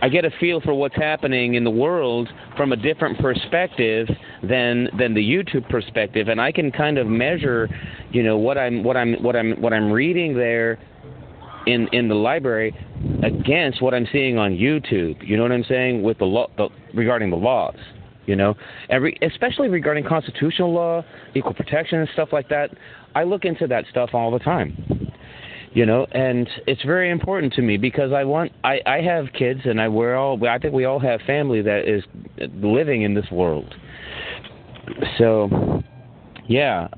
I 0.00 0.08
get 0.08 0.24
a 0.24 0.30
feel 0.38 0.60
for 0.60 0.74
what's 0.74 0.94
happening 0.94 1.54
in 1.54 1.64
the 1.64 1.70
world 1.70 2.28
from 2.56 2.72
a 2.72 2.76
different 2.76 3.18
perspective 3.18 4.08
than 4.42 4.88
than 4.96 5.14
the 5.14 5.20
YouTube 5.20 5.68
perspective, 5.68 6.28
and 6.28 6.40
I 6.40 6.52
can 6.52 6.70
kind 6.70 6.98
of 6.98 7.06
measure, 7.06 7.68
you 8.12 8.22
know, 8.22 8.38
what 8.38 8.58
I'm 8.58 8.84
what 8.84 8.96
I'm 8.96 9.14
what 9.22 9.34
I'm 9.34 9.60
what 9.60 9.72
I'm 9.72 9.90
reading 9.90 10.34
there 10.34 10.78
in 11.66 11.88
in 11.92 12.08
the 12.08 12.14
library 12.14 12.74
against 13.22 13.82
what 13.82 13.92
I'm 13.92 14.06
seeing 14.12 14.38
on 14.38 14.52
YouTube. 14.52 15.26
You 15.26 15.36
know 15.36 15.42
what 15.42 15.52
I'm 15.52 15.64
saying 15.64 16.02
with 16.02 16.18
the 16.18 16.26
law 16.26 16.48
the, 16.56 16.68
regarding 16.94 17.30
the 17.30 17.36
laws. 17.36 17.76
You 18.28 18.36
know, 18.36 18.54
every 18.90 19.18
especially 19.22 19.68
regarding 19.68 20.04
constitutional 20.04 20.72
law, 20.72 21.02
equal 21.34 21.54
protection, 21.54 21.98
and 21.98 22.08
stuff 22.12 22.28
like 22.30 22.48
that. 22.50 22.70
I 23.14 23.24
look 23.24 23.44
into 23.44 23.66
that 23.68 23.84
stuff 23.90 24.10
all 24.12 24.30
the 24.30 24.38
time 24.38 25.08
you 25.72 25.86
know? 25.86 26.06
And 26.12 26.48
it's 26.66 26.82
very 26.82 27.10
important 27.10 27.52
to 27.54 27.62
me 27.62 27.76
because 27.76 28.12
i 28.12 28.24
want 28.24 28.52
i 28.64 28.80
i 28.86 29.00
have 29.00 29.26
kids 29.32 29.60
and 29.64 29.80
i 29.80 29.88
we're 29.88 30.16
all 30.16 30.38
i 30.48 30.58
think 30.58 30.74
we 30.74 30.84
all 30.84 30.98
have 30.98 31.20
family 31.22 31.62
that 31.62 31.88
is 31.88 32.02
living 32.54 33.02
in 33.02 33.14
this 33.14 33.30
world. 33.30 33.74
So 35.18 35.82
yeah 36.48 36.88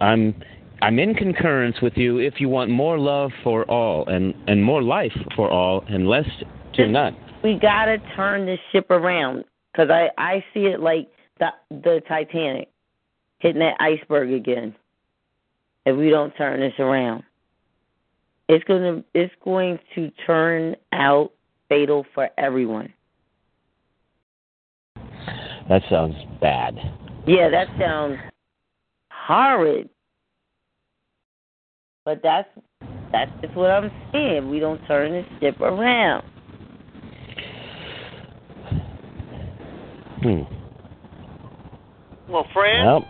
i'm 0.00 0.34
i'm 0.82 0.98
in 0.98 1.14
concurrence 1.14 1.76
with 1.82 1.96
you 1.96 2.18
if 2.18 2.40
you 2.40 2.48
want 2.48 2.70
more 2.70 2.98
love 2.98 3.30
for 3.44 3.64
all 3.70 4.06
and 4.08 4.34
and 4.46 4.62
more 4.64 4.82
life 4.82 5.16
for 5.36 5.50
all 5.50 5.84
and 5.88 6.08
less 6.08 6.28
to 6.74 6.86
none. 6.88 7.16
We 7.42 7.54
gotta 7.54 7.98
turn 8.16 8.46
this 8.46 8.58
ship 8.72 8.90
around 8.90 9.44
because 9.78 9.90
I 9.90 10.10
I 10.18 10.44
see 10.52 10.66
it 10.66 10.80
like 10.80 11.08
the 11.38 11.50
the 11.70 12.02
Titanic 12.08 12.68
hitting 13.38 13.60
that 13.60 13.76
iceberg 13.80 14.32
again. 14.32 14.74
If 15.86 15.96
we 15.96 16.10
don't 16.10 16.36
turn 16.36 16.60
this 16.60 16.74
around, 16.78 17.22
it's 18.48 18.64
gonna 18.64 19.04
it's 19.14 19.32
going 19.44 19.78
to 19.94 20.10
turn 20.26 20.74
out 20.92 21.32
fatal 21.68 22.04
for 22.14 22.28
everyone. 22.36 22.92
that 25.68 25.82
sounds 25.90 26.16
bad 26.40 26.76
Yeah, 27.26 27.48
that 27.50 27.68
sounds 27.78 28.18
horrid, 29.12 29.88
but 32.04 32.20
that's 32.22 32.48
that's 33.12 33.30
just 33.40 33.54
what 33.54 33.70
I'm 33.70 33.90
saying. 34.12 34.50
We 34.50 34.58
don't 34.58 34.84
turn 34.86 35.12
this 35.12 35.26
ship 35.40 35.60
around. 35.60 36.24
Hmm 40.22 40.42
Well, 42.28 42.46
Fran. 42.52 42.84
well 42.84 43.08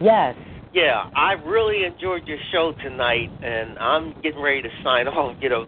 Yes. 0.00 0.36
Yeah, 0.72 1.04
I 1.14 1.34
really 1.46 1.86
enjoyed 1.86 2.22
your 2.26 2.38
show 2.50 2.72
tonight, 2.82 3.30
and 3.42 3.78
I'm 3.78 4.14
getting 4.22 4.42
ready 4.42 4.62
to 4.62 4.68
sign 4.82 5.06
off, 5.08 5.36
you 5.40 5.48
know, 5.48 5.66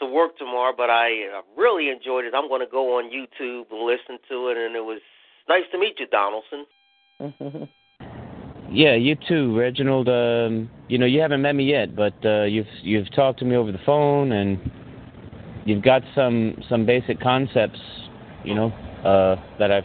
to 0.00 0.06
work 0.06 0.38
tomorrow. 0.38 0.72
But 0.76 0.90
I 0.90 1.38
uh, 1.38 1.42
really 1.56 1.90
enjoyed 1.90 2.24
it. 2.24 2.34
I'm 2.34 2.48
going 2.48 2.64
to 2.64 2.70
go 2.70 2.98
on 2.98 3.10
YouTube 3.10 3.66
and 3.70 3.86
listen 3.86 4.18
to 4.30 4.48
it, 4.48 4.56
and 4.56 4.74
it 4.74 4.84
was 4.84 5.00
nice 5.48 5.64
to 5.72 5.78
meet 5.78 6.00
you, 6.00 6.06
Donaldson. 6.06 7.68
Yeah, 8.70 8.96
you 8.96 9.16
too, 9.26 9.58
Reginald. 9.58 10.10
Um, 10.10 10.68
you 10.88 10.98
know, 10.98 11.06
you 11.06 11.22
haven't 11.22 11.40
met 11.40 11.54
me 11.54 11.64
yet, 11.64 11.96
but 11.96 12.12
uh, 12.22 12.42
you've 12.42 12.66
you've 12.82 13.10
talked 13.14 13.38
to 13.38 13.46
me 13.46 13.56
over 13.56 13.72
the 13.72 13.78
phone, 13.86 14.32
and 14.32 14.58
you've 15.64 15.82
got 15.82 16.02
some 16.14 16.54
some 16.68 16.84
basic 16.84 17.18
concepts, 17.18 17.80
you 18.44 18.54
know, 18.54 18.70
uh, 19.04 19.36
that 19.58 19.70
I've 19.70 19.84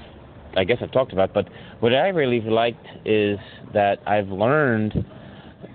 I 0.56 0.64
guess 0.64 0.78
I've 0.82 0.92
talked 0.92 1.14
about. 1.14 1.34
But 1.34 1.50
what 1.80 1.94
I 1.94 2.10
really 2.10 2.42
liked 2.42 2.86
is 3.06 3.40
that 3.74 4.00
I've 4.06 4.30
learned 4.30 5.06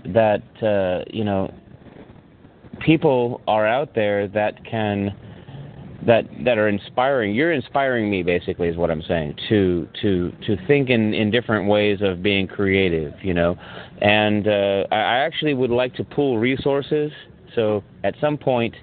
that 0.07 0.43
uh, 0.63 1.05
you 1.13 1.25
know 1.25 1.53
people 2.81 3.41
are 3.47 3.67
out 3.67 3.95
there 3.95 4.29
that 4.29 4.65
can 4.65 5.15
that 6.07 6.25
that 6.45 6.59
are 6.59 6.69
inspiring. 6.69 7.35
You're 7.35 7.53
inspiring 7.53 8.11
me, 8.11 8.23
basically, 8.23 8.69
is 8.69 8.77
what 8.77 8.91
I'm 8.91 9.03
saying. 9.03 9.35
To 9.49 9.89
to 10.03 10.33
to 10.47 10.57
think 10.67 10.91
in 10.91 11.13
in 11.13 11.31
different 11.31 11.69
ways 11.69 11.99
of 12.03 12.23
being 12.23 12.47
creative, 12.47 13.13
you 13.23 13.35
know. 13.35 13.57
And 14.01 14.47
uh, 14.47 14.85
I 14.91 14.97
I 14.97 15.19
actually 15.19 15.55
would 15.55 15.71
like 15.71 15.95
to 15.95 16.05
pool 16.05 16.39
resources. 16.39 17.11
So 17.55 17.83
at 18.05 18.15
some 18.21 18.37
point, 18.37 18.75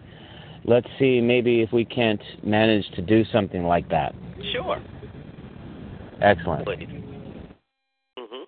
let's 0.65 0.87
see 0.99 1.21
maybe 1.21 1.61
if 1.61 1.71
we 1.71 1.85
can't 1.85 2.21
manage 2.43 2.89
to 2.91 3.01
do 3.01 3.23
something 3.31 3.65
like 3.65 3.87
that. 3.89 4.13
Sure. 4.51 4.81
Excellent. 6.21 6.67
Mm-hmm. 6.67 8.43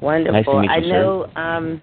Wonderful. 0.00 0.32
Nice 0.32 0.44
to 0.44 0.60
meet 0.60 0.70
you, 0.70 0.70
I 0.70 0.80
sir. 0.80 0.88
know 0.88 1.26
um, 1.36 1.80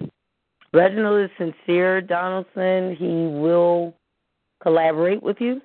Reginald 0.73 1.23
is 1.23 1.29
sincere, 1.37 2.01
Donaldson. 2.01 2.95
He 2.95 3.05
will 3.05 3.93
collaborate 4.61 5.21
with 5.21 5.37
you. 5.39 5.61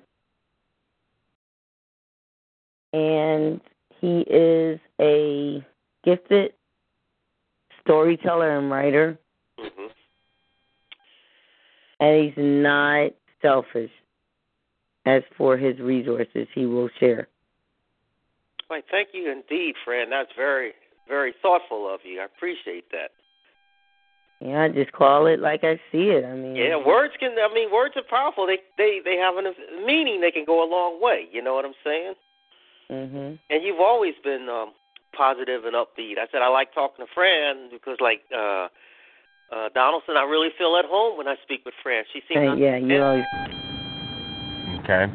And 2.93 3.61
he 4.01 4.21
is 4.21 4.79
a 4.99 5.65
gifted 6.03 6.53
storyteller 7.81 8.57
and 8.57 8.71
writer, 8.71 9.17
and 11.99 12.23
he's 12.23 12.33
not 12.37 13.11
selfish. 13.41 13.91
As 15.05 15.23
for 15.37 15.57
his 15.57 15.79
resources, 15.79 16.47
he 16.53 16.65
will 16.65 16.89
share. 16.99 17.27
Right. 18.69 18.83
Thank 18.91 19.09
you 19.13 19.31
indeed, 19.31 19.75
friend. 19.83 20.11
That's 20.11 20.29
very, 20.37 20.73
very 21.07 21.33
thoughtful 21.41 21.91
of 21.91 22.01
you. 22.03 22.21
I 22.21 22.25
appreciate 22.25 22.91
that. 22.91 23.11
Yeah, 24.39 24.63
I 24.63 24.69
just 24.69 24.91
call 24.91 25.25
it 25.27 25.39
like 25.39 25.63
I 25.63 25.75
see 25.91 26.11
it. 26.15 26.23
I 26.23 26.33
mean, 26.35 26.55
Yeah, 26.55 26.77
words 26.77 27.13
can. 27.19 27.31
I 27.31 27.53
mean, 27.53 27.71
words 27.71 27.95
are 27.97 28.07
powerful. 28.09 28.45
They 28.47 28.59
they 28.77 28.99
they 29.03 29.17
have 29.17 29.35
a 29.35 29.51
meaning. 29.85 30.21
They 30.21 30.31
can 30.31 30.45
go 30.45 30.63
a 30.63 30.69
long 30.69 31.01
way. 31.01 31.27
You 31.31 31.41
know 31.41 31.55
what 31.55 31.65
I'm 31.65 31.75
saying? 31.83 32.13
Mhm. 32.89 33.39
And 33.49 33.63
you've 33.63 33.81
always 33.81 34.13
been 34.23 34.47
um 34.47 34.71
positive 35.11 35.65
and 35.65 35.75
upbeat. 35.75 36.17
I 36.17 36.27
said 36.31 36.41
I 36.41 36.47
like 36.47 36.73
talking 36.73 37.05
to 37.05 37.11
Fran 37.13 37.69
because, 37.69 37.97
like 37.99 38.21
uh 38.31 38.67
uh 39.51 39.69
Donaldson, 39.73 40.15
I 40.17 40.23
really 40.23 40.49
feel 40.57 40.75
at 40.77 40.85
home 40.85 41.17
when 41.17 41.27
I 41.27 41.35
speak 41.43 41.65
with 41.65 41.73
Fran. 41.81 42.03
She 42.13 42.21
seems. 42.27 42.51
Uh, 42.51 42.55
yeah, 42.55 42.77
you 42.77 43.01
always. 43.01 43.25
Okay. 44.83 45.05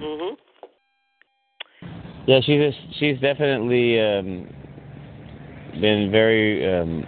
Mhm. 0.00 0.36
Yeah, 2.26 2.40
she's 2.44 2.74
she's 2.98 3.18
definitely 3.20 4.00
um, 4.00 4.46
been 5.80 6.10
very 6.10 6.78
um, 6.78 7.02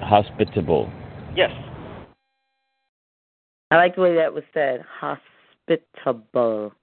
hospitable. 0.00 0.90
Yes. 1.36 1.50
I 3.70 3.76
like 3.76 3.96
the 3.96 4.00
way 4.02 4.14
that 4.14 4.32
was 4.32 4.44
said. 4.54 4.84
Hospitable. 5.00 6.72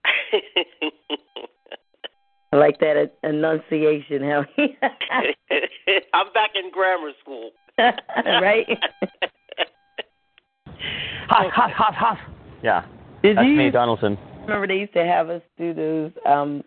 I 2.54 2.58
like 2.58 2.80
that 2.80 3.14
enunciation. 3.24 4.22
How 4.24 4.46
he 4.56 4.78
I'm 6.14 6.34
back 6.34 6.52
in 6.56 6.70
grammar 6.70 7.12
school. 7.22 7.52
right? 7.80 8.68
Hot, 11.30 11.52
hot, 11.52 11.72
hot, 11.72 11.94
hot. 11.94 12.18
Yeah. 12.64 12.84
Did 13.24 13.38
That's 13.38 13.48
you 13.48 13.56
me, 13.56 13.70
Donaldson. 13.70 14.18
remember 14.42 14.68
they 14.68 14.80
used 14.80 14.94
to 14.94 15.06
have 15.06 15.30
us 15.30 15.42
do 15.58 15.74
those 15.74 16.12
um 16.26 16.64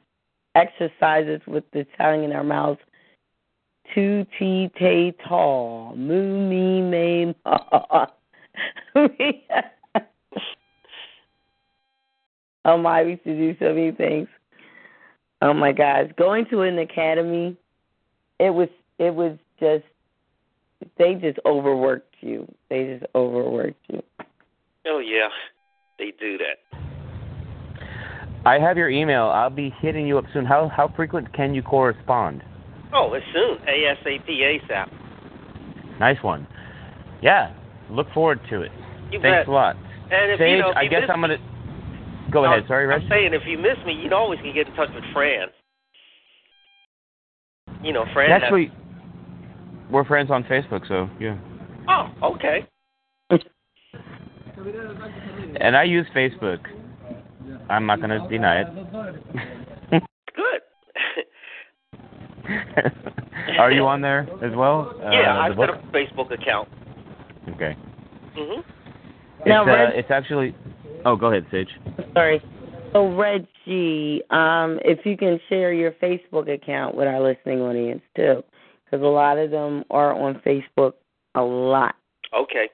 exercises 0.55 1.41
with 1.47 1.65
the 1.73 1.87
tongue 1.99 2.25
in 2.25 2.33
our 2.33 2.45
mouths? 2.45 2.81
Tu 3.95 4.25
ti 4.39 4.71
te 4.79 5.13
ta 5.27 5.93
moo 5.95 6.49
me 6.49 6.81
me 6.81 7.35
ma. 7.45 8.07
oh 12.65 12.79
my, 12.79 13.03
we 13.03 13.11
used 13.13 13.25
to 13.25 13.35
do 13.35 13.57
so 13.59 13.75
many 13.75 13.93
things. 13.93 14.29
Oh 15.43 15.53
my 15.53 15.73
gosh, 15.73 16.11
going 16.17 16.47
to 16.51 16.63
an 16.63 16.79
academy, 16.79 17.57
it 18.39 18.51
was 18.51 18.69
it 18.99 19.15
was 19.15 19.37
just 19.61 19.85
they 20.99 21.15
just 21.15 21.39
overworked 21.47 22.15
you. 22.21 22.47
They 22.71 22.99
just 22.99 23.07
overworked 23.15 23.81
you. 23.89 24.03
Oh 24.87 24.99
yeah, 24.99 25.29
they 25.99 26.13
do 26.21 26.39
that. 26.39 26.79
I 28.47 28.59
have 28.59 28.77
your 28.77 28.91
email. 28.91 29.25
I'll 29.27 29.49
be 29.51 29.75
hitting 29.81 30.07
you 30.07 30.19
up 30.19 30.25
soon. 30.33 30.45
How 30.45 30.69
how 30.69 30.89
frequent 30.95 31.33
can 31.33 31.55
you 31.55 31.63
correspond? 31.63 32.43
Oh, 32.93 33.13
as 33.15 33.23
soon 33.33 33.59
ASAP 33.67 34.29
ASAP. 34.29 34.91
Nice 35.99 36.23
one. 36.23 36.47
Yeah. 37.23 37.55
Look 37.91 38.07
forward 38.13 38.41
to 38.51 38.63
it. 38.63 38.73
You 39.11 39.21
Thanks 39.21 39.47
bet. 39.47 39.49
a 39.49 39.53
lot. 39.53 39.77
And 40.11 40.33
if 40.33 40.39
Sage, 40.39 40.51
you 40.53 40.59
know, 40.59 40.71
if 40.71 40.77
I 40.77 40.83
you 40.83 40.91
guess 40.91 41.03
miss 41.03 41.11
I'm 41.11 41.21
gonna 41.21 41.39
go 42.31 42.45
ahead. 42.45 42.65
Sorry, 42.69 42.87
Reg. 42.87 43.03
I'm 43.03 43.09
saying 43.09 43.33
if 43.33 43.43
you 43.47 43.57
miss 43.59 43.77
me, 43.87 43.93
you 43.95 44.13
always 44.15 44.41
can 44.41 44.53
get 44.55 44.69
in 44.69 44.75
touch 44.75 44.91
with 44.95 45.05
Fran. 45.13 45.49
You 47.83 47.93
know, 47.93 48.05
Fran. 48.13 48.31
has- 48.31 48.43
Actually, 48.43 48.71
we're 49.91 50.05
friends 50.05 50.31
on 50.31 50.45
Facebook, 50.45 50.87
so 50.89 51.09
yeah. 51.21 51.39
oh, 51.89 52.35
okay. 52.35 52.67
And 55.61 55.77
I 55.77 55.85
use 55.85 56.07
Facebook. 56.15 56.59
I'm 57.69 57.87
not 57.87 58.01
gonna 58.01 58.29
deny 58.29 58.63
it. 58.63 58.67
Good. 60.37 60.63
Are 63.59 63.71
you 63.71 63.87
on 63.87 64.01
there 64.01 64.29
as 64.43 64.55
well? 64.55 64.95
yeah, 65.01 65.37
uh, 65.37 65.41
I 65.41 65.49
the 65.49 65.55
set 65.55 65.67
book? 65.67 65.71
up 65.71 65.85
a 65.85 65.97
Facebook 65.97 66.33
account. 66.33 66.69
Okay. 67.51 67.77
Mhm. 68.37 68.59
It's, 68.61 69.47
Now, 69.47 69.65
uh, 69.65 69.91
it's 69.95 70.11
actually. 70.11 70.55
Oh, 71.05 71.17
go 71.17 71.27
ahead, 71.27 71.47
Sage. 71.51 71.69
Sorry. 72.15 72.43
So 72.93 73.15
Reggie, 73.15 74.23
um, 74.31 74.79
if 74.85 75.05
you 75.05 75.17
can 75.17 75.41
share 75.49 75.73
your 75.73 75.93
Facebook 75.93 76.53
account 76.53 76.95
with 76.95 77.09
our 77.09 77.21
listening 77.21 77.61
audience 77.61 78.03
too, 78.17 78.43
because 78.95 79.05
a 79.05 79.09
lot 79.09 79.39
of 79.39 79.51
them 79.51 79.85
are 79.91 80.15
on 80.15 80.41
Facebook 80.47 80.93
a 81.35 81.41
lot. 81.41 81.97
Okay. 82.33 82.69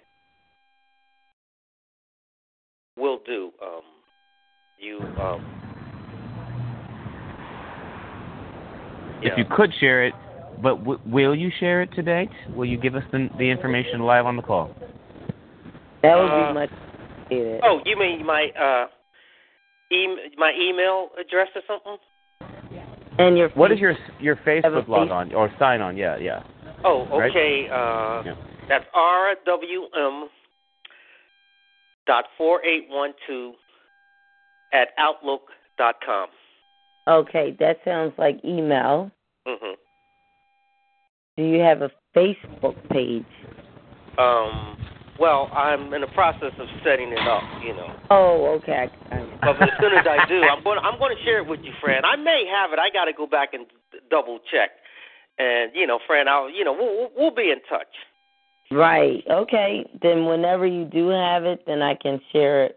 Will 2.99 3.21
do. 3.25 3.51
Um, 3.63 3.81
you 4.77 5.01
um. 5.19 5.57
If 9.23 9.33
you 9.39 9.45
could 9.51 9.71
share 9.81 10.07
it, 10.07 10.15
but 10.63 10.77
w- 10.79 11.01
will 11.07 11.35
you 11.35 11.51
share 11.59 11.83
it 11.83 11.91
today? 11.95 12.29
Will 12.55 12.67
you 12.67 12.79
give 12.79 12.95
us 12.95 13.03
the, 13.13 13.29
the 13.39 13.45
information 13.45 14.01
live 14.01 14.27
on 14.27 14.37
the 14.37 14.43
call? 14.43 14.75
That 16.03 16.17
would 16.17 16.31
Uh, 16.31 16.49
be 16.49 16.55
much 16.55 16.71
appreciated. 17.25 17.61
Oh, 17.63 17.81
you 17.85 17.99
mean 17.99 18.25
my 18.27 18.49
uh, 18.59 18.87
e- 19.95 20.35
my 20.37 20.53
email 20.59 21.09
address 21.19 21.49
or 21.55 21.63
something? 21.67 21.97
And 23.21 23.37
your 23.37 23.49
What 23.51 23.71
is 23.73 23.79
your 23.79 23.95
your 24.19 24.37
Facebook 24.37 24.89
log 24.89 25.09
face- 25.09 25.13
on 25.13 25.35
or 25.35 25.53
sign 25.59 25.81
on? 25.83 25.97
Yeah, 25.97 26.17
yeah. 26.17 26.43
Oh, 26.85 27.05
Right? 27.07 27.31
okay. 27.31 27.69
Uh, 27.69 28.23
Yeah. 28.25 28.35
that's 28.69 28.87
rwm 28.95 30.29
dot 32.07 32.25
four 32.39 32.65
eight 32.65 32.89
one 32.89 33.13
two 33.27 33.53
at 34.73 34.89
outlook 34.99 35.43
dot 35.77 35.97
com. 36.05 36.29
Okay, 37.07 37.57
that 37.59 37.79
sounds 37.85 38.13
like 38.19 38.43
email. 38.45 39.11
Mm-hmm. 39.47 39.75
Do 41.37 41.43
you 41.45 41.61
have 41.61 41.83
a 41.83 41.91
Facebook 42.17 42.77
page? 42.89 43.25
Um, 44.19 44.77
well, 45.21 45.51
I'm 45.53 45.93
in 45.95 46.01
the 46.01 46.09
process 46.09 46.53
of 46.59 46.67
setting 46.83 47.13
it 47.13 47.19
up. 47.29 47.43
You 47.63 47.75
know. 47.75 47.95
Oh, 48.11 48.59
okay. 48.63 48.89
I, 49.13 49.17
I, 49.17 49.27
But 49.43 49.63
as 49.63 49.69
soon 49.81 49.93
as 49.93 50.07
I 50.09 50.27
do, 50.27 50.43
I'm 50.43 50.65
going. 50.65 50.79
I'm 50.83 50.99
going 50.99 51.15
to 51.17 51.23
share 51.23 51.39
it 51.39 51.47
with 51.47 51.61
you, 51.63 51.73
Fran. 51.81 52.05
I 52.05 52.17
may 52.17 52.45
have 52.51 52.73
it. 52.73 52.79
I 52.79 52.91
got 52.91 53.05
to 53.05 53.13
go 53.13 53.27
back 53.27 53.53
and 53.55 53.67
double 54.11 54.41
check. 54.51 54.71
And 55.39 55.71
you 55.75 55.87
know, 55.87 55.99
Fran, 56.07 56.27
I'll. 56.29 56.51
You 56.51 56.65
know, 56.65 56.73
we'll 56.73 56.97
we'll- 56.97 57.11
we'll 57.17 57.35
be 57.35 57.51
in 57.51 57.61
touch. 57.69 57.93
right. 58.73 59.23
Okay. 59.31 59.85
Then 60.03 60.27
whenever 60.27 60.67
you 60.67 60.85
do 60.85 61.09
have 61.09 61.45
it, 61.45 61.65
then 61.67 61.83
I 61.83 61.95
can 61.95 62.21
share 62.33 62.65
it. 62.65 62.77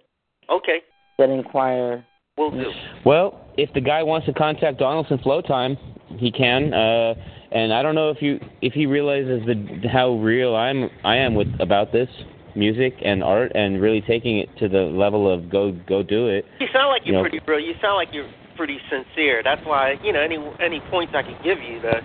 Okay, 0.49 0.80
Then 1.17 1.31
inquire. 1.31 2.05
we'll 2.38 2.51
do. 2.51 2.65
Well, 3.05 3.39
if 3.57 3.72
the 3.73 3.80
guy 3.81 4.03
wants 4.03 4.25
to 4.27 4.33
contact 4.33 4.77
Donaldson 4.80 5.19
Flow 5.19 5.41
Time, 5.41 5.77
he 6.17 6.31
can. 6.31 6.73
Uh, 6.73 7.13
and 7.51 7.73
I 7.73 7.81
don't 7.81 7.95
know 7.95 8.09
if 8.09 8.22
you 8.22 8.39
if 8.61 8.73
he 8.73 8.85
realizes 8.88 9.45
the 9.45 9.88
how 9.88 10.13
real 10.15 10.55
I'm 10.55 10.89
I 11.05 11.15
am 11.17 11.33
with 11.35 11.47
about 11.59 11.91
this 11.93 12.09
music 12.56 12.95
and 13.03 13.23
art 13.23 13.51
and 13.56 13.82
really 13.82 14.01
taking 14.01 14.38
it 14.40 14.49
to 14.59 14.67
the 14.69 14.82
level 14.82 15.32
of 15.32 15.49
go 15.49 15.72
go 15.88 16.03
do 16.03 16.27
it. 16.27 16.45
You 16.59 16.67
sound 16.73 16.90
like 16.90 17.01
you're 17.06 17.15
You 17.17 17.23
know- 17.23 17.30
pretty 17.30 17.40
real. 17.45 17.59
You 17.59 17.73
sound 17.82 17.95
like 17.95 18.09
you're 18.14 18.30
pretty 18.56 18.77
sincere. 18.90 19.41
That's 19.43 19.65
why 19.65 19.95
you 20.03 20.14
know 20.14 20.22
any 20.22 20.38
any 20.61 20.80
points 20.91 21.14
I 21.15 21.23
can 21.23 21.35
give 21.43 21.59
you 21.59 21.82
to 21.82 22.01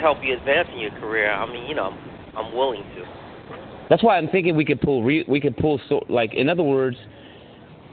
help 0.00 0.18
you 0.22 0.34
advance 0.36 0.68
in 0.72 0.78
your 0.80 0.92
career. 0.92 1.30
I 1.30 1.46
mean, 1.50 1.66
you 1.66 1.74
know, 1.74 1.84
I'm, 2.36 2.36
I'm 2.46 2.54
willing 2.54 2.82
to. 2.82 3.04
That's 3.88 4.02
why 4.02 4.16
I'm 4.16 4.28
thinking 4.28 4.56
we 4.56 4.64
could 4.64 4.80
pull 4.80 5.02
re- 5.02 5.24
we 5.28 5.40
could 5.40 5.56
pull 5.56 5.80
so 5.88 6.04
like 6.08 6.32
in 6.34 6.48
other 6.48 6.62
words, 6.62 6.96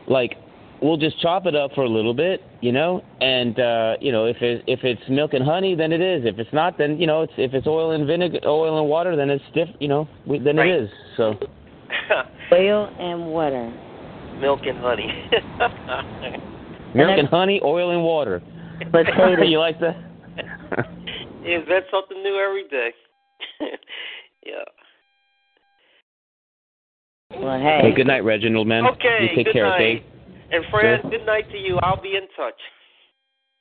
like 0.08 0.38
we'll 0.82 0.98
just 0.98 1.19
chop 1.22 1.48
it 1.48 1.56
up 1.56 1.72
for 1.74 1.84
a 1.84 1.90
little 1.90 2.14
bit, 2.14 2.43
you 2.61 2.72
know, 2.72 3.03
and 3.19 3.59
uh, 3.59 3.95
you 4.00 4.11
know 4.11 4.26
if 4.26 4.38
it 4.42 4.64
if 4.67 4.84
it's 4.84 5.01
milk 5.09 5.34
and 5.34 5.43
honey, 5.43 5.74
then 5.76 5.92
it 5.92 6.01
is. 6.01 6.24
If 6.26 6.38
it's 6.38 6.53
not, 6.53 6.77
then 6.77 7.00
you 7.00 7.08
know 7.08 7.24
it's 7.24 7.34
if 7.38 7.53
it's 7.56 7.66
oil 7.67 7.92
and 7.92 8.06
vinegar, 8.06 8.40
oil 8.45 8.80
and 8.80 8.88
water, 8.88 9.16
then 9.16 9.30
it's 9.32 9.43
diff, 9.56 9.69
you 9.80 9.88
know, 9.88 10.08
we, 10.27 10.38
then 10.40 10.58
Right. 10.58 10.69
it 10.69 10.84
is. 10.84 10.90
So 11.17 11.34
Oil 12.51 12.90
and 12.99 13.27
water. 13.27 13.72
Milk 14.40 14.61
and 14.66 14.77
honey. 14.80 15.07
milk 16.95 17.17
and 17.17 17.27
honey, 17.27 17.59
oil 17.64 17.91
and 17.91 18.03
water. 18.03 18.41
Potato. 18.91 19.41
you 19.45 19.59
like 19.59 19.80
that? 19.80 19.95
Is 21.43 21.66
that? 21.69 21.83
Something 21.91 22.22
new 22.22 22.35
every 22.38 22.67
day. 22.69 22.90
yeah. 24.45 24.64
Well, 27.41 27.59
hey. 27.59 27.80
Hey, 27.83 27.95
good 27.95 28.07
night, 28.07 28.24
Reginald, 28.24 28.67
man. 28.67 28.85
Okay. 28.85 29.30
You 29.30 29.35
take 29.35 29.45
good 29.48 29.53
care, 29.53 29.67
night. 29.67 29.75
okay? 29.75 30.06
And 30.51 30.64
Fran, 30.72 31.01
Sure. 31.01 31.11
good 31.11 31.25
night 31.25 31.49
to 31.51 31.57
you. 31.57 31.80
I'll 31.83 32.01
be 32.01 32.16
in 32.16 32.27
touch. 32.35 32.59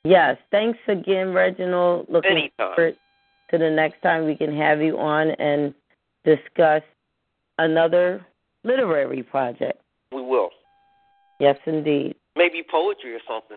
Yes. 0.04 0.36
Thanks 0.50 0.78
again, 0.88 1.32
Reginald. 1.32 2.06
Looking 2.08 2.30
Anytime. 2.32 2.74
forward 2.74 2.96
to 3.50 3.58
the 3.58 3.70
next 3.70 4.00
time 4.02 4.24
we 4.26 4.36
can 4.36 4.54
have 4.56 4.80
you 4.80 4.98
on 4.98 5.30
and 5.32 5.74
discuss 6.24 6.82
another 7.58 8.26
literary 8.64 9.22
project. 9.22 9.80
We 10.12 10.22
will. 10.22 10.50
Yes, 11.40 11.56
indeed. 11.66 12.14
Maybe 12.36 12.62
poetry 12.68 13.14
or 13.14 13.20
something. 13.26 13.56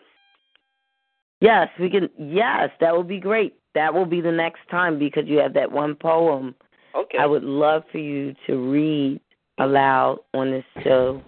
Yes, 1.41 1.69
we 1.79 1.89
can. 1.89 2.09
Yes, 2.17 2.69
that 2.81 2.95
would 2.95 3.07
be 3.07 3.19
great. 3.19 3.55
That 3.75 3.93
will 3.93 4.05
be 4.05 4.19
the 4.19 4.31
next 4.31 4.61
time 4.69 4.99
because 4.99 5.23
you 5.25 5.37
have 5.39 5.53
that 5.53 5.71
one 5.71 5.95
poem. 5.95 6.55
Okay. 6.95 7.17
I 7.17 7.25
would 7.25 7.43
love 7.43 7.83
for 7.91 7.99
you 7.99 8.33
to 8.47 8.71
read 8.71 9.21
aloud 9.57 10.19
on 10.33 10.51
this 10.51 10.65
show, 10.83 11.21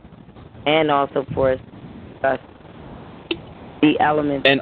and 0.66 0.92
also 0.92 1.26
for 1.34 1.54
us 1.54 1.60
to 1.60 2.14
discuss 2.14 2.40
the 3.82 3.94
elements. 4.02 4.48
And 4.50 4.62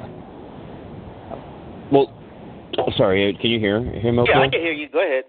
well, 1.90 2.12
sorry, 2.96 3.36
can 3.40 3.50
you 3.50 3.58
hear 3.58 3.82
hear 4.00 4.12
me? 4.12 4.24
yeah, 4.28 4.40
I 4.40 4.48
can 4.48 4.60
hear 4.60 4.72
you. 4.72 4.88
Go 4.88 5.04
ahead. 5.04 5.24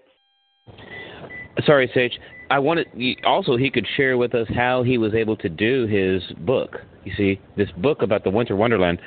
Sorry, 1.64 1.90
Sage. 1.92 2.18
I 2.52 2.58
wanted 2.58 2.86
also 3.24 3.56
he 3.56 3.70
could 3.70 3.86
share 3.96 4.18
with 4.18 4.34
us 4.34 4.46
how 4.54 4.82
he 4.82 4.98
was 4.98 5.14
able 5.14 5.36
to 5.38 5.48
do 5.48 5.86
his 5.86 6.22
book. 6.40 6.76
You 7.04 7.12
see, 7.16 7.40
this 7.56 7.70
book 7.78 8.02
about 8.02 8.24
the 8.24 8.30
Winter 8.30 8.54
Wonderland. 8.56 9.00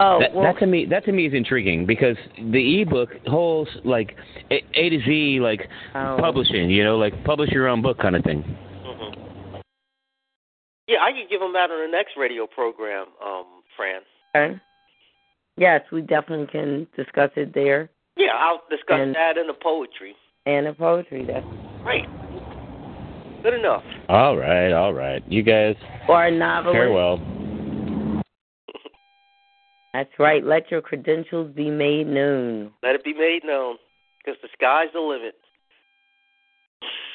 Oh, 0.00 0.20
that, 0.20 0.32
well, 0.32 0.44
that 0.44 0.58
to 0.60 0.66
me 0.66 0.86
that 0.86 1.04
to 1.06 1.12
me 1.12 1.26
is 1.26 1.34
intriguing 1.34 1.84
because 1.84 2.16
the 2.38 2.80
ebook 2.82 3.10
holds 3.26 3.70
like 3.84 4.14
a, 4.52 4.62
a 4.74 4.88
to 4.90 5.00
Z 5.04 5.40
like 5.40 5.68
Oh. 5.96 6.16
publishing. 6.20 6.70
You 6.70 6.84
know, 6.84 6.96
like 6.96 7.12
publish 7.24 7.50
your 7.50 7.66
own 7.66 7.82
book 7.82 7.98
kind 7.98 8.14
of 8.14 8.22
thing. 8.22 8.42
hmm 8.84 9.56
Yeah, 10.86 10.98
I 11.02 11.10
could 11.12 11.28
give 11.28 11.40
them 11.40 11.52
that 11.54 11.70
on 11.72 11.84
the 11.84 11.90
next 11.90 12.12
radio 12.16 12.46
program, 12.46 13.06
um, 13.24 13.46
Fran. 13.76 14.02
okay. 14.36 14.60
Yes, 15.56 15.82
we 15.90 16.00
definitely 16.02 16.46
can 16.46 16.86
discuss 16.96 17.30
it 17.36 17.52
there. 17.52 17.90
Yeah, 18.16 18.32
I'll 18.36 18.62
discuss 18.70 19.00
And- 19.00 19.14
that 19.16 19.36
in 19.38 19.48
the 19.48 19.54
poetry. 19.54 20.14
And 20.46 20.66
the 20.66 20.72
poetry, 20.72 21.24
that's 21.24 21.44
Great. 21.84 22.06
Good 23.42 23.54
enough. 23.54 23.82
All 24.08 24.36
right, 24.36 24.72
all 24.72 24.94
right. 24.94 25.22
You 25.30 25.42
guys 25.42 25.74
or 26.08 26.26
a 26.26 26.30
novelist. 26.30 26.76
farewell. 26.76 27.18
That's 29.92 30.10
right. 30.18 30.44
Let 30.44 30.70
your 30.70 30.80
credentials 30.80 31.52
be 31.54 31.70
made 31.70 32.06
known. 32.06 32.70
Let 32.82 32.94
it 32.94 33.04
be 33.04 33.12
made 33.12 33.40
known, 33.44 33.76
because 34.18 34.40
the 34.42 34.48
sky's 34.54 34.88
the 34.92 35.00
limit. 35.00 35.34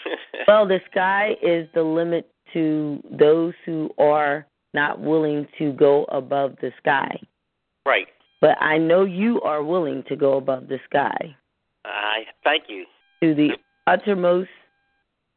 Well, 0.48 0.66
the 0.66 0.80
sky 0.90 1.32
is 1.42 1.68
the 1.74 1.84
limit 1.84 2.30
to 2.54 3.04
those 3.12 3.54
who 3.66 3.90
are 3.98 4.48
not 4.74 5.02
willing 5.02 5.46
to 5.58 5.74
go 5.74 6.06
above 6.06 6.56
the 6.62 6.72
sky. 6.80 7.20
right. 7.86 8.08
But 8.40 8.62
I 8.62 8.78
know 8.78 9.04
you 9.04 9.42
are 9.42 9.64
willing 9.64 10.04
to 10.08 10.16
go 10.16 10.38
above 10.38 10.68
the 10.70 10.78
sky 10.86 11.36
I 11.84 12.20
thank 12.44 12.66
you. 12.70 12.86
to 13.22 13.34
the 13.36 13.50
uttermost 13.88 14.50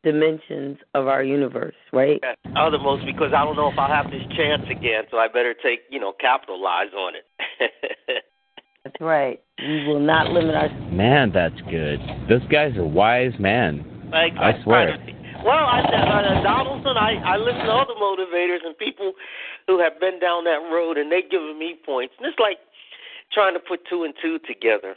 dimensions 0.03 0.79
of 0.95 1.07
our 1.07 1.23
universe, 1.23 1.75
right? 1.93 2.21
At 2.23 2.39
Othermost, 2.55 3.05
because 3.05 3.33
I 3.37 3.45
don't 3.45 3.57
know 3.57 3.71
if 3.71 3.79
I'll 3.79 3.93
have 3.93 4.11
this 4.11 4.23
chance 4.37 4.63
again, 4.71 5.05
so 5.11 5.19
I 5.19 5.29
better 5.29 5.55
take, 5.55 5.81
you 5.91 6.01
know, 6.01 6.13
capitalize 6.13 6.93
on 6.97 7.15
it. 7.17 7.25
That's 8.85 8.97
right. 9.01 9.41
We 9.59 9.87
will 9.87 10.01
not 10.01 10.31
limit 10.31 10.55
our. 10.55 10.71
Man, 10.91 11.33
that's 11.33 11.61
good. 11.69 12.01
This 12.31 12.41
guy's 12.51 12.77
a 12.79 12.83
wise 12.83 13.35
man. 13.39 13.85
Like, 14.11 14.33
I 14.41 14.57
swear. 14.65 14.97
Well, 15.45 15.53
I, 15.53 15.81
uh, 15.81 16.43
Donaldson, 16.43 16.97
I, 16.97 17.21
I 17.25 17.37
listen 17.37 17.65
to 17.65 17.73
other 17.73 17.95
motivators 18.01 18.65
and 18.65 18.77
people 18.77 19.13
who 19.67 19.79
have 19.81 20.01
been 20.01 20.19
down 20.19 20.45
that 20.45 20.65
road, 20.73 20.97
and 20.97 21.13
they 21.13 21.23
giving 21.23 21.59
me 21.59 21.77
points. 21.85 22.15
And 22.19 22.27
it's 22.27 22.39
like 22.39 22.57
trying 23.33 23.55
to 23.55 23.61
put 23.61 23.81
two 23.89 24.05
and 24.05 24.15
two 24.21 24.39
together. 24.47 24.97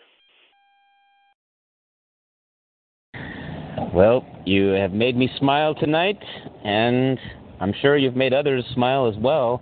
Well, 3.93 4.25
you 4.43 4.69
have 4.69 4.91
made 4.91 5.15
me 5.15 5.29
smile 5.37 5.75
tonight, 5.75 6.17
and 6.65 7.19
I'm 7.59 7.73
sure 7.79 7.95
you've 7.95 8.15
made 8.15 8.33
others 8.33 8.65
smile 8.73 9.07
as 9.07 9.15
well. 9.21 9.61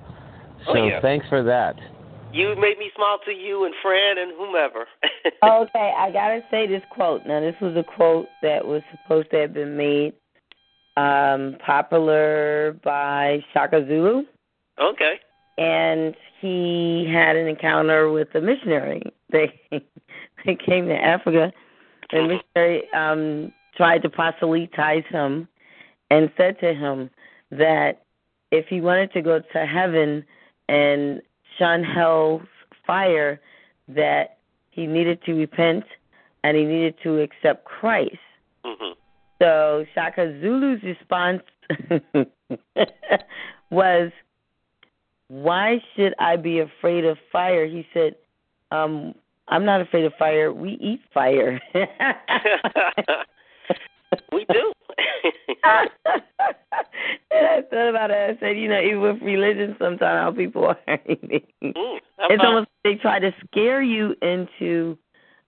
Oh, 0.68 0.74
So 0.74 0.86
yeah. 0.86 1.02
thanks 1.02 1.26
for 1.28 1.44
that. 1.44 1.76
You 2.32 2.56
made 2.56 2.78
me 2.80 2.90
smile 2.96 3.20
to 3.26 3.32
you 3.32 3.66
and 3.66 3.76
Fran 3.82 4.18
and 4.18 4.32
whomever. 4.38 4.86
Okay, 5.44 5.92
I 5.98 6.12
gotta 6.12 6.42
say 6.52 6.68
this 6.68 6.84
quote. 6.92 7.26
Now, 7.26 7.40
this 7.40 7.56
was 7.62 7.76
a 7.76 7.84
quote 7.84 8.28
that 8.44 8.64
was 8.66 8.84
supposed 8.92 9.32
to 9.32 9.38
have 9.38 9.54
been 9.54 9.76
made 9.76 10.14
um, 10.98 11.58
popular 11.66 12.78
by 12.84 13.44
Shaka 13.52 13.84
Zulu, 13.88 14.24
okay. 14.80 15.16
and 15.58 16.16
he 16.40 17.12
had 17.12 17.36
an 17.36 17.48
encounter 17.48 18.12
with 18.12 18.28
a 18.36 18.42
missionary. 18.42 19.02
They 19.32 19.60
they 20.46 20.56
came 20.56 20.88
to 20.88 20.96
Africa. 20.96 21.52
The 22.12 22.40
missionary 22.56 22.84
um, 22.94 23.52
tried 23.76 24.02
to 24.04 24.10
proselytize 24.10 25.04
him 25.10 25.48
and 26.10 26.32
said 26.38 26.60
to 26.60 26.74
him 26.74 27.10
that 27.52 28.04
if 28.52 28.68
he 28.68 28.82
wanted 28.82 29.12
to 29.14 29.22
go 29.22 29.40
to 29.40 29.66
heaven 29.66 30.24
and 30.68 31.22
shun 31.58 31.84
hell's 31.84 32.42
fire, 32.86 33.40
that 33.88 34.38
he 34.70 34.88
needed 34.88 35.24
to 35.26 35.34
repent 35.34 35.86
and 36.44 36.58
he 36.58 36.64
needed 36.64 36.96
to 37.04 37.20
accept 37.20 37.66
Christ. 37.66 38.18
hmm 38.66 38.94
So 39.40 39.86
Shaka 39.94 40.40
Zulu's 40.42 40.82
response 40.84 41.44
was, 43.70 44.12
"Why 45.28 45.82
should 45.96 46.14
I 46.20 46.36
be 46.36 46.60
afraid 46.60 47.06
of 47.06 47.18
fire?" 47.32 47.66
He 47.66 47.88
said, 47.94 48.16
um, 48.72 49.16
"I'm 49.48 49.66
not 49.66 49.82
afraid 49.82 50.06
of 50.06 50.14
fire. 50.20 50.52
We 50.52 50.72
eat 50.82 51.02
fire." 51.14 51.62
we 54.32 54.46
do. 54.52 54.72
and 55.64 55.90
I 57.32 57.62
thought 57.70 57.90
about 57.90 58.12
it. 58.12 58.38
I 58.38 58.40
said, 58.40 58.58
you 58.58 58.68
know, 58.68 58.82
even 58.82 59.02
with 59.02 59.22
religion, 59.22 59.76
sometimes 59.80 60.02
how 60.02 60.32
people 60.36 60.66
are. 60.66 60.78
it's 60.88 61.46
Mm, 61.64 62.00
not- 62.20 62.46
almost 62.46 62.68
they 62.84 62.96
try 62.96 63.20
to 63.20 63.32
scare 63.48 63.82
you 63.82 64.16
into 64.22 64.98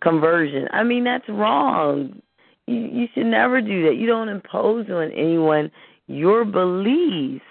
conversion. 0.01 0.67
I 0.71 0.83
mean, 0.83 1.03
that's 1.03 1.27
wrong. 1.29 2.21
You, 2.67 2.75
you 2.79 3.07
should 3.13 3.25
never 3.25 3.61
do 3.61 3.83
that. 3.85 3.95
You 3.95 4.07
don't 4.07 4.29
impose 4.29 4.89
on 4.89 5.11
anyone 5.11 5.71
your 6.07 6.45
beliefs, 6.45 7.43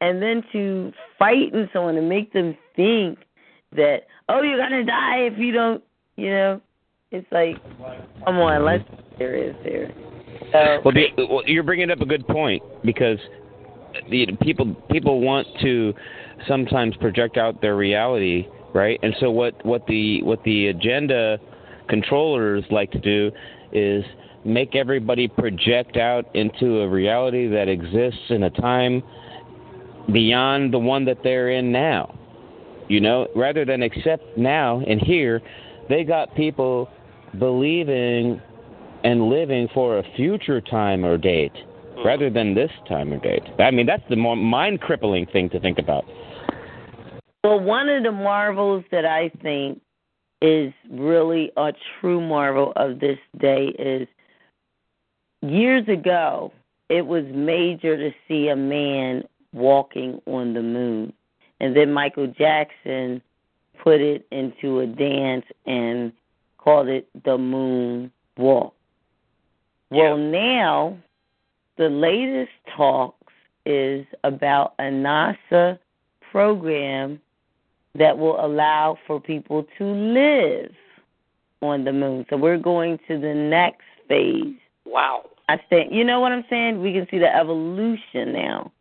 and 0.00 0.22
then 0.22 0.42
to 0.52 0.92
frighten 1.18 1.68
someone 1.72 1.96
and 1.96 2.08
make 2.08 2.32
them 2.32 2.56
think 2.76 3.18
that 3.72 4.02
oh, 4.28 4.42
you're 4.42 4.58
gonna 4.58 4.84
die 4.84 5.18
if 5.30 5.38
you 5.38 5.52
don't. 5.52 5.82
You 6.16 6.30
know, 6.30 6.60
it's 7.10 7.26
like, 7.32 7.56
come 8.24 8.38
on, 8.38 8.64
let's 8.64 8.84
be 8.88 8.96
serious 9.18 9.56
here. 9.64 9.92
So, 10.52 10.80
Well, 10.84 10.94
the, 10.94 11.26
well, 11.28 11.42
you're 11.46 11.62
bringing 11.62 11.90
up 11.90 12.00
a 12.00 12.06
good 12.06 12.26
point 12.26 12.62
because 12.84 13.18
the 14.10 14.26
people 14.42 14.74
people 14.90 15.20
want 15.20 15.46
to 15.62 15.94
sometimes 16.48 16.96
project 16.96 17.36
out 17.36 17.60
their 17.60 17.76
reality, 17.76 18.46
right? 18.74 18.98
And 19.02 19.14
so 19.20 19.30
what 19.30 19.64
what 19.64 19.86
the 19.86 20.22
what 20.22 20.42
the 20.44 20.68
agenda 20.68 21.38
controllers 21.88 22.64
like 22.70 22.90
to 22.92 22.98
do 22.98 23.30
is 23.72 24.04
make 24.44 24.74
everybody 24.74 25.28
project 25.28 25.96
out 25.96 26.24
into 26.34 26.80
a 26.80 26.88
reality 26.88 27.48
that 27.48 27.68
exists 27.68 28.20
in 28.30 28.44
a 28.44 28.50
time 28.50 29.02
beyond 30.12 30.72
the 30.72 30.78
one 30.78 31.04
that 31.06 31.18
they're 31.22 31.50
in 31.50 31.72
now. 31.72 32.18
You 32.88 33.00
know, 33.00 33.28
rather 33.34 33.64
than 33.64 33.82
accept 33.82 34.36
now 34.36 34.82
and 34.86 35.00
here, 35.00 35.40
they 35.88 36.04
got 36.04 36.34
people 36.34 36.90
believing 37.38 38.40
and 39.04 39.28
living 39.28 39.68
for 39.72 39.98
a 39.98 40.02
future 40.16 40.60
time 40.60 41.04
or 41.04 41.16
date 41.16 41.52
hmm. 41.94 42.06
rather 42.06 42.30
than 42.30 42.54
this 42.54 42.70
time 42.88 43.12
or 43.12 43.18
date. 43.18 43.42
I 43.58 43.70
mean, 43.70 43.86
that's 43.86 44.02
the 44.08 44.16
more 44.16 44.34
mind 44.34 44.80
crippling 44.80 45.26
thing 45.26 45.50
to 45.50 45.60
think 45.60 45.78
about. 45.78 46.04
Well, 47.44 47.60
one 47.60 47.90
of 47.90 48.02
the 48.02 48.12
marvels 48.12 48.84
that 48.90 49.04
I 49.04 49.30
think 49.42 49.80
is 50.40 50.72
really 50.90 51.52
a 51.56 51.72
true 52.00 52.20
marvel 52.20 52.72
of 52.76 53.00
this 53.00 53.18
day 53.38 53.66
is 53.78 54.08
years 55.42 55.86
ago, 55.88 56.52
it 56.88 57.06
was 57.06 57.24
major 57.32 57.96
to 57.96 58.10
see 58.26 58.48
a 58.48 58.56
man 58.56 59.24
walking 59.52 60.20
on 60.26 60.54
the 60.54 60.62
moon. 60.62 61.12
And 61.60 61.76
then 61.76 61.92
Michael 61.92 62.26
Jackson 62.26 63.22
put 63.82 64.00
it 64.00 64.26
into 64.30 64.80
a 64.80 64.86
dance 64.86 65.44
and 65.66 66.12
called 66.58 66.88
it 66.88 67.08
the 67.24 67.38
moon 67.38 68.10
walk. 68.36 68.74
Well, 69.90 70.16
now 70.16 70.98
the 71.76 71.88
latest 71.88 72.52
talks 72.76 73.32
is 73.66 74.06
about 74.24 74.74
a 74.78 74.84
NASA 74.84 75.78
program 76.30 77.20
that 77.94 78.18
will 78.18 78.44
allow 78.44 78.98
for 79.06 79.20
people 79.20 79.66
to 79.78 79.84
live 79.84 80.72
on 81.62 81.84
the 81.84 81.92
moon. 81.92 82.26
So 82.28 82.36
we're 82.36 82.58
going 82.58 82.98
to 83.08 83.18
the 83.18 83.34
next 83.34 83.84
phase. 84.08 84.56
wow. 84.84 85.24
I 85.46 85.58
think 85.58 85.92
you 85.92 86.04
know 86.04 86.20
what 86.20 86.32
I'm 86.32 86.44
saying? 86.48 86.80
We 86.80 86.92
can 86.94 87.06
see 87.10 87.18
the 87.18 87.34
evolution 87.34 88.32
now 88.32 88.72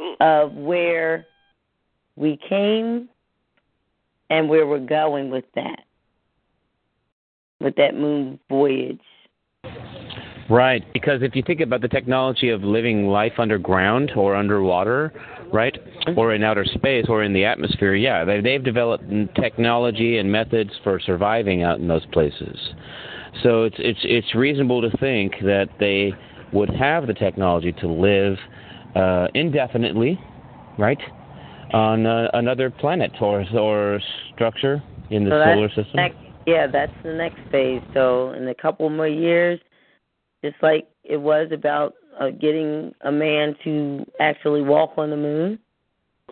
Mm. 0.00 0.16
of 0.20 0.54
where 0.54 1.26
we 2.16 2.38
came 2.48 3.08
and 4.30 4.48
where 4.48 4.66
we're 4.66 4.78
going 4.78 5.30
with 5.30 5.44
that. 5.54 5.84
With 7.60 7.76
that 7.76 7.94
moon 7.94 8.38
voyage. 8.48 9.00
Right, 10.50 10.84
because 10.92 11.22
if 11.22 11.36
you 11.36 11.44
think 11.46 11.60
about 11.60 11.80
the 11.80 11.88
technology 11.88 12.48
of 12.48 12.64
living 12.64 13.06
life 13.06 13.34
underground 13.38 14.10
or 14.16 14.34
underwater, 14.34 15.12
right, 15.52 15.78
or 16.16 16.34
in 16.34 16.42
outer 16.42 16.64
space 16.64 17.06
or 17.08 17.22
in 17.22 17.32
the 17.32 17.44
atmosphere, 17.44 17.94
yeah, 17.94 18.24
they, 18.24 18.40
they've 18.40 18.62
developed 18.62 19.04
technology 19.36 20.18
and 20.18 20.30
methods 20.30 20.72
for 20.82 20.98
surviving 20.98 21.62
out 21.62 21.78
in 21.78 21.86
those 21.86 22.04
places. 22.06 22.58
So 23.44 23.62
it's 23.62 23.76
it's 23.78 24.00
it's 24.02 24.34
reasonable 24.34 24.82
to 24.82 24.90
think 24.98 25.34
that 25.42 25.68
they 25.78 26.12
would 26.52 26.70
have 26.70 27.06
the 27.06 27.14
technology 27.14 27.70
to 27.74 27.86
live 27.86 28.36
uh, 28.96 29.28
indefinitely, 29.34 30.18
right, 30.78 31.00
on 31.72 32.06
uh, 32.06 32.28
another 32.34 32.70
planet 32.70 33.12
or 33.20 33.44
or 33.56 34.00
structure 34.34 34.82
in 35.10 35.24
the 35.24 35.30
So 35.30 35.44
solar 35.44 35.68
system. 35.68 36.00
Yeah, 36.46 36.66
that's 36.66 36.92
the 37.04 37.12
next 37.12 37.38
phase. 37.50 37.82
So 37.94 38.32
in 38.32 38.48
a 38.48 38.54
couple 38.54 38.88
more 38.90 39.08
years, 39.08 39.60
just 40.42 40.56
like 40.62 40.88
it 41.04 41.18
was 41.18 41.48
about 41.52 41.94
uh, 42.18 42.30
getting 42.30 42.94
a 43.02 43.12
man 43.12 43.54
to 43.64 44.04
actually 44.20 44.62
walk 44.62 44.92
on 44.96 45.10
the 45.10 45.16
moon. 45.16 45.58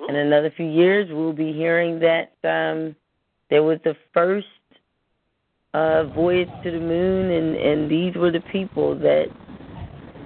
In 0.08 0.14
another 0.14 0.52
few 0.56 0.66
years, 0.66 1.08
we'll 1.10 1.32
be 1.32 1.52
hearing 1.52 2.00
that 2.00 2.32
um, 2.44 2.94
there 3.50 3.62
was 3.62 3.78
the 3.84 3.94
first 4.14 4.46
uh, 5.74 6.04
voyage 6.04 6.48
to 6.62 6.70
the 6.70 6.78
moon, 6.78 7.30
and 7.30 7.56
and 7.56 7.90
these 7.90 8.14
were 8.14 8.30
the 8.30 8.40
people 8.52 8.98
that 9.00 9.26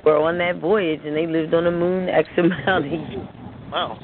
were 0.04 0.18
on 0.18 0.38
that 0.38 0.60
voyage, 0.60 1.00
and 1.04 1.16
they 1.16 1.26
lived 1.26 1.54
on 1.54 1.64
the 1.64 1.70
moon 1.70 2.08
X 2.08 2.28
amount 2.36 2.86
of 2.86 2.92
years. 2.92 3.28
Wow. 3.72 3.98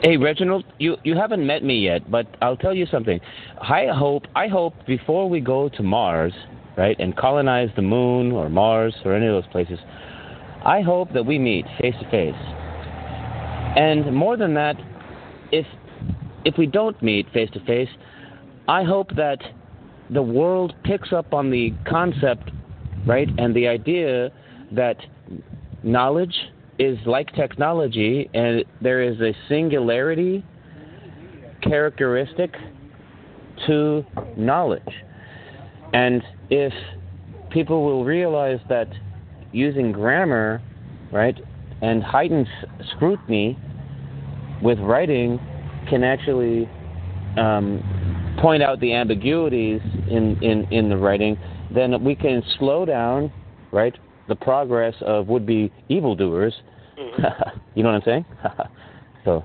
Hey 0.00 0.16
Reginald, 0.16 0.64
you 0.78 0.96
you 1.04 1.14
haven't 1.14 1.46
met 1.46 1.62
me 1.62 1.78
yet, 1.78 2.10
but 2.10 2.26
I'll 2.40 2.56
tell 2.56 2.74
you 2.74 2.86
something. 2.86 3.20
I 3.60 3.88
hope 3.94 4.22
I 4.34 4.48
hope 4.48 4.72
before 4.86 5.28
we 5.28 5.38
go 5.38 5.68
to 5.68 5.82
Mars, 5.82 6.32
right, 6.78 6.98
and 6.98 7.14
colonize 7.14 7.68
the 7.76 7.82
moon 7.82 8.32
or 8.32 8.48
Mars 8.48 8.94
or 9.04 9.14
any 9.14 9.26
of 9.26 9.34
those 9.34 9.52
places, 9.52 9.78
I 10.64 10.80
hope 10.80 11.12
that 11.12 11.26
we 11.26 11.38
meet 11.38 11.66
face 11.78 11.94
to 12.00 12.10
face. 12.10 12.42
And 13.76 14.14
more 14.14 14.38
than 14.38 14.54
that, 14.54 14.76
if 15.50 15.66
if 16.46 16.56
we 16.56 16.66
don't 16.66 17.00
meet 17.02 17.30
face 17.34 17.50
to 17.50 17.60
face, 17.66 17.90
I 18.68 18.84
hope 18.84 19.14
that 19.16 19.42
the 20.08 20.22
world 20.22 20.74
picks 20.84 21.12
up 21.12 21.34
on 21.34 21.50
the 21.50 21.74
concept, 21.86 22.50
right, 23.06 23.28
and 23.36 23.54
the 23.54 23.68
idea 23.68 24.30
that 24.72 24.96
knowledge 25.82 26.34
is 26.82 26.98
like 27.06 27.32
technology 27.34 28.28
and 28.34 28.64
there 28.80 29.02
is 29.02 29.20
a 29.20 29.32
singularity 29.48 30.44
characteristic 31.62 32.52
to 33.66 34.04
knowledge. 34.36 34.82
And 35.92 36.22
if 36.50 36.72
people 37.50 37.84
will 37.84 38.04
realize 38.04 38.58
that 38.68 38.88
using 39.52 39.92
grammar, 39.92 40.60
right, 41.12 41.38
and 41.82 42.02
heightened 42.02 42.48
scrutiny 42.96 43.56
with 44.60 44.78
writing 44.80 45.38
can 45.88 46.02
actually 46.02 46.68
um, 47.36 48.36
point 48.40 48.62
out 48.62 48.80
the 48.80 48.92
ambiguities 48.92 49.80
in, 50.10 50.36
in, 50.42 50.66
in 50.72 50.88
the 50.88 50.96
writing, 50.96 51.38
then 51.72 52.02
we 52.02 52.16
can 52.16 52.42
slow 52.58 52.84
down, 52.84 53.32
right, 53.70 53.96
the 54.28 54.34
progress 54.34 54.94
of 55.02 55.28
would-be 55.28 55.72
evildoers. 55.88 56.54
Mm-hmm. 56.98 57.58
you 57.74 57.82
know 57.82 57.90
what 57.90 57.96
I'm 57.96 58.02
saying? 58.04 58.24
so 59.24 59.44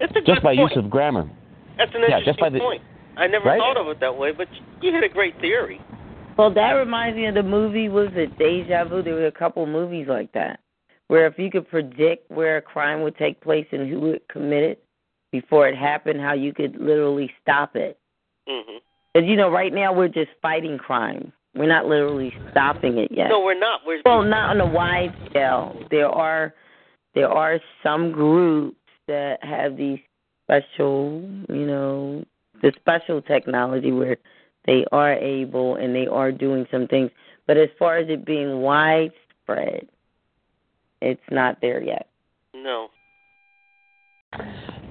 It's 0.00 0.12
a 0.16 0.20
just 0.20 0.42
by 0.42 0.54
point. 0.56 0.70
use 0.74 0.84
of 0.84 0.90
grammar. 0.90 1.28
That's 1.76 1.90
an 1.94 2.02
yeah, 2.08 2.18
interesting 2.18 2.24
just 2.24 2.40
by 2.40 2.50
the- 2.50 2.58
point. 2.58 2.82
I 3.16 3.26
never 3.26 3.46
Right? 3.46 3.58
thought 3.58 3.76
of 3.76 3.88
it 3.88 3.98
that 4.00 4.16
way, 4.16 4.30
but 4.32 4.46
you 4.80 4.92
had 4.94 5.02
a 5.02 5.08
great 5.08 5.40
theory. 5.40 5.80
Well, 6.36 6.54
that 6.54 6.72
reminds 6.72 7.16
me 7.16 7.26
of 7.26 7.34
the 7.34 7.42
movie. 7.42 7.88
Was 7.88 8.10
it 8.14 8.38
Deja 8.38 8.84
Vu? 8.84 9.02
There 9.02 9.14
were 9.14 9.26
a 9.26 9.32
couple 9.32 9.66
movies 9.66 10.06
like 10.08 10.30
that, 10.34 10.60
where 11.08 11.26
if 11.26 11.36
you 11.36 11.50
could 11.50 11.68
predict 11.68 12.30
where 12.30 12.58
a 12.58 12.62
crime 12.62 13.02
would 13.02 13.16
take 13.16 13.40
place 13.40 13.66
and 13.72 13.90
who 13.90 13.98
would 14.02 14.20
commit 14.28 14.62
it 14.62 14.84
before 15.32 15.66
it 15.68 15.76
happened, 15.76 16.20
how 16.20 16.32
you 16.34 16.54
could 16.54 16.76
literally 16.80 17.28
stop 17.42 17.74
it. 17.74 17.98
Because 18.46 19.28
you 19.28 19.34
know, 19.34 19.50
right 19.50 19.74
now 19.74 19.92
we're 19.92 20.06
just 20.06 20.30
fighting 20.40 20.78
crime. 20.78 21.32
We're 21.54 21.66
not 21.68 21.86
literally 21.86 22.32
stopping 22.50 22.98
it 22.98 23.10
yet. 23.10 23.28
No, 23.28 23.40
we're 23.40 23.58
not. 23.58 23.80
We're 23.86 24.00
Well, 24.04 24.22
not 24.22 24.50
on 24.50 24.60
a 24.60 24.66
wide 24.66 25.14
scale. 25.28 25.80
There 25.90 26.08
are 26.08 26.54
there 27.14 27.28
are 27.28 27.58
some 27.82 28.12
groups 28.12 28.76
that 29.08 29.42
have 29.42 29.76
these 29.76 29.98
special, 30.44 31.22
you 31.48 31.66
know, 31.66 32.24
the 32.62 32.72
special 32.76 33.20
technology 33.22 33.90
where 33.92 34.16
they 34.66 34.84
are 34.92 35.14
able 35.14 35.76
and 35.76 35.94
they 35.94 36.06
are 36.06 36.30
doing 36.30 36.66
some 36.70 36.86
things. 36.86 37.10
But 37.46 37.56
as 37.56 37.70
far 37.78 37.96
as 37.96 38.08
it 38.08 38.24
being 38.24 38.60
widespread, 38.60 39.88
it's 41.00 41.20
not 41.30 41.60
there 41.60 41.82
yet. 41.82 42.08
no. 42.54 42.88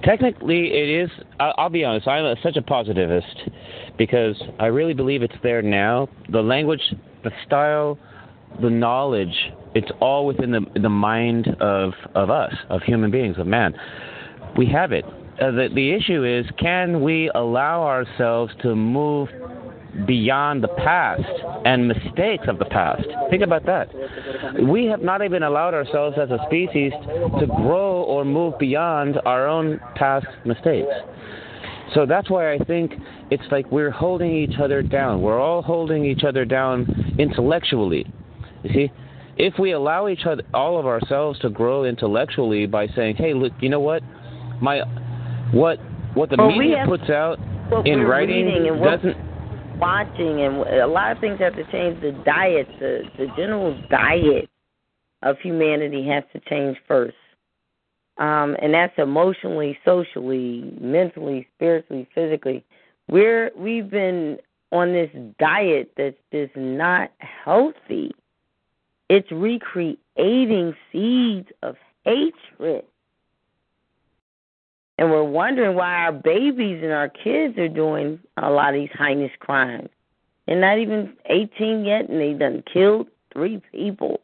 Technically, 0.04 0.68
it 0.68 1.02
is. 1.02 1.10
I'll 1.40 1.68
be 1.68 1.84
honest. 1.84 2.06
I'm 2.06 2.34
such 2.42 2.56
a 2.56 2.62
positivist 2.62 3.50
because 3.96 4.40
I 4.58 4.66
really 4.66 4.94
believe 4.94 5.22
it's 5.22 5.34
there 5.42 5.60
now. 5.60 6.08
The 6.30 6.40
language, 6.40 6.80
the 7.24 7.30
style, 7.46 7.98
the 8.62 8.70
knowledge. 8.70 9.52
It's 9.74 9.90
all 10.00 10.26
within 10.26 10.50
the 10.50 10.64
the 10.80 10.88
mind 10.88 11.48
of 11.60 11.92
of 12.14 12.30
us, 12.30 12.54
of 12.70 12.82
human 12.82 13.10
beings, 13.10 13.36
of 13.38 13.46
man. 13.46 13.74
We 14.56 14.66
have 14.66 14.92
it. 14.92 15.04
Uh, 15.04 15.50
the 15.50 15.68
the 15.74 15.92
issue 15.92 16.24
is, 16.24 16.46
can 16.58 17.02
we 17.02 17.30
allow 17.34 17.82
ourselves 17.82 18.52
to 18.62 18.74
move 18.74 19.28
beyond 20.06 20.62
the 20.62 20.68
past 20.68 21.22
and 21.64 21.88
mistakes 21.88 22.44
of 22.48 22.58
the 22.58 22.64
past? 22.66 23.04
Think 23.30 23.42
about 23.42 23.64
that. 23.66 23.88
We 24.62 24.86
have 24.86 25.02
not 25.02 25.22
even 25.22 25.42
allowed 25.42 25.74
ourselves 25.74 26.16
as 26.20 26.30
a 26.30 26.38
species 26.46 26.92
to 27.40 27.46
grow 27.46 28.02
or 28.02 28.24
move 28.24 28.58
beyond 28.58 29.20
our 29.24 29.46
own 29.46 29.80
past 29.96 30.26
mistakes. 30.44 30.88
So 31.94 32.04
that's 32.04 32.28
why 32.28 32.52
I 32.52 32.58
think 32.58 32.92
it's 33.30 33.42
like 33.50 33.70
we're 33.72 33.90
holding 33.90 34.30
each 34.34 34.58
other 34.62 34.82
down. 34.82 35.22
We're 35.22 35.40
all 35.40 35.62
holding 35.62 36.04
each 36.04 36.22
other 36.22 36.44
down 36.44 37.14
intellectually. 37.18 38.06
You 38.62 38.72
see, 38.74 38.92
if 39.38 39.54
we 39.58 39.72
allow 39.72 40.08
each 40.08 40.26
other, 40.26 40.42
all 40.52 40.78
of 40.78 40.86
ourselves, 40.86 41.38
to 41.40 41.48
grow 41.48 41.84
intellectually 41.84 42.66
by 42.66 42.88
saying, 42.88 43.16
"Hey, 43.16 43.32
look, 43.34 43.52
you 43.60 43.68
know 43.68 43.80
what? 43.80 44.02
My, 44.60 44.80
what, 45.52 45.78
what 46.14 46.28
the 46.28 46.36
Well, 46.36 46.50
media 46.50 46.78
have- 46.78 46.88
puts 46.88 47.08
out 47.08 47.38
in 47.86 48.02
writing 48.02 48.48
and 48.48 48.80
what 48.80 49.00
doesn't." 49.02 49.16
Watching 49.78 50.42
and 50.42 50.56
a 50.56 50.86
lot 50.86 51.12
of 51.12 51.18
things 51.20 51.38
have 51.40 51.54
to 51.56 51.64
change. 51.70 52.00
The 52.00 52.12
diet, 52.24 52.68
the 52.78 53.02
the 53.16 53.26
general 53.36 53.80
diet 53.90 54.48
of 55.22 55.38
humanity 55.40 56.06
has 56.08 56.24
to 56.32 56.40
change 56.48 56.76
first, 56.86 57.16
um, 58.18 58.56
and 58.60 58.74
that's 58.74 58.96
emotionally, 58.98 59.78
socially, 59.84 60.74
mentally, 60.80 61.48
spiritually, 61.56 62.08
physically. 62.14 62.64
We're 63.08 63.50
we've 63.56 63.90
been 63.90 64.38
on 64.70 64.92
this 64.92 65.10
diet 65.38 65.92
that's 65.96 66.16
just 66.32 66.54
not 66.56 67.10
healthy. 67.18 68.12
It's 69.08 69.30
recreating 69.32 70.74
seeds 70.92 71.48
of 71.62 71.76
hatred. 72.04 72.84
And 74.98 75.10
we're 75.10 75.22
wondering 75.24 75.76
why 75.76 75.94
our 75.94 76.12
babies 76.12 76.80
and 76.82 76.92
our 76.92 77.08
kids 77.08 77.56
are 77.56 77.68
doing 77.68 78.18
a 78.36 78.50
lot 78.50 78.74
of 78.74 78.80
these 78.80 78.90
heinous 78.98 79.30
crimes. 79.38 79.88
They're 80.46 80.58
not 80.60 80.78
even 80.78 81.12
18 81.26 81.84
yet, 81.84 82.08
and 82.08 82.20
they've 82.20 82.38
done 82.38 82.64
killed 82.72 83.06
three 83.32 83.62
people. 83.72 84.20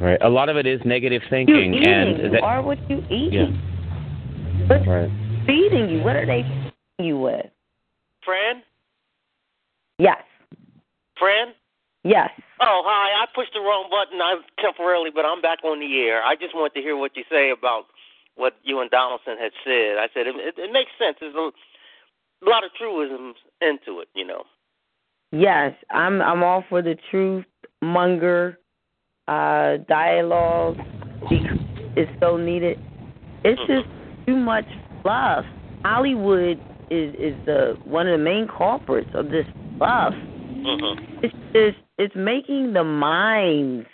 Right. 0.00 0.18
A 0.20 0.28
lot 0.28 0.48
of 0.48 0.56
it 0.56 0.66
is 0.66 0.80
negative 0.84 1.22
You 1.24 1.28
thinking, 1.30 1.74
eating. 1.74 1.88
and 1.88 2.18
you 2.18 2.30
that, 2.30 2.42
are 2.42 2.62
what 2.62 2.78
you 2.90 2.98
eat. 3.10 3.32
yeah. 3.32 3.46
What's 4.66 4.86
Right. 4.86 5.10
feeding 5.46 5.88
you? 5.88 6.02
What 6.02 6.14
are 6.16 6.26
they 6.26 6.42
feeding 6.42 6.72
you 6.98 7.18
with? 7.18 7.46
Fran? 8.24 8.62
Yes. 9.98 10.22
Fran? 11.18 11.48
Yes. 12.08 12.30
Oh, 12.60 12.80
hi. 12.86 13.22
I 13.22 13.26
pushed 13.34 13.52
the 13.52 13.60
wrong 13.60 13.90
button 13.90 14.18
I 14.20 14.40
temporarily, 14.62 15.10
but 15.14 15.26
I'm 15.26 15.42
back 15.42 15.62
on 15.62 15.78
the 15.78 16.00
air. 16.00 16.22
I 16.24 16.36
just 16.36 16.54
wanted 16.54 16.72
to 16.74 16.80
hear 16.80 16.96
what 16.96 17.14
you 17.14 17.24
say 17.30 17.50
about 17.50 17.84
what 18.34 18.54
you 18.64 18.80
and 18.80 18.90
Donaldson 18.90 19.36
had 19.36 19.52
said. 19.62 19.98
I 19.98 20.08
said 20.14 20.26
it, 20.26 20.34
it, 20.36 20.54
it 20.56 20.72
makes 20.72 20.90
sense. 20.98 21.18
There's 21.20 21.34
a, 21.34 21.50
a 22.44 22.46
lot 22.48 22.64
of 22.64 22.72
truisms 22.72 23.36
into 23.60 24.00
it, 24.00 24.08
you 24.14 24.26
know. 24.26 24.44
Yes, 25.32 25.74
I'm 25.90 26.22
I'm 26.22 26.42
all 26.42 26.64
for 26.70 26.80
the 26.80 26.96
truth 27.10 27.44
monger 27.82 28.58
uh 29.26 29.76
dialogue 29.88 30.78
is 31.96 32.08
so 32.20 32.38
needed. 32.38 32.78
It's 33.44 33.60
just 33.66 33.86
too 34.26 34.36
much 34.36 34.64
fluff. 35.02 35.44
Hollywood 35.84 36.58
is 36.90 37.14
is 37.16 37.34
the 37.44 37.76
one 37.84 38.08
of 38.08 38.18
the 38.18 38.24
main 38.24 38.48
culprits 38.48 39.10
of 39.14 39.26
this 39.26 39.44
fluff. 39.76 40.14
Mm-hmm. 40.58 41.24
It's 41.24 41.34
it's 41.54 41.78
it's 41.98 42.14
making 42.16 42.72
the 42.72 42.84
minds 42.84 43.86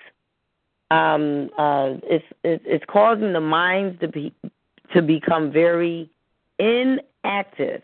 um 0.90 1.50
uh 1.58 1.94
it's 2.04 2.24
it's 2.42 2.62
it's 2.66 2.84
causing 2.88 3.32
the 3.32 3.40
minds 3.40 3.98
to 4.00 4.08
be 4.08 4.32
to 4.92 5.02
become 5.02 5.50
very 5.52 6.10
inactive 6.58 7.82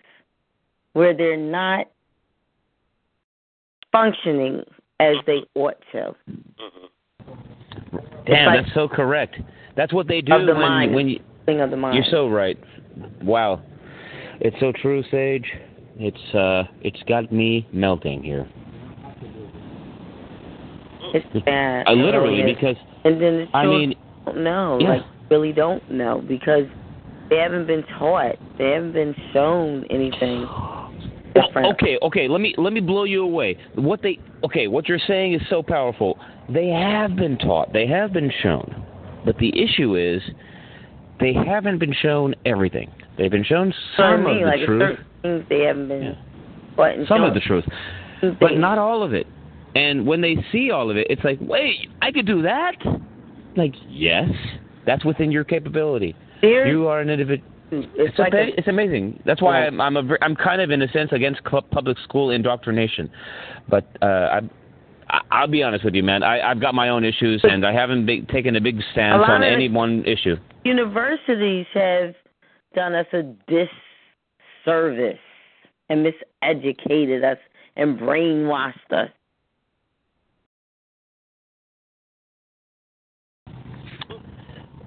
where 0.93 1.17
they're 1.17 1.37
not 1.37 1.87
functioning 3.93 4.63
as 4.99 5.17
they 5.27 5.41
ought 5.55 5.81
to. 5.93 6.15
Damn, 8.27 8.47
like- 8.47 8.65
that's 8.65 8.75
so 8.75 8.89
correct. 8.89 9.37
That's 9.77 9.93
what 9.93 10.09
they 10.09 10.21
do 10.21 10.35
Of 10.35 10.47
the 10.47 10.53
when 10.53 10.63
mind. 10.63 10.95
when 10.95 11.09
you. 11.09 11.21
Thing 11.47 11.61
of 11.61 11.71
the 11.71 11.77
mind. 11.77 11.97
You're 11.97 12.05
so 12.11 12.29
right. 12.29 12.59
Wow, 13.23 13.63
it's 14.41 14.57
so 14.61 14.73
true, 14.73 15.03
Sage. 15.11 15.47
It's 15.99 16.35
uh, 16.35 16.65
it's 16.83 17.03
got 17.09 17.33
me 17.33 17.67
melting 17.73 18.23
here. 18.23 18.47
It's 21.15 21.45
bad. 21.45 21.87
I 21.87 21.93
literally 21.93 22.43
really 22.43 22.55
because 22.55 22.77
and 23.05 23.21
then 23.21 23.49
the 23.53 23.57
I 23.57 23.67
mean, 23.67 23.95
don't 24.27 24.45
know, 24.45 24.79
yeah. 24.81 24.89
like 24.89 25.03
really 25.31 25.53
don't 25.53 25.89
know 25.91 26.23
because 26.27 26.65
they 27.29 27.37
haven't 27.37 27.67
been 27.67 27.85
taught. 27.99 28.37
They 28.59 28.71
haven't 28.71 28.93
been 28.93 29.15
shown 29.33 29.85
anything. 29.91 30.47
different. 31.35 31.75
Okay, 31.75 31.99
okay. 32.03 32.29
Let 32.29 32.41
me 32.41 32.55
let 32.59 32.73
me 32.73 32.81
blow 32.81 33.05
you 33.05 33.23
away. 33.23 33.57
What 33.75 34.03
they 34.03 34.19
okay? 34.45 34.67
What 34.67 34.89
you're 34.89 35.01
saying 35.07 35.35
is 35.35 35.43
so 35.49 35.63
powerful. 35.63 36.19
They 36.49 36.69
have 36.69 37.17
been 37.17 37.39
taught. 37.39 37.73
They 37.73 37.87
have 37.87 38.13
been 38.13 38.33
shown. 38.43 38.87
But 39.25 39.37
the 39.39 39.51
issue 39.61 39.97
is, 39.97 40.23
they 41.21 41.33
haven't 41.33 41.79
been 41.79 41.95
shown 42.03 42.35
everything. 42.47 42.91
They've 43.19 43.31
been 43.31 43.45
shown 43.45 43.73
some 43.97 44.27
of 44.27 44.37
the 44.37 44.45
like 44.45 44.65
truth. 44.65 44.99
things 45.23 45.45
they 45.49 45.61
haven't 45.61 45.89
been 45.89 46.17
taught 46.77 46.95
and 46.95 47.07
some 47.07 47.19
shown. 47.19 47.29
of 47.29 47.35
the 47.35 47.41
truth, 47.41 47.65
but 48.41 48.55
not 48.55 48.79
all 48.79 49.03
of 49.03 49.13
it. 49.13 49.27
And 49.75 50.07
when 50.07 50.21
they 50.21 50.37
see 50.51 50.71
all 50.71 50.91
of 50.91 50.97
it, 50.97 51.07
it's 51.11 51.23
like, 51.25 51.39
wait, 51.41 51.89
I 52.03 52.11
could 52.11 52.27
do 52.27 52.43
that. 52.43 52.75
Like, 53.57 53.75
yes, 53.89 54.29
that's 54.87 55.05
within 55.05 55.31
your 55.31 55.45
capability. 55.45 56.17
You 56.43 56.87
are 56.89 57.01
an 57.01 57.11
individual. 57.11 57.49
It's, 57.73 57.89
It's, 57.97 58.19
like 58.19 58.35
a, 58.35 58.49
it's 58.59 58.67
amazing. 58.67 59.23
That's 59.25 59.41
why. 59.41 59.67
I'm 59.67 59.81
I'm, 59.81 59.97
a, 59.97 60.03
I'm 60.23 60.35
kind 60.35 60.61
of 60.61 60.71
in 60.71 60.83
a 60.83 60.89
sense 60.89 61.11
against 61.13 61.43
public 61.45 61.99
school 62.03 62.31
indoctrination, 62.31 63.09
but 63.69 63.87
uh, 64.03 64.41
I, 64.41 65.21
I'll 65.31 65.47
be 65.47 65.63
honest 65.63 65.85
with 65.85 65.95
you, 65.95 66.03
man. 66.03 66.25
I 66.25 66.41
I've 66.41 66.61
got 66.61 66.75
my 66.75 66.89
own 66.89 67.05
issues, 67.05 67.41
and 67.45 67.65
I 67.65 67.73
haven't 67.73 68.07
big, 68.07 68.29
taken 68.29 68.57
a 68.57 68.61
big 68.61 68.81
stance 68.93 69.21
lot 69.21 69.31
on 69.31 69.43
any 69.45 69.69
one 69.69 70.05
issue. 70.05 70.37
universities 70.65 71.67
have 71.75 72.15
done 72.75 72.95
us 72.95 73.07
a 73.13 73.23
disservice 73.47 75.19
and 75.89 76.07
miseducated 76.07 77.25
us 77.25 77.39
and 77.77 77.99
brainwashed 77.99 78.93
us. 78.93 79.11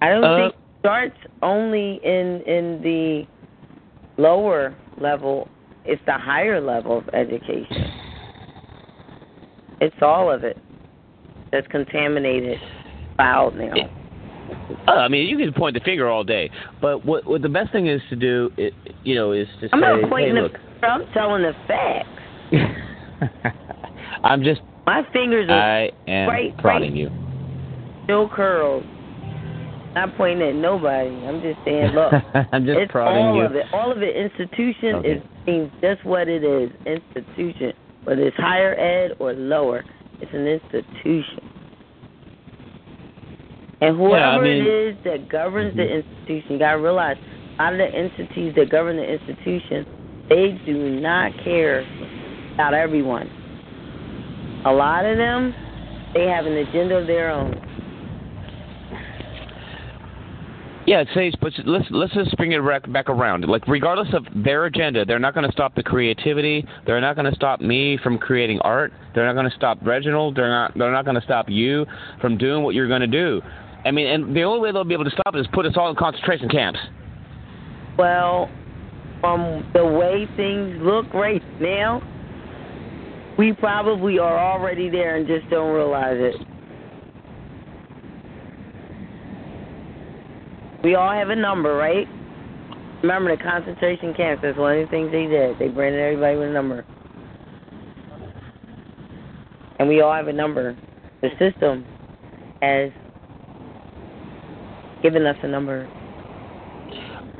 I 0.03 0.09
don't 0.09 0.23
Uh, 0.25 0.35
think 0.35 0.53
it 0.53 0.59
starts 0.81 1.17
only 1.41 2.01
in 2.03 2.41
in 2.41 2.81
the 2.83 3.25
lower 4.21 4.75
level. 4.99 5.47
It's 5.85 6.01
the 6.05 6.17
higher 6.17 6.59
level 6.59 6.97
of 6.97 7.09
education. 7.13 7.89
It's 9.79 9.95
all 10.01 10.29
of 10.29 10.43
it 10.43 10.57
that's 11.53 11.67
contaminated, 11.67 12.59
fouled 13.17 13.55
now. 13.55 13.73
Uh, 14.87 14.91
I 14.91 15.07
mean, 15.07 15.27
you 15.27 15.37
can 15.37 15.53
point 15.53 15.73
the 15.73 15.79
finger 15.79 16.09
all 16.09 16.25
day, 16.25 16.49
but 16.81 17.05
what 17.05 17.25
what 17.25 17.41
the 17.41 17.49
best 17.49 17.71
thing 17.71 17.87
is 17.87 18.01
to 18.09 18.17
do, 18.17 18.51
it, 18.57 18.73
you 19.05 19.15
know, 19.15 19.31
is 19.31 19.47
to 19.61 19.69
I'm 19.71 19.79
say, 19.79 20.01
not 20.01 20.09
pointing 20.09 20.35
hey, 20.35 20.41
the 20.41 20.41
look, 20.41 20.51
finger, 20.53 20.87
I'm 20.87 21.05
telling 21.13 21.43
the 21.43 21.53
facts. 21.65 22.09
I'm 24.25 24.43
just 24.43 24.59
My 24.85 25.03
fingers 25.13 25.49
are 25.49 25.53
I 25.57 25.91
am 26.07 26.27
Right, 26.27 26.57
prodding 26.57 26.91
right. 26.91 26.97
you. 26.99 27.09
still 28.03 28.27
curled. 28.27 28.83
I'm 29.95 30.09
not 30.09 30.17
pointing 30.17 30.47
at 30.47 30.55
nobody. 30.55 31.09
I'm 31.09 31.41
just 31.41 31.59
saying, 31.65 31.91
look, 31.93 32.13
I'm 32.51 32.65
just 32.65 32.79
it's 32.79 32.91
prodding 32.91 33.25
all 33.25 33.35
you. 33.37 33.45
of 33.45 33.55
it. 33.55 33.65
All 33.73 33.91
of 33.91 34.01
it. 34.01 34.15
Institution 34.15 34.95
Okay. 34.95 35.11
is 35.11 35.23
means 35.45 35.71
just 35.81 36.03
what 36.05 36.27
it 36.27 36.43
is. 36.43 36.71
Institution, 36.85 37.73
whether 38.03 38.21
it's 38.23 38.37
higher 38.37 38.73
ed 38.75 39.15
or 39.19 39.33
lower, 39.33 39.83
it's 40.19 40.31
an 40.33 40.47
institution. 40.47 41.49
And 43.81 43.97
whoever 43.97 44.17
Yeah, 44.17 44.29
I 44.29 44.41
mean- 44.41 44.61
it 44.61 44.67
is 44.67 44.95
that 45.03 45.29
governs 45.29 45.75
the 45.75 45.83
mm-hmm. 45.83 46.09
institution, 46.09 46.53
you 46.53 46.59
gotta 46.59 46.79
realize 46.79 47.17
a 47.59 47.63
lot 47.63 47.73
of 47.73 47.79
the 47.79 47.85
entities 47.85 48.53
that 48.55 48.69
govern 48.71 48.95
the 48.97 49.03
institution, 49.03 49.85
they 50.29 50.59
do 50.65 51.01
not 51.01 51.31
care 51.43 51.81
about 52.55 52.73
everyone. 52.73 53.29
A 54.65 54.71
lot 54.71 55.05
of 55.05 55.17
them, 55.17 55.53
they 56.13 56.25
have 56.27 56.45
an 56.45 56.53
agenda 56.53 56.95
of 56.95 57.07
their 57.07 57.29
own. 57.29 57.53
Yeah, 60.85 60.99
it 60.99 61.07
says, 61.13 61.33
but 61.39 61.53
let's 61.65 61.85
let's 61.91 62.13
just 62.13 62.35
bring 62.35 62.51
it 62.51 62.61
back, 62.65 62.91
back 62.91 63.09
around. 63.09 63.45
Like, 63.45 63.65
regardless 63.67 64.13
of 64.13 64.25
their 64.43 64.65
agenda, 64.65 65.05
they're 65.05 65.17
not 65.17 65.33
going 65.33 65.45
to 65.45 65.51
stop 65.51 65.75
the 65.75 65.83
creativity. 65.83 66.65
They're 66.85 66.99
not 66.99 67.15
going 67.15 67.29
to 67.29 67.35
stop 67.35 67.61
me 67.61 67.97
from 68.03 68.17
creating 68.17 68.59
art. 68.59 68.91
They're 69.15 69.25
not 69.25 69.33
going 69.33 69.49
to 69.49 69.55
stop 69.55 69.77
Reginald. 69.81 70.35
They're 70.35 70.49
not. 70.49 70.77
They're 70.77 70.91
not 70.91 71.05
going 71.05 71.15
to 71.15 71.21
stop 71.21 71.47
you 71.47 71.85
from 72.19 72.37
doing 72.37 72.63
what 72.63 72.75
you're 72.75 72.89
going 72.89 73.01
to 73.01 73.07
do. 73.07 73.41
I 73.85 73.91
mean, 73.91 74.07
and 74.07 74.35
the 74.35 74.43
only 74.43 74.59
way 74.59 74.71
they'll 74.73 74.83
be 74.83 74.93
able 74.93 75.05
to 75.05 75.11
stop 75.11 75.35
it 75.35 75.39
is 75.39 75.47
put 75.53 75.65
us 75.65 75.73
all 75.77 75.89
in 75.89 75.95
concentration 75.95 76.49
camps. 76.49 76.79
Well, 77.97 78.49
from 79.21 79.69
the 79.73 79.85
way 79.85 80.27
things 80.35 80.81
look 80.81 81.13
right 81.13 81.41
now, 81.61 82.01
we 83.37 83.53
probably 83.53 84.19
are 84.19 84.37
already 84.37 84.89
there 84.89 85.15
and 85.15 85.27
just 85.27 85.49
don't 85.49 85.73
realize 85.73 86.17
it. 86.17 86.35
We 90.83 90.95
all 90.95 91.11
have 91.11 91.29
a 91.29 91.35
number, 91.35 91.75
right? 91.75 92.07
Remember 93.01 93.35
the 93.35 93.41
concentration 93.41 94.13
camps, 94.13 94.41
that's 94.43 94.57
one 94.57 94.77
of 94.77 94.85
the 94.85 94.91
things 94.91 95.11
they 95.11 95.25
did. 95.27 95.57
They 95.59 95.69
branded 95.69 96.01
everybody 96.01 96.37
with 96.37 96.49
a 96.49 96.53
number. 96.53 96.85
And 99.79 99.87
we 99.87 100.01
all 100.01 100.13
have 100.13 100.27
a 100.27 100.33
number. 100.33 100.77
The 101.21 101.29
system 101.39 101.85
has 102.61 102.91
given 105.01 105.25
us 105.25 105.37
a 105.43 105.47
number. 105.47 105.89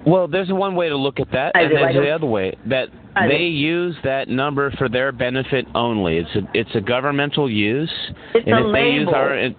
Well, 0.05 0.27
there's 0.27 0.49
one 0.51 0.75
way 0.75 0.89
to 0.89 0.97
look 0.97 1.19
at 1.19 1.31
that, 1.31 1.53
and 1.55 1.71
there's 1.71 1.95
the 1.95 2.09
other 2.09 2.25
way 2.25 2.57
that 2.67 2.89
they 3.15 3.43
use 3.43 3.95
that 4.03 4.27
number 4.27 4.71
for 4.71 4.89
their 4.89 5.11
benefit 5.13 5.65
only. 5.75 6.17
It's 6.17 6.35
a 6.35 6.41
it's 6.53 6.75
a 6.75 6.81
governmental 6.81 7.49
use, 7.49 7.91
It's 8.33 8.45
and 8.45 8.65
a 8.65 8.67
if 8.67 8.73
they 8.73 8.89
use 8.89 9.07
our 9.13 9.33
it- 9.37 9.55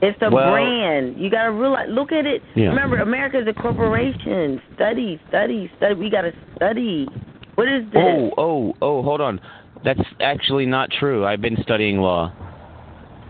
It's 0.00 0.20
a 0.22 0.30
Well- 0.30 0.52
brand. 0.52 1.16
You 1.18 1.30
gotta 1.30 1.50
realize. 1.50 1.88
Look 1.88 2.12
at 2.12 2.26
it. 2.26 2.42
Yeah. 2.54 2.68
Remember, 2.68 2.96
is 3.38 3.46
a 3.46 3.52
corporation. 3.52 4.60
Study, 4.74 5.18
study, 5.28 5.70
study. 5.76 5.94
We 5.94 6.10
gotta 6.10 6.32
study. 6.56 7.08
What 7.56 7.68
is 7.68 7.84
this? 7.90 8.02
Oh, 8.02 8.32
oh, 8.38 8.74
oh, 8.80 9.02
hold 9.02 9.20
on. 9.20 9.40
That's 9.84 10.00
actually 10.20 10.66
not 10.66 10.90
true. 10.90 11.26
I've 11.26 11.40
been 11.40 11.60
studying 11.62 11.98
law 11.98 12.32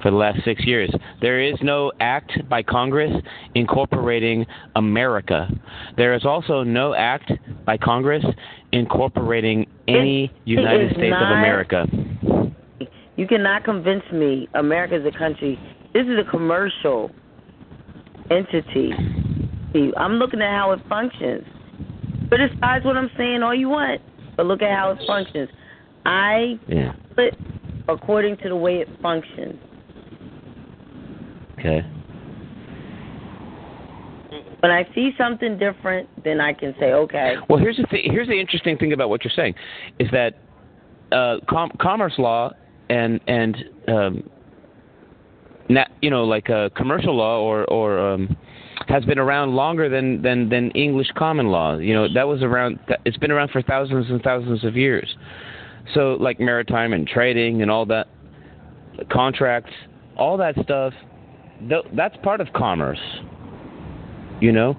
for 0.02 0.10
the 0.10 0.16
last 0.16 0.44
six 0.44 0.64
years. 0.64 0.90
There 1.20 1.40
is 1.40 1.54
no 1.62 1.92
act 2.00 2.48
by 2.48 2.62
Congress 2.62 3.12
incorporating 3.54 4.46
America. 4.76 5.48
There 5.96 6.14
is 6.14 6.24
also 6.24 6.62
no 6.62 6.94
act 6.94 7.32
by 7.64 7.78
Congress 7.78 8.24
incorporating 8.72 9.66
any 9.86 10.24
It- 10.24 10.30
it 10.30 10.36
United 10.44 10.90
is 10.90 10.96
States 10.96 11.16
of 11.16 11.30
America. 11.30 11.86
You 13.16 13.26
cannot 13.26 13.64
convince 13.64 14.04
me 14.12 14.48
America 14.54 14.94
is 14.94 15.04
a 15.04 15.10
country. 15.10 15.58
This 15.94 16.06
is 16.06 16.18
a 16.18 16.30
commercial 16.30 17.10
entity. 18.30 18.92
I'm 19.96 20.14
looking 20.14 20.40
at 20.42 20.50
how 20.54 20.72
it 20.72 20.80
functions. 20.88 21.44
Criticize 22.28 22.84
what 22.84 22.96
I'm 22.96 23.10
saying 23.16 23.42
all 23.42 23.54
you 23.54 23.68
want, 23.68 24.00
but 24.36 24.46
look 24.46 24.62
at 24.62 24.76
how 24.76 24.90
it 24.90 24.98
functions. 25.06 25.48
I 26.04 26.58
Yeah. 26.68 26.92
put 27.16 27.34
according 27.88 28.36
to 28.38 28.48
the 28.48 28.56
way 28.56 28.76
it 28.80 28.88
functions. 29.00 29.58
Okay. 31.58 31.84
When 34.60 34.72
I 34.72 34.86
see 34.94 35.12
something 35.16 35.56
different, 35.58 36.08
then 36.24 36.40
I 36.40 36.52
can 36.52 36.74
say, 36.78 36.92
okay. 36.92 37.36
Well, 37.48 37.58
here's 37.58 37.76
the 37.76 37.84
th- 37.84 38.10
here's 38.10 38.28
the 38.28 38.38
interesting 38.38 38.76
thing 38.76 38.92
about 38.92 39.08
what 39.08 39.24
you're 39.24 39.32
saying, 39.32 39.54
is 39.98 40.10
that 40.10 40.34
uh, 41.12 41.38
com- 41.48 41.72
commerce 41.80 42.14
law 42.18 42.52
and 42.90 43.20
and 43.26 43.56
um, 43.88 44.30
na- 45.68 45.88
you 46.00 46.10
know 46.10 46.24
like 46.24 46.50
uh, 46.50 46.68
commercial 46.76 47.16
law 47.16 47.40
or 47.40 47.64
or 47.66 47.98
um, 47.98 48.36
has 48.88 49.04
been 49.04 49.18
around 49.18 49.54
longer 49.54 49.88
than 49.88 50.22
than 50.22 50.48
than 50.48 50.70
English 50.72 51.08
common 51.16 51.48
law. 51.48 51.76
You 51.76 51.94
know 51.94 52.12
that 52.12 52.26
was 52.26 52.42
around. 52.42 52.78
Th- 52.86 53.00
it's 53.04 53.16
been 53.16 53.30
around 53.30 53.50
for 53.50 53.62
thousands 53.62 54.10
and 54.10 54.22
thousands 54.22 54.64
of 54.64 54.76
years. 54.76 55.16
So 55.94 56.16
like 56.20 56.38
maritime 56.40 56.92
and 56.92 57.06
trading 57.06 57.62
and 57.62 57.70
all 57.70 57.86
that, 57.86 58.08
contracts, 59.10 59.72
all 60.16 60.36
that 60.38 60.54
stuff. 60.62 60.92
Th- 61.68 61.84
that's 61.96 62.16
part 62.22 62.40
of 62.40 62.52
commerce. 62.52 63.00
You 64.40 64.52
know. 64.52 64.76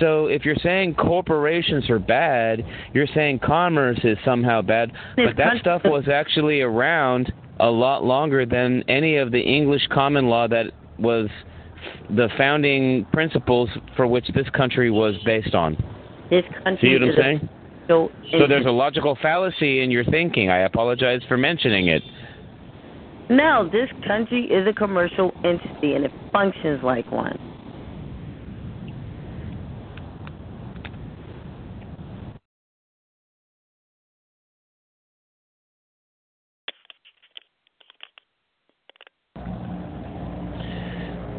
So 0.00 0.26
if 0.26 0.46
you're 0.46 0.56
saying 0.56 0.94
corporations 0.94 1.90
are 1.90 1.98
bad, 1.98 2.64
you're 2.94 3.06
saying 3.14 3.40
commerce 3.40 3.98
is 4.04 4.16
somehow 4.24 4.62
bad. 4.62 4.90
But 5.16 5.36
that 5.36 5.58
stuff 5.60 5.82
was 5.84 6.08
actually 6.08 6.62
around 6.62 7.30
a 7.62 7.70
lot 7.70 8.04
longer 8.04 8.44
than 8.44 8.82
any 8.88 9.16
of 9.16 9.30
the 9.30 9.40
English 9.40 9.86
common 9.92 10.26
law 10.26 10.48
that 10.48 10.66
was 10.98 11.28
the 12.10 12.28
founding 12.36 13.06
principles 13.12 13.70
for 13.96 14.06
which 14.06 14.26
this 14.34 14.48
country 14.50 14.90
was 14.90 15.14
based 15.24 15.54
on. 15.54 15.76
This 16.28 16.44
country 16.64 16.88
See 16.88 16.94
what 16.94 17.08
I'm 17.08 17.14
saying? 17.16 17.48
so, 17.88 18.10
So 18.32 18.46
there's 18.48 18.66
a 18.66 18.70
logical 18.70 19.16
fallacy 19.22 19.80
in 19.80 19.90
your 19.90 20.04
thinking. 20.04 20.50
I 20.50 20.58
apologize 20.60 21.20
for 21.28 21.36
mentioning 21.36 21.86
it. 21.86 22.02
No, 23.30 23.68
this 23.72 23.88
country 24.06 24.44
is 24.44 24.66
a 24.66 24.72
commercial 24.72 25.32
entity 25.44 25.94
and 25.94 26.04
it 26.04 26.12
functions 26.32 26.82
like 26.82 27.10
one. 27.12 27.38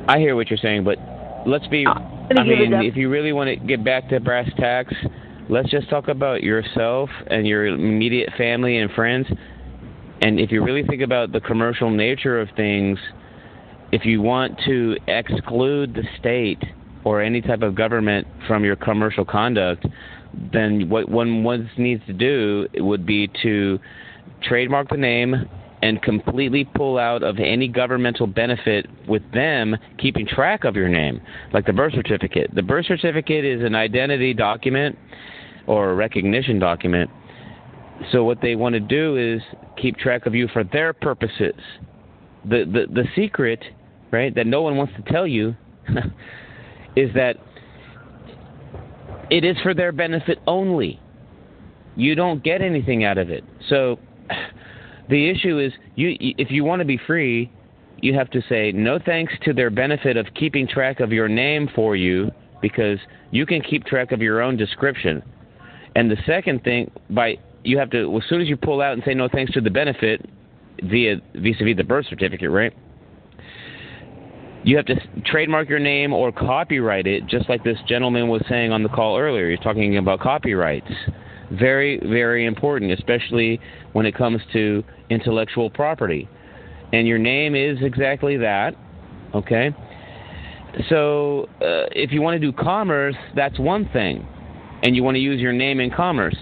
I 0.07 0.19
hear 0.19 0.35
what 0.35 0.49
you're 0.49 0.57
saying, 0.57 0.83
but 0.83 0.97
let's 1.45 1.67
be. 1.67 1.85
gonna 1.85 2.41
I 2.41 2.43
mean, 2.43 2.73
if 2.73 2.95
you 2.95 3.09
really 3.09 3.31
want 3.31 3.49
to 3.49 3.55
get 3.55 3.83
back 3.83 4.09
to 4.09 4.19
brass 4.19 4.49
tacks, 4.57 4.93
let's 5.49 5.69
just 5.69 5.89
talk 5.89 6.07
about 6.07 6.43
yourself 6.43 7.09
and 7.27 7.47
your 7.47 7.67
immediate 7.67 8.29
family 8.37 8.77
and 8.77 8.91
friends. 8.91 9.27
And 10.21 10.39
if 10.39 10.51
you 10.51 10.63
really 10.63 10.83
think 10.83 11.01
about 11.01 11.31
the 11.31 11.41
commercial 11.41 11.89
nature 11.89 12.39
of 12.39 12.49
things, 12.55 12.97
if 13.91 14.05
you 14.05 14.21
want 14.21 14.59
to 14.65 14.97
exclude 15.07 15.93
the 15.93 16.03
state 16.19 16.63
or 17.03 17.21
any 17.21 17.41
type 17.41 17.61
of 17.61 17.75
government 17.75 18.27
from 18.47 18.63
your 18.63 18.75
commercial 18.75 19.25
conduct, 19.25 19.85
then 20.51 20.89
what 20.89 21.09
one 21.09 21.43
needs 21.77 22.05
to 22.07 22.13
do 22.13 22.67
would 22.75 23.05
be 23.05 23.29
to 23.43 23.79
trademark 24.41 24.89
the 24.89 24.97
name 24.97 25.47
and 25.83 26.01
completely 26.01 26.63
pull 26.63 26.97
out 26.97 27.23
of 27.23 27.39
any 27.39 27.67
governmental 27.67 28.25
benefit 28.25 28.87
with 29.05 29.21
them 29.33 29.75
keeping 29.97 30.25
track 30.25 30.63
of 30.63 30.77
your 30.77 30.87
name, 30.87 31.19
like 31.51 31.65
the 31.65 31.73
birth 31.73 31.91
certificate. 31.93 32.49
The 32.55 32.61
birth 32.61 32.85
certificate 32.85 33.43
is 33.43 33.61
an 33.61 33.75
identity 33.75 34.33
document 34.33 34.97
or 35.67 35.91
a 35.91 35.93
recognition 35.93 36.57
document. 36.57 37.09
So 38.13 38.23
what 38.23 38.39
they 38.41 38.55
want 38.55 38.75
to 38.75 38.79
do 38.79 39.17
is 39.17 39.41
keep 39.75 39.97
track 39.97 40.25
of 40.25 40.33
you 40.33 40.47
for 40.53 40.63
their 40.63 40.93
purposes. 40.93 41.59
The 42.45 42.63
the 42.63 42.85
the 42.89 43.03
secret, 43.13 43.61
right, 44.09 44.33
that 44.35 44.47
no 44.47 44.61
one 44.61 44.77
wants 44.77 44.93
to 44.95 45.11
tell 45.11 45.27
you 45.27 45.53
is 46.95 47.09
that 47.13 47.35
it 49.29 49.43
is 49.43 49.57
for 49.61 49.73
their 49.73 49.91
benefit 49.91 50.39
only. 50.47 51.01
You 51.97 52.15
don't 52.15 52.41
get 52.41 52.61
anything 52.61 53.03
out 53.03 53.17
of 53.17 53.29
it. 53.29 53.43
So 53.67 53.99
the 55.13 55.29
issue 55.29 55.59
is 55.59 55.71
you 55.95 56.15
if 56.19 56.49
you 56.49 56.63
want 56.63 56.79
to 56.79 56.85
be 56.85 56.99
free, 57.05 57.51
you 58.01 58.15
have 58.15 58.31
to 58.31 58.41
say 58.49 58.71
no 58.71 58.97
thanks 58.97 59.31
to 59.43 59.53
their 59.53 59.69
benefit 59.69 60.17
of 60.17 60.25
keeping 60.33 60.67
track 60.67 60.99
of 60.99 61.11
your 61.11 61.29
name 61.29 61.69
for 61.75 61.95
you 61.95 62.31
because 62.63 62.97
you 63.29 63.45
can 63.45 63.61
keep 63.61 63.85
track 63.85 64.11
of 64.11 64.21
your 64.21 64.41
own 64.41 64.57
description. 64.57 65.21
And 65.95 66.09
the 66.09 66.17
second 66.25 66.63
thing 66.63 66.89
by 67.11 67.37
you 67.63 67.77
have 67.77 67.91
to 67.91 68.17
as 68.17 68.27
soon 68.27 68.41
as 68.41 68.47
you 68.47 68.57
pull 68.57 68.81
out 68.81 68.93
and 68.93 69.03
say 69.05 69.13
no 69.13 69.29
thanks 69.31 69.53
to 69.53 69.61
the 69.61 69.69
benefit 69.69 70.27
via 70.81 71.17
vis-a-vis 71.35 71.77
the 71.77 71.83
birth 71.83 72.07
certificate, 72.09 72.49
right? 72.49 72.73
You 74.63 74.77
have 74.77 74.87
to 74.87 74.95
trademark 75.27 75.69
your 75.69 75.77
name 75.77 76.11
or 76.11 76.31
copyright 76.31 77.05
it, 77.05 77.27
just 77.27 77.49
like 77.49 77.63
this 77.63 77.77
gentleman 77.87 78.29
was 78.29 78.41
saying 78.49 78.71
on 78.71 78.81
the 78.81 78.89
call 78.89 79.19
earlier. 79.19 79.47
You're 79.47 79.57
talking 79.57 79.95
about 79.97 80.21
copyrights. 80.21 80.91
Very, 81.59 81.99
very 81.99 82.45
important, 82.45 82.91
especially 82.91 83.59
when 83.93 84.05
it 84.05 84.15
comes 84.15 84.41
to 84.53 84.83
intellectual 85.09 85.69
property. 85.69 86.27
And 86.91 87.07
your 87.07 87.17
name 87.17 87.55
is 87.55 87.77
exactly 87.81 88.37
that, 88.37 88.75
okay? 89.33 89.75
So 90.89 91.49
uh, 91.61 91.89
if 91.91 92.11
you 92.11 92.21
want 92.21 92.39
to 92.39 92.51
do 92.51 92.55
commerce, 92.55 93.15
that's 93.35 93.59
one 93.59 93.89
thing. 93.93 94.27
And 94.83 94.95
you 94.95 95.03
want 95.03 95.15
to 95.15 95.21
use 95.21 95.39
your 95.39 95.53
name 95.53 95.79
in 95.79 95.91
commerce, 95.91 96.35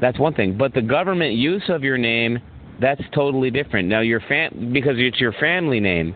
that's 0.00 0.18
one 0.18 0.34
thing. 0.34 0.58
But 0.58 0.74
the 0.74 0.82
government 0.82 1.34
use 1.34 1.62
of 1.68 1.84
your 1.84 1.96
name, 1.96 2.38
that's 2.80 3.02
totally 3.14 3.50
different. 3.50 3.88
Now, 3.88 4.00
your 4.00 4.20
fam- 4.28 4.72
because 4.72 4.94
it's 4.96 5.20
your 5.20 5.32
family 5.32 5.78
name 5.78 6.14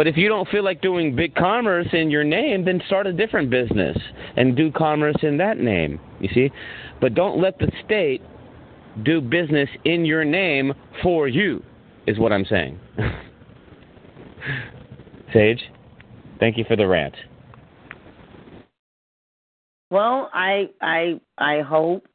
but 0.00 0.06
if 0.06 0.16
you 0.16 0.28
don't 0.28 0.48
feel 0.48 0.64
like 0.64 0.80
doing 0.80 1.14
big 1.14 1.34
commerce 1.34 1.88
in 1.92 2.10
your 2.10 2.24
name, 2.24 2.64
then 2.64 2.80
start 2.86 3.06
a 3.06 3.12
different 3.12 3.50
business 3.50 3.98
and 4.34 4.56
do 4.56 4.72
commerce 4.72 5.16
in 5.22 5.36
that 5.36 5.58
name. 5.58 6.00
You 6.20 6.28
see? 6.32 6.50
But 7.00 7.14
don't 7.14 7.40
let 7.40 7.58
the 7.58 7.70
state 7.84 8.22
do 9.04 9.20
business 9.20 9.68
in 9.84 10.04
your 10.04 10.24
name 10.24 10.72
for 11.02 11.28
you, 11.28 11.62
is 12.06 12.18
what 12.18 12.32
I'm 12.32 12.44
saying. 12.44 12.78
Sage, 15.32 15.62
thank 16.38 16.58
you 16.58 16.64
for 16.66 16.76
the 16.76 16.86
rant. 16.86 17.14
Well, 19.90 20.30
I 20.32 20.70
I 20.80 21.20
I 21.38 21.60
hope 21.60 22.06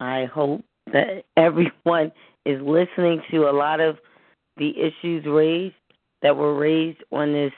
I 0.00 0.26
hope 0.26 0.64
that 0.92 1.24
everyone 1.36 2.12
is 2.44 2.60
listening 2.60 3.22
to 3.30 3.48
a 3.48 3.52
lot 3.52 3.80
of 3.80 3.96
the 4.56 4.72
issues 4.78 5.24
raised 5.26 5.74
that 6.22 6.36
were 6.36 6.54
raised 6.54 7.02
on 7.12 7.32
this 7.32 7.52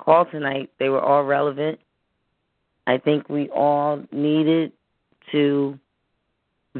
call 0.00 0.24
tonight, 0.24 0.70
they 0.78 0.88
were 0.88 1.00
all 1.00 1.22
relevant. 1.22 1.78
I 2.86 2.98
think 2.98 3.28
we 3.28 3.48
all 3.50 4.02
needed 4.10 4.72
to 5.32 5.78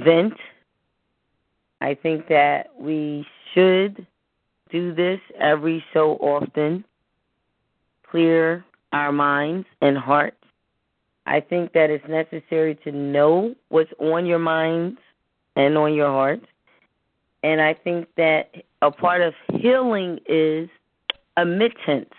vent. 0.04 0.34
I 1.80 1.94
think 1.94 2.28
that 2.28 2.70
we 2.78 3.26
should 3.52 4.06
do 4.70 4.94
this 4.94 5.20
every 5.38 5.84
so 5.92 6.12
often, 6.16 6.84
clear 8.08 8.64
our 8.92 9.12
minds 9.12 9.66
and 9.80 9.96
hearts. 9.96 10.36
I 11.26 11.40
think 11.40 11.72
that 11.72 11.90
it's 11.90 12.06
necessary 12.08 12.74
to 12.84 12.92
know 12.92 13.54
what's 13.68 13.92
on 13.98 14.26
your 14.26 14.38
minds 14.38 14.98
and 15.56 15.76
on 15.76 15.94
your 15.94 16.08
heart. 16.08 16.40
And 17.42 17.60
I 17.60 17.74
think 17.74 18.08
that 18.16 18.50
a 18.82 18.90
part 18.90 19.22
of 19.22 19.34
healing 19.54 20.18
is 20.26 20.68
admittance 21.36 22.12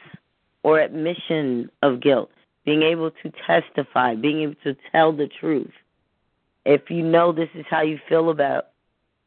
or 0.63 0.79
admission 0.79 1.69
of 1.81 2.01
guilt, 2.01 2.31
being 2.65 2.83
able 2.83 3.11
to 3.23 3.31
testify, 3.45 4.15
being 4.15 4.41
able 4.41 4.55
to 4.63 4.75
tell 4.91 5.11
the 5.11 5.27
truth. 5.27 5.71
If 6.65 6.89
you 6.89 7.01
know 7.03 7.31
this 7.31 7.49
is 7.55 7.65
how 7.69 7.81
you 7.81 7.99
feel 8.07 8.29
about 8.29 8.67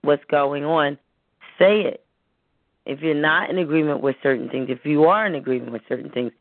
what's 0.02 0.24
going 0.30 0.64
on, 0.64 0.98
say 1.58 1.82
it. 1.82 2.04
If 2.86 3.00
you're 3.00 3.14
not 3.14 3.50
in 3.50 3.58
agreement 3.58 4.02
with 4.02 4.16
certain 4.22 4.48
things, 4.48 4.68
if 4.68 4.84
you 4.84 5.04
are 5.04 5.26
in 5.26 5.34
agreement 5.34 5.72
with 5.72 5.82
certain 5.88 6.10
things, 6.10 6.32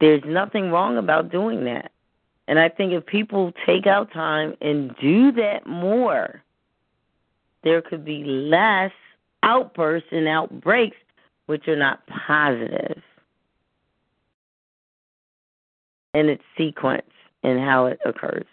there's 0.00 0.22
nothing 0.26 0.70
wrong 0.70 0.98
about 0.98 1.30
doing 1.30 1.64
that. 1.64 1.92
And 2.48 2.58
I 2.58 2.68
think 2.68 2.92
if 2.92 3.06
people 3.06 3.52
take 3.64 3.86
out 3.86 4.12
time 4.12 4.54
and 4.60 4.94
do 5.00 5.32
that 5.32 5.66
more, 5.66 6.42
there 7.64 7.82
could 7.82 8.04
be 8.04 8.24
less 8.24 8.92
outbursts 9.42 10.08
and 10.12 10.28
outbreaks 10.28 10.96
which 11.46 11.66
are 11.68 11.76
not 11.76 12.06
positive 12.06 13.02
in 16.14 16.28
its 16.28 16.42
sequence 16.56 17.10
and 17.42 17.60
how 17.60 17.86
it 17.86 18.00
occurs. 18.04 18.46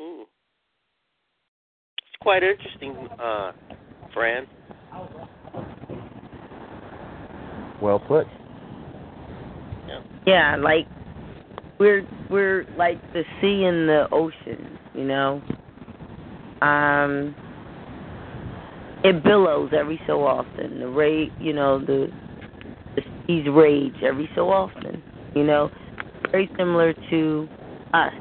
Hmm. 0.00 0.22
It's 1.98 2.07
quite 2.20 2.42
interesting, 2.42 2.94
uh, 3.18 3.52
Fran. 4.12 4.46
Well 7.80 7.98
put. 8.00 8.26
Yeah. 9.86 10.00
Yeah, 10.26 10.56
like 10.56 10.86
we're 11.78 12.06
we're 12.30 12.66
like 12.76 13.00
the 13.12 13.22
sea 13.40 13.64
and 13.64 13.88
the 13.88 14.08
ocean, 14.12 14.78
you 14.94 15.04
know. 15.04 15.42
Um 16.60 17.34
it 19.04 19.22
billows 19.22 19.70
every 19.78 20.00
so 20.06 20.24
often. 20.24 20.80
The 20.80 20.88
rage, 20.88 21.30
you 21.38 21.52
know, 21.52 21.78
the 21.78 22.08
the 22.96 23.02
seas 23.26 23.46
rage 23.48 23.94
every 24.02 24.28
so 24.34 24.50
often. 24.50 25.02
You 25.36 25.44
know, 25.44 25.70
very 26.32 26.50
similar 26.58 26.94
to 27.10 27.48
us, 27.94 28.12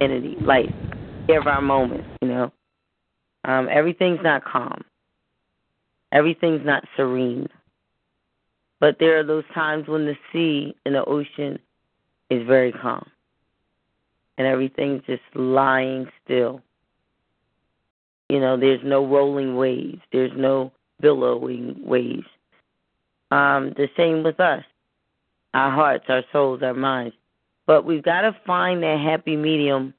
entity, 0.00 0.36
life. 0.40 0.72
We 1.28 1.34
have 1.34 1.46
our 1.46 1.62
moments. 1.62 2.08
You 2.20 2.28
know, 2.28 2.52
um, 3.44 3.68
everything's 3.70 4.20
not 4.22 4.44
calm. 4.44 4.82
Everything's 6.12 6.64
not 6.64 6.84
serene. 6.96 7.48
But 8.80 8.96
there 8.98 9.18
are 9.18 9.24
those 9.24 9.44
times 9.54 9.88
when 9.88 10.06
the 10.06 10.16
sea 10.32 10.74
and 10.84 10.94
the 10.94 11.04
ocean 11.04 11.58
is 12.30 12.46
very 12.46 12.72
calm, 12.72 13.08
and 14.38 14.46
everything's 14.46 15.02
just 15.06 15.22
lying 15.34 16.06
still 16.24 16.62
you 18.32 18.40
know, 18.40 18.56
there's 18.56 18.80
no 18.82 19.06
rolling 19.06 19.56
waves, 19.56 20.00
there's 20.10 20.32
no 20.34 20.72
billowing 21.02 21.76
waves. 21.84 22.24
Um, 23.30 23.74
the 23.76 23.88
same 23.94 24.22
with 24.22 24.40
us, 24.40 24.64
our 25.52 25.70
hearts, 25.70 26.06
our 26.08 26.22
souls, 26.32 26.62
our 26.62 26.72
minds. 26.72 27.14
But 27.66 27.84
we've 27.84 28.02
got 28.02 28.22
to 28.22 28.34
find 28.46 28.82
that 28.82 29.00
happy 29.00 29.36
medium. 29.36 29.92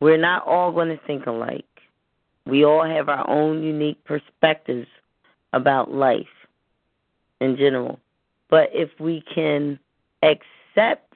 We're 0.00 0.16
not 0.16 0.46
all 0.46 0.72
going 0.72 0.88
to 0.88 1.06
think 1.06 1.26
alike. 1.26 1.66
We 2.46 2.64
all 2.64 2.84
have 2.84 3.08
our 3.08 3.28
own 3.28 3.62
unique 3.62 4.02
perspectives 4.04 4.88
about 5.52 5.92
life 5.92 6.26
in 7.40 7.56
general. 7.56 8.00
But 8.48 8.70
if 8.72 8.90
we 8.98 9.22
can 9.34 9.78
accept 10.22 11.14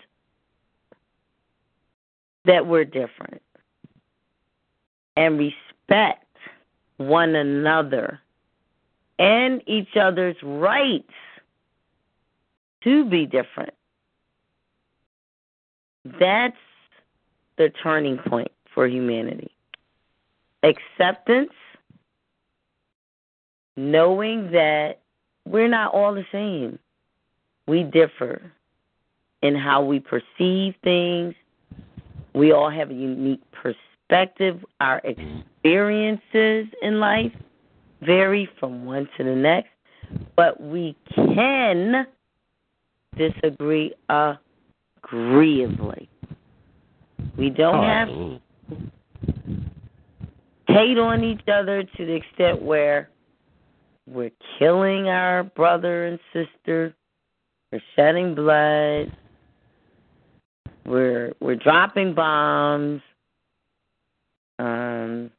that 2.45 2.67
we're 2.67 2.85
different 2.85 3.43
and 5.17 5.39
respect 5.39 6.25
one 6.97 7.35
another 7.35 8.21
and 9.19 9.63
each 9.67 9.97
other's 9.97 10.37
rights 10.43 11.13
to 12.85 13.05
be 13.05 13.27
different. 13.27 13.75
That's 16.05 16.57
the 17.57 17.71
turning 17.83 18.19
point 18.19 18.53
for 18.73 18.87
humanity. 18.87 19.51
Acceptance, 20.63 21.51
knowing 23.77 24.51
that 24.53 25.01
we're 25.47 25.69
not 25.69 25.95
all 25.95 26.15
the 26.15 26.25
same, 26.33 26.79
we 27.67 27.83
differ. 27.85 28.53
in 29.43 29.55
how 29.55 29.85
we 29.85 30.01
perceive 30.01 30.75
things. 30.83 31.35
We 32.35 32.53
all 32.53 32.71
have 32.71 32.91
a 32.91 32.95
unique 32.95 33.41
perspective. 33.53 34.65
Our 34.81 35.01
mm-hmm. 35.01 35.39
experiences 35.63 36.67
in 36.83 36.99
life 37.01 37.33
vary 38.03 38.49
from 38.59 38.85
one 38.85 39.09
to 39.17 39.25
the 39.25 39.35
next, 39.37 39.71
but 40.37 40.61
we 40.61 40.97
can 41.15 42.07
disagree 43.17 43.95
agreeably. 44.09 46.09
We 47.37 47.51
don't 47.51 47.77
Oh, 47.77 47.83
have. 47.83 48.09
Hate 50.69 50.99
on 50.99 51.25
each 51.25 51.49
other 51.53 51.83
to 51.83 52.07
the 52.07 52.13
extent 52.15 52.63
where 52.63 53.11
we're 54.07 54.31
killing 54.59 55.09
our 55.09 55.45
brother 55.45 56.07
and 56.07 56.19
sister, 56.33 56.95
we're 57.73 57.83
shedding 57.97 58.35
blood, 58.35 59.13
we're 60.87 61.35
we're 61.41 61.57
dropping 61.57 62.15
bombs, 62.15 63.03
um, 64.59 65.31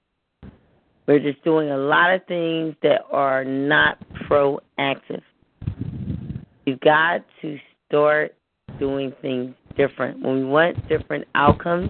we're 1.08 1.20
just 1.20 1.44
doing 1.44 1.72
a 1.72 1.78
lot 1.78 2.14
of 2.14 2.26
things 2.28 2.76
that 2.84 3.02
are 3.12 3.44
not 3.44 3.98
proactive. 4.30 5.22
You've 6.66 6.80
got 6.82 7.26
to 7.42 7.58
start 7.88 8.36
doing 8.80 9.14
things 9.22 9.56
different. 9.76 10.22
When 10.22 10.36
we 10.36 10.46
want 10.46 10.88
different 10.88 11.28
outcomes, 11.34 11.90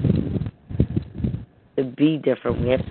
to 1.80 1.86
be 1.86 2.18
different, 2.18 2.62
we 2.62 2.70
have 2.70 2.82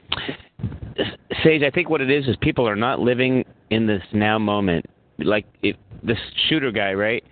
Sage, 1.42 1.62
I 1.62 1.70
think 1.70 1.88
what 1.88 2.00
it 2.00 2.10
is 2.10 2.26
is 2.26 2.36
people 2.40 2.68
are 2.68 2.76
not 2.76 3.00
living 3.00 3.44
in 3.70 3.86
this 3.86 4.02
now 4.12 4.38
moment. 4.38 4.86
Like 5.18 5.46
if 5.62 5.76
this 6.02 6.18
shooter 6.48 6.70
guy, 6.70 6.92
right? 6.94 7.24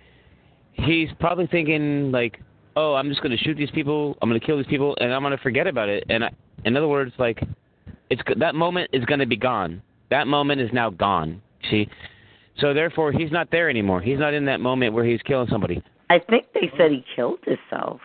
He's 0.73 1.09
probably 1.19 1.47
thinking 1.47 2.11
like, 2.11 2.39
"Oh, 2.75 2.93
I'm 2.93 3.09
just 3.09 3.21
going 3.21 3.35
to 3.35 3.43
shoot 3.43 3.55
these 3.57 3.71
people. 3.71 4.17
I'm 4.21 4.29
going 4.29 4.39
to 4.39 4.45
kill 4.45 4.57
these 4.57 4.67
people, 4.67 4.95
and 4.99 5.13
I'm 5.13 5.21
going 5.21 5.35
to 5.35 5.41
forget 5.41 5.67
about 5.67 5.89
it." 5.89 6.03
And 6.09 6.23
I, 6.23 6.31
in 6.65 6.77
other 6.77 6.87
words, 6.87 7.13
like, 7.17 7.41
it's 8.09 8.21
that 8.37 8.55
moment 8.55 8.89
is 8.93 9.03
going 9.05 9.19
to 9.19 9.25
be 9.25 9.37
gone. 9.37 9.81
That 10.09 10.27
moment 10.27 10.61
is 10.61 10.69
now 10.71 10.89
gone. 10.89 11.41
See, 11.69 11.89
so 12.59 12.73
therefore 12.73 13.11
he's 13.11 13.31
not 13.31 13.49
there 13.51 13.69
anymore. 13.69 14.01
He's 14.01 14.19
not 14.19 14.33
in 14.33 14.45
that 14.45 14.59
moment 14.59 14.93
where 14.93 15.05
he's 15.05 15.21
killing 15.23 15.47
somebody. 15.49 15.81
I 16.09 16.19
think 16.19 16.45
they 16.53 16.71
said 16.77 16.91
he 16.91 17.03
killed 17.15 17.39
himself. 17.45 17.99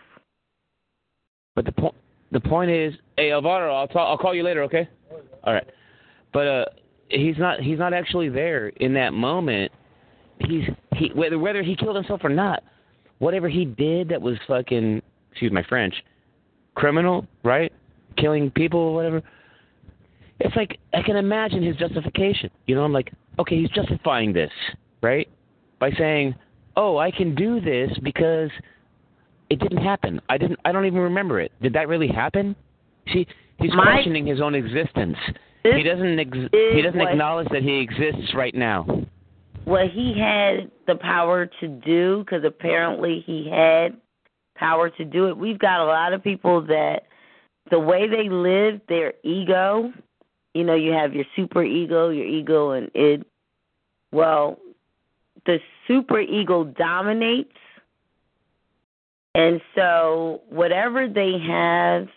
But 1.54 1.64
the 1.66 1.72
point 1.72 1.94
the 2.32 2.40
point 2.40 2.70
is, 2.70 2.94
hey 3.16 3.30
Alvaro, 3.30 3.74
I'll 3.74 3.86
talk, 3.86 4.08
I'll 4.08 4.18
call 4.18 4.34
you 4.34 4.42
later, 4.42 4.62
okay? 4.62 4.88
All 5.44 5.52
right. 5.52 5.68
But 6.32 6.46
uh, 6.46 6.64
he's 7.08 7.38
not 7.38 7.60
he's 7.60 7.78
not 7.78 7.92
actually 7.92 8.28
there 8.28 8.68
in 8.68 8.94
that 8.94 9.12
moment. 9.12 9.72
He's 10.38 10.64
he 10.96 11.10
whether 11.14 11.38
whether 11.38 11.62
he 11.62 11.76
killed 11.76 11.96
himself 11.96 12.20
or 12.24 12.30
not, 12.30 12.62
whatever 13.18 13.48
he 13.48 13.64
did 13.64 14.08
that 14.08 14.20
was 14.20 14.36
fucking 14.46 15.02
excuse 15.30 15.52
my 15.52 15.62
French, 15.64 15.94
criminal, 16.74 17.26
right? 17.44 17.72
Killing 18.16 18.50
people 18.50 18.80
or 18.80 18.94
whatever. 18.94 19.22
It's 20.40 20.56
like 20.56 20.78
I 20.92 21.02
can 21.02 21.16
imagine 21.16 21.62
his 21.62 21.76
justification. 21.76 22.50
You 22.66 22.74
know, 22.74 22.82
I'm 22.82 22.92
like, 22.92 23.12
okay, 23.38 23.60
he's 23.60 23.70
justifying 23.70 24.32
this, 24.32 24.50
right? 25.02 25.28
By 25.78 25.90
saying, 25.92 26.34
"Oh, 26.76 26.96
I 26.96 27.10
can 27.10 27.34
do 27.34 27.60
this 27.60 27.90
because 28.02 28.50
it 29.50 29.60
didn't 29.60 29.84
happen. 29.84 30.20
I 30.28 30.38
didn't. 30.38 30.58
I 30.64 30.72
don't 30.72 30.86
even 30.86 31.00
remember 31.00 31.38
it. 31.40 31.52
Did 31.60 31.74
that 31.74 31.88
really 31.88 32.08
happen? 32.08 32.56
See, 33.12 33.26
he's 33.58 33.72
My- 33.74 33.84
questioning 33.84 34.26
his 34.26 34.40
own 34.40 34.54
existence. 34.54 35.16
This 35.64 35.74
he 35.76 35.82
doesn't. 35.82 36.18
Ex- 36.18 36.50
he 36.52 36.82
doesn't 36.82 37.00
acknowledge 37.00 37.48
that 37.50 37.62
he 37.62 37.78
exists 37.78 38.34
right 38.34 38.54
now. 38.54 38.86
What 39.64 39.90
he 39.90 40.18
had 40.18 40.70
the 40.88 40.96
power 40.96 41.46
to 41.60 41.68
do, 41.68 42.24
because 42.24 42.42
apparently 42.44 43.22
he 43.24 43.48
had 43.48 43.96
power 44.56 44.90
to 44.90 45.04
do 45.04 45.28
it. 45.28 45.36
We've 45.36 45.58
got 45.58 45.80
a 45.80 45.84
lot 45.84 46.12
of 46.12 46.22
people 46.22 46.62
that 46.66 47.04
the 47.70 47.78
way 47.78 48.08
they 48.08 48.28
live 48.28 48.80
their 48.88 49.14
ego, 49.22 49.92
you 50.52 50.64
know, 50.64 50.74
you 50.74 50.92
have 50.92 51.14
your 51.14 51.24
super 51.36 51.62
ego, 51.62 52.10
your 52.10 52.26
ego, 52.26 52.72
and 52.72 52.90
it. 52.94 53.24
Well, 54.10 54.58
the 55.46 55.58
super 55.86 56.20
ego 56.20 56.64
dominates, 56.64 57.56
and 59.34 59.60
so 59.74 60.42
whatever 60.50 61.08
they 61.08 61.38
have 61.38 62.08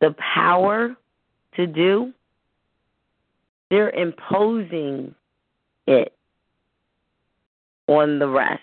the 0.00 0.14
power 0.34 0.96
to 1.56 1.66
do, 1.66 2.12
they're 3.70 3.90
imposing 3.90 5.14
it 5.86 6.12
on 7.86 8.18
the 8.18 8.28
rest 8.28 8.62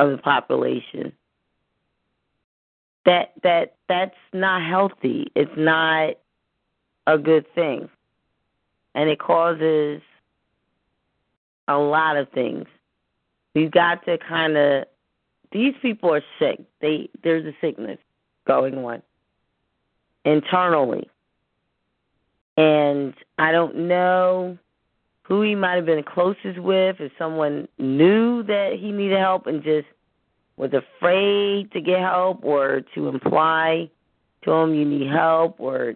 of 0.00 0.10
the 0.10 0.18
population. 0.18 1.12
That 3.04 3.32
that 3.42 3.74
that's 3.88 4.16
not 4.32 4.62
healthy. 4.62 5.30
It's 5.34 5.50
not 5.56 6.14
a 7.06 7.18
good 7.18 7.46
thing. 7.54 7.88
And 8.94 9.10
it 9.10 9.18
causes 9.18 10.00
a 11.68 11.76
lot 11.76 12.16
of 12.16 12.28
things. 12.30 12.66
We've 13.54 13.70
got 13.70 14.04
to 14.06 14.18
kind 14.18 14.56
of 14.56 14.84
these 15.52 15.74
people 15.82 16.12
are 16.14 16.22
sick. 16.38 16.60
They 16.80 17.08
there's 17.22 17.44
a 17.44 17.54
sickness 17.60 17.98
going 18.46 18.76
on 18.78 19.02
internally. 20.24 21.08
And 22.56 23.14
I 23.38 23.52
don't 23.52 23.88
know 23.88 24.58
who 25.22 25.42
he 25.42 25.54
might 25.54 25.74
have 25.74 25.86
been 25.86 26.02
closest 26.02 26.58
with, 26.58 26.96
if 27.00 27.12
someone 27.18 27.66
knew 27.78 28.42
that 28.44 28.76
he 28.78 28.92
needed 28.92 29.18
help 29.18 29.46
and 29.46 29.62
just 29.62 29.86
was 30.56 30.70
afraid 30.72 31.72
to 31.72 31.80
get 31.80 31.98
help 32.00 32.44
or 32.44 32.82
to 32.94 33.08
imply 33.08 33.90
to 34.42 34.52
him 34.52 34.74
you 34.74 34.84
need 34.84 35.10
help 35.10 35.58
or 35.58 35.94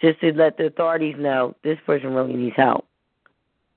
just 0.00 0.20
to 0.20 0.32
let 0.32 0.58
the 0.58 0.66
authorities 0.66 1.16
know 1.18 1.56
this 1.64 1.78
person 1.86 2.12
really 2.12 2.34
needs 2.34 2.56
help. 2.56 2.86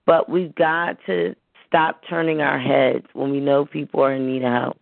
But 0.05 0.29
we've 0.29 0.53
got 0.53 0.97
to 1.05 1.35
stop 1.67 2.01
turning 2.09 2.41
our 2.41 2.59
heads 2.59 3.05
when 3.13 3.31
we 3.31 3.39
know 3.39 3.65
people 3.65 4.01
are 4.01 4.13
in 4.13 4.27
need 4.27 4.43
of 4.43 4.51
help. 4.51 4.77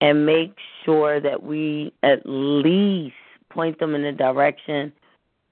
And 0.00 0.26
make 0.26 0.56
sure 0.84 1.20
that 1.20 1.42
we 1.42 1.92
at 2.02 2.22
least 2.24 3.14
point 3.52 3.78
them 3.78 3.94
in 3.94 4.04
a 4.04 4.12
direction 4.12 4.92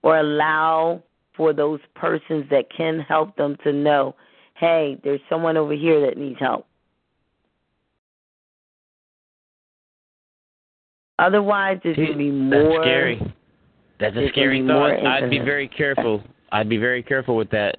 or 0.02 0.18
allow 0.18 1.02
for 1.36 1.52
those 1.52 1.80
persons 1.94 2.44
that 2.50 2.64
can 2.74 3.00
help 3.00 3.36
them 3.36 3.56
to 3.64 3.72
know, 3.72 4.14
hey, 4.54 4.98
there's 5.04 5.20
someone 5.28 5.56
over 5.56 5.74
here 5.74 6.04
that 6.06 6.18
needs 6.18 6.38
help. 6.38 6.66
Otherwise, 11.18 11.78
there's 11.84 11.96
going 11.96 12.12
to 12.12 12.16
be 12.16 12.30
more. 12.30 12.72
That's 12.72 12.82
scary. 12.82 13.34
That's 14.00 14.16
a 14.16 14.28
scary 14.30 14.66
thought. 14.66 15.06
I'd 15.06 15.28
be 15.28 15.38
very 15.38 15.68
careful. 15.68 16.22
I'd 16.50 16.68
be 16.68 16.78
very 16.78 17.02
careful 17.02 17.36
with 17.36 17.50
that. 17.50 17.76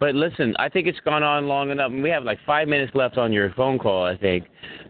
But 0.00 0.14
listen, 0.14 0.54
I 0.60 0.68
think 0.68 0.86
it's 0.86 1.00
gone 1.00 1.24
on 1.24 1.48
long 1.48 1.70
enough. 1.70 1.90
We 1.90 2.08
have 2.10 2.22
like 2.22 2.38
five 2.46 2.68
minutes 2.68 2.94
left 2.94 3.18
on 3.18 3.32
your 3.32 3.52
phone 3.54 3.78
call, 3.78 4.04
I 4.04 4.16
think. 4.16 4.44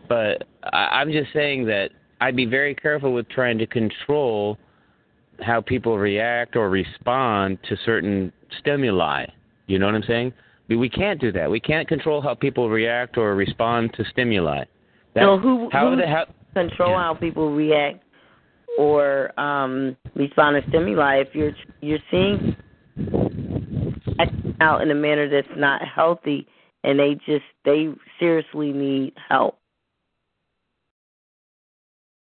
But 0.06 0.46
I, 0.64 1.00
I'm 1.00 1.10
just 1.10 1.32
saying 1.32 1.64
that 1.66 1.90
I'd 2.20 2.36
be 2.36 2.46
very 2.46 2.74
careful 2.74 3.12
with 3.12 3.28
trying 3.28 3.58
to 3.58 3.66
control 3.66 4.58
how 5.40 5.60
people 5.60 5.98
react 5.98 6.56
or 6.56 6.68
respond 6.68 7.58
to 7.68 7.76
certain 7.84 8.32
stimuli. 8.60 9.26
You 9.66 9.78
know 9.78 9.86
what 9.86 9.94
I'm 9.94 10.02
saying? 10.02 10.32
We, 10.68 10.76
we 10.76 10.88
can't 10.88 11.20
do 11.20 11.30
that. 11.32 11.50
We 11.50 11.60
can't 11.60 11.86
control 11.86 12.20
how 12.20 12.34
people 12.34 12.68
react 12.68 13.16
or 13.16 13.34
respond 13.34 13.92
to 13.94 14.04
stimuli. 14.10 14.64
That, 15.14 15.22
so 15.22 15.38
who, 15.38 15.68
how 15.72 15.90
who 15.90 15.96
the 15.96 16.06
hell? 16.06 16.26
control 16.54 16.96
how 16.96 17.14
people 17.14 17.54
react 17.54 18.02
or 18.78 19.38
um 19.38 19.96
respond 20.14 20.62
to 20.62 20.68
stimuli 20.70 21.16
if 21.16 21.28
you're 21.34 21.52
you're 21.80 21.98
seeing 22.10 22.56
acting 24.18 24.56
out 24.60 24.82
in 24.82 24.90
a 24.90 24.94
manner 24.94 25.28
that's 25.28 25.56
not 25.56 25.82
healthy 25.82 26.46
and 26.84 26.98
they 26.98 27.14
just 27.26 27.44
they 27.64 27.88
seriously 28.18 28.72
need 28.72 29.12
help. 29.28 29.58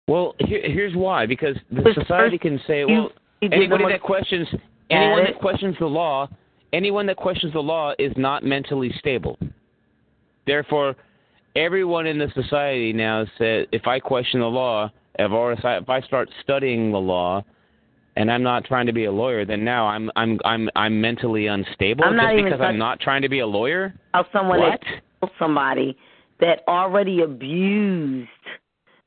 Well, 0.08 0.34
here, 0.40 0.62
here's 0.64 0.96
why. 0.96 1.26
Because 1.26 1.56
the 1.70 1.82
But 1.82 1.94
society 1.94 2.38
can 2.38 2.60
say, 2.66 2.84
well, 2.84 3.10
you 3.40 3.50
anybody 3.52 3.84
that 3.84 4.02
questions 4.02 4.48
anyone 4.90 5.24
that 5.24 5.38
questions 5.38 5.76
the 5.78 5.86
law, 5.86 6.28
anyone 6.72 7.06
that 7.06 7.16
questions 7.16 7.52
the 7.52 7.60
law 7.60 7.92
is 7.98 8.12
not 8.16 8.42
mentally 8.42 8.92
stable. 8.98 9.38
Therefore, 10.46 10.96
everyone 11.54 12.06
in 12.06 12.18
the 12.18 12.28
society 12.34 12.92
now 12.92 13.26
says, 13.36 13.66
if 13.70 13.86
I 13.86 14.00
question 14.00 14.40
the 14.40 14.46
law, 14.46 14.90
if 15.18 15.64
I 15.64 15.76
if 15.76 15.88
I 15.88 16.00
start 16.00 16.30
studying 16.42 16.90
the 16.90 16.98
law, 16.98 17.44
and 18.16 18.32
I'm 18.32 18.42
not 18.42 18.64
trying 18.64 18.86
to 18.86 18.92
be 18.92 19.04
a 19.04 19.12
lawyer, 19.12 19.44
then 19.44 19.62
now 19.62 19.86
I'm 19.86 20.10
I'm 20.16 20.40
I'm 20.44 20.70
I'm 20.74 21.00
mentally 21.00 21.46
unstable 21.46 22.04
I'm 22.04 22.16
just 22.16 22.44
because 22.44 22.60
I'm 22.60 22.78
not 22.78 22.98
trying 23.00 23.22
to 23.22 23.28
be 23.28 23.40
a 23.40 23.46
lawyer. 23.46 23.94
How 24.14 24.26
someone 24.32 24.60
What? 24.60 24.80
that 25.20 25.30
somebody 25.38 25.96
that 26.40 26.62
already 26.66 27.22
abused, 27.22 28.28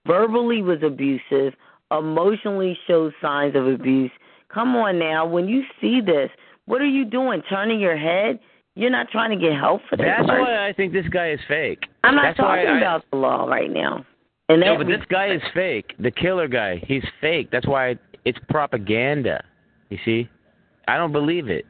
verbally 0.05 0.61
was 0.61 0.79
abusive, 0.83 1.53
emotionally 1.91 2.77
shows 2.87 3.13
signs 3.21 3.55
of 3.55 3.67
abuse. 3.67 4.11
Come 4.53 4.75
on 4.75 4.99
now, 4.99 5.25
when 5.25 5.47
you 5.47 5.63
see 5.79 6.01
this, 6.01 6.29
what 6.65 6.81
are 6.81 6.85
you 6.85 7.05
doing? 7.05 7.41
Turning 7.49 7.79
your 7.79 7.97
head? 7.97 8.39
You're 8.75 8.89
not 8.89 9.09
trying 9.09 9.31
to 9.31 9.35
get 9.35 9.53
help 9.57 9.81
for 9.89 9.97
this. 9.97 10.05
That's 10.07 10.27
person. 10.29 10.41
why 10.41 10.67
I 10.67 10.73
think 10.73 10.93
this 10.93 11.07
guy 11.09 11.31
is 11.31 11.39
fake. 11.47 11.79
I'm 12.03 12.15
not 12.15 12.23
That's 12.23 12.37
talking 12.37 12.67
I- 12.67 12.77
about 12.77 13.03
the 13.11 13.17
law 13.17 13.45
right 13.45 13.69
now. 13.71 14.05
And 14.49 14.59
No, 14.59 14.77
but 14.77 14.87
this 14.87 15.01
guy 15.09 15.33
is 15.33 15.41
fake. 15.53 15.93
The 15.99 16.11
killer 16.11 16.47
guy, 16.49 16.81
he's 16.85 17.03
fake. 17.21 17.49
That's 17.51 17.65
why 17.67 17.97
it's 18.25 18.37
propaganda. 18.49 19.43
You 19.89 19.97
see? 20.03 20.29
I 20.89 20.97
don't 20.97 21.13
believe 21.13 21.47
it. 21.47 21.65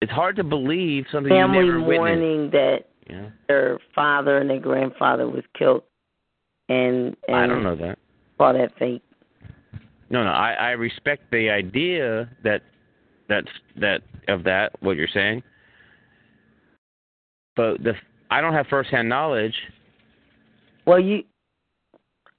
It's 0.00 0.12
hard 0.12 0.36
to 0.36 0.44
believe 0.44 1.04
something 1.12 1.30
family 1.30 1.58
you 1.58 1.66
never 1.66 1.80
witnessed. 1.80 1.98
mourning 1.98 2.50
that 2.52 2.78
Yeah. 3.10 3.28
their 3.48 3.78
father 3.94 4.38
and 4.38 4.48
their 4.48 4.60
grandfather 4.60 5.28
was 5.28 5.44
killed, 5.58 5.82
and, 6.68 7.16
and 7.28 7.36
I 7.36 7.46
don't 7.46 7.62
know 7.62 7.76
that. 7.76 7.98
Call 8.38 8.52
that 8.52 8.72
fake. 8.78 9.02
No, 10.10 10.24
no. 10.24 10.30
I, 10.30 10.52
I 10.52 10.70
respect 10.70 11.30
the 11.30 11.50
idea 11.50 12.28
that 12.44 12.62
that's 13.28 13.48
that 13.76 14.02
of 14.28 14.44
that 14.44 14.72
what 14.80 14.96
you're 14.96 15.08
saying, 15.12 15.42
but 17.56 17.82
the 17.82 17.94
I 18.30 18.40
don't 18.40 18.54
have 18.54 18.66
firsthand 18.68 19.08
knowledge. 19.08 19.54
Well, 20.86 21.00
you 21.00 21.24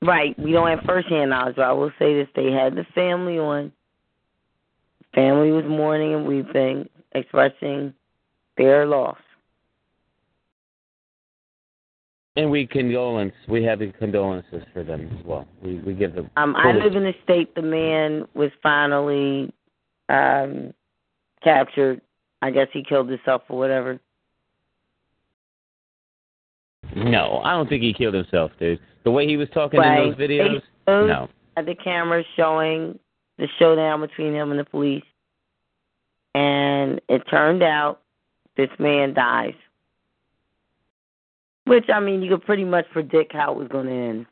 right. 0.01 0.37
We 0.39 0.51
don't 0.51 0.69
have 0.69 0.85
firsthand 0.85 1.29
knowledge, 1.29 1.55
but 1.55 1.65
I 1.65 1.71
will 1.71 1.91
say 1.99 2.13
this: 2.13 2.27
they 2.35 2.51
had 2.51 2.75
the 2.75 2.85
family 2.95 3.37
on. 3.37 3.71
Family 5.13 5.51
was 5.51 5.65
mourning 5.67 6.13
and 6.13 6.25
weeping, 6.25 6.87
expressing 7.13 7.93
their 8.57 8.85
loss. 8.85 9.17
And 12.37 12.49
we 12.49 12.65
condolence. 12.65 13.33
We 13.49 13.63
have 13.65 13.81
condolences 13.99 14.63
for 14.71 14.83
them 14.83 15.09
as 15.19 15.25
well. 15.25 15.45
We 15.61 15.79
we 15.79 15.93
give 15.93 16.15
them. 16.15 16.29
Um, 16.37 16.55
I 16.55 16.71
live 16.71 16.95
in 16.95 17.03
the 17.03 17.13
state 17.23 17.53
the 17.55 17.61
man 17.61 18.25
was 18.33 18.51
finally 18.63 19.53
um, 20.07 20.73
captured. 21.43 21.99
I 22.41 22.51
guess 22.51 22.67
he 22.71 22.83
killed 22.83 23.09
himself 23.09 23.43
or 23.49 23.57
whatever. 23.59 23.99
No, 26.95 27.41
I 27.43 27.51
don't 27.51 27.67
think 27.67 27.83
he 27.83 27.93
killed 27.93 28.13
himself, 28.13 28.51
dude. 28.59 28.79
The 29.03 29.11
way 29.11 29.27
he 29.27 29.37
was 29.37 29.49
talking 29.53 29.79
Right. 29.79 30.01
in 30.01 30.09
those 30.09 30.17
videos. 30.17 30.61
No. 30.87 31.29
At 31.57 31.65
the 31.65 31.75
camera 31.75 32.23
showing 32.35 32.97
the 33.37 33.47
showdown 33.59 34.01
between 34.01 34.33
him 34.33 34.51
and 34.51 34.59
the 34.59 34.65
police, 34.65 35.03
and 36.33 37.01
it 37.09 37.23
turned 37.29 37.63
out 37.63 38.01
this 38.57 38.69
man 38.79 39.13
dies. 39.13 39.53
Which 41.65 41.85
I 41.93 41.99
mean, 41.99 42.21
you 42.21 42.29
could 42.31 42.45
pretty 42.45 42.65
much 42.65 42.85
predict 42.91 43.33
how 43.33 43.51
it 43.53 43.57
was 43.57 43.67
going 43.67 43.85
to 43.87 43.93
end. 43.93 44.25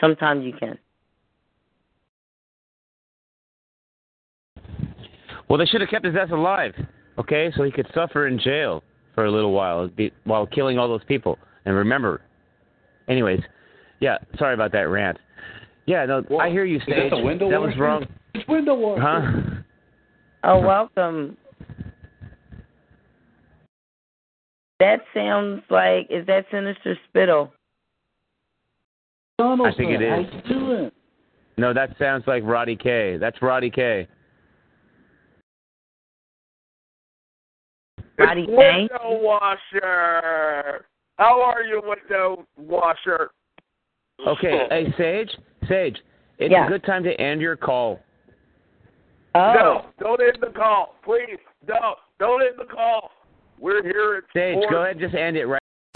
Sometimes 0.00 0.44
you 0.44 0.52
can. 0.52 0.78
Well, 5.48 5.58
they 5.58 5.66
should 5.66 5.80
have 5.82 5.90
kept 5.90 6.06
his 6.06 6.14
ass 6.16 6.30
alive, 6.32 6.72
okay, 7.18 7.52
so 7.54 7.62
he 7.62 7.70
could 7.70 7.86
suffer 7.94 8.26
in 8.26 8.38
jail 8.38 8.82
for 9.14 9.26
a 9.26 9.30
little 9.30 9.52
while 9.52 9.86
be- 9.88 10.12
while 10.24 10.46
killing 10.46 10.78
all 10.78 10.88
those 10.88 11.04
people. 11.04 11.38
And 11.66 11.76
remember, 11.76 12.22
anyways, 13.08 13.40
yeah, 14.00 14.16
sorry 14.38 14.54
about 14.54 14.72
that 14.72 14.88
rant. 14.88 15.18
Yeah, 15.84 16.06
no, 16.06 16.22
I 16.40 16.48
hear 16.48 16.64
you, 16.64 16.76
Is 16.76 16.82
that 16.86 16.96
Sage. 16.96 17.10
the 17.10 17.18
window 17.18 17.50
that 17.50 17.60
was 17.60 17.76
wrong. 17.76 18.06
It's 18.34 18.48
window 18.48 18.74
washer. 18.74 19.02
Huh? 19.02 19.62
Oh, 20.44 20.60
welcome. 20.60 21.36
That 24.82 24.98
sounds 25.14 25.62
like 25.70 26.08
is 26.10 26.26
that 26.26 26.44
Sinister 26.50 26.98
Spittle? 27.08 27.52
I 29.38 29.70
think 29.76 29.92
it 29.92 30.00
How 30.08 30.20
is. 30.20 30.26
you 30.44 30.54
doing? 30.54 30.90
No, 31.56 31.72
that 31.72 31.90
sounds 32.00 32.24
like 32.26 32.42
Roddy 32.44 32.74
K. 32.74 33.16
That's 33.16 33.40
Roddy 33.40 33.70
K. 33.70 34.08
Roddy 38.18 38.44
K. 38.44 38.52
Window 38.52 39.20
washer. 39.22 40.84
How 41.16 41.40
are 41.40 41.62
you, 41.62 41.80
window 41.84 42.44
washer? 42.56 43.30
Okay, 44.26 44.66
hey 44.70 44.92
Sage, 44.98 45.30
Sage, 45.68 45.98
it's 46.38 46.50
Yeah. 46.50 46.66
a 46.66 46.68
good 46.68 46.82
time 46.82 47.04
to 47.04 47.12
end 47.20 47.40
your 47.40 47.54
call. 47.54 48.00
Oh. 49.36 49.52
No, 49.54 49.86
don't 50.00 50.20
end 50.20 50.38
the 50.40 50.50
call, 50.58 50.96
please. 51.04 51.38
No, 51.68 51.94
don't 52.18 52.42
end 52.42 52.56
the 52.58 52.64
call. 52.64 53.12
We're 53.62 53.82
here 53.84 54.16
at 54.16 54.24
four- 54.54 54.70
go 54.70 54.82
ahead, 54.82 54.98
just 54.98 55.14
end 55.14 55.36
it 55.36 55.46
right. 55.46 55.61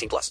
18 0.00 0.08
plus. 0.08 0.28